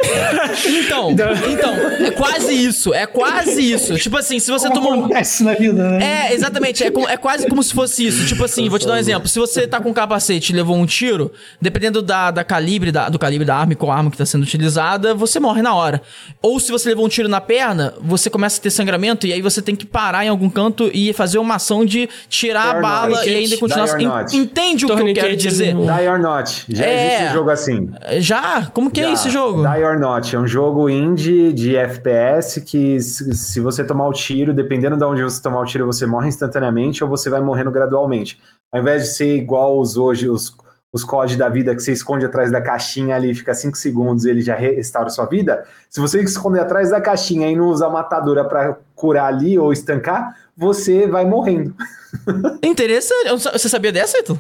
Então, 0.66 1.12
então, 1.12 1.74
é 2.06 2.12
quase 2.12 2.54
isso, 2.54 2.94
é 2.94 3.06
quase 3.06 3.62
isso. 3.72 3.96
Tipo 3.98 4.18
assim, 4.18 4.40
se 4.40 4.52
você 4.52 4.68
Como 4.68 4.82
tomou 4.82 4.94
um. 4.98 5.06
acontece 5.06 5.44
na 5.44 5.54
vida, 5.54 5.90
né? 5.90 6.28
É, 6.30 6.34
exatamente. 6.34 6.84
É, 6.84 6.88
é 6.88 7.18
quase 7.18 7.48
como 7.48 7.62
se 7.64 7.74
fosse 7.74 8.06
isso. 8.06 8.26
Tipo 8.28 8.44
assim, 8.46 8.68
vou 8.70 8.78
te 8.80 8.86
dar 8.88 8.94
um 8.94 8.98
exemplo. 8.98 9.28
Se 9.28 9.40
você 9.40 9.68
tá 9.68 9.80
com 9.80 9.90
um 9.90 9.94
capacete 9.94 10.52
e 10.52 10.56
levou 10.56 10.76
um 10.76 10.86
tiro, 10.86 11.32
dependendo 11.62 12.02
da, 12.02 12.32
da 12.32 12.44
calibre, 12.44 12.92
da- 12.92 13.10
do 13.10 13.18
calibre 13.20 13.46
da 13.46 13.56
arma 13.56 13.74
e 13.74 13.76
qual 13.76 13.92
arma 13.92 14.12
que 14.12 14.18
tá 14.18 14.26
sendo 14.26 14.44
utilizada, 14.44 15.14
você 15.14 15.40
morre 15.40 15.62
na 15.62 15.74
hora. 15.74 16.02
Ou 16.42 16.60
se 16.60 16.72
você 16.72 16.90
levou 16.90 17.06
um 17.06 17.10
tiro 17.10 17.28
na 17.30 17.42
perna, 17.42 17.94
você 18.02 18.30
começa 18.30 18.60
a 18.60 18.64
ter 18.64 18.70
sangramento 18.70 19.26
e 19.28 19.34
aí 19.34 19.42
você 19.42 19.62
tem 19.62 19.76
que 19.76 19.86
parar 19.86 20.26
em 20.26 20.30
algum 20.30 20.50
canto 20.50 20.90
e 20.94 21.14
fazer 21.14 21.38
uma 21.38 21.56
ação 21.56 21.86
de 21.86 22.10
tirar 22.30 22.78
a 22.78 22.82
bala 22.82 23.18
not. 23.18 23.30
e 23.30 23.36
ainda 23.36 23.58
continuar. 23.58 24.02
En-. 24.02 24.38
Entende 24.38 24.86
o 24.86 24.96
que 24.96 25.02
eu 25.02 25.14
quero 25.14 25.36
dizer? 25.36 25.74
Die 25.76 26.08
or 26.08 26.20
Not. 26.20 26.66
Já 26.70 26.86
É. 26.86 26.99
existe 27.08 27.24
um 27.30 27.34
jogo 27.34 27.50
assim. 27.50 27.92
Já? 28.20 28.66
Como 28.68 28.92
que 28.92 29.02
é 29.02 29.04
Já. 29.06 29.14
esse 29.14 29.30
jogo? 29.30 29.62
Die 29.62 29.84
or 29.84 30.00
Not. 30.00 30.36
É 30.36 30.40
um 30.40 30.48
jogo 30.48 30.90
indie 30.90 31.54
de 31.54 31.76
FPS 31.76 32.62
que, 32.62 33.00
se, 33.00 33.34
se 33.36 33.60
você 33.60 33.84
tomar 33.84 34.08
o 34.08 34.14
tiro, 34.14 34.54
dependendo 34.54 34.98
de 34.98 35.04
onde 35.04 35.24
você 35.24 35.42
tomar 35.42 35.62
o 35.62 35.66
tiro, 35.66 35.86
você 35.86 36.06
morre 36.06 36.28
instantaneamente 36.28 37.04
ou 37.04 37.10
você 37.10 37.30
vai 37.30 37.42
morrendo 37.42 37.72
gradualmente. 37.72 38.40
Ao 38.72 38.80
invés 38.80 39.04
de 39.04 39.10
ser 39.10 39.36
igual 39.36 39.80
os 39.80 39.98
hoje, 39.98 40.30
os, 40.30 40.56
os 40.92 41.04
COD 41.04 41.38
da 41.38 41.50
vida, 41.50 41.76
que 41.76 41.82
você 41.82 41.92
esconde 41.92 42.26
atrás 42.26 42.52
da 42.52 42.62
caixinha 42.62 43.16
ali, 43.16 43.34
fica 43.34 43.54
5 43.54 43.78
segundos 43.78 44.26
e 44.26 44.30
ele 44.30 44.42
já 44.42 44.56
restaura 44.56 45.10
sua 45.10 45.26
vida. 45.26 45.64
Se 45.90 46.00
você 46.00 46.22
esconder 46.22 46.60
atrás 46.62 46.90
da 46.90 47.00
caixinha 47.00 47.50
e 47.50 47.56
não 47.56 47.68
usar 47.68 47.90
matadura 47.90 48.44
pra 48.46 48.78
curar 48.96 49.26
ali 49.26 49.58
ou 49.58 49.72
estancar, 49.72 50.36
você 50.56 51.08
vai 51.08 51.26
morrendo. 51.26 51.74
Interessante. 52.64 53.30
Você 53.30 53.70
sabia 53.70 53.92
dessa, 53.92 54.18
Ito? 54.18 54.40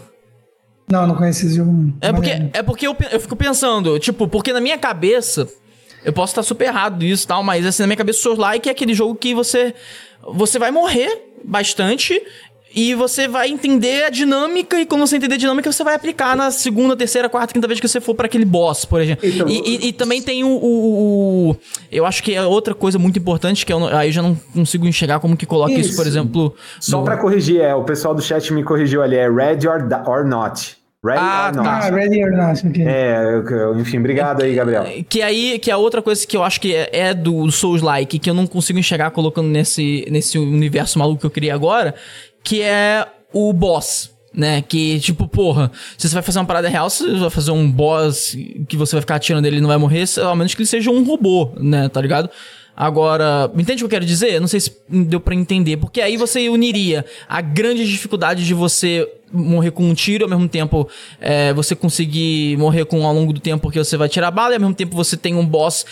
Não, 0.91 1.05
não 1.07 1.15
conheci 1.15 1.45
esse 1.47 1.55
jogo. 1.57 1.93
É 2.01 2.11
porque, 2.11 2.29
Maneiro. 2.31 2.49
é 2.53 2.63
porque 2.63 2.87
eu, 2.87 2.95
eu 3.11 3.19
fico 3.19 3.35
pensando, 3.35 3.99
tipo, 3.99 4.27
porque 4.27 4.51
na 4.51 4.59
minha 4.61 4.77
cabeça, 4.77 5.47
eu 6.03 6.11
posso 6.11 6.31
estar 6.31 6.43
super 6.43 6.65
errado 6.65 6.97
nisso 7.03 7.25
e 7.25 7.27
tal, 7.27 7.43
mas 7.43 7.65
assim, 7.65 7.83
na 7.83 7.87
minha 7.87 7.97
cabeça, 7.97 8.19
Souls 8.21 8.39
Like 8.39 8.67
é 8.67 8.71
aquele 8.71 8.93
jogo 8.93 9.13
que 9.15 9.33
você, 9.35 9.73
você 10.33 10.57
vai 10.57 10.71
morrer 10.71 11.25
bastante 11.45 12.21
e 12.75 12.93
você 12.93 13.27
vai 13.27 13.49
entender 13.49 14.03
a 14.03 14.09
dinâmica 14.11 14.79
e 14.79 14.85
quando 14.85 15.01
você 15.01 15.17
entender 15.17 15.33
a 15.35 15.37
dinâmica, 15.39 15.71
você 15.71 15.83
vai 15.83 15.95
aplicar 15.95 16.37
na 16.37 16.51
segunda, 16.51 16.95
terceira, 16.95 17.27
quarta, 17.27 17.51
quinta 17.51 17.67
vez 17.67 17.79
que 17.79 17.87
você 17.87 17.99
for 17.99 18.13
para 18.13 18.27
aquele 18.27 18.45
boss, 18.45 18.85
por 18.85 19.01
exemplo. 19.01 19.27
Então- 19.27 19.47
e, 19.49 19.57
e- 19.57 19.87
e 19.87 19.93
também 19.93 20.21
tem 20.21 20.43
o, 20.43 20.49
o- 20.49 21.49
o- 21.51 21.57
Eu 21.91 22.05
acho 22.05 22.21
que 22.21 22.35
é 22.35 22.43
outra 22.45 22.75
coisa 22.75 22.99
muito 22.99 23.17
importante, 23.17 23.65
que 23.65 23.73
eu, 23.73 23.87
aí 23.87 24.09
eu 24.09 24.11
já 24.13 24.21
não 24.21 24.35
consigo 24.53 24.85
enxergar 24.87 25.19
como 25.19 25.35
que 25.35 25.47
coloca 25.47 25.71
isso, 25.71 25.89
Isso. 25.89 25.97
por 25.97 26.05
exemplo... 26.05 26.55
Só 26.79 26.99
no- 26.99 27.03
pra 27.03 27.17
corrigir, 27.17 27.59
é, 27.59 27.73
o 27.73 27.83
pessoal 27.83 28.13
do 28.13 28.21
chat 28.21 28.53
me 28.53 28.63
corrigiu 28.63 29.01
ali, 29.01 29.15
é 29.15 29.27
Red 29.27 29.67
or, 29.67 29.87
or 30.07 30.23
Not. 30.27 30.77
Ready 31.03 31.19
Ah, 31.21 31.47
or 31.47 31.55
Not. 31.55 31.67
Ah, 31.69 31.89
Ready 31.89 32.23
or 32.23 32.31
Not. 32.31 32.67
ok. 32.67 32.85
É, 32.85 33.23
eu- 33.23 33.47
eu- 33.49 33.79
enfim, 33.79 33.99
obrigado 33.99 34.41
aí, 34.43 34.53
Gabriel. 34.53 34.85
Que 35.07 35.21
aí, 35.21 35.57
que 35.57 35.71
é 35.71 35.75
outra 35.75 36.01
coisa 36.01 36.27
que 36.27 36.35
eu 36.35 36.43
acho 36.43 36.59
que 36.59 36.75
é, 36.75 36.89
é 36.91 37.13
do 37.13 37.49
Souls-like, 37.51 38.19
que 38.19 38.29
eu 38.29 38.33
não 38.33 38.45
consigo 38.45 38.77
enxergar 38.77 39.11
colocando 39.11 39.47
nesse, 39.47 40.05
nesse 40.11 40.37
universo 40.37 40.99
maluco 40.99 41.21
que 41.21 41.25
eu 41.25 41.31
criei 41.31 41.51
agora, 41.51 41.95
que 42.43 42.61
é 42.61 43.07
o 43.33 43.53
boss. 43.53 44.11
Né, 44.31 44.61
que 44.61 44.99
tipo, 44.99 45.27
porra, 45.27 45.71
se 45.97 46.07
você 46.07 46.13
vai 46.13 46.21
fazer 46.21 46.37
uma 46.37 46.45
parada 46.45 46.69
real, 46.69 46.87
você 46.87 47.15
vai 47.15 47.31
fazer 47.31 47.49
um 47.49 47.69
boss 47.69 48.37
que 48.67 48.77
você 48.77 48.95
vai 48.95 49.01
ficar 49.01 49.15
atirando 49.15 49.41
nele 49.41 49.57
e 49.57 49.59
não 49.59 49.67
vai 49.67 49.77
morrer, 49.77 50.03
ao 50.23 50.35
menos 50.35 50.53
que 50.53 50.61
ele 50.61 50.67
seja 50.67 50.91
um 50.91 51.03
robô, 51.03 51.49
né, 51.59 51.89
tá 51.89 51.99
ligado? 51.99 52.29
Agora, 52.81 53.51
entende 53.57 53.73
o 53.73 53.77
que 53.79 53.83
eu 53.83 53.99
quero 53.99 54.05
dizer? 54.05 54.39
Não 54.39 54.47
sei 54.47 54.61
se 54.61 54.71
deu 54.87 55.19
pra 55.19 55.35
entender, 55.35 55.75
porque 55.75 55.99
aí 55.99 56.15
você 56.15 56.47
uniria 56.47 57.05
a 57.27 57.41
grande 57.41 57.85
dificuldade 57.85 58.45
de 58.45 58.53
você 58.53 59.05
morrer 59.33 59.71
com 59.71 59.83
um 59.83 59.93
tiro, 59.93 60.23
ao 60.23 60.29
mesmo 60.29 60.47
tempo 60.47 60.87
é, 61.19 61.51
você 61.51 61.75
conseguir 61.75 62.55
morrer 62.57 62.85
com 62.85 63.05
ao 63.05 63.13
longo 63.13 63.33
do 63.33 63.41
tempo 63.41 63.63
porque 63.63 63.77
você 63.77 63.97
vai 63.97 64.07
tirar 64.07 64.31
bala, 64.31 64.53
e 64.53 64.55
ao 64.55 64.61
mesmo 64.61 64.75
tempo 64.75 64.95
você 64.95 65.17
tem 65.17 65.35
um 65.35 65.45
boss 65.45 65.85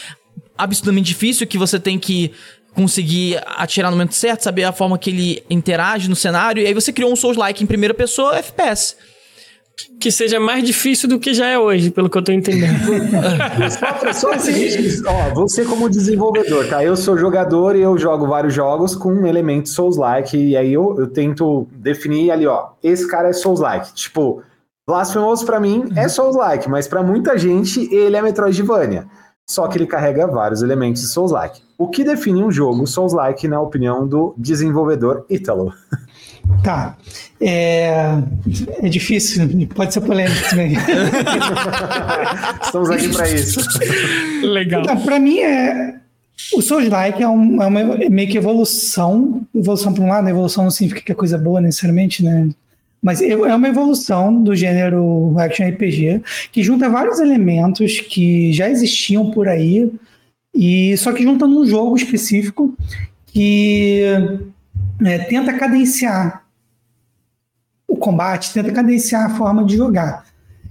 absurdamente 0.58 1.10
difícil 1.10 1.46
que 1.46 1.58
você 1.58 1.78
tem 1.78 2.00
que 2.00 2.32
conseguir 2.74 3.38
atirar 3.46 3.92
no 3.92 3.98
momento 3.98 4.16
certo, 4.16 4.44
saber 4.44 4.64
a 4.64 4.72
forma 4.72 4.98
que 4.98 5.10
ele 5.10 5.44
interage 5.50 6.08
no 6.08 6.16
cenário, 6.16 6.64
e 6.64 6.68
aí 6.68 6.74
você 6.74 6.94
criou 6.94 7.12
um 7.12 7.18
Souls-like 7.18 7.62
em 7.62 7.68
primeira 7.68 7.94
pessoa, 7.94 8.38
FPS. 8.38 8.96
Que 10.00 10.12
seja 10.12 10.40
mais 10.40 10.64
difícil 10.64 11.08
do 11.08 11.20
que 11.20 11.34
já 11.34 11.48
é 11.48 11.60
hoje, 11.60 11.92
pelo 11.92 12.10
que 12.10 12.18
eu 12.18 12.24
tô 12.24 12.32
entendendo. 12.32 12.78
Só, 13.70 14.14
só 14.14 14.36
o 14.36 14.40
seguinte, 14.40 15.02
ó, 15.06 15.34
você 15.34 15.64
como 15.66 15.90
desenvolvedor, 15.90 16.68
tá? 16.68 16.84
Eu 16.84 16.96
sou 16.96 17.18
jogador 17.18 17.76
e 17.76 17.82
eu 17.82 17.98
jogo 17.98 18.28
vários 18.28 18.54
jogos 18.54 18.96
com 18.96 19.26
elementos 19.28 19.74
Souls-like, 19.74 20.38
e 20.38 20.58
aí 20.58 20.74
eu, 20.74 20.96
eu 20.98 21.08
tento 21.08 21.68
definir 21.72 22.32
ali, 22.32 22.48
ó, 22.48 22.70
esse 22.84 23.08
cara 23.08 23.30
é 23.30 23.34
Souls-like. 23.34 23.94
Tipo, 23.94 24.42
Blasphemous 24.88 25.44
pra 25.44 25.60
mim 25.60 25.90
é 25.96 26.08
Souls-like, 26.08 26.70
mas 26.70 26.88
pra 26.88 27.04
muita 27.04 27.38
gente 27.38 27.94
ele 27.94 28.16
é 28.16 28.22
Metroidvania. 28.22 29.06
Só 29.50 29.68
que 29.68 29.78
ele 29.78 29.88
carrega 29.88 30.28
vários 30.28 30.62
elementos 30.62 31.02
de 31.02 31.08
Souls-like. 31.10 31.62
O 31.78 31.88
que 31.88 32.04
define 32.04 32.44
um 32.44 32.52
jogo 32.52 32.88
Souls-like, 32.88 33.48
na 33.48 33.62
opinião 33.62 34.08
do 34.08 34.34
desenvolvedor 34.38 35.26
Ítalo? 35.30 35.74
Tá. 36.64 36.98
É, 37.40 37.92
é 38.82 38.90
difícil, 38.90 39.48
pode 39.74 39.94
ser 39.94 40.02
polêmico 40.02 40.50
também. 40.50 40.74
Estamos 42.64 42.90
aqui 42.90 43.10
pra 43.10 43.30
isso. 43.30 43.60
Legal. 44.44 44.84
Não, 44.86 44.98
Pra 45.02 45.20
mim, 45.20 45.40
é, 45.40 45.96
o 46.54 46.62
Souls-like 46.62 47.22
é, 47.22 47.28
um- 47.28 47.62
é 47.62 47.68
uma 47.68 47.84
meio 48.10 48.28
que 48.30 48.38
evolução. 48.38 49.42
Evolução 49.56 49.94
para 49.94 50.04
um 50.04 50.08
lado, 50.10 50.28
evolução 50.30 50.64
não 50.66 50.72
significa 50.72 51.02
que 51.06 51.12
é 51.12 51.16
coisa 51.16 51.38
boa 51.38 51.62
necessariamente, 51.62 52.24
né? 52.24 52.50
Mas 53.02 53.22
é, 53.22 53.30
é 53.30 53.56
uma 53.56 53.68
evolução 53.68 54.42
do 54.44 54.56
gênero 54.56 55.36
action 55.38 55.68
RPG 55.70 56.22
que 56.52 56.64
junta 56.64 56.90
vários 56.90 57.20
elementos 57.20 58.00
que 58.02 58.52
já 58.52 58.70
existiam 58.70 59.30
por 59.32 59.48
aí 59.48 59.92
e 60.54 60.98
só 60.98 61.14
que 61.14 61.22
junta 61.24 61.46
num 61.46 61.66
jogo 61.66 61.96
específico 61.96 62.76
que 63.28 64.02
é, 65.04 65.20
tenta 65.20 65.54
cadenciar 65.54 66.46
o 67.88 67.96
combate, 67.96 68.54
tenta 68.54 68.72
cadenciar 68.72 69.26
a 69.26 69.36
forma 69.36 69.64
de 69.64 69.78
jogar. 69.78 70.26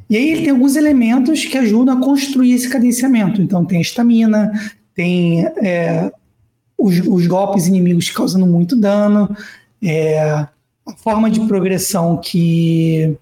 E 0.08 0.16
aí 0.16 0.30
ele 0.30 0.42
tem 0.42 0.50
alguns 0.50 0.76
elementos 0.76 1.44
que 1.44 1.58
ajudam 1.58 1.98
a 1.98 2.00
construir 2.00 2.52
esse 2.52 2.68
cadenciamento. 2.68 3.42
Então 3.42 3.64
tem 3.64 3.78
a 3.78 3.82
estamina, 3.82 4.52
tem 4.94 5.44
é, 5.44 6.12
os, 6.78 6.98
os, 7.00 7.26
golpes 7.26 7.66
inimigos 7.66 8.10
causando 8.10 8.46
muito 8.46 8.76
dano, 8.76 9.34
é, 9.82 10.20
a 10.20 10.48
forma 10.98 11.30
de 11.30 11.40
progressão 11.46 12.18
que 12.18 13.16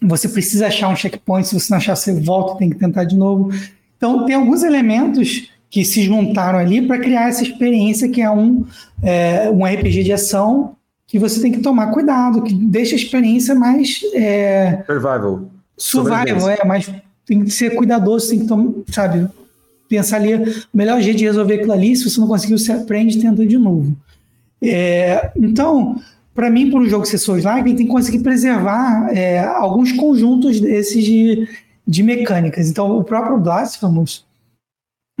você 0.00 0.28
precisa 0.28 0.66
achar 0.66 0.88
um 0.88 0.96
checkpoint, 0.96 1.46
se 1.46 1.58
você 1.58 1.72
não 1.72 1.78
achar, 1.78 1.96
você 1.96 2.18
volta, 2.20 2.58
tem 2.58 2.70
que 2.70 2.76
tentar 2.76 3.04
de 3.04 3.16
novo. 3.16 3.50
Então 3.96 4.24
tem 4.24 4.34
alguns 4.34 4.62
elementos 4.62 5.51
que 5.72 5.86
se 5.86 6.02
juntaram 6.02 6.58
ali 6.58 6.86
para 6.86 6.98
criar 6.98 7.30
essa 7.30 7.42
experiência 7.42 8.06
que 8.06 8.20
é 8.20 8.30
um, 8.30 8.66
é, 9.02 9.50
um 9.50 9.64
RPG 9.64 10.04
de 10.04 10.12
ação 10.12 10.76
que 11.06 11.18
você 11.18 11.40
tem 11.40 11.50
que 11.50 11.60
tomar 11.60 11.86
cuidado, 11.86 12.42
que 12.42 12.52
deixa 12.52 12.94
a 12.94 12.98
experiência 12.98 13.54
mais. 13.54 14.02
É, 14.12 14.84
survival. 14.86 15.50
Survival, 15.78 16.50
é, 16.50 16.58
mas 16.66 16.92
tem 17.24 17.42
que 17.42 17.50
ser 17.50 17.70
cuidadoso, 17.70 18.28
tem 18.28 18.40
que 18.40 18.46
tomar, 18.46 18.70
sabe, 18.88 19.26
pensar 19.88 20.16
ali 20.16 20.34
o 20.34 20.54
melhor 20.74 21.00
jeito 21.00 21.16
de 21.16 21.24
resolver 21.24 21.54
aquilo 21.54 21.72
ali. 21.72 21.96
Se 21.96 22.08
você 22.08 22.20
não 22.20 22.28
conseguiu, 22.28 22.58
você 22.58 22.72
aprende 22.72 23.16
e 23.16 23.22
tenta 23.22 23.46
de 23.46 23.56
novo. 23.56 23.96
É, 24.60 25.30
então, 25.34 25.98
para 26.34 26.50
mim, 26.50 26.70
para 26.70 26.80
um 26.80 26.88
jogo 26.88 27.06
ser 27.06 27.16
Souls-like, 27.16 27.74
tem 27.74 27.86
que 27.86 27.92
conseguir 27.92 28.18
preservar 28.18 29.08
é, 29.10 29.38
alguns 29.38 29.90
conjuntos 29.92 30.60
desses 30.60 31.02
de, 31.02 31.48
de 31.88 32.02
mecânicas. 32.02 32.68
Então, 32.68 32.94
o 32.98 33.02
próprio 33.02 33.38
Blasphemous, 33.38 34.30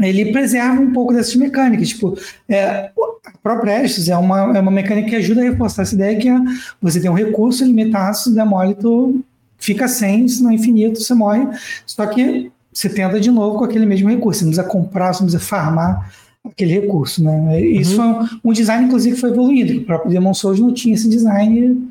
ele 0.08 0.32
preserva 0.32 0.80
um 0.80 0.92
pouco 0.92 1.12
dessas 1.12 1.34
mecânicas. 1.36 1.90
Tipo, 1.90 2.16
é, 2.48 2.90
a 3.24 3.38
própria 3.42 3.84
Estus 3.84 4.08
é 4.08 4.16
uma, 4.16 4.56
é 4.56 4.60
uma 4.60 4.70
mecânica 4.70 5.08
que 5.10 5.16
ajuda 5.16 5.40
a 5.40 5.44
reforçar 5.44 5.82
essa 5.82 5.94
ideia 5.94 6.18
que 6.18 6.28
é, 6.28 6.36
você 6.80 7.00
tem 7.00 7.10
um 7.10 7.14
recurso 7.14 7.64
limitado, 7.64 8.16
se 8.16 8.34
der 8.34 8.44
mole, 8.44 8.74
tu 8.74 9.22
fica 9.58 9.86
sem, 9.86 10.26
se 10.26 10.42
não 10.42 10.50
é 10.50 10.54
infinito, 10.54 11.00
você 11.00 11.14
morre. 11.14 11.46
Só 11.86 12.06
que 12.06 12.50
você 12.72 12.88
tenta 12.88 13.20
de 13.20 13.30
novo 13.30 13.58
com 13.58 13.64
aquele 13.64 13.86
mesmo 13.86 14.08
recurso. 14.08 14.40
Você 14.40 14.44
não 14.44 14.52
precisa 14.52 14.68
comprar, 14.68 15.12
você 15.12 15.22
não 15.22 15.30
precisa 15.30 15.48
farmar 15.48 16.12
aquele 16.44 16.72
recurso. 16.72 17.22
Né? 17.22 17.60
Isso 17.60 18.00
uhum. 18.00 18.26
foi 18.26 18.38
um 18.44 18.52
design, 18.52 18.86
inclusive, 18.86 19.14
que 19.14 19.20
foi 19.20 19.30
evoluído. 19.30 19.80
O 19.80 19.84
próprio 19.84 20.10
Demon 20.10 20.34
Souls 20.34 20.58
não 20.58 20.72
tinha 20.72 20.94
esse 20.94 21.08
design, 21.08 21.88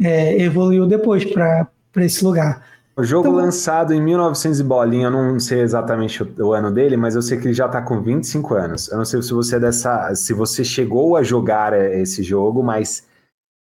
é, 0.00 0.42
evoluiu 0.42 0.86
depois 0.86 1.24
para 1.24 1.68
esse 1.96 2.24
lugar. 2.24 2.62
O 2.96 3.02
jogo 3.02 3.28
então, 3.28 3.40
lançado 3.40 3.92
em 3.92 4.00
1900 4.00 4.60
e 4.60 4.62
bolinha, 4.62 5.06
eu 5.06 5.10
não 5.10 5.40
sei 5.40 5.60
exatamente 5.60 6.22
o, 6.22 6.46
o, 6.46 6.52
ano 6.52 6.70
dele, 6.70 6.96
mas 6.96 7.16
eu 7.16 7.22
sei 7.22 7.38
que 7.38 7.48
ele 7.48 7.54
já 7.54 7.68
tá 7.68 7.82
com 7.82 8.00
25 8.00 8.54
anos. 8.54 8.88
Eu 8.88 8.98
não 8.98 9.04
sei 9.04 9.20
se 9.20 9.32
você 9.32 9.56
é 9.56 9.60
dessa, 9.60 10.14
se 10.14 10.32
você 10.32 10.62
chegou 10.62 11.16
a 11.16 11.22
jogar 11.22 11.72
é, 11.72 12.00
esse 12.00 12.22
jogo, 12.22 12.62
mas 12.62 13.04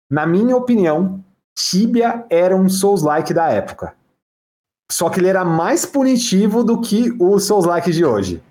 na 0.10 0.26
minha 0.26 0.58
opinião, 0.58 1.24
Tibia 1.58 2.26
era 2.30 2.56
um 2.56 2.68
Souls-like 2.68 3.34
da 3.34 3.48
época. 3.50 3.94
Só 4.92 5.10
que 5.10 5.22
ele 5.22 5.30
era 5.30 5.46
mais 5.46 5.86
punitivo 5.86 6.62
do 6.66 6.82
que 6.82 7.16
o 7.18 7.40
Souls-like 7.40 7.94
de 7.94 8.04
hoje. 8.04 8.44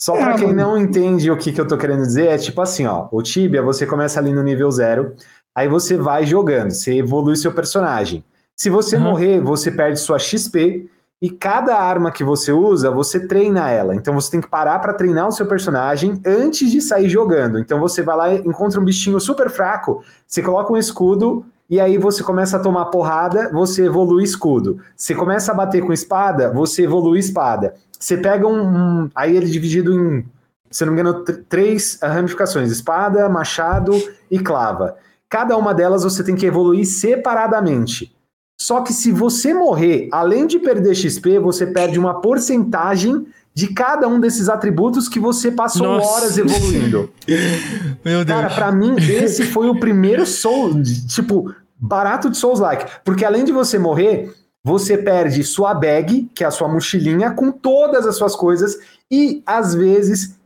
Só 0.00 0.16
para 0.16 0.32
é, 0.32 0.38
quem 0.38 0.54
não 0.54 0.78
entende 0.78 1.30
o 1.30 1.36
que, 1.36 1.52
que 1.52 1.60
eu 1.60 1.68
tô 1.68 1.76
querendo 1.76 2.00
dizer, 2.00 2.28
é 2.28 2.38
tipo 2.38 2.62
assim, 2.62 2.86
ó, 2.86 3.06
o 3.12 3.22
Tibia, 3.22 3.60
você 3.60 3.86
começa 3.86 4.18
ali 4.18 4.32
no 4.32 4.42
nível 4.42 4.70
zero, 4.70 5.14
aí 5.54 5.68
você 5.68 5.98
vai 5.98 6.24
jogando, 6.24 6.70
você 6.70 6.94
evolui 6.94 7.36
seu 7.36 7.52
personagem. 7.52 8.24
Se 8.60 8.68
você 8.68 8.96
uhum. 8.96 9.04
morrer, 9.04 9.40
você 9.40 9.70
perde 9.70 9.98
sua 9.98 10.18
XP 10.18 10.86
e 11.22 11.30
cada 11.30 11.78
arma 11.78 12.12
que 12.12 12.22
você 12.22 12.52
usa, 12.52 12.90
você 12.90 13.26
treina 13.26 13.70
ela. 13.70 13.94
Então 13.94 14.12
você 14.12 14.32
tem 14.32 14.38
que 14.38 14.50
parar 14.50 14.78
para 14.80 14.92
treinar 14.92 15.28
o 15.28 15.32
seu 15.32 15.46
personagem 15.46 16.20
antes 16.26 16.70
de 16.70 16.82
sair 16.82 17.08
jogando. 17.08 17.58
Então 17.58 17.80
você 17.80 18.02
vai 18.02 18.16
lá, 18.18 18.34
encontra 18.34 18.78
um 18.78 18.84
bichinho 18.84 19.18
super 19.18 19.48
fraco, 19.48 20.04
você 20.26 20.42
coloca 20.42 20.70
um 20.70 20.76
escudo 20.76 21.42
e 21.70 21.80
aí 21.80 21.96
você 21.96 22.22
começa 22.22 22.58
a 22.58 22.60
tomar 22.60 22.84
porrada, 22.90 23.48
você 23.50 23.86
evolui 23.86 24.24
escudo. 24.24 24.78
Você 24.94 25.14
começa 25.14 25.52
a 25.52 25.54
bater 25.54 25.82
com 25.82 25.90
espada, 25.90 26.52
você 26.52 26.82
evolui 26.82 27.18
espada. 27.18 27.76
Você 27.98 28.18
pega 28.18 28.46
um, 28.46 28.60
um 28.60 29.10
aí 29.14 29.38
ele 29.38 29.46
é 29.46 29.50
dividido 29.50 29.98
em, 29.98 30.26
se 30.70 30.84
não 30.84 30.92
me 30.92 31.00
engano, 31.00 31.24
três 31.48 31.98
ramificações: 32.02 32.70
espada, 32.70 33.26
machado 33.26 33.92
e 34.30 34.38
clava. 34.38 34.96
Cada 35.30 35.56
uma 35.56 35.72
delas 35.72 36.04
você 36.04 36.22
tem 36.22 36.36
que 36.36 36.44
evoluir 36.44 36.84
separadamente. 36.84 38.19
Só 38.60 38.82
que 38.82 38.92
se 38.92 39.10
você 39.10 39.54
morrer, 39.54 40.10
além 40.12 40.46
de 40.46 40.58
perder 40.58 40.94
XP, 40.94 41.38
você 41.38 41.66
perde 41.66 41.98
uma 41.98 42.20
porcentagem 42.20 43.26
de 43.54 43.68
cada 43.68 44.06
um 44.06 44.20
desses 44.20 44.50
atributos 44.50 45.08
que 45.08 45.18
você 45.18 45.50
passou 45.50 45.86
Nossa. 45.86 46.06
horas 46.06 46.36
evoluindo. 46.36 47.10
Meu 48.04 48.22
Deus. 48.22 48.38
Cara, 48.38 48.54
pra 48.54 48.70
mim, 48.70 48.96
esse 48.98 49.44
foi 49.44 49.66
o 49.70 49.80
primeiro 49.80 50.26
Soul, 50.26 50.82
tipo, 51.08 51.50
barato 51.74 52.28
de 52.28 52.36
Souls-like. 52.36 52.84
Porque 53.02 53.24
além 53.24 53.44
de 53.44 53.50
você 53.50 53.78
morrer, 53.78 54.30
você 54.62 54.98
perde 54.98 55.42
sua 55.42 55.72
bag, 55.72 56.30
que 56.34 56.44
é 56.44 56.46
a 56.46 56.50
sua 56.50 56.68
mochilinha, 56.68 57.30
com 57.30 57.50
todas 57.50 58.06
as 58.06 58.16
suas 58.16 58.36
coisas, 58.36 58.76
e 59.10 59.42
às 59.46 59.74
vezes 59.74 60.38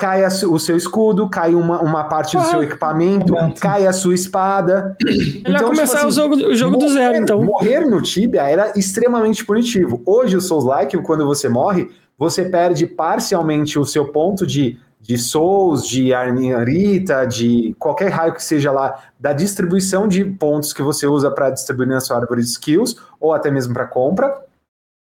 cai 0.00 0.24
a, 0.24 0.28
o 0.28 0.58
seu 0.58 0.78
escudo, 0.78 1.28
cai 1.28 1.54
uma, 1.54 1.82
uma 1.82 2.04
parte 2.04 2.34
do 2.34 2.42
seu 2.44 2.62
equipamento, 2.62 3.34
cai 3.60 3.86
a 3.86 3.92
sua 3.92 4.14
espada. 4.14 4.96
Ele 4.98 5.40
então, 5.40 5.52
vai 5.52 5.62
começar 5.62 5.98
tipo 5.98 6.08
assim, 6.08 6.20
o 6.20 6.22
jogo, 6.22 6.34
o 6.34 6.54
jogo 6.54 6.76
morrer, 6.76 6.86
do 6.86 6.92
zero, 6.94 7.16
então. 7.16 7.44
Morrer 7.44 7.80
no 7.80 8.00
Tibia 8.00 8.48
era 8.48 8.72
extremamente 8.74 9.44
punitivo. 9.44 10.02
Hoje, 10.06 10.38
o 10.38 10.40
Souls-like, 10.40 10.96
quando 11.02 11.26
você 11.26 11.50
morre, 11.50 11.90
você 12.16 12.46
perde 12.46 12.86
parcialmente 12.86 13.78
o 13.78 13.84
seu 13.84 14.08
ponto 14.08 14.46
de, 14.46 14.78
de 14.98 15.18
Souls, 15.18 15.86
de 15.86 16.14
Arnita, 16.14 17.26
de 17.26 17.76
qualquer 17.78 18.08
raio 18.08 18.32
que 18.32 18.42
seja 18.42 18.72
lá, 18.72 19.02
da 19.18 19.34
distribuição 19.34 20.08
de 20.08 20.24
pontos 20.24 20.72
que 20.72 20.82
você 20.82 21.06
usa 21.06 21.30
para 21.30 21.50
distribuir 21.50 21.88
na 21.88 22.00
sua 22.00 22.16
árvore 22.16 22.40
de 22.40 22.48
skills, 22.48 22.96
ou 23.20 23.34
até 23.34 23.50
mesmo 23.50 23.74
para 23.74 23.86
compra, 23.86 24.34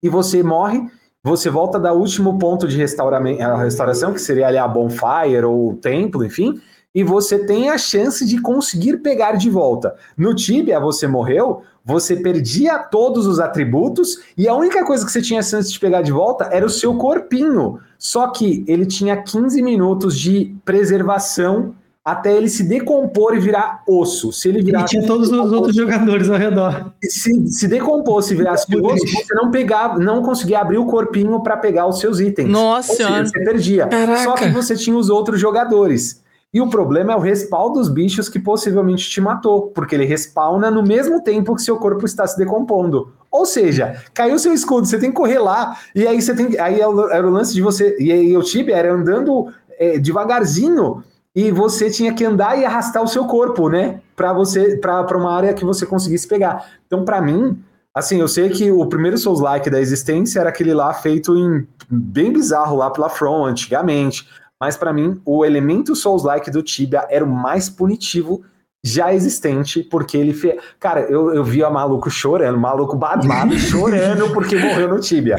e 0.02 0.08
você 0.08 0.42
morre 0.42 0.90
você 1.26 1.50
volta 1.50 1.80
da 1.80 1.92
último 1.92 2.38
ponto 2.38 2.68
de 2.68 2.78
restauração, 2.78 4.14
que 4.14 4.22
seria 4.22 4.48
ali 4.48 4.60
a 4.60 4.68
bonfire 4.68 5.44
ou 5.44 5.72
o 5.72 5.74
templo, 5.76 6.24
enfim, 6.24 6.62
e 6.94 7.04
você 7.04 7.40
tem 7.40 7.72
a 7.72 7.80
chance 7.80 8.24
de 8.24 8.40
conseguir 8.40 8.98
pegar 8.98 9.32
de 9.32 9.50
volta. 9.50 9.96
No 10.16 10.36
Tibia, 10.36 10.80
você 10.80 11.08
morreu, 11.08 11.64
você 11.84 12.16
perdia 12.16 12.78
todos 12.78 13.26
os 13.26 13.40
atributos 13.40 14.20
e 14.38 14.48
a 14.48 14.54
única 14.54 14.86
coisa 14.86 15.04
que 15.04 15.12
você 15.12 15.20
tinha 15.20 15.42
chance 15.42 15.74
de 15.74 15.80
pegar 15.80 16.04
de 16.04 16.12
volta 16.12 16.48
era 16.52 16.64
o 16.64 16.70
seu 16.70 16.96
corpinho. 16.96 17.80
Só 17.98 18.28
que 18.28 18.64
ele 18.68 18.86
tinha 18.86 19.18
15 19.18 19.64
minutos 19.64 20.16
de 20.16 20.56
preservação 20.64 21.74
até 22.06 22.38
ele 22.38 22.48
se 22.48 22.64
decompor 22.64 23.36
e 23.36 23.40
virar 23.40 23.82
osso. 23.88 24.32
Se 24.32 24.48
ele 24.48 24.62
virar. 24.62 24.82
E 24.82 24.86
tinha 24.86 25.08
todos 25.08 25.32
os 25.32 25.52
outros 25.52 25.76
jogadores 25.76 26.30
ao 26.30 26.38
redor. 26.38 26.94
Se, 27.02 27.48
se 27.48 27.68
decompor, 27.68 28.22
se 28.22 28.36
virasse 28.36 28.68
osso, 28.78 29.08
você 29.08 29.34
não 29.34 29.50
pegava, 29.50 29.98
não 29.98 30.22
conseguia 30.22 30.60
abrir 30.60 30.78
o 30.78 30.86
corpinho 30.86 31.42
para 31.42 31.58
pegar 31.58 31.88
os 31.88 32.00
seus 32.00 32.20
itens. 32.20 32.48
Nossa 32.48 32.94
seja, 32.94 33.26
Você 33.26 33.44
perdia. 33.44 33.88
Caraca. 33.88 34.24
Só 34.24 34.34
que 34.36 34.50
você 34.50 34.76
tinha 34.76 34.96
os 34.96 35.10
outros 35.10 35.40
jogadores. 35.40 36.24
E 36.54 36.62
o 36.62 36.70
problema 36.70 37.12
é 37.12 37.16
o 37.16 37.20
respawn 37.20 37.74
dos 37.74 37.90
bichos 37.90 38.30
que 38.30 38.40
possivelmente 38.40 39.10
te 39.10 39.20
matou, 39.20 39.64
porque 39.72 39.96
ele 39.96 40.06
respawna 40.06 40.70
no 40.70 40.84
mesmo 40.84 41.22
tempo 41.22 41.56
que 41.56 41.62
seu 41.62 41.78
corpo 41.78 42.06
está 42.06 42.26
se 42.28 42.38
decompondo. 42.38 43.12
Ou 43.32 43.46
seja, 43.46 44.02
caiu 44.14 44.40
seu 44.40 44.54
escudo, 44.54 44.88
você 44.88 44.98
tem 44.98 45.10
que 45.10 45.18
correr 45.18 45.40
lá, 45.40 45.76
e 45.94 46.08
aí 46.08 46.22
você 46.22 46.34
tem 46.34 46.58
aí 46.58 46.80
era 46.80 47.28
o 47.28 47.30
lance 47.30 47.54
de 47.54 47.62
você. 47.62 47.98
E 48.00 48.10
aí 48.10 48.38
o 48.38 48.44
Tibia 48.44 48.78
era 48.78 48.94
andando 48.94 49.48
é, 49.78 49.98
devagarzinho 50.00 51.04
e 51.36 51.52
você 51.52 51.92
tinha 51.92 52.14
que 52.14 52.24
andar 52.24 52.58
e 52.58 52.64
arrastar 52.64 53.04
o 53.04 53.08
seu 53.08 53.26
corpo, 53.26 53.68
né, 53.68 54.00
para 54.16 54.32
você 54.32 54.78
para 54.78 55.18
uma 55.18 55.34
área 55.34 55.54
que 55.54 55.66
você 55.66 55.86
conseguisse 55.86 56.28
pegar. 56.28 56.66
Então, 56.88 57.04
para 57.04 57.22
mim, 57.22 57.60
assim, 57.94 58.22
eu 58.22 58.28
sei 58.28 58.50
que 58.50 58.72
o 58.72 58.86
primeiro 58.88 59.18
Souls-like 59.18 59.70
da 59.70 59.82
existência 59.82 60.40
era 60.40 60.50
aquele 60.50 60.74
lá 60.74 60.94
feito 60.94 61.36
em 61.36 61.68
bem 61.90 62.32
bizarro 62.32 62.78
lá 62.78 62.90
pela 62.90 63.10
From 63.10 63.44
antigamente, 63.44 64.28
mas 64.60 64.78
para 64.78 64.94
mim 64.94 65.22
o 65.26 65.44
elemento 65.44 65.96
Souls-like 65.96 66.50
do 66.50 66.64
Tibia 66.64 67.06
era 67.10 67.26
o 67.26 67.30
mais 67.30 67.70
punitivo 67.70 68.42
já 68.86 69.12
existente, 69.14 69.82
porque 69.82 70.16
ele 70.16 70.32
fez. 70.32 70.62
Cara, 70.80 71.02
eu, 71.02 71.34
eu 71.34 71.44
vi 71.44 71.64
a 71.64 71.72
maluco 71.72 72.08
chorando, 72.10 72.58
maluco 72.58 72.96
babado, 72.96 73.58
chorando 73.58 74.32
porque 74.32 74.56
morreu 74.56 74.88
no 74.88 75.00
Tibia. 75.00 75.38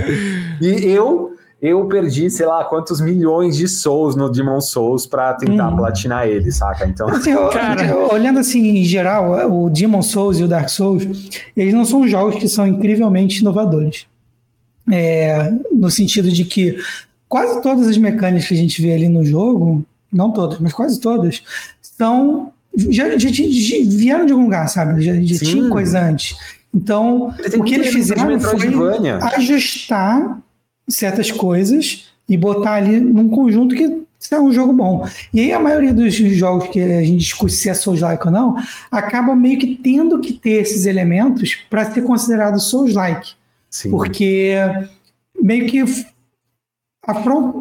E 0.60 0.90
eu 0.90 1.36
eu 1.66 1.84
perdi, 1.86 2.30
sei 2.30 2.46
lá, 2.46 2.64
quantos 2.64 3.00
milhões 3.00 3.56
de 3.56 3.66
souls 3.66 4.14
no 4.14 4.30
Demon 4.30 4.60
Souls 4.60 5.06
para 5.06 5.34
tentar 5.34 5.68
hum. 5.68 5.76
platinar 5.76 6.26
ele, 6.28 6.50
saca? 6.52 6.86
Então, 6.86 7.08
assim, 7.08 7.34
cara, 7.52 8.12
olhando 8.12 8.38
assim 8.38 8.78
em 8.78 8.84
geral, 8.84 9.50
o 9.50 9.68
Demon 9.68 10.02
Souls 10.02 10.38
e 10.38 10.44
o 10.44 10.48
Dark 10.48 10.68
Souls, 10.68 11.04
eles 11.56 11.74
não 11.74 11.84
são 11.84 12.06
jogos 12.06 12.36
que 12.36 12.48
são 12.48 12.66
incrivelmente 12.66 13.40
inovadores. 13.40 14.06
É, 14.90 15.52
no 15.72 15.90
sentido 15.90 16.30
de 16.30 16.44
que 16.44 16.78
quase 17.28 17.60
todas 17.60 17.88
as 17.88 17.96
mecânicas 17.96 18.46
que 18.46 18.54
a 18.54 18.58
gente 18.58 18.80
vê 18.80 18.94
ali 18.94 19.08
no 19.08 19.24
jogo, 19.24 19.84
não 20.12 20.30
todas, 20.30 20.60
mas 20.60 20.72
quase 20.72 21.00
todas, 21.00 21.42
são 21.80 22.52
já, 22.76 23.16
já, 23.18 23.30
já, 23.30 23.44
vieram 23.88 24.26
de 24.26 24.32
algum 24.32 24.44
lugar, 24.44 24.68
sabe? 24.68 25.00
Já, 25.02 25.14
já 25.14 25.38
tinha 25.38 25.68
coisa 25.70 26.00
antes. 26.00 26.36
Então, 26.74 27.34
o 27.58 27.64
que 27.64 27.74
eles 27.74 27.88
fizeram 27.88 28.38
foi 28.38 28.68
ajustar 29.34 30.38
certas 30.88 31.30
coisas 31.30 32.08
e 32.28 32.36
botar 32.36 32.74
ali 32.74 33.00
num 33.00 33.28
conjunto 33.28 33.74
que 33.74 34.06
é 34.30 34.40
um 34.40 34.52
jogo 34.52 34.72
bom. 34.72 35.06
E 35.32 35.40
aí 35.40 35.52
a 35.52 35.60
maioria 35.60 35.94
dos 35.94 36.14
jogos 36.14 36.68
que 36.68 36.80
a 36.80 37.02
gente 37.02 37.18
discute 37.18 37.52
se 37.52 37.68
é 37.68 37.74
Souls-like 37.74 38.26
ou 38.26 38.32
não, 38.32 38.56
acaba 38.90 39.36
meio 39.36 39.58
que 39.58 39.76
tendo 39.76 40.18
que 40.20 40.32
ter 40.32 40.62
esses 40.62 40.86
elementos 40.86 41.56
para 41.70 41.90
ser 41.92 42.02
considerado 42.02 42.58
Souls-like. 42.58 43.34
Porque 43.90 44.54
meio 45.40 45.66
que 45.66 45.84
a 47.06 47.14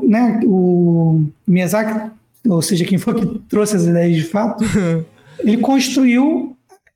né, 0.03 0.39
o 0.43 1.26
Miyazaki, 1.45 2.11
ou 2.47 2.61
seja, 2.61 2.85
quem 2.85 2.97
foi 2.97 3.14
que 3.14 3.39
trouxe 3.47 3.76
as 3.76 3.84
ideias 3.84 4.15
de 4.15 4.23
fato, 4.23 4.64
ele 5.39 5.57
construiu 5.57 6.56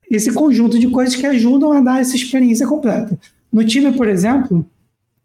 esse 0.09 0.31
conjunto 0.33 0.79
de 0.79 0.87
coisas 0.89 1.15
que 1.15 1.25
ajudam 1.25 1.71
a 1.71 1.81
dar 1.81 2.01
essa 2.01 2.15
experiência 2.15 2.65
completa. 2.65 3.17
No 3.51 3.63
time, 3.63 3.91
por 3.91 4.07
exemplo, 4.07 4.65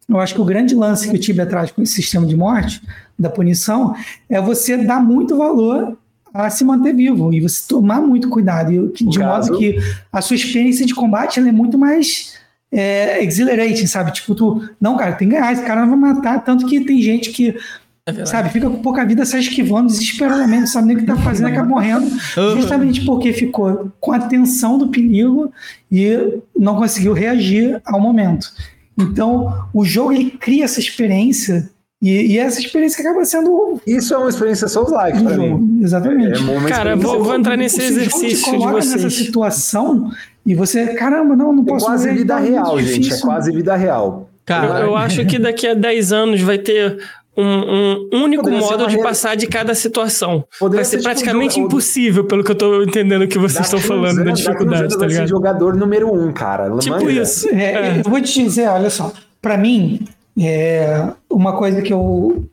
eu 0.09 0.21
acho 0.21 0.35
que 0.35 0.41
o 0.41 0.45
grande 0.45 0.75
lance 0.75 1.09
que 1.09 1.17
o 1.17 1.19
Tibia 1.19 1.47
traz 1.47 1.71
com 1.71 1.83
esse 1.83 1.95
sistema 1.95 2.27
de 2.27 2.37
morte, 2.37 2.83
da 3.19 3.31
punição, 3.31 3.95
é 4.29 4.41
você 4.41 4.77
dar 4.77 5.01
muito 5.01 5.37
valor 5.37 5.97
a 6.33 6.51
se 6.51 6.65
manter 6.65 6.93
vivo 6.93 7.33
e 7.33 7.41
você 7.41 7.63
tomar 7.69 8.01
muito 8.01 8.29
cuidado, 8.29 8.93
de 8.93 9.19
modo 9.19 9.57
que 9.57 9.79
a 10.13 10.21
sua 10.21 10.35
experiência 10.35 10.85
de 10.85 10.95
combate 10.95 11.39
é 11.39 11.53
muito 11.53 11.79
mais 11.79 12.35
é, 12.73 13.25
exhilarating, 13.25 13.87
sabe? 13.87 14.13
Tipo, 14.13 14.35
tu, 14.35 14.69
não, 14.81 14.97
cara, 14.97 15.13
tem 15.13 15.29
que 15.29 15.35
ganhar, 15.35 15.53
esse 15.53 15.63
cara 15.63 15.87
não 15.87 15.91
vai 15.91 16.13
matar. 16.13 16.43
Tanto 16.43 16.67
que 16.67 16.81
tem 16.81 17.01
gente 17.01 17.31
que, 17.31 17.57
é 18.05 18.27
sabe, 18.27 18.49
fica 18.49 18.69
com 18.69 18.83
pouca 18.83 19.05
vida, 19.07 19.25
sai 19.25 19.41
esquivando 19.41 19.87
desesperadamente, 19.87 20.61
não 20.63 20.67
sabe 20.67 20.89
nem 20.89 20.97
o 20.97 21.01
que 21.01 21.07
tá 21.07 21.17
fazendo, 21.17 21.47
acaba 21.47 21.69
morrendo, 21.69 22.11
justamente 22.59 23.05
porque 23.05 23.33
ficou 23.33 23.93
com 24.01 24.11
a 24.11 24.19
tensão 24.19 24.77
do 24.77 24.89
perigo 24.89 25.53
e 25.91 26.41
não 26.59 26.75
conseguiu 26.75 27.13
reagir 27.13 27.81
ao 27.85 28.01
momento. 28.01 28.53
Então, 28.99 29.67
o 29.73 29.85
jogo 29.85 30.13
ele 30.13 30.31
cria 30.31 30.65
essa 30.65 30.81
experiência 30.81 31.69
e, 32.05 32.35
e, 32.35 32.39
essa 32.39 32.61
experiência 32.61 33.01
acaba 33.01 33.25
sendo. 33.25 33.81
Isso 33.87 34.13
é 34.13 34.19
uma 34.19 34.29
experiência 34.29 34.69
Souls-like 34.69 35.23
para 35.23 35.39
mim. 35.39 35.81
Exatamente. 35.83 36.39
É, 36.39 36.67
é 36.67 36.69
Cara, 36.69 36.97
vou, 36.97 37.25
vou, 37.25 37.35
entrar 37.35 37.57
nesse 37.57 37.81
exercício. 37.83 38.37
Você 38.37 38.51
coloca 38.51 38.75
nessa 38.75 39.09
situação 39.09 40.11
e 40.45 40.55
você, 40.55 40.89
caramba, 40.89 41.35
não, 41.35 41.51
não 41.51 41.63
é 41.63 41.67
posso 41.67 41.87
É 41.87 41.89
quase 41.89 42.13
vida 42.13 42.39
real, 42.39 42.79
gente. 42.79 43.11
É 43.11 43.21
quase 43.21 43.51
vida 43.53 43.75
real. 43.75 44.29
Cara, 44.45 44.81
eu, 44.81 44.89
eu 44.89 44.97
acho 44.97 45.25
que 45.25 45.39
daqui 45.39 45.67
a 45.67 45.73
10 45.73 46.13
anos 46.13 46.43
vai 46.43 46.59
ter 46.59 46.99
um, 47.43 48.09
um 48.13 48.25
único 48.25 48.45
Poderia 48.45 48.65
modo 48.65 48.87
de 48.87 49.03
passar 49.03 49.37
de 49.37 49.47
cada 49.47 49.75
situação. 49.75 50.45
Poderia 50.59 50.83
vai 50.83 50.85
ser, 50.85 50.91
ser 50.91 50.97
tipo 50.99 51.09
praticamente 51.09 51.55
tipo, 51.55 51.67
impossível, 51.67 52.25
pelo 52.25 52.45
que 52.45 52.51
eu 52.51 52.55
tô 52.55 52.83
entendendo 52.83 53.27
que 53.27 53.39
vocês 53.39 53.65
estão 53.65 53.81
falando 53.81 54.25
da 54.25 54.31
dificuldade, 54.31 54.97
tá 54.97 55.07
ligado? 55.07 55.29
jogador 55.29 55.77
número 55.77 56.13
um, 56.13 56.33
cara. 56.33 56.77
Tipo 56.79 57.11
isso. 57.11 57.49
É, 57.49 57.99
é. 57.99 58.03
Eu 58.05 58.11
vou 58.11 58.21
te 58.21 58.43
dizer, 58.43 58.69
olha 58.69 58.91
só, 58.91 59.13
para 59.43 59.57
mim, 59.57 60.07
é 60.39 61.09
uma 61.29 61.57
coisa 61.57 61.83
que 61.83 61.93
eu 61.93 62.45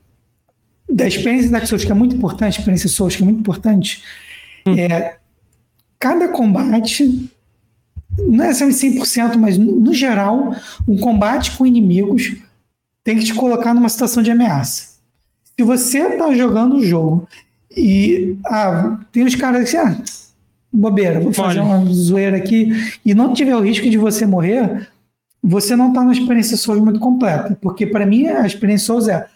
da 0.90 1.08
experiência 1.08 1.50
da 1.50 1.66
Souls 1.66 1.86
que 1.86 1.92
é 1.92 1.96
muito 1.96 2.16
importante, 2.16 2.60
experiência 2.60 2.90
Souls 2.90 3.16
que 3.16 3.22
é 3.22 3.26
muito 3.26 3.40
importante, 3.40 4.04
hum. 4.68 4.76
é 4.78 5.16
cada 5.98 6.28
combate 6.28 7.30
não 8.18 8.44
é 8.44 8.52
100%, 8.52 9.38
mas 9.38 9.58
no 9.58 9.94
geral, 9.94 10.54
um 10.88 10.98
combate 10.98 11.52
com 11.52 11.66
inimigos 11.66 12.36
tem 13.04 13.18
que 13.18 13.26
te 13.26 13.34
colocar 13.34 13.74
numa 13.74 13.90
situação 13.90 14.22
de 14.22 14.32
ameaça. 14.32 14.92
Se 15.58 15.64
você 15.64 16.00
está 16.00 16.34
jogando 16.34 16.78
o 16.78 16.86
jogo 16.86 17.28
e 17.76 18.38
ah, 18.46 19.00
tem 19.12 19.24
uns 19.24 19.36
caras 19.36 19.70
que 19.70 19.78
ah, 19.78 19.96
bobeira, 20.72 21.20
vou 21.20 21.34
fazer 21.34 21.60
Olha. 21.60 21.80
uma 21.80 21.86
zoeira 21.94 22.38
aqui, 22.38 22.72
e 23.06 23.14
não 23.14 23.34
tiver 23.34 23.56
o 23.56 23.62
risco 23.62 23.90
de 23.90 23.98
você 23.98 24.26
morrer, 24.26 24.88
você 25.44 25.76
não 25.76 25.90
está 25.90 26.04
na 26.04 26.12
experiência 26.12 26.56
Souls 26.56 26.82
muito 26.82 27.00
completa. 27.00 27.58
Porque 27.62 27.86
para 27.86 28.06
mim 28.06 28.28
a 28.28 28.46
experiência 28.46 28.88
Souls 28.88 29.08
é 29.08 29.28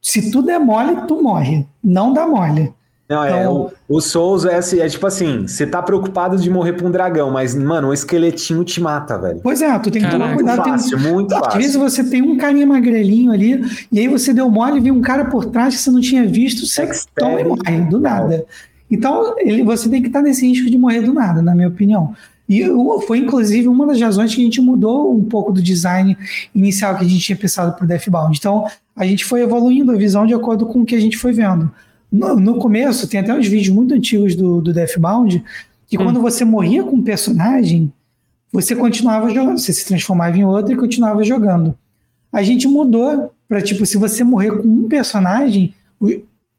se 0.00 0.30
tu 0.30 0.42
der 0.42 0.60
mole, 0.60 1.06
tu 1.08 1.22
morre. 1.22 1.66
Não 1.82 2.12
dá 2.12 2.26
mole. 2.26 2.72
Não, 3.08 3.22
é, 3.22 3.40
então, 3.40 3.70
o, 3.86 3.96
o 3.96 4.00
Souls 4.00 4.46
é, 4.46 4.56
assim, 4.56 4.80
é 4.80 4.88
tipo 4.88 5.06
assim, 5.06 5.46
você 5.46 5.66
tá 5.66 5.82
preocupado 5.82 6.38
de 6.38 6.48
morrer 6.48 6.72
pra 6.72 6.86
um 6.86 6.90
dragão, 6.90 7.30
mas, 7.30 7.54
mano, 7.54 7.88
um 7.88 7.92
esqueletinho 7.92 8.64
te 8.64 8.80
mata, 8.80 9.18
velho. 9.18 9.40
Pois 9.42 9.60
é, 9.60 9.78
tu 9.78 9.90
tem 9.90 10.02
que 10.02 10.10
tomar 10.10 10.34
cuidado. 10.34 10.56
Muito 10.56 10.70
fácil, 10.70 10.98
tem, 10.98 11.12
muito 11.12 11.30
fácil. 11.30 11.48
Às 11.48 11.56
vezes 11.56 11.76
você 11.76 12.04
tem 12.04 12.22
um 12.22 12.38
carinha 12.38 12.66
magrelinho 12.66 13.30
ali, 13.30 13.62
e 13.92 14.00
aí 14.00 14.08
você 14.08 14.32
deu 14.32 14.48
mole 14.48 14.78
e 14.78 14.80
viu 14.80 14.94
um 14.94 15.02
cara 15.02 15.26
por 15.26 15.44
trás 15.46 15.76
que 15.76 15.82
você 15.82 15.90
não 15.90 16.00
tinha 16.00 16.26
visto, 16.26 16.66
você 16.66 16.82
Expert, 16.82 17.08
toma 17.14 17.40
e 17.40 17.44
morre, 17.44 17.80
do 17.90 18.00
nada. 18.00 18.46
Então, 18.90 19.34
ele, 19.38 19.62
você 19.62 19.88
tem 19.88 20.00
que 20.00 20.08
estar 20.08 20.22
nesse 20.22 20.46
risco 20.46 20.70
de 20.70 20.78
morrer 20.78 21.02
do 21.02 21.12
nada, 21.12 21.42
na 21.42 21.54
minha 21.54 21.68
opinião. 21.68 22.14
E 22.48 22.62
foi, 23.06 23.18
inclusive, 23.18 23.68
uma 23.68 23.86
das 23.86 24.00
razões 24.00 24.34
que 24.34 24.40
a 24.40 24.44
gente 24.44 24.60
mudou 24.60 25.14
um 25.14 25.24
pouco 25.24 25.52
do 25.52 25.62
design 25.62 26.16
inicial 26.54 26.96
que 26.96 27.04
a 27.04 27.08
gente 27.08 27.20
tinha 27.24 27.36
pensado 27.36 27.74
para 27.74 27.84
o 27.84 27.88
Deathbound. 27.88 28.36
Então, 28.38 28.66
a 28.94 29.06
gente 29.06 29.24
foi 29.24 29.42
evoluindo 29.42 29.92
a 29.92 29.96
visão 29.96 30.26
de 30.26 30.34
acordo 30.34 30.66
com 30.66 30.82
o 30.82 30.84
que 30.86 30.94
a 30.94 31.00
gente 31.00 31.16
foi 31.16 31.32
vendo. 31.32 31.70
No, 32.14 32.36
no 32.36 32.58
começo, 32.58 33.08
tem 33.08 33.18
até 33.18 33.34
uns 33.34 33.48
vídeos 33.48 33.74
muito 33.74 33.92
antigos 33.92 34.36
do, 34.36 34.62
do 34.62 34.72
Deathbound, 34.72 35.42
que 35.88 35.98
hum. 35.98 36.04
quando 36.04 36.20
você 36.20 36.44
morria 36.44 36.84
com 36.84 36.94
um 36.94 37.02
personagem, 37.02 37.92
você 38.52 38.76
continuava 38.76 39.28
jogando, 39.30 39.58
você 39.58 39.72
se 39.72 39.84
transformava 39.84 40.38
em 40.38 40.44
outro 40.44 40.72
e 40.72 40.76
continuava 40.76 41.24
jogando. 41.24 41.76
A 42.32 42.40
gente 42.44 42.68
mudou 42.68 43.32
para, 43.48 43.60
tipo, 43.60 43.84
se 43.84 43.98
você 43.98 44.22
morrer 44.22 44.52
com 44.52 44.68
um 44.68 44.88
personagem, 44.88 45.74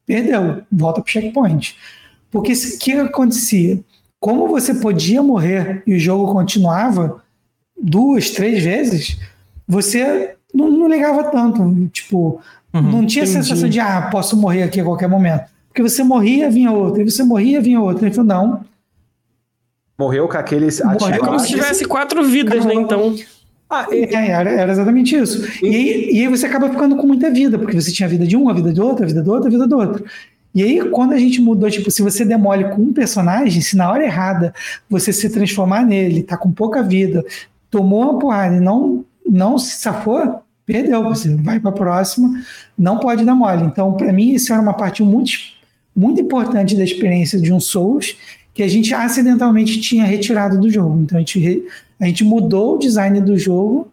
perdeu, 0.04 0.60
volta 0.70 1.00
pro 1.00 1.10
checkpoint. 1.10 1.74
Porque 2.30 2.52
o 2.52 2.78
que 2.78 2.92
acontecia? 2.92 3.80
Como 4.20 4.48
você 4.48 4.74
podia 4.74 5.22
morrer 5.22 5.82
e 5.86 5.94
o 5.94 5.98
jogo 5.98 6.30
continuava 6.34 7.22
duas, 7.80 8.28
três 8.28 8.62
vezes, 8.62 9.18
você 9.66 10.34
não, 10.52 10.70
não 10.70 10.86
ligava 10.86 11.24
tanto. 11.24 11.88
Tipo, 11.88 12.42
Uhum, 12.76 12.82
não 12.82 13.06
tinha 13.06 13.24
entendi. 13.24 13.38
a 13.38 13.42
sensação 13.42 13.68
de, 13.68 13.80
ah, 13.80 14.08
posso 14.10 14.36
morrer 14.36 14.62
aqui 14.62 14.80
a 14.80 14.84
qualquer 14.84 15.08
momento. 15.08 15.44
Porque 15.68 15.82
você 15.82 16.02
morria, 16.02 16.50
vinha 16.50 16.70
outro. 16.70 17.02
E 17.02 17.10
você 17.10 17.22
morria, 17.22 17.60
vinha 17.60 17.80
outro. 17.80 18.04
Ele 18.04 18.14
falou, 18.14 18.28
não. 18.28 18.60
Morreu 19.98 20.28
com 20.28 20.36
aqueles... 20.36 20.80
Morreu 20.80 21.20
como 21.20 21.38
se 21.38 21.48
tivesse 21.48 21.84
quatro 21.84 22.22
vidas, 22.24 22.64
né, 22.64 22.74
então... 22.74 23.14
Ah, 23.68 23.86
é, 23.90 24.30
era, 24.30 24.50
era, 24.50 24.70
exatamente 24.70 25.16
isso. 25.16 25.44
E, 25.60 25.66
aí, 25.66 26.10
e 26.12 26.20
aí 26.20 26.28
você 26.28 26.46
acaba 26.46 26.70
ficando 26.70 26.94
com 26.96 27.06
muita 27.06 27.30
vida, 27.30 27.58
porque 27.58 27.80
você 27.80 27.90
tinha 27.90 28.06
a 28.06 28.10
vida 28.10 28.24
de 28.24 28.36
um, 28.36 28.48
a 28.48 28.52
vida 28.52 28.72
de 28.72 28.80
outro, 28.80 29.04
a 29.04 29.08
vida 29.08 29.22
do 29.22 29.32
outro, 29.32 29.48
a 29.48 29.50
vida 29.50 29.66
do 29.66 29.76
outro. 29.76 30.04
E 30.54 30.62
aí, 30.62 30.88
quando 30.90 31.12
a 31.12 31.18
gente 31.18 31.40
mudou, 31.40 31.68
tipo, 31.68 31.90
se 31.90 32.00
você 32.00 32.24
demole 32.24 32.64
com 32.70 32.80
um 32.80 32.92
personagem, 32.92 33.60
se 33.60 33.76
na 33.76 33.90
hora 33.90 34.04
errada 34.04 34.54
você 34.88 35.12
se 35.12 35.28
transformar 35.28 35.84
nele, 35.84 36.22
tá 36.22 36.36
com 36.36 36.50
pouca 36.52 36.82
vida, 36.82 37.24
tomou 37.70 38.02
uma 38.02 38.18
porrada 38.18 38.54
e 38.54 38.60
não, 38.60 39.04
não 39.28 39.58
se 39.58 39.76
safou, 39.78 40.40
perdeu, 40.66 41.02
você 41.04 41.34
vai 41.36 41.60
para 41.60 41.70
a 41.70 41.72
próxima, 41.72 42.42
não 42.76 42.98
pode 42.98 43.24
dar 43.24 43.36
mole. 43.36 43.64
Então, 43.64 43.92
para 43.92 44.12
mim, 44.12 44.32
isso 44.32 44.52
era 44.52 44.60
uma 44.60 44.74
parte 44.74 45.02
muito, 45.02 45.30
muito 45.94 46.20
importante 46.20 46.76
da 46.76 46.82
experiência 46.82 47.40
de 47.40 47.52
um 47.52 47.60
Souls, 47.60 48.16
que 48.52 48.62
a 48.62 48.68
gente 48.68 48.92
acidentalmente 48.92 49.80
tinha 49.80 50.04
retirado 50.04 50.58
do 50.58 50.68
jogo. 50.68 51.00
Então, 51.00 51.16
a 51.16 51.20
gente, 51.20 51.64
a 52.00 52.06
gente 52.06 52.24
mudou 52.24 52.74
o 52.74 52.78
design 52.78 53.20
do 53.20 53.38
jogo 53.38 53.92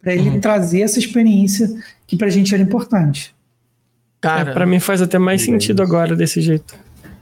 para 0.00 0.14
ele 0.14 0.30
uhum. 0.30 0.40
trazer 0.40 0.80
essa 0.80 0.98
experiência 0.98 1.70
que 2.06 2.16
para 2.16 2.26
a 2.26 2.30
gente 2.30 2.52
era 2.54 2.62
importante. 2.62 3.34
Cara, 4.20 4.50
é, 4.50 4.54
para 4.54 4.64
mim 4.64 4.80
faz 4.80 5.02
até 5.02 5.18
mais 5.18 5.42
sentido 5.42 5.82
agora 5.82 6.16
desse 6.16 6.40
jeito. 6.40 6.74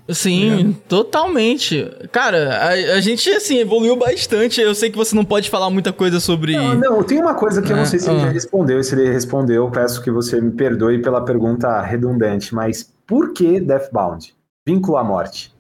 Sim, 0.09 0.71
é. 0.71 0.89
totalmente. 0.89 1.89
Cara, 2.11 2.57
a, 2.57 2.69
a, 2.97 3.01
gente, 3.01 3.29
assim, 3.31 3.59
evoluiu 3.59 3.97
bastante. 3.97 4.61
Eu 4.61 4.75
sei 4.75 4.91
que 4.91 4.97
você 4.97 5.15
não 5.15 5.25
pode 5.25 5.49
falar 5.49 5.71
muita 5.71 5.93
coisa 5.93 6.19
sobre. 6.19 6.57
Não, 6.57 6.75
não 6.75 7.03
tem 7.03 7.19
uma 7.21 7.35
coisa 7.35 7.63
que 7.63 7.71
eu 7.71 7.77
não 7.77 7.85
é, 7.85 7.87
sei 7.87 7.99
se 7.99 8.11
ele 8.11 8.21
já 8.21 8.27
ah. 8.27 8.31
respondeu. 8.31 8.83
Se 8.83 8.95
ele 8.95 9.11
respondeu, 9.11 9.71
peço 9.71 10.03
que 10.03 10.11
você 10.11 10.41
me 10.41 10.51
perdoe 10.51 11.01
pela 11.01 11.25
pergunta 11.25 11.81
redundante, 11.81 12.55
mas 12.55 12.93
por 13.07 13.33
que 13.33 13.61
Deathbound? 13.61 14.35
Vínculo 14.67 14.97
à 14.97 15.05
morte. 15.05 15.53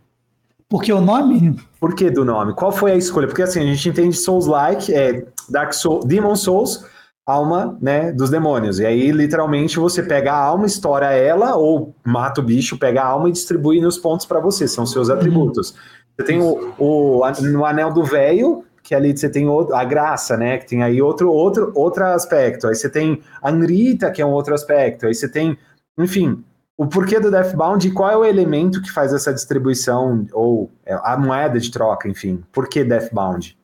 Por 0.69 0.83
que 0.83 0.93
o 0.93 1.01
nome? 1.01 1.57
Por 1.81 1.97
que 1.97 2.11
do 2.11 2.25
nome? 2.25 2.55
Qual 2.55 2.71
foi 2.71 2.93
a 2.93 2.97
escolha? 2.97 3.27
Porque 3.27 3.43
assim, 3.43 3.61
a 3.61 3.67
gente 3.67 3.89
entende 3.89 4.17
Souls-like, 4.17 4.95
é 4.95 5.27
Dark 5.49 5.73
Souls, 5.73 6.05
Demon 6.05 6.37
Souls 6.37 6.85
alma, 7.31 7.77
né, 7.81 8.13
dos 8.13 8.31
demônios. 8.31 8.79
E 8.79 8.87
aí, 8.87 9.11
literalmente, 9.11 9.79
você 9.79 10.03
pega 10.03 10.33
a 10.33 10.39
alma, 10.43 10.67
estoura 10.67 11.13
ela, 11.13 11.57
ou 11.57 11.95
mata 12.05 12.41
o 12.41 12.45
bicho, 12.45 12.79
pega 12.79 13.03
a 13.03 13.07
alma 13.07 13.29
e 13.29 13.33
distribui 13.33 13.81
nos 13.81 13.99
pontos 13.99 14.27
para 14.27 14.41
você, 14.41 14.67
são 14.67 14.87
seus 14.87 15.09
uhum. 15.09 15.15
atributos. 15.15 15.75
Você 16.17 16.25
tem 16.25 16.41
o, 16.41 16.75
o 16.79 17.23
no 17.43 17.65
anel 17.65 17.93
do 17.93 18.05
velho, 18.05 18.65
que 18.83 18.95
ali 18.95 19.17
você 19.17 19.29
tem 19.29 19.47
a 19.73 19.85
graça, 19.85 20.37
né, 20.37 20.59
que 20.59 20.67
tem 20.67 20.83
aí 20.83 21.01
outro, 21.01 21.31
outro, 21.31 21.73
outro 21.75 22.05
aspecto. 22.05 22.67
Aí 22.67 22.75
você 22.75 22.89
tem 22.89 23.23
a 23.41 23.51
Anrita, 23.51 24.11
que 24.11 24.21
é 24.21 24.27
um 24.27 24.33
outro 24.33 24.55
aspecto. 24.55 25.07
Aí 25.07 25.15
você 25.15 25.29
tem, 25.29 25.57
enfim, 25.99 26.43
o 26.77 26.87
porquê 26.87 27.21
do 27.21 27.31
Deathbound 27.31 27.87
e 27.87 27.93
qual 27.93 28.11
é 28.11 28.17
o 28.17 28.25
elemento 28.25 28.81
que 28.81 28.91
faz 28.91 29.13
essa 29.13 29.35
distribuição, 29.35 30.27
ou 30.33 30.71
é, 30.85 30.99
a 31.03 31.17
moeda 31.17 31.61
de 31.61 31.71
troca, 31.71 32.09
enfim. 32.09 32.43
Por 32.51 32.69
que 32.69 32.83
Deathbound? 32.83 33.60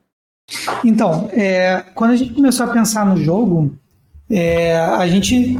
Então, 0.83 1.29
é, 1.33 1.83
quando 1.93 2.11
a 2.11 2.15
gente 2.15 2.33
começou 2.33 2.65
a 2.65 2.73
pensar 2.73 3.05
no 3.05 3.21
jogo, 3.21 3.75
é, 4.29 4.77
a 4.77 5.07
gente 5.07 5.59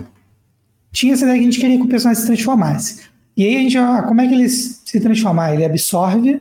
tinha 0.91 1.13
essa 1.13 1.25
ideia 1.25 1.37
que 1.37 1.47
a 1.47 1.51
gente 1.51 1.59
queria 1.59 1.77
que 1.77 1.83
o 1.83 1.87
personagem 1.87 2.21
se 2.21 2.27
transformasse. 2.27 3.07
E 3.35 3.45
aí 3.45 3.55
a 3.55 3.59
gente, 3.59 3.77
ah, 3.77 4.03
como 4.07 4.21
é 4.21 4.27
que 4.27 4.33
ele 4.33 4.49
se 4.49 4.99
transformar? 4.99 5.53
Ele 5.53 5.65
absorve 5.65 6.39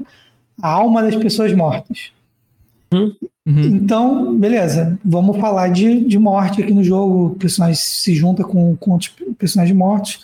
a 0.60 0.68
alma 0.68 1.02
das 1.02 1.14
pessoas 1.16 1.52
mortas. 1.52 2.10
Uhum. 2.92 3.14
Então, 3.46 4.36
beleza, 4.36 4.98
vamos 5.04 5.38
falar 5.38 5.68
de, 5.68 6.04
de 6.04 6.18
morte 6.18 6.62
aqui 6.62 6.72
no 6.72 6.82
jogo. 6.82 7.26
O 7.26 7.30
personagem 7.36 7.76
se 7.76 8.14
junta 8.14 8.42
com, 8.42 8.74
com 8.76 8.92
outros 8.92 9.14
personagens 9.38 9.76
mortos. 9.76 10.20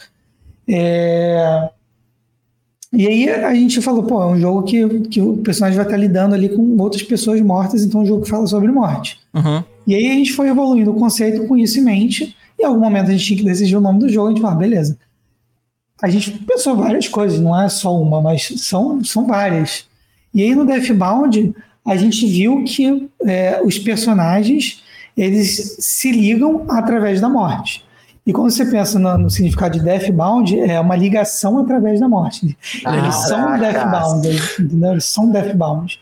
É... 0.67 1.71
E 2.93 3.07
aí 3.07 3.31
a 3.31 3.55
gente 3.55 3.81
falou, 3.81 4.03
pô, 4.03 4.23
é 4.23 4.27
um 4.27 4.39
jogo 4.39 4.65
que, 4.65 5.01
que 5.09 5.21
o 5.21 5.39
personagem 5.39 5.77
vai 5.77 5.87
estar 5.87 5.97
lidando 5.97 6.35
ali 6.35 6.51
com 6.51 6.77
outras 6.77 7.03
pessoas 7.03 7.41
mortas, 7.41 7.83
então 7.83 8.01
é 8.01 8.05
um 8.05 8.07
jogo 8.07 8.23
que 8.23 8.29
fala 8.29 8.47
sobre 8.47 8.71
morte. 8.71 9.19
Uhum. 9.33 9.65
E 9.87 9.95
aí 9.95 10.11
a 10.11 10.15
gente 10.15 10.33
foi 10.35 10.49
evoluindo 10.49 10.91
o 10.91 10.99
conceito 10.99 11.47
com 11.47 11.57
isso 11.57 11.81
em 11.81 11.83
mente. 11.83 12.37
E 12.59 12.63
em 12.63 12.67
algum 12.67 12.81
momento 12.81 13.09
a 13.09 13.13
gente 13.13 13.25
tinha 13.25 13.39
que 13.39 13.45
decidir 13.45 13.77
o 13.77 13.81
nome 13.81 13.99
do 13.99 14.09
jogo, 14.11 14.29
a 14.29 14.31
gente 14.31 14.43
falou, 14.43 14.57
ah, 14.57 14.59
beleza. 14.59 14.99
A 16.03 16.11
gente 16.11 16.33
pensou 16.33 16.77
várias 16.77 17.09
coisas, 17.09 17.41
não 17.41 17.59
é 17.59 17.69
só 17.69 17.97
uma, 17.99 18.21
mas 18.21 18.53
são, 18.57 19.03
são 19.03 19.27
várias. 19.27 19.87
E 20.35 20.43
aí 20.43 20.55
no 20.55 20.67
Deathbound 20.67 21.55
a 21.87 21.97
gente 21.97 22.27
viu 22.27 22.63
que 22.65 23.09
é, 23.25 23.61
os 23.65 23.79
personagens 23.79 24.83
eles 25.17 25.77
se 25.79 26.11
ligam 26.11 26.65
através 26.69 27.21
da 27.21 27.29
morte. 27.29 27.85
E 28.25 28.33
quando 28.33 28.51
você 28.51 28.65
pensa 28.65 28.99
no, 28.99 29.19
no 29.19 29.31
significado 29.31 29.79
de 29.79 29.85
Deathbound, 29.85 30.59
é 30.61 30.79
uma 30.79 30.95
ligação 30.95 31.59
através 31.59 31.99
da 31.99 32.09
morte. 32.09 32.57
Ah, 32.85 32.97
eles 32.97 33.15
são 33.15 33.59
Deathbound, 33.59 34.29
entendeu? 34.61 34.93
Eles 34.93 35.05
são 35.05 35.31
Deathbound. 35.31 36.01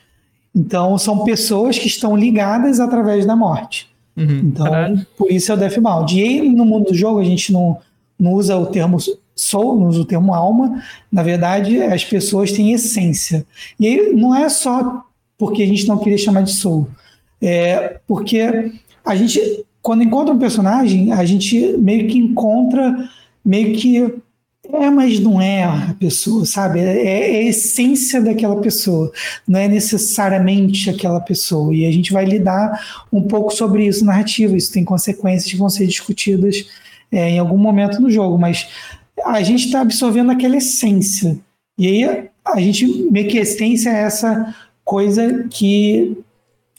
Então, 0.54 0.98
são 0.98 1.24
pessoas 1.24 1.78
que 1.78 1.86
estão 1.86 2.16
ligadas 2.16 2.78
através 2.80 3.24
da 3.24 3.34
morte. 3.34 3.88
Uhum, 4.16 4.40
então, 4.44 4.66
caralho. 4.66 5.06
por 5.16 5.30
isso 5.30 5.50
é 5.50 5.54
o 5.54 5.58
Deathbound. 5.58 6.18
E 6.18 6.22
aí, 6.22 6.48
no 6.50 6.64
mundo 6.64 6.86
do 6.86 6.94
jogo, 6.94 7.20
a 7.20 7.24
gente 7.24 7.52
não, 7.52 7.78
não 8.18 8.32
usa 8.32 8.56
o 8.56 8.66
termo 8.66 8.98
soul, 9.34 9.80
não 9.80 9.86
usa 9.86 10.00
o 10.00 10.04
termo 10.04 10.34
alma. 10.34 10.82
Na 11.10 11.22
verdade, 11.22 11.80
as 11.82 12.04
pessoas 12.04 12.52
têm 12.52 12.72
essência. 12.72 13.46
E 13.78 13.86
aí, 13.86 14.12
não 14.14 14.34
é 14.34 14.48
só 14.48 15.04
porque 15.38 15.62
a 15.62 15.66
gente 15.66 15.86
não 15.88 15.96
queria 15.96 16.18
chamar 16.18 16.42
de 16.42 16.50
soul. 16.50 16.86
É 17.40 17.98
porque 18.06 18.72
a 19.04 19.16
gente, 19.16 19.64
quando 19.82 20.02
encontra 20.02 20.34
um 20.34 20.38
personagem, 20.38 21.12
a 21.12 21.24
gente 21.24 21.76
meio 21.78 22.08
que 22.08 22.18
encontra, 22.18 23.08
meio 23.44 23.76
que 23.76 24.12
é, 24.72 24.90
mas 24.90 25.18
não 25.18 25.40
é 25.40 25.64
a 25.64 25.96
pessoa, 25.98 26.44
sabe? 26.44 26.80
É, 26.80 27.04
é, 27.04 27.38
a 27.38 27.42
essência 27.44 28.20
daquela 28.20 28.60
pessoa, 28.60 29.10
não 29.46 29.58
é 29.58 29.66
necessariamente 29.66 30.88
aquela 30.88 31.20
pessoa. 31.20 31.74
E 31.74 31.86
a 31.86 31.90
gente 31.90 32.12
vai 32.12 32.24
lidar 32.24 33.04
um 33.12 33.22
pouco 33.22 33.50
sobre 33.52 33.86
isso 33.86 34.04
narrativo. 34.04 34.56
Isso 34.56 34.72
tem 34.72 34.84
consequências 34.84 35.50
que 35.50 35.58
vão 35.58 35.68
ser 35.68 35.86
discutidas 35.86 36.66
é, 37.10 37.30
em 37.30 37.38
algum 37.38 37.58
momento 37.58 38.00
no 38.00 38.10
jogo, 38.10 38.38
mas 38.38 38.68
a 39.24 39.42
gente 39.42 39.66
está 39.66 39.80
absorvendo 39.80 40.30
aquela 40.30 40.56
essência. 40.56 41.38
E 41.76 41.86
aí 41.86 42.28
a 42.44 42.60
gente 42.60 42.86
meio 43.10 43.28
que 43.28 43.38
essência 43.38 43.90
é 43.90 44.02
essa 44.02 44.54
coisa 44.84 45.46
que 45.50 46.16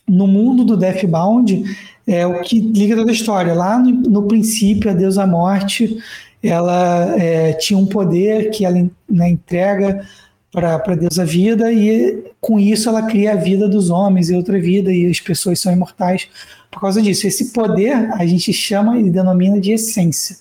no 0.08 0.28
mundo 0.28 0.64
do 0.64 0.78
Deathbound 0.78 1.64
é 2.08 2.26
o 2.26 2.42
que 2.42 2.60
liga 2.60 2.96
toda 2.96 3.12
a 3.12 3.14
história. 3.14 3.54
Lá 3.54 3.78
no, 3.78 3.92
no 3.92 4.24
princípio, 4.24 4.90
a 4.90 4.94
deusa 4.94 5.26
morte, 5.26 5.98
ela 6.44 7.16
é, 7.18 7.54
tinha 7.54 7.78
um 7.78 7.86
poder 7.86 8.50
que 8.50 8.66
ela 8.66 8.90
né, 9.10 9.30
entrega 9.30 10.06
para 10.52 10.76
a 10.76 10.96
deusa 10.96 11.24
vida 11.24 11.72
e 11.72 12.26
com 12.42 12.60
isso 12.60 12.90
ela 12.90 13.04
cria 13.04 13.34
a 13.34 13.36
vida 13.36 13.70
dos 13.70 13.90
homens 13.90 14.30
e 14.30 14.36
outra 14.36 14.60
vida 14.60 14.92
e 14.92 15.06
as 15.06 15.20
pessoas 15.20 15.60
são 15.60 15.72
imortais 15.72 16.28
por 16.70 16.82
causa 16.82 17.02
disso. 17.02 17.26
Esse 17.26 17.54
poder 17.54 18.12
a 18.14 18.26
gente 18.26 18.52
chama 18.52 19.00
e 19.00 19.10
denomina 19.10 19.60
de 19.60 19.72
essência. 19.72 20.38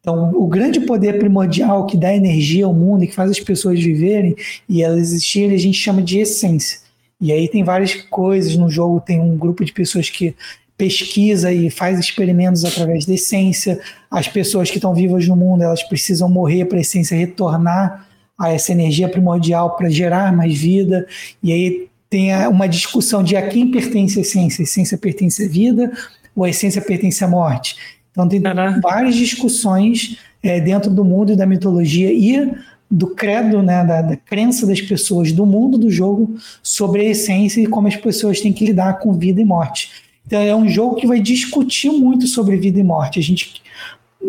Então, 0.00 0.32
o 0.34 0.46
grande 0.46 0.80
poder 0.80 1.18
primordial 1.18 1.86
que 1.86 1.96
dá 1.96 2.14
energia 2.14 2.66
ao 2.66 2.74
mundo 2.74 3.04
e 3.04 3.06
que 3.06 3.14
faz 3.14 3.30
as 3.30 3.40
pessoas 3.40 3.78
viverem 3.82 4.36
e 4.68 4.82
elas 4.82 5.12
existirem, 5.12 5.54
a 5.54 5.58
gente 5.58 5.78
chama 5.78 6.02
de 6.02 6.18
essência. 6.18 6.80
E 7.20 7.32
aí 7.32 7.48
tem 7.48 7.64
várias 7.64 7.94
coisas 7.94 8.56
no 8.56 8.70
jogo, 8.70 9.00
tem 9.00 9.20
um 9.20 9.36
grupo 9.36 9.64
de 9.64 9.72
pessoas 9.72 10.08
que 10.08 10.34
pesquisa 10.78 11.52
e 11.52 11.68
faz 11.68 11.98
experimentos 11.98 12.64
através 12.64 13.04
da 13.04 13.14
essência. 13.14 13.80
As 14.08 14.28
pessoas 14.28 14.70
que 14.70 14.76
estão 14.76 14.94
vivas 14.94 15.26
no 15.26 15.34
mundo, 15.34 15.64
elas 15.64 15.82
precisam 15.82 16.28
morrer 16.28 16.66
para 16.66 16.78
a 16.78 16.80
essência 16.80 17.16
retornar 17.16 18.08
a 18.38 18.52
essa 18.52 18.70
energia 18.70 19.08
primordial 19.08 19.74
para 19.76 19.90
gerar 19.90 20.32
mais 20.32 20.56
vida. 20.56 21.04
E 21.42 21.52
aí 21.52 21.88
tem 22.08 22.34
uma 22.46 22.68
discussão 22.68 23.24
de 23.24 23.36
a 23.36 23.48
quem 23.48 23.72
pertence 23.72 24.20
a 24.20 24.22
essência. 24.22 24.62
A 24.62 24.64
essência 24.64 24.96
pertence 24.96 25.44
à 25.44 25.48
vida 25.48 25.92
ou 26.34 26.44
a 26.44 26.48
essência 26.48 26.80
pertence 26.80 27.24
à 27.24 27.28
morte? 27.28 27.76
Então 28.12 28.28
tem 28.28 28.40
várias 28.80 29.16
discussões 29.16 30.16
é, 30.40 30.60
dentro 30.60 30.90
do 30.90 31.04
mundo 31.04 31.32
e 31.32 31.36
da 31.36 31.44
mitologia 31.44 32.12
e 32.12 32.52
do 32.90 33.08
credo, 33.08 33.62
né, 33.62 33.84
da, 33.84 34.00
da, 34.00 34.16
crença 34.16 34.66
das 34.66 34.80
pessoas 34.80 35.30
do 35.30 35.44
mundo 35.44 35.76
do 35.76 35.90
jogo 35.90 36.36
sobre 36.62 37.02
a 37.02 37.10
essência 37.10 37.60
e 37.60 37.66
como 37.66 37.86
as 37.86 37.96
pessoas 37.96 38.40
têm 38.40 38.52
que 38.52 38.64
lidar 38.64 39.00
com 39.00 39.12
vida 39.12 39.40
e 39.40 39.44
morte. 39.44 40.07
Então 40.28 40.42
é 40.42 40.54
um 40.54 40.68
jogo 40.68 40.96
que 40.96 41.06
vai 41.06 41.20
discutir 41.20 41.90
muito 41.90 42.26
sobre 42.26 42.58
vida 42.58 42.78
e 42.78 42.84
morte. 42.84 43.18
A 43.18 43.22
gente, 43.22 43.62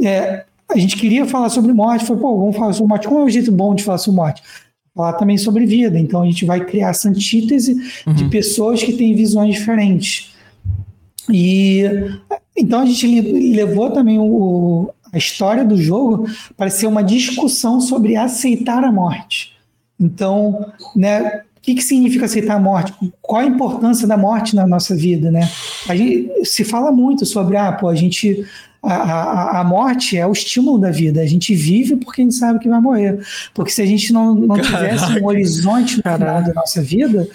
é, 0.02 0.46
a 0.70 0.78
gente 0.78 0.96
queria 0.96 1.26
falar 1.26 1.50
sobre 1.50 1.74
morte, 1.74 2.06
foi, 2.06 2.16
pô, 2.16 2.38
vamos 2.38 2.56
falar 2.56 2.72
sobre 2.72 2.88
morte. 2.88 3.08
Qual 3.08 3.20
é 3.20 3.24
o 3.26 3.30
jeito 3.30 3.52
bom 3.52 3.76
de 3.76 3.84
falar 3.84 3.98
sobre 3.98 4.16
morte? 4.16 4.42
Falar 4.96 5.14
também 5.14 5.38
sobre 5.38 5.66
vida. 5.66 6.00
Então 6.00 6.22
a 6.22 6.26
gente 6.26 6.46
vai 6.46 6.64
criar 6.64 6.92
essa 6.92 7.10
antítese 7.10 7.76
uhum. 8.08 8.14
de 8.14 8.30
pessoas 8.30 8.82
que 8.82 8.94
têm 8.94 9.14
visões 9.14 9.56
diferentes. 9.56 10.34
E 11.30 11.84
então 12.56 12.80
a 12.80 12.86
gente 12.86 13.22
levou 13.54 13.92
também 13.92 14.20
o, 14.20 14.94
a 15.12 15.18
história 15.18 15.66
do 15.66 15.76
jogo 15.76 16.30
para 16.56 16.70
ser 16.70 16.88
uma 16.88 17.04
discussão 17.04 17.82
sobre 17.82 18.16
aceitar 18.16 18.86
a 18.86 18.92
morte. 18.92 19.52
Então, 20.00 20.72
né, 20.96 21.42
que, 21.70 21.76
que 21.76 21.84
significa 21.84 22.26
aceitar 22.26 22.56
a 22.56 22.60
morte? 22.60 22.94
Qual 23.22 23.42
a 23.42 23.46
importância 23.46 24.08
da 24.08 24.18
morte 24.18 24.56
na 24.56 24.66
nossa 24.66 24.96
vida, 24.96 25.30
né? 25.30 25.48
A 25.88 25.96
gente 25.96 26.46
se 26.46 26.64
fala 26.64 26.92
muito 26.92 27.26
sobre, 27.26 27.58
ah, 27.58 27.72
pô, 27.72 27.88
a 27.88 27.96
gente 27.96 28.46
a, 28.82 28.94
a, 28.94 29.60
a, 29.60 29.64
morte 29.64 30.18
é 30.18 30.26
o 30.26 30.32
estímulo 30.32 30.80
da 30.80 30.90
vida. 30.90 31.22
A 31.22 31.26
gente 31.26 31.54
vive 31.54 31.98
porque 31.98 32.22
a 32.22 32.24
gente 32.24 32.36
sabe 32.36 32.60
que 32.60 32.70
vai 32.70 32.80
morrer. 32.80 33.20
Porque 33.54 33.72
se 33.72 33.82
a 33.82 33.86
gente 33.86 34.12
não, 34.12 34.34
não 34.34 34.60
tivesse 34.60 35.20
um 35.20 35.26
horizonte 35.26 35.98
no 35.98 36.04
final 36.04 36.42
da 36.42 36.54
nossa 36.54 36.82
vida, 36.82 37.28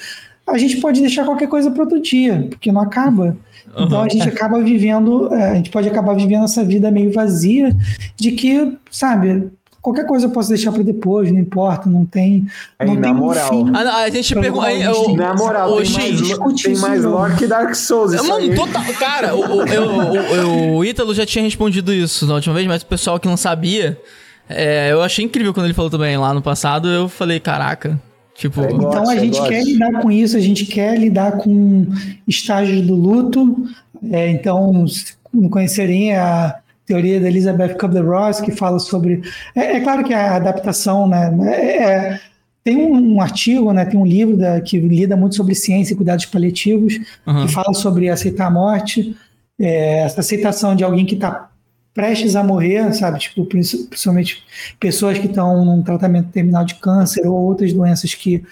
a 0.46 0.58
gente 0.58 0.78
pode 0.78 1.00
deixar 1.00 1.24
qualquer 1.24 1.48
coisa 1.48 1.70
para 1.70 1.82
outro 1.82 2.00
dia, 2.00 2.46
porque 2.50 2.72
não 2.72 2.80
acaba. 2.80 3.36
Então 3.78 3.98
uhum. 3.98 4.04
a 4.04 4.08
gente 4.08 4.28
acaba 4.28 4.60
vivendo, 4.60 5.32
é, 5.32 5.50
a 5.50 5.54
gente 5.54 5.70
pode 5.70 5.88
acabar 5.88 6.14
vivendo 6.14 6.44
essa 6.44 6.64
vida 6.64 6.90
meio 6.90 7.12
vazia 7.12 7.74
de 8.16 8.32
que, 8.32 8.76
sabe, 8.90 9.50
qualquer 9.84 10.06
coisa 10.06 10.24
eu 10.24 10.30
posso 10.30 10.48
deixar 10.48 10.72
para 10.72 10.82
depois, 10.82 11.30
não 11.30 11.38
importa, 11.38 11.90
não 11.90 12.06
tem. 12.06 12.46
Não 12.80 12.94
na 12.94 13.02
tem 13.02 13.14
moral. 13.14 13.48
Fim 13.50 13.70
ah, 13.74 13.98
a 13.98 14.08
gente 14.08 14.34
pergunta. 14.34 14.66
Na 15.14 15.34
moral, 15.34 15.76
tem, 15.76 15.92
mais, 15.92 16.62
tem 16.62 16.76
mais 16.78 17.04
lore 17.04 17.36
que 17.36 17.46
Dark 17.46 17.74
Souls. 17.74 18.14
Isso 18.14 18.26
Mano, 18.26 18.54
total, 18.54 18.82
cara, 18.98 19.36
o, 19.36 19.40
o, 19.40 20.74
o, 20.74 20.76
o, 20.76 20.84
Ítalo 20.84 21.12
já 21.12 21.26
tinha 21.26 21.44
respondido 21.44 21.92
isso 21.92 22.26
na 22.26 22.34
última 22.34 22.54
vez, 22.54 22.66
mas 22.66 22.80
o 22.80 22.86
pessoal 22.86 23.20
que 23.20 23.28
não 23.28 23.36
sabia. 23.36 24.00
É, 24.48 24.90
eu 24.90 25.02
achei 25.02 25.24
incrível 25.24 25.52
quando 25.52 25.66
ele 25.66 25.74
falou 25.74 25.90
também 25.90 26.16
lá 26.16 26.32
no 26.32 26.40
passado. 26.40 26.88
Eu 26.88 27.08
falei, 27.08 27.38
caraca, 27.38 28.00
Tipo, 28.34 28.62
é, 28.62 28.72
então 28.72 29.08
a 29.08 29.16
gente 29.16 29.40
quer 29.46 29.62
lidar 29.62 30.00
com 30.00 30.10
isso, 30.10 30.36
a 30.36 30.40
gente 30.40 30.66
quer 30.66 30.98
lidar 30.98 31.32
com 31.32 31.86
estágios 32.26 32.84
do 32.84 32.94
luto. 32.94 33.68
É, 34.10 34.28
então, 34.30 34.84
não 35.32 35.48
conhecerem 35.48 36.16
a 36.16 36.56
teoria 36.86 37.20
da 37.20 37.28
Elizabeth 37.28 37.74
Kubler-Ross 37.74 38.40
que 38.40 38.52
fala 38.52 38.78
sobre. 38.78 39.22
É, 39.54 39.76
é, 39.76 39.80
claro 39.80 40.04
que 40.04 40.12
a 40.12 40.36
adaptação, 40.36 41.08
né? 41.08 41.32
É, 41.46 41.82
é 41.82 42.20
tem 42.62 42.78
um, 42.78 43.16
um, 43.16 43.20
artigo, 43.20 43.72
né? 43.72 43.84
Tem 43.84 44.00
um 44.00 44.06
livro 44.06 44.38
da, 44.38 44.58
que 44.60 44.80
lida 44.80 45.14
muito 45.16 45.36
sobre 45.36 45.54
ciência 45.54 45.92
e 45.92 45.96
cuidados 45.96 46.24
paliativos 46.24 46.98
uhum. 47.26 47.46
que 47.46 47.52
fala 47.52 47.74
sobre 47.74 48.08
aceitar 48.08 48.46
a 48.46 48.50
morte, 48.50 49.14
é, 49.58 50.00
essa 50.00 50.20
aceitação 50.20 50.74
de 50.74 50.82
alguém 50.82 51.04
que 51.04 51.14
está 51.14 51.50
prestes 51.92 52.34
a 52.34 52.42
morrer, 52.42 52.92
sabe? 52.92 53.20
Tipo, 53.20 53.44
principalmente 53.44 54.42
pessoas 54.80 55.18
que 55.18 55.26
estão 55.26 55.64
num 55.64 55.82
tratamento 55.82 56.30
terminal 56.30 56.64
de 56.64 56.74
câncer 56.76 57.26
ou 57.26 57.34
outras 57.34 57.72
doenças 57.72 58.14
que 58.14 58.42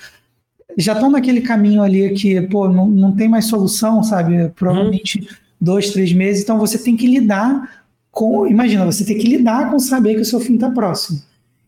já 0.77 0.93
estão 0.93 1.11
naquele 1.11 1.41
caminho 1.41 1.83
ali 1.83 2.11
que, 2.11 2.41
pô, 2.43 2.69
não, 2.69 2.87
não 2.87 3.13
tem 3.13 3.29
mais 3.29 3.47
solução, 3.47 4.03
sabe? 4.03 4.49
Provavelmente 4.51 5.19
uhum. 5.19 5.27
dois, 5.61 5.91
três 5.91 6.13
meses. 6.13 6.43
Então 6.43 6.59
você 6.59 6.79
tem 6.79 6.97
que 6.97 7.07
lidar 7.07 7.82
com. 8.13 8.47
Imagina, 8.47 8.85
você 8.85 9.05
tem 9.05 9.19
que 9.19 9.27
lidar 9.27 9.71
com 9.71 9.79
saber 9.81 10.15
que 10.15 10.21
o 10.21 10.25
seu 10.25 10.39
fim 10.39 10.55
está 10.55 10.71
próximo. 10.71 11.21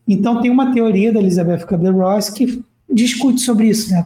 Então 0.07 0.41
tem 0.41 0.51
uma 0.51 0.71
teoria 0.71 1.11
da 1.11 1.19
Elizabeth 1.19 1.65
Kubler-Ross 1.65 2.29
que 2.29 2.63
discute 2.89 3.41
sobre 3.41 3.67
isso, 3.67 3.91
né? 3.91 4.05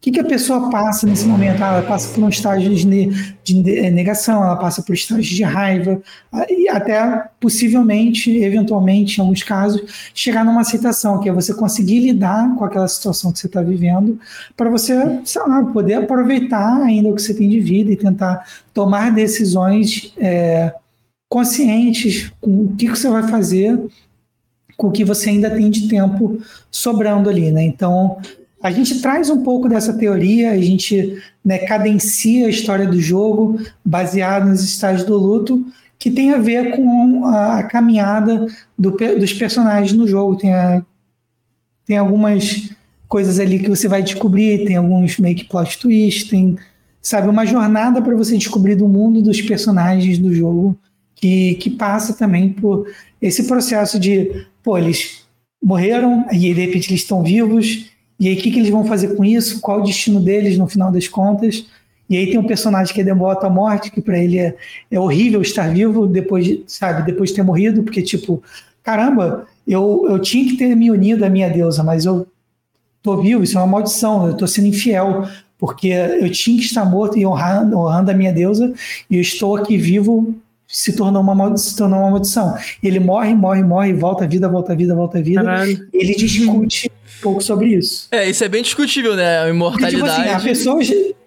O 0.00 0.02
que, 0.02 0.12
que 0.12 0.20
a 0.20 0.24
pessoa 0.24 0.70
passa 0.70 1.06
nesse 1.06 1.26
momento? 1.26 1.62
Ah, 1.62 1.74
ela 1.74 1.82
passa 1.82 2.14
por 2.14 2.24
um 2.24 2.28
estágio 2.30 2.74
de, 2.74 3.34
de 3.44 3.78
eh, 3.78 3.90
negação, 3.90 4.42
ela 4.42 4.56
passa 4.56 4.80
por 4.80 4.94
estágios 4.94 5.26
de 5.26 5.42
raiva, 5.42 6.00
ah, 6.32 6.46
e 6.48 6.70
até 6.70 7.28
possivelmente, 7.38 8.34
eventualmente, 8.34 9.18
em 9.18 9.20
alguns 9.20 9.42
casos, 9.42 10.10
chegar 10.14 10.42
numa 10.42 10.62
aceitação, 10.62 11.20
que 11.20 11.28
é 11.28 11.32
você 11.32 11.52
conseguir 11.52 12.00
lidar 12.00 12.54
com 12.56 12.64
aquela 12.64 12.88
situação 12.88 13.30
que 13.30 13.40
você 13.40 13.46
está 13.46 13.60
vivendo, 13.60 14.18
para 14.56 14.70
você, 14.70 15.20
sei 15.22 15.42
lá, 15.42 15.62
poder 15.64 15.94
aproveitar 15.94 16.80
ainda 16.80 17.10
o 17.10 17.14
que 17.14 17.20
você 17.20 17.34
tem 17.34 17.50
de 17.50 17.60
vida 17.60 17.92
e 17.92 17.96
tentar 17.96 18.42
tomar 18.72 19.12
decisões 19.12 20.14
é, 20.16 20.72
conscientes 21.30 22.30
com 22.40 22.64
o 22.64 22.76
que, 22.76 22.88
que 22.88 22.98
você 22.98 23.08
vai 23.08 23.26
fazer 23.26 23.80
com 24.76 24.88
o 24.88 24.90
que 24.90 25.04
você 25.04 25.28
ainda 25.28 25.50
tem 25.50 25.70
de 25.70 25.88
tempo 25.88 26.40
sobrando 26.70 27.28
ali, 27.28 27.52
né? 27.52 27.62
Então, 27.62 28.18
a 28.62 28.70
gente 28.70 29.02
traz 29.02 29.28
um 29.28 29.42
pouco 29.42 29.68
dessa 29.68 29.92
teoria, 29.92 30.52
a 30.52 30.56
gente 30.56 31.22
né, 31.44 31.58
cadencia 31.58 32.46
a 32.46 32.50
história 32.50 32.86
do 32.86 32.98
jogo 32.98 33.60
baseado 33.84 34.48
nos 34.48 34.64
estágios 34.64 35.04
do 35.04 35.18
luto, 35.18 35.66
que 35.98 36.10
tem 36.10 36.32
a 36.32 36.38
ver 36.38 36.74
com 36.76 37.26
a, 37.26 37.62
caminhada 37.64 38.46
do, 38.78 38.96
dos 39.18 39.34
personagens 39.34 39.92
no 39.92 40.08
jogo. 40.08 40.36
Tem, 40.36 40.54
a, 40.54 40.82
tem 41.84 41.98
algumas 41.98 42.70
coisas 43.06 43.38
ali 43.38 43.58
que 43.58 43.68
você 43.68 43.86
vai 43.86 44.02
descobrir, 44.02 44.64
tem 44.64 44.76
alguns 44.76 45.18
make 45.18 45.44
plot 45.44 45.78
twists, 45.78 46.30
tem, 46.30 46.56
sabe, 47.02 47.28
uma 47.28 47.44
jornada 47.44 48.00
para 48.00 48.16
você 48.16 48.38
descobrir 48.38 48.76
do 48.76 48.88
mundo 48.88 49.20
dos 49.20 49.42
personagens 49.42 50.18
do 50.18 50.34
jogo 50.34 50.74
que, 51.20 51.54
que 51.56 51.70
passa 51.70 52.14
também 52.14 52.50
por 52.50 52.86
esse 53.20 53.46
processo 53.46 53.98
de, 53.98 54.46
pô, 54.62 54.78
eles 54.78 55.24
morreram 55.62 56.26
e 56.32 56.38
de 56.38 56.52
repente 56.52 56.90
eles 56.90 57.02
estão 57.02 57.22
vivos 57.22 57.90
e 58.20 58.28
aí, 58.28 58.34
o 58.34 58.36
que, 58.36 58.50
que 58.50 58.58
eles 58.58 58.68
vão 58.68 58.84
fazer 58.84 59.16
com 59.16 59.24
isso? 59.24 59.62
Qual 59.62 59.80
o 59.80 59.82
destino 59.82 60.20
deles 60.20 60.58
no 60.58 60.68
final 60.68 60.92
das 60.92 61.08
contas? 61.08 61.64
E 62.06 62.18
aí 62.18 62.26
tem 62.26 62.38
um 62.38 62.46
personagem 62.46 62.94
que 62.94 63.00
é 63.00 63.04
devota 63.04 63.46
à 63.46 63.50
morte, 63.50 63.90
que 63.90 64.02
para 64.02 64.18
ele 64.18 64.38
é, 64.38 64.54
é 64.90 65.00
horrível 65.00 65.40
estar 65.40 65.72
vivo 65.72 66.06
depois, 66.06 66.44
de, 66.44 66.62
sabe, 66.66 67.02
depois 67.10 67.30
de 67.30 67.36
ter 67.36 67.42
morrido, 67.42 67.82
porque 67.82 68.02
tipo, 68.02 68.42
caramba, 68.82 69.46
eu, 69.66 70.06
eu 70.10 70.18
tinha 70.18 70.44
que 70.44 70.58
ter 70.58 70.76
me 70.76 70.90
unido 70.90 71.24
à 71.24 71.30
minha 71.30 71.48
deusa, 71.48 71.82
mas 71.82 72.04
eu 72.04 72.26
tô 73.02 73.16
vivo, 73.22 73.42
isso 73.42 73.56
é 73.56 73.60
uma 73.60 73.66
maldição, 73.66 74.26
eu 74.26 74.36
tô 74.36 74.46
sendo 74.46 74.66
infiel, 74.66 75.26
porque 75.56 75.88
eu 75.88 76.30
tinha 76.30 76.58
que 76.58 76.64
estar 76.64 76.84
morto 76.84 77.16
e 77.16 77.24
honrando, 77.24 77.78
honrando 77.78 78.10
a 78.10 78.14
minha 78.14 78.32
deusa, 78.34 78.74
e 79.08 79.16
eu 79.16 79.22
estou 79.22 79.56
aqui 79.56 79.78
vivo 79.78 80.34
se 80.70 80.92
tornou 80.92 81.20
uma 81.20 81.34
maldição, 81.34 81.70
se 81.70 81.76
tornou 81.76 81.98
uma 81.98 82.10
maldição. 82.10 82.54
Ele 82.82 83.00
morre, 83.00 83.34
morre, 83.34 83.62
morre, 83.62 83.92
volta 83.92 84.24
à 84.24 84.26
vida, 84.26 84.48
volta 84.48 84.72
à 84.72 84.76
vida, 84.76 84.94
volta 84.94 85.18
à 85.18 85.20
vida. 85.20 85.42
Caralho. 85.42 85.88
Ele 85.92 86.14
discute 86.14 86.88
um 86.88 87.22
pouco 87.22 87.42
sobre 87.42 87.74
isso. 87.74 88.06
É, 88.12 88.30
isso 88.30 88.44
é 88.44 88.48
bem 88.48 88.62
discutível, 88.62 89.16
né? 89.16 89.40
A 89.40 89.48
imortalidade. 89.48 89.96
Porque, 89.96 90.14
tipo 90.14 90.30
assim, 90.30 90.30
a 90.30 90.40
pessoa 90.40 90.80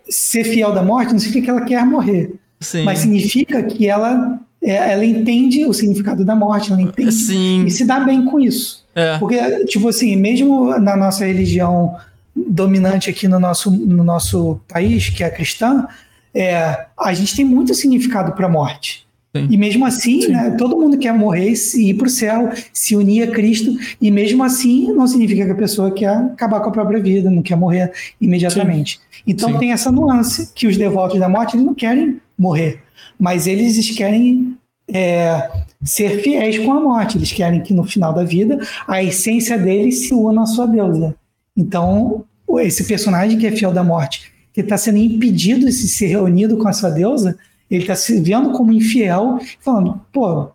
ser 0.08 0.44
fiel 0.46 0.72
da 0.72 0.82
morte 0.82 1.12
não 1.12 1.20
significa 1.20 1.46
que 1.46 1.50
ela 1.50 1.62
quer 1.62 1.86
morrer. 1.86 2.34
Sim. 2.62 2.84
Mas 2.84 3.00
significa 3.00 3.62
que 3.62 3.88
ela, 3.88 4.40
é, 4.62 4.94
ela 4.94 5.06
entende 5.06 5.66
o 5.66 5.74
significado 5.74 6.24
da 6.24 6.36
morte, 6.36 6.72
ela 6.72 6.82
entende 6.82 7.12
Sim. 7.12 7.66
e 7.66 7.72
se 7.72 7.84
dá 7.84 8.00
bem 8.00 8.24
com 8.26 8.40
isso. 8.40 8.86
É. 8.96 9.18
Porque, 9.18 9.66
tipo 9.66 9.90
assim, 9.90 10.16
mesmo 10.16 10.80
na 10.80 10.96
nossa 10.96 11.26
religião 11.26 11.98
dominante 12.34 13.10
aqui 13.10 13.28
no 13.28 13.40
nosso, 13.40 13.70
no 13.70 14.04
nosso 14.04 14.60
país, 14.68 15.10
que 15.10 15.24
é 15.24 15.28
a 15.28 15.32
cristã, 15.32 15.86
é, 16.34 16.86
a 16.98 17.14
gente 17.14 17.36
tem 17.36 17.44
muito 17.44 17.74
significado 17.76 18.32
para 18.32 18.46
a 18.48 18.50
morte. 18.50 19.03
Sim. 19.36 19.48
E 19.50 19.58
mesmo 19.58 19.84
assim, 19.84 20.28
né, 20.28 20.52
todo 20.58 20.80
mundo 20.80 20.98
quer 20.98 21.12
morrer 21.12 21.54
e 21.76 21.90
ir 21.90 21.96
para 21.96 22.06
o 22.06 22.10
céu, 22.10 22.52
se 22.72 22.96
unir 22.96 23.24
a 23.24 23.32
Cristo, 23.32 23.76
e 24.00 24.12
mesmo 24.12 24.44
assim 24.44 24.94
não 24.94 25.08
significa 25.08 25.46
que 25.46 25.52
a 25.52 25.56
pessoa 25.56 25.90
quer 25.92 26.16
acabar 26.16 26.60
com 26.60 26.70
a 26.70 26.72
própria 26.72 27.02
vida, 27.02 27.32
não 27.32 27.42
quer 27.42 27.56
morrer 27.56 27.92
imediatamente. 28.22 29.00
Sim. 29.12 29.24
Então 29.26 29.58
tem 29.58 29.72
essa 29.72 29.92
nuance 29.92 30.52
que 30.54 30.68
os 30.68 30.78
devotos 30.78 31.20
da 31.20 31.28
morte 31.28 31.56
eles 31.56 31.66
não 31.66 31.74
querem 31.74 32.22
morrer, 32.38 32.84
mas 33.20 33.48
eles 33.48 33.90
querem 33.90 34.56
é, 34.88 35.50
ser 35.84 36.22
fiéis 36.22 36.60
com 36.60 36.72
a 36.72 36.80
morte, 36.80 37.18
eles 37.18 37.32
querem 37.32 37.62
que 37.62 37.74
no 37.74 37.84
final 37.84 38.14
da 38.14 38.24
vida 38.24 38.60
a 38.88 39.04
essência 39.04 39.58
deles 39.58 40.08
se 40.08 40.14
una 40.14 40.44
à 40.44 40.46
sua 40.46 40.68
deusa. 40.68 41.16
Então, 41.58 42.24
esse 42.60 42.84
personagem 42.84 43.40
que 43.40 43.48
é 43.48 43.52
fiel 43.52 43.72
da 43.72 43.84
morte, 43.84 44.32
que 44.54 44.62
está 44.62 44.78
sendo 44.78 44.98
impedido 45.00 45.66
de 45.66 45.72
se 45.72 45.88
ser 45.88 46.08
reunido 46.08 46.58
com 46.58 46.68
a 46.68 46.74
sua 46.74 46.92
deusa, 46.92 47.36
ele 47.76 47.84
está 47.84 47.96
se 47.96 48.20
vendo 48.22 48.52
como 48.52 48.72
infiel, 48.72 49.40
falando, 49.60 50.00
pô, 50.12 50.50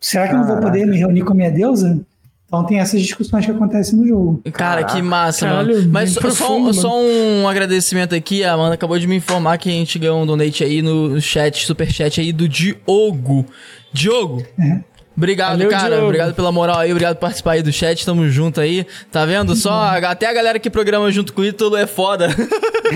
será 0.00 0.28
que 0.28 0.34
eu 0.34 0.38
não 0.38 0.46
vou 0.46 0.58
poder 0.58 0.86
me 0.86 0.96
reunir 0.96 1.22
com 1.22 1.32
a 1.32 1.36
minha 1.36 1.50
deusa? 1.50 2.00
Então 2.46 2.64
tem 2.64 2.80
essas 2.80 3.00
discussões 3.00 3.44
que 3.44 3.50
acontecem 3.50 3.96
no 3.96 4.06
jogo. 4.06 4.42
Cara, 4.52 4.82
que 4.82 5.00
massa, 5.00 5.46
Caralho, 5.46 5.76
mano. 5.76 5.88
Mas 5.92 6.10
só, 6.10 6.20
profundo, 6.20 6.74
só, 6.74 6.82
só, 6.82 7.00
um 7.00 7.48
agradecimento 7.48 8.12
aqui. 8.12 8.42
A 8.42 8.54
Amanda 8.54 8.74
acabou 8.74 8.98
de 8.98 9.06
me 9.06 9.14
informar 9.14 9.56
que 9.56 9.68
a 9.68 9.72
gente 9.72 9.98
ganhou 10.00 10.20
um 10.20 10.26
donate 10.26 10.64
aí 10.64 10.82
no 10.82 11.20
chat, 11.20 11.64
super 11.64 11.88
chat 11.88 12.20
aí 12.20 12.32
do 12.32 12.48
Diogo. 12.48 13.46
Diogo, 13.92 14.44
é. 14.58 14.80
Obrigado, 15.20 15.50
Valeu, 15.50 15.68
cara. 15.68 15.88
Diogo. 15.90 16.06
Obrigado 16.06 16.34
pela 16.34 16.50
moral 16.50 16.78
aí, 16.78 16.90
obrigado 16.90 17.16
por 17.16 17.20
participar 17.20 17.52
aí 17.52 17.62
do 17.62 17.70
chat. 17.70 18.06
Tamo 18.06 18.26
junto 18.30 18.58
aí. 18.58 18.86
Tá 19.12 19.26
vendo? 19.26 19.54
Só 19.54 19.70
até 19.70 20.26
a 20.26 20.32
galera 20.32 20.58
que 20.58 20.70
programa 20.70 21.10
junto 21.12 21.34
com 21.34 21.42
o 21.42 21.44
Ítalo 21.44 21.76
é 21.76 21.86
foda. 21.86 22.28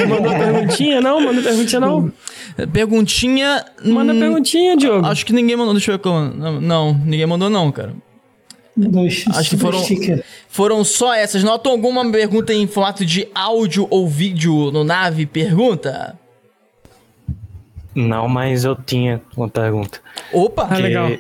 Mandou 0.09 0.33
perguntinha, 0.33 1.03
não? 1.03 1.21
Mandou 1.21 1.43
perguntinha, 1.43 1.81
não? 1.81 2.13
Perguntinha. 2.73 3.65
Manda 3.85 4.15
hum, 4.15 4.19
perguntinha, 4.19 4.75
Diogo. 4.75 5.07
Acho 5.07 5.27
que 5.27 5.35
ninguém 5.35 5.55
mandou. 5.55 5.75
Deixa 5.75 5.93
eu 5.93 5.99
ver. 5.99 6.35
Não, 6.35 6.61
não 6.63 6.95
ninguém 6.95 7.27
mandou, 7.27 7.51
não, 7.51 7.71
cara. 7.71 7.93
Dois, 8.75 9.27
Acho 9.29 9.51
que 9.51 9.57
foram, 9.59 9.83
foram 10.49 10.83
só 10.83 11.15
essas. 11.15 11.45
Notam 11.45 11.73
alguma 11.73 12.11
pergunta 12.11 12.55
em 12.55 12.67
formato 12.67 13.05
de 13.05 13.29
áudio 13.35 13.87
ou 13.91 14.09
vídeo 14.09 14.71
no 14.73 14.83
nave? 14.83 15.27
Pergunta? 15.27 16.19
Não, 17.95 18.27
mas 18.29 18.65
eu 18.65 18.75
tinha 18.75 19.21
uma 19.37 19.49
pergunta. 19.49 20.01
Opa! 20.33 20.67
Ah, 20.71 20.79
legal 20.79 21.11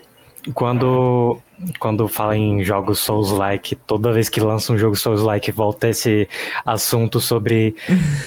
quando 0.52 1.40
quando 1.78 2.08
fala 2.08 2.36
em 2.36 2.62
jogos 2.62 2.98
Souls-like, 2.98 3.76
toda 3.86 4.12
vez 4.12 4.28
que 4.28 4.40
lança 4.40 4.72
um 4.72 4.78
jogo 4.78 4.96
Souls-like, 4.96 5.50
volta 5.52 5.88
esse 5.88 6.28
assunto 6.64 7.20
sobre 7.20 7.76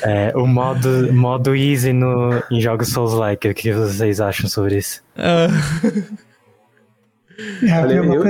é, 0.01 0.31
o 0.35 0.47
modo, 0.47 1.13
modo 1.13 1.55
easy 1.55 1.93
no, 1.93 2.41
em 2.49 2.61
jogos 2.61 2.87
Souls-like. 2.89 3.49
O 3.49 3.53
que 3.53 3.73
vocês 3.73 4.19
acham 4.21 4.49
sobre 4.49 4.77
isso? 4.77 5.03
Uh... 5.17 6.17
Olha, 7.71 7.93
eu, 7.93 8.25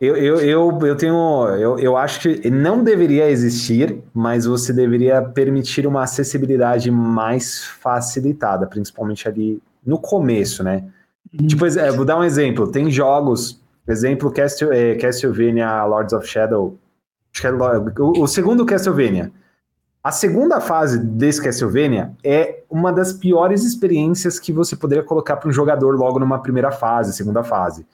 eu, 0.00 0.16
eu, 0.16 0.40
eu, 0.40 0.78
eu 0.86 0.96
tenho. 0.96 1.48
Eu, 1.58 1.78
eu 1.78 1.96
acho 1.96 2.20
que 2.20 2.48
não 2.48 2.84
deveria 2.84 3.28
existir, 3.28 3.98
mas 4.14 4.44
você 4.44 4.72
deveria 4.72 5.20
permitir 5.20 5.88
uma 5.88 6.04
acessibilidade 6.04 6.88
mais 6.88 7.64
facilitada, 7.64 8.64
principalmente 8.66 9.26
ali 9.26 9.60
no 9.84 9.98
começo, 9.98 10.62
né? 10.62 10.84
Tipo, 11.46 11.66
é, 11.66 11.90
vou 11.90 12.04
dar 12.04 12.18
um 12.18 12.24
exemplo. 12.24 12.70
Tem 12.70 12.90
jogos, 12.90 13.60
exemplo, 13.86 14.30
Castle, 14.30 14.72
é, 14.72 14.94
Castlevania 14.96 15.84
Lords 15.84 16.12
of 16.12 16.26
Shadow. 16.26 16.78
É 17.42 17.50
o, 18.00 18.22
o 18.22 18.26
segundo 18.26 18.64
Castlevania. 18.64 19.30
A 20.02 20.10
segunda 20.10 20.60
fase 20.60 20.98
desse 20.98 21.42
Castlevania 21.42 22.12
é 22.24 22.62
uma 22.70 22.92
das 22.92 23.12
piores 23.12 23.64
experiências 23.64 24.38
que 24.38 24.52
você 24.52 24.74
poderia 24.74 25.04
colocar 25.04 25.36
para 25.36 25.48
um 25.48 25.52
jogador 25.52 25.94
logo 25.96 26.18
numa 26.18 26.40
primeira 26.40 26.70
fase, 26.70 27.12
segunda 27.12 27.42
fase. 27.42 27.86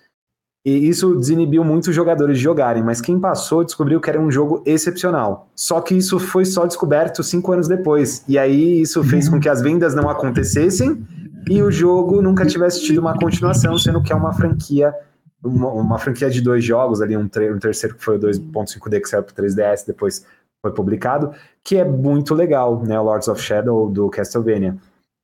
E 0.65 0.89
isso 0.89 1.15
desinibiu 1.17 1.63
muitos 1.63 1.95
jogadores 1.95 2.39
de 2.39 2.43
jogarem, 2.43 2.83
mas 2.83 3.01
quem 3.01 3.21
passou 3.21 3.65
descobriu 3.65 4.01
que 4.01 4.09
era 4.09 4.19
um 4.19 4.31
jogo 4.31 4.63
excepcional. 4.65 5.49
Só 5.55 5.81
que 5.81 5.95
isso 5.95 6.19
foi 6.19 6.45
só 6.47 6.65
descoberto 6.65 7.23
cinco 7.23 7.53
anos 7.53 7.69
depois. 7.69 8.25
E 8.27 8.39
aí 8.39 8.81
isso 8.81 9.03
fez 9.05 9.29
com 9.29 9.39
que 9.39 9.49
as 9.49 9.61
vendas 9.61 9.95
não 9.95 10.09
acontecessem 10.09 11.07
e 11.49 11.63
o 11.63 11.71
jogo 11.71 12.23
nunca 12.23 12.47
tivesse 12.47 12.83
tido 12.83 12.99
uma 12.99 13.19
continuação, 13.19 13.77
sendo 13.79 14.03
que 14.03 14.13
é 14.13 14.17
uma 14.17 14.33
franquia, 14.33 14.95
uma, 15.43 15.69
uma 15.69 15.99
franquia 15.99 16.31
de 16.31 16.41
dois 16.41 16.65
jogos 16.65 17.01
ali, 17.03 17.17
um, 17.17 17.25
um 17.25 17.59
terceiro 17.59 17.97
que 17.97 18.05
foi 18.05 18.17
o 18.17 18.21
2.5D 18.21 19.01
que 19.01 19.09
saiu 19.09 19.23
para 19.23 19.35
3DS, 19.35 19.87
depois 19.87 20.27
foi 20.63 20.73
publicado, 20.73 21.33
que 21.63 21.77
é 21.77 21.85
muito 21.85 22.35
legal, 22.35 22.83
né, 22.83 22.99
Lords 22.99 23.29
of 23.29 23.41
Shadow 23.41 23.91
do 23.91 24.09
Castlevania. 24.09 24.77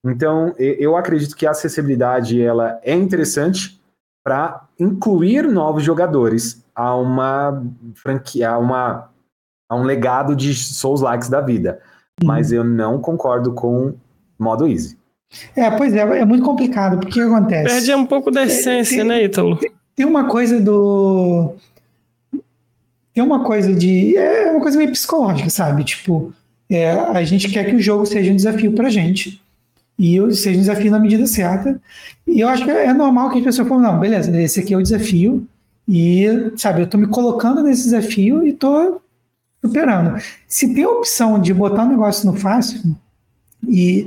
Então, 0.05 0.55
eu 0.59 0.97
acredito 0.97 1.35
que 1.35 1.47
a 1.47 1.51
acessibilidade 1.51 2.41
ela 2.41 2.79
é 2.83 2.95
interessante 2.95 3.81
para 4.25 4.67
incluir 4.79 5.49
novos 5.49 5.83
jogadores 5.83 6.65
a 6.75 6.95
uma 6.95 7.63
franquia, 7.95 8.51
a, 8.51 8.59
uma, 8.59 9.11
a 9.69 9.77
um 9.77 9.83
legado 9.83 10.37
de 10.37 10.55
Souls-likes 10.55 11.29
da 11.29 11.41
vida. 11.41 11.81
Mas 12.23 12.53
eu 12.53 12.63
não 12.63 13.01
concordo 13.01 13.53
com 13.53 13.95
modo 14.39 14.67
easy. 14.67 15.00
É, 15.55 15.71
pois 15.71 15.95
é, 15.95 16.01
é 16.01 16.25
muito 16.25 16.45
complicado, 16.45 16.99
porque 16.99 17.21
o 17.21 17.27
que 17.27 17.35
acontece? 17.35 17.75
Perde 17.75 17.95
um 17.95 18.07
pouco 18.07 18.31
da 18.31 18.43
essência, 18.45 18.99
tem, 18.99 19.07
né, 19.07 19.25
Ítalo? 19.25 19.59
Tem 19.95 20.07
uma 20.07 20.25
coisa 20.25 20.61
do. 20.61 21.55
Tem 23.15 23.23
uma 23.23 23.45
coisa 23.45 23.73
de. 23.75 24.17
É 24.17 24.51
uma 24.51 24.61
coisa 24.61 24.79
meio 24.79 24.91
psicológica, 24.91 25.49
sabe? 25.51 25.85
Tipo, 25.85 26.33
é, 26.69 26.91
a 26.93 27.23
gente 27.23 27.49
quer 27.49 27.65
que 27.65 27.77
o 27.77 27.81
jogo 27.81 28.07
seja 28.07 28.33
um 28.33 28.37
desafio 28.37 28.73
pra 28.73 28.89
gente. 28.89 29.41
E 29.99 30.17
seja 30.35 30.57
um 30.57 30.63
desafio 30.63 30.91
na 30.91 30.99
medida 30.99 31.27
certa. 31.27 31.81
E 32.27 32.41
eu 32.41 32.49
acho 32.49 32.65
que 32.65 32.71
é 32.71 32.93
normal 32.93 33.31
que 33.31 33.39
as 33.39 33.45
pessoas 33.45 33.69
falem, 33.69 33.85
não, 33.85 34.01
beleza, 34.01 34.35
esse 34.41 34.61
aqui 34.61 34.73
é 34.73 34.77
o 34.77 34.83
desafio. 34.83 35.47
E, 35.87 36.53
sabe, 36.57 36.83
eu 36.83 36.87
tô 36.87 36.97
me 36.97 37.07
colocando 37.07 37.63
nesse 37.63 37.85
desafio 37.85 38.47
e 38.47 38.53
tô 38.53 39.01
superando. 39.63 40.19
Se 40.49 40.73
tem 40.73 40.85
a 40.85 40.89
opção 40.89 41.39
de 41.39 41.53
botar 41.53 41.85
um 41.85 41.91
negócio 41.91 42.31
no 42.31 42.37
fácil, 42.37 42.97
e 43.69 44.07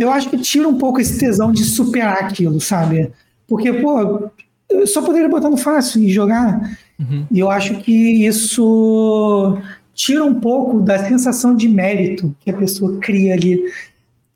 eu 0.00 0.10
acho 0.10 0.30
que 0.30 0.38
tira 0.38 0.66
um 0.66 0.78
pouco 0.78 0.98
esse 0.98 1.18
tesão 1.18 1.52
de 1.52 1.62
superar 1.62 2.24
aquilo, 2.24 2.58
sabe? 2.58 3.12
Porque, 3.46 3.70
pô, 3.70 4.30
eu 4.70 4.86
só 4.86 5.02
poderia 5.02 5.28
botar 5.28 5.50
no 5.50 5.58
fácil 5.58 6.02
e 6.02 6.10
jogar. 6.10 6.78
Uhum. 6.98 7.26
E 7.30 7.38
eu 7.38 7.50
acho 7.50 7.74
que 7.80 7.92
isso 8.26 9.58
tira 9.92 10.24
um 10.24 10.40
pouco 10.40 10.80
da 10.80 11.06
sensação 11.06 11.54
de 11.54 11.68
mérito 11.68 12.34
que 12.40 12.50
a 12.50 12.56
pessoa 12.56 12.98
cria 12.98 13.34
ali 13.34 13.62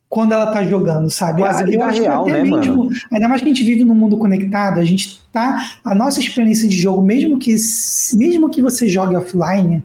quando 0.07 0.33
ela 0.33 0.52
tá 0.52 0.62
jogando, 0.62 1.09
sabe? 1.09 1.41
Quase 1.41 1.75
eu 1.75 1.83
acho 1.83 2.02
real, 2.02 2.26
né, 2.26 2.43
mesmo, 2.43 2.57
mano? 2.59 2.91
Ainda 3.10 3.26
mais 3.26 3.41
que 3.41 3.49
a 3.49 3.52
gente 3.55 3.65
vive 3.65 3.84
num 3.84 3.94
mundo 3.94 4.18
conectado, 4.18 4.78
a 4.78 4.84
gente 4.84 5.23
tá. 5.33 5.76
A 5.83 5.94
nossa 5.94 6.20
experiência 6.20 6.68
de 6.68 6.76
jogo, 6.76 7.01
mesmo 7.01 7.39
que, 7.39 7.57
mesmo 8.12 8.51
que 8.51 8.60
você 8.60 8.86
jogue 8.86 9.17
offline, 9.17 9.83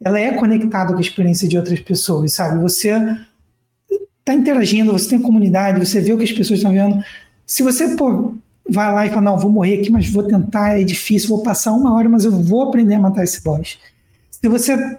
ela 0.00 0.20
é 0.20 0.32
conectada 0.34 0.92
com 0.92 0.98
a 0.98 1.02
experiência 1.02 1.48
de 1.48 1.58
outras 1.58 1.80
pessoas, 1.80 2.34
sabe? 2.34 2.62
Você 2.62 2.92
tá 4.28 4.34
interagindo, 4.34 4.92
você 4.92 5.08
tem 5.08 5.20
comunidade, 5.20 5.84
você 5.84 6.00
vê 6.00 6.12
o 6.12 6.18
que 6.18 6.24
as 6.24 6.32
pessoas 6.32 6.58
estão 6.58 6.72
vendo. 6.72 7.02
Se 7.46 7.62
você, 7.62 7.96
pô, 7.96 8.34
vai 8.68 8.92
lá 8.92 9.06
e 9.06 9.08
fala, 9.08 9.22
não, 9.22 9.38
vou 9.38 9.50
morrer 9.50 9.80
aqui, 9.80 9.90
mas 9.90 10.08
vou 10.10 10.22
tentar, 10.22 10.78
é 10.78 10.84
difícil, 10.84 11.30
vou 11.30 11.42
passar 11.42 11.72
uma 11.72 11.94
hora, 11.94 12.08
mas 12.08 12.24
eu 12.24 12.32
vou 12.32 12.62
aprender 12.62 12.94
a 12.94 13.00
matar 13.00 13.24
esse 13.24 13.42
boss. 13.42 13.78
Se 14.30 14.46
você 14.48 14.98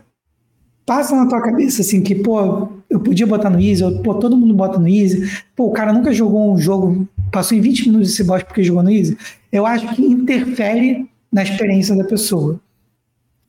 passa 0.83 1.15
na 1.15 1.27
tua 1.27 1.41
cabeça 1.41 1.81
assim 1.81 2.01
que, 2.01 2.15
pô, 2.15 2.67
eu 2.89 2.99
podia 2.99 3.27
botar 3.27 3.51
no 3.51 3.59
Easy, 3.59 3.83
ou, 3.83 4.01
pô, 4.01 4.15
todo 4.15 4.35
mundo 4.35 4.53
bota 4.55 4.79
no 4.79 4.87
Easy, 4.87 5.29
pô, 5.55 5.65
o 5.65 5.71
cara 5.71 5.93
nunca 5.93 6.11
jogou 6.11 6.51
um 6.51 6.57
jogo, 6.57 7.07
passou 7.31 7.55
em 7.55 7.61
20 7.61 7.89
minutos 7.89 8.11
esse 8.11 8.23
boss 8.23 8.41
porque 8.41 8.63
jogou 8.63 8.81
no 8.81 8.89
Easy, 8.89 9.15
eu 9.51 9.63
acho 9.65 9.93
que 9.93 10.03
interfere 10.03 11.07
na 11.31 11.43
experiência 11.43 11.95
da 11.95 12.03
pessoa. 12.03 12.59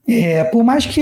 É, 0.07 0.44
por 0.44 0.62
mais 0.62 0.84
que 0.84 1.00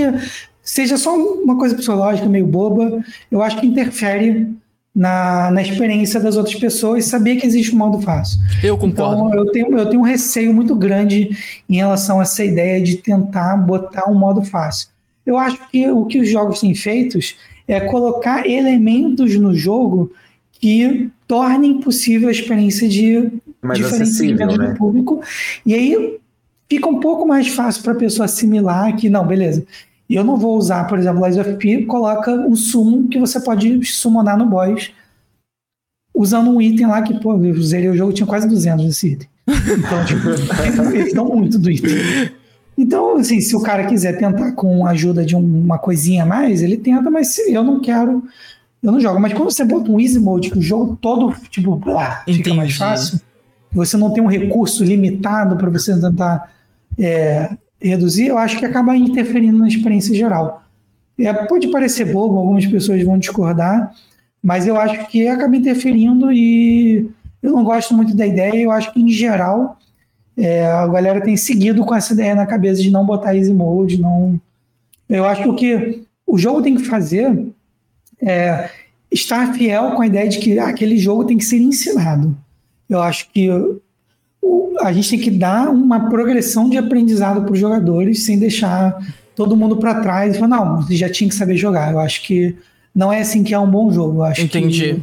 seja 0.63 0.97
só 0.97 1.17
uma 1.17 1.57
coisa 1.57 1.75
psicológica 1.75 2.29
meio 2.29 2.47
boba, 2.47 3.03
eu 3.29 3.41
acho 3.41 3.59
que 3.59 3.67
interfere 3.67 4.47
na, 4.95 5.51
na 5.51 5.61
experiência 5.61 6.19
das 6.19 6.35
outras 6.35 6.55
pessoas 6.55 7.05
saber 7.05 7.37
que 7.37 7.45
existe 7.45 7.73
um 7.73 7.77
modo 7.77 8.01
fácil. 8.01 8.39
Eu 8.63 8.77
concordo. 8.77 9.27
Então, 9.27 9.35
eu 9.35 9.51
tenho, 9.51 9.77
eu 9.77 9.85
tenho 9.89 10.01
um 10.01 10.05
receio 10.05 10.53
muito 10.53 10.75
grande 10.75 11.29
em 11.69 11.75
relação 11.75 12.19
a 12.19 12.23
essa 12.23 12.43
ideia 12.43 12.81
de 12.81 12.97
tentar 12.97 13.55
botar 13.57 14.09
um 14.09 14.15
modo 14.15 14.41
fácil. 14.43 14.89
Eu 15.25 15.37
acho 15.37 15.59
que 15.69 15.89
o 15.89 16.05
que 16.05 16.19
os 16.19 16.29
jogos 16.29 16.59
têm 16.59 16.73
feito 16.73 17.19
é 17.67 17.79
colocar 17.81 18.47
elementos 18.47 19.35
no 19.35 19.53
jogo 19.53 20.11
que 20.53 21.09
tornem 21.27 21.79
possível 21.79 22.27
a 22.27 22.31
experiência 22.31 22.89
de 22.89 23.31
Mais 23.61 23.79
segmentos 24.17 24.57
né? 24.57 24.67
do 24.69 24.75
público. 24.75 25.21
E 25.65 25.73
aí 25.73 26.17
fica 26.67 26.87
um 26.87 26.99
pouco 26.99 27.27
mais 27.27 27.47
fácil 27.47 27.83
para 27.83 27.93
a 27.93 27.95
pessoa 27.95 28.25
assimilar 28.25 28.95
que, 28.95 29.07
não, 29.09 29.25
beleza, 29.25 29.65
eu 30.15 30.23
não 30.23 30.37
vou 30.37 30.57
usar, 30.57 30.85
por 30.87 30.97
exemplo, 30.97 31.23
Lies 31.25 31.37
of 31.37 31.53
P, 31.57 31.85
coloca 31.85 32.31
um 32.31 32.55
summon 32.55 33.07
que 33.07 33.19
você 33.19 33.39
pode 33.39 33.83
summonar 33.85 34.37
no 34.37 34.45
boss 34.45 34.91
usando 36.15 36.49
um 36.49 36.61
item 36.61 36.87
lá 36.87 37.01
que, 37.01 37.13
pô, 37.19 37.33
eu 37.43 37.61
zerei 37.61 37.89
o 37.89 37.95
jogo, 37.95 38.11
tinha 38.13 38.27
quase 38.27 38.47
200 38.47 38.85
nesse 38.85 39.07
item. 39.13 39.27
Então, 39.47 40.05
tipo, 40.05 40.29
eles 40.93 41.13
dão 41.13 41.25
muito 41.25 41.57
do 41.57 41.69
item. 41.71 41.91
Então, 42.77 43.17
assim, 43.17 43.39
se 43.41 43.55
o 43.55 43.61
cara 43.61 43.85
quiser 43.85 44.17
tentar 44.17 44.53
com 44.53 44.85
a 44.85 44.91
ajuda 44.91 45.25
de 45.25 45.35
um- 45.35 45.39
uma 45.63 45.77
coisinha 45.77 46.23
a 46.23 46.25
mais, 46.25 46.61
ele 46.61 46.77
tenta, 46.77 47.09
mas 47.11 47.33
se 47.35 47.53
eu 47.53 47.63
não 47.63 47.79
quero, 47.79 48.23
eu 48.81 48.91
não 48.91 48.99
jogo. 48.99 49.19
Mas 49.19 49.33
quando 49.33 49.51
você 49.51 49.63
bota 49.65 49.91
um 49.91 49.99
easy 49.99 50.19
mode, 50.19 50.49
que 50.49 50.57
o 50.57 50.61
jogo 50.61 50.97
todo, 51.01 51.33
tipo, 51.49 51.75
blá, 51.75 52.23
fica 52.25 52.53
mais 52.53 52.75
fácil, 52.75 53.19
você 53.71 53.95
não 53.97 54.11
tem 54.13 54.23
um 54.23 54.27
recurso 54.27 54.83
limitado 54.83 55.55
para 55.57 55.69
você 55.69 55.93
tentar 55.99 56.51
é, 56.97 57.49
reduzir, 57.81 58.27
eu 58.27 58.37
acho 58.37 58.57
que 58.57 58.65
acaba 58.65 58.95
interferindo 58.95 59.57
na 59.57 59.67
experiência 59.67 60.13
geral. 60.13 60.63
É, 61.17 61.33
pode 61.33 61.67
parecer 61.69 62.05
bobo, 62.05 62.37
algumas 62.37 62.65
pessoas 62.65 63.03
vão 63.03 63.17
discordar, 63.17 63.93
mas 64.41 64.67
eu 64.67 64.77
acho 64.79 65.07
que 65.07 65.27
acaba 65.27 65.55
interferindo 65.55 66.31
e 66.31 67.09
eu 67.41 67.51
não 67.51 67.63
gosto 67.63 67.93
muito 67.93 68.15
da 68.15 68.25
ideia. 68.25 68.55
Eu 68.55 68.71
acho 68.71 68.93
que, 68.93 69.01
em 69.01 69.09
geral, 69.09 69.77
é, 70.37 70.65
a 70.65 70.87
galera 70.87 71.21
tem 71.21 71.35
seguido 71.35 71.85
com 71.85 71.93
essa 71.93 72.13
ideia 72.13 72.35
na 72.35 72.45
cabeça 72.45 72.81
de 72.81 72.89
não 72.89 73.05
botar 73.05 73.35
easy 73.35 73.53
mode. 73.53 73.99
Não... 73.99 74.39
Eu 75.09 75.25
acho 75.25 75.43
que 75.43 75.49
o 75.49 75.55
que 75.55 76.03
o 76.25 76.37
jogo 76.37 76.61
tem 76.61 76.75
que 76.75 76.83
fazer 76.83 77.47
é 78.21 78.69
estar 79.11 79.53
fiel 79.53 79.91
com 79.91 80.01
a 80.01 80.07
ideia 80.07 80.29
de 80.29 80.39
que 80.39 80.57
aquele 80.59 80.97
jogo 80.97 81.25
tem 81.25 81.37
que 81.37 81.45
ser 81.45 81.57
ensinado. 81.57 82.37
Eu 82.89 83.01
acho 83.01 83.29
que 83.31 83.49
a 84.81 84.91
gente 84.93 85.09
tem 85.09 85.19
que 85.19 85.31
dar 85.31 85.69
uma 85.69 86.09
progressão 86.09 86.69
de 86.69 86.77
aprendizado 86.77 87.41
para 87.43 87.53
os 87.53 87.59
jogadores 87.59 88.23
sem 88.23 88.37
deixar 88.39 88.97
todo 89.35 89.55
mundo 89.55 89.77
para 89.77 89.95
trás 90.01 90.35
e 90.35 90.39
falar, 90.39 90.57
não, 90.57 90.81
você 90.81 90.95
já 90.95 91.09
tinha 91.09 91.29
que 91.29 91.35
saber 91.35 91.55
jogar. 91.57 91.91
Eu 91.91 91.99
acho 91.99 92.21
que 92.23 92.55
não 92.93 93.11
é 93.11 93.21
assim 93.21 93.43
que 93.43 93.53
é 93.53 93.59
um 93.59 93.69
bom 93.69 93.91
jogo. 93.91 94.19
Eu 94.19 94.23
acho 94.23 94.41
Entendi. 94.41 94.95
que 94.95 95.01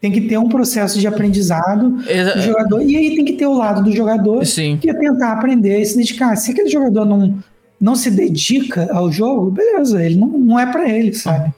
tem 0.00 0.12
que 0.12 0.20
ter 0.22 0.38
um 0.38 0.48
processo 0.48 0.98
de 0.98 1.06
aprendizado 1.06 1.90
do 1.90 2.10
Exa- 2.10 2.38
jogador. 2.40 2.82
E 2.82 2.96
aí 2.96 3.16
tem 3.16 3.24
que 3.24 3.32
ter 3.34 3.46
o 3.46 3.54
lado 3.54 3.82
do 3.82 3.92
jogador 3.92 4.44
Sim. 4.46 4.78
que 4.80 4.88
é 4.90 4.94
tentar 4.94 5.32
aprender 5.32 5.80
e 5.80 5.84
se 5.86 5.96
dedicar. 5.96 6.36
Se 6.36 6.50
aquele 6.52 6.68
jogador 6.68 7.04
não, 7.04 7.34
não 7.80 7.94
se 7.94 8.10
dedica 8.10 8.88
ao 8.92 9.10
jogo, 9.10 9.50
beleza, 9.50 10.02
ele 10.04 10.16
não, 10.16 10.28
não 10.28 10.58
é 10.58 10.66
para 10.66 10.88
ele, 10.88 11.12
sabe? 11.14 11.52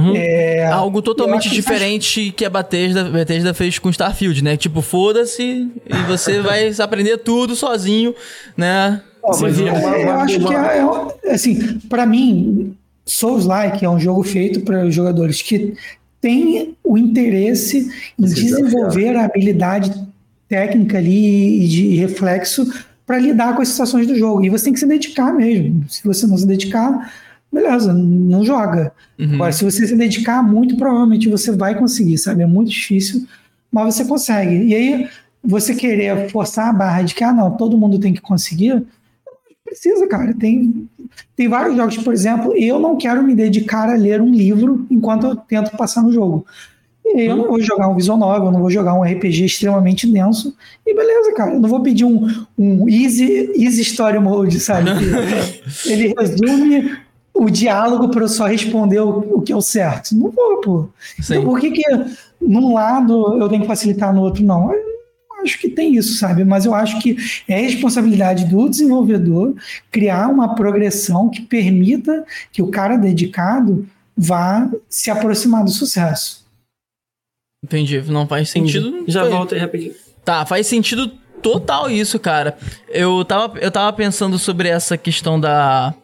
É, 0.00 0.66
Algo 0.66 0.98
eu 0.98 1.02
totalmente 1.02 1.40
acho 1.40 1.50
que 1.50 1.54
diferente 1.56 2.32
que 2.36 2.44
a 2.44 2.50
Bethesda, 2.50 3.04
Bethesda 3.04 3.52
fez 3.52 3.78
com 3.80 3.90
Starfield, 3.90 4.44
né? 4.44 4.56
Tipo, 4.56 4.80
foda-se 4.80 5.42
e 5.42 5.96
você 6.06 6.40
vai 6.42 6.70
aprender 6.78 7.18
tudo 7.18 7.56
sozinho, 7.56 8.14
né? 8.56 9.02
Ó, 9.22 9.36
mas 9.40 9.58
É, 9.58 9.62
eu 9.62 9.74
uma- 9.74 10.14
acho 10.22 10.38
que 10.38 10.54
é, 10.54 11.28
é- 11.28 11.34
assim, 11.34 11.78
para 11.88 12.06
mim, 12.06 12.74
Souls-like 13.04 13.84
é 13.84 13.90
um 13.90 13.98
jogo 13.98 14.22
feito 14.22 14.60
para 14.60 14.84
os 14.86 14.94
jogadores 14.94 15.42
que 15.42 15.74
têm 16.20 16.76
o 16.84 16.96
interesse 16.96 17.90
em 18.18 18.26
Se 18.26 18.34
desafiar. 18.34 18.62
desenvolver 18.70 19.16
a 19.16 19.24
habilidade 19.24 19.92
técnica 20.48 20.98
ali 20.98 21.64
e 21.64 21.68
de 21.68 21.96
reflexo 21.96 22.70
para 23.06 23.18
lidar 23.18 23.56
com 23.56 23.62
as 23.62 23.68
situações 23.68 24.06
do 24.06 24.14
jogo. 24.14 24.44
E 24.44 24.50
você 24.50 24.64
tem 24.66 24.72
que 24.74 24.78
se 24.80 24.86
dedicar 24.86 25.32
mesmo. 25.32 25.84
Se 25.88 26.04
você 26.04 26.26
não 26.26 26.36
se 26.36 26.46
dedicar, 26.46 27.12
beleza, 27.52 27.92
não 27.92 28.44
joga. 28.44 28.92
Uhum. 29.18 29.34
Agora, 29.34 29.52
se 29.52 29.64
você 29.64 29.86
se 29.86 29.96
dedicar 29.96 30.42
muito, 30.42 30.76
provavelmente 30.76 31.28
você 31.28 31.52
vai 31.52 31.78
conseguir, 31.78 32.18
sabe? 32.18 32.42
É 32.42 32.46
muito 32.46 32.70
difícil, 32.70 33.26
mas 33.70 33.94
você 33.94 34.04
consegue. 34.04 34.64
E 34.64 34.74
aí, 34.74 35.08
você 35.42 35.74
querer 35.74 36.30
forçar 36.30 36.68
a 36.68 36.72
barra 36.72 37.02
de 37.02 37.14
que, 37.14 37.24
ah, 37.24 37.32
não, 37.32 37.56
todo 37.56 37.78
mundo 37.78 37.98
tem 37.98 38.12
que 38.12 38.20
conseguir, 38.20 38.84
precisa, 39.64 40.06
cara. 40.06 40.34
Tem, 40.34 40.88
tem 41.36 41.48
vários 41.48 41.76
jogos, 41.76 41.96
por 41.98 42.12
exemplo, 42.12 42.54
eu 42.56 42.78
não 42.78 42.96
quero 42.96 43.22
me 43.22 43.34
dedicar 43.34 43.88
a 43.88 43.94
ler 43.94 44.20
um 44.20 44.30
livro 44.30 44.86
enquanto 44.90 45.26
eu 45.26 45.36
tento 45.36 45.76
passar 45.76 46.02
no 46.02 46.12
jogo. 46.12 46.46
Eu 47.14 47.36
não 47.36 47.46
vou 47.46 47.60
jogar 47.60 47.88
um 47.88 47.96
visual 47.96 48.18
novel, 48.18 48.46
eu 48.46 48.52
não 48.52 48.60
vou 48.60 48.70
jogar 48.70 48.92
um 48.92 49.02
RPG 49.02 49.46
extremamente 49.46 50.06
denso. 50.06 50.54
E 50.86 50.94
beleza, 50.94 51.32
cara. 51.34 51.54
Eu 51.54 51.60
não 51.60 51.68
vou 51.68 51.80
pedir 51.82 52.04
um, 52.04 52.28
um 52.58 52.86
easy, 52.86 53.50
easy 53.56 53.80
story 53.80 54.18
mode, 54.18 54.60
sabe? 54.60 54.90
Ele 55.86 56.14
resume 56.18 56.98
o 57.38 57.48
diálogo 57.48 58.08
para 58.08 58.22
eu 58.24 58.28
só 58.28 58.46
responder 58.46 59.00
o, 59.00 59.36
o 59.36 59.42
que 59.42 59.52
é 59.52 59.56
o 59.56 59.60
certo. 59.60 60.14
Não 60.14 60.30
vou, 60.30 60.60
pô. 60.60 60.88
Sim. 61.20 61.34
Então 61.34 61.44
por 61.44 61.60
que 61.60 61.70
que 61.70 61.82
num 62.40 62.74
lado 62.74 63.40
eu 63.40 63.48
tenho 63.48 63.62
que 63.62 63.68
facilitar 63.68 64.12
no 64.12 64.22
outro 64.22 64.42
não? 64.44 64.72
Eu 64.72 65.42
acho 65.42 65.58
que 65.58 65.68
tem 65.68 65.94
isso, 65.94 66.14
sabe? 66.18 66.44
Mas 66.44 66.66
eu 66.66 66.74
acho 66.74 66.98
que 67.00 67.16
é 67.46 67.60
responsabilidade 67.60 68.44
do 68.46 68.68
desenvolvedor 68.68 69.54
criar 69.90 70.28
uma 70.28 70.54
progressão 70.56 71.28
que 71.30 71.42
permita 71.42 72.24
que 72.52 72.60
o 72.60 72.68
cara 72.70 72.96
dedicado 72.96 73.86
vá 74.16 74.68
se 74.88 75.10
aproximar 75.10 75.62
do 75.64 75.70
sucesso. 75.70 76.44
Entendi. 77.64 78.00
Não 78.02 78.26
faz 78.26 78.50
sentido. 78.50 79.04
Já 79.06 79.22
Foi- 79.22 79.30
volto 79.30 79.54
aí 79.54 79.60
rapidinho. 79.60 79.94
Tá, 80.24 80.44
faz 80.44 80.66
sentido 80.66 81.08
total 81.40 81.88
isso, 81.88 82.18
cara. 82.18 82.58
Eu 82.88 83.24
tava, 83.24 83.58
eu 83.60 83.70
tava 83.70 83.92
pensando 83.92 84.38
sobre 84.38 84.68
essa 84.68 84.98
questão 84.98 85.38
da 85.40 85.94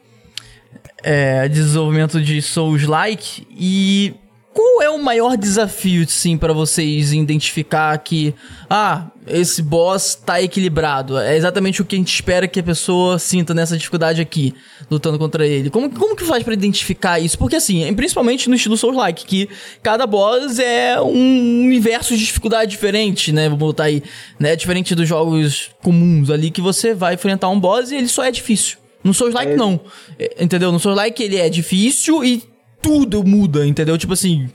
é, 1.05 1.47
desenvolvimento 1.49 2.21
de 2.21 2.41
Souls-like 2.41 3.47
e 3.51 4.15
qual 4.55 4.81
é 4.81 4.89
o 4.89 5.03
maior 5.03 5.37
desafio, 5.37 6.09
sim, 6.09 6.39
pra 6.39 6.53
vocês 6.53 7.13
identificar 7.13 7.99
que, 7.99 8.33
ah, 8.71 9.09
esse 9.27 9.61
boss 9.61 10.15
tá 10.15 10.41
equilibrado? 10.41 11.19
É 11.19 11.37
exatamente 11.37 11.83
o 11.83 11.85
que 11.85 11.97
a 11.97 11.99
gente 11.99 12.15
espera 12.15 12.47
que 12.47 12.61
a 12.61 12.63
pessoa 12.63 13.19
sinta 13.19 13.53
nessa 13.53 13.77
dificuldade 13.77 14.23
aqui, 14.23 14.55
lutando 14.89 15.19
contra 15.19 15.45
ele. 15.45 15.71
Como, 15.71 15.91
como 15.91 16.15
que 16.15 16.25
faz 16.25 16.45
pra 16.45 16.55
identificar 16.55 17.19
isso? 17.19 17.37
Porque, 17.37 17.57
assim, 17.57 17.93
principalmente 17.95 18.49
no 18.49 18.55
estilo 18.55 18.77
Souls-like, 18.77 19.27
que 19.27 19.49
cada 19.83 20.07
boss 20.07 20.61
é 20.61 21.01
um 21.01 21.65
universo 21.65 22.17
de 22.17 22.25
dificuldade 22.25 22.71
diferente, 22.71 23.33
né? 23.33 23.49
Vou 23.49 23.59
botar 23.59 23.85
aí, 23.85 24.05
né? 24.39 24.55
Diferente 24.55 24.95
dos 24.95 25.09
jogos 25.09 25.71
comuns 25.83 26.31
ali, 26.31 26.51
que 26.51 26.61
você 26.61 26.95
vai 26.95 27.15
enfrentar 27.15 27.49
um 27.49 27.59
boss 27.59 27.91
e 27.91 27.97
ele 27.97 28.09
só 28.09 28.25
é 28.25 28.31
difícil. 28.31 28.84
No 29.05 29.13
Souls-like, 29.15 29.53
É. 29.53 29.57
não. 29.57 29.79
É, 30.19 30.43
Entendeu? 30.43 30.73
No 30.73 30.81
Souls-like 30.81 31.23
ele 31.23 31.37
é 31.37 31.49
difícil 31.49 32.25
e 32.25 32.43
tudo 32.83 33.23
muda, 33.25 33.67
entendeu? 33.67 33.97
Tipo 33.97 34.13
assim, 34.15 34.49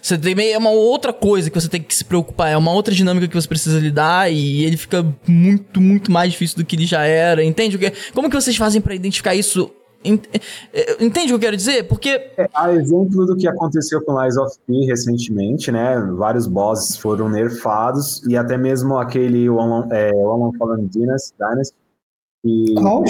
você 0.00 0.16
tem 0.16 0.34
meio 0.34 0.54
é 0.54 0.58
uma 0.58 0.70
outra 0.70 1.12
coisa 1.12 1.50
que 1.50 1.60
você 1.60 1.68
tem 1.68 1.82
que 1.82 1.94
se 1.94 2.04
preocupar, 2.04 2.50
é 2.50 2.56
uma 2.56 2.72
outra 2.72 2.94
dinâmica 2.94 3.26
que 3.28 3.34
você 3.34 3.48
precisa 3.48 3.78
lidar 3.80 4.32
e 4.32 4.64
ele 4.64 4.76
fica 4.76 5.04
muito, 5.26 5.80
muito 5.80 6.10
mais 6.12 6.32
difícil 6.32 6.56
do 6.58 6.64
que 6.64 6.76
ele 6.76 6.86
já 6.86 7.04
era, 7.04 7.44
entende? 7.44 7.76
o 7.76 7.78
que? 7.78 7.92
Como 8.14 8.30
que 8.30 8.36
vocês 8.36 8.56
fazem 8.56 8.80
pra 8.80 8.94
identificar 8.94 9.34
isso? 9.34 9.70
É, 10.72 11.04
Entende 11.04 11.26
o 11.26 11.28
que 11.30 11.34
eu 11.34 11.38
quero 11.40 11.56
dizer? 11.56 11.82
Porque 11.88 12.10
É, 12.36 12.48
a 12.54 12.72
exemplo 12.72 13.26
do 13.26 13.36
que 13.36 13.48
aconteceu 13.48 14.00
com 14.02 14.22
Lies 14.22 14.36
of 14.36 14.54
P 14.66 14.72
recentemente, 14.86 15.72
né? 15.72 15.96
Vários 16.16 16.46
bosses 16.46 16.96
foram 16.96 17.28
nerfados 17.28 18.22
e 18.26 18.36
até 18.36 18.56
mesmo 18.56 18.96
aquele 18.96 19.48
One, 19.50 19.88
é, 19.92 20.10
One 20.14 20.44
Long 20.44 20.52
Fallen 20.56 20.86
Dynasty, 20.86 21.34
Dynasty 21.38 22.74
Qual? 22.76 23.04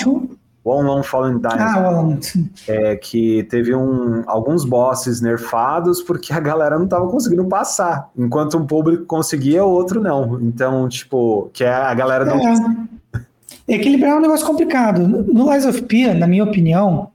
One 0.68 0.86
Long 0.88 1.02
Fallen 1.04 1.38
Dynasty, 1.38 2.50
Ah, 2.68 2.72
é, 2.72 2.96
que 2.96 3.44
teve 3.44 3.72
um, 3.72 4.24
alguns 4.26 4.64
bosses 4.64 5.20
nerfados 5.20 6.02
porque 6.02 6.32
a 6.32 6.40
galera 6.40 6.76
não 6.76 6.88
tava 6.88 7.08
conseguindo 7.08 7.44
passar, 7.44 8.10
enquanto 8.18 8.58
um 8.58 8.66
público 8.66 9.04
conseguia, 9.04 9.64
o 9.64 9.70
outro 9.70 10.00
não. 10.00 10.40
Então, 10.40 10.88
tipo, 10.88 11.50
que 11.52 11.62
é 11.62 11.72
a 11.72 11.94
galera 11.94 12.24
não 12.24 12.40
É. 13.68 13.74
Equilibrar 13.76 14.12
é 14.12 14.14
um 14.16 14.20
negócio 14.20 14.46
complicado. 14.46 15.06
No 15.06 15.52
Lies 15.52 15.64
of 15.66 15.82
P, 15.82 16.12
na 16.14 16.26
minha 16.26 16.44
opinião, 16.44 17.10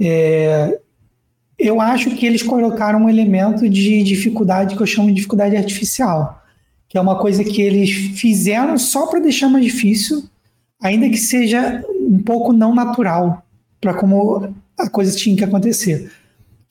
É, 0.00 0.78
eu 1.58 1.80
acho 1.80 2.10
que 2.12 2.24
eles 2.24 2.40
colocaram 2.40 3.00
um 3.00 3.08
elemento 3.08 3.68
de 3.68 4.04
dificuldade 4.04 4.76
que 4.76 4.82
eu 4.82 4.86
chamo 4.86 5.08
de 5.08 5.14
dificuldade 5.14 5.56
artificial, 5.56 6.40
que 6.88 6.96
é 6.96 7.00
uma 7.00 7.18
coisa 7.18 7.42
que 7.42 7.60
eles 7.60 7.90
fizeram 7.90 8.78
só 8.78 9.08
para 9.08 9.18
deixar 9.18 9.48
mais 9.48 9.64
difícil, 9.64 10.22
ainda 10.80 11.08
que 11.08 11.16
seja 11.16 11.82
um 12.08 12.18
pouco 12.18 12.52
não 12.52 12.74
natural 12.74 13.44
para 13.80 13.92
como 13.92 14.54
a 14.76 14.88
coisa 14.88 15.14
tinha 15.14 15.36
que 15.36 15.44
acontecer. 15.44 16.10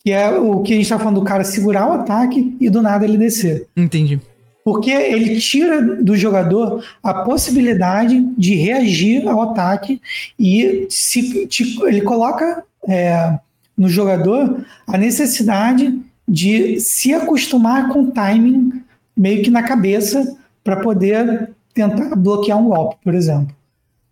Que 0.04 0.12
é 0.12 0.32
o 0.32 0.62
que 0.62 0.74
a 0.74 0.76
gente 0.76 0.86
está 0.86 0.98
falando 0.98 1.20
do 1.20 1.26
cara 1.26 1.44
segurar 1.44 1.88
o 1.88 1.94
ataque 1.94 2.56
e 2.60 2.70
do 2.70 2.82
nada 2.82 3.06
ele 3.06 3.18
descer. 3.18 3.68
Entendi. 3.76 4.20
Porque 4.64 4.92
ele 4.92 5.40
tira 5.40 5.82
do 5.82 6.18
jogador 6.18 6.84
a 7.02 7.14
possibilidade 7.14 8.22
de 8.38 8.56
reagir 8.56 9.28
ao 9.28 9.42
ataque 9.42 10.02
e 10.38 10.88
se, 10.90 11.46
te, 11.48 11.80
ele 11.86 12.02
coloca 12.02 12.64
é, 12.88 13.40
no 13.78 13.88
jogador 13.88 14.66
a 14.86 14.98
necessidade 14.98 15.98
de 16.28 16.80
se 16.80 17.14
acostumar 17.14 17.90
com 17.90 18.04
o 18.04 18.12
timing 18.12 18.82
meio 19.16 19.42
que 19.42 19.50
na 19.50 19.64
cabeça 19.64 20.38
para 20.64 20.78
poder 20.78 21.50
tentar 21.74 22.16
bloquear 22.16 22.58
um 22.58 22.68
golpe, 22.68 22.98
por 23.04 23.16
exemplo. 23.16 23.57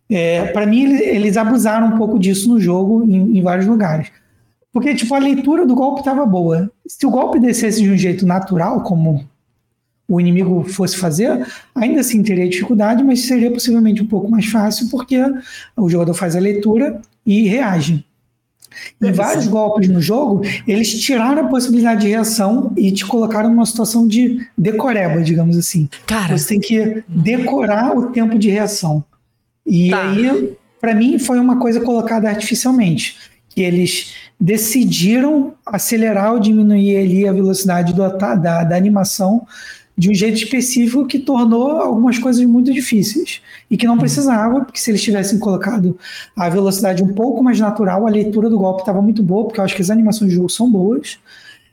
É, 0.10 0.46
para 0.48 0.66
mim, 0.66 0.84
eles 0.84 1.36
abusaram 1.36 1.88
um 1.88 1.98
pouco 1.98 2.20
disso 2.20 2.48
no 2.50 2.60
jogo 2.60 3.04
em, 3.04 3.38
em 3.38 3.42
vários 3.42 3.66
lugares. 3.66 4.12
Porque, 4.72 4.94
tipo, 4.94 5.14
a 5.16 5.20
leitura 5.20 5.66
do 5.66 5.74
golpe 5.74 6.02
estava 6.02 6.26
boa. 6.26 6.70
Se 6.86 7.06
o 7.06 7.10
golpe 7.10 7.40
descesse 7.40 7.82
de 7.82 7.90
um 7.90 7.98
jeito 7.98 8.26
natural, 8.26 8.82
como 8.84 9.26
o 10.08 10.20
inimigo 10.20 10.64
fosse 10.66 10.98
fazer, 10.98 11.48
ainda 11.74 12.02
assim 12.02 12.22
teria 12.22 12.48
dificuldade, 12.48 13.04
mas 13.04 13.22
seria 13.22 13.52
possivelmente 13.52 14.04
um 14.04 14.08
pouco 14.08 14.30
mais 14.30 14.46
fácil, 14.46 14.90
porque 14.90 15.18
o 15.76 15.90
jogador 15.90 16.14
faz 16.14 16.36
a 16.36 16.40
leitura 16.40 17.02
e 17.26 17.48
reage. 17.48 18.06
Em 19.02 19.12
vários 19.12 19.48
golpes 19.48 19.88
no 19.88 20.02
jogo, 20.02 20.42
eles 20.68 21.00
tiraram 21.00 21.46
a 21.46 21.48
possibilidade 21.48 22.02
de 22.02 22.10
reação 22.10 22.74
e 22.76 22.92
te 22.92 23.06
colocaram 23.06 23.50
numa 23.50 23.66
situação 23.66 24.08
de 24.08 24.46
decoreba, 24.58 25.22
digamos 25.22 25.58
assim. 25.58 25.88
Cara. 26.06 26.38
Você 26.38 26.50
tem 26.50 26.60
que 26.60 27.04
decorar 27.08 27.98
o 27.98 28.08
tempo 28.08 28.38
de 28.38 28.50
reação. 28.50 29.04
E 29.66 29.90
Tá. 29.90 30.12
aí, 30.12 30.54
para 30.80 30.94
mim, 30.94 31.18
foi 31.18 31.40
uma 31.40 31.58
coisa 31.60 31.80
colocada 31.82 32.30
artificialmente. 32.30 33.18
Que 33.50 33.62
eles 33.62 34.14
decidiram 34.40 35.54
acelerar 35.66 36.34
ou 36.34 36.40
diminuir 36.40 36.98
ali 36.98 37.28
a 37.28 37.32
velocidade 37.32 37.94
do 37.94 38.18
da, 38.18 38.64
da 38.64 38.76
animação 38.76 39.48
de 39.98 40.10
um 40.10 40.14
jeito 40.14 40.38
específico 40.38 41.08
que 41.08 41.18
tornou 41.20 41.72
algumas 41.80 42.20
coisas 42.20 42.44
muito 42.46 42.74
difíceis. 42.74 43.42
E 43.72 43.78
que 43.78 43.88
não 43.88 43.98
precisava, 43.98 44.62
porque 44.62 44.80
se 44.80 44.92
eles 44.92 45.02
tivessem 45.02 45.40
colocado 45.40 45.98
a 46.36 46.50
velocidade 46.50 47.02
um 47.02 47.14
pouco 47.14 47.42
mais 47.42 47.60
natural, 47.60 48.06
a 48.06 48.10
leitura 48.10 48.50
do 48.50 48.60
golpe 48.60 48.82
estava 48.82 49.02
muito 49.02 49.24
boa, 49.24 49.46
porque 49.46 49.60
eu 49.60 49.64
acho 49.64 49.76
que 49.76 49.82
as 49.82 49.90
animações 49.90 50.32
do 50.32 50.36
jogo 50.36 50.50
são 50.50 50.70
boas. 50.70 51.18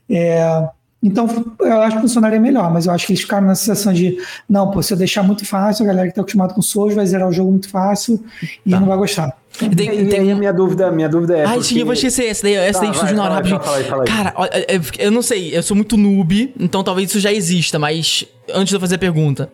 É, 0.09 0.69
então, 1.03 1.27
eu 1.59 1.81
acho 1.81 1.97
que 1.97 2.01
funcionaria 2.01 2.39
melhor, 2.39 2.71
mas 2.71 2.85
eu 2.85 2.93
acho 2.93 3.05
que 3.05 3.11
eles 3.11 3.21
ficaram 3.21 3.45
na 3.45 3.55
sensação 3.55 3.91
de, 3.91 4.17
não, 4.49 4.71
pô, 4.71 4.81
se 4.81 4.93
eu 4.93 4.97
deixar 4.97 5.21
muito 5.21 5.45
fácil, 5.45 5.83
a 5.83 5.87
galera 5.87 6.07
que 6.07 6.11
está 6.13 6.21
acostumada 6.21 6.53
com 6.53 6.61
Souls 6.61 6.95
vai 6.95 7.05
zerar 7.05 7.27
o 7.27 7.31
jogo 7.33 7.51
muito 7.51 7.69
fácil 7.69 8.23
e 8.65 8.71
Tá. 8.71 8.79
não 8.79 8.87
vai 8.87 8.97
gostar. 8.97 9.37
E 9.61 9.69
tem, 9.75 9.89
E 9.99 10.09
tem 10.09 10.31
a 10.31 10.35
um- 10.35 10.39
minha 10.39 10.51
dúvida, 10.53 10.91
minha 10.91 11.07
dúvida 11.09 11.37
é. 11.37 11.45
Ai, 11.45 11.55
porque- 11.57 11.63
sim, 11.73 11.79
eu 11.79 11.85
vou 11.85 11.93
esquecer 11.93 12.25
essa 12.25 12.41
daí. 12.43 12.55
Essa 12.55 12.79
Tá, 12.79 12.85
daí 12.85 12.89
vai, 12.91 12.99
surgiu 12.99 13.17
na 13.17 13.23
hora 13.25 13.33
rapidinho. 13.35 13.59
fala 13.61 13.77
aí, 13.77 13.83
fala 13.83 14.03
aí. 14.03 14.07
Cara, 14.07 14.33
olha, 14.35 14.65
eu, 14.67 14.81
eu 14.97 15.11
não 15.11 15.21
sei, 15.21 15.55
eu 15.55 15.61
sou 15.61 15.75
muito 15.75 15.95
noob, 15.97 16.53
então 16.59 16.83
talvez 16.83 17.09
isso 17.09 17.19
já 17.19 17.31
exista, 17.31 17.77
mas 17.77 18.25
antes 18.51 18.69
de 18.69 18.75
eu 18.75 18.79
fazer 18.79 18.95
a 18.95 18.99
pergunta. 18.99 19.51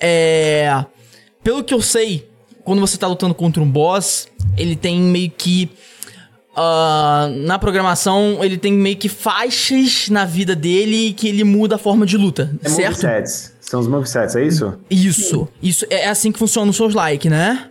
É. 0.00 0.84
Pelo 1.42 1.62
que 1.62 1.74
eu 1.74 1.80
sei, 1.82 2.28
quando 2.64 2.80
você 2.80 2.96
tá 2.96 3.06
lutando 3.06 3.34
contra 3.34 3.62
um 3.62 3.70
boss, 3.70 4.26
ele 4.56 4.74
tem 4.76 5.00
meio 5.00 5.30
que. 5.30 5.70
Ah, 6.56 7.28
na 7.44 7.58
programação, 7.58 8.38
ele 8.42 8.56
tem 8.56 8.72
meio 8.72 8.96
que 8.96 9.08
faixas 9.08 10.08
na 10.08 10.24
vida 10.24 10.56
dele 10.56 11.12
que 11.12 11.28
ele 11.28 11.44
muda 11.44 11.74
a 11.74 11.78
forma 11.78 12.06
de 12.06 12.16
luta, 12.16 12.50
É 12.64 12.68
certo? 12.68 13.02
movesets. 13.02 13.52
São 13.60 13.80
os 13.80 13.86
movesets, 13.86 14.34
é 14.36 14.44
isso? 14.44 14.74
Isso. 14.90 15.48
Isso 15.62 15.86
é 15.90 16.08
assim 16.08 16.32
que 16.32 16.38
funciona 16.38 16.66
no 16.66 16.72
Souls-like, 16.72 17.28
né? 17.28 17.68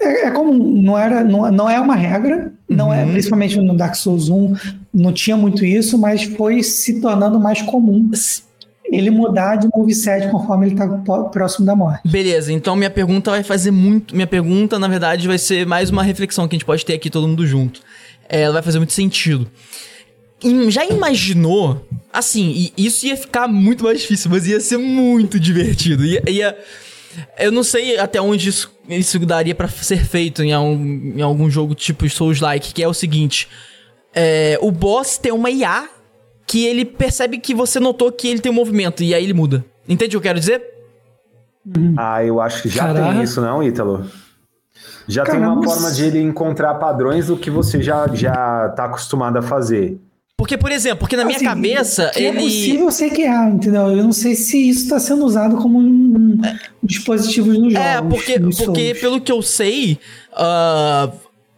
É, 0.00 0.26
é 0.26 0.30
comum, 0.30 0.80
não, 0.82 0.98
era, 0.98 1.22
não, 1.22 1.50
não 1.52 1.68
é 1.68 1.78
uma 1.78 1.94
regra, 1.94 2.52
não 2.68 2.92
é, 2.92 3.04
principalmente 3.04 3.60
no 3.60 3.76
Dark 3.76 3.94
Souls 3.94 4.28
1, 4.28 4.54
não 4.92 5.12
tinha 5.12 5.36
muito 5.36 5.64
isso, 5.64 5.98
mas 5.98 6.24
foi 6.24 6.62
se 6.62 7.00
tornando 7.00 7.38
mais 7.38 7.62
comum 7.62 8.10
ele 8.84 9.10
mudar 9.10 9.56
de 9.56 9.68
moveset 9.74 10.28
conforme 10.30 10.66
ele 10.68 10.76
tá 10.76 10.86
próximo 11.32 11.66
da 11.66 11.74
morte. 11.74 12.06
Beleza, 12.06 12.52
então 12.52 12.76
minha 12.76 12.90
pergunta 12.90 13.30
vai 13.30 13.42
fazer 13.42 13.70
muito. 13.70 14.14
Minha 14.14 14.26
pergunta, 14.26 14.78
na 14.78 14.86
verdade, 14.88 15.26
vai 15.26 15.38
ser 15.38 15.66
mais 15.66 15.90
uma 15.90 16.02
reflexão 16.02 16.46
que 16.46 16.54
a 16.54 16.56
gente 16.58 16.66
pode 16.66 16.84
ter 16.84 16.94
aqui 16.94 17.10
todo 17.10 17.26
mundo 17.26 17.46
junto. 17.46 17.80
É, 18.28 18.42
Ela 18.42 18.54
vai 18.54 18.62
fazer 18.62 18.78
muito 18.78 18.92
sentido. 18.92 19.50
Já 20.68 20.84
imaginou? 20.84 21.86
Assim, 22.12 22.70
e 22.76 22.86
isso 22.86 23.06
ia 23.06 23.16
ficar 23.16 23.48
muito 23.48 23.84
mais 23.84 24.00
difícil, 24.02 24.30
mas 24.30 24.46
ia 24.46 24.60
ser 24.60 24.76
muito 24.76 25.40
divertido. 25.40 26.04
Ia. 26.04 26.22
ia- 26.28 26.58
eu 27.38 27.50
não 27.52 27.62
sei 27.62 27.96
até 27.98 28.20
onde 28.20 28.48
isso, 28.48 28.70
isso 28.88 29.18
daria 29.20 29.54
pra 29.54 29.68
ser 29.68 30.04
feito 30.04 30.42
em, 30.42 30.52
algum- 30.52 31.12
em 31.16 31.22
algum 31.22 31.48
jogo 31.48 31.74
tipo 31.74 32.08
Souls-like, 32.08 32.74
que 32.74 32.82
é 32.82 32.88
o 32.88 32.92
seguinte: 32.94 33.48
é, 34.14 34.58
o 34.60 34.70
boss 34.70 35.16
tem 35.16 35.32
uma 35.32 35.50
IA 35.50 35.88
que 36.46 36.66
ele 36.66 36.84
percebe 36.84 37.38
que 37.38 37.54
você 37.54 37.80
notou 37.80 38.12
que 38.12 38.28
ele 38.28 38.40
tem 38.40 38.52
um 38.52 38.54
movimento, 38.54 39.02
e 39.02 39.14
aí 39.14 39.24
ele 39.24 39.32
muda. 39.32 39.64
Entende 39.88 40.08
o 40.08 40.20
que 40.20 40.26
eu 40.26 40.30
quero 40.30 40.40
dizer? 40.40 40.62
Ah, 41.96 42.22
eu 42.22 42.40
acho 42.40 42.62
que 42.62 42.68
já 42.68 42.84
Caraca. 42.86 43.12
tem 43.14 43.22
isso, 43.22 43.40
não, 43.40 43.62
Ítalo? 43.62 44.06
Já 45.06 45.24
tem 45.24 45.34
Caramba. 45.34 45.60
uma 45.60 45.64
forma 45.64 45.92
de 45.92 46.04
ele 46.04 46.20
encontrar 46.20 46.74
padrões 46.74 47.26
do 47.26 47.36
que 47.36 47.50
você 47.50 47.82
já, 47.82 48.06
já 48.08 48.68
tá 48.70 48.84
acostumado 48.84 49.38
a 49.38 49.42
fazer. 49.42 49.98
Porque, 50.36 50.58
por 50.58 50.72
exemplo, 50.72 50.98
porque 50.98 51.16
na 51.16 51.24
minha 51.24 51.36
Assim, 51.36 51.44
cabeça, 51.44 52.10
que 52.12 52.22
ele. 52.22 52.38
É 52.38 52.42
possível, 52.42 52.84
eu 52.86 52.90
sei 52.90 53.10
que 53.10 53.22
é, 53.22 53.48
entendeu? 53.48 53.88
Eu 53.88 54.02
não 54.02 54.12
sei 54.12 54.34
se 54.34 54.68
isso 54.68 54.82
está 54.82 54.98
sendo 54.98 55.24
usado 55.24 55.56
como 55.56 55.78
um, 55.78 55.84
um 55.84 56.42
dispositivo 56.82 57.48
nos 57.48 57.72
jogos. 57.72 57.76
É, 57.76 58.02
porque, 58.02 58.40
porque 58.40 58.94
pelo 59.00 59.20
que 59.20 59.30
eu 59.30 59.40
sei, 59.42 59.98
ah, 60.32 61.08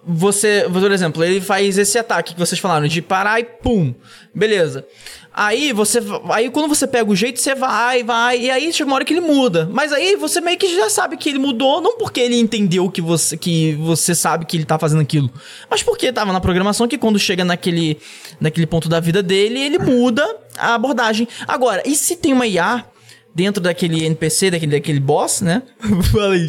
você, 0.07 0.69
por 0.73 0.93
exemplo, 0.93 1.25
ele 1.25 1.41
faz 1.41 1.79
esse 1.79 1.99
ataque 1.99 2.35
que 2.35 2.39
vocês 2.39 2.61
falaram, 2.61 2.87
de 2.87 3.01
parar 3.01 3.41
e 3.41 3.45
pum. 3.45 3.95
Beleza. 4.35 4.87
Aí 5.37 5.71
você. 5.71 6.01
Aí 6.31 6.49
quando 6.49 6.67
você 6.67 6.87
pega 6.87 7.11
o 7.11 7.15
jeito, 7.15 7.39
você 7.39 7.55
vai, 7.55 8.03
vai. 8.03 8.41
E 8.41 8.51
aí 8.51 8.73
chega 8.73 8.89
uma 8.89 8.97
hora 8.97 9.05
que 9.05 9.13
ele 9.13 9.21
muda. 9.21 9.69
Mas 9.71 9.93
aí 9.93 10.17
você 10.17 10.41
meio 10.41 10.57
que 10.57 10.75
já 10.75 10.89
sabe 10.89 11.19
que 11.19 11.29
ele 11.29 11.39
mudou, 11.39 11.83
não 11.83 11.99
porque 11.99 12.21
ele 12.21 12.41
entendeu 12.41 12.91
que 12.91 13.03
você, 13.03 13.37
que 13.37 13.75
você 13.75 14.15
sabe 14.15 14.47
que 14.47 14.57
ele 14.57 14.65
tá 14.65 14.79
fazendo 14.79 15.03
aquilo. 15.03 15.31
Mas 15.71 15.83
porque 15.83 16.11
tava 16.11 16.33
na 16.33 16.41
programação 16.41 16.89
que 16.89 16.97
quando 16.97 17.19
chega 17.19 17.45
naquele, 17.45 17.99
naquele 18.41 18.67
ponto 18.67 18.89
da 18.89 18.99
vida 18.99 19.23
dele, 19.23 19.61
ele 19.61 19.79
muda 19.79 20.27
a 20.57 20.75
abordagem. 20.75 21.29
Agora, 21.47 21.83
e 21.85 21.95
se 21.95 22.17
tem 22.17 22.33
uma 22.33 22.47
IA 22.47 22.87
dentro 23.35 23.63
daquele 23.63 24.07
NPC, 24.07 24.51
daquele, 24.51 24.73
daquele 24.73 25.01
boss, 25.01 25.43
né? 25.43 25.63
Fala 26.11 26.33
aí. 26.33 26.49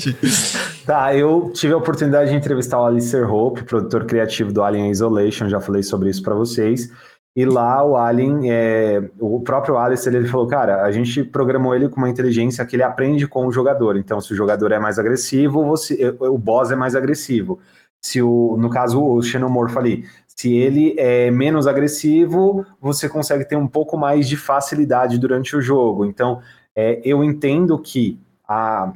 Tá, 0.85 1.13
eu 1.13 1.51
tive 1.53 1.73
a 1.73 1.77
oportunidade 1.77 2.29
de 2.29 2.37
entrevistar 2.37 2.79
o 2.79 2.85
Alistair 2.85 3.29
Hope, 3.29 3.63
produtor 3.63 4.05
criativo 4.05 4.53
do 4.53 4.63
Alien 4.63 4.89
Isolation, 4.89 5.49
já 5.49 5.59
falei 5.59 5.83
sobre 5.83 6.09
isso 6.09 6.23
pra 6.23 6.33
vocês. 6.33 6.89
E 7.37 7.45
lá 7.45 7.85
o 7.85 7.95
Alien, 7.95 8.51
é, 8.51 9.11
o 9.19 9.39
próprio 9.39 9.77
Alistair, 9.77 10.15
ele 10.15 10.27
falou, 10.27 10.47
cara, 10.47 10.81
a 10.81 10.91
gente 10.91 11.23
programou 11.23 11.75
ele 11.75 11.87
com 11.87 11.97
uma 11.97 12.09
inteligência 12.09 12.65
que 12.65 12.75
ele 12.75 12.81
aprende 12.81 13.27
com 13.27 13.45
o 13.45 13.51
jogador. 13.51 13.95
Então, 13.95 14.19
se 14.19 14.33
o 14.33 14.35
jogador 14.35 14.71
é 14.71 14.79
mais 14.79 14.97
agressivo, 14.97 15.63
você, 15.63 16.17
o 16.19 16.35
boss 16.35 16.71
é 16.71 16.75
mais 16.75 16.95
agressivo. 16.95 17.59
Se 18.01 18.23
o, 18.23 18.57
no 18.57 18.71
caso, 18.71 18.99
o 19.03 19.21
Xenomorph 19.21 19.77
ali, 19.77 20.03
se 20.25 20.51
ele 20.51 20.95
é 20.97 21.29
menos 21.29 21.67
agressivo, 21.67 22.65
você 22.81 23.07
consegue 23.07 23.45
ter 23.45 23.55
um 23.55 23.67
pouco 23.67 23.95
mais 23.95 24.27
de 24.27 24.35
facilidade 24.35 25.19
durante 25.19 25.55
o 25.55 25.61
jogo. 25.61 26.05
Então, 26.05 26.41
é, 26.75 26.99
eu 27.05 27.23
entendo 27.23 27.77
que 27.77 28.19
a, 28.49 28.93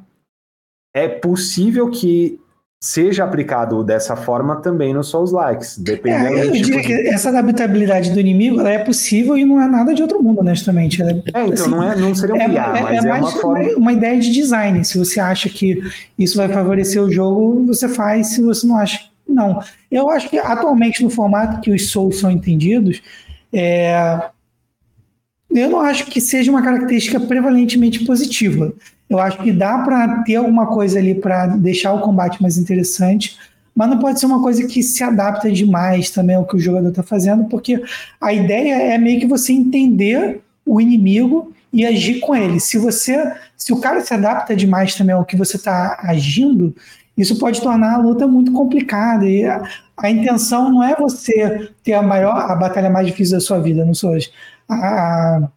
é 0.95 1.07
possível 1.07 1.91
que 1.91 2.41
seja 2.83 3.23
aplicado 3.23 3.83
dessa 3.83 4.15
forma 4.15 4.55
também 4.55 4.91
nos 4.91 5.07
Souls 5.07 5.31
Likes, 5.31 5.77
dependendo 5.77 6.35
É, 6.35 6.45
eu 6.47 6.51
tipo 6.51 6.65
diria 6.65 6.81
de... 6.81 6.87
que 6.87 6.93
essa 7.09 7.29
adaptabilidade 7.29 8.11
do 8.11 8.19
inimigo 8.19 8.59
ela 8.59 8.71
é 8.71 8.79
possível 8.79 9.37
e 9.37 9.45
não 9.45 9.61
é 9.61 9.67
nada 9.67 9.93
de 9.93 10.01
outro 10.01 10.21
mundo, 10.21 10.39
honestamente. 10.39 10.99
Ela 10.99 11.11
é, 11.11 11.13
É, 11.13 11.19
então 11.45 11.53
assim, 11.53 11.69
não, 11.69 11.83
é, 11.83 11.95
não 11.95 12.15
seria 12.15 12.33
um 12.33 12.39
é, 12.41 12.49
IA, 12.49 12.63
é- 12.63 12.81
mas 12.81 13.05
é 13.05 13.07
é, 13.07 13.11
mais 13.11 13.21
uma 13.21 13.31
forma... 13.33 13.69
uma 13.77 13.93
ideia 13.93 14.19
de 14.19 14.31
design. 14.31 14.83
Se 14.83 14.97
você 14.97 15.19
acha 15.19 15.47
que 15.47 15.79
isso 16.17 16.35
vai 16.37 16.49
favorecer 16.49 16.99
o 17.03 17.11
jogo, 17.11 17.67
você 17.67 17.87
faz. 17.87 18.29
Se 18.29 18.41
você 18.41 18.65
não 18.65 18.77
acha, 18.77 18.99
não. 19.29 19.61
Eu 19.91 20.09
acho 20.09 20.27
que 20.27 20.39
atualmente 20.39 21.03
no 21.03 21.09
formato 21.11 21.61
que 21.61 21.69
os 21.69 21.91
Souls 21.91 22.19
são 22.19 22.31
entendidos, 22.31 22.99
é, 23.53 24.23
eu 25.51 25.69
não 25.69 25.81
acho 25.81 26.07
que 26.07 26.19
seja 26.19 26.49
uma 26.49 26.63
característica 26.63 27.19
prevalentemente 27.19 28.03
positiva. 28.05 28.73
Eu 29.11 29.19
acho 29.19 29.39
que 29.39 29.51
dá 29.51 29.79
para 29.79 30.23
ter 30.23 30.37
alguma 30.37 30.67
coisa 30.67 30.97
ali 30.97 31.13
para 31.13 31.45
deixar 31.47 31.91
o 31.91 31.99
combate 31.99 32.41
mais 32.41 32.57
interessante, 32.57 33.37
mas 33.75 33.89
não 33.89 33.99
pode 33.99 34.17
ser 34.17 34.25
uma 34.25 34.41
coisa 34.41 34.65
que 34.65 34.81
se 34.81 35.03
adapta 35.03 35.51
demais 35.51 36.09
também 36.09 36.37
ao 36.37 36.45
que 36.45 36.55
o 36.55 36.59
jogador 36.59 36.87
está 36.87 37.03
fazendo, 37.03 37.43
porque 37.49 37.83
a 38.21 38.31
ideia 38.31 38.93
é 38.93 38.97
meio 38.97 39.19
que 39.19 39.27
você 39.27 39.51
entender 39.51 40.39
o 40.65 40.79
inimigo 40.79 41.51
e 41.73 41.85
agir 41.85 42.21
com 42.21 42.33
ele. 42.33 42.57
Se 42.61 42.77
você, 42.77 43.33
se 43.57 43.73
o 43.73 43.81
cara 43.81 43.99
se 43.99 44.13
adapta 44.13 44.55
demais 44.55 44.95
também 44.95 45.13
ao 45.13 45.25
que 45.25 45.35
você 45.35 45.57
está 45.57 45.99
agindo, 46.01 46.73
isso 47.17 47.37
pode 47.37 47.61
tornar 47.61 47.95
a 47.95 47.97
luta 47.97 48.25
muito 48.25 48.53
complicada. 48.53 49.27
E 49.27 49.43
a, 49.45 49.61
a 49.97 50.09
intenção 50.09 50.71
não 50.71 50.81
é 50.81 50.95
você 50.95 51.69
ter 51.83 51.95
a 51.95 52.01
maior, 52.01 52.49
a 52.49 52.55
batalha 52.55 52.89
mais 52.89 53.07
difícil 53.07 53.35
da 53.35 53.41
sua 53.41 53.59
vida, 53.59 53.83
não 53.83 53.93
sou 53.93 54.11
hoje. 54.11 54.31
A, 54.69 54.75
a, 54.75 55.49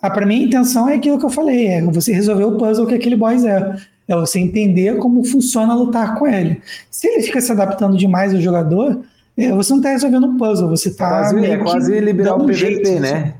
a 0.00 0.10
para 0.10 0.26
mim 0.26 0.42
a 0.42 0.46
intenção 0.46 0.88
é 0.88 0.94
aquilo 0.94 1.18
que 1.18 1.24
eu 1.24 1.30
falei, 1.30 1.66
é 1.66 1.82
você 1.82 2.12
resolver 2.12 2.44
o 2.44 2.56
puzzle 2.56 2.86
que 2.86 2.94
aquele 2.94 3.16
boss 3.16 3.44
é. 3.44 3.76
É 4.08 4.14
você 4.14 4.38
entender 4.38 4.98
como 4.98 5.24
funciona 5.24 5.74
lutar 5.74 6.14
com 6.16 6.28
ele. 6.28 6.62
Se 6.88 7.08
ele 7.08 7.22
fica 7.22 7.40
se 7.40 7.50
adaptando 7.50 7.96
demais 7.96 8.32
ao 8.32 8.40
jogador, 8.40 9.00
é, 9.36 9.50
você 9.50 9.72
não 9.72 9.78
está 9.78 9.90
resolvendo 9.90 10.28
o 10.28 10.36
puzzle, 10.36 10.68
você 10.68 10.90
está. 10.90 11.08
Quase, 11.08 11.44
é 11.44 11.58
quase 11.58 12.00
liberar 12.00 12.36
o 12.36 12.44
PVP, 12.44 12.54
jeito, 12.54 13.00
né? 13.00 13.34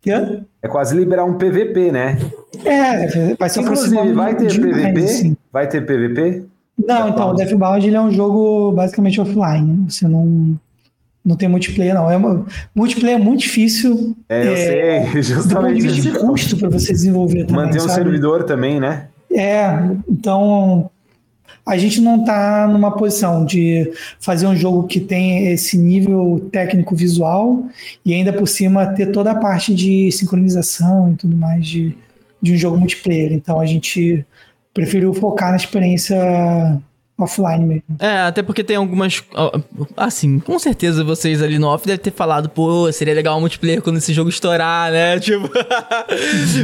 Quê? 0.00 0.42
É 0.62 0.68
quase 0.68 0.94
liberar 0.96 1.24
um 1.24 1.34
PVP, 1.34 1.90
né? 1.90 2.18
É, 2.64 3.34
vai 3.34 3.48
ser 3.48 3.62
Inclusive, 3.62 4.12
vai 4.12 4.36
ter 4.36 4.46
demais, 4.46 4.76
PVP? 4.76 5.04
Assim. 5.04 5.36
Vai 5.52 5.66
ter 5.66 5.84
PVP? 5.84 6.44
Não, 6.78 7.08
então, 7.08 7.30
o 7.30 7.34
Deathbound 7.34 7.86
ele 7.86 7.96
é 7.96 8.00
um 8.00 8.10
jogo 8.10 8.72
basicamente 8.72 9.20
offline. 9.20 9.84
Você 9.88 10.06
não, 10.06 10.58
não 11.24 11.36
tem 11.36 11.48
multiplayer, 11.48 11.94
não. 11.94 12.10
É 12.10 12.16
uma, 12.16 12.44
multiplayer 12.74 13.18
é 13.18 13.22
muito 13.22 13.40
difícil. 13.40 14.14
É, 14.28 14.46
eu 14.46 14.52
é, 14.52 15.12
sei, 15.12 15.22
justamente. 15.22 15.86
Do 15.86 15.94
de 15.94 16.12
custo 16.18 16.56
para 16.56 16.68
você 16.68 16.92
desenvolver 16.92 17.46
também. 17.46 17.64
Manter 17.64 17.78
um 17.78 17.88
sabe? 17.88 17.94
servidor 17.94 18.44
também, 18.44 18.78
né? 18.78 19.08
É, 19.32 19.66
então 20.08 20.90
a 21.66 21.78
gente 21.78 22.00
não 22.00 22.20
está 22.20 22.68
numa 22.68 22.94
posição 22.94 23.44
de 23.44 23.90
fazer 24.20 24.46
um 24.46 24.54
jogo 24.54 24.86
que 24.86 25.00
tem 25.00 25.48
esse 25.48 25.78
nível 25.78 26.48
técnico 26.52 26.94
visual 26.94 27.64
e 28.04 28.12
ainda 28.12 28.32
por 28.32 28.46
cima 28.46 28.86
ter 28.86 29.06
toda 29.06 29.30
a 29.30 29.34
parte 29.34 29.74
de 29.74 30.12
sincronização 30.12 31.12
e 31.12 31.16
tudo 31.16 31.34
mais 31.34 31.66
de, 31.66 31.96
de 32.40 32.52
um 32.52 32.56
jogo 32.56 32.76
multiplayer. 32.76 33.32
Então 33.32 33.60
a 33.60 33.66
gente 33.66 34.26
preferiu 34.74 35.14
focar 35.14 35.50
na 35.50 35.56
experiência 35.56 36.16
offline 37.18 37.64
mesmo. 37.64 37.82
É, 37.98 38.20
até 38.20 38.42
porque 38.42 38.64
tem 38.64 38.76
algumas. 38.76 39.22
Assim, 39.96 40.38
com 40.40 40.58
certeza 40.58 41.04
vocês 41.04 41.40
ali 41.42 41.58
no 41.58 41.68
off 41.68 41.86
devem 41.86 42.02
ter 42.02 42.12
falado, 42.12 42.48
pô, 42.48 42.90
seria 42.92 43.14
legal 43.14 43.36
um 43.36 43.40
multiplayer 43.40 43.82
quando 43.82 43.98
esse 43.98 44.12
jogo 44.12 44.30
estourar, 44.30 44.90
né? 44.90 45.18
Tipo. 45.20 45.48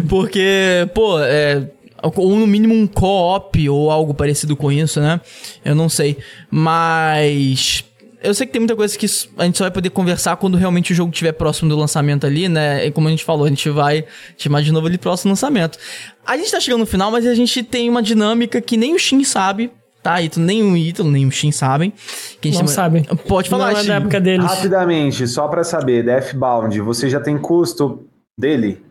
porque, 0.08 0.88
pô, 0.94 1.18
é 1.20 1.68
ou 2.02 2.36
no 2.36 2.46
mínimo 2.46 2.74
um 2.74 2.86
co-op 2.86 3.68
ou 3.68 3.90
algo 3.90 4.14
parecido 4.14 4.56
com 4.56 4.72
isso, 4.72 5.00
né? 5.00 5.20
Eu 5.64 5.74
não 5.74 5.88
sei. 5.88 6.16
Mas. 6.50 7.84
Eu 8.22 8.34
sei 8.34 8.46
que 8.46 8.52
tem 8.52 8.60
muita 8.60 8.76
coisa 8.76 8.98
que 8.98 9.06
a 9.38 9.44
gente 9.44 9.56
só 9.56 9.64
vai 9.64 9.70
poder 9.70 9.88
conversar 9.88 10.36
quando 10.36 10.58
realmente 10.58 10.92
o 10.92 10.94
jogo 10.94 11.10
estiver 11.10 11.32
próximo 11.32 11.70
do 11.70 11.76
lançamento 11.76 12.26
ali, 12.26 12.50
né? 12.50 12.86
E 12.86 12.90
como 12.90 13.08
a 13.08 13.10
gente 13.10 13.24
falou, 13.24 13.46
a 13.46 13.48
gente 13.48 13.70
vai 13.70 14.04
chamar 14.36 14.62
de 14.62 14.70
novo 14.70 14.86
ali 14.86 14.98
próximo 14.98 15.30
lançamento. 15.30 15.78
A 16.26 16.36
gente 16.36 16.50
tá 16.50 16.60
chegando 16.60 16.80
no 16.80 16.86
final, 16.86 17.10
mas 17.10 17.26
a 17.26 17.34
gente 17.34 17.62
tem 17.62 17.88
uma 17.88 18.02
dinâmica 18.02 18.60
que 18.60 18.76
nem 18.76 18.94
o 18.94 18.98
Shin 18.98 19.24
sabe, 19.24 19.70
tá? 20.02 20.20
Ito, 20.20 20.40
nem 20.40 20.62
o 20.62 20.76
Ítalo, 20.76 21.10
nem 21.10 21.26
o 21.26 21.30
Shin 21.30 21.52
sabem. 21.52 21.92
Que 22.40 22.48
a 22.48 22.52
gente 22.52 22.60
não 22.60 22.68
chama... 22.68 22.68
sabem. 22.68 23.04
Pode 23.28 23.48
falar, 23.48 23.72
Não 23.72 23.80
é 23.80 23.84
da 23.84 23.94
época 23.94 24.20
deles. 24.20 24.46
Rapidamente, 24.46 25.26
só 25.26 25.48
para 25.48 25.64
saber, 25.64 26.04
Deathbound, 26.04 26.80
você 26.80 27.08
já 27.08 27.20
tem 27.20 27.38
custo 27.38 28.06
dele? 28.38 28.82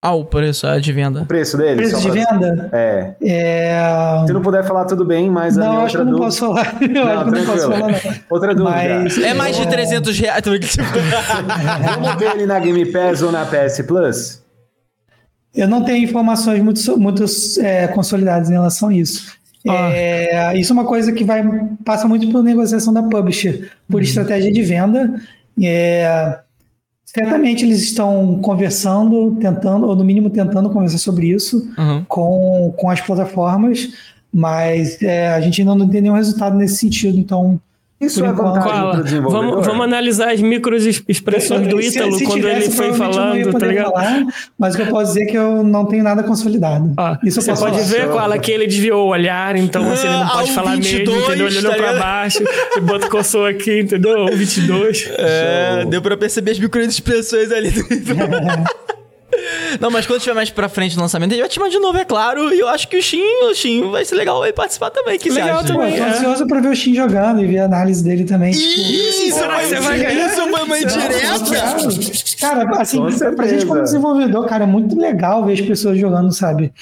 Ah, 0.00 0.14
o 0.14 0.24
preço 0.24 0.64
é 0.64 0.78
de 0.78 0.92
venda. 0.92 1.22
O 1.22 1.26
preço 1.26 1.56
dele? 1.56 1.76
Preço 1.76 2.00
de 2.00 2.08
pra... 2.08 2.32
venda? 2.32 2.70
É. 2.72 3.14
é. 3.20 4.24
Se 4.26 4.32
não 4.32 4.40
puder 4.40 4.64
falar, 4.64 4.84
tudo 4.84 5.04
bem, 5.04 5.28
mas 5.28 5.56
não, 5.56 5.66
a 5.66 5.70
minha 5.70 5.82
outra 5.82 6.04
dúvida... 6.04 6.18
Não, 6.22 6.26
acho 6.26 6.40
que 6.40 6.46
eu 6.46 6.52
não 6.52 6.64
posso 6.64 6.78
falar. 6.78 6.82
Eu 6.82 6.88
não, 6.88 7.08
acho 7.08 7.24
que 7.24 7.30
não 7.30 7.46
posso 7.46 7.62
falar, 7.62 7.88
não. 7.88 8.14
Outra 8.30 8.54
dúvida. 8.54 8.76
Mas, 8.76 9.18
é 9.18 9.34
mais 9.34 9.56
de 9.56 9.66
300 9.66 10.18
reais. 10.20 10.42
Vamos 10.46 12.14
ver 12.14 12.36
ele 12.36 12.46
na 12.46 12.60
Game 12.60 12.86
Pass 12.86 13.22
ou 13.22 13.32
na 13.32 13.44
PS 13.44 13.82
Plus? 13.88 14.42
Eu 15.52 15.66
não 15.66 15.82
tenho 15.82 16.04
informações 16.04 16.62
muito, 16.62 16.96
muito 16.96 17.24
é, 17.60 17.88
consolidadas 17.88 18.48
em 18.48 18.52
relação 18.52 18.90
a 18.90 18.94
isso. 18.94 19.36
Ah. 19.66 19.90
É, 19.92 20.58
isso 20.58 20.72
é 20.72 20.74
uma 20.74 20.84
coisa 20.84 21.12
que 21.12 21.24
vai 21.24 21.42
passa 21.84 22.06
muito 22.06 22.30
por 22.30 22.42
negociação 22.42 22.92
da 22.92 23.02
publisher, 23.02 23.70
por 23.88 23.96
uhum. 23.96 24.02
estratégia 24.02 24.52
de 24.52 24.62
venda. 24.62 25.20
É, 25.60 26.38
Certamente 27.10 27.64
eles 27.64 27.80
estão 27.84 28.38
conversando, 28.42 29.34
tentando, 29.40 29.86
ou 29.86 29.96
no 29.96 30.04
mínimo 30.04 30.28
tentando 30.28 30.68
conversar 30.68 30.98
sobre 30.98 31.28
isso 31.28 31.66
uhum. 31.78 32.04
com, 32.06 32.74
com 32.76 32.90
as 32.90 33.00
plataformas, 33.00 33.88
mas 34.30 35.00
é, 35.02 35.28
a 35.28 35.40
gente 35.40 35.62
ainda 35.62 35.74
não 35.74 35.88
tem 35.88 36.02
nenhum 36.02 36.14
resultado 36.14 36.54
nesse 36.54 36.76
sentido, 36.76 37.18
então 37.18 37.58
isso 38.00 38.24
é 38.24 38.32
vantagem 38.32 39.20
vamos, 39.20 39.66
vamos 39.66 39.84
analisar 39.84 40.32
as 40.32 40.40
microexpressões 40.40 41.66
do 41.66 41.80
Ítalo 41.82 42.12
se, 42.12 42.18
se 42.18 42.24
quando 42.24 42.42
tivesse, 42.42 42.66
ele 42.68 42.76
foi 42.76 42.92
falando, 42.92 43.52
tá 43.52 43.66
ligado? 43.66 43.90
Falar, 43.92 44.26
mas 44.56 44.74
o 44.74 44.76
que 44.76 44.82
eu 44.84 44.86
posso 44.86 45.06
dizer 45.06 45.22
é 45.22 45.26
que 45.26 45.36
eu 45.36 45.64
não 45.64 45.84
tenho 45.84 46.04
nada 46.04 46.22
consolidado. 46.22 46.92
Ah, 46.96 47.18
Isso 47.24 47.42
você 47.42 47.52
pode 47.54 47.76
falar. 47.76 47.86
ver, 47.86 48.08
Koala, 48.08 48.38
que 48.38 48.52
ele 48.52 48.66
desviou 48.66 49.06
o 49.06 49.10
olhar, 49.10 49.56
então 49.56 49.84
você 49.84 50.06
ele 50.06 50.14
não 50.14 50.22
ah, 50.22 50.30
pode 50.30 50.52
falar 50.52 50.76
22, 50.76 51.06
mesmo, 51.08 51.24
entendeu? 51.24 51.46
Ele 51.48 51.58
olhou 51.58 51.72
tá 51.72 51.78
pra 51.78 51.98
baixo, 51.98 52.38
você 52.38 52.80
bota 52.80 53.08
coçou 53.08 53.46
aqui, 53.46 53.80
entendeu? 53.80 54.26
O 54.26 54.36
22. 54.36 55.10
É, 55.18 55.84
deu 55.86 56.00
pra 56.00 56.16
perceber 56.16 56.52
as 56.52 56.58
microexpressões 56.58 57.50
ali 57.50 57.70
do 57.70 57.80
Ítalo. 57.80 58.18
Não, 59.80 59.90
mas 59.90 60.06
quando 60.06 60.20
tiver 60.20 60.34
mais 60.34 60.50
pra 60.50 60.68
frente 60.68 60.96
no 60.96 61.02
lançamento, 61.02 61.30
a 61.30 61.34
gente 61.34 61.40
vai 61.40 61.48
te 61.48 61.54
chamar 61.54 61.68
de 61.68 61.78
novo, 61.78 61.98
é 61.98 62.04
claro. 62.04 62.52
E 62.52 62.60
eu 62.60 62.68
acho 62.68 62.88
que 62.88 62.96
o 62.96 63.02
Shin, 63.02 63.22
o 63.50 63.54
Shin 63.54 63.90
vai 63.90 64.04
ser 64.04 64.14
legal 64.14 64.44
ele 64.44 64.52
participar 64.52 64.90
também. 64.90 65.18
Que 65.18 65.30
legal 65.30 65.64
também. 65.64 65.92
Pô, 65.92 65.96
tô 65.98 66.04
é. 66.04 66.10
ansioso 66.10 66.46
pra 66.46 66.60
ver 66.60 66.68
o 66.68 66.76
Shin 66.76 66.94
jogando 66.94 67.42
e 67.42 67.46
ver 67.46 67.58
a 67.58 67.64
análise 67.64 68.02
dele 68.02 68.24
também. 68.24 68.52
Tipo, 68.52 68.66
isso, 68.66 69.34
será 69.34 69.58
que 69.58 69.66
você 69.66 69.80
vai 69.80 69.98
ganhar? 69.98 70.26
Isso 70.26 70.48
foi 70.48 70.62
uma 70.62 70.78
indireta? 70.78 72.38
Cara, 72.40 72.80
assim, 72.80 73.00
pra 73.36 73.46
gente 73.46 73.66
como 73.66 73.82
desenvolvedor, 73.82 74.46
cara, 74.46 74.64
é 74.64 74.66
muito 74.66 74.98
legal 74.98 75.44
ver 75.44 75.54
as 75.54 75.60
pessoas 75.60 75.98
jogando, 75.98 76.32
sabe? 76.32 76.72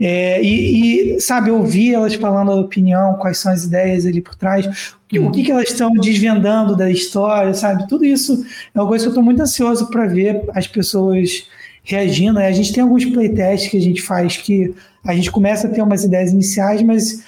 É, 0.00 0.42
e, 0.42 1.14
e, 1.14 1.20
sabe, 1.20 1.50
ouvir 1.50 1.94
elas 1.94 2.14
falando 2.14 2.50
a 2.50 2.56
opinião, 2.56 3.14
quais 3.14 3.38
são 3.38 3.52
as 3.52 3.62
ideias 3.62 4.04
ali 4.04 4.20
por 4.20 4.34
trás, 4.34 4.96
o 5.12 5.30
que, 5.30 5.44
que 5.44 5.52
elas 5.52 5.68
estão 5.68 5.92
desvendando 5.92 6.74
da 6.74 6.90
história, 6.90 7.54
sabe? 7.54 7.86
Tudo 7.86 8.04
isso 8.04 8.44
é 8.74 8.80
uma 8.80 8.88
coisa 8.88 9.04
que 9.04 9.08
eu 9.08 9.12
estou 9.12 9.22
muito 9.22 9.40
ansioso 9.40 9.88
para 9.90 10.06
ver 10.06 10.42
as 10.54 10.66
pessoas 10.66 11.46
reagindo. 11.82 12.34
Né? 12.34 12.46
A 12.46 12.52
gente 12.52 12.72
tem 12.72 12.82
alguns 12.82 13.04
playtests 13.04 13.70
que 13.70 13.76
a 13.76 13.80
gente 13.80 14.02
faz 14.02 14.36
que 14.36 14.74
a 15.04 15.14
gente 15.14 15.30
começa 15.30 15.66
a 15.66 15.70
ter 15.70 15.82
umas 15.82 16.04
ideias 16.04 16.32
iniciais, 16.32 16.82
mas 16.82 17.24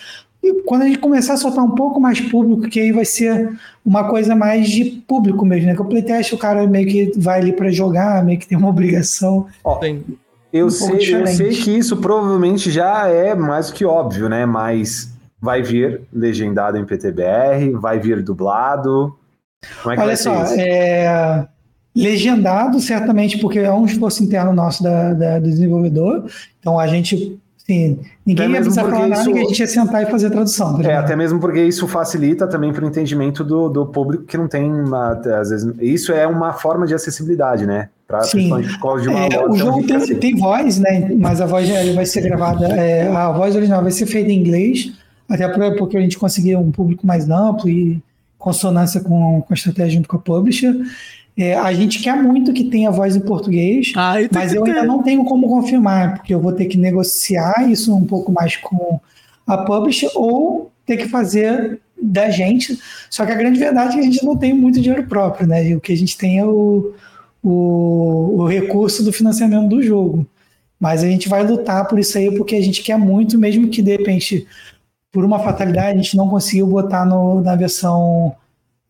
quando 0.64 0.82
a 0.82 0.86
gente 0.86 0.98
começar 0.98 1.34
a 1.34 1.36
soltar 1.36 1.64
um 1.64 1.74
pouco 1.74 2.00
mais 2.00 2.20
público, 2.20 2.68
que 2.68 2.78
aí 2.78 2.92
vai 2.92 3.04
ser 3.04 3.50
uma 3.84 4.08
coisa 4.08 4.36
mais 4.36 4.68
de 4.68 4.84
público 5.06 5.44
mesmo, 5.44 5.66
né? 5.66 5.74
Que 5.74 5.82
o 5.82 5.86
playtest 5.86 6.32
o 6.32 6.38
cara 6.38 6.66
meio 6.66 6.86
que 6.86 7.12
vai 7.18 7.40
ali 7.40 7.52
para 7.52 7.70
jogar, 7.70 8.24
meio 8.24 8.38
que 8.38 8.46
tem 8.46 8.56
uma 8.56 8.68
obrigação. 8.68 9.46
Ó, 9.64 9.80
eu, 10.52 10.66
um 10.66 10.70
sei, 10.70 11.14
eu 11.14 11.26
sei 11.26 11.48
que 11.50 11.70
isso 11.70 11.96
provavelmente 11.96 12.70
já 12.70 13.08
é 13.08 13.34
mais 13.34 13.68
do 13.68 13.74
que 13.74 13.84
óbvio, 13.84 14.28
né? 14.28 14.46
Mas 14.46 15.12
vai 15.40 15.62
vir 15.62 16.02
legendado 16.12 16.78
em 16.78 16.84
PTBR, 16.84 17.70
vai 17.80 17.98
vir 17.98 18.22
dublado. 18.22 19.16
Como 19.82 19.94
é 19.94 19.96
que 19.96 20.02
Olha 20.02 20.06
vai 20.08 20.16
só, 20.16 20.44
ser 20.46 20.54
isso? 20.54 20.60
É 20.60 21.48
legendado, 21.94 22.80
certamente, 22.80 23.38
porque 23.38 23.60
é 23.60 23.72
um 23.72 23.84
esforço 23.84 24.22
interno 24.22 24.52
nosso 24.52 24.82
da, 24.82 25.12
da 25.12 25.38
do 25.38 25.48
desenvolvedor. 25.48 26.24
Então 26.58 26.78
a 26.78 26.86
gente. 26.86 27.38
Sim, 27.56 28.00
ninguém 28.26 28.50
ia 28.50 28.60
precisar 28.60 28.82
falar 28.82 29.08
nada, 29.08 29.22
isso... 29.22 29.30
a 29.30 29.38
gente 29.38 29.58
ia 29.58 29.66
sentar 29.66 30.02
e 30.02 30.10
fazer 30.10 30.26
a 30.26 30.30
tradução. 30.30 30.82
Tá 30.82 30.90
é, 30.90 30.96
até 30.96 31.16
mesmo 31.16 31.40
porque 31.40 31.62
isso 31.62 31.88
facilita 31.88 32.46
também 32.46 32.74
para 32.74 32.84
o 32.84 32.88
entendimento 32.88 33.42
do, 33.42 33.70
do 33.70 33.86
público 33.86 34.24
que 34.24 34.36
não 34.36 34.46
tem, 34.46 34.70
uma, 34.70 35.12
às 35.12 35.48
vezes, 35.48 35.74
isso 35.80 36.12
é 36.12 36.26
uma 36.26 36.52
forma 36.52 36.86
de 36.86 36.92
acessibilidade, 36.92 37.64
né? 37.64 37.88
Pra, 38.06 38.20
Sim. 38.20 38.50
De 38.60 39.08
uma 39.08 39.18
é, 39.18 39.48
o 39.48 39.56
jogo 39.56 39.86
tem, 39.86 39.96
assim. 39.96 40.14
tem, 40.16 40.36
voz, 40.36 40.78
né? 40.78 41.08
Mas 41.16 41.40
a 41.40 41.46
voz 41.46 41.66
vai 41.94 42.04
ser 42.04 42.20
gravada, 42.20 42.66
é, 42.66 43.08
a 43.08 43.32
voz 43.32 43.56
original 43.56 43.82
vai 43.82 43.92
ser 43.92 44.04
feita 44.04 44.30
em 44.30 44.38
inglês, 44.38 44.92
até 45.26 45.48
porque 45.48 45.96
a 45.96 46.00
gente 46.02 46.18
conseguiu 46.18 46.60
um 46.60 46.70
público 46.70 47.06
mais 47.06 47.30
amplo 47.30 47.66
e 47.66 48.02
consonância 48.36 49.00
com, 49.00 49.40
com 49.40 49.46
a 49.48 49.54
estratégia 49.54 49.96
junto 49.96 50.06
com 50.06 50.16
a 50.16 50.20
publisher. 50.20 50.76
É, 51.36 51.54
a 51.54 51.72
gente 51.72 52.00
quer 52.00 52.14
muito 52.22 52.52
que 52.52 52.64
tenha 52.64 52.92
voz 52.92 53.16
em 53.16 53.20
português, 53.20 53.92
ah, 53.96 54.14
mas 54.32 54.54
eu 54.54 54.64
ainda 54.64 54.84
não 54.84 55.02
tenho 55.02 55.24
como 55.24 55.48
confirmar, 55.48 56.14
porque 56.14 56.32
eu 56.32 56.40
vou 56.40 56.52
ter 56.52 56.66
que 56.66 56.78
negociar 56.78 57.68
isso 57.68 57.94
um 57.94 58.04
pouco 58.04 58.30
mais 58.30 58.56
com 58.56 59.00
a 59.44 59.58
publisher 59.58 60.10
ou 60.14 60.70
ter 60.86 60.96
que 60.96 61.08
fazer 61.08 61.80
da 62.00 62.30
gente. 62.30 62.78
Só 63.10 63.26
que 63.26 63.32
a 63.32 63.36
grande 63.36 63.58
verdade 63.58 63.94
é 63.94 63.94
que 63.94 64.00
a 64.00 64.10
gente 64.10 64.24
não 64.24 64.36
tem 64.36 64.54
muito 64.54 64.80
dinheiro 64.80 65.06
próprio, 65.06 65.46
né? 65.46 65.74
O 65.74 65.80
que 65.80 65.92
a 65.92 65.96
gente 65.96 66.16
tem 66.16 66.38
é 66.38 66.44
o, 66.44 66.94
o, 67.42 68.36
o 68.38 68.46
recurso 68.46 69.02
do 69.02 69.12
financiamento 69.12 69.68
do 69.68 69.82
jogo. 69.82 70.26
Mas 70.78 71.02
a 71.02 71.08
gente 71.08 71.28
vai 71.28 71.44
lutar 71.44 71.88
por 71.88 71.98
isso 71.98 72.16
aí, 72.16 72.36
porque 72.36 72.54
a 72.54 72.62
gente 72.62 72.82
quer 72.82 72.98
muito, 72.98 73.38
mesmo 73.38 73.68
que 73.68 73.82
de 73.82 73.96
repente, 73.96 74.46
por 75.10 75.24
uma 75.24 75.38
fatalidade, 75.38 75.98
a 75.98 76.02
gente 76.02 76.16
não 76.16 76.28
conseguiu 76.28 76.66
botar 76.66 77.04
no, 77.04 77.40
na 77.40 77.56
versão 77.56 78.34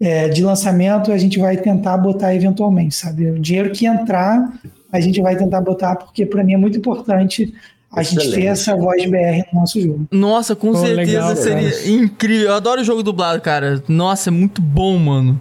é, 0.04 0.28
de 0.28 0.44
lançamento 0.44 1.10
a 1.10 1.16
gente 1.16 1.38
vai 1.38 1.56
tentar 1.56 1.96
botar 1.96 2.34
eventualmente, 2.34 2.94
sabe? 2.94 3.30
O 3.30 3.38
dinheiro 3.38 3.70
que 3.70 3.86
entrar, 3.86 4.52
a 4.92 5.00
gente 5.00 5.18
vai 5.22 5.34
tentar 5.34 5.62
botar, 5.62 5.96
porque 5.96 6.26
para 6.26 6.44
mim 6.44 6.52
é 6.52 6.56
muito 6.58 6.76
importante 6.76 7.54
a 7.90 8.02
Excelente. 8.02 8.26
gente 8.26 8.34
ter 8.34 8.46
essa 8.48 8.76
voz 8.76 9.02
BR 9.06 9.46
no 9.50 9.60
nosso 9.60 9.80
jogo. 9.80 10.06
Nossa, 10.12 10.54
com 10.54 10.72
Pô, 10.72 10.76
certeza 10.76 10.96
legal, 10.96 11.36
seria 11.36 11.70
cara. 11.70 11.88
incrível. 11.88 12.48
Eu 12.48 12.54
adoro 12.54 12.82
o 12.82 12.84
jogo 12.84 13.02
dublado, 13.02 13.40
cara. 13.40 13.82
Nossa, 13.88 14.28
é 14.28 14.32
muito 14.32 14.60
bom, 14.60 14.98
mano. 14.98 15.40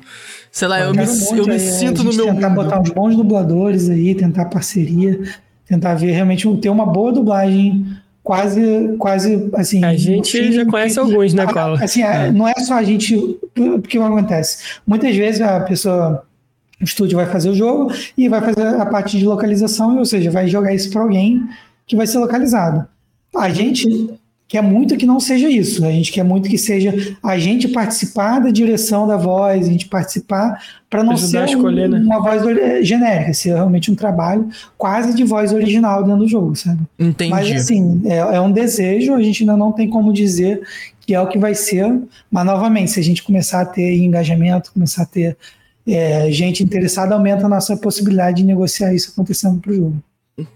Sei 0.50 0.68
lá, 0.68 0.80
eu, 0.80 0.88
eu 0.88 0.94
me, 0.94 1.04
eu 1.40 1.46
me 1.46 1.60
sinto 1.60 2.02
no 2.02 2.14
meu. 2.14 2.28
Tentar 2.28 2.50
mundo. 2.50 2.64
botar 2.64 2.80
uns 2.80 2.90
bons 2.92 3.18
dubladores 3.18 3.90
aí, 3.90 4.16
tentar 4.16 4.46
parceria, 4.46 5.20
tentar 5.68 5.96
ver 5.96 6.12
realmente 6.12 6.48
ter 6.58 6.70
uma 6.70 6.86
boa 6.86 7.12
dublagem 7.12 7.86
quase, 8.24 8.96
quase 8.98 9.50
assim. 9.54 9.84
A 9.84 9.96
gente 9.96 10.54
já 10.54 10.66
conhece 10.66 10.98
alguns, 10.98 11.34
né, 11.34 11.46
Cola? 11.46 11.84
Assim, 11.84 12.02
é. 12.02 12.32
não 12.32 12.48
é 12.48 12.54
só 12.56 12.76
a 12.76 12.84
gente. 12.84 13.18
Porque 13.54 13.70
o 13.70 13.82
que 13.82 13.98
acontece? 13.98 14.80
Muitas 14.88 15.16
vezes 15.16 15.42
a 15.42 15.60
pessoa. 15.60 16.24
O 16.82 16.84
estúdio 16.84 17.16
vai 17.16 17.26
fazer 17.28 17.50
o 17.50 17.56
jogo 17.56 17.94
e 18.18 18.28
vai 18.28 18.42
fazer 18.42 18.68
a 18.68 18.86
parte 18.86 19.18
de 19.18 19.26
localização, 19.26 20.00
ou 20.00 20.06
seja, 20.06 20.30
vai 20.30 20.50
jogar 20.50 20.74
isso 20.74 20.92
para 20.92 21.02
alguém 21.02 21.48
que 21.88 21.96
vai 21.96 22.06
ser 22.06 22.18
localizado. 22.18 22.86
A 23.34 23.50
gente 23.50 24.20
quer 24.54 24.62
muito 24.62 24.96
que 24.96 25.06
não 25.08 25.20
seja 25.20 25.50
isso. 25.50 25.84
A 25.84 25.90
gente 25.90 26.12
quer 26.12 26.24
muito 26.24 26.48
que 26.48 26.60
seja 26.60 26.94
a 27.24 27.40
gente 27.40 27.68
participar 27.70 28.38
da 28.40 28.52
direção 28.52 29.08
da 29.08 29.18
voz, 29.18 29.68
a 29.68 29.72
gente 29.72 29.88
participar 29.88 30.62
para 30.88 31.04
não 31.04 31.18
ser 31.18 31.44
escolher, 31.46 31.88
um- 31.90 31.94
né? 31.94 32.00
uma 32.02 32.22
voz 32.22 32.44
genérica, 32.86 33.34
ser 33.34 33.56
realmente 33.56 33.90
um 33.92 33.96
trabalho 33.96 34.48
quase 34.78 35.16
de 35.16 35.24
voz 35.24 35.52
original 35.52 36.04
dentro 36.04 36.20
do 36.20 36.28
jogo, 36.28 36.56
sabe? 36.56 36.82
Entendi. 37.00 37.32
Mas 37.32 37.52
assim, 37.52 38.04
é, 38.06 38.18
é 38.18 38.40
um 38.40 38.52
desejo, 38.52 39.16
a 39.16 39.24
gente 39.24 39.42
ainda 39.42 39.58
não 39.58 39.72
tem 39.72 39.90
como 39.90 40.14
dizer 40.14 40.62
que 41.02 41.16
é 41.16 41.20
o 41.20 41.28
que 41.28 41.40
vai 41.40 41.56
ser, 41.56 41.92
mas 42.30 42.46
novamente, 42.46 42.92
se 42.92 43.00
a 43.00 43.04
gente 43.04 43.24
começar 43.24 43.62
a 43.62 43.66
ter 43.66 43.98
engajamento, 44.04 44.72
começar 44.72 45.02
a 45.02 45.08
ter 45.08 45.36
é, 45.88 46.32
gente 46.32 46.64
interessada, 46.64 47.16
aumenta 47.16 47.48
a 47.48 47.50
nossa 47.50 47.76
possibilidade 47.76 48.38
de 48.38 48.44
negociar 48.46 48.94
isso 48.94 49.10
acontecendo 49.12 49.60
pro 49.60 49.74
jogo. 49.74 49.96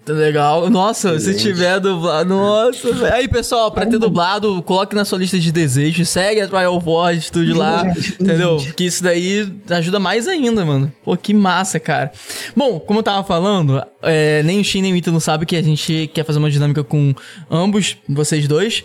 Tá 0.04 0.12
Legal. 0.12 0.72
Nossa, 0.72 1.20
se 1.20 1.30
Excelente. 1.30 1.44
tiver 1.44 1.80
dublado. 1.80 2.28
Nossa, 2.28 2.92
velho. 2.92 3.14
Aí, 3.14 3.28
pessoal, 3.28 3.72
pra 3.72 3.86
ter 3.86 4.00
dublado, 4.00 4.60
coloque 4.64 4.96
na 4.96 5.06
sua 5.06 5.20
lista 5.20 5.38
de 5.38 5.52
desejos. 5.52 6.10
Segue 6.10 6.42
a 6.42 6.48
Trial 6.48 6.80
Voice 6.80 7.28
Studio 7.28 7.56
lá. 7.56 7.84
Entendeu? 8.20 8.58
Que 8.76 8.86
isso 8.86 9.04
daí 9.04 9.48
ajuda 9.70 10.00
mais 10.00 10.28
ainda, 10.28 10.66
mano. 10.66 10.92
Pô, 11.04 11.16
que 11.16 11.32
massa, 11.32 11.80
cara. 11.80 12.12
Bom, 12.56 12.80
como 12.80 13.00
eu 13.00 13.04
tava 13.04 13.24
falando, 13.24 13.80
é, 14.02 14.42
nem 14.42 14.60
o 14.60 14.64
Shin 14.64 14.82
nem 14.82 14.94
o 14.94 14.96
Ita 14.96 15.12
não 15.12 15.20
sabem 15.20 15.46
que 15.46 15.56
a 15.56 15.62
gente 15.62 16.10
quer 16.12 16.26
fazer 16.26 16.40
uma 16.40 16.50
dinâmica 16.50 16.84
com 16.84 17.14
ambos, 17.52 17.98
vocês 18.10 18.48
dois. 18.48 18.84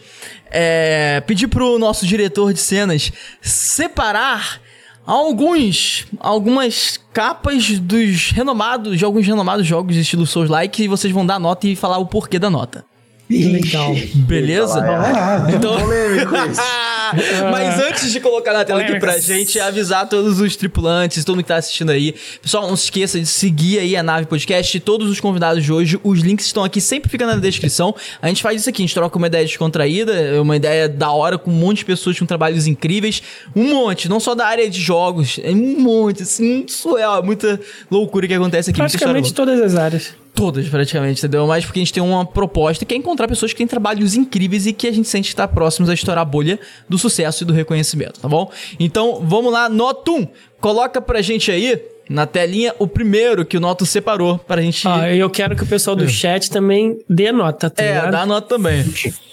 É, 0.51 1.23
pedir 1.27 1.49
pro 1.49 1.79
nosso 1.79 2.07
diretor 2.07 2.53
de 2.53 2.61
cenas 2.61 3.11
separar 3.41 4.61
alguns 5.07 6.07
algumas 6.21 6.99
capas 7.13 7.79
dos 7.79 8.31
renomados 8.31 8.99
de 8.99 9.05
alguns 9.05 9.27
renomados 9.27 9.67
jogos 9.67 9.97
estilo 9.97 10.27
Souls-like 10.27 10.83
e 10.83 10.89
vocês 10.89 11.13
vão 11.13 11.27
dar 11.27 11.39
nota 11.39 11.67
e 11.67 11.77
falar 11.77 11.99
o 11.99 12.07
porquê 12.07 12.39
da 12.39 12.49
nota. 12.49 12.85
Legal. 13.33 13.95
Beleza? 14.15 14.81
Lá. 14.81 15.47
Então, 15.53 15.77
mas 17.51 17.79
antes 17.79 18.13
de 18.13 18.21
colocar 18.21 18.53
na 18.53 18.65
tela 18.65 18.81
aqui 18.81 18.99
pra 18.99 19.19
gente, 19.19 19.59
avisar 19.61 20.09
todos 20.09 20.41
os 20.41 20.57
tripulantes, 20.57 21.25
todo 21.25 21.37
mundo 21.37 21.45
que 21.45 21.49
tá 21.49 21.57
assistindo 21.57 21.91
aí. 21.91 22.15
Pessoal, 22.41 22.67
não 22.67 22.77
se 22.77 22.85
esqueça 22.85 23.19
de 23.19 23.27
seguir 23.27 23.79
aí 23.79 23.97
a 23.97 24.03
Nave 24.03 24.27
Podcast, 24.27 24.79
todos 24.81 25.11
os 25.11 25.21
convidados 25.21 25.65
de 25.65 25.73
hoje, 25.73 26.01
os 26.03 26.21
links 26.21 26.47
estão 26.47 26.65
aqui, 26.65 26.81
sempre 26.81 27.11
fica 27.11 27.27
na 27.27 27.37
descrição. 27.37 27.95
A 28.21 28.29
gente 28.29 28.43
faz 28.43 28.61
isso 28.61 28.71
aqui, 28.71 28.83
a 28.83 28.87
gente 28.87 28.95
troca 28.95 29.17
uma 29.19 29.27
ideia 29.27 29.45
descontraída, 29.45 30.41
uma 30.41 30.57
ideia 30.57 30.89
da 30.89 31.11
hora 31.11 31.37
com 31.39 31.51
um 31.51 31.55
monte 31.55 31.79
de 31.79 31.85
pessoas 31.85 32.19
com 32.19 32.27
trabalhos 32.27 32.67
incríveis. 32.67 33.23
Um 33.55 33.75
monte, 33.75 34.09
não 34.09 34.21
só 34.21 34.35
da 34.35 34.47
área 34.47 34.69
de 34.69 34.81
jogos, 34.81 35.39
é 35.43 35.51
um 35.51 35.81
monte, 35.81 36.23
assim, 36.23 36.65
surreal, 36.69 37.19
é 37.19 37.23
muita 37.23 37.61
loucura 37.91 38.27
que 38.27 38.35
acontece 38.35 38.71
aqui. 38.71 38.79
Praticamente 38.79 39.35
todas 39.35 39.61
as 39.61 39.75
áreas. 39.75 40.22
Todas, 40.35 40.67
praticamente, 40.69 41.21
entendeu? 41.21 41.47
Mas 41.47 41.65
porque 41.65 41.79
a 41.79 41.83
gente 41.83 41.93
tem 41.93 42.03
uma 42.03 42.25
proposta 42.25 42.85
que 42.85 42.95
é 42.95 42.97
encontrar 42.97 43.29
pessoas 43.29 43.53
que 43.53 43.59
têm 43.59 43.67
trabalhos 43.67 44.15
incríveis 44.15 44.67
e 44.67 44.73
que 44.73 44.89
a 44.89 44.93
gente 44.93 45.07
sente 45.07 45.29
estar 45.29 45.47
próximos 45.49 45.91
a 45.91 45.95
estourar 45.95 46.23
a 46.23 46.25
bolha 46.25 46.59
do 46.89 46.97
sucesso 46.97 47.45
e 47.45 47.47
do 47.47 47.53
reconhecimento, 47.53 48.19
tá 48.19 48.29
bom? 48.29 48.51
Então, 48.81 49.21
vamos 49.23 49.53
lá, 49.53 49.69
Notum, 49.69 50.27
coloca 50.59 51.03
pra 51.03 51.21
gente 51.21 51.51
aí 51.51 51.81
na 52.09 52.27
telinha 52.27 52.75
o 52.79 52.87
primeiro 52.87 53.45
que 53.45 53.57
o 53.57 53.61
Noto 53.61 53.85
separou 53.87 54.39
pra 54.39 54.61
gente. 54.61 54.87
Ó, 54.89 55.05
eu 55.05 55.29
quero 55.31 55.55
que 55.55 55.63
o 55.63 55.67
pessoal 55.67 55.95
do 55.95 56.09
chat 56.09 56.51
também 56.51 56.99
dê 57.09 57.31
nota, 57.31 57.71
tá 57.71 57.83
é, 57.83 57.89
ligado? 57.89 58.11
dá 58.11 58.21
a 58.23 58.27
nota 58.27 58.49
também. 58.49 58.85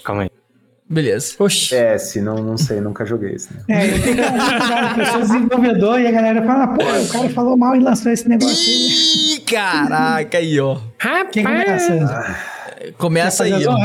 Calma 0.04 0.22
aí. 0.22 0.39
Beleza. 0.90 1.34
Oxi. 1.38 1.68
PS, 1.72 2.16
não, 2.16 2.34
não 2.36 2.56
sei, 2.56 2.80
nunca 2.80 3.04
joguei 3.06 3.34
isso. 3.36 3.48
Né? 3.54 3.62
É, 3.68 3.86
eu 4.90 4.94
pessoa 4.96 5.20
desenvolvedor 5.20 6.00
e 6.00 6.06
a 6.08 6.10
galera 6.10 6.42
fala, 6.44 6.66
pô, 6.66 6.82
o 6.82 7.08
cara 7.08 7.28
falou 7.30 7.56
mal 7.56 7.76
e 7.76 7.78
lançou 7.78 8.10
esse 8.10 8.28
negócio 8.28 8.56
aí. 8.68 9.36
Ih, 9.36 9.40
caraca, 9.42 10.38
aí, 10.38 10.58
ó. 10.58 10.78
Quem 11.30 11.44
Rapaz. 11.44 11.86
começa? 11.86 12.36
Começa 12.98 13.44
aí, 13.44 13.66
ó. 13.66 13.76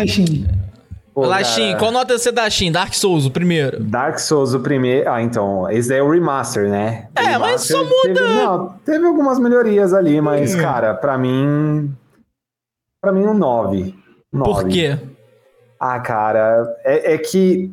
Pô, 1.14 1.25
lá, 1.27 1.43
Shin, 1.43 1.77
qual 1.77 1.92
nota 1.92 2.17
você 2.17 2.32
dá, 2.32 2.50
Shin? 2.50 2.72
Dark 2.72 2.93
Souls, 2.93 3.25
o 3.25 3.32
primeiro. 3.32 3.82
Dark 3.84 4.17
Souls, 4.19 4.53
o 4.56 4.59
primeiro. 4.59 5.09
Ah, 5.09 5.22
então, 5.22 5.69
esse 5.69 5.88
daí 5.90 6.00
é 6.00 6.03
o 6.03 6.09
remaster, 6.09 6.67
né? 6.69 7.08
É, 7.16 7.38
mas 7.38 7.69
remaster 7.69 7.77
só 7.77 7.84
muda- 7.84 8.19
Teve, 8.19 8.19
não, 8.43 8.67
teve 8.84 9.06
algumas 9.06 9.40
melhorias 9.40 9.93
ali, 9.93 10.19
mas, 10.19 10.56
cara, 10.56 10.93
pra 10.95 11.17
mim. 11.19 11.93
Pra 13.01 13.14
mim, 13.14 13.22
um 13.27 13.34
9. 13.34 13.95
Por 14.34 14.67
quê? 14.67 14.98
Ah, 15.80 16.00
cara, 16.00 16.76
é, 16.84 17.14
é 17.14 17.18
que 17.18 17.72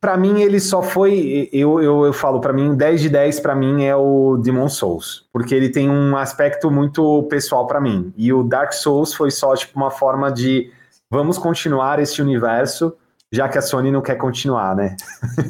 pra 0.00 0.16
mim 0.16 0.40
ele 0.40 0.58
só 0.58 0.82
foi. 0.82 1.48
Eu, 1.52 1.80
eu, 1.82 2.06
eu 2.06 2.12
falo, 2.12 2.40
pra 2.40 2.52
mim, 2.52 2.74
10 2.74 3.00
de 3.02 3.08
10 3.08 3.40
pra 3.40 3.54
mim 3.54 3.84
é 3.84 3.94
o 3.94 4.36
Demon 4.38 4.68
Souls. 4.68 5.26
Porque 5.32 5.54
ele 5.54 5.68
tem 5.68 5.88
um 5.90 6.16
aspecto 6.16 6.70
muito 6.70 7.22
pessoal 7.24 7.66
pra 7.66 7.80
mim. 7.80 8.12
E 8.16 8.32
o 8.32 8.42
Dark 8.42 8.72
Souls 8.72 9.12
foi 9.14 9.30
só, 9.30 9.54
tipo, 9.54 9.78
uma 9.78 9.90
forma 9.90 10.32
de 10.32 10.70
vamos 11.10 11.36
continuar 11.38 11.98
esse 11.98 12.22
universo, 12.22 12.94
já 13.32 13.48
que 13.48 13.58
a 13.58 13.62
Sony 13.62 13.90
não 13.92 14.00
quer 14.00 14.16
continuar, 14.16 14.74
né? 14.74 14.96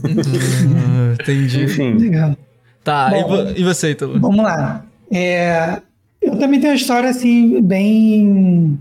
Hum, 0.04 1.12
entendi. 1.20 1.64
Enfim. 1.64 1.94
Legal. 1.98 2.36
Tá, 2.82 3.10
e, 3.16 3.22
Bom. 3.22 3.28
vo- 3.28 3.50
e 3.56 3.62
você, 3.62 3.90
Ítalo? 3.90 4.18
Vamos 4.18 4.42
lá. 4.42 4.84
É, 5.12 5.80
eu 6.20 6.38
também 6.38 6.58
tenho 6.60 6.72
uma 6.72 6.76
história 6.78 7.10
assim, 7.10 7.60
bem. 7.62 8.78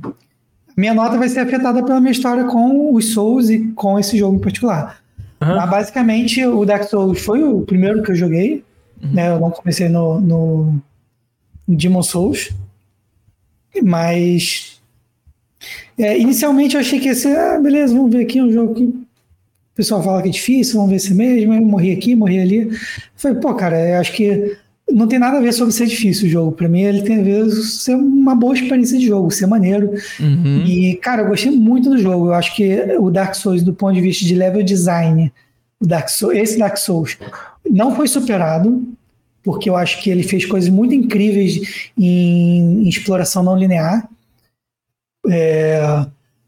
Minha 0.79 0.93
nota 0.93 1.17
vai 1.17 1.27
ser 1.27 1.41
afetada 1.41 1.83
pela 1.83 1.99
minha 1.99 2.13
história 2.13 2.45
com 2.45 2.93
os 2.93 3.11
Souls 3.11 3.49
e 3.49 3.59
com 3.73 3.99
esse 3.99 4.17
jogo 4.17 4.37
em 4.37 4.39
particular. 4.39 5.01
Aham. 5.41 5.55
Mas 5.57 5.69
basicamente 5.69 6.45
o 6.45 6.63
Dark 6.63 6.83
Souls 6.83 7.19
foi 7.19 7.43
o 7.43 7.63
primeiro 7.63 8.01
que 8.01 8.11
eu 8.11 8.15
joguei. 8.15 8.63
Né? 9.01 9.27
Eu 9.27 9.41
não 9.41 9.51
comecei 9.51 9.89
no, 9.89 10.21
no 10.21 10.81
Demon 11.67 12.01
Souls. 12.01 12.51
Mas 13.83 14.81
é, 15.97 16.17
inicialmente 16.17 16.75
eu 16.75 16.79
achei 16.79 16.97
que 16.97 17.07
ia 17.07 17.15
ser, 17.15 17.37
ah, 17.37 17.59
beleza, 17.59 17.93
vamos 17.93 18.13
ver 18.13 18.23
aqui 18.23 18.41
um 18.41 18.49
jogo 18.49 18.73
que 18.73 18.83
o 18.83 19.05
pessoal 19.75 20.01
fala 20.01 20.21
que 20.21 20.29
é 20.29 20.31
difícil, 20.31 20.75
vamos 20.75 20.91
ver 20.91 20.99
se 20.99 21.11
é 21.11 21.13
mesmo. 21.13 21.53
Eu 21.53 21.61
morri 21.61 21.91
aqui, 21.91 22.15
morri 22.15 22.39
ali. 22.39 22.71
Falei, 23.17 23.37
pô, 23.41 23.53
cara, 23.53 23.77
eu 23.85 23.99
acho 23.99 24.13
que 24.13 24.57
não 24.91 25.07
tem 25.07 25.19
nada 25.19 25.37
a 25.37 25.41
ver 25.41 25.53
sobre 25.53 25.73
ser 25.73 25.85
difícil 25.85 26.27
o 26.27 26.29
jogo. 26.29 26.51
Pra 26.51 26.67
mim, 26.67 26.81
ele 26.81 27.01
tem 27.01 27.19
a 27.19 27.23
ver 27.23 27.45
com 27.45 27.51
ser 27.51 27.95
uma 27.95 28.35
boa 28.35 28.53
experiência 28.53 28.97
de 28.97 29.07
jogo, 29.07 29.31
ser 29.31 29.45
maneiro. 29.45 29.93
Uhum. 30.19 30.63
E, 30.65 30.95
cara, 30.95 31.21
eu 31.21 31.27
gostei 31.27 31.51
muito 31.51 31.89
do 31.89 31.97
jogo. 31.97 32.27
Eu 32.27 32.33
acho 32.33 32.55
que 32.55 32.95
o 32.99 33.09
Dark 33.09 33.35
Souls, 33.35 33.63
do 33.63 33.73
ponto 33.73 33.93
de 33.93 34.01
vista 34.01 34.25
de 34.25 34.35
level 34.35 34.63
design, 34.63 35.31
o 35.79 35.85
Dark 35.85 36.09
Souls, 36.09 36.37
esse 36.37 36.57
Dark 36.57 36.77
Souls 36.77 37.17
não 37.69 37.95
foi 37.95 38.07
superado, 38.07 38.83
porque 39.43 39.69
eu 39.69 39.75
acho 39.75 40.01
que 40.01 40.09
ele 40.09 40.23
fez 40.23 40.45
coisas 40.45 40.69
muito 40.69 40.93
incríveis 40.93 41.89
em, 41.97 42.83
em 42.83 42.89
exploração 42.89 43.43
não 43.43 43.57
linear. 43.57 44.07
É, 45.27 46.05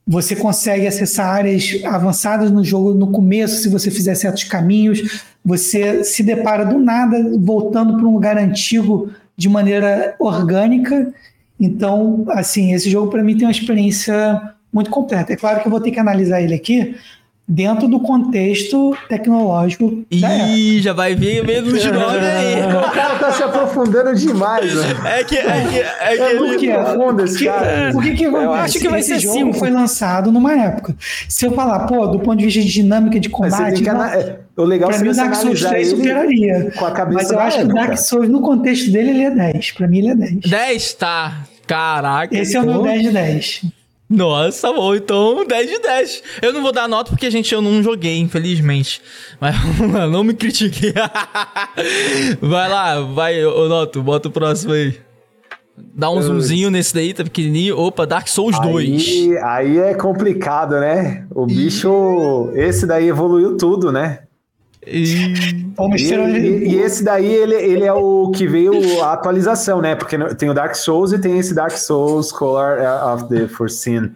você 0.08 0.36
consegue 0.36 0.88
acessar 0.88 1.28
áreas 1.28 1.80
avançadas 1.86 2.52
no 2.52 2.64
jogo 2.64 2.94
no 2.94 3.12
começo, 3.12 3.62
se 3.62 3.70
você 3.70 3.92
fizer 3.92 4.16
certos 4.16 4.44
caminhos. 4.44 5.24
Você 5.44 6.04
se 6.04 6.22
depara 6.24 6.64
do 6.66 6.78
nada 6.78 7.18
voltando 7.40 7.98
para 7.98 8.06
um 8.08 8.14
lugar 8.14 8.38
antigo 8.38 9.10
de 9.36 9.50
maneira 9.50 10.16
orgânica. 10.20 11.12
Então, 11.60 12.26
assim, 12.30 12.74
esse 12.74 12.90
jogo 12.90 13.10
para 13.10 13.24
mim 13.24 13.36
tem 13.38 13.46
uma 13.48 13.52
experiência 13.52 14.42
muito 14.72 14.90
completa. 14.90 15.34
É 15.34 15.36
claro 15.36 15.62
que 15.62 15.68
eu 15.68 15.72
vou 15.72 15.80
ter 15.82 15.92
que 15.92 16.00
analisar 16.00 16.42
ele 16.42 16.54
aqui 16.54 16.96
dentro 17.48 17.88
do 17.88 18.00
contexto 18.00 18.96
tecnológico 19.10 20.04
da 20.22 20.30
época. 20.30 20.50
Ih, 20.52 20.82
já 20.82 20.94
vai 20.94 21.14
vir 21.16 21.44
meio 21.46 21.62
dos 21.64 21.84
nomes 21.86 22.24
aí. 22.24 22.62
O 22.88 22.92
cara 22.94 23.20
tá 23.20 23.32
se 23.32 23.44
aprofundando 23.44 24.16
demais, 24.16 24.72
velho. 24.74 25.08
É 25.08 25.24
que, 25.24 25.38
é 25.38 25.42
que, 25.44 25.80
é 25.80 26.16
que 26.18 26.22
É 26.24 26.30
ele- 26.32 26.40
muito 26.40 26.60
que- 26.60 26.72
profundo 26.74 27.24
esse 27.26 27.38
Que- 27.40 27.46
cara. 27.46 27.92
O 27.96 28.02
que, 28.02 28.14
que 28.14 28.26
acontece? 28.26 28.60
acho 28.64 28.80
que 28.80 28.88
vai 28.90 29.00
Esse 29.02 29.10
ser 29.16 29.20
jogo 29.20 29.38
cinco. 29.38 29.54
foi 29.54 29.70
lançado 29.70 30.32
numa 30.32 30.54
época. 30.54 30.96
Se 31.28 31.46
eu 31.46 31.52
falar, 31.52 31.80
pô, 31.88 32.08
do 32.08 32.20
ponto 32.20 32.38
de 32.38 32.46
vista 32.46 32.62
de 32.62 32.68
dinâmica 32.72 33.20
de 33.20 33.28
combate, 33.30 33.74
tem 33.76 33.84
que 33.84 33.90
ana- 33.90 34.16
é, 34.16 34.40
o 34.58 34.64
legal 34.64 34.90
pra 34.90 34.98
é 34.98 35.02
mim 35.02 35.10
o 35.10 35.16
Dark 35.16 35.36
Souls 35.36 35.66
analisar 35.66 35.70
3 35.70 35.88
ele 35.88 35.98
superaria. 35.98 36.72
com 36.78 36.86
a 36.86 36.92
cabeça 36.92 37.22
Mas 37.22 37.32
eu 37.32 37.40
acho 37.40 37.58
que 37.58 37.64
o 37.64 37.66
época. 37.66 37.82
Dark 37.82 37.98
Souls, 37.98 38.30
no 38.30 38.42
contexto 38.42 38.92
dele, 38.92 39.10
ele 39.12 39.24
é 39.24 39.32
10. 39.32 39.72
Pra 39.72 39.88
mim, 39.88 39.98
ele 40.00 40.08
é 40.10 40.16
10. 40.16 40.36
10, 40.42 40.94
tá. 40.94 41.44
Caraca. 41.66 42.38
Esse 42.38 42.58
é 42.58 42.62
o 42.62 42.66
meu 42.66 42.80
pô. 42.80 42.84
10 42.84 43.02
de 43.02 43.12
10. 43.12 43.66
Nossa, 44.10 44.74
bom, 44.74 44.94
então 44.94 45.46
10 45.46 45.70
de 45.70 45.80
10. 45.80 46.24
Eu 46.42 46.52
não 46.52 46.62
vou 46.62 46.74
dar 46.74 46.86
nota 46.86 47.12
porque, 47.12 47.32
gente, 47.32 47.54
eu 47.54 47.62
não 47.62 47.82
joguei, 47.82 48.20
infelizmente. 48.20 49.02
Mas 49.40 49.56
vamos 49.78 49.96
lá, 49.96 50.06
não 50.06 50.24
me 50.24 50.34
critique. 50.34 50.94
vai 52.42 52.70
lá, 52.70 53.00
vai, 53.00 53.44
ô 53.46 53.70
Noto, 53.70 54.04
bota 54.04 54.28
o 54.28 54.32
próximo 54.32 54.74
aí. 54.74 54.98
Dá 55.96 56.12
um 56.12 56.22
zoomzinho 56.22 56.70
nesse 56.70 56.94
daí, 56.94 57.14
tá 57.14 57.24
pequenininho. 57.24 57.80
Opa, 57.80 58.06
Dark 58.06 58.28
Souls 58.28 58.60
2. 58.60 59.02
Aí, 59.02 59.38
aí 59.38 59.78
é 59.80 59.94
complicado, 59.94 60.80
né? 60.80 61.26
O 61.34 61.46
bicho, 61.46 62.52
esse 62.54 62.86
daí 62.86 63.08
evoluiu 63.08 63.56
tudo, 63.56 63.92
né? 63.94 64.20
E... 64.86 65.04
E, 65.98 66.14
e- 66.14 66.70
e 66.70 66.80
esse 66.80 67.04
daí, 67.04 67.32
ele, 67.34 67.56
ele 67.56 67.84
é 67.86 67.94
o 67.94 68.32
que 68.36 68.48
veio 68.48 69.02
a 69.04 69.14
atualização, 69.14 69.82
né? 69.82 69.96
Porque 69.96 70.18
tem 70.36 70.50
o 70.50 70.54
Dark 70.54 70.76
Souls 70.76 71.12
e 71.14 71.20
tem 71.20 71.38
esse 71.40 71.54
Dark 71.54 71.72
Souls 71.78 72.32
Color 72.32 72.80
of 73.14 73.30
the 73.30 73.48
Forsaken. 73.48 74.12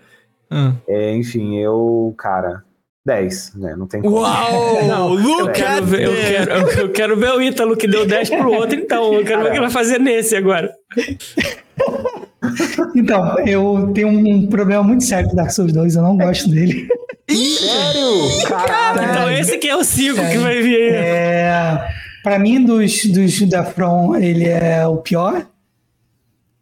Hum. 0.51 0.73
É, 0.87 1.15
enfim, 1.15 1.57
eu, 1.57 2.13
cara, 2.17 2.63
10, 3.05 3.53
né? 3.55 3.75
Não 3.77 3.87
tem 3.87 4.01
como. 4.01 4.17
Uau! 4.17 4.83
Não, 4.87 5.07
look 5.13 5.59
Eu 5.59 5.83
ver, 5.85 6.01
eu, 6.03 6.11
this. 6.11 6.27
quero, 6.29 6.51
eu- 6.51 6.67
eu 6.85 6.89
quero 6.91 7.17
ver 7.17 7.31
o 7.31 7.41
Ítalo 7.41 7.77
que 7.77 7.87
deu 7.87 8.05
10 8.05 8.29
pro 8.29 8.51
outro, 8.51 8.75
então. 8.79 9.13
Eu 9.13 9.23
quero 9.23 9.41
ver 9.41 9.47
o 9.47 9.51
que 9.51 9.57
ele 9.57 9.65
vai 9.65 9.71
fazer 9.71 9.99
nesse 9.99 10.35
agora. 10.35 10.71
Então, 12.95 13.39
eu 13.45 13.91
tenho 13.93 14.07
um 14.07 14.47
problema 14.47 14.83
muito 14.83 15.03
sério 15.03 15.29
com 15.29 15.35
Dark 15.35 15.49
Souls 15.51 15.73
2, 15.73 15.95
eu 15.95 16.01
não 16.03 16.15
gosto 16.17 16.49
dele. 16.49 16.87
Sério? 17.29 18.47
Caralho! 18.47 19.03
Então, 19.11 19.31
esse 19.31 19.57
que 19.57 19.67
é 19.67 19.75
o 19.75 19.83
5 19.83 20.15
que 20.15 20.37
vai 20.37 20.61
vir 20.61 20.75
aí. 20.75 20.89
É, 20.93 21.87
pra 22.23 22.37
mim, 22.39 22.63
dos, 22.63 23.05
dos 23.05 23.41
da 23.49 23.63
From, 23.63 24.15
ele 24.15 24.45
é 24.47 24.85
o 24.87 24.97
pior. 24.97 25.45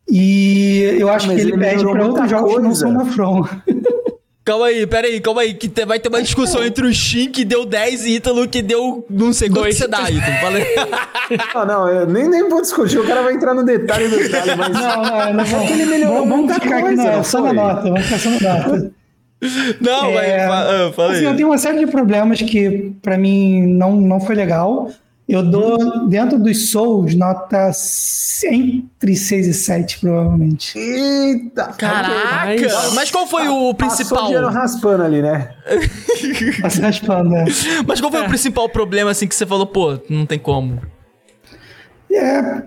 E 0.10 0.96
eu 1.00 1.10
acho 1.10 1.28
Mas 1.28 1.36
que 1.38 1.42
ele, 1.42 1.52
ele 1.52 1.58
melhorou 1.58 1.94
pra 1.94 2.06
outros 2.06 2.30
jogos 2.30 2.50
que 2.54 2.60
não 2.60 2.66
coisa. 2.66 2.80
são 2.82 2.94
da 2.94 3.06
From. 3.06 3.48
Calma 4.46 4.66
aí, 4.66 4.86
pera 4.86 5.08
aí, 5.08 5.22
calma 5.22 5.42
aí, 5.42 5.54
que 5.54 5.70
te- 5.70 5.86
vai 5.86 5.98
ter 6.00 6.10
uma 6.10 6.22
discussão 6.22 6.64
entre 6.66 6.86
o 6.86 6.94
Shin 6.94 7.30
que 7.32 7.46
deu 7.46 7.66
10 7.66 8.06
e 8.06 8.16
Ítalo 8.16 8.46
que 8.46 8.62
deu 8.62 9.06
não 9.10 9.32
sei 9.32 9.48
quanto 9.48 9.62
Dois. 9.62 9.78
você 9.78 9.88
dá, 9.88 10.12
Ítalo. 10.12 10.36
Falei. 10.42 10.66
Não, 11.56 11.64
não, 11.66 11.88
eu 11.88 12.06
nem, 12.08 12.28
nem 12.30 12.50
vou 12.50 12.62
discutir, 12.62 13.00
o 13.00 13.08
cara 13.08 13.22
vai 13.24 13.34
entrar 13.36 13.54
no 13.54 13.64
detalhe 13.64 14.10
do 14.10 14.18
detalhe, 14.18 14.52
mas. 14.58 14.70
Não, 14.70 15.02
não, 15.02 15.34
não 15.34 15.46
vamos. 15.46 15.72
ele 15.72 15.86
melhorou 15.86 16.28
vamos, 16.28 16.54
ficar 16.56 16.78
aqui 16.80 16.96
não 16.96 17.24
só 17.24 17.42
na 17.42 17.54
nota, 17.54 17.82
vamos 17.84 18.04
ficar 18.04 18.20
só 18.20 18.30
na 18.32 18.40
nota. 18.60 18.92
Não, 19.82 20.06
É, 20.06 20.14
vai, 20.14 20.48
fa- 20.48 20.88
ah, 20.88 20.94
fala 20.94 21.12
Assim, 21.14 21.26
eu 21.26 21.36
tenho 21.36 21.48
uma 21.50 21.58
série 21.58 21.80
de 21.80 21.88
problemas 21.88 22.42
que 22.42 22.92
pra 23.02 23.18
mim 23.18 23.66
não, 23.68 23.96
não 24.00 24.20
foi 24.20 24.36
legal. 24.36 24.90
Eu 25.28 25.42
dou, 25.42 26.08
dentro 26.10 26.38
dos 26.38 26.70
Souls, 26.72 27.16
nota 27.16 27.72
entre 28.52 29.16
6 29.16 29.48
e 29.48 29.54
7, 29.54 30.00
provavelmente. 30.00 30.78
Eita! 30.78 31.68
Caraca! 31.78 32.46
Mas- 32.62 32.94
Mas 32.94 33.12
qual 33.12 33.26
foi 33.26 33.48
o 33.48 33.74
principal? 33.74 34.10
Passou 34.18 34.26
dinheiro 34.28 34.50
raspando 34.50 35.04
ali, 35.04 35.22
né? 35.22 35.50
Raspando, 36.82 37.30
né? 37.30 37.46
Mas 37.88 38.02
qual 38.02 38.12
foi 38.12 38.22
o 38.22 38.28
principal 38.28 38.68
problema 38.68 39.12
assim 39.12 39.26
que 39.26 39.34
você 39.34 39.46
falou, 39.46 39.66
pô, 39.66 39.98
não 40.10 40.26
tem 40.26 40.38
como? 40.38 40.82
É, 42.12 42.64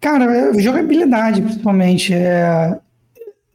cara, 0.00 0.24
é 0.32 0.58
jogabilidade, 0.60 1.42
principalmente. 1.42 2.14
É, 2.14 2.78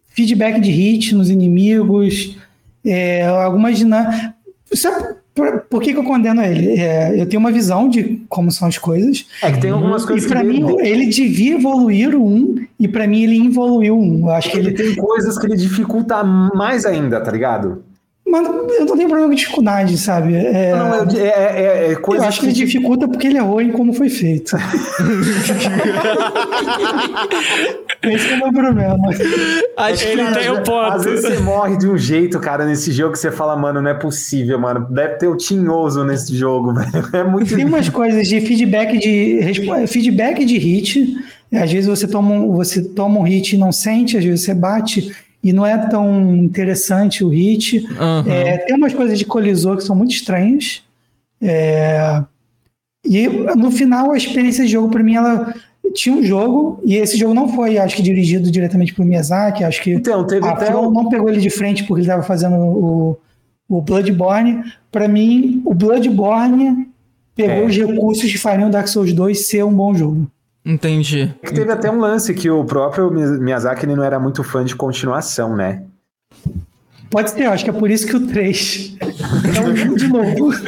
feedback 0.10 0.60
de 0.60 0.70
hit 0.72 1.16
nos 1.16 1.30
inimigos, 1.30 2.38
é, 2.86 3.26
algumas 3.26 3.78
dinâmicas. 3.78 4.32
Por, 5.34 5.62
por 5.62 5.82
que, 5.82 5.94
que 5.94 6.00
eu 6.00 6.04
condeno 6.04 6.42
ele? 6.44 6.78
É, 6.78 7.20
eu 7.20 7.26
tenho 7.26 7.40
uma 7.40 7.52
visão 7.52 7.88
de 7.88 8.22
como 8.28 8.52
são 8.52 8.68
as 8.68 8.78
coisas. 8.78 9.26
É 9.42 9.52
que 9.52 9.62
tem 9.62 9.72
algumas 9.72 10.04
E 10.04 10.08
coisas 10.08 10.30
pra 10.30 10.42
que 10.42 10.48
mim, 10.48 10.78
ele, 10.78 10.88
ele 10.90 11.06
devia 11.08 11.56
evoluir 11.56 12.14
o 12.14 12.26
1, 12.28 12.68
e 12.80 12.88
pra 12.88 13.08
mim 13.08 13.24
ele 13.24 13.38
involuiu 13.38 13.98
o 13.98 14.02
1. 14.02 14.20
Eu 14.28 14.32
acho 14.32 14.52
que 14.52 14.58
ele 14.58 14.70
ele. 14.70 14.76
tem 14.76 14.96
coisas 14.96 15.38
que 15.40 15.46
ele 15.46 15.56
dificulta 15.56 16.22
mais 16.24 16.86
ainda, 16.86 17.22
tá 17.22 17.32
ligado? 17.32 17.84
Mano, 18.28 18.48
eu 18.70 18.86
não 18.86 18.96
tenho 18.96 19.10
problema 19.10 19.28
com 19.30 19.36
dificuldade, 19.36 19.98
sabe? 19.98 20.36
É, 20.36 20.72
Não, 20.76 20.94
é, 20.94 21.00
é, 21.18 21.28
é, 21.28 21.92
é 21.92 21.94
eu 21.94 22.24
acho 22.24 22.40
que 22.40 22.46
ele 22.46 22.54
dificulta 22.54 23.08
porque 23.08 23.28
ele 23.28 23.38
errou 23.38 23.62
em 23.62 23.72
como 23.72 23.94
foi 23.94 24.10
feito. 24.10 24.56
Esse 28.04 28.32
é 28.32 28.36
o 28.36 28.38
meu 28.40 28.54
problema. 28.54 28.98
Acho 29.78 30.04
que 30.04 30.10
Ele 30.12 30.32
tem 30.32 30.50
o 30.50 30.58
Às 30.58 30.68
ponto. 30.68 31.00
vezes 31.00 31.22
você 31.26 31.40
morre 31.40 31.78
de 31.78 31.88
um 31.88 31.98
jeito, 31.98 32.40
cara, 32.40 32.66
nesse 32.66 32.92
jogo 32.92 33.14
que 33.14 33.20
você 33.20 33.32
fala, 33.32 33.56
mano, 33.56 33.82
não 33.82 33.92
é 33.92 33.94
possível, 33.94 34.60
mano. 34.60 34.88
Deve 34.90 35.16
ter 35.16 35.28
o 35.28 35.38
tinhoso 35.38 36.04
nesse 36.04 36.36
jogo, 36.36 36.74
velho. 36.76 37.10
É 37.14 37.24
muito. 37.24 37.56
Tem 37.56 37.66
umas 37.66 37.90
coisas 37.90 38.28
de 38.28 38.42
feedback 38.42 38.98
de 38.98 39.40
feedback 39.88 40.44
de 40.46 40.58
hit. 40.58 41.16
Às 41.54 41.72
vezes 41.72 41.88
você 41.88 42.08
toma, 42.08 42.32
um, 42.34 42.54
você 42.54 42.82
toma 42.82 43.20
um 43.20 43.24
hit 43.24 43.56
e 43.56 43.58
não 43.60 43.72
sente, 43.72 44.18
às 44.18 44.24
vezes 44.24 44.46
você 44.46 44.54
bate 44.54 45.12
e 45.44 45.52
não 45.54 45.66
é 45.66 45.78
tão 45.88 46.36
interessante 46.36 47.24
o 47.24 47.30
hit. 47.30 47.86
Aham. 48.00 48.26
É, 48.32 48.58
tem 48.60 48.76
umas 48.76 48.94
coisas 48.94 49.18
de 49.18 49.26
colisor 49.26 49.78
que 49.78 49.84
são 49.84 49.96
muito 49.96 50.12
estranhas. 50.14 50.84
É, 51.42 52.24
e 53.04 53.28
no 53.28 53.72
final, 53.72 54.12
a 54.12 54.18
experiência 54.18 54.64
de 54.66 54.72
jogo, 54.72 54.90
para 54.90 55.02
mim, 55.04 55.16
ela 55.16 55.54
tinha 55.94 56.16
um 56.16 56.24
jogo, 56.24 56.80
e 56.86 56.96
esse 56.96 57.18
jogo 57.18 57.34
não 57.34 57.50
foi, 57.50 57.78
acho 57.78 57.96
que, 57.96 58.02
dirigido 58.04 58.50
diretamente 58.52 58.94
por 58.94 59.04
Miyazaki. 59.04 59.64
Acho 59.64 59.82
que 59.82 59.92
Então, 59.94 60.26
teve 60.26 60.46
a 60.48 60.52
até 60.52 60.74
o- 60.76 60.92
não 60.92 61.10
pegou 61.10 61.28
ele 61.28 61.42
de 61.42 61.50
frente 61.50 61.84
porque 61.84 62.02
ele 62.02 62.08
estava 62.08 62.22
fazendo 62.24 62.56
o, 62.56 63.18
o 63.68 63.82
Bloodborne. 63.82 64.64
Para 64.92 65.08
mim, 65.08 65.62
o 65.66 65.74
Bloodborne 65.74 66.88
pegou 67.36 67.56
É. 67.56 67.66
os 67.66 67.76
recursos 67.76 68.32
que 68.32 68.38
fariam 68.38 68.70
Dark 68.70 68.88
Souls 68.88 69.12
2 69.14 69.48
ser 69.48 69.66
um 69.66 69.74
bom 69.74 69.94
jogo. 69.96 70.28
Entendi. 70.66 71.34
que 71.44 71.54
teve 71.54 71.72
até 71.72 71.90
um 71.90 72.00
lance 72.00 72.34
que 72.34 72.50
o 72.50 72.64
próprio 72.64 73.10
Miyazaki 73.12 73.86
ele 73.86 73.96
não 73.96 74.04
era 74.04 74.20
muito 74.20 74.44
fã 74.44 74.64
de 74.64 74.76
continuação, 74.76 75.56
né? 75.56 75.84
Pode 77.10 77.32
ser, 77.32 77.44
eu 77.44 77.52
acho 77.52 77.64
que 77.66 77.70
é 77.70 77.74
por 77.74 77.92
isso 77.92 78.08
que 78.08 78.16
o 78.16 78.26
3 78.26 78.96
é 79.58 79.62
um 79.62 79.76
jogo 79.76 79.96
de 79.98 80.08
novo. 80.08 80.52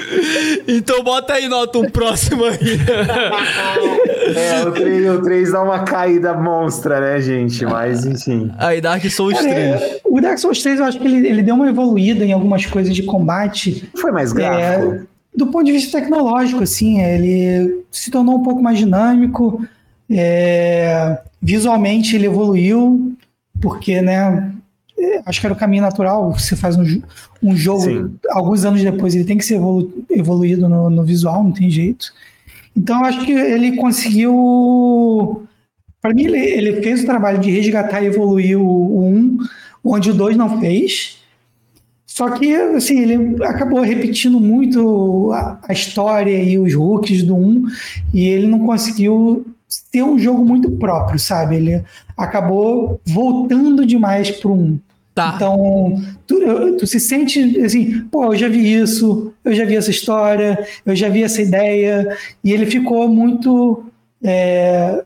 Então 0.65 1.03
bota 1.03 1.33
aí, 1.33 1.49
nota, 1.49 1.77
um 1.77 1.89
próximo 1.89 2.45
aí. 2.45 2.57
É, 4.35 4.63
o 4.65 4.71
3, 4.71 5.09
o 5.09 5.21
3 5.21 5.51
dá 5.51 5.61
uma 5.61 5.83
caída 5.83 6.33
monstra, 6.33 6.99
né, 7.01 7.21
gente? 7.21 7.65
Mas, 7.65 8.05
enfim. 8.05 8.49
Aí, 8.57 8.79
Dark 8.79 9.03
Souls 9.09 9.33
Cara, 9.33 9.49
3. 9.49 9.81
é, 9.81 9.99
o 10.05 10.21
Dark 10.21 10.37
Souls 10.37 10.61
3 10.63 10.79
eu 10.79 10.85
acho 10.85 10.99
que 10.99 11.05
ele, 11.05 11.27
ele 11.27 11.41
deu 11.43 11.55
uma 11.55 11.67
evoluída 11.67 12.23
em 12.23 12.31
algumas 12.31 12.65
coisas 12.65 12.95
de 12.95 13.03
combate. 13.03 13.89
Foi 13.99 14.11
mais 14.11 14.31
gráfico. 14.31 15.05
Do 15.35 15.47
ponto 15.47 15.65
de 15.65 15.73
vista 15.73 15.99
tecnológico, 15.99 16.63
assim, 16.63 17.01
ele 17.01 17.83
se 17.91 18.09
tornou 18.09 18.35
um 18.37 18.43
pouco 18.43 18.61
mais 18.63 18.77
dinâmico. 18.77 19.61
É, 20.09 21.21
visualmente 21.41 22.15
ele 22.15 22.25
evoluiu, 22.25 23.15
porque, 23.61 24.01
né? 24.01 24.53
é, 24.97 25.21
Acho 25.25 25.39
que 25.39 25.47
era 25.47 25.53
o 25.53 25.57
caminho 25.57 25.81
natural. 25.83 26.31
Você 26.33 26.55
faz 26.55 26.77
um, 26.77 27.01
um 27.41 27.55
jogo, 27.55 27.81
Sim. 27.81 28.15
alguns 28.29 28.65
anos 28.65 28.81
depois, 28.81 29.15
ele 29.15 29.25
tem 29.25 29.37
que 29.37 29.45
ser 29.45 29.55
evolu- 29.55 30.05
evoluído 30.09 30.67
no, 30.69 30.89
no 30.89 31.03
visual, 31.03 31.43
não 31.43 31.51
tem 31.51 31.69
jeito. 31.69 32.13
Então, 32.75 33.03
acho 33.03 33.25
que 33.25 33.31
ele 33.31 33.75
conseguiu. 33.75 35.45
Para 36.01 36.13
mim, 36.13 36.25
ele, 36.25 36.37
ele 36.39 36.81
fez 36.81 37.03
o 37.03 37.05
trabalho 37.05 37.39
de 37.39 37.49
resgatar 37.49 38.01
e 38.01 38.07
evoluir 38.07 38.59
o, 38.59 38.65
o 38.65 39.05
1, 39.05 39.37
onde 39.83 40.11
o 40.11 40.13
2 40.13 40.35
não 40.35 40.59
fez. 40.59 41.19
Só 42.05 42.29
que, 42.29 42.53
assim, 42.53 42.99
ele 42.99 43.43
acabou 43.43 43.81
repetindo 43.81 44.39
muito 44.39 45.31
a, 45.33 45.59
a 45.67 45.73
história 45.73 46.43
e 46.43 46.59
os 46.59 46.73
hooks 46.75 47.23
do 47.23 47.35
1, 47.35 47.65
e 48.13 48.27
ele 48.27 48.47
não 48.47 48.59
conseguiu 48.65 49.45
ter 49.91 50.03
um 50.03 50.17
jogo 50.17 50.45
muito 50.45 50.71
próprio, 50.71 51.19
sabe? 51.19 51.55
Ele 51.55 51.83
acabou 52.17 52.99
voltando 53.05 53.85
demais 53.85 54.31
pro 54.31 54.53
1. 54.53 54.79
Tá. 55.15 55.33
Então, 55.35 56.01
tu, 56.25 56.77
tu 56.77 56.87
se 56.87 56.99
sente 56.99 57.59
assim, 57.61 58.01
pô, 58.11 58.33
eu 58.33 58.35
já 58.35 58.47
vi 58.47 58.73
isso, 58.73 59.31
eu 59.45 59.53
já 59.53 59.63
vi 59.63 59.75
essa 59.75 59.91
história, 59.91 60.65
eu 60.83 60.95
já 60.95 61.07
vi 61.07 61.21
essa 61.21 61.41
ideia, 61.41 62.17
e 62.43 62.51
ele 62.51 62.65
ficou 62.65 63.07
muito 63.07 63.83
é, 64.23 65.03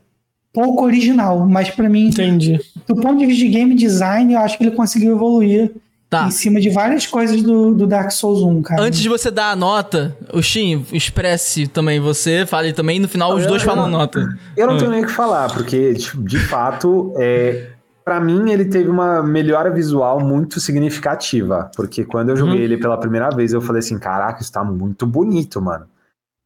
pouco 0.50 0.84
original, 0.84 1.46
mas 1.46 1.68
para 1.68 1.90
mim, 1.90 2.08
Entendi. 2.08 2.58
do 2.86 2.96
ponto 2.96 3.18
de 3.18 3.26
vista 3.26 3.44
de 3.44 3.50
game 3.50 3.74
design, 3.74 4.32
eu 4.32 4.40
acho 4.40 4.56
que 4.56 4.64
ele 4.64 4.74
conseguiu 4.74 5.12
evoluir 5.12 5.72
Tá. 6.10 6.26
em 6.26 6.30
cima 6.30 6.58
de 6.58 6.70
várias 6.70 7.06
coisas 7.06 7.42
do, 7.42 7.74
do 7.74 7.86
Dark 7.86 8.10
Souls 8.12 8.40
1, 8.42 8.62
cara. 8.62 8.80
Antes 8.82 8.98
de 9.00 9.10
você 9.10 9.30
dar 9.30 9.50
a 9.50 9.56
nota, 9.56 10.16
o 10.32 10.40
Shin, 10.40 10.86
expresse 10.90 11.66
também 11.66 12.00
você, 12.00 12.46
fale 12.46 12.72
também, 12.72 12.98
no 12.98 13.06
final 13.06 13.34
os 13.34 13.42
Eu- 13.42 13.48
dois 13.50 13.60
eu 13.62 13.68
falam 13.68 13.84
a 13.84 13.88
não- 13.88 13.98
nota. 13.98 14.26
Eu 14.56 14.66
não 14.66 14.78
tenho 14.78 14.90
nem 14.90 15.02
o 15.04 15.06
que 15.06 15.12
falar, 15.12 15.52
porque, 15.52 15.92
tipo, 15.94 16.22
de 16.22 16.38
fato, 16.38 17.12
é, 17.18 17.72
para 18.02 18.18
mim 18.20 18.50
ele 18.50 18.64
teve 18.64 18.88
uma 18.88 19.22
melhora 19.22 19.70
visual 19.70 20.18
muito 20.18 20.58
significativa. 20.60 21.70
Porque 21.76 22.06
quando 22.06 22.30
eu 22.30 22.36
joguei 22.38 22.56
Uhum. 22.56 22.62
ele 22.64 22.78
pela 22.78 22.96
primeira 22.96 23.28
vez, 23.28 23.52
eu 23.52 23.60
falei 23.60 23.80
assim: 23.80 23.98
caraca, 23.98 24.40
isso 24.40 24.50
tá 24.50 24.64
muito 24.64 25.06
bonito, 25.06 25.60
mano. 25.60 25.84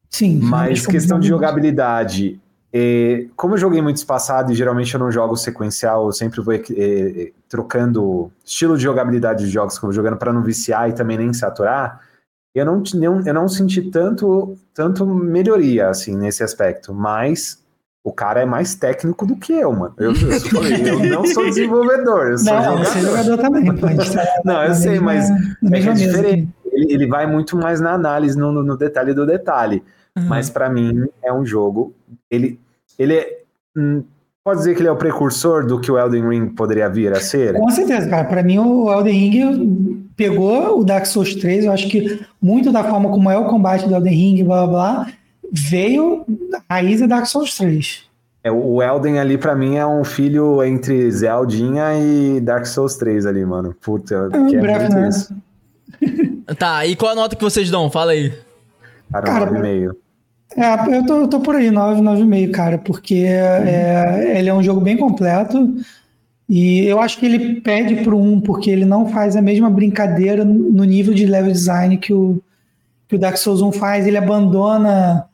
Sim. 0.09 0.39
Mas 0.43 0.85
questão 0.85 1.17
de 1.21 1.29
jogabilidade. 1.29 2.37
É, 2.75 3.27
como 3.35 3.53
eu 3.53 3.57
joguei 3.59 3.81
muito 3.81 3.97
espaçado 3.97 4.51
e 4.51 4.55
geralmente 4.55 4.91
eu 4.93 4.99
não 4.99 5.11
jogo 5.11 5.35
sequencial, 5.35 6.07
eu 6.07 6.11
sempre 6.11 6.41
vou 6.41 6.53
é, 6.53 6.57
é, 6.75 7.31
trocando 7.47 8.31
estilo 8.43 8.75
de 8.75 8.83
jogabilidade 8.83 9.45
de 9.45 9.51
jogos 9.51 9.77
que 9.77 9.85
eu 9.85 9.89
vou 9.89 9.93
jogando 9.93 10.17
para 10.17 10.33
não 10.33 10.41
viciar 10.41 10.89
e 10.89 10.93
também 10.93 11.17
nem 11.17 11.31
saturar. 11.33 12.01
Eu 12.55 12.65
não, 12.65 12.83
eu 13.25 13.33
não 13.33 13.47
senti 13.47 13.81
tanto, 13.91 14.57
tanto 14.73 15.05
melhoria 15.05 15.89
assim 15.89 16.15
nesse 16.15 16.43
aspecto, 16.43 16.93
mas 16.93 17.61
o 18.03 18.11
cara 18.11 18.41
é 18.41 18.45
mais 18.45 18.75
técnico 18.75 19.25
do 19.25 19.35
que 19.35 19.53
eu, 19.53 19.71
mano. 19.71 19.93
Eu, 19.97 20.11
eu, 20.11 20.39
falei, 20.39 20.89
eu 20.89 20.99
não 21.09 21.25
sou 21.25 21.47
desenvolvedor, 21.47 22.31
eu 22.31 22.37
sou 22.39 22.53
Não, 22.53 22.77
você 22.79 22.97
é 22.97 23.01
jogador. 23.01 23.23
jogador 23.25 23.41
também, 23.41 23.75
tá 23.75 24.23
Não, 24.43 24.63
eu 24.63 24.73
sei, 24.73 24.99
mas 24.99 25.29
é 25.29 25.77
é 25.77 25.93
diferente. 25.93 26.49
Ele, 26.71 26.93
ele 26.93 27.07
vai 27.07 27.27
muito 27.27 27.55
mais 27.55 27.79
na 27.79 27.93
análise, 27.93 28.37
no, 28.37 28.51
no- 28.51 28.75
detalhe 28.77 29.13
do 29.13 29.25
detalhe. 29.25 29.83
Mas 30.27 30.49
pra 30.49 30.69
mim 30.69 31.07
é 31.23 31.33
um 31.33 31.45
jogo. 31.45 31.95
Ele, 32.29 32.59
ele 32.97 33.15
é, 33.15 33.39
hum, 33.77 34.03
pode 34.43 34.59
dizer 34.59 34.75
que 34.75 34.81
ele 34.81 34.87
é 34.89 34.91
o 34.91 34.95
precursor 34.97 35.65
do 35.65 35.79
que 35.79 35.91
o 35.91 35.97
Elden 35.97 36.27
Ring 36.29 36.47
poderia 36.49 36.89
vir 36.89 37.11
a 37.13 37.19
ser. 37.19 37.53
Com 37.55 37.69
certeza, 37.69 38.09
cara. 38.09 38.25
Pra 38.25 38.43
mim, 38.43 38.59
o 38.59 38.91
Elden 38.91 39.13
Ring 39.29 40.09
pegou 40.15 40.79
o 40.79 40.83
Dark 40.83 41.05
Souls 41.05 41.35
3. 41.35 41.65
Eu 41.65 41.71
acho 41.71 41.87
que 41.89 42.19
muito 42.41 42.71
da 42.71 42.83
forma 42.83 43.09
como 43.09 43.29
é 43.29 43.37
o 43.37 43.45
combate 43.45 43.87
do 43.87 43.95
Elden 43.95 44.13
Ring, 44.13 44.43
blá 44.43 44.67
blá 44.67 44.71
blá, 44.95 45.07
veio 45.51 46.25
da 46.49 46.61
raiz 46.69 46.99
do 47.01 47.07
Dark 47.07 47.25
Souls 47.25 47.55
3. 47.57 48.03
É, 48.45 48.51
o 48.51 48.81
Elden 48.83 49.19
ali 49.19 49.37
pra 49.37 49.55
mim 49.55 49.77
é 49.77 49.85
um 49.87 50.03
filho 50.03 50.61
entre 50.63 51.09
Zeldinha 51.09 51.93
e 51.97 52.41
Dark 52.41 52.65
Souls 52.65 52.95
3 52.97 53.25
ali, 53.25 53.45
mano. 53.45 53.73
Puta, 53.81 54.29
É, 54.33 54.45
que 54.49 54.55
é 54.57 54.59
breve, 54.59 54.79
muito 54.89 54.95
né? 54.97 55.07
isso. 55.09 55.33
Tá, 56.57 56.85
e 56.85 56.95
qual 56.95 57.13
a 57.13 57.15
nota 57.15 57.35
que 57.37 57.43
vocês 57.43 57.71
dão? 57.71 57.89
Fala 57.89 58.11
aí. 58.11 58.33
Cara, 59.11 59.25
Cara, 59.25 59.51
9,5. 59.51 59.91
É, 60.55 60.97
eu 60.97 61.05
tô, 61.05 61.21
eu 61.21 61.27
tô 61.27 61.39
por 61.39 61.55
aí, 61.55 61.71
9, 61.71 62.01
9,5, 62.01 62.51
cara, 62.51 62.77
porque 62.77 63.15
é, 63.15 64.37
ele 64.37 64.49
é 64.49 64.53
um 64.53 64.61
jogo 64.61 64.81
bem 64.81 64.95
completo 64.95 65.75
e 66.47 66.85
eu 66.85 66.99
acho 66.99 67.19
que 67.19 67.25
ele 67.25 67.61
pede 67.61 68.03
pro 68.03 68.17
1, 68.19 68.41
porque 68.41 68.69
ele 68.69 68.85
não 68.85 69.09
faz 69.09 69.35
a 69.35 69.41
mesma 69.41 69.69
brincadeira 69.69 70.43
no 70.43 70.83
nível 70.83 71.13
de 71.13 71.25
level 71.25 71.51
design 71.51 71.97
que 71.97 72.13
o, 72.13 72.41
que 73.07 73.15
o 73.15 73.19
Dark 73.19 73.37
Souls 73.37 73.61
1 73.61 73.71
faz. 73.71 74.05
Ele 74.05 74.17
abandona 74.17 75.25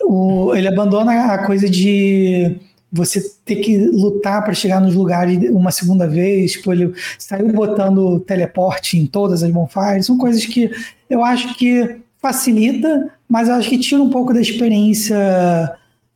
o, 0.00 0.54
ele 0.54 0.68
abandona 0.68 1.32
a 1.34 1.44
coisa 1.44 1.68
de 1.68 2.56
você 2.90 3.20
ter 3.44 3.56
que 3.56 3.76
lutar 3.76 4.44
para 4.44 4.54
chegar 4.54 4.80
nos 4.80 4.94
lugares 4.94 5.50
uma 5.50 5.70
segunda 5.72 6.06
vez. 6.06 6.52
Tipo, 6.52 6.72
ele 6.72 6.94
saiu 7.18 7.52
botando 7.52 8.20
teleporte 8.20 8.98
em 8.98 9.06
todas 9.06 9.42
as 9.42 9.50
bonfires. 9.50 10.06
São 10.06 10.16
coisas 10.16 10.46
que 10.46 10.70
eu 11.10 11.24
acho 11.24 11.54
que 11.56 12.00
facilita, 12.22 13.10
mas 13.28 13.48
eu 13.48 13.54
acho 13.56 13.68
que 13.68 13.78
tira 13.78 14.00
um 14.02 14.08
pouco 14.08 14.32
da 14.32 14.40
experiência 14.40 15.16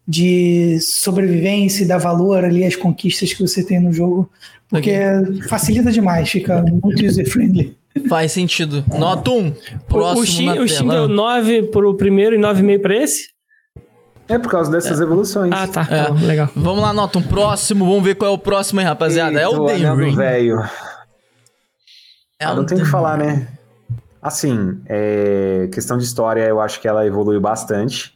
de 0.07 0.79
sobrevivência 0.81 1.83
e 1.83 1.87
dá 1.87 1.99
valor 1.99 2.45
ali 2.45 2.65
às 2.65 2.77
conquistas 2.77 3.33
que 3.33 3.43
você 3.43 3.63
tem 3.65 3.81
no 3.81 3.93
jogo, 3.93 4.31
porque 4.69 4.97
facilita 5.49 5.91
demais, 5.91 6.31
fica 6.31 6.63
muito 6.63 7.05
user-friendly. 7.05 7.77
Faz 8.09 8.33
sentido. 8.33 8.85
Nota 8.99 9.31
1. 9.31 9.49
O, 9.49 9.55
Próximo 9.89 10.21
o 10.21 10.27
Steam, 10.27 10.55
na 10.55 10.61
o 10.61 10.69
Steam 10.69 10.89
deu 10.89 11.09
9 11.09 11.63
pro 11.65 11.95
primeiro 11.97 12.37
e 12.37 12.39
9,5 12.39 12.81
pra 12.83 12.97
esse? 12.97 13.29
É 14.29 14.39
por 14.39 14.51
causa 14.51 14.71
dessas 14.71 15.01
evoluções. 15.01 15.53
Ah, 15.55 15.67
tá. 15.67 15.87
É. 15.91 16.09
bom, 16.11 16.27
legal. 16.27 16.51
Vamos 16.55 16.83
lá, 16.83 16.93
nota 16.93 17.19
um 17.19 17.23
próximo. 17.23 17.87
Vamos 17.87 18.05
ver 18.05 18.17
qual 18.17 18.31
é 18.31 18.35
o 18.35 18.39
próximo 18.39 18.81
aí, 18.81 18.87
rapaziada. 18.87 19.41
é 19.41 19.49
o 19.49 19.67
anel 19.67 19.95
do 19.97 19.97
Den 19.97 20.07
Ring. 20.11 20.17
velho. 20.17 20.61
É 22.39 22.45
Ah, 22.45 22.55
não 22.55 22.67
tem 22.67 22.77
o 22.77 22.83
que 22.83 22.87
falar, 22.87 23.17
né? 23.17 23.49
Assim, 24.27 24.83
é, 24.87 25.69
questão 25.73 25.97
de 25.97 26.03
história, 26.03 26.45
eu 26.49 26.61
acho 26.61 26.81
que 26.81 26.89
ela 26.89 27.07
evoluiu 27.07 27.41
bastante. 27.41 28.13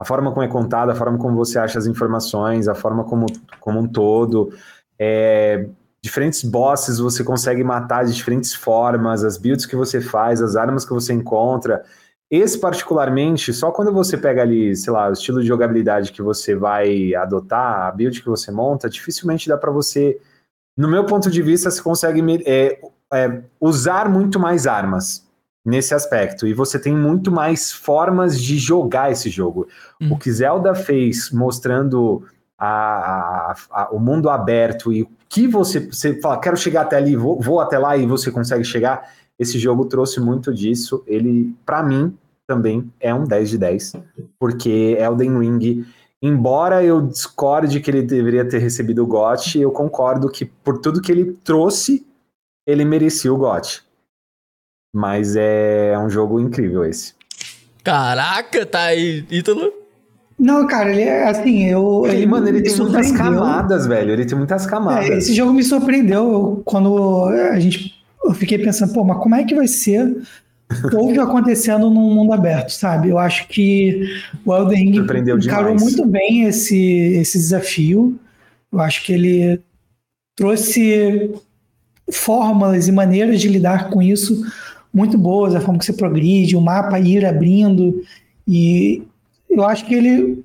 A 0.00 0.04
forma 0.04 0.30
como 0.30 0.44
é 0.44 0.46
contada, 0.46 0.92
a 0.92 0.94
forma 0.94 1.18
como 1.18 1.34
você 1.34 1.58
acha 1.58 1.80
as 1.80 1.86
informações, 1.88 2.68
a 2.68 2.76
forma 2.76 3.02
como, 3.02 3.26
como 3.58 3.80
um 3.80 3.88
todo. 3.88 4.54
É, 4.96 5.68
diferentes 6.00 6.44
bosses 6.44 7.00
você 7.00 7.24
consegue 7.24 7.64
matar 7.64 8.04
de 8.04 8.14
diferentes 8.14 8.54
formas, 8.54 9.24
as 9.24 9.36
builds 9.36 9.66
que 9.66 9.74
você 9.74 10.00
faz, 10.00 10.40
as 10.40 10.54
armas 10.54 10.84
que 10.84 10.92
você 10.92 11.12
encontra. 11.12 11.84
Esse, 12.30 12.56
particularmente, 12.56 13.52
só 13.52 13.72
quando 13.72 13.92
você 13.92 14.16
pega 14.16 14.42
ali, 14.42 14.76
sei 14.76 14.92
lá, 14.92 15.08
o 15.08 15.12
estilo 15.12 15.40
de 15.40 15.48
jogabilidade 15.48 16.12
que 16.12 16.22
você 16.22 16.54
vai 16.54 17.16
adotar, 17.16 17.88
a 17.88 17.90
build 17.90 18.22
que 18.22 18.28
você 18.28 18.52
monta, 18.52 18.88
dificilmente 18.88 19.48
dá 19.48 19.58
para 19.58 19.72
você. 19.72 20.20
No 20.76 20.86
meu 20.86 21.04
ponto 21.04 21.28
de 21.28 21.42
vista, 21.42 21.68
você 21.68 21.82
consegue 21.82 22.22
é, 22.46 22.80
é, 23.12 23.42
usar 23.60 24.08
muito 24.08 24.38
mais 24.38 24.68
armas 24.68 25.31
nesse 25.64 25.94
aspecto. 25.94 26.46
E 26.46 26.52
você 26.54 26.78
tem 26.78 26.94
muito 26.94 27.30
mais 27.30 27.70
formas 27.70 28.40
de 28.40 28.58
jogar 28.58 29.12
esse 29.12 29.30
jogo. 29.30 29.68
Hum. 30.00 30.12
O 30.12 30.18
que 30.18 30.30
Zelda 30.30 30.74
fez 30.74 31.30
mostrando 31.30 32.24
a- 32.58 33.52
a- 33.52 33.54
a- 33.70 33.88
o 33.92 33.98
mundo 33.98 34.28
aberto 34.28 34.92
e 34.92 35.02
o 35.02 35.08
que 35.28 35.46
você, 35.48 35.80
você 35.80 36.20
fala, 36.20 36.38
quero 36.40 36.56
chegar 36.56 36.82
até 36.82 36.96
ali, 36.96 37.16
vou, 37.16 37.40
vou 37.40 37.60
até 37.60 37.78
lá 37.78 37.96
e 37.96 38.06
você 38.06 38.30
consegue 38.30 38.64
chegar. 38.64 39.08
Esse 39.38 39.58
jogo 39.58 39.84
trouxe 39.86 40.20
muito 40.20 40.52
disso. 40.52 41.02
Ele, 41.06 41.54
pra 41.64 41.82
mim, 41.82 42.16
também 42.46 42.92
é 43.00 43.14
um 43.14 43.24
10 43.24 43.48
de 43.50 43.58
10, 43.58 43.94
porque 44.38 44.96
Elden 45.00 45.38
Ring, 45.38 45.86
embora 46.20 46.84
eu 46.84 47.00
discorde 47.00 47.80
que 47.80 47.90
ele 47.90 48.02
deveria 48.02 48.46
ter 48.46 48.58
recebido 48.58 49.02
o 49.02 49.06
GOT, 49.06 49.58
eu 49.60 49.70
concordo 49.70 50.28
que 50.28 50.44
por 50.44 50.78
tudo 50.78 51.00
que 51.00 51.10
ele 51.10 51.32
trouxe, 51.44 52.06
ele 52.66 52.84
merecia 52.84 53.32
o 53.32 53.36
GOT. 53.36 53.82
Mas 54.92 55.34
é 55.36 55.98
um 55.98 56.10
jogo 56.10 56.38
incrível 56.38 56.84
esse. 56.84 57.14
Caraca, 57.82 58.64
tá 58.66 58.82
aí, 58.84 59.24
Ítalo. 59.30 59.72
Não, 60.38 60.66
cara, 60.66 60.90
ele 60.90 61.02
é 61.02 61.28
assim, 61.28 61.64
eu. 61.68 62.04
Ele, 62.06 62.26
mano, 62.26 62.48
ele 62.48 62.62
tem 62.62 62.76
muitas 62.76 63.12
camadas, 63.12 63.86
velho. 63.86 64.10
Ele 64.12 64.24
tem 64.26 64.36
muitas 64.36 64.66
camadas. 64.66 65.08
É, 65.08 65.18
esse 65.18 65.34
jogo 65.34 65.52
me 65.52 65.62
surpreendeu 65.62 66.30
eu- 66.32 66.62
quando 66.64 67.26
a 67.26 67.58
gente. 67.60 67.94
Eu 68.24 68.34
fiquei 68.34 68.58
pensando, 68.58 68.92
pô, 68.92 69.02
mas 69.04 69.18
como 69.18 69.34
é 69.34 69.44
que 69.44 69.54
vai 69.54 69.66
ser 69.66 70.16
tudo 70.90 71.20
acontecendo 71.20 71.90
num 71.90 72.14
mundo 72.14 72.32
aberto, 72.32 72.70
sabe? 72.70 73.08
Eu 73.08 73.18
acho 73.18 73.48
que 73.48 74.02
o 74.44 74.54
Elden 74.54 74.90
Ring 74.92 74.96
encarou 74.98 75.36
demais. 75.38 75.82
muito 75.82 76.06
bem 76.06 76.44
esse, 76.44 76.78
esse 77.16 77.38
desafio. 77.38 78.18
Eu 78.72 78.80
acho 78.80 79.04
que 79.04 79.12
ele 79.12 79.60
trouxe 80.36 81.30
fórmulas 82.10 82.88
e 82.88 82.92
maneiras 82.92 83.40
de 83.40 83.48
lidar 83.48 83.90
com 83.90 84.00
isso 84.02 84.44
muito 84.92 85.16
boas, 85.16 85.54
a 85.54 85.60
forma 85.60 85.78
que 85.78 85.86
você 85.86 85.92
progride, 85.92 86.56
o 86.56 86.60
mapa 86.60 86.98
ir 87.00 87.24
abrindo. 87.24 88.02
E 88.46 89.02
eu 89.48 89.64
acho 89.64 89.86
que 89.86 89.94
ele, 89.94 90.44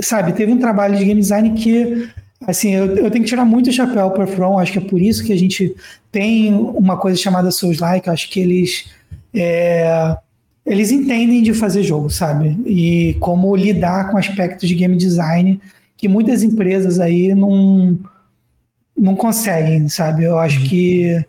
sabe, 0.00 0.32
teve 0.32 0.52
um 0.52 0.58
trabalho 0.58 0.96
de 0.96 1.04
game 1.04 1.20
design 1.20 1.52
que, 1.52 2.08
assim, 2.46 2.72
eu, 2.72 2.96
eu 2.96 3.10
tenho 3.10 3.24
que 3.24 3.30
tirar 3.30 3.44
muito 3.44 3.70
o 3.70 3.72
chapéu 3.72 4.10
para 4.10 4.26
From, 4.26 4.58
acho 4.58 4.72
que 4.72 4.78
é 4.78 4.82
por 4.82 5.00
isso 5.00 5.24
que 5.24 5.32
a 5.32 5.38
gente 5.38 5.74
tem 6.10 6.52
uma 6.52 6.96
coisa 6.96 7.18
chamada 7.18 7.50
Souls-like, 7.50 8.10
acho 8.10 8.28
que 8.28 8.40
eles 8.40 8.90
é, 9.34 10.16
eles 10.64 10.92
entendem 10.92 11.42
de 11.42 11.54
fazer 11.54 11.82
jogo, 11.82 12.10
sabe? 12.10 12.56
E 12.66 13.14
como 13.20 13.54
lidar 13.56 14.10
com 14.10 14.16
aspectos 14.16 14.68
de 14.68 14.74
game 14.74 14.96
design 14.96 15.60
que 15.96 16.08
muitas 16.08 16.42
empresas 16.42 16.98
aí 17.00 17.34
não, 17.34 17.98
não 18.96 19.14
conseguem, 19.14 19.88
sabe? 19.88 20.24
Eu 20.24 20.38
acho 20.38 20.62
que 20.64 21.24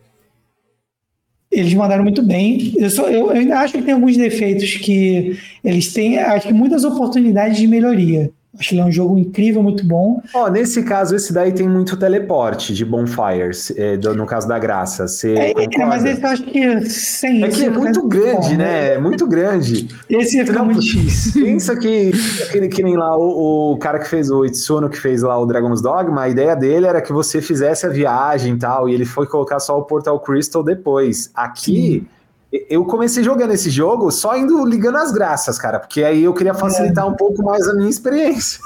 eles 1.54 1.74
mandaram 1.74 2.04
muito 2.04 2.22
bem. 2.22 2.74
Eu, 2.78 2.90
eu, 2.90 3.12
eu 3.12 3.30
ainda 3.32 3.60
acho 3.60 3.74
que 3.74 3.82
tem 3.82 3.94
alguns 3.94 4.18
defeitos 4.18 4.76
que 4.76 5.38
eles 5.64 5.94
têm, 5.94 6.18
acho 6.18 6.48
que 6.48 6.54
muitas 6.54 6.84
oportunidades 6.84 7.58
de 7.58 7.68
melhoria. 7.68 8.32
Acho 8.60 8.70
que 8.70 8.76
ele 8.76 8.82
é 8.82 8.86
um 8.86 8.92
jogo 8.92 9.18
incrível, 9.18 9.64
muito 9.64 9.84
bom. 9.86 10.22
Ó, 10.34 10.48
nesse 10.48 10.84
caso, 10.84 11.16
esse 11.16 11.34
daí 11.34 11.52
tem 11.52 11.68
muito 11.68 11.98
teleporte 11.98 12.72
de 12.74 12.86
bonfires, 12.86 13.74
é, 13.76 13.98
do- 13.98 14.14
no 14.14 14.28
caso 14.28 14.48
da 14.48 14.60
graça. 14.60 15.08
Você 15.08 15.34
É, 15.34 15.50
é, 15.50 15.54
concorda? 15.56 15.86
mas 15.88 16.06
esse 16.06 16.22
eu 16.24 16.30
acho 16.30 16.44
que 16.44 16.90
sem 16.90 17.44
É 17.44 17.48
isso. 17.48 17.60
que 17.60 17.66
é 17.66 17.70
muito 17.72 18.08
grande, 18.08 18.50
bom, 18.52 18.58
né? 18.58 18.94
É 18.94 18.98
muito 19.00 19.26
grande. 19.26 19.88
Esse 20.08 20.38
ia 20.38 20.46
ficar 20.46 20.60
Não, 20.60 20.66
muito 20.66 20.82
difícil. 20.82 21.44
Pensa 21.44 21.76
que, 21.76 22.12
que, 22.52 22.68
que 22.68 22.84
nem 22.84 22.96
lá 22.96 23.18
o, 23.18 23.74
o 23.74 23.78
cara 23.78 23.98
que 23.98 24.08
fez 24.08 24.30
o 24.30 24.46
Itsuno, 24.46 24.88
que 24.88 25.00
fez 25.00 25.24
lá 25.24 25.36
o 25.40 25.46
Dragon's 25.48 25.82
Dogma, 25.82 26.22
a 26.22 26.30
ideia 26.30 26.56
dele 26.56 26.86
era 26.86 27.02
que 27.02 27.12
você 27.12 27.42
fizesse 27.42 27.88
a 27.88 27.90
viagem 27.90 28.54
e 28.54 28.58
tal, 28.60 28.88
e 28.88 28.94
ele 28.94 29.06
foi 29.06 29.26
colocar 29.26 29.60
só 29.60 29.80
o 29.80 29.82
Portal 29.84 30.20
Crystal 30.20 30.62
depois. 30.64 31.32
Aqui, 31.34 32.06
eu 32.70 32.86
comecei 32.86 33.24
jogando 33.24 33.52
esse 33.52 33.72
jogo 33.72 34.12
só 34.12 34.38
indo 34.38 34.64
ligando 34.64 34.98
as 34.98 35.12
graças, 35.12 35.58
cara, 35.58 35.80
porque 35.80 36.04
aí 36.04 36.24
eu 36.24 36.34
queria 36.34 36.54
facilitar 36.54 37.08
um 37.08 37.16
pouco 37.16 37.42
mais 37.44 37.68
a 37.68 37.74
minha 37.74 37.90
experiência. 37.90 38.60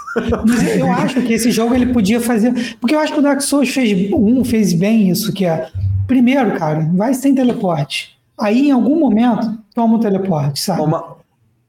Mas 0.46 0.76
eu 0.76 0.92
acho 0.92 1.22
que 1.22 1.34
esse 1.34 1.52
jogo 1.52 1.74
ele 1.74 1.94
podia 1.94 2.20
fazer. 2.20 2.76
Porque 2.82 2.94
eu 2.94 3.00
acho 3.00 3.14
que 3.14 3.20
o 3.20 3.22
Dark 3.22 3.40
Souls 3.40 3.70
fez 3.70 4.12
um 4.12 4.44
fez 4.44 4.74
bem 4.74 5.10
isso, 5.10 5.32
que 5.32 5.46
é. 5.46 5.70
Primeiro, 6.06 6.58
cara, 6.58 6.90
vai 6.94 7.14
sem 7.14 7.34
teleporte. 7.34 8.18
Aí, 8.38 8.68
em 8.68 8.72
algum 8.72 9.00
momento, 9.00 9.58
toma 9.74 9.96
um 9.96 10.00
teleporte, 10.00 10.60
sabe? 10.60 10.82
Uma, 10.82 11.18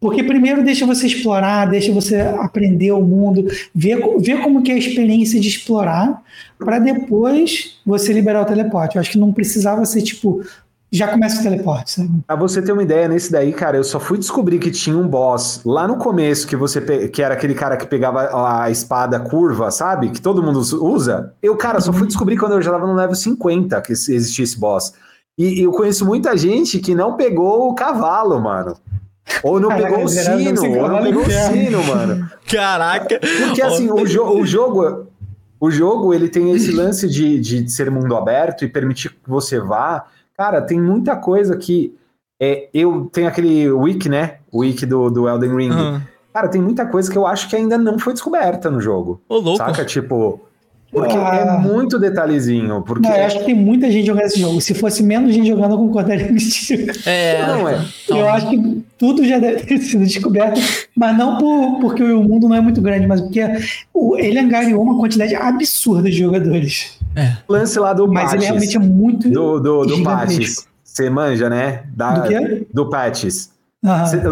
Porque 0.00 0.22
primeiro 0.22 0.64
deixa 0.64 0.86
você 0.86 1.06
explorar, 1.06 1.66
deixa 1.66 1.92
você 1.92 2.20
aprender 2.20 2.92
o 2.92 3.00
mundo, 3.00 3.46
ver, 3.74 3.98
ver 4.18 4.42
como 4.42 4.62
que 4.62 4.70
é 4.70 4.74
a 4.74 4.78
experiência 4.78 5.40
de 5.40 5.48
explorar, 5.48 6.22
para 6.58 6.78
depois 6.78 7.78
você 7.86 8.12
liberar 8.12 8.42
o 8.42 8.44
teleporte. 8.44 8.96
Eu 8.96 9.00
acho 9.00 9.12
que 9.12 9.18
não 9.18 9.32
precisava 9.32 9.84
ser 9.86 10.02
tipo, 10.02 10.42
já 10.90 11.08
começa 11.08 11.40
o 11.40 11.42
teleporte, 11.42 11.90
sabe? 11.92 12.10
Pra 12.26 12.36
você 12.36 12.62
ter 12.62 12.72
uma 12.72 12.82
ideia, 12.82 13.08
nesse 13.08 13.30
daí, 13.30 13.52
cara, 13.52 13.76
eu 13.76 13.84
só 13.84 14.00
fui 14.00 14.16
descobrir 14.18 14.58
que 14.58 14.70
tinha 14.70 14.96
um 14.96 15.06
boss 15.06 15.60
lá 15.64 15.86
no 15.86 15.96
começo, 15.96 16.46
que 16.46 16.56
você 16.56 16.80
pe- 16.80 17.08
que 17.08 17.22
era 17.22 17.34
aquele 17.34 17.54
cara 17.54 17.76
que 17.76 17.86
pegava 17.86 18.30
a 18.62 18.70
espada 18.70 19.20
curva, 19.20 19.70
sabe? 19.70 20.10
Que 20.10 20.20
todo 20.20 20.42
mundo 20.42 20.58
usa. 20.60 21.34
Eu, 21.42 21.56
cara, 21.56 21.80
só 21.80 21.92
fui 21.92 22.06
descobrir 22.06 22.36
quando 22.38 22.52
eu 22.52 22.62
já 22.62 22.70
tava 22.72 22.86
no 22.86 22.94
level 22.94 23.14
50 23.14 23.80
que 23.82 23.92
existia 23.92 24.44
esse 24.44 24.58
boss. 24.58 24.92
E 25.36 25.60
eu 25.62 25.70
conheço 25.72 26.04
muita 26.04 26.36
gente 26.36 26.78
que 26.80 26.94
não 26.94 27.14
pegou 27.16 27.68
o 27.70 27.74
cavalo, 27.74 28.40
mano. 28.40 28.74
Ou 29.42 29.60
não 29.60 29.68
Caraca, 29.68 29.88
pegou 29.90 30.04
o 30.04 30.08
sino, 30.08 30.64
ou 30.80 30.88
não 30.88 31.02
pegou 31.02 31.22
o 31.22 31.30
sino, 31.30 31.84
mano. 31.84 32.30
Caraca. 32.50 33.20
Porque 33.46 33.60
assim, 33.62 33.90
o, 33.90 34.04
jo- 34.06 34.24
o 34.40 34.46
jogo. 34.46 35.06
O 35.60 35.70
jogo 35.72 36.14
ele 36.14 36.28
tem 36.28 36.52
esse 36.52 36.70
lance 36.70 37.08
de, 37.08 37.40
de 37.40 37.68
ser 37.68 37.90
mundo 37.90 38.16
aberto 38.16 38.64
e 38.64 38.68
permitir 38.68 39.10
que 39.10 39.16
você 39.26 39.58
vá. 39.58 40.06
Cara, 40.38 40.62
tem 40.62 40.80
muita 40.80 41.16
coisa 41.16 41.56
que. 41.56 41.92
É, 42.40 42.68
eu 42.72 43.10
tenho 43.12 43.26
aquele 43.26 43.68
wiki, 43.68 44.08
né? 44.08 44.36
O 44.52 44.60
wiki 44.60 44.86
do, 44.86 45.10
do 45.10 45.28
Elden 45.28 45.56
Ring. 45.56 45.70
Aham. 45.72 46.02
Cara, 46.32 46.46
tem 46.46 46.62
muita 46.62 46.86
coisa 46.86 47.10
que 47.10 47.18
eu 47.18 47.26
acho 47.26 47.48
que 47.48 47.56
ainda 47.56 47.76
não 47.76 47.98
foi 47.98 48.12
descoberta 48.12 48.70
no 48.70 48.80
jogo. 48.80 49.20
Ô, 49.28 49.38
louco. 49.38 49.56
Saca? 49.56 49.84
Tipo, 49.84 50.40
Porque 50.92 51.16
Ah. 51.16 51.58
é 51.58 51.58
muito 51.58 51.98
detalhezinho. 51.98 52.80
Porque 52.82 53.08
Não, 53.08 53.16
eu 53.16 53.24
acho 53.24 53.40
que 53.40 53.44
tem 53.46 53.54
muita 53.56 53.90
gente 53.90 54.06
jogando 54.06 54.26
esse 54.26 54.40
jogo. 54.40 54.60
Se 54.60 54.72
fosse 54.72 55.02
menos 55.02 55.34
gente 55.34 55.48
jogando, 55.48 55.72
eu 55.72 55.78
concordaria 55.78 56.28
contigo. 56.28 56.92
É. 57.04 57.44
não 57.46 57.68
é. 57.68 57.84
Eu 58.08 58.28
acho 58.28 58.48
que 58.48 58.84
tudo 58.96 59.24
já 59.26 59.38
deve 59.40 59.64
ter 59.66 59.78
sido 59.78 60.04
descoberto, 60.04 60.60
mas 60.96 61.18
não 61.18 61.38
por, 61.38 61.80
porque 61.80 62.02
o 62.04 62.22
mundo 62.22 62.48
não 62.48 62.54
é 62.56 62.60
muito 62.60 62.80
grande, 62.80 63.06
mas 63.08 63.20
porque 63.20 63.40
ele 64.18 64.38
angariou 64.38 64.80
uma 64.80 64.96
quantidade 64.96 65.34
absurda 65.34 66.08
de 66.08 66.16
jogadores. 66.18 66.97
O 67.46 67.52
lance 67.52 67.78
lá 67.78 67.92
do 67.92 68.06
Mas 68.06 68.32
ele 68.32 68.46
Patches, 68.46 68.48
realmente 68.48 68.76
é 68.76 68.80
muito. 68.80 69.30
do, 69.30 69.60
do, 69.60 69.86
do. 69.86 70.02
Patches. 70.02 70.66
Você 70.84 71.08
manja, 71.10 71.48
né? 71.48 71.84
Da, 71.94 72.12
Do 72.12 72.28
quê? 72.28 72.66
do 72.72 72.88
Patches. 72.88 73.52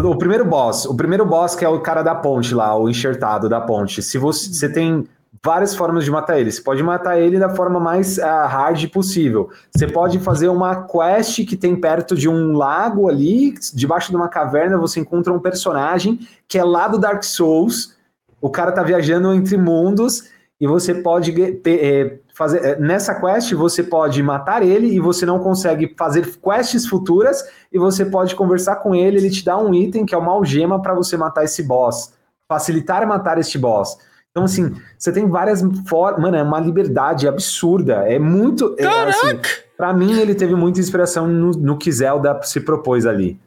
O 0.03 0.15
primeiro 0.17 0.45
boss, 0.45 0.85
o 0.85 0.95
primeiro 0.95 1.25
boss 1.25 1.55
que 1.55 1.63
é 1.63 1.69
o 1.69 1.79
cara 1.79 2.03
da 2.03 2.13
ponte 2.13 2.53
lá, 2.53 2.77
o 2.77 2.89
enxertado 2.89 3.47
da 3.47 3.61
ponte. 3.61 4.01
Se 4.01 4.17
você, 4.17 4.53
você 4.53 4.67
tem 4.67 5.07
várias 5.43 5.75
formas 5.75 6.03
de 6.03 6.11
matar 6.11 6.39
ele. 6.39 6.51
Você 6.51 6.61
pode 6.61 6.83
matar 6.83 7.19
ele 7.19 7.39
da 7.39 7.49
forma 7.49 7.79
mais 7.79 8.19
ah, 8.19 8.45
hard 8.45 8.85
possível. 8.89 9.49
Você 9.73 9.87
pode 9.87 10.19
fazer 10.19 10.49
uma 10.49 10.87
quest 10.87 11.45
que 11.45 11.55
tem 11.55 11.75
perto 11.75 12.15
de 12.15 12.27
um 12.27 12.53
lago 12.53 13.07
ali, 13.07 13.53
debaixo 13.73 14.09
de 14.09 14.17
uma 14.17 14.27
caverna, 14.27 14.77
você 14.77 14.99
encontra 14.99 15.31
um 15.31 15.39
personagem 15.39 16.19
que 16.47 16.57
é 16.57 16.63
lá 16.63 16.87
do 16.87 16.97
Dark 16.97 17.23
Souls. 17.23 17.95
O 18.41 18.49
cara 18.49 18.71
tá 18.71 18.83
viajando 18.83 19.33
entre 19.33 19.57
mundos 19.57 20.25
e 20.59 20.67
você 20.67 20.93
pode 20.93 21.33
eh, 21.65 22.17
fazer 22.37 22.63
eh, 22.63 22.79
nessa 22.79 23.15
quest 23.15 23.51
você 23.53 23.81
pode 23.81 24.21
matar 24.21 24.61
ele 24.61 24.87
e 24.93 24.99
você 24.99 25.25
não 25.25 25.39
consegue 25.39 25.95
fazer 25.97 26.37
quests 26.37 26.85
futuras 26.85 27.43
e 27.73 27.79
você 27.79 28.05
pode 28.05 28.35
conversar 28.35 28.75
com 28.75 28.93
ele, 28.93 29.17
ele 29.17 29.31
te 29.31 29.43
dá 29.43 29.57
um 29.57 29.73
item 29.73 30.05
que 30.05 30.13
é 30.13 30.17
uma 30.17 30.31
algema 30.31 30.79
para 30.79 30.93
você 30.93 31.17
matar 31.17 31.43
esse 31.43 31.63
boss, 31.63 32.13
facilitar 32.47 33.07
matar 33.07 33.39
este 33.39 33.57
boss. 33.57 33.97
Então, 34.29 34.43
assim, 34.43 34.71
você 34.95 35.11
tem 35.11 35.27
várias 35.27 35.63
formas. 35.87 36.21
Mano, 36.21 36.37
é 36.37 36.43
uma 36.43 36.59
liberdade 36.59 37.27
absurda. 37.27 38.07
É 38.07 38.19
muito. 38.19 38.75
é, 38.77 38.85
assim, 38.85 39.39
pra 39.75 39.91
mim, 39.91 40.19
ele 40.19 40.35
teve 40.35 40.53
muita 40.53 40.79
inspiração 40.79 41.27
no, 41.27 41.49
no 41.53 41.75
que 41.75 41.91
Zelda 41.91 42.39
se 42.43 42.59
propôs 42.59 43.07
ali. 43.07 43.39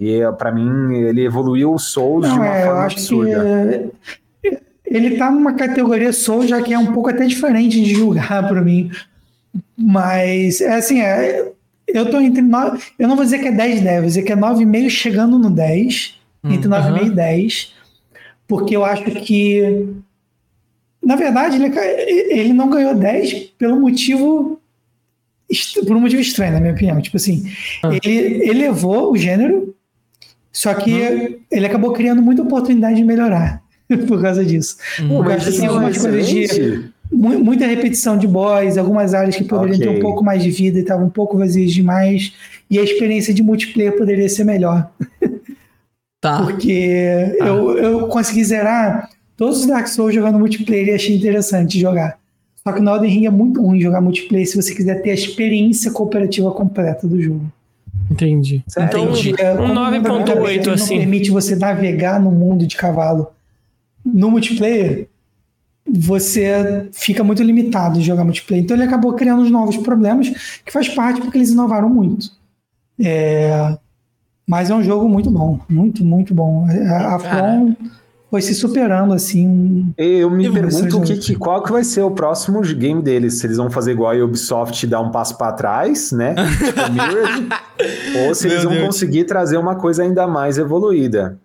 E 0.00 0.20
é, 0.20 0.32
pra 0.32 0.50
mim, 0.50 0.92
ele 0.92 1.24
evoluiu 1.24 1.72
o 1.72 1.78
Souls 1.78 2.24
de 2.24 2.30
Não, 2.30 2.38
uma 2.38 2.48
é, 2.48 2.62
eu 2.62 2.66
forma 2.66 2.80
acho 2.80 2.96
absurda. 2.96 3.30
que 3.30 4.18
ele 4.90 5.16
tá 5.16 5.30
numa 5.30 5.52
categoria 5.52 6.12
Soul, 6.12 6.46
já 6.46 6.62
que 6.62 6.72
é 6.72 6.78
um 6.78 6.92
pouco 6.92 7.10
até 7.10 7.26
diferente 7.26 7.82
de 7.82 7.94
julgar 7.94 8.48
para 8.48 8.62
mim. 8.62 8.90
Mas, 9.76 10.60
é 10.60 10.74
assim, 10.74 11.00
é, 11.00 11.50
eu 11.86 12.10
tô 12.10 12.20
entre 12.20 12.42
9, 12.42 12.82
eu 12.98 13.06
não 13.08 13.16
vou 13.16 13.24
dizer 13.24 13.38
que 13.38 13.48
é 13.48 13.52
10 13.52 13.82
10, 13.82 13.98
vou 13.98 14.06
dizer 14.06 14.22
que 14.22 14.32
é 14.32 14.36
9,5 14.36 14.90
chegando 14.90 15.38
no 15.38 15.50
10, 15.50 16.18
entre 16.44 16.68
9,5 16.68 17.06
e 17.06 17.10
10, 17.10 17.74
porque 18.46 18.76
eu 18.76 18.84
acho 18.84 19.04
que, 19.04 19.86
na 21.02 21.16
verdade, 21.16 21.56
ele, 21.56 21.72
ele 22.30 22.52
não 22.52 22.70
ganhou 22.70 22.94
10 22.94 23.34
pelo 23.58 23.78
motivo, 23.78 24.60
por 25.86 25.96
um 25.96 26.00
motivo 26.00 26.22
estranho, 26.22 26.54
na 26.54 26.60
minha 26.60 26.72
opinião. 26.72 27.00
Tipo 27.00 27.16
assim, 27.16 27.50
ele 28.02 28.48
elevou 28.48 29.12
o 29.12 29.16
gênero, 29.16 29.74
só 30.50 30.74
que 30.74 31.40
ele 31.50 31.66
acabou 31.66 31.92
criando 31.92 32.22
muita 32.22 32.42
oportunidade 32.42 32.96
de 32.96 33.04
melhorar 33.04 33.62
por 34.06 34.20
causa 34.20 34.44
disso. 34.44 34.76
Isso 34.98 35.60
tem 35.60 35.66
é 35.66 35.68
coisas 35.68 36.28
de 36.28 36.90
muita 37.10 37.66
repetição 37.66 38.18
de 38.18 38.26
boss, 38.26 38.76
algumas 38.76 39.14
áreas 39.14 39.34
que 39.34 39.44
poderiam 39.44 39.78
ter 39.78 39.88
Ok. 39.88 39.98
um 39.98 40.02
pouco 40.02 40.22
mais 40.22 40.42
de 40.42 40.50
vida 40.50 40.78
e 40.78 40.82
estavam 40.82 41.06
um 41.06 41.10
pouco 41.10 41.38
vazias 41.38 41.72
demais, 41.72 42.34
e 42.70 42.78
a 42.78 42.82
experiência 42.82 43.32
de 43.32 43.42
multiplayer 43.42 43.96
poderia 43.96 44.28
ser 44.28 44.44
melhor. 44.44 44.90
Tá. 46.20 46.42
Porque 46.42 47.32
eu, 47.38 47.78
eu 47.78 48.08
consegui 48.08 48.44
zerar 48.44 49.08
todos 49.36 49.60
os 49.60 49.66
Dark 49.66 49.86
Souls 49.86 50.12
jogando 50.12 50.36
multiplayer 50.36 50.88
e 50.88 50.94
achei 50.94 51.14
interessante 51.14 51.78
jogar. 51.78 52.18
Só 52.66 52.72
que 52.72 52.80
no 52.80 52.90
Elden 52.90 53.08
Ring 53.08 53.26
é 53.26 53.30
muito 53.30 53.62
ruim 53.62 53.80
jogar 53.80 54.00
multiplayer 54.00 54.44
se 54.44 54.56
você 54.60 54.74
quiser 54.74 55.00
ter 55.00 55.12
a 55.12 55.14
experiência 55.14 55.92
cooperativa 55.92 56.50
completa 56.50 57.06
do 57.06 57.22
jogo. 57.22 57.46
Entendi. 58.10 58.64
Sério? 58.66 58.88
Então, 58.88 59.14
É, 59.38 59.52
um 59.52 59.56
como 59.56 59.72
o 59.72 59.74
mundo 59.76 60.32
9.8 60.32 60.32
aberto, 60.32 60.70
assim. 60.70 60.94
Não 60.94 61.00
permite 61.02 61.30
você 61.30 61.54
navegar 61.54 62.20
no 62.20 62.32
mundo 62.32 62.66
de 62.66 62.76
cavalo. 62.76 63.28
No 64.14 64.30
multiplayer, 64.30 65.08
você 65.90 66.88
fica 66.92 67.24
muito 67.24 67.42
limitado 67.42 67.98
em 67.98 68.02
jogar 68.02 68.24
multiplayer. 68.24 68.64
Então 68.64 68.76
ele 68.76 68.84
acabou 68.84 69.12
criando 69.14 69.42
os 69.42 69.50
novos 69.50 69.76
problemas, 69.78 70.28
que 70.64 70.72
faz 70.72 70.88
parte 70.88 71.20
porque 71.20 71.38
eles 71.38 71.50
inovaram 71.50 71.88
muito. 71.88 72.30
É, 73.00 73.76
Mas 74.46 74.70
é 74.70 74.74
um 74.74 74.82
jogo 74.82 75.08
muito 75.08 75.30
bom, 75.30 75.60
muito, 75.68 76.04
muito 76.04 76.34
bom. 76.34 76.66
A, 76.90 77.14
a 77.14 77.18
From 77.18 77.74
foi 78.30 78.42
se 78.42 78.54
superando 78.54 79.14
assim. 79.14 79.94
Eu 79.96 80.30
me 80.30 80.50
pergunto 80.52 81.00
que, 81.02 81.16
que- 81.16 81.34
qual 81.36 81.62
que 81.62 81.72
vai 81.72 81.82
ser 81.84 82.02
o 82.02 82.10
próximo 82.10 82.60
game 82.60 83.00
deles. 83.00 83.38
Se 83.38 83.46
eles 83.46 83.56
vão 83.56 83.70
fazer 83.70 83.92
igual 83.92 84.12
a 84.12 84.24
Ubisoft 84.24 84.84
e 84.84 84.86
dar 84.86 85.00
um 85.00 85.10
passo 85.10 85.38
para 85.38 85.52
trás, 85.52 86.12
né? 86.12 86.34
Tipo 86.58 86.92
Mirrored, 86.92 87.48
ou 88.26 88.34
se 88.34 88.46
eles 88.48 88.58
Meu 88.60 88.68
vão 88.70 88.72
Deus. 88.80 88.86
conseguir 88.88 89.24
trazer 89.24 89.56
uma 89.56 89.76
coisa 89.76 90.02
ainda 90.02 90.26
mais 90.26 90.58
evoluída. 90.58 91.38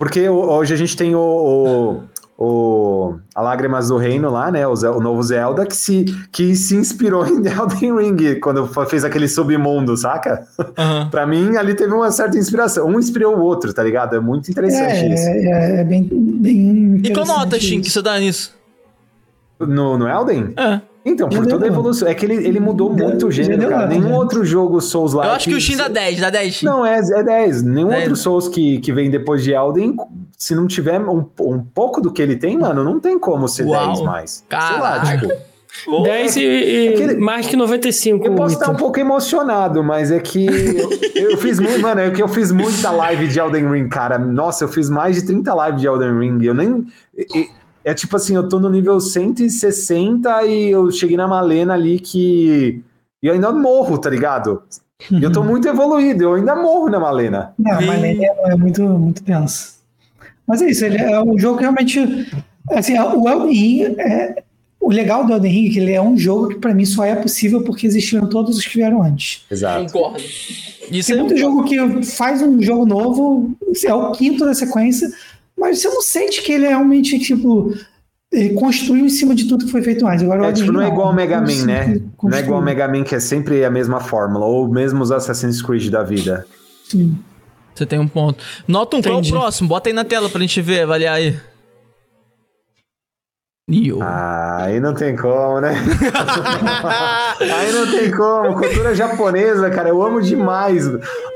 Porque 0.00 0.26
ho- 0.28 0.50
hoje 0.50 0.72
a 0.72 0.76
gente 0.78 0.96
tem 0.96 1.14
o, 1.14 1.20
o, 1.20 2.42
o- 2.42 3.18
a 3.34 3.42
Lágrimas 3.42 3.88
do 3.88 3.98
Reino 3.98 4.30
lá, 4.30 4.50
né? 4.50 4.66
O, 4.66 4.72
o 4.72 5.00
novo 5.00 5.22
Zelda, 5.22 5.66
que 5.66 5.76
se, 5.76 6.04
que 6.32 6.56
se 6.56 6.74
inspirou 6.74 7.24
em 7.28 7.46
Elden 7.46 7.96
Ring 7.98 8.40
quando 8.40 8.66
fez 8.86 9.04
aquele 9.04 9.28
submundo, 9.28 9.94
saca? 9.98 10.46
Aham. 10.78 11.08
Pra 11.12 11.26
mim, 11.26 11.54
ali 11.56 11.74
teve 11.74 11.92
uma 11.92 12.10
certa 12.10 12.38
inspiração. 12.38 12.86
Um 12.88 12.98
inspirou 12.98 13.36
o 13.36 13.40
outro, 13.42 13.74
tá 13.74 13.82
ligado? 13.82 14.16
É 14.16 14.20
muito 14.20 14.50
interessante 14.50 15.04
É, 15.04 15.12
isso. 15.14 15.28
é, 15.28 15.80
é 15.80 15.84
bem, 15.84 16.08
bem. 16.10 17.00
E 17.04 17.12
qual 17.12 17.26
nota, 17.26 17.60
Shin, 17.60 17.82
que 17.82 17.90
você 17.90 18.00
dá 18.00 18.18
nisso? 18.18 18.54
No, 19.58 19.98
no 19.98 20.08
Elden? 20.08 20.54
É. 20.56 20.80
Então, 21.04 21.28
por 21.28 21.46
toda 21.46 21.64
a 21.64 21.68
evolução. 21.68 22.06
É 22.06 22.14
que 22.14 22.26
ele, 22.26 22.34
ele 22.46 22.60
mudou 22.60 22.90
muito 22.90 23.26
o 23.28 23.30
gênero, 23.32 23.68
cara. 23.70 23.86
Nenhum 23.86 24.12
outro 24.12 24.44
jogo 24.44 24.80
Souls 24.80 25.12
like. 25.14 25.28
Eu 25.30 25.34
acho 25.36 25.48
que 25.48 25.54
o 25.54 25.60
Shin 25.60 25.76
dá 25.76 25.88
10, 25.88 26.20
dá 26.20 26.30
10, 26.30 26.54
Shin. 26.54 26.66
Não, 26.66 26.84
é, 26.84 26.98
é 26.98 27.22
10. 27.22 27.62
Nenhum 27.62 27.88
10. 27.88 28.00
outro 28.02 28.16
Souls 28.16 28.48
que, 28.48 28.78
que 28.80 28.92
vem 28.92 29.10
depois 29.10 29.42
de 29.42 29.52
Elden, 29.52 29.96
se 30.36 30.54
não 30.54 30.66
tiver 30.66 31.00
um, 31.00 31.24
um 31.40 31.58
pouco 31.62 32.00
do 32.00 32.12
que 32.12 32.20
ele 32.20 32.36
tem, 32.36 32.58
mano, 32.58 32.84
não 32.84 33.00
tem 33.00 33.18
como 33.18 33.48
ser 33.48 33.64
Uau. 33.64 33.86
10 33.88 34.00
mais. 34.02 34.30
Sei 34.30 34.44
Caraca. 34.48 34.80
lá, 34.82 35.16
tipo. 35.18 35.50
10 36.02 36.36
e, 36.36 36.40
e 36.42 36.88
Aquele- 36.88 37.16
mais 37.16 37.46
que 37.46 37.56
95. 37.56 38.26
Eu 38.26 38.34
posso 38.34 38.54
estar 38.56 38.70
um 38.70 38.74
pouco 38.74 38.98
emocionado, 38.98 39.82
mas 39.84 40.10
é 40.10 40.18
que 40.18 40.46
eu, 41.14 41.30
eu 41.30 41.36
fiz 41.38 41.60
muito, 41.60 41.80
mano, 41.80 42.00
é 42.00 42.10
que 42.10 42.20
eu 42.20 42.26
fiz 42.28 42.50
muita 42.50 42.90
live 42.90 43.28
de 43.28 43.38
Elden 43.38 43.70
Ring, 43.70 43.88
cara. 43.88 44.18
Nossa, 44.18 44.64
eu 44.64 44.68
fiz 44.68 44.90
mais 44.90 45.14
de 45.16 45.22
30 45.26 45.66
lives 45.66 45.80
de 45.80 45.86
Elden 45.86 46.18
Ring. 46.18 46.44
Eu 46.44 46.54
nem. 46.54 46.84
e- 47.16 47.48
É 47.84 47.94
tipo 47.94 48.16
assim, 48.16 48.34
eu 48.34 48.48
tô 48.48 48.60
no 48.60 48.68
nível 48.68 49.00
160 49.00 50.44
e 50.44 50.70
eu 50.70 50.90
cheguei 50.90 51.16
na 51.16 51.26
Malena 51.26 51.74
ali 51.74 51.98
que. 51.98 52.82
E 53.22 53.26
eu 53.26 53.34
ainda 53.34 53.52
morro, 53.52 53.98
tá 53.98 54.10
ligado? 54.10 54.62
E 55.10 55.22
eu 55.22 55.32
tô 55.32 55.42
muito 55.44 55.66
evoluído, 55.66 56.24
eu 56.24 56.34
ainda 56.34 56.54
morro 56.54 56.90
na 56.90 57.00
Malena. 57.00 57.54
Não, 57.58 57.80
Ih. 57.80 57.88
ele 57.90 58.24
é, 58.24 58.52
é 58.52 58.56
muito, 58.56 58.82
muito 58.82 59.22
tenso. 59.22 59.80
Mas 60.46 60.60
é 60.62 60.70
isso, 60.70 60.84
ele 60.84 60.98
é 60.98 61.22
um 61.22 61.38
jogo 61.38 61.56
que 61.56 61.62
realmente. 61.62 62.00
Assim, 62.70 62.98
o 62.98 63.28
Elden 63.28 63.52
Ring 63.52 63.82
é. 63.98 64.42
O 64.80 64.90
legal 64.90 65.26
do 65.26 65.34
Elden 65.34 65.52
Ring 65.52 65.68
é 65.68 65.72
que 65.72 65.78
ele 65.78 65.92
é 65.92 66.00
um 66.00 66.16
jogo 66.16 66.48
que 66.48 66.54
pra 66.58 66.74
mim 66.74 66.86
só 66.86 67.04
é 67.04 67.14
possível 67.14 67.62
porque 67.62 67.86
existiram 67.86 68.26
todos 68.26 68.56
os 68.56 68.64
que 68.64 68.78
vieram 68.78 69.02
antes. 69.02 69.44
Exato. 69.50 69.92
Concordo. 69.92 70.18
Isso 70.90 71.08
Tem 71.08 71.18
é 71.18 71.22
muito 71.22 71.36
jogo 71.36 71.64
que 71.64 72.02
faz 72.02 72.42
um 72.42 72.60
jogo 72.60 72.86
novo, 72.86 73.54
é 73.84 73.94
o 73.94 74.10
quinto 74.12 74.44
da 74.44 74.54
sequência, 74.54 75.08
mas 75.60 75.80
você 75.80 75.88
não 75.88 76.00
sente 76.00 76.42
que 76.42 76.52
ele 76.52 76.64
é 76.64 76.70
realmente, 76.70 77.18
tipo, 77.18 77.74
ele 78.32 78.54
construiu 78.54 79.04
em 79.04 79.10
cima 79.10 79.34
de 79.34 79.46
tudo 79.46 79.66
que 79.66 79.70
foi 79.70 79.82
feito 79.82 80.06
antes. 80.06 80.22
Agora, 80.22 80.42
o 80.42 80.44
É, 80.46 80.52
tipo, 80.52 80.72
não 80.72 80.80
é 80.80 80.88
igual 80.88 81.08
ao 81.08 81.14
Mega 81.14 81.40
Man, 81.40 81.66
né? 81.66 82.00
Não 82.22 82.32
é 82.32 82.40
igual 82.40 82.58
ao 82.58 82.64
Mega 82.64 82.88
Man 82.88 83.04
que 83.04 83.14
é 83.14 83.20
sempre 83.20 83.62
a 83.64 83.70
mesma 83.70 84.00
fórmula, 84.00 84.46
ou 84.46 84.66
mesmo 84.68 85.02
os 85.02 85.12
Assassin's 85.12 85.60
Creed 85.60 85.90
da 85.90 86.02
vida. 86.02 86.46
Sim. 86.88 87.18
Você 87.74 87.84
tem 87.84 87.98
um 87.98 88.08
ponto. 88.08 88.42
Nota 88.66 88.96
um, 88.96 89.02
qual 89.02 89.18
é 89.18 89.20
o 89.20 89.28
próximo? 89.28 89.68
Bota 89.68 89.90
aí 89.90 89.92
na 89.92 90.04
tela 90.04 90.28
pra 90.28 90.40
gente 90.40 90.60
ver, 90.62 90.82
avaliar 90.82 91.16
aí. 91.16 91.36
Nioh. 93.70 94.02
Ah, 94.02 94.64
aí 94.64 94.80
não 94.80 94.92
tem 94.94 95.14
como, 95.16 95.60
né? 95.60 95.70
aí 97.40 97.72
não 97.72 97.90
tem 97.90 98.10
como. 98.10 98.54
Cultura 98.58 98.94
japonesa, 98.94 99.70
cara, 99.70 99.88
eu 99.88 100.02
amo 100.02 100.20
demais. 100.20 100.86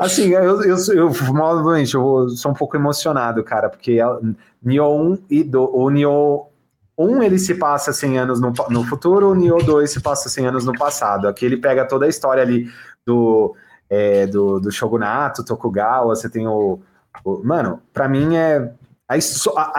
Assim, 0.01 0.31
eu, 0.31 0.63
eu, 0.63 0.77
eu, 0.95 1.13
novamente, 1.33 1.95
eu 1.95 2.29
sou 2.31 2.51
um 2.51 2.55
pouco 2.55 2.77
emocionado, 2.77 3.43
cara, 3.45 3.69
porque 3.69 3.99
Nioh 4.63 4.97
1 5.13 5.19
e 5.31 5.45
do, 5.45 5.71
o 5.75 5.89
Nioh 5.91 6.47
1 6.99 7.23
ele 7.23 7.39
se 7.39 7.55
passa 7.55 7.93
100 7.93 8.19
anos 8.19 8.41
no, 8.41 8.53
no 8.71 8.85
futuro, 8.85 9.31
o 9.31 9.35
Nioh 9.35 9.63
2 9.65 9.91
se 9.91 10.01
passa 10.01 10.29
100 10.29 10.47
anos 10.49 10.65
no 10.65 10.77
passado. 10.77 11.29
Aqui 11.29 11.45
ele 11.47 11.57
pega 11.57 11.85
toda 11.85 12.07
a 12.07 12.09
história 12.09 12.43
ali 12.43 12.69
do, 13.07 13.55
é, 13.89 14.27
do, 14.27 14.59
do 14.61 14.71
Shogunato, 14.73 15.45
Tokugawa, 15.45 16.15
você 16.15 16.29
tem 16.29 16.47
o, 16.49 16.81
o- 17.25 17.41
Mano, 17.45 17.81
pra 17.93 18.09
mim 18.09 18.37
é. 18.37 18.73
A, 19.08 19.15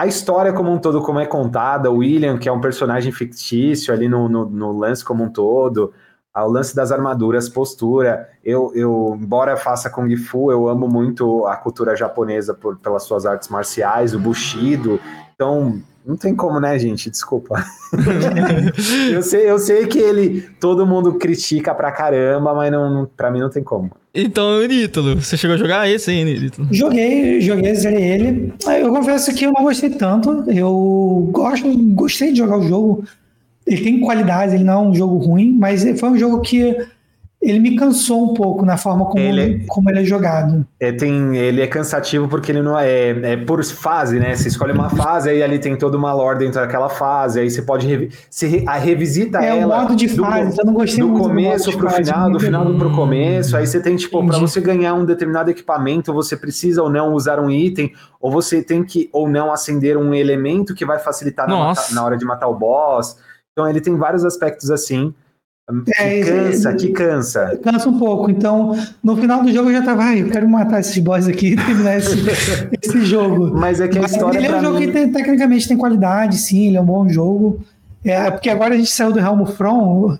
a- 0.02 0.06
história 0.06 0.52
como 0.52 0.72
um 0.72 0.78
todo, 0.78 1.02
como 1.02 1.18
é 1.18 1.26
contada, 1.26 1.90
o 1.90 1.96
William, 1.98 2.38
que 2.38 2.48
é 2.48 2.52
um 2.52 2.60
personagem 2.60 3.10
fictício 3.10 3.92
ali 3.92 4.08
no, 4.08 4.28
no, 4.28 4.46
no 4.48 4.72
lance 4.78 5.04
como 5.04 5.24
um 5.24 5.28
todo, 5.28 5.92
o 6.34 6.46
lance 6.48 6.76
das 6.76 6.92
armaduras, 6.92 7.48
postura. 7.48 8.28
Eu, 8.44 8.70
eu, 8.74 9.18
embora 9.20 9.56
faça 9.56 9.90
Kung 9.90 10.14
Fu, 10.16 10.52
eu 10.52 10.68
amo 10.68 10.86
muito 10.86 11.46
a 11.46 11.56
cultura 11.56 11.96
japonesa 11.96 12.54
por, 12.54 12.76
pelas 12.78 13.02
suas 13.04 13.26
artes 13.26 13.48
marciais, 13.48 14.14
o 14.14 14.18
Bushido. 14.18 15.00
Então, 15.34 15.80
não 16.06 16.16
tem 16.16 16.34
como, 16.34 16.60
né, 16.60 16.78
gente? 16.78 17.10
Desculpa. 17.10 17.64
eu, 19.12 19.22
sei, 19.22 19.50
eu 19.50 19.58
sei 19.58 19.86
que 19.86 19.98
ele. 19.98 20.48
Todo 20.60 20.86
mundo 20.86 21.14
critica 21.14 21.74
pra 21.74 21.90
caramba, 21.90 22.54
mas 22.54 22.70
não, 22.70 23.08
pra 23.16 23.30
mim 23.30 23.40
não 23.40 23.50
tem 23.50 23.62
como. 23.62 23.90
Então, 24.14 24.64
Nítolo, 24.66 25.16
você 25.16 25.36
chegou 25.36 25.54
a 25.54 25.58
jogar 25.58 25.88
esse 25.90 26.10
aí, 26.10 26.24
Nítolo? 26.24 26.68
Joguei, 26.70 27.40
joguei, 27.40 27.74
zerei 27.74 28.04
ele. 28.04 28.54
Eu 28.80 28.92
confesso 28.92 29.34
que 29.34 29.44
eu 29.44 29.52
não 29.52 29.64
gostei 29.64 29.90
tanto. 29.90 30.44
Eu 30.48 31.28
gosto, 31.32 31.76
gostei 31.94 32.30
de 32.30 32.38
jogar 32.38 32.58
o 32.58 32.68
jogo. 32.68 33.04
Ele 33.66 33.82
tem 33.82 34.00
qualidades, 34.00 34.54
ele 34.54 34.64
não 34.64 34.84
é 34.84 34.88
um 34.88 34.94
jogo 34.94 35.16
ruim, 35.16 35.52
mas 35.58 35.84
foi 35.98 36.10
um 36.10 36.16
jogo 36.16 36.40
que 36.40 36.86
ele 37.46 37.60
me 37.60 37.76
cansou 37.76 38.24
um 38.24 38.34
pouco 38.34 38.64
na 38.66 38.76
forma 38.76 39.06
como 39.06 39.20
ele, 39.20 39.64
como 39.68 39.88
ele 39.88 40.00
é 40.00 40.04
jogado. 40.04 40.66
É, 40.80 40.90
tem, 40.90 41.36
ele 41.36 41.62
é 41.62 41.66
cansativo 41.68 42.26
porque 42.26 42.50
ele 42.50 42.60
não 42.60 42.76
é, 42.76 43.10
é 43.32 43.36
por 43.36 43.64
fase, 43.64 44.18
né? 44.18 44.34
Você 44.34 44.48
escolhe 44.48 44.72
uma 44.72 44.90
fase, 44.90 45.30
aí 45.30 45.42
ali 45.42 45.60
tem 45.60 45.76
toda 45.76 45.96
uma 45.96 46.12
lore 46.12 46.40
dentro 46.40 46.60
daquela 46.60 46.88
fase, 46.88 47.38
aí 47.38 47.48
você 47.48 47.62
pode 47.62 47.86
revi 47.86 48.10
se 48.28 48.64
a 48.66 48.76
revisita 48.76 49.38
é, 49.38 49.58
ela. 49.58 49.74
É 49.74 49.78
o 49.78 49.82
modo 49.82 49.94
de 49.94 50.08
fase, 50.08 50.56
do, 50.56 50.60
eu 50.60 50.66
não 50.66 50.74
gostei 50.74 51.00
do 51.00 51.08
muito 51.08 51.22
começo 51.22 51.70
do 51.70 51.78
pro 51.78 51.88
fase, 51.88 52.04
final, 52.04 52.30
do 52.30 52.40
final 52.40 52.74
pro 52.74 52.90
começo. 52.90 53.56
Aí 53.56 53.66
você 53.66 53.80
tem 53.80 53.94
tipo 53.94 54.26
para 54.26 54.38
você 54.38 54.60
ganhar 54.60 54.94
um 54.94 55.04
determinado 55.04 55.48
equipamento, 55.48 56.12
você 56.12 56.36
precisa 56.36 56.82
ou 56.82 56.90
não 56.90 57.12
usar 57.14 57.38
um 57.38 57.48
item, 57.48 57.92
ou 58.20 58.30
você 58.30 58.60
tem 58.60 58.82
que 58.82 59.08
ou 59.12 59.28
não 59.28 59.52
acender 59.52 59.96
um 59.96 60.12
elemento 60.12 60.74
que 60.74 60.84
vai 60.84 60.98
facilitar 60.98 61.48
na, 61.48 61.72
na 61.92 62.04
hora 62.04 62.16
de 62.16 62.24
matar 62.24 62.48
o 62.48 62.54
boss. 62.54 63.16
Então 63.52 63.68
ele 63.68 63.80
tem 63.80 63.96
vários 63.96 64.24
aspectos 64.24 64.70
assim. 64.70 65.14
É, 65.98 66.20
que 66.20 66.30
cansa, 66.30 66.74
que 66.74 66.88
cansa. 66.92 67.60
Cansa 67.62 67.88
um 67.88 67.98
pouco. 67.98 68.30
Então, 68.30 68.78
no 69.02 69.16
final 69.16 69.42
do 69.42 69.52
jogo 69.52 69.68
eu 69.70 69.74
já 69.74 69.82
tava, 69.82 70.04
ai, 70.04 70.22
eu 70.22 70.30
quero 70.30 70.48
matar 70.48 70.78
esses 70.78 70.96
boss 70.98 71.26
aqui 71.26 71.54
e 71.54 71.56
terminar 71.56 71.98
esse, 71.98 72.16
esse 72.80 73.04
jogo. 73.04 73.50
Mas 73.52 73.80
é 73.80 73.88
que 73.88 73.98
a 73.98 74.02
Mas 74.02 74.12
história. 74.12 74.38
Ele 74.38 74.46
é 74.46 74.56
um 74.56 74.62
jogo 74.62 74.78
mim... 74.78 74.86
que 74.86 74.92
tem, 74.92 75.10
tecnicamente 75.10 75.66
tem 75.66 75.76
qualidade, 75.76 76.38
sim, 76.38 76.68
ele 76.68 76.76
é 76.76 76.80
um 76.80 76.84
bom 76.84 77.08
jogo. 77.08 77.60
É, 78.04 78.30
porque 78.30 78.48
agora 78.48 78.74
a 78.74 78.76
gente 78.76 78.90
saiu 78.90 79.12
do 79.12 79.18
Helmo 79.18 79.46
From. 79.46 80.16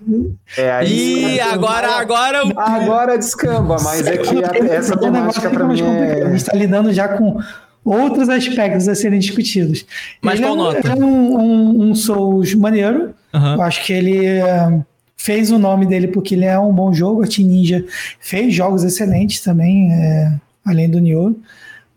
É, 0.57 0.71
aí 0.71 1.35
e 1.35 1.39
agora, 1.39 1.91
agora. 1.91 2.41
Agora 2.57 3.17
descamba, 3.17 3.77
mas 3.81 4.05
é 4.05 4.17
que 4.17 4.43
a, 4.43 4.73
essa 4.73 4.97
temática 4.97 5.49
para 5.49 5.65
mim. 5.65 5.81
É... 5.81 6.23
A 6.23 6.25
gente 6.25 6.35
está 6.35 6.53
lidando 6.57 6.91
já 6.91 7.07
com 7.07 7.39
outros 7.85 8.27
aspectos 8.27 8.89
a 8.89 8.95
serem 8.95 9.19
discutidos. 9.19 9.85
Mas 10.21 10.39
ele 10.39 10.43
qual 10.43 10.57
é 10.57 10.59
um, 10.59 10.63
nota? 10.63 10.87
É 10.89 10.95
um, 10.95 11.39
um, 11.39 11.89
um 11.89 11.95
Souls 11.95 12.53
maneiro. 12.55 13.15
Uhum. 13.33 13.53
Eu 13.53 13.61
acho 13.61 13.85
que 13.85 13.93
ele. 13.93 14.25
É, 14.25 14.81
fez 15.17 15.51
o 15.51 15.57
nome 15.57 15.85
dele 15.85 16.07
porque 16.07 16.35
ele 16.35 16.45
é 16.45 16.57
um 16.57 16.71
bom 16.71 16.93
jogo. 16.93 17.23
A 17.23 17.27
Team 17.27 17.47
Ninja 17.47 17.83
fez 18.19 18.53
jogos 18.53 18.83
excelentes 18.83 19.41
também, 19.41 19.91
é, 19.91 20.33
além 20.63 20.89
do 20.89 20.99
Nioh. 20.99 21.35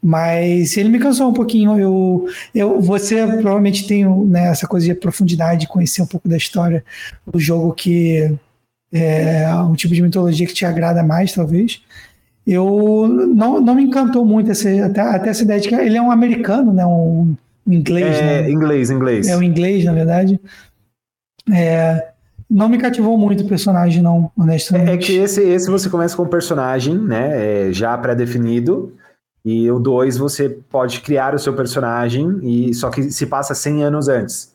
Mas 0.02 0.78
ele 0.78 0.88
me 0.88 0.98
cansou 0.98 1.28
um 1.28 1.34
pouquinho. 1.34 1.78
Eu, 1.78 2.26
eu, 2.54 2.80
você 2.80 3.26
provavelmente 3.26 3.86
tem 3.86 4.04
né, 4.26 4.46
essa 4.48 4.66
coisa 4.66 4.86
de 4.86 4.94
profundidade, 4.94 5.68
conhecer 5.68 6.00
um 6.00 6.06
pouco 6.06 6.26
da 6.26 6.38
história 6.38 6.82
do 7.30 7.38
jogo 7.38 7.74
que 7.74 8.34
é 8.92 9.54
um 9.54 9.74
tipo 9.74 9.94
de 9.94 10.02
mitologia 10.02 10.46
que 10.46 10.54
te 10.54 10.64
agrada 10.64 11.02
mais, 11.02 11.32
talvez. 11.32 11.82
Eu 12.46 13.06
não, 13.06 13.60
não 13.60 13.74
me 13.74 13.84
encantou 13.84 14.24
muito 14.24 14.50
essa, 14.50 14.68
até, 14.86 15.00
até 15.00 15.28
essa 15.28 15.42
ideia 15.42 15.60
de 15.60 15.68
que 15.68 15.74
ele 15.74 15.96
é 15.96 16.02
um 16.02 16.10
americano, 16.10 16.72
né? 16.72 16.84
Um, 16.84 17.36
um 17.66 17.72
inglês, 17.72 18.18
é, 18.18 18.42
né? 18.42 18.50
Inglês, 18.50 18.90
inglês. 18.90 19.28
É 19.28 19.36
um 19.36 19.42
inglês, 19.42 19.84
na 19.84 19.92
verdade. 19.92 20.40
É, 21.52 22.08
não 22.50 22.68
me 22.68 22.78
cativou 22.78 23.16
muito 23.16 23.44
o 23.44 23.48
personagem, 23.48 24.02
não, 24.02 24.32
honestamente. 24.36 24.90
É, 24.90 24.94
é 24.94 24.98
que 24.98 25.16
esse, 25.16 25.40
esse 25.40 25.70
você 25.70 25.88
começa 25.88 26.16
com 26.16 26.24
um 26.24 26.28
personagem, 26.28 26.98
né, 26.98 27.68
é, 27.68 27.72
já 27.72 27.96
pré-definido, 27.96 28.92
e 29.44 29.70
o 29.70 29.78
2 29.78 30.18
você 30.18 30.48
pode 30.48 31.00
criar 31.00 31.34
o 31.34 31.38
seu 31.38 31.54
personagem, 31.54 32.40
e 32.42 32.74
só 32.74 32.90
que 32.90 33.10
se 33.10 33.26
passa 33.26 33.54
100 33.54 33.84
anos 33.84 34.08
antes. 34.08 34.52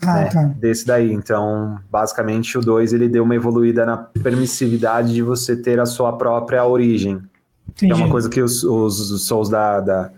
Ah, 0.00 0.14
né, 0.14 0.30
tá. 0.30 0.42
Desse 0.56 0.86
daí. 0.86 1.12
Então, 1.12 1.78
basicamente, 1.90 2.56
o 2.56 2.60
2 2.60 2.92
ele 2.92 3.08
deu 3.08 3.24
uma 3.24 3.34
evoluída 3.34 3.84
na 3.84 3.96
permissividade 3.96 5.12
de 5.12 5.22
você 5.22 5.56
ter 5.56 5.80
a 5.80 5.86
sua 5.86 6.12
própria 6.16 6.64
origem. 6.64 7.20
Que 7.74 7.90
é 7.90 7.94
uma 7.94 8.10
coisa 8.10 8.28
que 8.28 8.40
os, 8.40 8.64
os, 8.64 9.10
os 9.10 9.26
Souls 9.26 9.48
da, 9.48 9.80
da, 9.80 10.12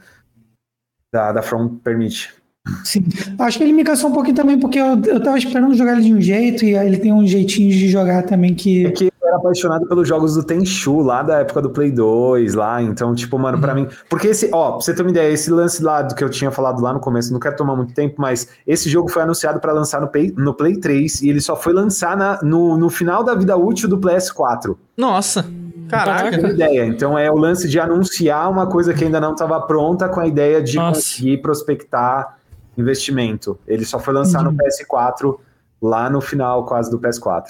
da, 1.12 1.32
da 1.32 1.42
From 1.42 1.76
permite. 1.76 2.34
Sim. 2.82 3.04
Acho 3.38 3.58
que 3.58 3.64
ele 3.64 3.72
me 3.72 3.84
cansou 3.84 4.08
um 4.10 4.12
pouquinho 4.12 4.36
também, 4.36 4.58
porque 4.58 4.78
eu, 4.78 5.00
eu 5.04 5.22
tava 5.22 5.36
esperando 5.36 5.74
jogar 5.74 5.92
ele 5.92 6.02
de 6.02 6.14
um 6.14 6.20
jeito, 6.20 6.64
e 6.64 6.74
ele 6.74 6.96
tem 6.96 7.12
um 7.12 7.26
jeitinho 7.26 7.70
de 7.70 7.88
jogar 7.88 8.22
também 8.22 8.54
que. 8.54 8.86
É 8.86 8.90
que 8.90 9.04
eu 9.04 9.28
era 9.28 9.36
apaixonado 9.36 9.86
pelos 9.86 10.08
jogos 10.08 10.34
do 10.34 10.42
Tenchu, 10.42 11.00
lá 11.00 11.22
da 11.22 11.40
época 11.40 11.60
do 11.60 11.68
Play 11.68 11.90
2, 11.90 12.54
lá. 12.54 12.80
Então, 12.80 13.14
tipo, 13.14 13.38
mano, 13.38 13.60
para 13.60 13.74
uhum. 13.74 13.82
mim. 13.82 13.88
Porque 14.08 14.28
esse, 14.28 14.48
ó, 14.52 14.72
pra 14.72 14.80
você 14.80 14.94
ter 14.94 15.02
uma 15.02 15.10
ideia, 15.10 15.30
esse 15.30 15.50
lance 15.50 15.82
lá 15.82 16.00
do 16.00 16.14
que 16.14 16.24
eu 16.24 16.30
tinha 16.30 16.50
falado 16.50 16.80
lá 16.80 16.92
no 16.92 17.00
começo, 17.00 17.32
não 17.32 17.40
quero 17.40 17.56
tomar 17.56 17.76
muito 17.76 17.92
tempo, 17.92 18.14
mas 18.18 18.48
esse 18.66 18.88
jogo 18.88 19.10
foi 19.10 19.22
anunciado 19.22 19.60
para 19.60 19.72
lançar 19.72 20.00
no 20.00 20.08
Play, 20.08 20.32
no 20.36 20.54
Play 20.54 20.78
3 20.78 21.22
e 21.22 21.28
ele 21.28 21.40
só 21.42 21.56
foi 21.56 21.74
lançar 21.74 22.16
na, 22.16 22.40
no, 22.42 22.78
no 22.78 22.88
final 22.88 23.22
da 23.22 23.34
vida 23.34 23.56
útil 23.56 23.88
do 23.88 23.98
PS4. 23.98 24.74
Nossa. 24.96 25.44
Caraca. 25.88 26.34
Então, 26.34 26.50
ideia. 26.50 26.86
Então 26.86 27.18
é 27.18 27.30
o 27.30 27.36
lance 27.36 27.68
de 27.68 27.78
anunciar 27.78 28.50
uma 28.50 28.66
coisa 28.66 28.94
que 28.94 29.04
ainda 29.04 29.20
não 29.20 29.32
estava 29.32 29.60
pronta 29.60 30.08
com 30.08 30.20
a 30.20 30.26
ideia 30.26 30.62
de 30.62 30.76
Nossa. 30.76 31.00
conseguir 31.00 31.38
prospectar 31.42 32.38
investimento. 32.76 33.58
Ele 33.66 33.84
só 33.84 33.98
foi 33.98 34.14
lançar 34.14 34.44
uhum. 34.44 34.52
no 34.52 34.58
PS4 34.58 35.38
lá 35.80 36.08
no 36.08 36.20
final 36.20 36.64
quase 36.64 36.90
do 36.90 36.98
PS4. 36.98 37.48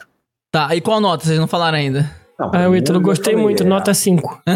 Tá, 0.51 0.75
e 0.75 0.81
qual 0.81 1.01
nota? 1.01 1.25
Vocês 1.25 1.39
não 1.39 1.49
falaram 1.49 1.78
ainda. 1.78 2.11
Não, 2.39 2.51
ah, 2.53 2.62
eu, 2.62 2.75
eu 2.75 3.01
gostei 3.01 3.35
muito, 3.36 3.62
é. 3.62 3.67
nota 3.67 3.94
5. 3.94 4.43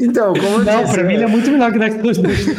então, 0.00 0.34
como 0.34 0.46
eu 0.46 0.64
Não, 0.64 0.82
disse, 0.82 0.94
pra 0.94 1.04
mim 1.04 1.14
ele 1.14 1.22
é 1.22 1.28
muito 1.28 1.48
melhor 1.50 1.72
que 1.72 1.78
Dark 1.78 2.00
Souls 2.00 2.18
2. 2.18 2.46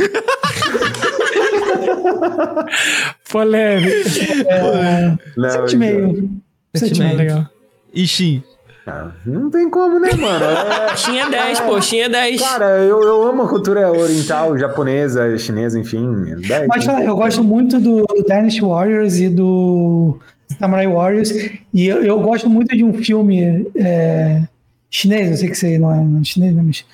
Polêmico. 3.30 4.10
É, 4.48 5.18
7,5. 5.38 6.30
7,5 6.76 7.16
legal. 7.16 7.46
Ixi. 7.94 8.44
Ah, 8.86 9.12
não 9.26 9.50
tem 9.50 9.70
como, 9.70 9.98
né, 10.00 10.10
mano? 10.14 10.44
É, 10.44 10.96
Xinha 10.98 11.30
10, 11.30 11.60
é, 11.60 11.64
pô, 11.64 11.82
Xinha 11.82 12.10
10. 12.10 12.42
Cara, 12.42 12.80
eu, 12.80 13.02
eu 13.02 13.24
amo 13.24 13.44
a 13.44 13.48
cultura 13.48 13.90
oriental, 13.92 14.58
japonesa, 14.58 15.38
chinesa, 15.38 15.80
enfim. 15.80 16.36
10, 16.36 16.68
Mas 16.68 16.86
né? 16.86 17.08
eu 17.08 17.16
gosto 17.16 17.44
muito 17.44 17.80
do 17.80 18.06
Dynasty 18.28 18.62
Warriors 18.62 19.20
e 19.20 19.30
do 19.30 20.20
Samurai 20.60 20.88
Warriors. 20.88 21.32
E 21.74 21.88
eu, 21.88 22.04
eu 22.04 22.20
gosto 22.20 22.50
muito 22.50 22.76
de 22.76 22.84
um 22.84 22.94
filme 22.94 23.66
é, 23.76 24.42
chinês, 24.90 25.32
eu 25.32 25.38
sei 25.38 25.50
que 25.50 25.56
você 25.56 25.80
não 25.80 25.92
é, 25.92 26.04
não 26.04 26.20
é 26.20 26.24
chinês, 26.24 26.54
né, 26.54 26.62
mas. 26.66 26.86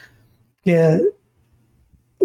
Que 0.64 0.72
é 0.72 1.02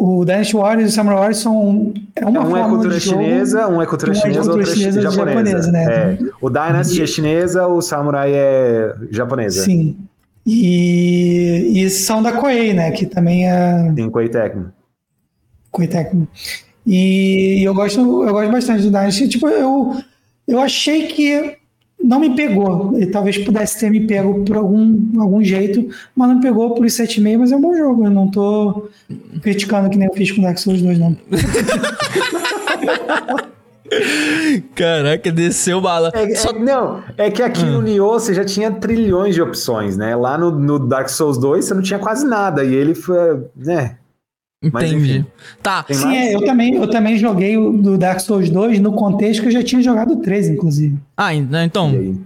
o 0.05 0.23
Dynasty 0.23 0.55
Warriors 0.55 0.91
e 0.91 0.92
o 0.92 0.94
Samurai 0.94 1.18
Warriors 1.18 1.39
são. 1.39 1.94
É 2.15 2.26
uma 2.26 2.47
um 2.47 2.57
é 2.57 2.68
cultura 2.68 3.00
chinesa, 3.00 3.68
um 3.68 3.81
é 3.81 3.86
cultura 3.86 4.12
um 4.12 4.15
chinesa, 4.15 4.50
outro 4.50 4.60
é 4.60 4.66
chinesa, 4.66 5.00
japonesa. 5.00 5.39
japonesa 5.39 5.73
né? 5.73 5.84
É. 5.84 6.18
O 6.42 6.50
Dynasty 6.50 7.00
e... 7.00 7.02
é 7.02 7.07
chinesa, 7.07 7.66
o 7.66 7.81
Samurai 7.81 8.31
é 8.34 8.94
japonesa. 9.10 9.65
Sim. 9.65 9.97
E, 10.44 11.73
e 11.74 11.89
são 11.89 12.23
da 12.23 12.33
Koei, 12.33 12.74
né? 12.74 12.91
Que 12.91 13.07
também 13.07 13.50
é. 13.50 13.92
Sim, 13.97 14.10
Koei 14.10 14.28
Tecmo. 14.28 14.70
Koei 15.70 15.89
Tecmo. 15.89 16.28
E 16.86 17.62
eu 17.66 17.73
gosto, 17.73 18.00
eu 18.00 18.33
gosto 18.33 18.52
bastante 18.52 18.83
do 18.83 18.91
Dynasty. 18.91 19.26
Tipo, 19.26 19.49
eu, 19.49 19.97
eu 20.47 20.60
achei 20.60 21.07
que 21.07 21.57
não 22.05 22.20
me 22.20 22.36
pegou. 22.36 22.92
Ele 22.94 23.07
talvez 23.07 23.39
pudesse 23.39 23.81
ter 23.81 23.91
me 23.91 24.07
pego 24.07 24.44
por 24.44 24.57
algum, 24.57 24.99
algum 25.18 25.42
jeito, 25.42 25.89
mas 26.15 26.28
não 26.28 26.36
me 26.36 26.42
pegou 26.42 26.74
por 26.74 26.84
7,5, 26.84 27.39
mas 27.39 27.50
é 27.50 27.57
um 27.57 27.60
bom 27.60 27.74
jogo. 27.74 28.05
Eu 28.05 28.10
não 28.10 28.31
tô 28.31 28.89
criticando 29.41 29.89
que 29.89 29.97
nem 29.97 30.08
eu 30.08 30.15
fiz 30.15 30.31
com 30.31 30.42
Dark 30.42 30.58
Souls 30.58 30.83
2, 30.83 30.99
não. 30.99 31.16
Caraca, 34.74 35.31
desceu 35.31 35.81
bala. 35.81 36.10
É, 36.12 36.34
Só... 36.34 36.50
é, 36.50 36.58
não, 36.58 37.02
é 37.16 37.31
que 37.31 37.42
aqui 37.42 37.65
no 37.65 37.81
Nioh 37.81 38.18
você 38.18 38.34
já 38.34 38.44
tinha 38.44 38.70
trilhões 38.70 39.34
de 39.34 39.42
opções, 39.42 39.97
né? 39.97 40.16
Lá 40.16 40.36
no, 40.36 40.50
no, 40.50 40.78
Dark 40.78 41.08
Souls 41.08 41.39
2 41.39 41.65
você 41.65 41.74
não 41.74 41.83
tinha 41.83 41.99
quase 41.99 42.26
nada. 42.26 42.65
E 42.65 42.74
ele 42.74 42.94
foi, 42.94 43.44
né? 43.57 43.97
Entendi. 44.65 45.25
tá. 45.62 45.84
Sim, 45.91 46.17
é, 46.17 46.34
eu, 46.34 46.44
também, 46.44 46.75
eu 46.75 46.89
também 46.89 47.18
joguei 47.18 47.57
o 47.57 47.73
do 47.73 47.99
Dark 47.99 48.20
Souls 48.20 48.49
2 48.51 48.78
no 48.81 48.93
contexto 48.93 49.43
que 49.43 49.49
eu 49.49 49.52
já 49.52 49.62
tinha 49.62 49.83
jogado 49.83 50.15
o 50.15 50.17
3, 50.17 50.49
inclusive. 50.49 50.99
Ah, 51.17 51.34
então. 51.34 52.17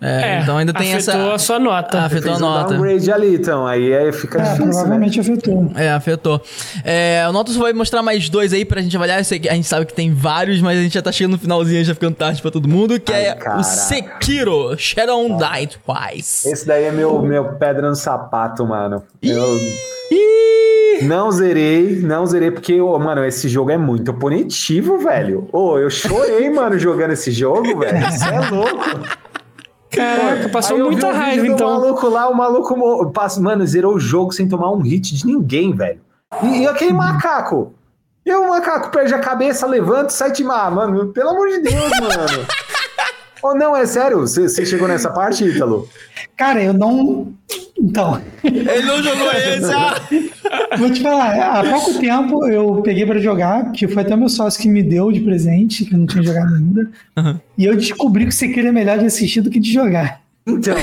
É, 0.00 0.36
é, 0.36 0.40
então 0.42 0.56
ainda 0.56 0.72
tem 0.72 0.94
afetou 0.94 1.14
essa. 1.14 1.34
a 1.34 1.38
sua 1.38 1.58
nota. 1.58 1.98
Ah, 1.98 2.04
afetou 2.04 2.32
a 2.32 2.38
nota. 2.38 2.74
Um 2.74 2.78
downgrade 2.78 3.10
ali, 3.10 3.34
então. 3.34 3.66
Aí, 3.66 3.92
aí 3.92 4.12
fica 4.12 4.38
é, 4.38 4.42
difícil. 4.42 4.66
Né? 4.66 4.72
Provavelmente 4.72 5.16
né? 5.16 5.22
afetou. 5.22 5.72
É, 5.74 5.90
afetou. 5.90 6.42
É, 6.84 7.26
o 7.28 7.32
Notus 7.32 7.56
vai 7.56 7.72
mostrar 7.72 8.00
mais 8.00 8.28
dois 8.28 8.52
aí 8.52 8.64
pra 8.64 8.80
gente 8.80 8.96
avaliar. 8.96 9.18
A 9.18 9.22
gente 9.22 9.66
sabe 9.66 9.86
que 9.86 9.94
tem 9.94 10.14
vários, 10.14 10.60
mas 10.60 10.78
a 10.78 10.82
gente 10.82 10.94
já 10.94 11.02
tá 11.02 11.10
chegando 11.10 11.32
no 11.32 11.38
finalzinho, 11.38 11.84
já 11.84 11.94
ficando 11.94 12.14
tarde 12.14 12.40
pra 12.40 12.50
todo 12.50 12.68
mundo. 12.68 13.00
Que 13.00 13.12
Ai, 13.12 13.26
é 13.26 13.34
caraca. 13.34 13.60
o 13.60 13.64
Sekiro 13.64 14.78
Shadow 14.78 15.18
on 15.18 15.36
Die 15.36 15.68
Twice. 15.84 16.48
Esse 16.48 16.64
daí 16.64 16.84
é 16.84 16.92
meu, 16.92 17.20
meu 17.20 17.54
pedra 17.54 17.88
no 17.88 17.96
sapato, 17.96 18.64
mano. 18.64 19.02
Eu. 19.20 19.58
Não 21.02 21.30
zerei, 21.30 22.00
não 22.00 22.26
zerei, 22.26 22.50
porque, 22.50 22.80
oh, 22.80 22.98
mano, 22.98 23.24
esse 23.24 23.48
jogo 23.48 23.70
é 23.70 23.78
muito 23.78 24.12
punitivo, 24.14 24.98
velho. 24.98 25.48
Ô, 25.52 25.72
oh, 25.72 25.78
eu 25.78 25.90
chorei, 25.90 26.50
mano, 26.50 26.78
jogando 26.78 27.12
esse 27.12 27.30
jogo, 27.30 27.78
velho. 27.78 28.10
Você 28.10 28.28
é 28.28 28.50
louco. 28.50 29.18
Caraca, 29.90 30.48
passou 30.50 30.78
muita 30.78 31.12
raiva, 31.12 31.46
então. 31.46 31.66
O 31.68 31.80
maluco 31.80 32.08
lá, 32.08 32.28
o 32.28 32.34
maluco. 32.34 32.76
Mano, 33.40 33.66
zerou 33.66 33.94
o 33.94 34.00
jogo 34.00 34.32
sem 34.32 34.48
tomar 34.48 34.70
um 34.70 34.80
hit 34.80 35.14
de 35.14 35.26
ninguém, 35.26 35.74
velho. 35.74 36.00
E, 36.42 36.62
e 36.62 36.66
aquele 36.66 36.92
macaco? 36.92 37.72
E 38.24 38.32
o 38.34 38.48
macaco 38.48 38.90
perde 38.90 39.14
a 39.14 39.18
cabeça, 39.18 39.66
levanta 39.66 40.08
e 40.08 40.12
sai 40.12 40.32
de 40.32 40.44
mar, 40.44 40.70
mano. 40.70 41.08
Pelo 41.12 41.30
amor 41.30 41.48
de 41.48 41.60
Deus, 41.60 41.90
mano. 42.00 42.46
Ou 43.42 43.52
oh, 43.52 43.54
não, 43.54 43.76
é 43.76 43.86
sério? 43.86 44.20
Você 44.20 44.66
chegou 44.66 44.88
nessa 44.88 45.10
parte, 45.10 45.44
Ítalo? 45.44 45.88
Cara, 46.36 46.62
eu 46.62 46.72
não. 46.72 47.32
Então. 47.80 48.20
Ele 48.42 48.82
não 48.82 49.02
jogou 49.02 49.30
esse, 49.30 49.72
ah! 49.72 49.94
Vou 50.78 50.90
te 50.90 51.00
falar, 51.00 51.60
há 51.60 51.64
pouco 51.70 51.94
tempo 52.00 52.46
eu 52.46 52.82
peguei 52.82 53.06
para 53.06 53.20
jogar, 53.20 53.70
que 53.72 53.86
foi 53.86 54.02
até 54.02 54.16
meu 54.16 54.28
sócio 54.28 54.60
que 54.60 54.68
me 54.68 54.82
deu 54.82 55.12
de 55.12 55.20
presente, 55.20 55.84
que 55.84 55.94
eu 55.94 55.98
não 55.98 56.06
tinha 56.06 56.22
jogado 56.22 56.54
ainda. 56.54 56.90
Uhum. 57.16 57.40
E 57.56 57.64
eu 57.64 57.76
descobri 57.76 58.26
que 58.26 58.34
você 58.34 58.48
queria 58.48 58.72
melhor 58.72 58.98
de 58.98 59.06
assistir 59.06 59.40
do 59.40 59.50
que 59.50 59.60
de 59.60 59.72
jogar. 59.72 60.20
Então, 60.46 60.74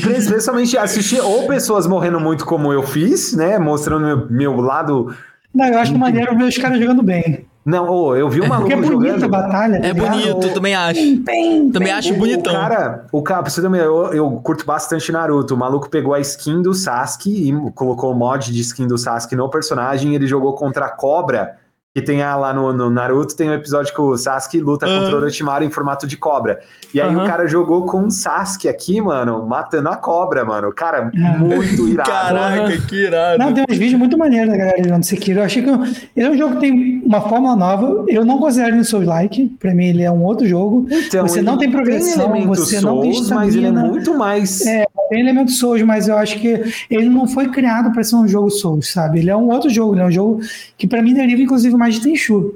principalmente 0.00 0.76
assistir 0.76 1.20
ou 1.20 1.46
pessoas 1.46 1.86
morrendo 1.86 2.18
muito 2.18 2.46
como 2.46 2.72
eu 2.72 2.82
fiz, 2.82 3.34
né? 3.34 3.58
Mostrando 3.58 4.06
meu, 4.06 4.30
meu 4.30 4.60
lado. 4.60 5.14
Não, 5.54 5.66
eu 5.66 5.78
acho 5.78 5.92
que 5.92 5.98
maneiro 5.98 6.36
ver 6.36 6.44
os 6.44 6.56
caras 6.56 6.80
jogando 6.80 7.02
bem. 7.02 7.45
Não, 7.66 7.90
oh, 7.90 8.14
eu 8.14 8.30
vi 8.30 8.40
uma 8.40 8.58
Porque 8.58 8.74
é 8.74 8.76
bonita 8.76 9.24
a 9.24 9.28
batalha. 9.28 9.80
Tá 9.80 9.88
é 9.88 9.92
bonito, 9.92 10.54
também 10.54 10.72
acho. 10.72 11.16
Bem, 11.16 11.68
também 11.68 11.90
acho 11.90 12.14
o, 12.14 12.16
bonitão. 12.16 12.52
O 12.52 12.56
cara, 12.56 13.06
o 13.10 13.22
cara, 13.22 13.42
pra 13.42 13.50
você 13.50 13.60
também, 13.60 13.80
eu, 13.80 14.12
eu 14.12 14.30
curto 14.40 14.64
bastante 14.64 15.10
Naruto. 15.10 15.54
O 15.54 15.58
maluco 15.58 15.90
pegou 15.90 16.14
a 16.14 16.20
skin 16.20 16.62
do 16.62 16.72
Sasuke 16.72 17.28
e 17.28 17.70
colocou 17.72 18.12
o 18.12 18.14
mod 18.14 18.52
de 18.52 18.60
skin 18.60 18.86
do 18.86 18.96
Sasuke 18.96 19.34
no 19.34 19.48
personagem 19.48 20.12
e 20.12 20.14
ele 20.14 20.28
jogou 20.28 20.52
contra 20.52 20.86
a 20.86 20.90
cobra 20.90 21.56
que 21.96 22.02
tem 22.02 22.22
a, 22.22 22.36
lá 22.36 22.52
no, 22.52 22.74
no, 22.74 22.90
Naruto, 22.90 23.34
tem 23.34 23.48
um 23.48 23.54
episódio 23.54 23.94
que 23.94 23.98
o 24.02 24.18
Sasuke 24.18 24.60
luta 24.60 24.86
uhum. 24.86 24.98
contra 24.98 25.14
o 25.14 25.18
Orochimaru 25.18 25.64
em 25.64 25.70
formato 25.70 26.06
de 26.06 26.14
cobra. 26.14 26.60
E 26.92 27.00
aí 27.00 27.16
uhum. 27.16 27.24
o 27.24 27.26
cara 27.26 27.46
jogou 27.46 27.86
com 27.86 28.04
o 28.04 28.10
Sasuke 28.10 28.68
aqui, 28.68 29.00
mano, 29.00 29.46
matando 29.46 29.88
a 29.88 29.96
cobra, 29.96 30.44
mano. 30.44 30.70
Cara, 30.74 31.10
muito 31.38 31.88
irado. 31.88 32.10
Caraca, 32.10 32.78
que 32.82 32.96
irado. 32.96 33.38
Não, 33.38 33.54
tem 33.54 33.64
uns 33.66 33.78
vídeos 33.78 33.98
muito 33.98 34.18
maneiros 34.18 34.50
da 34.50 34.58
galera 34.58 34.84
jogando 34.84 35.04
Sekiro. 35.04 35.40
Eu 35.40 35.44
achei 35.44 35.62
que 35.62 35.70
ele 36.14 36.26
é 36.26 36.30
um 36.30 36.36
jogo 36.36 36.56
que 36.56 36.60
tem 36.60 37.02
uma 37.02 37.22
forma 37.22 37.56
nova. 37.56 38.04
Eu 38.08 38.26
não 38.26 38.36
considero 38.38 38.76
ele 38.76 38.84
Souls 38.84 39.06
like. 39.06 39.46
Pra 39.58 39.74
mim, 39.74 39.86
ele 39.86 40.02
é 40.02 40.10
um 40.10 40.22
outro 40.22 40.46
jogo. 40.46 40.86
Então, 40.90 41.26
você 41.26 41.40
não 41.40 41.56
tem 41.56 41.70
progressão, 41.70 42.30
tem 42.30 42.46
você 42.46 42.78
Souls, 42.78 42.84
não 42.84 43.00
tem 43.00 43.10
estamina. 43.12 43.40
Mas 43.40 43.56
ele 43.56 43.66
é 43.66 43.70
muito 43.70 44.14
mais. 44.18 44.66
É, 44.66 44.84
tem 45.08 45.20
elementos 45.20 45.58
Souls, 45.58 45.80
mas 45.82 46.08
eu 46.08 46.18
acho 46.18 46.38
que 46.40 46.62
ele 46.90 47.08
não 47.08 47.26
foi 47.26 47.48
criado 47.48 47.90
para 47.92 48.02
ser 48.02 48.16
um 48.16 48.28
jogo 48.28 48.50
Souls, 48.50 48.92
sabe? 48.92 49.20
Ele 49.20 49.30
é 49.30 49.36
um 49.36 49.48
outro 49.50 49.70
jogo, 49.70 49.94
ele 49.94 50.02
é 50.02 50.06
um 50.06 50.10
jogo 50.10 50.40
que 50.76 50.86
para 50.86 51.00
mim 51.00 51.14
deriva 51.14 51.40
inclusive 51.40 51.74
mais 51.74 51.85
de 51.94 52.00
Tenchu. 52.00 52.54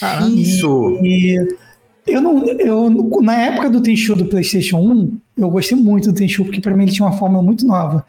Ah, 0.00 0.26
isso! 0.28 0.98
E 1.02 1.36
eu 2.06 2.20
não, 2.20 2.44
eu, 2.46 2.90
na 3.22 3.36
época 3.36 3.70
do 3.70 3.80
Tenchu 3.80 4.14
do 4.16 4.26
PlayStation 4.26 4.78
1, 4.78 5.18
eu 5.38 5.50
gostei 5.50 5.76
muito 5.76 6.12
do 6.12 6.14
Tenchu, 6.14 6.44
porque 6.44 6.60
para 6.60 6.76
mim 6.76 6.84
ele 6.84 6.92
tinha 6.92 7.06
uma 7.06 7.16
fórmula 7.16 7.42
muito 7.42 7.66
nova. 7.66 8.04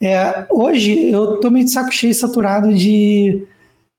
É, 0.00 0.46
hoje 0.50 1.10
eu 1.10 1.38
tô 1.38 1.50
meio 1.50 1.64
de 1.64 1.72
saco 1.72 1.92
cheio, 1.92 2.14
saturado 2.14 2.72
de 2.74 3.42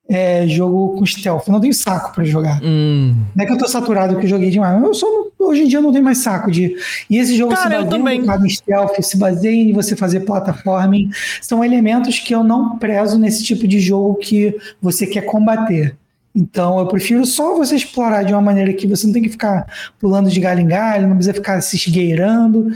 é, 0.10 0.48
jogo 0.48 0.98
com 0.98 1.06
stealth. 1.06 1.48
Eu 1.48 1.54
não 1.54 1.62
tenho 1.62 1.74
saco 1.74 2.14
para 2.16 2.24
jogar. 2.24 2.60
Hum. 2.64 3.16
Não 3.36 3.44
é 3.44 3.46
que 3.46 3.54
eu 3.54 3.58
tô 3.58 3.68
saturado 3.68 4.18
que 4.18 4.26
eu 4.26 4.30
joguei 4.30 4.50
demais. 4.50 4.82
Eu 4.82 4.94
só 4.96 5.08
hoje 5.38 5.62
em 5.62 5.68
dia 5.68 5.78
eu 5.78 5.84
não 5.84 5.92
tenho 5.92 6.04
mais 6.04 6.18
saco 6.18 6.50
de. 6.50 6.76
E 7.08 7.18
esse 7.18 7.38
jogo 7.38 7.54
Cara, 7.54 7.82
se 7.82 7.86
baseia 7.86 8.16
em 8.16 8.50
stealth, 8.50 9.02
se 9.02 9.18
baseia 9.18 9.70
em 9.70 9.72
você 9.72 9.96
fazer 9.96 10.22
platforming. 10.22 11.12
São 11.42 11.64
elementos 11.64 12.18
que 12.18 12.34
eu 12.34 12.44
não 12.44 12.80
prezo 12.80 13.20
nesse 13.20 13.44
tipo 13.44 13.68
de 13.68 13.80
jogo 13.80 14.16
que 14.16 14.58
você 14.82 15.06
quer 15.06 15.22
combater. 15.22 15.96
Então 16.36 16.80
eu 16.80 16.88
prefiro 16.88 17.24
só 17.26 17.56
você 17.56 17.76
explorar 17.76 18.24
de 18.24 18.34
uma 18.34 18.42
maneira 18.42 18.74
que 18.74 18.88
você 18.88 19.06
não 19.06 19.14
tem 19.14 19.22
que 19.22 19.30
ficar 19.30 19.68
pulando 20.00 20.30
de 20.30 20.40
galho 20.40 20.62
em 20.62 20.68
galho, 20.68 21.08
não 21.08 21.16
precisa 21.16 21.36
ficar 21.36 21.62
se 21.62 21.76
esgueirando. 21.76 22.72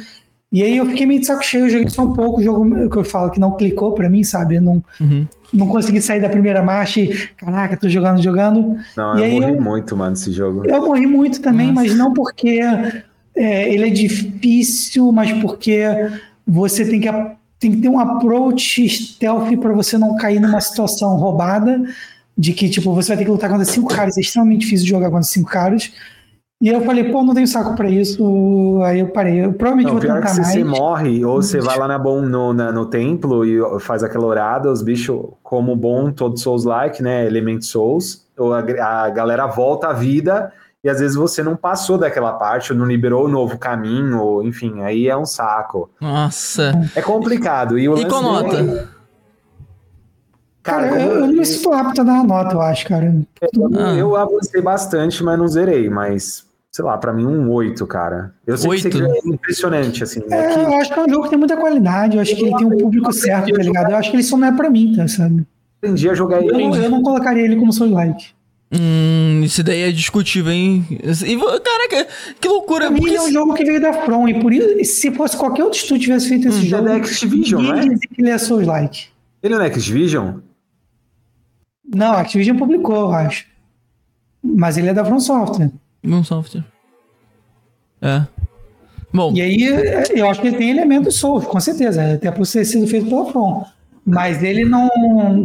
E 0.52 0.62
aí 0.62 0.78
eu 0.78 0.86
fiquei 0.86 1.08
meio 1.08 1.20
de 1.20 1.26
saco 1.26 1.44
cheio, 1.44 1.66
eu 1.66 1.70
joguei 1.70 1.90
só 1.90 2.03
um 2.03 2.14
pouco, 2.14 2.40
o 2.40 2.44
jogo 2.44 2.90
que 2.90 2.98
eu 2.98 3.03
falo 3.03 3.32
que 3.32 3.40
não 3.40 3.58
clicou 3.58 3.94
para 3.94 4.08
mim, 4.08 4.24
sabe? 4.24 4.58
Eu 4.58 4.62
não, 4.62 4.84
uhum 5.02 5.26
não 5.53 5.67
consegui 5.67 6.01
sair 6.01 6.19
da 6.19 6.30
primeira 6.30 6.64
marcha 6.64 6.99
e, 6.99 7.27
caraca, 7.38 7.77
tô 7.77 7.88
jogando, 7.88 8.22
jogando. 8.22 8.77
Não, 8.98 9.19
e 9.19 9.23
eu 9.23 9.41
morri 9.41 9.53
eu, 9.53 9.61
muito, 9.61 9.95
mano, 9.95 10.11
nesse 10.11 10.32
jogo. 10.32 10.65
Eu 10.65 10.85
morri 10.85 11.06
muito 11.06 11.41
também, 11.41 11.67
Nossa. 11.67 11.82
mas 11.82 11.95
não 11.95 12.14
porque 12.14 12.59
é, 13.35 13.73
ele 13.73 13.88
é 13.88 13.90
difícil, 13.90 15.11
mas 15.11 15.32
porque 15.41 15.83
você 16.45 16.85
tem 16.85 16.99
que, 16.99 17.07
tem 17.59 17.72
que 17.72 17.77
ter 17.77 17.90
um 17.90 17.99
approach 17.99 18.90
stealth 18.90 19.56
para 19.57 19.73
você 19.73 19.98
não 19.98 20.15
cair 20.17 20.40
numa 20.40 20.59
situação 20.59 21.15
roubada, 21.15 21.83
de 22.38 22.51
que, 22.51 22.67
tipo, 22.67 22.93
você 22.93 23.09
vai 23.09 23.17
ter 23.17 23.25
que 23.25 23.32
lutar 23.32 23.49
contra 23.49 23.65
cinco 23.65 23.93
caras, 23.93 24.17
é 24.17 24.22
extremamente 24.22 24.61
difícil 24.61 24.88
jogar 24.88 25.09
contra 25.09 25.23
cinco 25.23 25.49
caras, 25.49 25.91
e 26.64 26.69
eu 26.69 26.80
falei, 26.85 27.11
pô, 27.11 27.22
não 27.22 27.33
tenho 27.33 27.45
saco 27.45 27.75
pra 27.75 27.90
isso. 27.90 28.80
Aí 28.85 29.01
eu 29.01 29.09
parei. 29.09 29.43
Eu 29.43 29.51
provavelmente 29.51 29.88
não, 29.88 29.93
vou 29.95 30.01
tentar 30.01 30.22
que 30.22 30.24
mais. 30.24 30.48
Se 30.48 30.53
você 30.53 30.64
morre, 30.64 31.25
ou 31.25 31.42
você 31.42 31.59
vai 31.59 31.77
lá 31.77 31.90
na 31.90 32.00
bom, 32.00 32.22
no, 32.22 32.53
na, 32.53 32.72
no 32.72 32.85
templo 32.85 33.43
e 33.43 33.59
faz 33.82 34.01
aquela 34.01 34.25
orada, 34.25 34.72
os 34.72 34.82
bichos, 34.82 35.25
como 35.43 35.75
bom, 35.75 36.09
todos 36.09 36.42
Souls-like, 36.42 37.03
né? 37.03 37.27
Element 37.27 37.59
Souls, 37.64 38.25
ou 38.38 38.53
a, 38.53 38.59
a 38.59 39.09
galera 39.09 39.45
volta 39.45 39.90
à 39.90 39.93
vida 39.93 40.53
e 40.82 40.90
às 40.90 41.01
vezes 41.01 41.17
você 41.17 41.43
não 41.43 41.58
passou 41.58 41.98
daquela 41.98 42.32
parte, 42.32 42.72
ou 42.72 42.80
não 42.80 42.85
liberou 42.85 43.25
o 43.25 43.27
novo 43.27 43.58
caminho, 43.58 44.22
ou, 44.22 44.42
enfim, 44.42 44.83
aí 44.83 45.09
é 45.09 45.17
um 45.17 45.25
saco. 45.25 45.90
Nossa. 46.00 46.72
É 46.95 47.01
complicado. 47.01 47.77
E, 47.77 47.90
o 47.90 47.98
e 47.98 48.08
com 48.08 48.22
nota? 48.22 48.64
Dele... 48.64 48.88
Cara, 50.61 50.88
cara 50.88 51.01
eu, 51.01 51.11
eu, 51.11 51.19
não 51.27 51.27
me 51.27 51.45
sinto 51.45 51.74
apto 51.74 52.00
a 52.00 52.03
dar 52.06 52.14
uma 52.14 52.24
nota, 52.24 52.56
eu 52.56 52.61
acho, 52.61 52.88
cara. 52.88 53.14
Eu, 53.42 53.69
ah. 53.77 53.95
eu 53.95 54.16
avancei 54.16 54.61
bastante, 54.61 55.22
mas 55.22 55.38
não 55.38 55.45
zerei, 55.45 55.90
mas 55.90 56.52
sei 56.76 56.84
lá, 56.84 56.98
para 56.98 57.14
mim 57.14 57.26
um 57.26 57.52
8, 57.52 57.85
cara. 57.85 58.34
Eu 58.48 58.58
sei 58.58 58.69
8. 58.69 58.90
que 58.90 59.02
é 59.02 59.19
impressionante, 59.26 60.03
assim. 60.03 60.22
Né? 60.27 60.38
É, 60.38 60.53
que... 60.53 60.60
Eu 60.60 60.74
acho 60.74 60.92
que 60.92 61.00
é 61.00 61.03
um 61.03 61.10
jogo 61.10 61.24
que 61.24 61.30
tem 61.30 61.38
muita 61.38 61.56
qualidade, 61.56 62.16
eu 62.16 62.22
acho 62.22 62.35
que 62.35 62.42
ele 62.42 62.58
tem 62.58 62.66
um 62.66 62.77
público 62.77 63.14
certo, 63.14 63.53
tá 63.53 63.61
ligado? 63.61 63.92
Eu 63.92 63.98
acho 63.98 64.10
que 64.10 64.16
ele 64.16 64.24
só 64.24 64.35
não 64.35 64.48
é 64.48 64.52
pra 64.52 64.69
mim, 64.72 64.95
tá, 64.95 65.08
sabe? 65.08 65.45
Aprendi 65.77 66.10
a 66.10 66.16
jogar 66.16 66.42
ele. 66.42 66.64
Eu, 66.64 66.76
eu 66.76 66.90
não 66.90 67.03
colocaria 67.03 67.43
ele 67.43 67.58
como 67.58 67.72
Soul-like. 67.72 68.32
Hum, 68.76 69.42
isso 69.43 69.64
daí 69.64 69.82
é 69.82 69.92
discutível, 69.92 70.52
hein? 70.52 70.84
E, 70.90 71.38
caraca, 71.38 72.08
que 72.42 72.48
loucura. 72.48 72.88
Pra 72.88 72.95
porque... 72.95 73.11
mim 73.11 73.16
é 73.18 73.22
um 73.22 73.32
jogo 73.32 73.53
que 73.53 73.64
veio 73.64 73.80
da 73.80 73.93
From, 73.93 74.27
e 74.27 74.42
por 74.42 74.52
isso, 74.52 74.84
se 75.00 75.11
fosse 75.11 75.38
qualquer 75.38 75.64
outro 75.64 75.77
estúdio 75.77 76.06
tivesse 76.06 76.30
feito 76.30 76.48
esse 76.48 76.58
hum, 76.58 76.69
jogo, 76.69 76.88
é 76.88 76.92
da 76.92 76.95
Activision, 76.95 77.61
não 77.61 77.76
é? 77.76 77.88
que 77.88 78.22
ele 78.22 78.32
é 78.32 78.38
Souls-like. 78.40 79.10
Ele 79.43 79.53
não 79.53 79.61
é 79.61 79.68
Activision? 79.68 80.40
Não, 81.93 82.14
a 82.14 82.22
Activision 82.22 82.58
publicou, 82.58 82.95
eu 82.95 83.11
acho. 83.11 83.45
Mas 84.42 84.77
ele 84.77 84.90
é 84.90 84.93
da 84.93 85.06
From 85.06 85.19
Software. 85.19 85.69
From 86.03 86.23
Software. 86.23 86.65
É. 88.01 88.23
Bom. 89.14 89.32
E 89.33 89.41
aí, 89.41 89.64
eu 90.15 90.30
acho 90.30 90.41
que 90.41 90.48
ele 90.48 90.57
tem 90.57 90.72
elementos 90.72 91.15
Souls, 91.15 91.45
com 91.45 91.59
certeza, 91.59 92.15
até 92.15 92.32
por 92.32 92.45
ser 92.45 92.65
sido 92.65 92.88
feito 92.88 93.07
pela 93.07 93.32
From. 93.32 93.64
Mas 94.06 94.43
ele 94.43 94.65
não, 94.65 94.90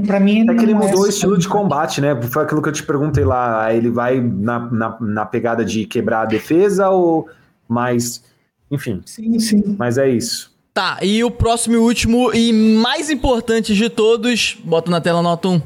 para 0.05 0.19
mim. 0.19 0.45
É 0.49 0.55
que 0.55 0.65
ele 0.65 0.75
mudou 0.75 1.05
é 1.05 1.07
o 1.07 1.09
estilo 1.09 1.39
de 1.39 1.47
combate, 1.47 2.01
né? 2.01 2.21
Foi 2.23 2.43
aquilo 2.43 2.61
que 2.61 2.69
eu 2.69 2.73
te 2.73 2.83
perguntei 2.83 3.25
lá. 3.25 3.73
Ele 3.73 3.89
vai 3.89 4.21
na, 4.21 4.59
na, 4.59 4.97
na 5.01 5.27
pegada 5.27 5.65
de 5.65 5.85
quebrar 5.85 6.23
a 6.23 6.25
defesa 6.25 6.89
ou 6.89 7.29
mais. 7.69 8.25
Enfim. 8.69 9.01
Sim, 9.07 9.39
sim. 9.39 9.77
Mas 9.79 9.97
é 9.97 10.09
isso. 10.09 10.53
Tá, 10.75 10.99
e 11.03 11.23
o 11.25 11.31
próximo 11.31 11.75
e 11.75 11.79
último 11.79 12.33
e 12.35 12.53
mais 12.53 13.11
importante 13.11 13.75
de 13.75 13.89
todos, 13.89 14.57
bota 14.65 14.91
na 14.91 15.01
tela 15.01 15.23
nota 15.23 15.49
1. 15.49 15.63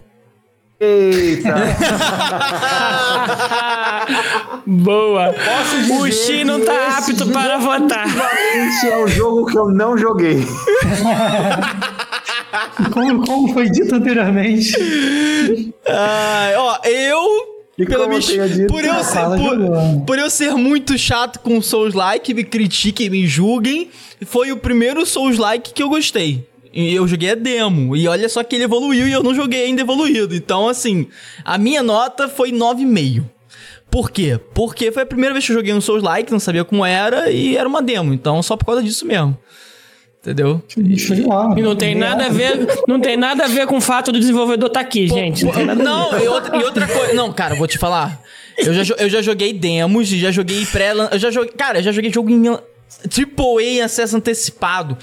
Eita! 0.84 1.54
Boa! 4.66 5.32
o 5.92 6.10
Xi 6.10 6.42
não 6.42 6.64
tá 6.64 6.98
apto 6.98 7.30
para 7.30 7.56
votar. 7.58 8.08
Esse 8.08 8.88
é 8.88 8.98
o 8.98 9.06
jogo 9.06 9.46
que 9.46 9.56
eu 9.56 9.70
não 9.70 9.96
joguei. 9.96 10.42
como, 12.92 13.24
como 13.24 13.52
foi 13.52 13.70
dito 13.70 13.94
anteriormente. 13.94 15.72
Ah, 15.86 16.50
ó, 16.56 16.80
eu 16.84 17.52
pela 17.86 18.08
minha, 18.08 18.20
por, 18.68 18.84
eu 18.84 19.04
ser, 19.04 19.20
por, 19.20 20.04
por, 20.04 20.18
eu 20.18 20.28
ser 20.28 20.54
muito 20.54 20.98
chato 20.98 21.38
com 21.38 21.62
Souls-like, 21.62 22.34
me 22.34 22.42
critiquem, 22.42 23.08
me 23.08 23.24
julguem, 23.26 23.88
foi 24.26 24.50
o 24.50 24.56
primeiro 24.56 25.06
Souls-like 25.06 25.72
que 25.72 25.80
eu 25.82 25.88
gostei. 25.88 26.44
E 26.72 26.94
eu 26.94 27.06
joguei 27.06 27.30
a 27.30 27.34
demo. 27.34 27.94
E 27.94 28.08
olha 28.08 28.28
só 28.28 28.42
que 28.42 28.56
ele 28.56 28.64
evoluiu 28.64 29.06
e 29.06 29.12
eu 29.12 29.22
não 29.22 29.34
joguei 29.34 29.64
ainda 29.64 29.82
evoluído. 29.82 30.34
Então, 30.34 30.68
assim, 30.68 31.06
a 31.44 31.58
minha 31.58 31.82
nota 31.82 32.28
foi 32.28 32.50
9,5. 32.50 33.24
Por 33.90 34.10
quê? 34.10 34.40
Porque 34.54 34.90
foi 34.90 35.02
a 35.02 35.06
primeira 35.06 35.34
vez 35.34 35.44
que 35.44 35.52
eu 35.52 35.56
joguei 35.56 35.74
um 35.74 35.80
Souls-like, 35.80 36.32
não 36.32 36.40
sabia 36.40 36.64
como 36.64 36.84
era, 36.84 37.30
e 37.30 37.58
era 37.58 37.68
uma 37.68 37.82
demo. 37.82 38.14
Então, 38.14 38.42
só 38.42 38.56
por 38.56 38.64
causa 38.64 38.82
disso 38.82 39.06
mesmo. 39.06 39.36
Entendeu? 40.22 40.62
E 41.58 41.60
não 41.62 41.74
tem 41.74 41.96
nada 41.96 42.26
a 42.26 42.28
ver, 42.28 42.66
não 42.86 43.00
tem 43.00 43.16
nada 43.16 43.44
a 43.44 43.48
ver 43.48 43.66
com 43.66 43.76
o 43.76 43.80
fato 43.80 44.12
do 44.12 44.20
desenvolvedor 44.20 44.68
estar 44.68 44.80
tá 44.80 44.86
aqui, 44.86 45.08
pô, 45.08 45.14
gente. 45.14 45.44
Não, 45.44 45.74
não 45.74 46.18
e, 46.18 46.28
outra, 46.28 46.56
e 46.56 46.62
outra 46.62 46.86
coisa. 46.86 47.12
Não, 47.12 47.32
cara, 47.32 47.56
vou 47.56 47.66
te 47.66 47.76
falar. 47.76 48.22
Eu 48.56 48.72
já, 48.72 48.94
eu 48.94 49.10
já 49.10 49.20
joguei 49.20 49.52
demos, 49.52 50.08
já 50.08 50.30
joguei 50.30 50.64
pré 50.66 50.92
Eu 51.10 51.18
já 51.18 51.30
joguei. 51.30 51.52
Cara, 51.52 51.80
eu 51.80 51.82
já 51.82 51.90
joguei 51.90 52.12
jogo 52.12 52.30
em 52.30 52.48
AAA 52.48 53.62
em 53.62 53.80
acesso 53.82 54.16
antecipado. 54.16 54.96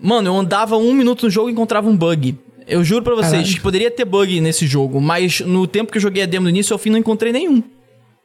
Mano, 0.00 0.28
eu 0.28 0.36
andava 0.36 0.76
um 0.76 0.92
minuto 0.92 1.24
no 1.24 1.30
jogo 1.30 1.48
e 1.48 1.52
encontrava 1.52 1.88
um 1.88 1.96
bug. 1.96 2.36
Eu 2.66 2.84
juro 2.84 3.02
pra 3.02 3.14
vocês 3.14 3.32
Caralho. 3.32 3.54
que 3.54 3.60
poderia 3.60 3.90
ter 3.90 4.04
bug 4.04 4.40
nesse 4.40 4.66
jogo, 4.66 5.00
mas 5.00 5.40
no 5.40 5.66
tempo 5.66 5.90
que 5.90 5.98
eu 5.98 6.02
joguei 6.02 6.22
a 6.22 6.26
demo 6.26 6.44
do 6.44 6.50
início 6.50 6.74
ao 6.74 6.78
fim 6.78 6.90
não 6.90 6.98
encontrei 6.98 7.32
nenhum. 7.32 7.62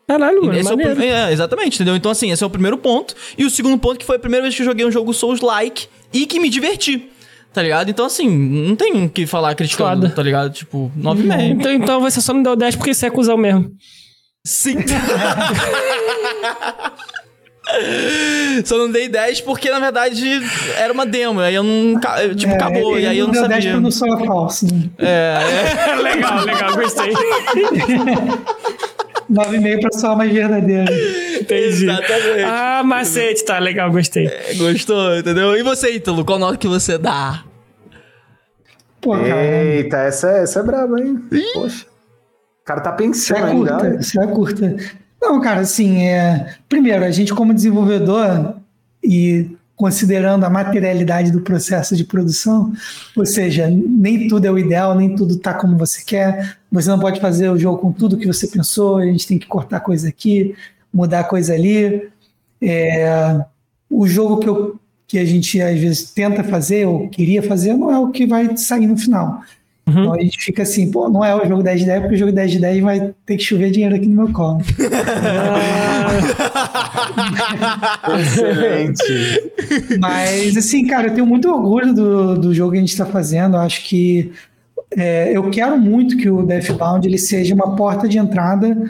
Caralho, 0.05 0.43
mano. 0.43 0.59
Esse 0.59 0.69
é, 0.69 0.75
o, 0.75 1.01
é, 1.01 1.31
exatamente, 1.31 1.75
entendeu? 1.75 1.95
Então, 1.95 2.11
assim, 2.11 2.29
esse 2.29 2.43
é 2.43 2.47
o 2.47 2.49
primeiro 2.49 2.77
ponto. 2.77 3.15
E 3.37 3.45
o 3.45 3.49
segundo 3.49 3.77
ponto 3.77 3.97
que 3.97 4.05
foi 4.05 4.17
a 4.17 4.19
primeira 4.19 4.43
vez 4.43 4.53
que 4.53 4.61
eu 4.61 4.65
joguei 4.65 4.85
um 4.85 4.91
jogo 4.91 5.13
Souls-like 5.13 5.87
e 6.11 6.25
que 6.25 6.39
me 6.41 6.49
diverti. 6.49 7.09
Tá 7.53 7.61
ligado? 7.61 7.89
Então, 7.89 8.05
assim, 8.05 8.27
não 8.29 8.75
tem 8.75 9.05
o 9.05 9.09
que 9.09 9.25
falar 9.25 9.55
criticando, 9.55 10.01
Foda. 10.01 10.15
tá 10.15 10.23
ligado? 10.23 10.51
Tipo, 10.51 10.91
9,5. 10.97 11.51
Então, 11.51 11.71
então 11.71 12.01
você 12.01 12.19
só 12.19 12.33
não 12.33 12.43
deu 12.43 12.55
10 12.55 12.75
porque 12.75 12.93
você 12.93 13.05
é 13.05 13.09
cuzão 13.09 13.37
mesmo. 13.37 13.71
Sim. 14.45 14.77
Só 18.65 18.77
não 18.77 18.91
dei 18.91 19.07
10 19.07 19.41
porque, 19.41 19.69
na 19.71 19.79
verdade, 19.79 20.21
era 20.77 20.91
uma 20.91 21.05
demo. 21.05 21.39
Aí 21.39 21.55
eu 21.55 21.63
não. 21.63 21.99
Tipo, 22.35 22.51
É, 22.51 22.55
acabou. 22.55 22.99
E 22.99 23.05
aí 23.07 23.17
eu 23.17 23.25
não 23.27 23.33
deu 23.33 23.47
10 23.47 23.53
sabia. 23.63 23.71
pra 23.71 23.79
não 23.81 23.91
soar 23.91 24.19
falso. 24.25 24.65
Né? 24.65 24.89
É, 24.99 25.95
legal, 26.01 26.43
legal, 26.45 26.75
gostei. 26.75 27.13
9,5 29.31 29.79
pra 29.81 29.91
soar 29.99 30.17
mais 30.17 30.31
verdadeiro. 30.31 30.93
Entendi. 31.41 31.89
Exatamente. 31.89 32.43
Ah, 32.45 32.81
macete, 32.83 33.45
tá 33.45 33.57
legal, 33.59 33.89
gostei. 33.91 34.27
é. 34.27 34.53
Gostou, 34.55 35.17
entendeu? 35.17 35.55
E 35.57 35.63
você, 35.63 35.91
Ítalo, 35.95 36.25
qual 36.25 36.37
nota 36.37 36.57
que 36.57 36.67
você 36.67 36.97
dá? 36.97 37.43
Pô, 39.01 39.11
cara, 39.11 39.43
Eita, 39.43 39.97
essa, 39.97 40.29
essa 40.29 40.59
é 40.59 40.63
braba, 40.63 40.99
hein? 40.99 41.17
Poxa. 41.53 41.85
O 42.61 42.65
cara 42.65 42.81
tá 42.81 42.91
pensando 42.93 43.45
é 43.47 43.51
curta. 43.51 43.97
Isso 43.99 44.21
é 44.21 44.27
curta. 44.27 44.75
Não, 45.23 45.39
cara, 45.39 45.61
assim, 45.61 46.03
é... 46.03 46.53
primeiro, 46.67 47.05
a 47.05 47.09
gente 47.09 47.33
como 47.33 47.53
desenvolvedor 47.53 48.55
e 49.01 49.55
considerando 49.73 50.43
a 50.43 50.49
materialidade 50.49 51.31
do 51.31 51.39
processo 51.39 51.95
de 51.95 52.03
produção, 52.03 52.73
ou 53.15 53.25
seja, 53.25 53.69
nem 53.69 54.27
tudo 54.27 54.45
é 54.45 54.51
o 54.51 54.59
ideal, 54.59 54.93
nem 54.93 55.15
tudo 55.15 55.37
tá 55.37 55.53
como 55.53 55.77
você 55.77 56.03
quer, 56.03 56.57
você 56.69 56.89
não 56.89 56.99
pode 56.99 57.21
fazer 57.21 57.49
o 57.49 57.57
jogo 57.57 57.77
com 57.77 57.93
tudo 57.93 58.17
que 58.17 58.27
você 58.27 58.47
pensou, 58.47 58.97
a 58.97 59.05
gente 59.05 59.25
tem 59.25 59.39
que 59.39 59.47
cortar 59.47 59.79
coisa 59.79 60.09
aqui, 60.09 60.53
mudar 60.93 61.23
coisa 61.23 61.53
ali. 61.53 62.09
É, 62.61 63.45
o 63.89 64.05
jogo 64.05 64.39
que, 64.39 64.49
eu, 64.49 64.79
que 65.07 65.17
a 65.17 65.25
gente 65.25 65.61
às 65.61 65.79
vezes 65.79 66.11
tenta 66.11 66.43
fazer 66.43 66.85
ou 66.85 67.07
queria 67.07 67.41
fazer 67.41 67.73
não 67.73 67.89
é 67.89 67.97
o 67.97 68.11
que 68.11 68.27
vai 68.27 68.57
sair 68.57 68.87
no 68.87 68.97
final. 68.97 69.41
Então 69.85 70.13
a 70.13 70.21
gente 70.21 70.37
fica 70.39 70.63
assim, 70.63 70.89
pô, 70.89 71.09
não 71.09 71.25
é 71.25 71.35
o 71.35 71.45
jogo 71.45 71.61
10 71.61 71.81
de 71.81 71.85
10, 71.85 72.01
porque 72.01 72.15
o 72.15 72.17
jogo 72.17 72.31
10 72.31 72.51
de 72.51 72.59
10 72.59 72.83
vai 72.83 73.13
ter 73.25 73.35
que 73.35 73.43
chover 73.43 73.69
dinheiro 73.69 73.95
aqui 73.95 74.07
no 74.07 74.15
meu 74.15 74.31
colo. 74.33 74.61
Excelente. 78.19 79.03
Mas, 79.99 80.55
assim, 80.55 80.87
cara, 80.87 81.07
eu 81.07 81.13
tenho 81.13 81.27
muito 81.27 81.49
orgulho 81.51 81.93
do, 81.93 82.37
do 82.37 82.53
jogo 82.53 82.71
que 82.71 82.77
a 82.77 82.81
gente 82.81 82.91
está 82.91 83.05
fazendo. 83.05 83.57
Eu 83.57 83.61
acho 83.61 83.83
que 83.83 84.31
é, 84.95 85.35
eu 85.35 85.49
quero 85.49 85.77
muito 85.77 86.15
que 86.15 86.29
o 86.29 86.43
Deathbound 86.43 87.05
ele 87.05 87.17
seja 87.17 87.53
uma 87.53 87.75
porta 87.75 88.07
de 88.07 88.17
entrada, 88.17 88.89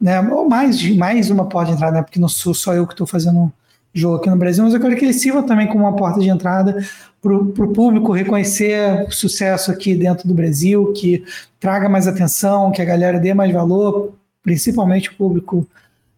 né? 0.00 0.20
Ou 0.20 0.48
mais, 0.48 0.82
mais 0.96 1.30
uma 1.30 1.46
porta 1.46 1.70
de 1.70 1.76
entrada, 1.76 1.98
né? 1.98 2.02
Porque 2.02 2.18
não 2.18 2.28
sou 2.28 2.54
só 2.54 2.72
eu 2.74 2.86
que 2.86 2.94
estou 2.94 3.06
fazendo 3.06 3.52
jogo 3.92 4.16
aqui 4.16 4.30
no 4.30 4.36
Brasil, 4.36 4.64
mas 4.64 4.72
eu 4.72 4.80
quero 4.80 4.96
que 4.96 5.04
ele 5.04 5.12
sirva 5.12 5.42
também 5.42 5.66
como 5.66 5.84
uma 5.84 5.96
porta 5.96 6.20
de 6.20 6.28
entrada 6.28 6.84
para 7.20 7.34
o 7.34 7.72
público 7.72 8.12
reconhecer 8.12 9.06
o 9.06 9.12
sucesso 9.12 9.70
aqui 9.70 9.94
dentro 9.94 10.26
do 10.26 10.34
Brasil, 10.34 10.92
que 10.92 11.24
traga 11.58 11.88
mais 11.88 12.06
atenção, 12.06 12.70
que 12.70 12.80
a 12.80 12.84
galera 12.84 13.18
dê 13.18 13.34
mais 13.34 13.52
valor, 13.52 14.14
principalmente 14.42 15.10
o 15.10 15.14
público 15.14 15.66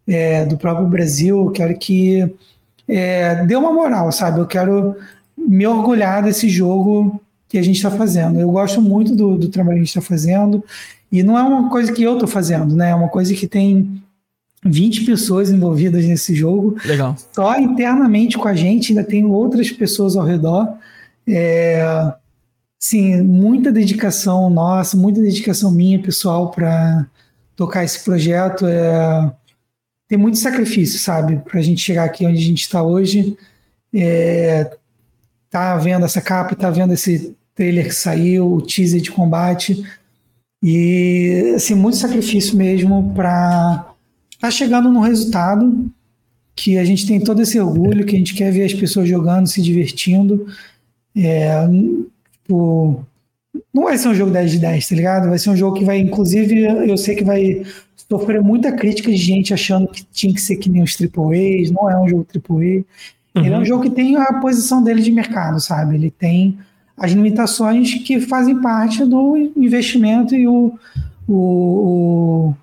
é, 0.07 0.45
do 0.45 0.57
próprio 0.57 0.87
Brasil. 0.87 1.47
Eu 1.47 1.51
quero 1.51 1.77
que 1.77 2.33
é, 2.87 3.45
dê 3.47 3.57
uma 3.57 3.73
moral, 3.73 4.13
sabe? 4.13 4.39
Eu 4.39 4.47
quero 4.47 4.97
me 5.37 5.67
orgulhar 5.67 6.23
desse 6.23 6.49
jogo 6.49 7.21
que 7.49 7.59
a 7.59 7.63
gente 7.63 7.77
está 7.77 7.91
fazendo. 7.91 8.39
Eu 8.39 8.51
gosto 8.51 8.81
muito 8.81 9.15
do, 9.15 9.37
do 9.37 9.49
trabalho 9.49 9.77
que 9.77 9.83
a 9.83 9.85
gente 9.85 9.99
está 9.99 10.01
fazendo 10.01 10.65
e 11.11 11.23
não 11.23 11.39
é 11.39 11.43
uma 11.43 11.69
coisa 11.69 11.93
que 11.93 12.03
eu 12.03 12.15
estou 12.15 12.29
fazendo, 12.29 12.75
né? 12.75 12.91
É 12.91 12.95
uma 12.95 13.09
coisa 13.09 13.35
que 13.35 13.47
tem 13.47 14.02
20 14.65 15.05
pessoas 15.05 15.51
envolvidas 15.51 16.05
nesse 16.05 16.35
jogo. 16.35 16.77
Legal. 16.85 17.17
Só 17.33 17.59
internamente 17.59 18.39
com 18.39 18.47
a 18.47 18.55
gente, 18.55 18.93
ainda 18.93 19.05
tem 19.05 19.25
outras 19.25 19.71
pessoas 19.71 20.17
ao 20.17 20.25
redor. 20.25 20.77
É, 21.27 22.15
sim, 22.79 23.23
muita 23.23 23.73
dedicação 23.73 24.49
nossa, 24.49 24.97
muita 24.97 25.21
dedicação 25.21 25.71
minha, 25.71 26.01
pessoal, 26.01 26.51
para 26.51 27.07
tocar 27.57 27.85
esse 27.85 28.05
projeto. 28.05 28.67
É, 28.67 29.33
tem 30.09 30.19
muito 30.19 30.39
sacrifício, 30.39 30.99
sabe, 30.99 31.37
para 31.37 31.59
a 31.59 31.63
gente 31.63 31.81
chegar 31.81 32.05
aqui 32.05 32.25
onde 32.25 32.39
a 32.39 32.47
gente 32.47 32.63
está 32.63 32.83
hoje. 32.83 33.37
É, 33.95 34.77
tá 35.51 35.77
vendo 35.77 36.05
essa 36.05 36.21
capa, 36.21 36.55
tá 36.55 36.71
vendo 36.71 36.93
esse 36.93 37.37
trailer 37.55 37.87
que 37.87 37.95
saiu, 37.95 38.53
o 38.53 38.63
teaser 38.63 39.01
de 39.01 39.11
combate. 39.11 39.85
E, 40.63 41.55
assim, 41.57 41.75
muito 41.75 41.97
sacrifício 41.97 42.57
mesmo 42.57 43.13
para 43.15 43.92
tá 44.43 44.51
chegando 44.51 44.91
num 44.91 44.99
resultado 44.99 45.89
que 46.57 46.77
a 46.77 46.85
gente 46.85 47.07
tem 47.07 47.21
todo 47.21 47.41
esse 47.41 47.61
orgulho, 47.61 48.05
que 48.05 48.17
a 48.17 48.19
gente 48.19 48.35
quer 48.35 48.51
ver 48.51 48.65
as 48.65 48.75
pessoas 48.75 49.09
jogando, 49.09 49.47
se 49.47 49.63
divertindo. 49.63 50.49
É, 51.17 51.65
tipo, 52.43 53.07
não 53.73 53.85
vai 53.85 53.97
ser 53.97 54.09
um 54.09 54.15
jogo 54.15 54.33
10 54.33 54.51
de 54.51 54.59
10, 54.59 54.89
tá 54.89 54.97
ligado? 54.97 55.29
Vai 55.29 55.39
ser 55.39 55.51
um 55.51 55.57
jogo 55.57 55.77
que 55.77 55.85
vai, 55.85 56.01
inclusive, 56.01 56.61
eu 56.61 56.97
sei 56.97 57.15
que 57.15 57.23
vai 57.23 57.63
sofrer 58.11 58.43
muita 58.43 58.73
crítica 58.73 59.13
de 59.13 59.17
gente 59.17 59.55
achando 59.55 59.87
que 59.87 60.05
tinha 60.13 60.35
que 60.35 60.41
ser 60.41 60.57
que 60.57 60.69
nem 60.69 60.83
os 60.83 60.97
AAAs, 61.01 61.71
não 61.71 61.89
é 61.89 62.01
um 62.01 62.09
jogo 62.09 62.27
AAA. 62.35 62.85
Ele 63.37 63.55
é 63.55 63.59
um 63.59 63.65
jogo 63.65 63.85
que 63.85 63.91
tem 63.91 64.17
a 64.17 64.41
posição 64.41 64.83
dele 64.83 65.03
de 65.03 65.13
mercado, 65.13 65.61
sabe? 65.61 65.95
Ele 65.95 66.11
tem 66.11 66.59
as 66.97 67.13
limitações 67.13 67.95
que 67.95 68.21
fazem 68.21 68.61
parte 68.61 69.05
do 69.05 69.37
investimento 69.57 70.35
e 70.35 70.49
o, 70.49 70.75
o, 71.29 71.35
o, 71.35 72.55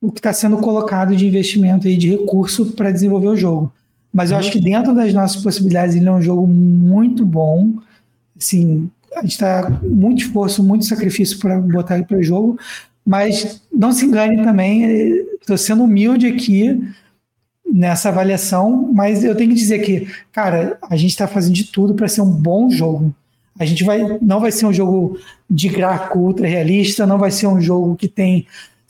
o 0.00 0.12
que 0.12 0.18
está 0.18 0.32
sendo 0.32 0.58
colocado 0.58 1.16
de 1.16 1.26
investimento 1.26 1.88
e 1.88 1.96
de 1.96 2.10
recurso 2.10 2.66
para 2.72 2.90
desenvolver 2.90 3.28
o 3.28 3.36
jogo. 3.36 3.72
Mas 4.12 4.30
eu 4.30 4.36
acho 4.36 4.50
que 4.50 4.60
dentro 4.60 4.94
das 4.94 5.12
nossas 5.12 5.42
possibilidades 5.42 5.94
ele 5.94 6.08
é 6.08 6.12
um 6.12 6.22
jogo 6.22 6.46
muito 6.46 7.24
bom. 7.24 7.74
Assim, 8.36 8.90
a 9.14 9.22
gente 9.22 9.32
está 9.32 9.70
muito 9.82 10.22
esforço, 10.22 10.62
muito 10.62 10.84
sacrifício 10.84 11.38
para 11.38 11.58
botar 11.60 11.96
ele 11.96 12.06
para 12.06 12.18
o 12.18 12.22
jogo. 12.22 12.58
Mas 13.04 13.62
não 13.72 13.92
se 13.92 14.04
engane 14.04 14.42
também, 14.42 14.84
estou 15.40 15.56
sendo 15.56 15.84
humilde 15.84 16.26
aqui 16.26 16.82
nessa 17.72 18.08
avaliação, 18.08 18.90
mas 18.92 19.24
eu 19.24 19.34
tenho 19.34 19.50
que 19.50 19.56
dizer 19.56 19.80
que, 19.80 20.08
cara, 20.32 20.78
a 20.88 20.96
gente 20.96 21.10
está 21.10 21.26
fazendo 21.26 21.54
de 21.54 21.64
tudo 21.64 21.94
para 21.94 22.08
ser 22.08 22.20
um 22.20 22.30
bom 22.30 22.70
jogo. 22.70 23.14
A 23.58 23.64
gente 23.64 23.84
vai, 23.84 24.18
não 24.20 24.40
vai 24.40 24.50
ser 24.50 24.66
um 24.66 24.72
jogo 24.72 25.18
de 25.48 25.68
gráfico 25.68 26.18
ultra 26.18 26.46
realista, 26.46 27.06
não 27.06 27.18
vai 27.18 27.30
ser 27.30 27.46
um 27.46 27.60
jogo 27.60 27.96
que 27.96 28.08
tem, 28.08 28.46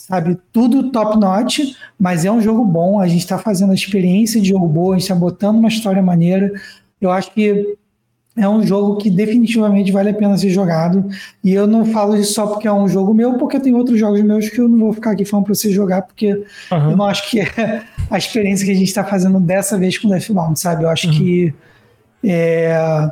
sabe, 0.09 0.39
tudo 0.53 0.91
top 0.93 1.19
notch, 1.19 1.59
mas 1.99 2.25
é 2.25 2.31
um 2.31 2.41
jogo 2.41 2.65
bom. 2.65 3.01
A 3.01 3.09
gente 3.09 3.21
está 3.21 3.39
fazendo 3.39 3.73
a 3.73 3.75
experiência 3.75 4.41
de 4.41 4.51
jogo 4.51 4.69
boa, 4.69 4.95
a 4.95 4.99
gente 4.99 5.03
está 5.03 5.15
botando 5.17 5.57
uma 5.59 5.69
história 5.69 6.01
maneira. 6.01 6.53
Eu 7.01 7.11
acho 7.11 7.33
que 7.33 7.77
é 8.37 8.49
um 8.49 8.65
jogo 8.65 8.99
que 8.99 9.11
definitivamente 9.11 9.91
vale 9.91 10.11
a 10.11 10.15
pena 10.15 10.39
ser 10.39 10.51
jogado. 10.51 11.09
E 11.43 11.53
eu 11.53 11.67
não 11.67 11.85
falo 11.87 12.17
isso 12.17 12.35
só 12.35 12.47
porque 12.47 12.69
é 12.69 12.73
um 12.73 12.89
jogo 12.89 13.13
meu, 13.13 13.35
porque 13.35 13.59
tem 13.59 13.75
outros 13.75 13.99
jogos 13.99 14.23
meus 14.23 14.49
que 14.49 14.61
eu 14.61 14.69
não 14.69 14.79
vou 14.79 14.93
ficar 14.93 15.11
aqui 15.13 15.25
falando 15.25 15.47
para 15.47 15.55
você 15.55 15.73
jogar, 15.73 16.03
porque 16.03 16.35
Uhum. 16.71 16.91
eu 16.91 16.97
não 16.97 17.07
acho 17.07 17.29
que 17.29 17.41
é 17.59 17.83
a 18.09 18.17
experiência 18.17 18.65
que 18.65 18.71
a 18.71 18.77
gente 18.77 18.89
está 18.89 19.03
fazendo 19.03 19.41
dessa 19.41 19.77
vez 19.77 19.99
com 19.99 20.09
Deathbound, 20.09 20.61
sabe? 20.61 20.85
Eu 20.85 20.89
acho 20.91 21.11
que 21.11 21.53
é, 22.23 23.11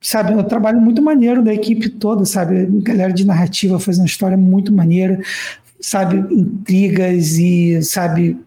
sabe, 0.00 0.32
eu 0.32 0.44
trabalho 0.44 0.80
muito 0.80 1.00
maneiro 1.00 1.42
da 1.42 1.54
equipe 1.54 1.88
toda, 1.88 2.24
sabe? 2.24 2.66
Galera 2.82 3.12
de 3.12 3.24
narrativa 3.24 3.78
fazendo 3.78 4.02
uma 4.02 4.06
história 4.06 4.36
muito 4.36 4.72
maneira, 4.72 5.20
sabe? 5.82 6.16
Intrigas 6.32 7.36
e, 7.36 7.82
sabe, 7.82 8.38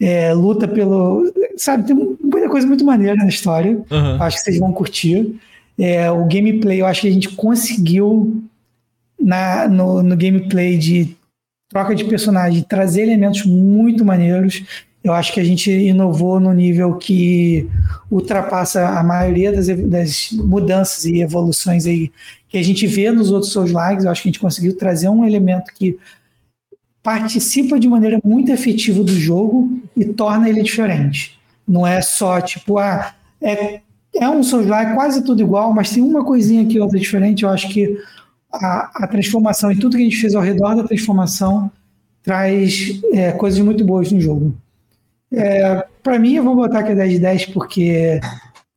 é, 0.00 0.32
luta 0.32 0.66
pelo. 0.66 1.30
Sabe, 1.56 1.86
tem 1.86 1.94
muita 1.94 2.48
coisa 2.48 2.66
muito 2.66 2.84
maneira 2.84 3.16
na 3.16 3.28
história. 3.28 3.72
Uhum. 3.90 4.22
Acho 4.22 4.38
que 4.38 4.44
vocês 4.44 4.58
vão 4.58 4.72
curtir. 4.72 5.34
É, 5.78 6.10
o 6.10 6.24
gameplay, 6.26 6.80
eu 6.80 6.86
acho 6.86 7.02
que 7.02 7.08
a 7.08 7.12
gente 7.12 7.30
conseguiu 7.30 8.42
na, 9.20 9.68
no, 9.68 10.02
no 10.02 10.16
gameplay 10.16 10.78
de 10.78 11.16
troca 11.68 11.94
de 11.94 12.04
personagem 12.04 12.62
trazer 12.62 13.02
elementos 13.02 13.44
muito 13.44 14.04
maneiros. 14.04 14.62
Eu 15.02 15.12
acho 15.12 15.32
que 15.32 15.40
a 15.40 15.44
gente 15.44 15.70
inovou 15.70 16.40
no 16.40 16.52
nível 16.52 16.94
que 16.94 17.68
ultrapassa 18.10 18.88
a 18.88 19.02
maioria 19.02 19.52
das, 19.52 19.66
das 19.66 20.30
mudanças 20.32 21.04
e 21.04 21.20
evoluções 21.20 21.86
aí 21.86 22.10
que 22.48 22.56
a 22.56 22.62
gente 22.62 22.86
vê 22.86 23.10
nos 23.10 23.30
outros 23.30 23.52
Souls 23.52 23.72
likes. 23.72 24.04
Eu 24.04 24.10
acho 24.10 24.22
que 24.22 24.28
a 24.28 24.32
gente 24.32 24.40
conseguiu 24.40 24.76
trazer 24.76 25.08
um 25.08 25.26
elemento 25.26 25.72
que 25.74 25.98
participa 27.04 27.78
de 27.78 27.86
maneira 27.86 28.18
muito 28.24 28.50
efetiva 28.50 29.04
do 29.04 29.12
jogo 29.12 29.78
e 29.94 30.06
torna 30.06 30.48
ele 30.48 30.62
diferente. 30.62 31.38
Não 31.68 31.86
é 31.86 32.00
só 32.00 32.40
tipo, 32.40 32.78
ah, 32.78 33.14
é, 33.42 33.80
é 34.16 34.28
um 34.28 34.42
Souls 34.42 34.66
like 34.66 34.94
quase 34.94 35.22
tudo 35.22 35.42
igual, 35.42 35.72
mas 35.74 35.90
tem 35.90 36.02
uma 36.02 36.24
coisinha 36.24 36.62
aqui 36.62 36.80
outra 36.80 36.98
diferente. 36.98 37.42
Eu 37.42 37.50
acho 37.50 37.68
que 37.68 38.02
a, 38.50 39.04
a 39.04 39.06
transformação 39.06 39.70
e 39.70 39.78
tudo 39.78 39.96
que 39.96 40.02
a 40.02 40.04
gente 40.06 40.16
fez 40.16 40.34
ao 40.34 40.42
redor 40.42 40.74
da 40.74 40.82
transformação 40.82 41.70
traz 42.22 42.98
é, 43.12 43.32
coisas 43.32 43.60
muito 43.60 43.84
boas 43.84 44.10
no 44.10 44.18
jogo. 44.18 44.54
É, 45.30 45.86
para 46.02 46.18
mim, 46.18 46.34
eu 46.34 46.42
vou 46.42 46.56
botar 46.56 46.78
aqui 46.78 46.94
10 46.94 47.12
de 47.12 47.18
10 47.18 47.46
porque 47.46 48.18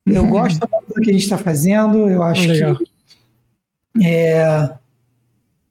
eu 0.05 0.27
gosto 0.27 0.59
do 0.59 1.01
que 1.01 1.11
a 1.11 1.13
gente 1.13 1.23
está 1.23 1.37
fazendo. 1.37 2.09
Eu 2.09 2.21
acho 2.23 2.45
Legal. 2.45 2.75
que 2.75 2.87
é, 4.03 4.69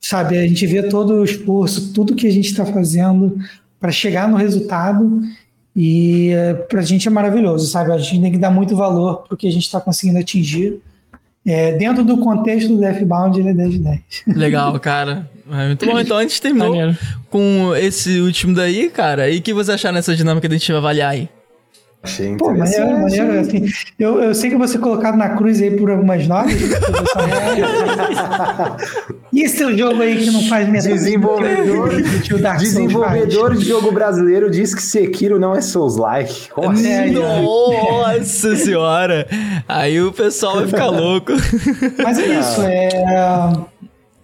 sabe, 0.06 0.38
a 0.38 0.46
gente 0.46 0.66
vê 0.66 0.82
todo 0.84 1.14
o 1.14 1.24
esforço, 1.24 1.92
tudo 1.92 2.14
que 2.14 2.26
a 2.26 2.32
gente 2.32 2.46
está 2.46 2.64
fazendo 2.64 3.36
para 3.80 3.90
chegar 3.90 4.28
no 4.28 4.36
resultado 4.36 5.20
e 5.74 6.32
para 6.68 6.80
a 6.80 6.84
gente 6.84 7.06
é 7.06 7.10
maravilhoso, 7.10 7.66
sabe? 7.66 7.92
A 7.92 7.98
gente 7.98 8.20
tem 8.20 8.32
que 8.32 8.38
dar 8.38 8.50
muito 8.50 8.74
valor 8.74 9.24
para 9.24 9.34
o 9.34 9.36
que 9.36 9.46
a 9.46 9.50
gente 9.50 9.64
está 9.64 9.80
conseguindo 9.80 10.18
atingir. 10.18 10.80
é, 11.44 11.72
dentro 11.72 12.02
do 12.02 12.18
contexto 12.18 12.68
do 12.68 12.78
Deathbound, 12.78 13.38
ele 13.38 13.50
é 13.50 13.54
10 13.54 13.70
de 13.72 13.78
10. 13.78 14.00
Legal, 14.28 14.78
cara. 14.80 15.28
É 15.50 15.66
muito 15.66 15.86
bom. 15.86 15.98
Então 15.98 16.16
a 16.16 16.22
gente 16.22 16.40
terminou 16.40 16.70
Maneiro. 16.70 16.98
com 17.30 17.74
esse 17.76 18.20
último 18.20 18.54
daí, 18.54 18.88
cara. 18.90 19.30
E 19.30 19.38
o 19.38 19.42
que 19.42 19.52
você 19.52 19.72
achar 19.72 19.92
nessa 19.92 20.16
dinâmica 20.16 20.48
da 20.48 20.56
gente 20.56 20.72
avaliar 20.72 21.12
aí? 21.12 21.28
Achei 22.06 22.36
Pô, 22.36 22.52
interessante. 22.52 22.80
maneiro, 22.80 23.02
maneiro. 23.02 23.40
Assim, 23.40 23.66
eu, 23.98 24.22
eu 24.22 24.34
sei 24.34 24.48
que 24.48 24.54
eu 24.54 24.58
vou 24.58 24.68
ser 24.68 24.78
colocado 24.78 25.16
na 25.16 25.30
cruz 25.30 25.60
aí 25.60 25.72
por 25.72 25.90
algumas 25.90 26.26
notas. 26.28 26.54
e 29.32 29.42
esse 29.42 29.56
seu 29.56 29.76
jogo 29.76 30.00
aí 30.02 30.18
que 30.18 30.30
não 30.30 30.42
faz 30.42 30.68
metade 30.68 30.94
Desenvolvedor, 30.94 31.90
o 31.90 32.58
desenvolvedor 32.58 33.56
de 33.56 33.64
jogo 33.64 33.90
brasileiro 33.90 34.48
diz 34.48 34.72
que 34.72 34.82
Sekiro 34.82 35.36
não 35.38 35.54
é 35.54 35.60
Souls-like. 35.60 36.48
Assim? 36.56 36.88
É, 36.88 37.10
Nossa 37.10 38.54
senhora! 38.54 39.26
Aí 39.66 40.00
o 40.00 40.12
pessoal 40.12 40.56
vai 40.56 40.68
ficar 40.68 40.86
louco. 40.86 41.32
Mas 42.02 42.18
é 42.20 42.26
isso, 42.26 42.62
é 42.62 42.88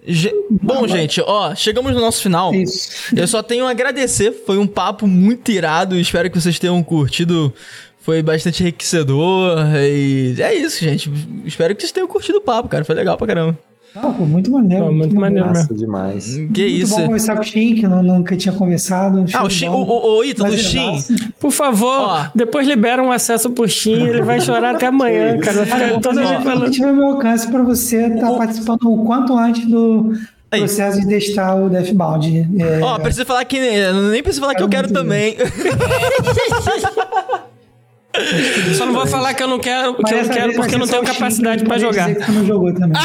Ge- 0.07 0.35
Bom, 0.51 0.87
gente, 0.89 1.21
ó, 1.21 1.55
chegamos 1.55 1.93
no 1.95 2.01
nosso 2.01 2.23
final. 2.23 2.53
isso. 2.55 2.91
Eu 3.17 3.27
só 3.29 3.43
tenho 3.43 3.67
a 3.67 3.71
agradecer, 3.71 4.33
foi 4.45 4.59
um 4.59 4.67
papo 4.67 5.07
muito 5.07 5.51
irado, 5.53 5.97
espero 5.99 6.29
que 6.31 6.41
vocês 6.41 6.59
tenham 6.59 6.83
curtido. 6.83 7.53
Foi 8.01 8.21
bastante 8.21 8.65
enriquecedor 8.65 9.59
e 9.77 10.35
é 10.41 10.53
isso, 10.55 10.81
gente. 10.85 11.09
Espero 11.45 11.73
que 11.75 11.83
vocês 11.83 11.93
tenham 11.93 12.09
curtido 12.09 12.39
o 12.39 12.41
papo, 12.41 12.69
cara. 12.69 12.85
Foi 12.85 12.97
legal 12.97 13.17
pra 13.17 13.29
caramba. 13.29 13.57
Não, 13.95 14.13
pô, 14.15 14.25
muito 14.25 14.51
maneiro. 14.51 14.87
Pô, 14.87 14.93
muito 14.93 15.15
maneiro 15.15 15.47
mesmo. 15.49 15.63
Massa 15.63 15.75
demais. 15.75 16.25
Que 16.35 16.41
Muito 16.41 16.61
isso. 16.69 16.97
bom 16.97 17.05
conversar 17.05 17.35
com 17.37 17.43
o 17.43 17.45
Shin, 17.45 17.75
que 17.75 17.85
eu 17.85 17.91
nu- 17.91 18.03
nunca 18.03 18.37
tinha 18.37 18.55
conversado. 18.55 19.25
Ah, 19.35 19.45
o 19.45 19.51
Shin, 19.51 19.69
o, 19.69 19.75
o, 19.75 20.19
o 20.19 20.25
Ítalo, 20.25 20.51
o 20.53 20.57
Shin. 20.57 20.99
Por 21.39 21.51
favor, 21.51 22.01
Ó. 22.09 22.25
depois 22.35 22.67
libera 22.67 23.03
um 23.03 23.13
acesso 23.13 23.51
pro 23.51 23.69
Shin, 23.69 24.03
ele 24.07 24.23
vai 24.23 24.41
chorar 24.41 24.77
até 24.77 24.87
amanhã, 24.89 25.37
cara. 25.39 25.67
Ficar 25.67 26.01
toda 26.01 26.23
que 26.23 26.43
falando. 26.45 26.71
tiver 26.71 26.93
meu 26.93 27.07
alcance 27.09 27.49
para 27.51 27.63
você 27.63 28.07
estar 28.07 28.31
participando 28.33 28.91
o 28.91 29.05
quanto 29.05 29.37
antes 29.37 29.67
do 29.67 30.13
Aí. 30.51 30.61
processo 30.61 31.01
de 31.01 31.07
testar 31.09 31.55
o 31.57 31.69
Deathbound. 31.69 32.49
É, 32.59 32.81
Ó, 32.83 32.99
precisa 32.99 33.27
falar 33.27 33.45
que. 33.45 33.59
Nem 34.11 34.23
precisa 34.23 34.41
falar 34.41 34.55
que 34.55 34.63
eu 34.63 34.69
quero 34.69 34.89
muito 34.89 34.99
também. 34.99 35.37
Só 38.77 38.87
não 38.87 38.93
vou 38.93 39.07
falar 39.07 39.35
que 39.35 39.43
eu 39.43 39.49
não 39.49 39.59
quero, 39.59 39.95
que 39.95 40.03
mas 40.03 40.13
eu 40.13 40.23
não 40.25 40.29
quero 40.29 40.53
porque 40.55 40.75
eu 40.75 40.79
não 40.79 40.87
tenho 40.87 41.03
capacidade 41.03 41.65
pra 41.65 41.71
vai 41.71 41.81
jogar. 41.81 42.09
dizer 42.09 42.21
que 42.21 42.27
você 42.27 42.33
não 42.33 42.47
jogou 42.47 42.75
também. 42.75 43.01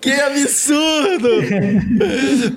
Que 0.00 0.10
absurdo! 0.10 1.28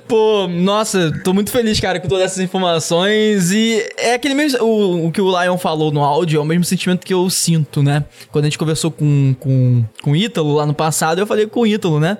Pô, 0.08 0.48
nossa, 0.48 1.12
tô 1.22 1.34
muito 1.34 1.50
feliz, 1.50 1.78
cara, 1.78 2.00
com 2.00 2.08
todas 2.08 2.24
essas 2.24 2.40
informações. 2.40 3.52
E 3.52 3.86
é 3.96 4.14
aquele 4.14 4.34
mesmo. 4.34 4.64
O, 4.64 5.06
o 5.06 5.12
que 5.12 5.20
o 5.20 5.42
Lion 5.42 5.58
falou 5.58 5.92
no 5.92 6.02
áudio 6.02 6.38
é 6.38 6.42
o 6.42 6.44
mesmo 6.44 6.64
sentimento 6.64 7.06
que 7.06 7.12
eu 7.12 7.28
sinto, 7.28 7.82
né? 7.82 8.04
Quando 8.32 8.46
a 8.46 8.48
gente 8.48 8.58
conversou 8.58 8.90
com, 8.90 9.36
com, 9.38 9.84
com 10.02 10.12
o 10.12 10.16
Ítalo 10.16 10.54
lá 10.54 10.66
no 10.66 10.74
passado, 10.74 11.20
eu 11.20 11.26
falei 11.26 11.46
com 11.46 11.60
o 11.60 11.66
Ítalo, 11.66 12.00
né? 12.00 12.18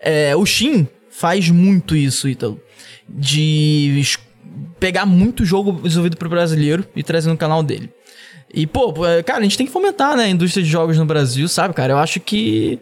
É, 0.00 0.36
o 0.36 0.46
Shin 0.46 0.86
faz 1.10 1.50
muito 1.50 1.96
isso, 1.96 2.28
Ítalo. 2.28 2.60
De 3.08 4.00
pegar 4.78 5.06
muito 5.06 5.44
jogo 5.44 5.72
desenvolvido 5.72 6.16
pro 6.16 6.28
brasileiro 6.28 6.84
e 6.94 7.02
trazer 7.02 7.30
no 7.30 7.36
canal 7.36 7.62
dele. 7.62 7.90
E, 8.52 8.66
pô, 8.66 8.94
é, 9.06 9.22
cara, 9.22 9.40
a 9.40 9.42
gente 9.42 9.58
tem 9.58 9.66
que 9.66 9.72
fomentar, 9.72 10.16
né, 10.16 10.24
a 10.24 10.28
indústria 10.28 10.62
de 10.62 10.70
jogos 10.70 10.96
no 10.96 11.04
Brasil, 11.04 11.48
sabe, 11.48 11.74
cara? 11.74 11.92
Eu 11.92 11.98
acho 11.98 12.20
que. 12.20 12.78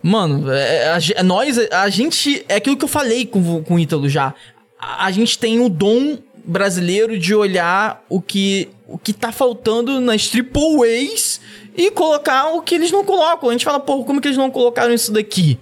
Mano, 0.00 0.50
é, 0.52 0.92
a, 0.92 0.98
é 1.16 1.22
nós, 1.22 1.58
a 1.72 1.88
gente. 1.88 2.44
É 2.48 2.56
aquilo 2.56 2.76
que 2.76 2.84
eu 2.84 2.88
falei 2.88 3.26
com, 3.26 3.62
com 3.64 3.74
o 3.74 3.78
Ítalo 3.78 4.08
já. 4.08 4.34
A, 4.78 5.06
a 5.06 5.10
gente 5.10 5.38
tem 5.38 5.60
o 5.60 5.68
dom 5.68 6.18
brasileiro 6.44 7.18
de 7.18 7.34
olhar 7.34 8.04
o 8.08 8.22
que, 8.22 8.68
o 8.86 8.96
que 8.96 9.12
tá 9.12 9.32
faltando 9.32 10.00
nas 10.00 10.28
triple 10.28 10.82
A's 10.82 11.40
e 11.76 11.90
colocar 11.90 12.54
o 12.54 12.62
que 12.62 12.74
eles 12.74 12.90
não 12.90 13.04
colocam. 13.04 13.50
A 13.50 13.52
gente 13.52 13.64
fala, 13.64 13.80
pô, 13.80 14.04
como 14.04 14.20
que 14.20 14.28
eles 14.28 14.38
não 14.38 14.50
colocaram 14.50 14.94
isso 14.94 15.12
daqui? 15.12 15.58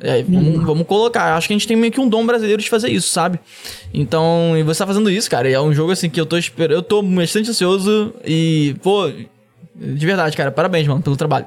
É, 0.00 0.22
vamos, 0.22 0.64
vamos 0.64 0.86
colocar. 0.86 1.34
Acho 1.34 1.48
que 1.48 1.54
a 1.54 1.56
gente 1.56 1.66
tem 1.66 1.76
meio 1.76 1.92
que 1.92 2.00
um 2.00 2.08
dom 2.08 2.24
brasileiro 2.24 2.62
de 2.62 2.70
fazer 2.70 2.88
isso, 2.90 3.08
sabe? 3.08 3.38
Então, 3.92 4.56
e 4.56 4.62
você 4.62 4.78
tá 4.78 4.86
fazendo 4.86 5.10
isso, 5.10 5.30
cara. 5.30 5.48
E 5.48 5.52
é 5.52 5.60
um 5.60 5.72
jogo 5.72 5.92
assim 5.92 6.08
que 6.08 6.20
eu 6.20 6.26
tô 6.26 6.38
esperando. 6.38 6.76
Eu 6.76 6.82
tô 6.82 7.02
bastante 7.02 7.50
ansioso 7.50 8.14
e, 8.24 8.76
pô, 8.82 9.10
de 9.74 10.06
verdade, 10.06 10.36
cara, 10.36 10.50
parabéns, 10.50 10.86
mano, 10.86 11.02
pelo 11.02 11.16
trabalho. 11.16 11.46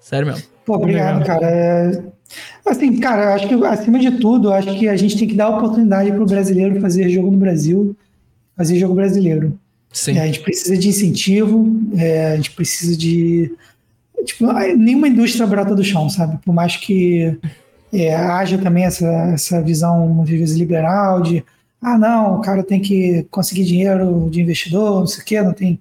Sério 0.00 0.26
mesmo. 0.26 0.42
Pô, 0.64 0.76
obrigado, 0.76 1.24
cara. 1.24 1.46
É, 1.46 2.02
Assim, 2.66 2.98
cara, 2.98 3.34
acho 3.34 3.48
que 3.48 3.54
acima 3.64 3.98
de 3.98 4.10
tudo, 4.12 4.48
eu 4.48 4.52
acho 4.52 4.78
que 4.78 4.88
a 4.88 4.96
gente 4.96 5.16
tem 5.16 5.26
que 5.26 5.34
dar 5.34 5.48
oportunidade 5.48 6.12
pro 6.12 6.26
brasileiro 6.26 6.80
fazer 6.80 7.08
jogo 7.08 7.30
no 7.30 7.38
Brasil, 7.38 7.96
fazer 8.56 8.78
jogo 8.78 8.94
brasileiro. 8.94 9.58
Sim. 9.90 10.18
É, 10.18 10.22
a 10.22 10.26
gente 10.26 10.40
precisa 10.40 10.76
de 10.76 10.88
incentivo, 10.88 11.80
é, 11.96 12.32
a 12.32 12.36
gente 12.36 12.50
precisa 12.50 12.96
de. 12.96 13.50
Tipo, 14.24 14.46
ah, 14.50 14.66
nenhuma 14.76 15.08
indústria 15.08 15.46
brota 15.46 15.74
do 15.74 15.84
chão, 15.84 16.08
sabe? 16.08 16.38
Por 16.44 16.52
mais 16.54 16.76
que 16.76 17.36
é, 17.92 18.14
haja 18.14 18.58
também 18.58 18.84
essa, 18.84 19.06
essa 19.32 19.62
visão, 19.62 20.08
muitas 20.08 20.38
vezes, 20.38 20.56
liberal 20.56 21.22
de 21.22 21.44
ah, 21.80 21.96
não, 21.96 22.36
o 22.36 22.40
cara 22.40 22.62
tem 22.62 22.80
que 22.80 23.24
conseguir 23.30 23.64
dinheiro 23.64 24.28
de 24.30 24.40
investidor, 24.40 25.00
não 25.00 25.06
sei 25.06 25.22
o 25.22 25.24
quê, 25.24 25.40
não 25.40 25.52
tem 25.52 25.78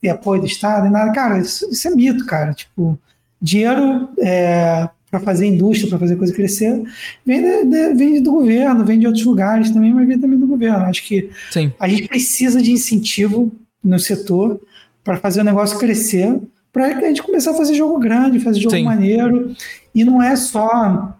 ter 0.00 0.10
apoio 0.10 0.40
do 0.42 0.46
Estado 0.46 0.86
e 0.86 0.90
nada. 0.90 1.10
Cara, 1.12 1.38
isso, 1.38 1.68
isso 1.70 1.88
é 1.88 1.90
mito, 1.90 2.24
cara. 2.26 2.52
Tipo, 2.52 2.96
dinheiro 3.40 4.08
é, 4.20 4.88
para 5.10 5.18
fazer 5.20 5.46
indústria, 5.46 5.88
para 5.88 5.98
fazer 5.98 6.16
coisa 6.16 6.32
crescer, 6.32 6.80
vem, 7.24 7.42
de- 7.42 7.64
de- 7.64 7.94
vem 7.94 8.22
do 8.22 8.30
governo, 8.30 8.84
vem 8.84 8.98
de 8.98 9.06
outros 9.06 9.24
lugares 9.24 9.70
também, 9.70 9.92
mas 9.92 10.06
vem 10.06 10.18
também 10.18 10.38
do 10.38 10.46
governo. 10.46 10.84
Acho 10.84 11.02
que 11.04 11.30
Sim. 11.50 11.72
a 11.80 11.88
gente 11.88 12.06
precisa 12.06 12.60
de 12.62 12.70
incentivo 12.70 13.50
no 13.82 13.98
setor 13.98 14.60
para 15.02 15.16
fazer 15.16 15.40
o 15.40 15.44
negócio 15.44 15.78
crescer, 15.78 16.38
para 16.72 16.86
a 16.86 17.00
gente 17.00 17.22
começar 17.22 17.52
a 17.52 17.54
fazer 17.54 17.74
jogo 17.74 17.98
grande, 17.98 18.40
fazer 18.40 18.60
jogo 18.60 18.76
Sim. 18.76 18.84
maneiro. 18.84 19.54
E 19.94 20.04
não 20.04 20.22
é 20.22 20.36
só 20.36 21.14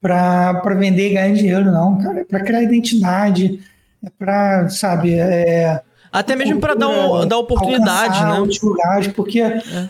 para 0.00 0.74
vender 0.78 1.10
e 1.10 1.14
ganhar 1.14 1.34
dinheiro, 1.34 1.64
não, 1.72 1.98
cara. 1.98 2.20
É 2.20 2.24
para 2.24 2.40
criar 2.40 2.62
identidade, 2.62 3.60
é 4.04 4.10
para, 4.16 4.68
sabe, 4.68 5.14
é, 5.14 5.82
Até 6.12 6.36
mesmo 6.36 6.60
pra 6.60 6.74
dar, 6.74 6.88
um, 6.88 7.26
dar 7.26 7.38
oportunidade, 7.38 8.24
né? 8.24 8.38
outros 8.40 8.60
lugares, 8.62 9.08
porque 9.08 9.42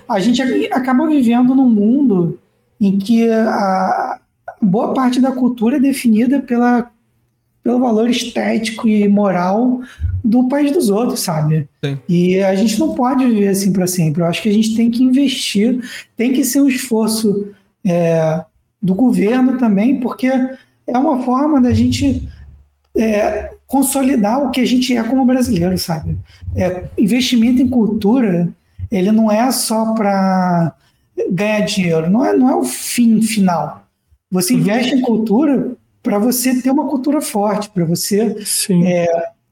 a 0.08 0.18
gente 0.20 0.41
ac- 0.42 0.70
acaba 0.73 1.07
vivendo 1.07 1.55
num 1.55 1.68
mundo 1.68 2.39
em 2.81 2.99
que 2.99 3.28
a 3.31 4.18
boa 4.62 4.94
parte 4.94 5.20
da 5.20 5.31
cultura 5.33 5.76
é 5.76 5.81
definida 5.81 6.41
pela, 6.41 6.91
pelo 7.69 7.81
valor 7.81 8.09
estético 8.09 8.89
e 8.89 9.07
moral 9.07 9.83
do 10.25 10.49
país 10.49 10.73
dos 10.73 10.89
outros, 10.89 11.21
sabe? 11.21 11.69
Sim. 11.85 11.99
E 12.09 12.41
a 12.41 12.55
gente 12.55 12.81
não 12.81 12.95
pode 12.95 13.27
viver 13.27 13.49
assim 13.49 13.71
para 13.71 13.87
sempre. 13.87 14.23
Eu 14.23 14.27
acho 14.27 14.41
que 14.41 14.49
a 14.49 14.53
gente 14.53 14.75
tem 14.75 14.91
que 14.91 15.05
investir, 15.05 15.79
tem 16.17 16.33
que 16.33 16.45
ser 16.45 16.63
um 16.63 16.69
esforço 16.69 17.49
é, 17.85 18.43
do 18.81 18.95
governo 18.95 19.59
também, 19.59 20.01
porque 20.01 20.29
é 20.29 20.97
uma 20.97 21.23
forma 21.23 21.61
da 21.61 21.71
gente 21.75 22.27
é, 22.97 23.51
consolidar 23.67 24.43
o 24.43 24.51
que 24.51 24.63
a 24.63 24.67
gente 24.67 24.97
é 24.97 25.03
como 25.03 25.27
brasileiro, 25.27 25.77
sabe? 25.77 26.17
É, 26.57 26.85
investimento 26.97 27.61
em 27.61 27.69
cultura, 27.69 28.49
ele 28.91 29.13
não 29.13 29.31
é 29.31 29.53
só 29.53 29.93
para 29.93 30.75
ganhar 31.31 31.61
dinheiro, 31.67 32.09
não 32.09 32.25
é, 32.25 32.35
não 32.35 32.49
é 32.49 32.57
o 32.57 32.65
fim 32.65 33.21
final. 33.21 33.87
Você 34.31 34.55
investe 34.55 34.95
em 34.95 35.03
cultura 35.03 35.77
para 36.02 36.18
você 36.18 36.60
ter 36.60 36.70
uma 36.70 36.86
cultura 36.89 37.20
forte, 37.20 37.70
para 37.70 37.85
você 37.85 38.36
Sim. 38.44 38.85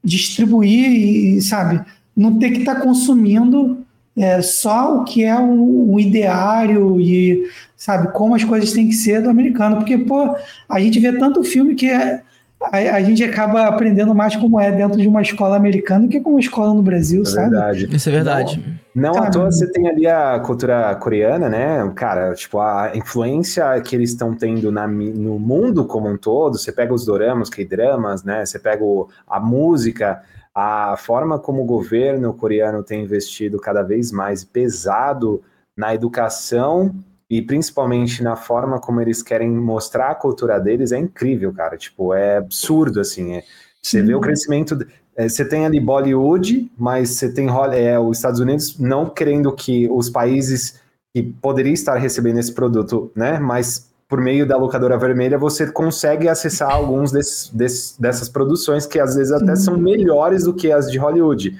distribuir 0.03 0.89
e, 1.37 1.41
sabe, 1.41 1.83
não 2.15 2.39
ter 2.39 2.51
que 2.51 2.59
estar 2.59 2.81
consumindo 2.81 3.85
é, 4.15 4.41
só 4.41 4.97
o 4.97 5.03
que 5.03 5.23
é 5.23 5.37
o, 5.39 5.93
o 5.93 5.99
ideário 5.99 6.99
e, 6.99 7.47
sabe, 7.75 8.11
como 8.13 8.33
as 8.33 8.43
coisas 8.43 8.73
têm 8.73 8.87
que 8.87 8.95
ser 8.95 9.21
do 9.21 9.29
americano. 9.29 9.77
Porque, 9.77 9.97
pô, 9.97 10.35
a 10.67 10.79
gente 10.79 10.99
vê 10.99 11.13
tanto 11.13 11.43
filme 11.43 11.75
que 11.75 11.87
é- 11.87 12.21
a, 12.59 13.01
gente 13.01 13.23
acaba 13.23 13.67
aprendendo 13.67 14.13
mais 14.15 14.35
como 14.35 14.59
é 14.59 14.71
dentro 14.71 14.99
de 14.99 15.07
uma 15.07 15.21
escola 15.21 15.55
americana 15.55 16.05
do 16.05 16.09
que 16.09 16.19
como 16.19 16.35
uma 16.35 16.41
escola 16.41 16.73
no 16.73 16.81
Brasil, 16.81 17.21
É 17.21 17.25
sabe? 17.25 17.49
verdade. 17.51 17.95
Isso 17.95 18.09
é 18.09 18.11
verdade. 18.11 18.79
Não 18.95 19.11
à 19.11 19.19
Cara, 19.21 19.31
toa 19.31 19.51
você 19.51 19.71
tem 19.71 19.87
ali 19.87 20.07
a 20.07 20.39
cultura 20.39 20.95
coreana, 20.95 21.47
né? 21.47 21.91
Cara, 21.95 22.33
tipo, 22.33 22.59
a 22.59 22.91
influência 22.95 23.79
que 23.81 23.95
eles 23.95 24.09
estão 24.09 24.33
tendo 24.33 24.71
na, 24.71 24.87
no 24.87 25.37
mundo 25.37 25.85
como 25.85 26.09
um 26.09 26.17
todo. 26.17 26.57
Você 26.57 26.71
pega 26.71 26.93
os 26.93 27.05
doramas, 27.05 27.49
K-dramas, 27.49 28.23
né? 28.23 28.43
Você 28.43 28.57
pega 28.57 28.83
o- 28.83 29.07
a 29.29 29.39
música, 29.39 30.23
a 30.53 30.95
forma 30.97 31.37
como 31.37 31.61
o 31.61 31.65
governo 31.65 32.33
coreano 32.33 32.81
tem 32.81 33.03
investido 33.03 33.59
cada 33.59 33.83
vez 33.83 34.11
mais 34.11 34.43
pesado 34.43 35.43
na 35.77 35.93
educação 35.93 36.95
e 37.29 37.41
principalmente 37.41 38.23
na 38.23 38.35
forma 38.35 38.79
como 38.79 39.01
eles 39.01 39.21
querem 39.21 39.49
mostrar 39.51 40.11
a 40.11 40.15
cultura 40.15 40.59
deles 40.59 40.91
é 40.91 40.97
incrível, 40.97 41.51
cara. 41.53 41.77
Tipo, 41.77 42.13
é 42.13 42.37
absurdo, 42.37 42.99
assim. 43.01 43.33
é- 43.35 43.43
você 43.81 44.01
vê 44.01 44.13
o 44.15 44.19
crescimento. 44.21 44.77
é, 45.15 45.27
Você 45.29 45.43
tem 45.45 45.65
ali 45.65 45.79
Bollywood, 45.79 46.71
mas 46.77 47.11
você 47.11 47.31
tem 47.31 47.47
é, 47.73 47.99
os 47.99 48.17
Estados 48.17 48.39
Unidos 48.39 48.77
não 48.79 49.09
querendo 49.09 49.51
que 49.53 49.89
os 49.89 50.09
países 50.09 50.79
que 51.15 51.23
poderiam 51.41 51.73
estar 51.73 51.95
recebendo 51.95 52.37
esse 52.39 52.53
produto, 52.53 53.11
né? 53.15 53.39
Mas 53.39 53.89
por 54.07 54.21
meio 54.21 54.45
da 54.47 54.55
locadora 54.57 54.97
vermelha 54.97 55.37
você 55.37 55.69
consegue 55.71 56.29
acessar 56.29 56.71
alguns 56.71 57.11
desses, 57.11 57.49
desses- 57.49 57.97
dessas 57.97 58.29
produções 58.29 58.85
que 58.85 58.99
às 58.99 59.15
vezes 59.15 59.33
até 59.33 59.55
são 59.55 59.77
melhores 59.77 60.43
do 60.43 60.53
que 60.53 60.71
as 60.71 60.89
de 60.91 60.97
Hollywood. 60.97 61.57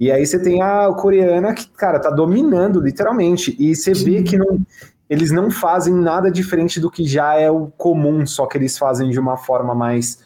E 0.00 0.12
aí 0.12 0.24
você 0.26 0.40
tem 0.40 0.62
a 0.62 0.92
coreana 0.92 1.52
que, 1.54 1.66
cara, 1.70 1.98
tá 1.98 2.10
dominando, 2.10 2.80
literalmente. 2.80 3.56
E 3.58 3.74
você 3.74 3.92
vê 3.92 4.22
que 4.22 4.36
não, 4.38 4.60
eles 5.08 5.30
não 5.30 5.50
fazem 5.50 5.94
nada 5.94 6.30
diferente 6.30 6.78
do 6.78 6.90
que 6.90 7.06
já 7.06 7.34
é 7.34 7.50
o 7.50 7.68
comum, 7.68 8.26
só 8.26 8.46
que 8.46 8.58
eles 8.58 8.76
fazem 8.76 9.10
de 9.10 9.18
uma 9.18 9.36
forma 9.36 9.74
mais 9.74 10.22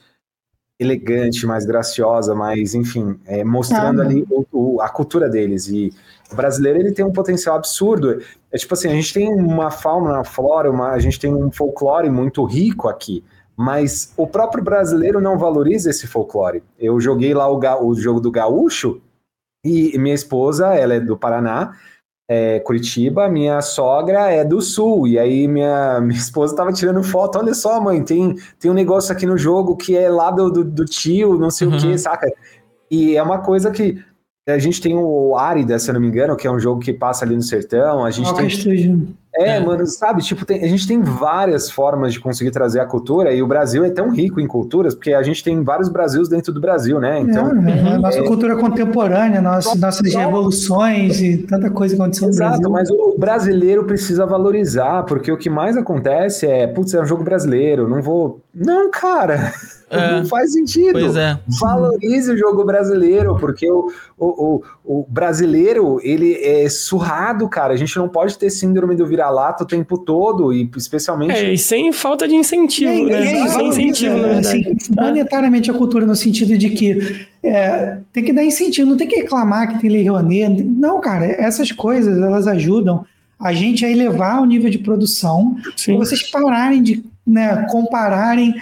elegante, 0.83 1.47
mais 1.47 1.65
graciosa, 1.65 2.35
mais, 2.35 2.75
enfim, 2.75 3.19
é, 3.25 3.45
mostrando 3.45 4.03
ah, 4.03 4.05
ali 4.05 4.27
o, 4.29 4.47
o, 4.53 4.81
a 4.81 4.89
cultura 4.89 5.29
deles. 5.29 5.69
E 5.69 5.93
o 6.31 6.35
brasileiro 6.35 6.81
ele 6.81 6.93
tem 6.93 7.05
um 7.05 7.13
potencial 7.13 7.57
absurdo. 7.57 8.21
É 8.51 8.57
tipo 8.59 8.75
assim, 8.75 8.89
a 8.89 8.95
gente 8.95 9.15
tem 9.15 9.33
uma 9.33 9.71
fauna, 9.71 10.15
uma 10.15 10.25
flora, 10.25 10.71
uma, 10.71 10.91
a 10.91 10.99
gente 10.99 11.21
tem 11.21 11.33
um 11.33 11.51
folclore 11.53 12.11
muito 12.11 12.45
rico 12.45 12.89
aqui, 12.89 13.25
mas 13.57 14.13
o 14.17 14.27
próprio 14.27 14.65
brasileiro 14.65 15.21
não 15.21 15.39
valoriza 15.39 15.91
esse 15.91 16.07
folclore. 16.07 16.63
Eu 16.79 17.01
joguei 17.01 17.33
lá 17.33 17.49
o, 17.49 17.87
o 17.87 17.95
jogo 17.95 18.21
do 18.21 18.31
gaúcho 18.31 19.01
e 19.65 19.97
minha 19.97 20.15
esposa, 20.15 20.75
ela 20.75 20.95
é 20.95 21.01
do 21.01 21.17
Paraná, 21.17 21.77
é, 22.33 22.61
Curitiba, 22.61 23.29
minha 23.29 23.61
sogra 23.61 24.31
é 24.31 24.43
do 24.43 24.63
sul, 24.63 25.07
e 25.07 25.19
aí 25.19 25.47
minha, 25.47 26.01
minha 26.05 26.19
esposa 26.19 26.57
tava 26.57 26.73
tirando 26.73 27.03
foto, 27.03 27.39
olha 27.39 27.53
só, 27.53 27.79
mãe, 27.81 28.03
tem, 28.03 28.35
tem 28.59 28.71
um 28.71 28.75
negócio 28.75 29.13
aqui 29.13 29.27
no 29.27 29.37
jogo 29.37 29.77
que 29.77 29.97
é 29.97 30.09
lá 30.09 30.31
do, 30.31 30.51
do, 30.51 30.65
do 30.65 30.85
tio, 30.87 31.39
não 31.39 31.51
sei 31.51 31.67
uhum. 31.67 31.77
o 31.77 31.79
que, 31.79 31.99
saca? 31.99 32.33
E 32.91 33.17
é 33.17 33.23
uma 33.23 33.39
coisa 33.39 33.71
que 33.71 34.03
a 34.49 34.59
gente 34.59 34.81
tem 34.81 34.97
o 34.97 35.37
Árida, 35.37 35.79
se 35.79 35.91
eu 35.91 35.95
não 35.95 36.01
me 36.01 36.09
engano, 36.09 36.37
que 36.37 36.47
é 36.47 36.51
um 36.51 36.59
jogo 36.59 36.81
que 36.81 36.93
passa 36.93 37.25
ali 37.25 37.37
no 37.37 37.43
sertão. 37.43 38.05
A 38.05 38.11
gente 38.11 38.33
tem. 38.35 38.47
É, 38.47 39.22
é, 39.35 39.59
mano, 39.59 39.87
sabe? 39.87 40.23
Tipo, 40.23 40.45
tem, 40.45 40.63
a 40.63 40.69
gente 40.69 40.87
tem 40.87 41.01
várias 41.01 41.71
formas 41.71 42.13
de 42.13 42.21
conseguir 42.21 42.51
trazer 42.51 42.81
a 42.81 42.85
cultura, 42.85 43.33
e 43.33 43.43
o 43.43 43.47
Brasil 43.47 43.85
é 43.85 43.91
tão 43.91 44.11
rico 44.11 44.39
em 44.41 44.47
culturas, 44.47 44.95
porque 44.95 45.15
a 45.15 45.23
gente 45.23 45.43
tem 45.43 45.63
vários 45.63 45.89
Brasils 45.89 46.29
dentro 46.29 46.53
do 46.53 46.61
Brasil, 46.61 47.01
né? 47.01 47.21
Então. 47.21 47.49
É, 47.67 47.95
é, 47.95 47.99
nossa 47.99 48.19
é... 48.19 48.23
cultura 48.23 48.57
contemporânea, 48.57 49.41
nossa, 49.41 49.75
nossas 49.77 50.15
revoluções 50.15 51.21
e 51.23 51.39
tanta 51.39 51.71
coisa 51.71 51.95
aconteceu 51.95 52.29
no 52.29 52.35
Exato, 52.35 52.61
Brasil. 52.61 52.71
mas 52.71 52.91
o 52.91 53.19
brasileiro 53.19 53.85
precisa 53.85 54.27
valorizar, 54.27 55.05
porque 55.05 55.33
o 55.33 55.39
que 55.39 55.49
mais 55.49 55.77
acontece 55.77 56.47
é, 56.47 56.67
putz, 56.67 56.93
é 56.93 57.01
um 57.01 57.07
jogo 57.07 57.25
brasileiro, 57.25 57.89
não 57.89 58.03
vou. 58.03 58.43
Não, 58.55 58.91
cara. 58.91 59.53
É. 59.93 60.21
Não 60.21 60.25
faz 60.25 60.55
sentido. 60.55 60.93
Pois 60.99 61.17
é. 61.17 61.39
Valorize 61.61 62.33
o 62.33 62.37
jogo 62.37 62.65
brasileiro, 62.65 63.37
porque 63.39 63.71
o, 63.71 63.93
o, 64.19 64.27
o, 64.27 65.01
o, 65.01 65.07
brasileiro, 65.07 66.01
ele 66.03 66.35
é 66.43 66.67
surrado, 66.71 67.47
cara. 67.47 67.75
A 67.75 67.77
gente 67.77 67.95
não 67.99 68.09
pode 68.09 68.39
ter 68.39 68.49
síndrome 68.49 68.97
do 68.97 69.07
vira-lata 69.23 69.63
o 69.63 69.67
tempo 69.67 69.97
todo, 69.97 70.53
e 70.53 70.69
especialmente... 70.77 71.33
É, 71.33 71.53
e 71.53 71.59
sem 71.59 71.93
falta 71.93 72.27
de 72.27 72.35
incentivo, 72.35 73.09
é, 73.09 73.21
né? 73.21 73.41
É, 73.41 73.49
sem 73.49 73.69
incentivo, 73.69 74.17
né? 74.17 74.39
Assim, 74.39 74.77
monetariamente 74.91 75.71
a 75.71 75.75
cultura 75.75 76.05
no 76.05 76.17
sentido 76.17 76.59
de 76.59 76.71
que 76.71 77.27
é, 77.43 77.99
tem 78.13 78.25
que 78.25 78.33
dar 78.33 78.45
incentivo, 78.45 78.91
não 78.91 78.97
tem 78.97 79.07
que 79.07 79.17
reclamar 79.17 79.73
que 79.73 79.81
tem 79.81 79.91
Lei 79.91 80.09
Rouanet. 80.09 80.63
Não, 80.63 81.01
cara, 81.01 81.27
essas 81.27 81.71
coisas, 81.71 82.19
elas 82.19 82.47
ajudam 82.47 83.05
a 83.39 83.53
gente 83.53 83.85
a 83.85 83.91
elevar 83.91 84.41
o 84.41 84.47
nível 84.47 84.71
de 84.71 84.79
produção, 84.79 85.57
Sim. 85.77 85.97
vocês 85.97 86.31
pararem 86.31 86.83
de 86.83 87.05
né, 87.27 87.67
compararem 87.71 88.55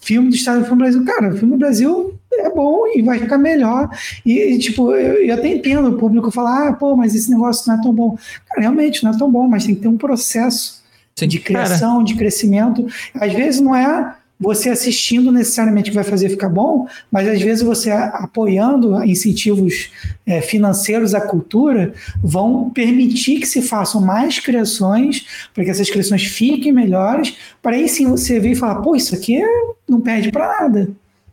filme 0.00 0.28
do 0.28 0.34
Estado 0.34 0.60
do 0.60 0.66
filme 0.66 0.78
do 0.78 0.84
Brasil, 0.84 1.04
cara, 1.04 1.34
o 1.34 1.36
filme 1.36 1.54
do 1.54 1.58
Brasil 1.58 2.17
é 2.32 2.50
bom 2.50 2.86
e 2.94 3.02
vai 3.02 3.18
ficar 3.18 3.38
melhor. 3.38 3.88
E, 4.24 4.58
tipo, 4.58 4.92
eu, 4.92 5.24
eu, 5.24 5.34
até 5.34 5.48
entendo 5.48 5.88
o 5.88 5.98
público 5.98 6.30
falar, 6.30 6.68
ah, 6.68 6.72
pô, 6.72 6.96
mas 6.96 7.14
esse 7.14 7.30
negócio 7.30 7.70
não 7.70 7.78
é 7.78 7.82
tão 7.82 7.92
bom. 7.92 8.18
Cara, 8.48 8.60
realmente 8.60 9.02
não 9.02 9.12
é 9.12 9.18
tão 9.18 9.30
bom, 9.30 9.48
mas 9.48 9.64
tem 9.64 9.74
que 9.74 9.80
ter 9.80 9.88
um 9.88 9.96
processo 9.96 10.82
Sim, 11.16 11.28
de 11.28 11.38
criação, 11.38 11.94
cara. 11.94 12.04
de 12.04 12.14
crescimento. 12.14 12.86
Às 13.14 13.32
vezes 13.32 13.60
não 13.60 13.74
é 13.74 14.14
você 14.40 14.70
assistindo 14.70 15.32
necessariamente 15.32 15.90
vai 15.90 16.04
fazer 16.04 16.28
ficar 16.28 16.48
bom, 16.48 16.86
mas 17.10 17.26
às 17.26 17.42
vezes 17.42 17.60
você 17.60 17.90
apoiando 17.90 19.02
incentivos 19.04 19.90
é, 20.24 20.40
financeiros 20.40 21.12
à 21.12 21.20
cultura 21.20 21.92
vão 22.22 22.70
permitir 22.70 23.40
que 23.40 23.46
se 23.46 23.60
façam 23.60 24.00
mais 24.00 24.38
criações, 24.38 25.26
para 25.52 25.64
que 25.64 25.70
essas 25.70 25.90
criações 25.90 26.24
fiquem 26.24 26.72
melhores, 26.72 27.36
para 27.60 27.74
aí 27.74 27.88
sim 27.88 28.06
você 28.06 28.38
ver 28.38 28.52
e 28.52 28.54
falar, 28.54 28.76
pô, 28.76 28.94
isso 28.94 29.12
aqui 29.12 29.42
não 29.88 30.00
perde 30.00 30.30
para 30.30 30.60
nada 30.60 30.88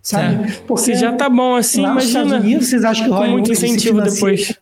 sabe? 0.05 0.35
É. 0.35 0.51
Porque 0.67 0.93
já 0.93 1.11
tá 1.13 1.27
bom 1.27 1.55
assim, 1.55 1.81
lá 1.81 1.91
imagina. 1.91 1.95
Nos 1.95 2.27
Estados 2.29 2.45
Unidos, 2.45 2.67
vocês 2.67 2.85
acham 2.85 3.05
que 3.05 3.09
com 3.09 3.27
muito 3.27 3.51
incentivo 3.51 4.01
depois? 4.01 4.53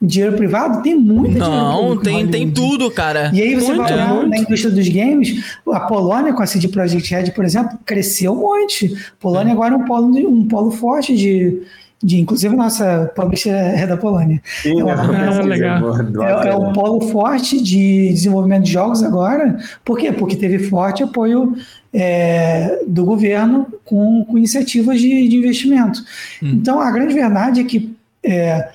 O 0.00 0.06
dinheiro 0.06 0.36
privado 0.36 0.82
tem 0.82 0.94
muito 0.94 1.36
Não, 1.36 1.96
tem, 1.98 2.28
tem 2.28 2.50
tudo, 2.50 2.88
cara. 2.92 3.30
E 3.34 3.42
aí 3.42 3.56
você 3.56 3.74
muito, 3.74 3.82
vai 3.82 3.92
olhar 3.92 4.26
na 4.28 4.38
indústria 4.38 4.72
dos 4.72 4.88
games, 4.88 5.44
a 5.66 5.80
Polônia 5.80 6.32
com 6.32 6.42
a 6.42 6.46
CD 6.46 6.68
Projekt 6.68 7.12
Red, 7.12 7.32
por 7.32 7.44
exemplo, 7.44 7.76
cresceu 7.84 8.32
um 8.32 8.36
monte. 8.36 8.94
A 8.94 9.20
Polônia 9.20 9.50
é. 9.50 9.52
agora 9.52 9.74
é 9.74 9.76
um 9.76 9.84
polo, 9.84 10.16
um 10.28 10.46
polo 10.46 10.70
forte 10.70 11.16
de 11.16 11.62
de 12.04 12.20
inclusive 12.20 12.54
nossa 12.54 13.10
publisher 13.16 13.50
é 13.50 13.86
da 13.86 13.96
Polônia. 13.96 14.42
Sim, 14.62 14.82
é, 14.82 14.92
ah, 14.92 15.42
legal. 15.42 15.98
É, 16.22 16.48
é 16.50 16.56
um 16.56 16.72
polo 16.74 17.00
forte 17.08 17.62
de 17.62 18.10
desenvolvimento 18.10 18.64
de 18.64 18.72
jogos 18.72 19.02
agora. 19.02 19.58
Por 19.82 19.98
quê? 19.98 20.12
Porque 20.12 20.36
teve 20.36 20.58
forte 20.68 21.02
apoio 21.02 21.56
é, 21.92 22.80
do 22.86 23.06
governo 23.06 23.66
com, 23.84 24.22
com 24.26 24.36
iniciativas 24.36 25.00
de, 25.00 25.28
de 25.28 25.36
investimento. 25.36 26.04
Hum. 26.42 26.50
Então, 26.56 26.78
a 26.78 26.90
grande 26.90 27.14
verdade 27.14 27.60
é 27.60 27.64
que 27.64 27.96
é, 28.22 28.68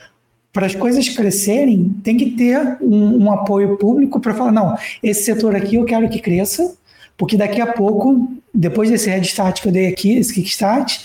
para 0.51 0.66
as 0.66 0.74
coisas 0.74 1.08
crescerem, 1.09 1.95
tem 2.03 2.17
que 2.17 2.32
ter 2.32 2.77
um, 2.82 3.25
um 3.25 3.32
apoio 3.32 3.77
público 3.77 4.19
para 4.19 4.33
falar: 4.33 4.51
não, 4.51 4.75
esse 5.03 5.24
setor 5.24 5.56
aqui 5.56 5.75
eu 5.75 5.85
quero 5.85 6.09
que 6.09 6.19
cresça, 6.19 6.74
porque 7.16 7.38
daqui 7.38 7.61
a 7.61 7.67
pouco, 7.67 8.33
depois 8.51 8.90
desse 8.90 9.08
Head 9.08 9.27
Start 9.27 9.61
que 9.61 9.67
eu 9.67 9.72
dei 9.72 9.88
aqui, 9.88 10.17
esse 10.17 10.33
Kickstart, 10.33 10.99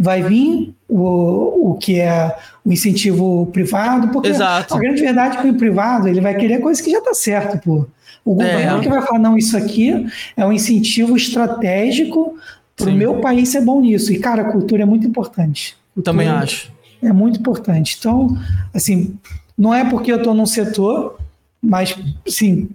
vai 0.00 0.22
vir 0.22 0.74
o, 0.88 1.72
o 1.72 1.74
que 1.74 2.00
é 2.00 2.34
o 2.64 2.72
incentivo 2.72 3.46
privado, 3.52 4.08
porque 4.08 4.30
Exato. 4.30 4.74
a 4.74 4.78
grande 4.78 5.02
verdade 5.02 5.36
é 5.36 5.42
que 5.42 5.48
o 5.48 5.54
privado 5.54 6.08
ele 6.08 6.22
vai 6.22 6.34
querer 6.34 6.60
coisa 6.60 6.82
que 6.82 6.90
já 6.90 6.98
está 6.98 7.12
certo, 7.12 7.58
pô. 7.58 7.86
O 8.24 8.34
governo 8.34 8.78
é. 8.78 8.80
que 8.80 8.88
vai 8.88 9.02
falar, 9.02 9.18
não, 9.18 9.36
isso 9.36 9.56
aqui 9.56 10.06
é 10.34 10.44
um 10.44 10.52
incentivo 10.52 11.16
estratégico 11.16 12.38
para 12.74 12.88
o 12.88 12.94
meu 12.94 13.20
país 13.20 13.50
ser 13.50 13.60
bom 13.60 13.80
nisso. 13.82 14.10
E, 14.10 14.18
cara, 14.18 14.42
a 14.42 14.52
cultura 14.52 14.82
é 14.82 14.86
muito 14.86 15.06
importante. 15.06 15.76
Cultura 15.94 16.12
Também 16.12 16.28
acho. 16.28 16.72
É 17.02 17.12
muito 17.12 17.40
importante. 17.40 17.96
Então, 17.98 18.36
assim, 18.72 19.18
não 19.56 19.74
é 19.74 19.84
porque 19.84 20.12
eu 20.12 20.16
estou 20.16 20.34
num 20.34 20.46
setor, 20.46 21.18
mas, 21.62 21.96
assim, 22.26 22.70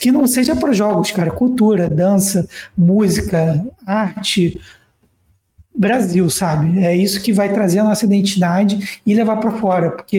que 0.00 0.12
não 0.12 0.26
seja 0.26 0.54
para 0.54 0.72
jogos, 0.72 1.10
cara. 1.10 1.30
Cultura, 1.30 1.88
dança, 1.88 2.48
música, 2.76 3.64
arte, 3.84 4.60
Brasil, 5.74 6.28
sabe? 6.30 6.78
É 6.84 6.96
isso 6.96 7.20
que 7.20 7.32
vai 7.32 7.52
trazer 7.52 7.80
a 7.80 7.84
nossa 7.84 8.04
identidade 8.04 9.00
e 9.04 9.14
levar 9.14 9.36
para 9.36 9.50
fora, 9.52 9.90
porque 9.90 10.18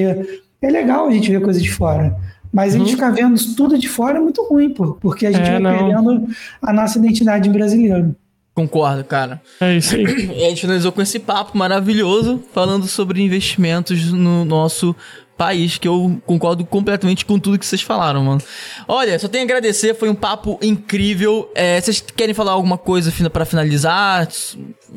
é 0.61 0.69
legal 0.69 1.07
a 1.07 1.11
gente 1.11 1.31
ver 1.31 1.41
coisa 1.41 1.61
de 1.61 1.71
fora. 1.71 2.15
Mas 2.51 2.73
a 2.73 2.77
gente 2.77 2.87
uhum. 2.87 2.93
ficar 2.93 3.11
vendo 3.11 3.55
tudo 3.55 3.77
de 3.77 3.89
fora 3.89 4.17
é 4.17 4.21
muito 4.21 4.41
ruim, 4.43 4.69
pô, 4.69 4.93
porque 4.93 5.25
a 5.25 5.31
gente 5.31 5.47
é, 5.47 5.51
vai 5.51 5.59
não. 5.59 5.77
perdendo 5.77 6.27
a 6.61 6.71
nossa 6.71 6.97
identidade 6.97 7.49
brasileira. 7.49 8.15
Concordo, 8.53 9.03
cara. 9.03 9.41
É 9.59 9.75
isso 9.75 9.95
aí. 9.95 10.05
a 10.45 10.49
gente 10.49 10.61
finalizou 10.61 10.91
com 10.93 11.01
esse 11.01 11.19
papo 11.19 11.57
maravilhoso, 11.57 12.41
falando 12.53 12.87
sobre 12.87 13.21
investimentos 13.21 14.13
no 14.13 14.45
nosso 14.45 14.95
país, 15.37 15.77
que 15.77 15.87
eu 15.87 16.19
concordo 16.25 16.65
completamente 16.65 17.25
com 17.25 17.37
tudo 17.37 17.59
que 17.59 17.65
vocês 17.65 17.81
falaram, 17.81 18.23
mano. 18.23 18.41
Olha, 18.87 19.17
só 19.19 19.27
tenho 19.27 19.43
a 19.43 19.45
agradecer, 19.45 19.93
foi 19.93 20.09
um 20.09 20.15
papo 20.15 20.57
incrível. 20.61 21.49
É, 21.53 21.79
vocês 21.79 22.01
querem 22.01 22.33
falar 22.33 22.53
alguma 22.53 22.77
coisa 22.77 23.11
para 23.29 23.45
finalizar? 23.45 24.27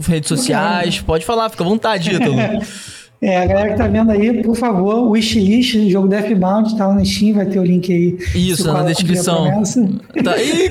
Redes 0.00 0.28
sociais? 0.28 1.00
Pode 1.00 1.24
falar, 1.24 1.48
fica 1.50 1.64
à 1.64 1.66
vontade, 1.66 2.14
Ítalo. 2.14 2.36
É, 3.20 3.36
a 3.36 3.46
galera 3.46 3.70
que 3.70 3.76
tá 3.76 3.88
vendo 3.88 4.12
aí, 4.12 4.44
por 4.44 4.54
favor, 4.54 5.10
wishlist, 5.10 5.90
jogo 5.90 6.06
Deathbound, 6.06 6.76
tá 6.76 6.86
lá 6.86 6.94
no 6.94 7.04
Steam, 7.04 7.34
vai 7.34 7.46
ter 7.46 7.58
o 7.58 7.64
link 7.64 7.92
aí. 7.92 8.16
Isso, 8.32 8.72
na 8.72 8.84
descrição. 8.84 9.64
Tá, 10.22 10.40
ih, 10.40 10.70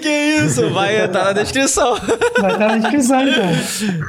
que 0.00 0.08
isso? 0.42 0.70
Vai 0.70 1.04
estar 1.04 1.18
tá 1.18 1.24
na 1.26 1.32
descrição. 1.34 1.96
Vai 2.40 2.52
estar 2.52 2.58
tá 2.58 2.68
na 2.68 2.78
descrição, 2.78 3.22
então. 3.28 3.44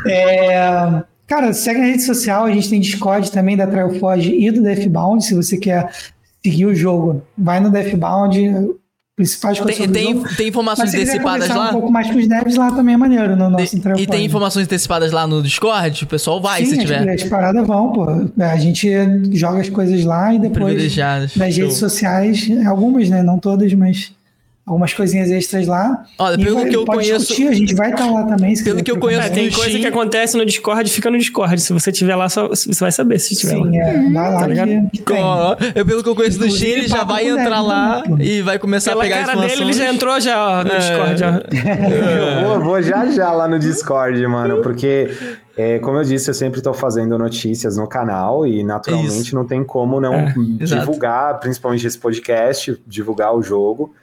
É, 0.08 1.04
cara, 1.32 1.54
segue 1.54 1.80
na 1.80 1.86
rede 1.86 2.04
social, 2.04 2.44
a 2.44 2.52
gente 2.52 2.70
tem 2.70 2.82
Discord 2.82 3.32
também 3.32 3.56
da 3.56 3.66
Trialforge 3.66 4.36
e 4.36 4.52
do 4.52 4.62
Deathbound, 4.62 5.24
se 5.24 5.34
você 5.34 5.56
quer 5.56 5.90
seguir 6.44 6.66
o 6.66 6.76
jogo, 6.76 7.22
vai 7.38 7.62
no 7.62 7.72
Deathbound, 7.72 8.76
principais 9.16 9.58
coisas 9.58 9.78
tem, 9.78 9.90
tem, 9.90 10.24
tem 10.36 10.48
informações 10.50 10.94
antecipadas 10.94 11.48
lá? 11.48 11.70
um 11.70 11.72
pouco 11.72 11.90
mais 11.90 12.12
com 12.12 12.18
os 12.18 12.28
devs 12.28 12.58
lá 12.58 12.72
também 12.72 12.96
é 12.96 12.98
maneiro 12.98 13.38
no 13.38 13.50
nosso 13.50 13.78
E 13.98 14.06
tem 14.06 14.26
informações 14.26 14.66
antecipadas 14.66 15.14
lá 15.14 15.26
no 15.26 15.42
Discord? 15.42 16.04
O 16.04 16.08
pessoal 16.08 16.42
vai, 16.42 16.66
Sim, 16.66 16.72
se 16.72 16.78
tiver. 16.80 17.10
As, 17.10 17.22
as 17.22 17.30
paradas 17.30 17.66
vão, 17.66 17.94
pô. 17.94 18.06
A 18.38 18.58
gente 18.58 18.90
joga 19.32 19.62
as 19.62 19.70
coisas 19.70 20.04
lá 20.04 20.34
e 20.34 20.40
depois 20.40 20.98
nas 21.38 21.56
redes 21.56 21.78
sociais, 21.78 22.46
algumas, 22.66 23.10
né? 23.10 23.24
Não 23.24 23.40
todas, 23.40 23.74
mas 23.74 24.12
algumas 24.66 24.94
coisinhas 24.94 25.30
extras 25.32 25.68
lá. 25.68 26.04
Olha, 26.20 26.38
pelo 26.38 26.56
vai- 26.56 26.70
que 26.70 26.76
eu 26.76 26.86
conheço. 26.86 27.20
discutir, 27.20 27.48
a 27.48 27.52
gente 27.54 27.76
vai 27.76 27.92
estar 27.92 28.06
lá 28.10 28.24
também. 28.26 28.56
se 28.56 28.64
Pelo 28.64 28.82
que 28.84 28.92
eu 28.92 28.98
conheço 29.00 29.28
É, 29.28 29.30
tem 29.30 29.50
coisa 29.52 29.78
que 29.78 29.88
acontece 29.88 30.38
no 30.38 30.46
Discord, 30.46 30.90
fica 30.90 31.10
no 31.10 31.18
Discord. 31.18 31.60
Se 31.60 31.74
você 31.74 31.92
tiver 31.92 32.16
lá, 32.16 32.30
só, 32.30 32.48
você 32.48 32.74
vai 32.80 32.92
saber 32.92 33.20
se 33.20 33.36
tiver 33.36 33.58
lá. 33.58 33.66
Sim, 33.70 33.78
é, 33.80 33.94
vai 34.12 34.32
lá 34.34 34.40
Tá 34.40 34.48
ligado? 34.48 34.70
que. 34.92 35.14
Ó, 35.14 35.56
eu, 35.76 35.86
pelo 35.86 36.04
que 36.04 36.10
eu 36.10 36.16
conheço 36.16 36.40
do 36.40 36.50
Steam, 36.50 36.72
ele 36.78 36.88
já 36.88 37.04
vai 37.04 37.28
entrar 37.28 37.44
deve, 37.44 37.68
lá 37.68 38.04
né? 38.08 38.18
e 38.24 38.42
vai 38.42 38.58
começar 38.60 38.92
Pela 38.92 39.04
a 39.04 39.08
pegar 39.08 39.26
cara 39.26 39.42
dele, 39.42 39.62
ele 39.64 39.74
já 39.74 39.92
entrou 39.92 40.20
já 40.22 40.64
no 40.64 40.72
É. 40.72 40.78
Discord. 40.78 41.20
Já. 41.20 41.42
Eu 42.42 42.50
vou, 42.50 42.60
vou 42.64 42.82
já 42.82 43.06
já 43.08 43.32
lá 43.32 43.48
no 43.48 43.60
Discord, 43.60 44.26
mano, 44.28 44.62
porque, 44.62 45.10
é, 45.58 45.80
como 45.80 45.98
eu 45.98 46.04
disse, 46.04 46.30
eu 46.30 46.34
sempre 46.34 46.62
tô 46.62 46.74
fazendo 46.74 47.18
notícias 47.18 47.78
no 47.78 47.88
canal 47.88 48.46
e 48.46 48.64
naturalmente 48.64 49.28
Isso. 49.28 49.36
não 49.36 49.46
tem 49.46 49.64
como 49.64 50.00
não 50.00 50.14
É, 50.14 50.34
exato. 50.60 50.82
divulgar, 50.82 51.40
principalmente 51.40 51.86
esse 51.86 51.98
podcast, 51.98 52.80
divulgar 52.88 53.36
o 53.36 53.42
jogo. 53.42 53.94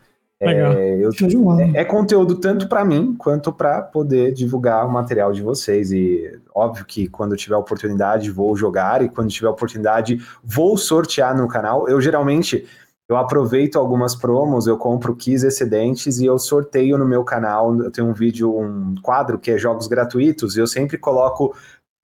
É, 0.41 0.97
eu- 1.01 1.11
bola. 1.43 1.63
é 1.75 1.85
conteúdo 1.85 2.37
tanto 2.37 2.69
para 2.69 2.85
mim 2.85 3.15
quanto 3.19 3.53
para 3.53 3.83
poder 3.83 4.33
divulgar 4.33 4.87
o 4.87 4.91
material 4.91 5.33
de 5.33 5.43
vocês. 5.43 5.91
E 5.91 6.39
óbvio 6.55 6.85
que 6.85 7.09
quando 7.09 7.37
tiver 7.37 7.57
oportunidade 7.57 8.31
vou 8.31 8.55
jogar 8.57 9.03
e 9.03 9.09
quando 9.09 9.31
tiver 9.31 9.49
oportunidade 9.49 10.21
vou 10.45 10.77
sortear 10.77 11.37
no 11.37 11.49
canal. 11.49 11.89
Eu 11.89 12.01
geralmente 12.01 12.67
eu 13.09 13.17
aproveito 13.17 13.77
algumas 13.77 14.15
promos, 14.15 14.67
eu 14.67 14.77
compro 14.77 15.17
keys 15.17 15.43
excedentes 15.43 16.21
e 16.21 16.27
eu 16.27 16.39
sorteio 16.39 16.99
no 16.99 17.07
meu 17.07 17.25
canal. 17.25 17.75
Eu 17.75 17.91
tenho 17.91 18.07
um 18.07 18.13
vídeo, 18.13 18.55
um 18.57 18.95
quadro 19.03 19.39
que 19.39 19.51
é 19.51 19.59
jogos 19.59 19.89
gratuitos 19.89 20.57
e 20.57 20.61
eu 20.61 20.67
sempre 20.67 20.99
coloco 20.99 21.55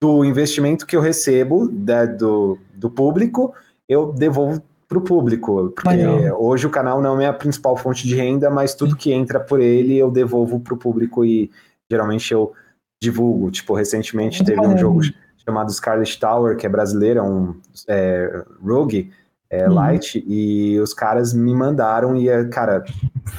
do 0.02 0.24
investimento 0.24 0.86
que 0.86 0.96
eu 0.96 1.00
recebo 1.00 1.70
né, 1.70 2.06
do, 2.06 2.58
do 2.74 2.90
público, 2.90 3.54
eu 3.88 4.12
devolvo 4.12 4.62
para 4.94 4.98
o 4.98 5.02
público. 5.02 5.72
Porque 5.74 5.88
Legal. 5.88 6.40
hoje 6.40 6.66
o 6.66 6.70
canal 6.70 7.02
não 7.02 7.20
é 7.20 7.26
a 7.26 7.32
principal 7.32 7.76
fonte 7.76 8.06
de 8.06 8.14
renda, 8.14 8.50
mas 8.50 8.74
tudo 8.74 8.96
que 8.96 9.12
entra 9.12 9.40
por 9.40 9.60
ele 9.60 9.96
eu 9.96 10.10
devolvo 10.10 10.60
para 10.60 10.74
o 10.74 10.76
público 10.76 11.24
e 11.24 11.50
geralmente 11.90 12.32
eu 12.32 12.52
divulgo. 13.02 13.50
Tipo, 13.50 13.74
recentemente 13.74 14.44
teve 14.44 14.60
um 14.60 14.76
jogo 14.76 15.00
chamado 15.44 15.72
Scarlet 15.72 16.18
Tower, 16.18 16.56
que 16.56 16.66
é 16.66 16.68
brasileiro, 16.68 17.20
é 17.20 17.22
um 17.22 17.54
é, 17.88 18.44
rogue, 18.62 19.10
é, 19.50 19.68
Uhum. 19.68 19.74
light, 19.74 20.24
e 20.26 20.78
os 20.80 20.92
caras 20.94 21.32
me 21.32 21.54
mandaram 21.54 22.16
e, 22.16 22.28
é, 22.28 22.44
cara, 22.44 22.82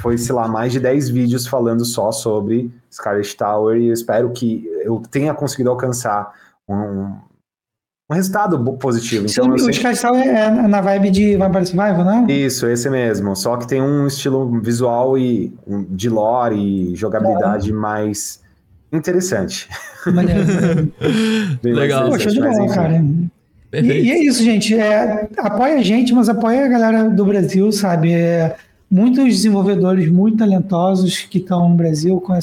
foi, 0.01 0.17
sei 0.17 0.33
lá, 0.33 0.47
mais 0.47 0.71
de 0.71 0.79
10 0.79 1.09
vídeos 1.09 1.47
falando 1.47 1.83
só 1.83 2.11
sobre 2.11 2.71
Scarlet 2.91 3.35
Tower 3.35 3.77
e 3.77 3.87
eu 3.87 3.93
espero 3.93 4.31
que 4.31 4.65
eu 4.83 5.01
tenha 5.09 5.33
conseguido 5.33 5.69
alcançar 5.69 6.31
um, 6.69 7.15
um 8.09 8.13
resultado 8.13 8.63
positivo. 8.73 9.25
Então, 9.29 9.45
o 9.45 9.49
eu 9.49 9.55
o 9.55 9.59
sempre- 9.73 9.91
Sky 9.93 10.07
é, 10.07 10.39
é 10.45 10.49
na 10.67 10.79
vibe 10.79 11.09
de 11.09 11.37
Vampire 11.37 11.65
Survival, 11.65 12.03
né? 12.05 12.25
isso, 12.31 12.67
esse 12.67 12.89
mesmo. 12.89 13.35
Só 13.35 13.57
que 13.57 13.67
tem 13.67 13.81
um 13.81 14.05
estilo 14.05 14.59
visual 14.61 15.17
e 15.17 15.53
de 15.89 16.09
lore 16.09 16.55
e 16.55 16.95
jogabilidade 16.95 17.73
mais 17.73 18.41
interessante. 18.93 19.67
Legal. 21.63 22.09
Poxa, 22.09 22.29
de 22.29 22.39
bola, 22.39 22.73
cara. 22.73 23.03
E, 23.73 23.81
e 23.81 24.11
é 24.11 24.23
isso, 24.23 24.43
gente. 24.43 24.77
É, 24.77 25.27
apoia 25.37 25.75
a 25.75 25.83
gente, 25.83 26.13
mas 26.13 26.29
apoia 26.29 26.65
a 26.65 26.67
galera 26.67 27.09
do 27.09 27.25
Brasil, 27.25 27.71
sabe? 27.71 28.13
É, 28.13 28.55
muitos 28.89 29.25
desenvolvedores 29.25 30.09
muito 30.11 30.37
talentosos 30.37 31.21
que 31.21 31.39
estão 31.39 31.67
no 31.67 31.75
Brasil 31.75 32.21
com 32.21 32.33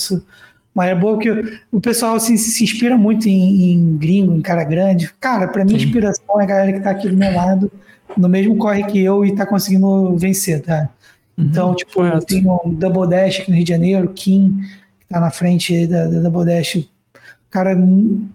essa 0.75 0.75
maneira 0.75 0.99
boa 0.99 1.19
que 1.19 1.31
o- 1.71 1.81
pessoal 1.81 2.15
assim, 2.17 2.37
se 2.37 2.63
inspira 2.65 2.97
muito 2.97 3.29
em, 3.29 3.73
em 3.73 3.97
gringo, 3.97 4.35
em 4.35 4.41
cara 4.41 4.65
grande. 4.65 5.11
Cara, 5.21 5.49
para 5.49 5.65
mim, 5.65 5.75
inspiração 5.75 6.41
é 6.41 6.45
a 6.45 6.47
galera 6.47 6.73
que 6.73 6.81
tá 6.81 6.91
aqui 6.91 7.09
do 7.09 7.17
meu 7.17 7.33
lado, 7.35 7.71
no 8.17 8.29
mesmo 8.29 8.57
corre 8.57 8.85
que 8.85 8.99
eu 8.99 9.25
e 9.25 9.35
tá 9.35 9.47
conseguindo 9.47 10.17
vencer, 10.17 10.61
tá? 10.63 10.89
Então, 11.37 11.75
tipo, 11.75 11.93
correto. 11.95 12.27
tem 12.27 12.47
um 12.47 12.75
Double 12.75 13.09
Dash 13.09 13.41
aqui 13.41 13.51
no 13.51 13.57
Rio 13.57 13.65
de 13.65 13.71
Janeiro, 13.73 14.09
Kim, 14.15 14.61
que 15.01 15.07
tá 15.09 15.19
na 15.21 15.31
frente 15.31 15.87
da, 15.87 16.07
da 16.07 16.21
Double 16.21 16.45
Dash. 16.45 16.79
Cara, 17.51 17.77
um 17.77 18.29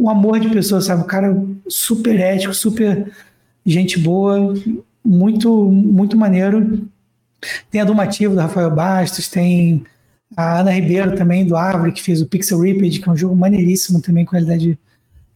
um 0.00 0.08
amor 0.08 0.38
de 0.38 0.48
pessoa, 0.48 0.80
sabe? 0.80 1.02
Um 1.02 1.06
cara 1.06 1.36
super 1.68 2.20
ético, 2.20 2.54
super 2.54 3.10
gente 3.66 3.98
boa, 3.98 4.54
muito, 5.04 5.64
muito 5.64 6.16
maneiro. 6.16 6.86
Tem 7.68 7.80
a 7.80 7.84
Domativo, 7.84 8.34
do 8.36 8.40
Rafael 8.40 8.70
Bastos, 8.70 9.26
tem 9.28 9.82
a 10.36 10.60
Ana 10.60 10.70
Ribeiro 10.72 11.14
também, 11.16 11.46
do 11.46 11.56
Árvore, 11.56 11.92
que 11.92 12.02
fez 12.02 12.20
o 12.20 12.26
Pixel 12.26 12.60
Ripped, 12.60 13.00
que 13.00 13.08
é 13.08 13.12
um 13.12 13.16
jogo 13.16 13.34
maneiríssimo 13.34 14.00
também 14.00 14.24
com 14.24 14.32
realidade 14.32 14.78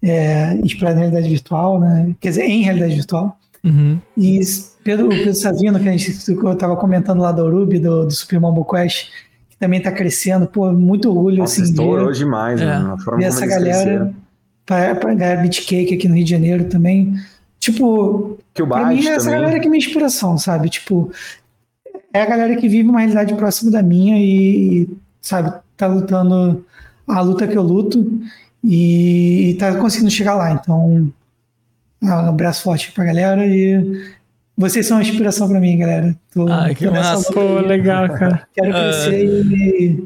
é, 0.03 0.55
inspirado 0.63 0.97
em 0.97 1.01
realidade 1.01 1.29
virtual, 1.29 1.81
né? 1.81 2.15
Quer 2.21 2.29
dizer, 2.31 2.45
em 2.45 2.63
realidade 2.63 2.95
virtual. 2.95 3.39
Uhum. 3.65 3.99
E 4.17 4.41
Pedro, 4.83 5.07
o 5.07 5.11
Pedro 5.11 5.35
Savino, 5.35 5.79
que 5.79 5.89
a 5.89 5.93
gente 5.93 6.13
que 6.13 6.33
eu 6.45 6.57
tava 6.57 6.77
comentando 6.77 7.21
lá 7.21 7.31
da 7.33 7.45
Urubi, 7.45 7.79
do, 7.79 8.05
do 8.07 8.11
Super 8.11 8.41
Mario 8.41 8.65
Quest, 8.65 9.07
que 9.49 9.57
também 9.57 9.81
tá 9.81 9.93
crescendo, 9.93 10.47
pô, 10.47 10.73
muito 10.73 11.09
orgulho, 11.09 11.39
Nossa, 11.39 11.63
assim, 11.63 11.73
de 11.73 11.81
estourou 11.81 12.11
demais, 12.13 12.61
É. 12.61 12.65
ver 12.67 13.05
como 13.05 13.23
essa 13.23 13.47
galera 13.47 14.13
pra, 14.67 14.95
pra 14.97 15.15
galera 15.15 15.41
Beatcake 15.43 15.95
aqui 15.95 16.09
no 16.09 16.17
Rio 16.17 16.25
de 16.25 16.31
Janeiro 16.31 16.65
também. 16.65 17.15
Tipo, 17.61 18.39
Que 18.53 18.63
o 18.65 18.67
pra 18.67 18.87
mim 18.87 19.07
é 19.07 19.11
essa 19.15 19.27
também. 19.27 19.41
galera 19.41 19.61
que 19.61 19.67
é 19.69 19.71
minha 19.71 19.79
inspiração, 19.79 20.37
sabe? 20.37 20.69
Tipo, 20.69 21.13
é 22.13 22.21
a 22.23 22.27
galera 22.27 22.57
que 22.57 22.69
vive 22.69 22.89
uma 22.89 23.01
realidade 23.01 23.35
próxima 23.35 23.71
da 23.71 23.83
minha 23.83 24.17
e, 24.19 24.89
sabe, 25.21 25.53
tá 25.77 25.87
lutando 25.87 26.65
a 27.07 27.21
luta 27.21 27.47
que 27.47 27.57
eu 27.57 27.63
luto 27.63 28.21
e, 28.63 29.51
e 29.51 29.55
tá 29.55 29.75
conseguindo 29.77 30.11
chegar 30.11 30.35
lá. 30.35 30.53
Então, 30.53 31.11
um 32.03 32.09
abraço 32.09 32.63
forte 32.63 32.93
pra 32.93 33.05
galera 33.05 33.47
e 33.47 34.05
vocês 34.57 34.87
são 34.87 34.99
uma 34.99 35.03
inspiração 35.03 35.49
pra 35.49 35.61
mim, 35.61 35.79
galera. 35.79 36.15
Tô, 36.33 36.49
Ai, 36.49 36.75
que 36.75 36.89
massa. 36.89 37.33
Pô, 37.33 37.61
legal, 37.61 38.09
cara. 38.09 38.47
Quero 38.55 38.71
crescer 38.73 39.25
e 39.25 40.05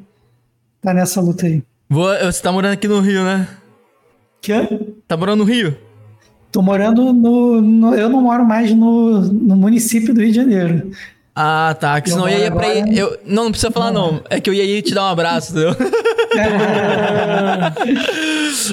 tá 0.80 0.94
nessa 0.94 1.20
luta 1.20 1.46
aí. 1.46 1.62
Vou- 1.88 2.14
você 2.24 2.42
tá 2.42 2.50
morando 2.52 2.72
aqui 2.72 2.88
no 2.88 3.00
Rio, 3.00 3.24
né? 3.24 3.48
Que? 4.40 4.62
Tá 5.08 5.16
morando 5.16 5.38
no 5.40 5.44
Rio? 5.44 5.76
Tô 6.52 6.62
morando 6.62 7.12
no, 7.12 7.60
no- 7.60 7.94
Eu 7.94 8.08
não 8.08 8.22
moro 8.22 8.44
mais 8.46 8.72
no, 8.72 9.20
no 9.20 9.56
município 9.56 10.14
do 10.14 10.20
Rio 10.20 10.30
de 10.30 10.36
Janeiro. 10.36 10.90
Ah, 11.38 11.76
tá. 11.78 12.00
Que 12.00 12.08
senão 12.08 12.26
eu 12.26 12.38
ia 12.38 12.50
pra 12.50 12.66
agora- 12.66 12.88
ir. 12.88 12.98
Eu, 12.98 13.18
não, 13.26 13.44
não 13.44 13.50
precisa 13.50 13.70
falar, 13.70 13.92
não. 13.92 14.22
É 14.30 14.40
que 14.40 14.48
eu 14.48 14.54
ia 14.54 14.64
ir 14.64 14.80
te 14.80 14.94
dar 14.94 15.02
um 15.04 15.08
abraço, 15.08 15.50
entendeu? 15.52 15.76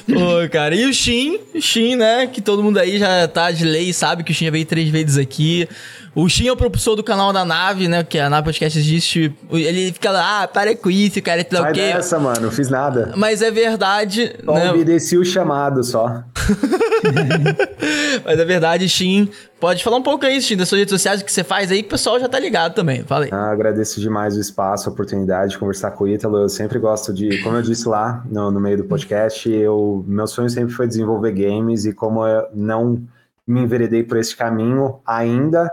Pô, 0.07 0.49
cara. 0.51 0.75
E 0.75 0.85
o 0.85 0.93
Shin, 0.93 1.37
o 1.53 1.61
Shin, 1.61 1.95
né? 1.95 2.27
Que 2.27 2.41
todo 2.41 2.63
mundo 2.63 2.77
aí 2.79 2.97
já 2.97 3.27
tá 3.27 3.51
de 3.51 3.63
lei, 3.65 3.91
sabe 3.93 4.23
que 4.23 4.31
o 4.31 4.33
Shin 4.33 4.45
já 4.45 4.51
veio 4.51 4.65
três 4.65 4.89
vezes 4.89 5.17
aqui. 5.17 5.67
O 6.15 6.29
Shin 6.29 6.47
é 6.47 6.51
o 6.51 6.55
propulsor 6.55 6.95
do 6.95 7.03
canal 7.03 7.33
da 7.33 7.43
nave, 7.43 7.87
né? 7.87 8.03
Que 8.03 8.19
a 8.19 8.29
nave 8.29 8.45
podcast 8.45 8.77
existe. 8.77 9.35
Ele 9.49 9.91
fica 9.91 10.11
lá, 10.11 10.43
ah, 10.43 10.47
para 10.47 10.75
com 10.75 10.91
isso, 10.91 11.19
cara, 11.23 11.45
lá 11.51 11.61
Sai 11.61 11.71
o 11.71 11.73
quê. 11.73 11.93
dessa, 11.93 12.19
mano. 12.19 12.41
Não 12.41 12.51
fiz 12.51 12.69
nada. 12.69 13.13
Mas 13.17 13.41
é 13.41 13.49
verdade, 13.49 14.35
Só 14.45 14.53
né? 14.53 14.71
obedeci 14.71 15.17
o 15.17 15.25
chamado 15.25 15.83
só. 15.83 16.23
Mas 18.23 18.39
é 18.39 18.45
verdade, 18.45 18.87
Shin. 18.87 19.29
Pode 19.59 19.83
falar 19.83 19.97
um 19.97 20.03
pouco 20.03 20.25
aí, 20.25 20.39
Shin, 20.41 20.57
das 20.57 20.69
suas 20.69 20.79
redes 20.79 20.91
sociais, 20.91 21.21
o 21.21 21.25
que 21.25 21.31
você 21.31 21.43
faz 21.43 21.71
aí, 21.71 21.81
que 21.81 21.87
o 21.87 21.91
pessoal 21.91 22.19
já 22.19 22.29
tá 22.29 22.39
ligado 22.39 22.75
também. 22.75 23.01
Fala 23.03 23.25
aí. 23.25 23.29
Ah, 23.31 23.49
agradeço 23.51 23.99
demais 23.99 24.35
o 24.35 24.39
espaço, 24.39 24.89
a 24.89 24.91
oportunidade 24.91 25.51
de 25.53 25.57
conversar 25.57 25.91
com 25.91 26.03
o 26.03 26.07
Ítalo. 26.07 26.37
Eu 26.37 26.49
sempre 26.49 26.77
gosto 26.79 27.13
de, 27.13 27.41
como 27.41 27.57
eu 27.57 27.61
disse 27.61 27.87
lá 27.87 28.23
no, 28.29 28.51
no 28.51 28.59
meio 28.59 28.77
do 28.77 28.83
podcast, 28.83 29.49
eu, 29.49 30.03
meu 30.07 30.27
sonho 30.27 30.49
sempre 30.49 30.73
foi 30.73 30.85
desenvolver 30.87 31.31
games 31.31 31.85
e 31.85 31.93
como 31.93 32.25
eu 32.27 32.45
não 32.53 33.01
me 33.47 33.61
enveredei 33.61 34.03
por 34.03 34.17
esse 34.17 34.35
caminho 34.35 34.99
ainda, 35.05 35.71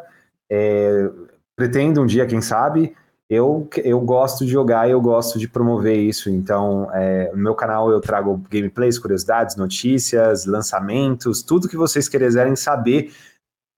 é, 0.50 1.08
pretendo 1.56 2.02
um 2.02 2.06
dia, 2.06 2.26
quem 2.26 2.40
sabe, 2.40 2.94
eu, 3.28 3.68
eu 3.84 4.00
gosto 4.00 4.44
de 4.44 4.50
jogar 4.50 4.88
e 4.88 4.92
eu 4.92 5.00
gosto 5.00 5.38
de 5.38 5.46
promover 5.46 5.96
isso. 5.96 6.28
Então, 6.28 6.90
é, 6.92 7.30
no 7.32 7.38
meu 7.38 7.54
canal 7.54 7.90
eu 7.90 8.00
trago 8.00 8.42
gameplays, 8.50 8.98
curiosidades, 8.98 9.56
notícias, 9.56 10.46
lançamentos, 10.46 11.42
tudo 11.42 11.68
que 11.68 11.76
vocês 11.76 12.08
quiserem 12.08 12.56
saber 12.56 13.12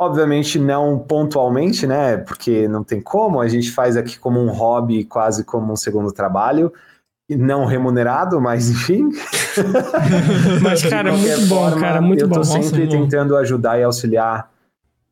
Obviamente 0.02 0.58
não 0.58 0.98
pontualmente, 0.98 1.86
né? 1.86 2.16
Porque 2.16 2.66
não 2.66 2.82
tem 2.82 3.00
como, 3.00 3.40
a 3.40 3.46
gente 3.46 3.70
faz 3.70 3.96
aqui 3.96 4.18
como 4.18 4.40
um 4.40 4.50
hobby, 4.50 5.04
quase 5.04 5.44
como 5.44 5.72
um 5.72 5.76
segundo 5.76 6.10
trabalho, 6.10 6.72
não 7.30 7.66
remunerado, 7.66 8.40
mas 8.40 8.68
enfim. 8.68 9.10
Mas, 10.60 10.82
cara, 10.82 11.12
muito 11.12 11.46
bom, 11.46 11.70
forma, 11.70 11.80
cara, 11.80 12.00
muito 12.00 12.24
eu 12.24 12.28
bom. 12.28 12.34
tô 12.34 12.40
Nossa, 12.40 12.62
sempre 12.62 12.88
tentando 12.88 13.36
ajudar 13.36 13.78
e 13.78 13.84
auxiliar 13.84 14.50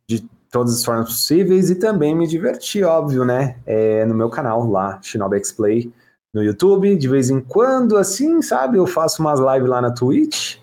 de 0.08 0.24
todas 0.50 0.74
as 0.74 0.84
formas 0.84 1.06
possíveis 1.08 1.70
e 1.70 1.76
também 1.76 2.14
me 2.14 2.26
divertir, 2.26 2.84
óbvio, 2.84 3.24
né? 3.24 3.56
É, 3.66 4.04
no 4.04 4.14
meu 4.14 4.28
canal 4.28 4.68
lá, 4.68 4.98
Shinobi 5.02 5.36
X-Play, 5.36 5.92
no 6.34 6.42
YouTube, 6.42 6.96
de 6.96 7.08
vez 7.08 7.30
em 7.30 7.40
quando, 7.40 7.96
assim, 7.96 8.40
sabe? 8.42 8.76
Eu 8.78 8.86
faço 8.86 9.20
umas 9.22 9.38
lives 9.40 9.68
lá 9.68 9.80
na 9.80 9.90
Twitch, 9.90 10.56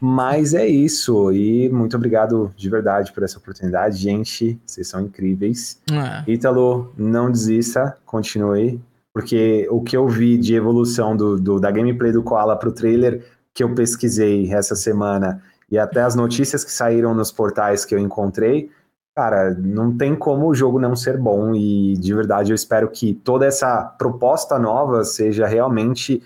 mas 0.00 0.54
é 0.54 0.66
isso. 0.66 1.30
E 1.32 1.68
muito 1.68 1.96
obrigado 1.96 2.50
de 2.56 2.68
verdade 2.70 3.12
por 3.12 3.22
essa 3.22 3.38
oportunidade, 3.38 3.96
gente. 3.98 4.58
Vocês 4.64 4.88
são 4.88 5.00
incríveis. 5.00 5.78
É. 5.90 6.30
Ítalo, 6.30 6.92
não 6.96 7.30
desista, 7.30 7.96
continue, 8.06 8.80
porque 9.12 9.66
o 9.70 9.80
que 9.82 9.96
eu 9.96 10.08
vi 10.08 10.38
de 10.38 10.54
evolução 10.54 11.16
do, 11.16 11.38
do- 11.38 11.60
da 11.60 11.70
gameplay 11.70 12.12
do 12.12 12.22
Koala 12.22 12.56
pro 12.56 12.72
trailer 12.72 13.22
que 13.52 13.62
eu 13.62 13.74
pesquisei 13.74 14.50
essa 14.52 14.74
semana 14.76 15.42
e 15.70 15.78
até 15.78 16.02
as 16.02 16.14
notícias 16.14 16.64
que 16.64 16.72
saíram 16.72 17.14
nos 17.14 17.30
portais 17.30 17.84
que 17.84 17.94
eu 17.94 17.98
encontrei, 17.98 18.70
cara, 19.14 19.54
não 19.54 19.96
tem 19.96 20.14
como 20.14 20.48
o 20.48 20.54
jogo 20.54 20.78
não 20.78 20.94
ser 20.96 21.18
bom 21.18 21.54
e 21.54 21.94
de 21.94 22.14
verdade 22.14 22.52
eu 22.52 22.54
espero 22.54 22.88
que 22.88 23.14
toda 23.14 23.46
essa 23.46 23.84
proposta 23.84 24.58
nova 24.58 25.04
seja 25.04 25.46
realmente 25.46 26.22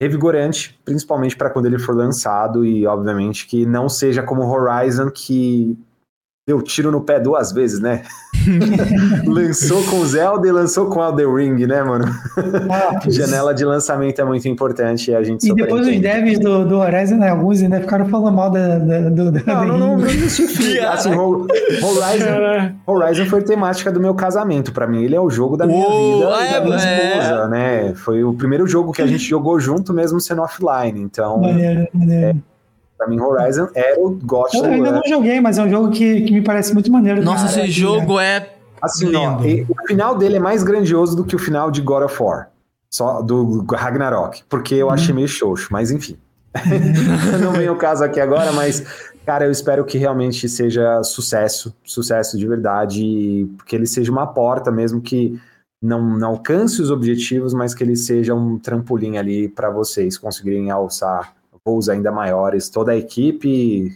revigorante, 0.00 0.80
principalmente 0.84 1.36
para 1.36 1.50
quando 1.50 1.66
ele 1.66 1.78
for 1.78 1.94
lançado 1.94 2.64
e 2.64 2.86
obviamente 2.86 3.46
que 3.46 3.66
não 3.66 3.88
seja 3.88 4.22
como 4.22 4.46
Horizon 4.46 5.10
que 5.10 5.78
deu 6.46 6.60
tiro 6.62 6.90
no 6.90 7.00
pé 7.02 7.20
duas 7.20 7.52
vezes, 7.52 7.80
né? 7.80 8.02
lançou 9.26 9.84
com 9.84 10.04
Zelda 10.04 10.48
e 10.48 10.50
lançou 10.50 10.86
com 10.86 11.02
Elden 11.02 11.34
Ring, 11.34 11.66
né, 11.66 11.82
mano? 11.82 12.06
Ah, 12.70 12.98
Janela 13.08 13.52
de 13.52 13.64
lançamento 13.64 14.20
é 14.20 14.24
muito 14.24 14.48
importante 14.48 15.10
e 15.10 15.14
a 15.14 15.22
gente 15.22 15.46
E 15.48 15.54
depois 15.54 15.86
os 15.86 16.00
devs 16.00 16.38
do, 16.38 16.64
do 16.64 16.78
Horizon, 16.78 17.16
né, 17.16 17.30
alguns 17.30 17.62
ainda 17.62 17.80
ficaram 17.80 18.06
falando 18.06 18.34
mal 18.34 18.50
da, 18.50 18.78
da, 18.78 19.10
do, 19.10 19.30
do 19.30 19.46
Não, 19.46 19.64
não, 19.64 19.78
não, 19.78 19.98
não 19.98 20.08
justifica. 20.08 20.88
assim, 20.90 21.10
Horizon, 21.10 22.74
Horizon 22.86 23.26
foi 23.26 23.42
temática 23.42 23.92
do 23.92 24.00
meu 24.00 24.14
casamento. 24.14 24.72
Pra 24.72 24.86
mim, 24.86 25.04
ele 25.04 25.14
é 25.14 25.20
o 25.20 25.28
jogo 25.28 25.56
da 25.56 25.66
minha 25.66 25.86
vida 25.86 26.30
é, 26.36 26.48
e 26.48 26.52
da 26.52 26.60
minha 26.62 26.76
esposa, 26.76 27.44
é. 27.44 27.48
né? 27.48 27.94
Foi 27.94 28.24
o 28.24 28.32
primeiro 28.32 28.66
jogo 28.66 28.92
que 28.92 29.02
a 29.02 29.06
gente 29.06 29.24
jogou 29.24 29.60
junto, 29.60 29.92
mesmo 29.92 30.20
sendo 30.20 30.42
offline. 30.42 31.00
Então, 31.00 31.40
maneiro, 31.40 31.86
maneiro. 31.92 32.26
É, 32.26 32.50
Pra 33.00 33.08
mim, 33.08 33.18
Horizon 33.18 33.66
era 33.74 33.98
o 33.98 34.10
GOT 34.10 34.54
Eu 34.58 34.64
ainda 34.66 34.92
não 34.92 35.00
joguei, 35.08 35.40
mas 35.40 35.56
é 35.56 35.62
um 35.62 35.70
jogo 35.70 35.90
que, 35.90 36.20
que 36.20 36.34
me 36.34 36.42
parece 36.42 36.74
muito 36.74 36.92
maneiro. 36.92 37.22
Nossa, 37.22 37.46
esse 37.46 37.60
aqui, 37.60 37.70
jogo 37.70 38.18
né? 38.18 38.36
é. 38.36 38.56
Assim. 38.82 39.16
Ó, 39.16 39.38
o 39.38 39.86
final 39.86 40.18
dele 40.18 40.36
é 40.36 40.38
mais 40.38 40.62
grandioso 40.62 41.16
do 41.16 41.24
que 41.24 41.34
o 41.34 41.38
final 41.38 41.70
de 41.70 41.80
God 41.80 42.02
of 42.02 42.22
War. 42.22 42.50
Só 42.90 43.22
do 43.22 43.64
Ragnarok. 43.72 44.42
Porque 44.50 44.74
eu 44.74 44.88
uhum. 44.88 44.92
achei 44.92 45.14
meio 45.14 45.26
xoxo, 45.26 45.68
mas 45.70 45.90
enfim. 45.90 46.18
não 47.40 47.52
vem 47.52 47.70
o 47.70 47.76
caso 47.76 48.04
aqui 48.04 48.20
agora, 48.20 48.52
mas, 48.52 48.84
cara, 49.24 49.46
eu 49.46 49.50
espero 49.50 49.82
que 49.86 49.96
realmente 49.96 50.46
seja 50.46 51.02
sucesso, 51.02 51.74
sucesso 51.82 52.36
de 52.36 52.46
verdade, 52.46 53.48
porque 53.56 53.76
ele 53.76 53.86
seja 53.86 54.12
uma 54.12 54.26
porta 54.26 54.70
mesmo 54.70 55.00
que 55.00 55.40
não, 55.80 56.02
não 56.18 56.28
alcance 56.28 56.82
os 56.82 56.90
objetivos, 56.90 57.54
mas 57.54 57.72
que 57.72 57.82
ele 57.82 57.96
seja 57.96 58.34
um 58.34 58.58
trampolim 58.58 59.16
ali 59.16 59.48
para 59.48 59.70
vocês 59.70 60.18
conseguirem 60.18 60.70
alçar 60.70 61.39
voos 61.64 61.88
ainda 61.88 62.10
maiores, 62.10 62.68
toda 62.68 62.92
a 62.92 62.96
equipe. 62.96 63.90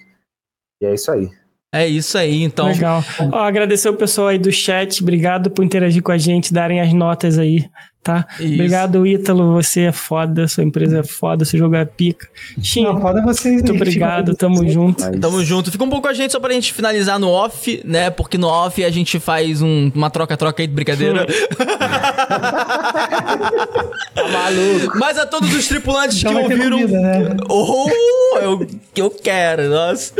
E 0.80 0.86
é 0.86 0.94
isso 0.94 1.10
aí. 1.10 1.30
É 1.72 1.88
isso 1.88 2.16
aí, 2.16 2.42
então. 2.42 2.68
Legal. 2.68 3.02
Ó, 3.32 3.38
agradecer 3.38 3.88
o 3.88 3.96
pessoal 3.96 4.28
aí 4.28 4.38
do 4.38 4.52
chat, 4.52 5.02
obrigado 5.02 5.50
por 5.50 5.64
interagir 5.64 6.02
com 6.02 6.12
a 6.12 6.18
gente, 6.18 6.54
darem 6.54 6.80
as 6.80 6.92
notas 6.92 7.36
aí, 7.36 7.68
tá? 8.04 8.26
Isso. 8.38 8.52
Obrigado, 8.54 9.06
Ítalo, 9.06 9.54
você 9.54 9.80
é 9.82 9.92
foda, 9.92 10.46
sua 10.46 10.62
empresa 10.62 10.98
é 10.98 11.02
foda, 11.02 11.44
seu 11.46 11.58
jogo 11.58 11.74
é 11.74 11.84
pica. 11.86 12.28
Xinha, 12.62 12.92
Não, 12.92 13.00
foda 13.00 13.22
vocês. 13.22 13.54
Muito 13.54 13.72
obrigado, 13.72 14.34
tamo 14.36 14.68
junto. 14.68 15.10
Tamo 15.18 15.42
junto. 15.42 15.72
Fica 15.72 15.82
um 15.82 15.88
pouco 15.88 16.02
com 16.02 16.08
a 16.08 16.14
gente 16.14 16.30
só 16.32 16.38
pra 16.38 16.52
gente 16.52 16.72
finalizar 16.74 17.18
no 17.18 17.30
off, 17.30 17.80
né? 17.84 18.10
Porque 18.10 18.36
no 18.36 18.46
off 18.46 18.84
a 18.84 18.90
gente 18.90 19.18
faz 19.18 19.62
um, 19.62 19.90
uma 19.94 20.10
troca-troca 20.10 20.62
aí 20.62 20.66
de 20.66 20.74
brincadeira. 20.74 21.26
tá 24.14 24.28
maluco. 24.30 24.98
Mas 24.98 25.18
a 25.18 25.24
todos 25.24 25.52
os 25.54 25.66
tripulantes 25.66 26.18
então 26.18 26.34
que 26.34 26.40
ouviram. 26.52 26.78
Comida, 26.78 27.00
né? 27.00 27.36
Oh, 27.48 27.88
eu, 28.36 28.66
eu 28.94 29.10
quero, 29.10 29.70
nossa. 29.70 30.12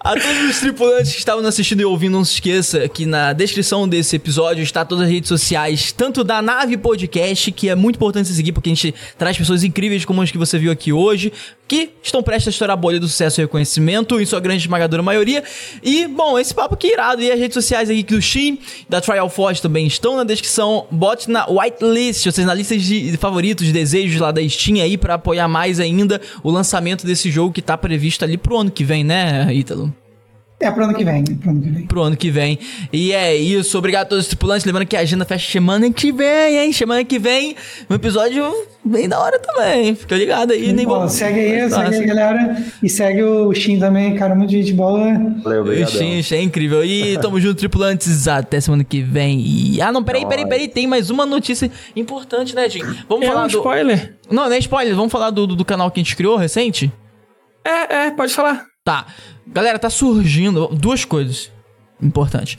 A 0.00 0.12
todos 0.12 0.50
os 0.50 0.60
tripulantes 0.60 1.12
que 1.12 1.18
estavam 1.18 1.44
assistindo 1.44 1.80
e 1.80 1.84
ouvindo, 1.84 2.12
não 2.12 2.24
se 2.24 2.34
esqueça 2.34 2.88
que 2.88 3.04
na 3.04 3.32
descrição 3.32 3.88
desse 3.88 4.14
episódio 4.14 4.62
está 4.62 4.84
todas 4.84 5.04
as 5.04 5.10
redes 5.10 5.28
sociais, 5.28 5.90
tanto 5.90 6.22
da 6.22 6.40
Nave 6.40 6.76
Podcast, 6.76 7.07
que 7.08 7.68
é 7.68 7.74
muito 7.74 7.96
importante 7.96 8.28
você 8.28 8.34
seguir, 8.34 8.52
porque 8.52 8.70
a 8.70 8.74
gente 8.74 8.94
traz 9.16 9.36
pessoas 9.36 9.64
incríveis 9.64 10.04
como 10.04 10.22
as 10.22 10.30
que 10.30 10.38
você 10.38 10.58
viu 10.58 10.70
aqui 10.70 10.92
hoje, 10.92 11.32
que 11.66 11.90
estão 12.02 12.22
prestes 12.22 12.48
a 12.48 12.50
estourar 12.50 12.74
a 12.74 12.76
bolha 12.76 12.98
do 12.98 13.06
sucesso 13.06 13.40
e 13.40 13.42
reconhecimento, 13.42 14.20
em 14.20 14.24
sua 14.24 14.40
grande 14.40 14.62
esmagadora 14.62 15.02
maioria. 15.02 15.44
E, 15.82 16.06
bom, 16.06 16.38
esse 16.38 16.54
papo 16.54 16.74
aqui 16.74 16.88
irado. 16.88 17.22
E 17.22 17.30
as 17.30 17.38
redes 17.38 17.54
sociais 17.54 17.90
aqui 17.90 18.02
do 18.02 18.20
Steam, 18.20 18.58
da 18.88 19.00
Trial 19.00 19.28
Force 19.28 19.60
também 19.60 19.86
estão 19.86 20.16
na 20.16 20.24
descrição. 20.24 20.86
Bote 20.90 21.30
na 21.30 21.46
whitelist, 21.46 22.26
ou 22.26 22.32
seja, 22.32 22.46
na 22.46 22.54
lista 22.54 22.76
de 22.76 23.16
favoritos, 23.18 23.66
de 23.66 23.72
desejos 23.72 24.20
lá 24.20 24.32
da 24.32 24.46
Steam 24.48 24.82
aí, 24.82 24.96
para 24.96 25.14
apoiar 25.14 25.48
mais 25.48 25.78
ainda 25.78 26.20
o 26.42 26.50
lançamento 26.50 27.06
desse 27.06 27.30
jogo 27.30 27.52
que 27.52 27.62
tá 27.62 27.76
previsto 27.76 28.24
ali 28.24 28.38
pro 28.38 28.56
ano 28.56 28.70
que 28.70 28.84
vem, 28.84 29.04
né, 29.04 29.52
Ítalo? 29.52 29.94
É 30.60 30.68
pro 30.72 30.82
ano 30.82 30.94
que 30.94 31.04
vem, 31.04 31.24
pro 31.24 31.50
ano 31.50 31.62
que 31.62 31.70
vem. 31.70 31.86
Pro 31.86 32.02
ano 32.02 32.16
que 32.16 32.30
vem. 32.32 32.58
E 32.92 33.12
é 33.12 33.36
isso. 33.36 33.78
Obrigado 33.78 34.06
a 34.06 34.08
todos 34.08 34.24
os 34.24 34.28
tripulantes. 34.28 34.64
Lembrando 34.64 34.88
que 34.88 34.96
a 34.96 35.00
agenda 35.00 35.24
fecha 35.24 35.52
semana 35.52 35.88
que 35.92 36.10
vem, 36.10 36.58
hein? 36.58 36.72
Semana 36.72 37.04
que 37.04 37.16
vem, 37.16 37.54
um 37.88 37.94
episódio 37.94 38.52
bem 38.84 39.08
da 39.08 39.20
hora 39.20 39.38
também. 39.38 39.94
Fica 39.94 40.16
ligado 40.16 40.52
aí. 40.52 40.72
Nem 40.72 40.84
Bom, 40.84 41.06
segue 41.08 41.38
aí, 41.38 41.70
segue 41.70 41.94
aí, 41.94 42.06
galera. 42.06 42.64
E 42.82 42.88
segue 42.88 43.22
o 43.22 43.54
Shin 43.54 43.78
também, 43.78 44.16
cara. 44.16 44.34
Muito 44.34 44.50
gente 44.50 44.72
boa. 44.72 44.98
Valeu, 45.44 45.60
obrigado. 45.60 45.90
O 45.90 45.92
Shin, 45.92 46.34
é 46.34 46.42
incrível. 46.42 46.84
E 46.84 47.16
tamo 47.18 47.40
junto, 47.40 47.56
tripulantes. 47.56 48.26
Até 48.26 48.60
semana 48.60 48.82
que 48.82 49.00
vem. 49.00 49.38
E... 49.40 49.80
Ah, 49.80 49.92
não, 49.92 50.02
peraí, 50.02 50.26
peraí, 50.26 50.44
peraí. 50.44 50.66
Tem 50.66 50.88
mais 50.88 51.08
uma 51.08 51.24
notícia 51.24 51.70
importante, 51.94 52.56
né, 52.56 52.68
Jim? 52.68 52.82
Vamos 53.08 53.24
é 53.24 53.28
falar 53.28 53.44
um 53.44 53.48
do... 53.48 53.58
spoiler. 53.58 54.16
Não, 54.28 54.46
não 54.46 54.52
é 54.52 54.58
spoiler. 54.58 54.96
Vamos 54.96 55.12
falar 55.12 55.30
do, 55.30 55.46
do, 55.46 55.54
do 55.54 55.64
canal 55.64 55.88
que 55.88 56.00
a 56.00 56.02
gente 56.02 56.16
criou 56.16 56.36
recente? 56.36 56.92
É, 57.64 58.06
é, 58.06 58.10
pode 58.10 58.34
falar. 58.34 58.67
Tá. 58.88 59.04
Galera, 59.46 59.78
tá 59.78 59.90
surgindo 59.90 60.68
duas 60.68 61.04
coisas 61.04 61.52
importantes. 62.00 62.56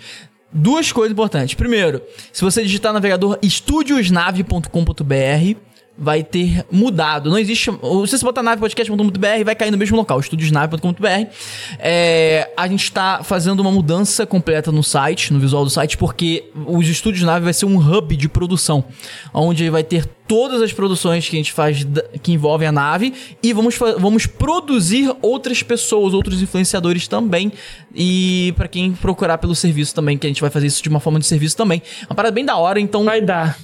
Duas 0.53 0.91
coisas 0.91 1.11
importantes. 1.11 1.56
Primeiro, 1.56 2.03
se 2.32 2.43
você 2.43 2.61
digitar 2.61 2.91
no 2.91 2.99
navegador 2.99 3.40
estudiosnave.com.br, 3.41 5.59
vai 6.00 6.24
ter 6.24 6.66
mudado. 6.72 7.30
Não 7.30 7.38
existe. 7.38 7.66
Se 7.66 8.18
você 8.18 8.24
botar 8.24 8.42
navepodcast.com.br, 8.42 9.44
vai 9.44 9.56
cair 9.56 9.72
no 9.72 9.78
mesmo 9.78 9.98
local, 9.98 10.19
estudiosnave.com.br. 10.19 11.28
É, 11.78 12.50
a 12.56 12.68
gente 12.68 12.84
está 12.84 13.22
fazendo 13.24 13.60
uma 13.60 13.72
mudança 13.72 14.26
completa 14.26 14.72
no 14.72 14.82
site, 14.82 15.34
no 15.34 15.40
visual 15.40 15.64
do 15.64 15.69
site, 15.69 15.98
porque 15.98 16.50
os 16.66 16.88
Estúdios 16.88 17.24
Nave 17.24 17.44
vai 17.44 17.53
ser 17.53 17.66
um 17.66 17.78
hub 17.78 18.16
de 18.16 18.30
produção, 18.30 18.86
onde 19.34 19.69
vai 19.69 19.84
ter 19.84 20.06
todas 20.28 20.61
as 20.61 20.72
produções 20.72 21.28
que 21.28 21.36
a 21.36 21.40
gente 21.40 21.52
faz 21.52 21.86
que 22.22 22.32
envolvem 22.32 22.68
a 22.68 22.72
nave 22.72 23.14
e 23.42 23.52
vamos, 23.52 23.76
vamos 23.98 24.28
produzir 24.28 25.11
outras 25.24 25.64
pessoas, 25.64 26.14
outros 26.14 26.42
influenciadores 26.42 27.08
também. 27.08 27.52
E 27.94 28.53
para 28.56 28.68
quem 28.68 28.94
procurar 28.94 29.40
pelo 29.40 29.56
serviço 29.56 29.94
também, 29.94 30.18
que 30.18 30.28
a 30.28 30.30
gente 30.30 30.42
vai 30.42 30.52
fazer 30.52 30.68
isso 30.68 30.84
de 30.84 30.90
uma 30.90 31.00
forma 31.00 31.19
de 31.19 31.26
serviço 31.26 31.58
também. 31.58 31.82
Uma 32.08 32.16
parada 32.16 32.34
bem 32.34 32.45
da 32.45 32.56
hora, 32.56 32.80
então. 32.80 33.03
Vai 33.03 33.22
dar. 33.22 33.58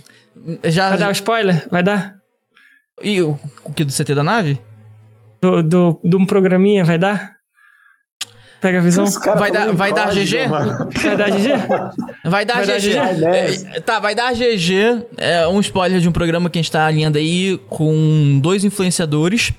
Já, 0.63 0.89
vai 0.89 0.97
dar 0.97 1.09
um 1.09 1.11
spoiler? 1.11 1.67
Vai 1.69 1.83
dar? 1.83 2.24
E 3.01 3.21
o, 3.21 3.37
o 3.63 3.73
que 3.73 3.83
do 3.83 3.91
CT 3.91 4.15
da 4.15 4.23
nave? 4.23 4.59
Do, 5.41 5.61
do, 5.61 5.99
de 6.03 6.15
um 6.15 6.25
programinha, 6.25 6.83
vai 6.83 6.97
dar? 6.97 7.35
Pega 8.61 8.79
a 8.79 8.81
visão. 8.81 9.05
Vai 9.37 9.51
dar, 9.51 9.71
vai 9.73 9.93
dar 9.93 10.11
GG? 10.11 10.47
Vai 10.47 11.17
dar 11.17 11.29
GG? 11.29 11.49
Vai 12.23 12.45
dar 12.45 12.65
vai 12.65 12.79
GG. 12.79 12.93
Dar 12.95 13.35
é, 13.35 13.79
tá, 13.81 13.99
vai 13.99 14.15
dar 14.15 14.33
GG. 14.33 15.05
É 15.17 15.47
um 15.47 15.59
spoiler 15.59 15.99
de 15.99 16.09
um 16.09 16.11
programa 16.11 16.49
que 16.49 16.57
a 16.57 16.61
gente 16.61 16.71
tá 16.71 16.85
alinhando 16.85 17.17
aí 17.17 17.59
com 17.69 18.39
dois 18.41 18.63
influenciadores. 18.63 19.53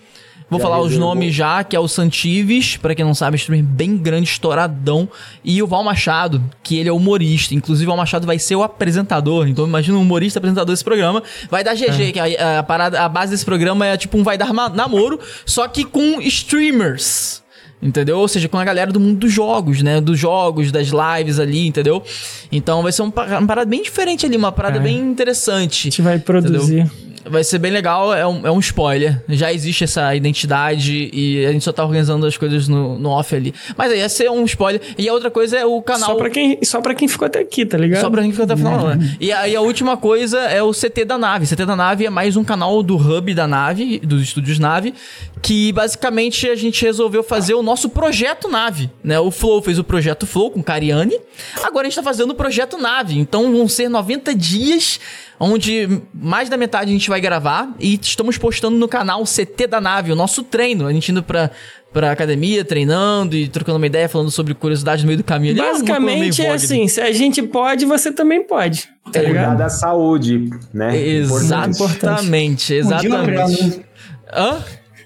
Vou 0.48 0.60
falar 0.60 0.80
os 0.80 0.96
nomes 0.96 1.34
já, 1.34 1.64
que 1.64 1.74
é 1.74 1.80
o 1.80 1.88
Santives, 1.88 2.76
para 2.76 2.94
quem 2.94 3.04
não 3.04 3.14
sabe, 3.14 3.34
é 3.34 3.36
um 3.36 3.40
streamer 3.40 3.64
bem 3.64 3.96
grande, 3.96 4.28
estouradão, 4.28 5.08
e 5.44 5.60
o 5.60 5.66
Val 5.66 5.82
Machado, 5.82 6.40
que 6.62 6.78
ele 6.78 6.88
é 6.88 6.92
humorista. 6.92 7.52
Inclusive, 7.52 7.86
o 7.86 7.88
Val 7.88 7.96
Machado 7.96 8.26
vai 8.26 8.38
ser 8.38 8.54
o 8.54 8.62
apresentador. 8.62 9.48
Então, 9.48 9.66
imagina 9.66 9.98
um 9.98 10.02
humorista 10.02 10.38
apresentador 10.38 10.72
desse 10.72 10.84
programa. 10.84 11.20
Vai 11.50 11.64
dar 11.64 11.74
GG, 11.74 12.00
é. 12.00 12.12
que 12.12 12.20
a, 12.20 12.60
a, 12.60 12.62
parada, 12.62 13.00
a 13.00 13.08
base 13.08 13.32
desse 13.32 13.44
programa 13.44 13.86
é 13.86 13.96
tipo 13.96 14.16
um 14.16 14.22
vai 14.22 14.38
dar 14.38 14.52
namoro, 14.52 15.18
só 15.44 15.66
que 15.66 15.84
com 15.84 16.20
streamers. 16.20 17.42
Entendeu? 17.82 18.18
Ou 18.18 18.28
seja, 18.28 18.48
com 18.48 18.56
a 18.56 18.64
galera 18.64 18.90
do 18.90 18.98
mundo 18.98 19.18
dos 19.18 19.32
jogos, 19.32 19.82
né? 19.82 20.00
Dos 20.00 20.18
jogos, 20.18 20.72
das 20.72 20.88
lives 20.88 21.38
ali, 21.38 21.66
entendeu? 21.66 22.02
Então 22.50 22.82
vai 22.82 22.90
ser 22.90 23.02
uma, 23.02 23.12
uma 23.38 23.46
parada 23.46 23.68
bem 23.68 23.82
diferente 23.82 24.24
ali, 24.24 24.36
uma 24.36 24.50
parada 24.50 24.78
é. 24.78 24.80
bem 24.80 24.98
interessante. 24.98 25.80
A 25.80 25.90
gente 25.90 26.02
vai 26.02 26.18
produzir. 26.18 26.80
Entendeu? 26.80 27.05
Vai 27.28 27.42
ser 27.42 27.58
bem 27.58 27.72
legal, 27.72 28.14
é 28.14 28.26
um, 28.26 28.46
é 28.46 28.50
um 28.50 28.58
spoiler. 28.60 29.22
Já 29.28 29.52
existe 29.52 29.84
essa 29.84 30.14
identidade 30.14 31.10
e 31.12 31.44
a 31.44 31.52
gente 31.52 31.64
só 31.64 31.72
tá 31.72 31.84
organizando 31.84 32.26
as 32.26 32.36
coisas 32.36 32.68
no, 32.68 32.98
no 32.98 33.10
off 33.10 33.34
ali. 33.34 33.52
Mas 33.76 33.90
aí, 33.92 34.00
esse 34.00 34.24
é 34.24 34.30
um 34.30 34.44
spoiler. 34.44 34.80
E 34.96 35.08
a 35.08 35.12
outra 35.12 35.30
coisa 35.30 35.58
é 35.58 35.64
o 35.64 35.82
canal. 35.82 36.10
Só 36.10 36.14
pra 36.14 36.30
quem, 36.30 36.58
só 36.62 36.80
pra 36.80 36.94
quem 36.94 37.08
ficou 37.08 37.26
até 37.26 37.40
aqui, 37.40 37.66
tá 37.66 37.76
ligado? 37.76 38.00
Só 38.00 38.10
pra 38.10 38.22
quem 38.22 38.30
ficou 38.30 38.44
até 38.44 38.54
o 38.54 38.56
final, 38.56 38.88
né? 38.88 39.16
E 39.20 39.32
aí 39.32 39.56
a 39.56 39.60
última 39.60 39.96
coisa 39.96 40.38
é 40.40 40.62
o 40.62 40.72
CT 40.72 41.04
da 41.04 41.18
nave. 41.18 41.46
CT 41.46 41.66
da 41.66 41.76
nave 41.76 42.06
é 42.06 42.10
mais 42.10 42.36
um 42.36 42.44
canal 42.44 42.82
do 42.82 42.96
hub 42.96 43.34
da 43.34 43.46
nave, 43.46 43.98
dos 44.00 44.22
estúdios 44.22 44.58
nave, 44.58 44.94
que 45.42 45.72
basicamente 45.72 46.48
a 46.48 46.54
gente 46.54 46.84
resolveu 46.84 47.22
fazer 47.22 47.54
o 47.54 47.62
nosso 47.62 47.88
projeto 47.88 48.48
nave, 48.48 48.90
né? 49.02 49.18
O 49.18 49.30
Flow 49.30 49.60
fez 49.62 49.78
o 49.78 49.84
projeto 49.84 50.26
Flow 50.26 50.50
com 50.50 50.62
Cariani. 50.62 51.18
Agora 51.62 51.86
a 51.86 51.90
gente 51.90 51.96
tá 51.96 52.02
fazendo 52.02 52.30
o 52.30 52.34
projeto 52.34 52.78
nave. 52.78 53.18
Então 53.18 53.52
vão 53.52 53.68
ser 53.68 53.88
90 53.88 54.34
dias 54.34 55.00
onde 55.38 56.02
mais 56.14 56.48
da 56.48 56.56
metade 56.56 56.90
a 56.90 56.92
gente 56.92 57.08
vai 57.08 57.20
gravar 57.20 57.74
e 57.78 57.98
estamos 58.00 58.38
postando 58.38 58.76
no 58.76 58.88
canal 58.88 59.24
CT 59.24 59.66
da 59.66 59.80
Nave, 59.80 60.12
o 60.12 60.16
nosso 60.16 60.42
treino. 60.42 60.86
A 60.86 60.92
gente 60.92 61.10
indo 61.10 61.22
pra, 61.22 61.50
pra 61.92 62.12
academia, 62.12 62.64
treinando 62.64 63.36
e 63.36 63.48
trocando 63.48 63.76
uma 63.78 63.86
ideia, 63.86 64.08
falando 64.08 64.30
sobre 64.30 64.54
curiosidade 64.54 65.02
no 65.02 65.08
meio 65.08 65.18
do 65.18 65.24
caminho. 65.24 65.52
Ali, 65.52 65.60
Basicamente 65.60 66.42
é 66.42 66.52
assim, 66.52 66.88
se 66.88 67.00
a 67.00 67.12
gente 67.12 67.42
pode, 67.42 67.84
você 67.84 68.12
também 68.12 68.42
pode. 68.44 68.88
Tá 69.12 69.20
é 69.20 69.24
cuidar 69.24 69.54
da 69.54 69.68
saúde, 69.68 70.50
né? 70.72 70.96
Exatamente, 70.96 72.74
exatamente. 72.74 73.06
Um 73.14 73.36
dia 73.36 73.36
eu 73.36 73.42
aprendo. 73.44 73.84
Hã? 74.32 74.64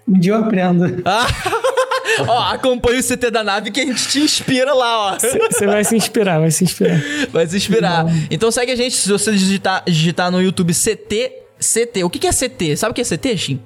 Um 0.08 0.18
dia 0.18 0.32
eu 0.32 0.38
aprendo. 0.38 1.02
ó, 2.26 2.52
acompanha 2.52 3.00
o 3.00 3.02
CT 3.02 3.30
da 3.30 3.42
nave 3.42 3.70
que 3.70 3.80
a 3.80 3.86
gente 3.86 4.08
te 4.08 4.20
inspira 4.20 4.72
lá, 4.72 5.12
ó. 5.12 5.18
Você 5.18 5.66
vai 5.66 5.84
se 5.84 5.96
inspirar, 5.96 6.38
vai 6.38 6.50
se 6.50 6.64
inspirar. 6.64 7.00
Vai 7.30 7.46
se 7.46 7.56
inspirar. 7.56 8.06
Então 8.30 8.50
segue 8.50 8.72
a 8.72 8.76
gente, 8.76 8.96
se 8.96 9.10
você 9.10 9.32
digitar, 9.32 9.82
digitar 9.86 10.30
no 10.30 10.40
YouTube 10.40 10.72
CT, 10.72 11.32
CT. 11.58 12.04
O 12.04 12.10
que, 12.10 12.18
que 12.18 12.26
é 12.26 12.32
CT? 12.32 12.76
Sabe 12.76 12.92
o 12.92 12.94
que 12.94 13.00
é 13.00 13.04
CT, 13.04 13.36
Shin? 13.36 13.60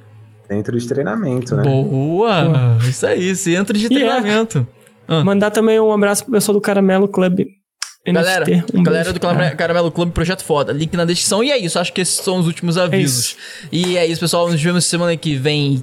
Centro 0.49 0.79
de 0.79 0.87
treinamento, 0.87 1.57
né? 1.57 1.63
Boa! 1.63 2.79
Isso 2.89 3.07
aí, 3.07 3.35
centro 3.35 3.77
de 3.77 3.87
é. 3.87 3.89
treinamento. 3.89 4.67
Ah. 5.07 5.25
Mandar 5.25 5.51
também 5.51 5.79
um 5.81 5.93
abraço 5.93 6.25
pro 6.25 6.33
pessoal 6.33 6.55
do 6.55 6.61
Caramelo 6.61 7.09
Club. 7.09 7.47
Galera, 8.07 8.45
NFT. 8.45 8.77
Um 8.77 8.83
galera 8.83 9.05
beijo. 9.05 9.15
do 9.15 9.21
Caramelo, 9.21 9.57
Caramelo 9.57 9.91
Clube, 9.91 10.13
projeto 10.13 10.45
foda. 10.45 10.73
Link 10.73 10.95
na 10.95 11.07
descrição. 11.07 11.43
E 11.43 11.51
é 11.51 11.57
isso, 11.57 11.79
acho 11.79 11.93
que 11.93 12.03
esses 12.03 12.17
são 12.17 12.39
os 12.39 12.47
últimos 12.47 12.77
avisos. 12.77 13.29
isso. 13.29 13.37
E 13.73 13.97
é 13.97 14.07
isso, 14.07 14.21
pessoal. 14.21 14.51
Nos 14.51 14.61
vemos 14.61 14.85
semana 14.85 15.17
que 15.17 15.37
vem. 15.37 15.83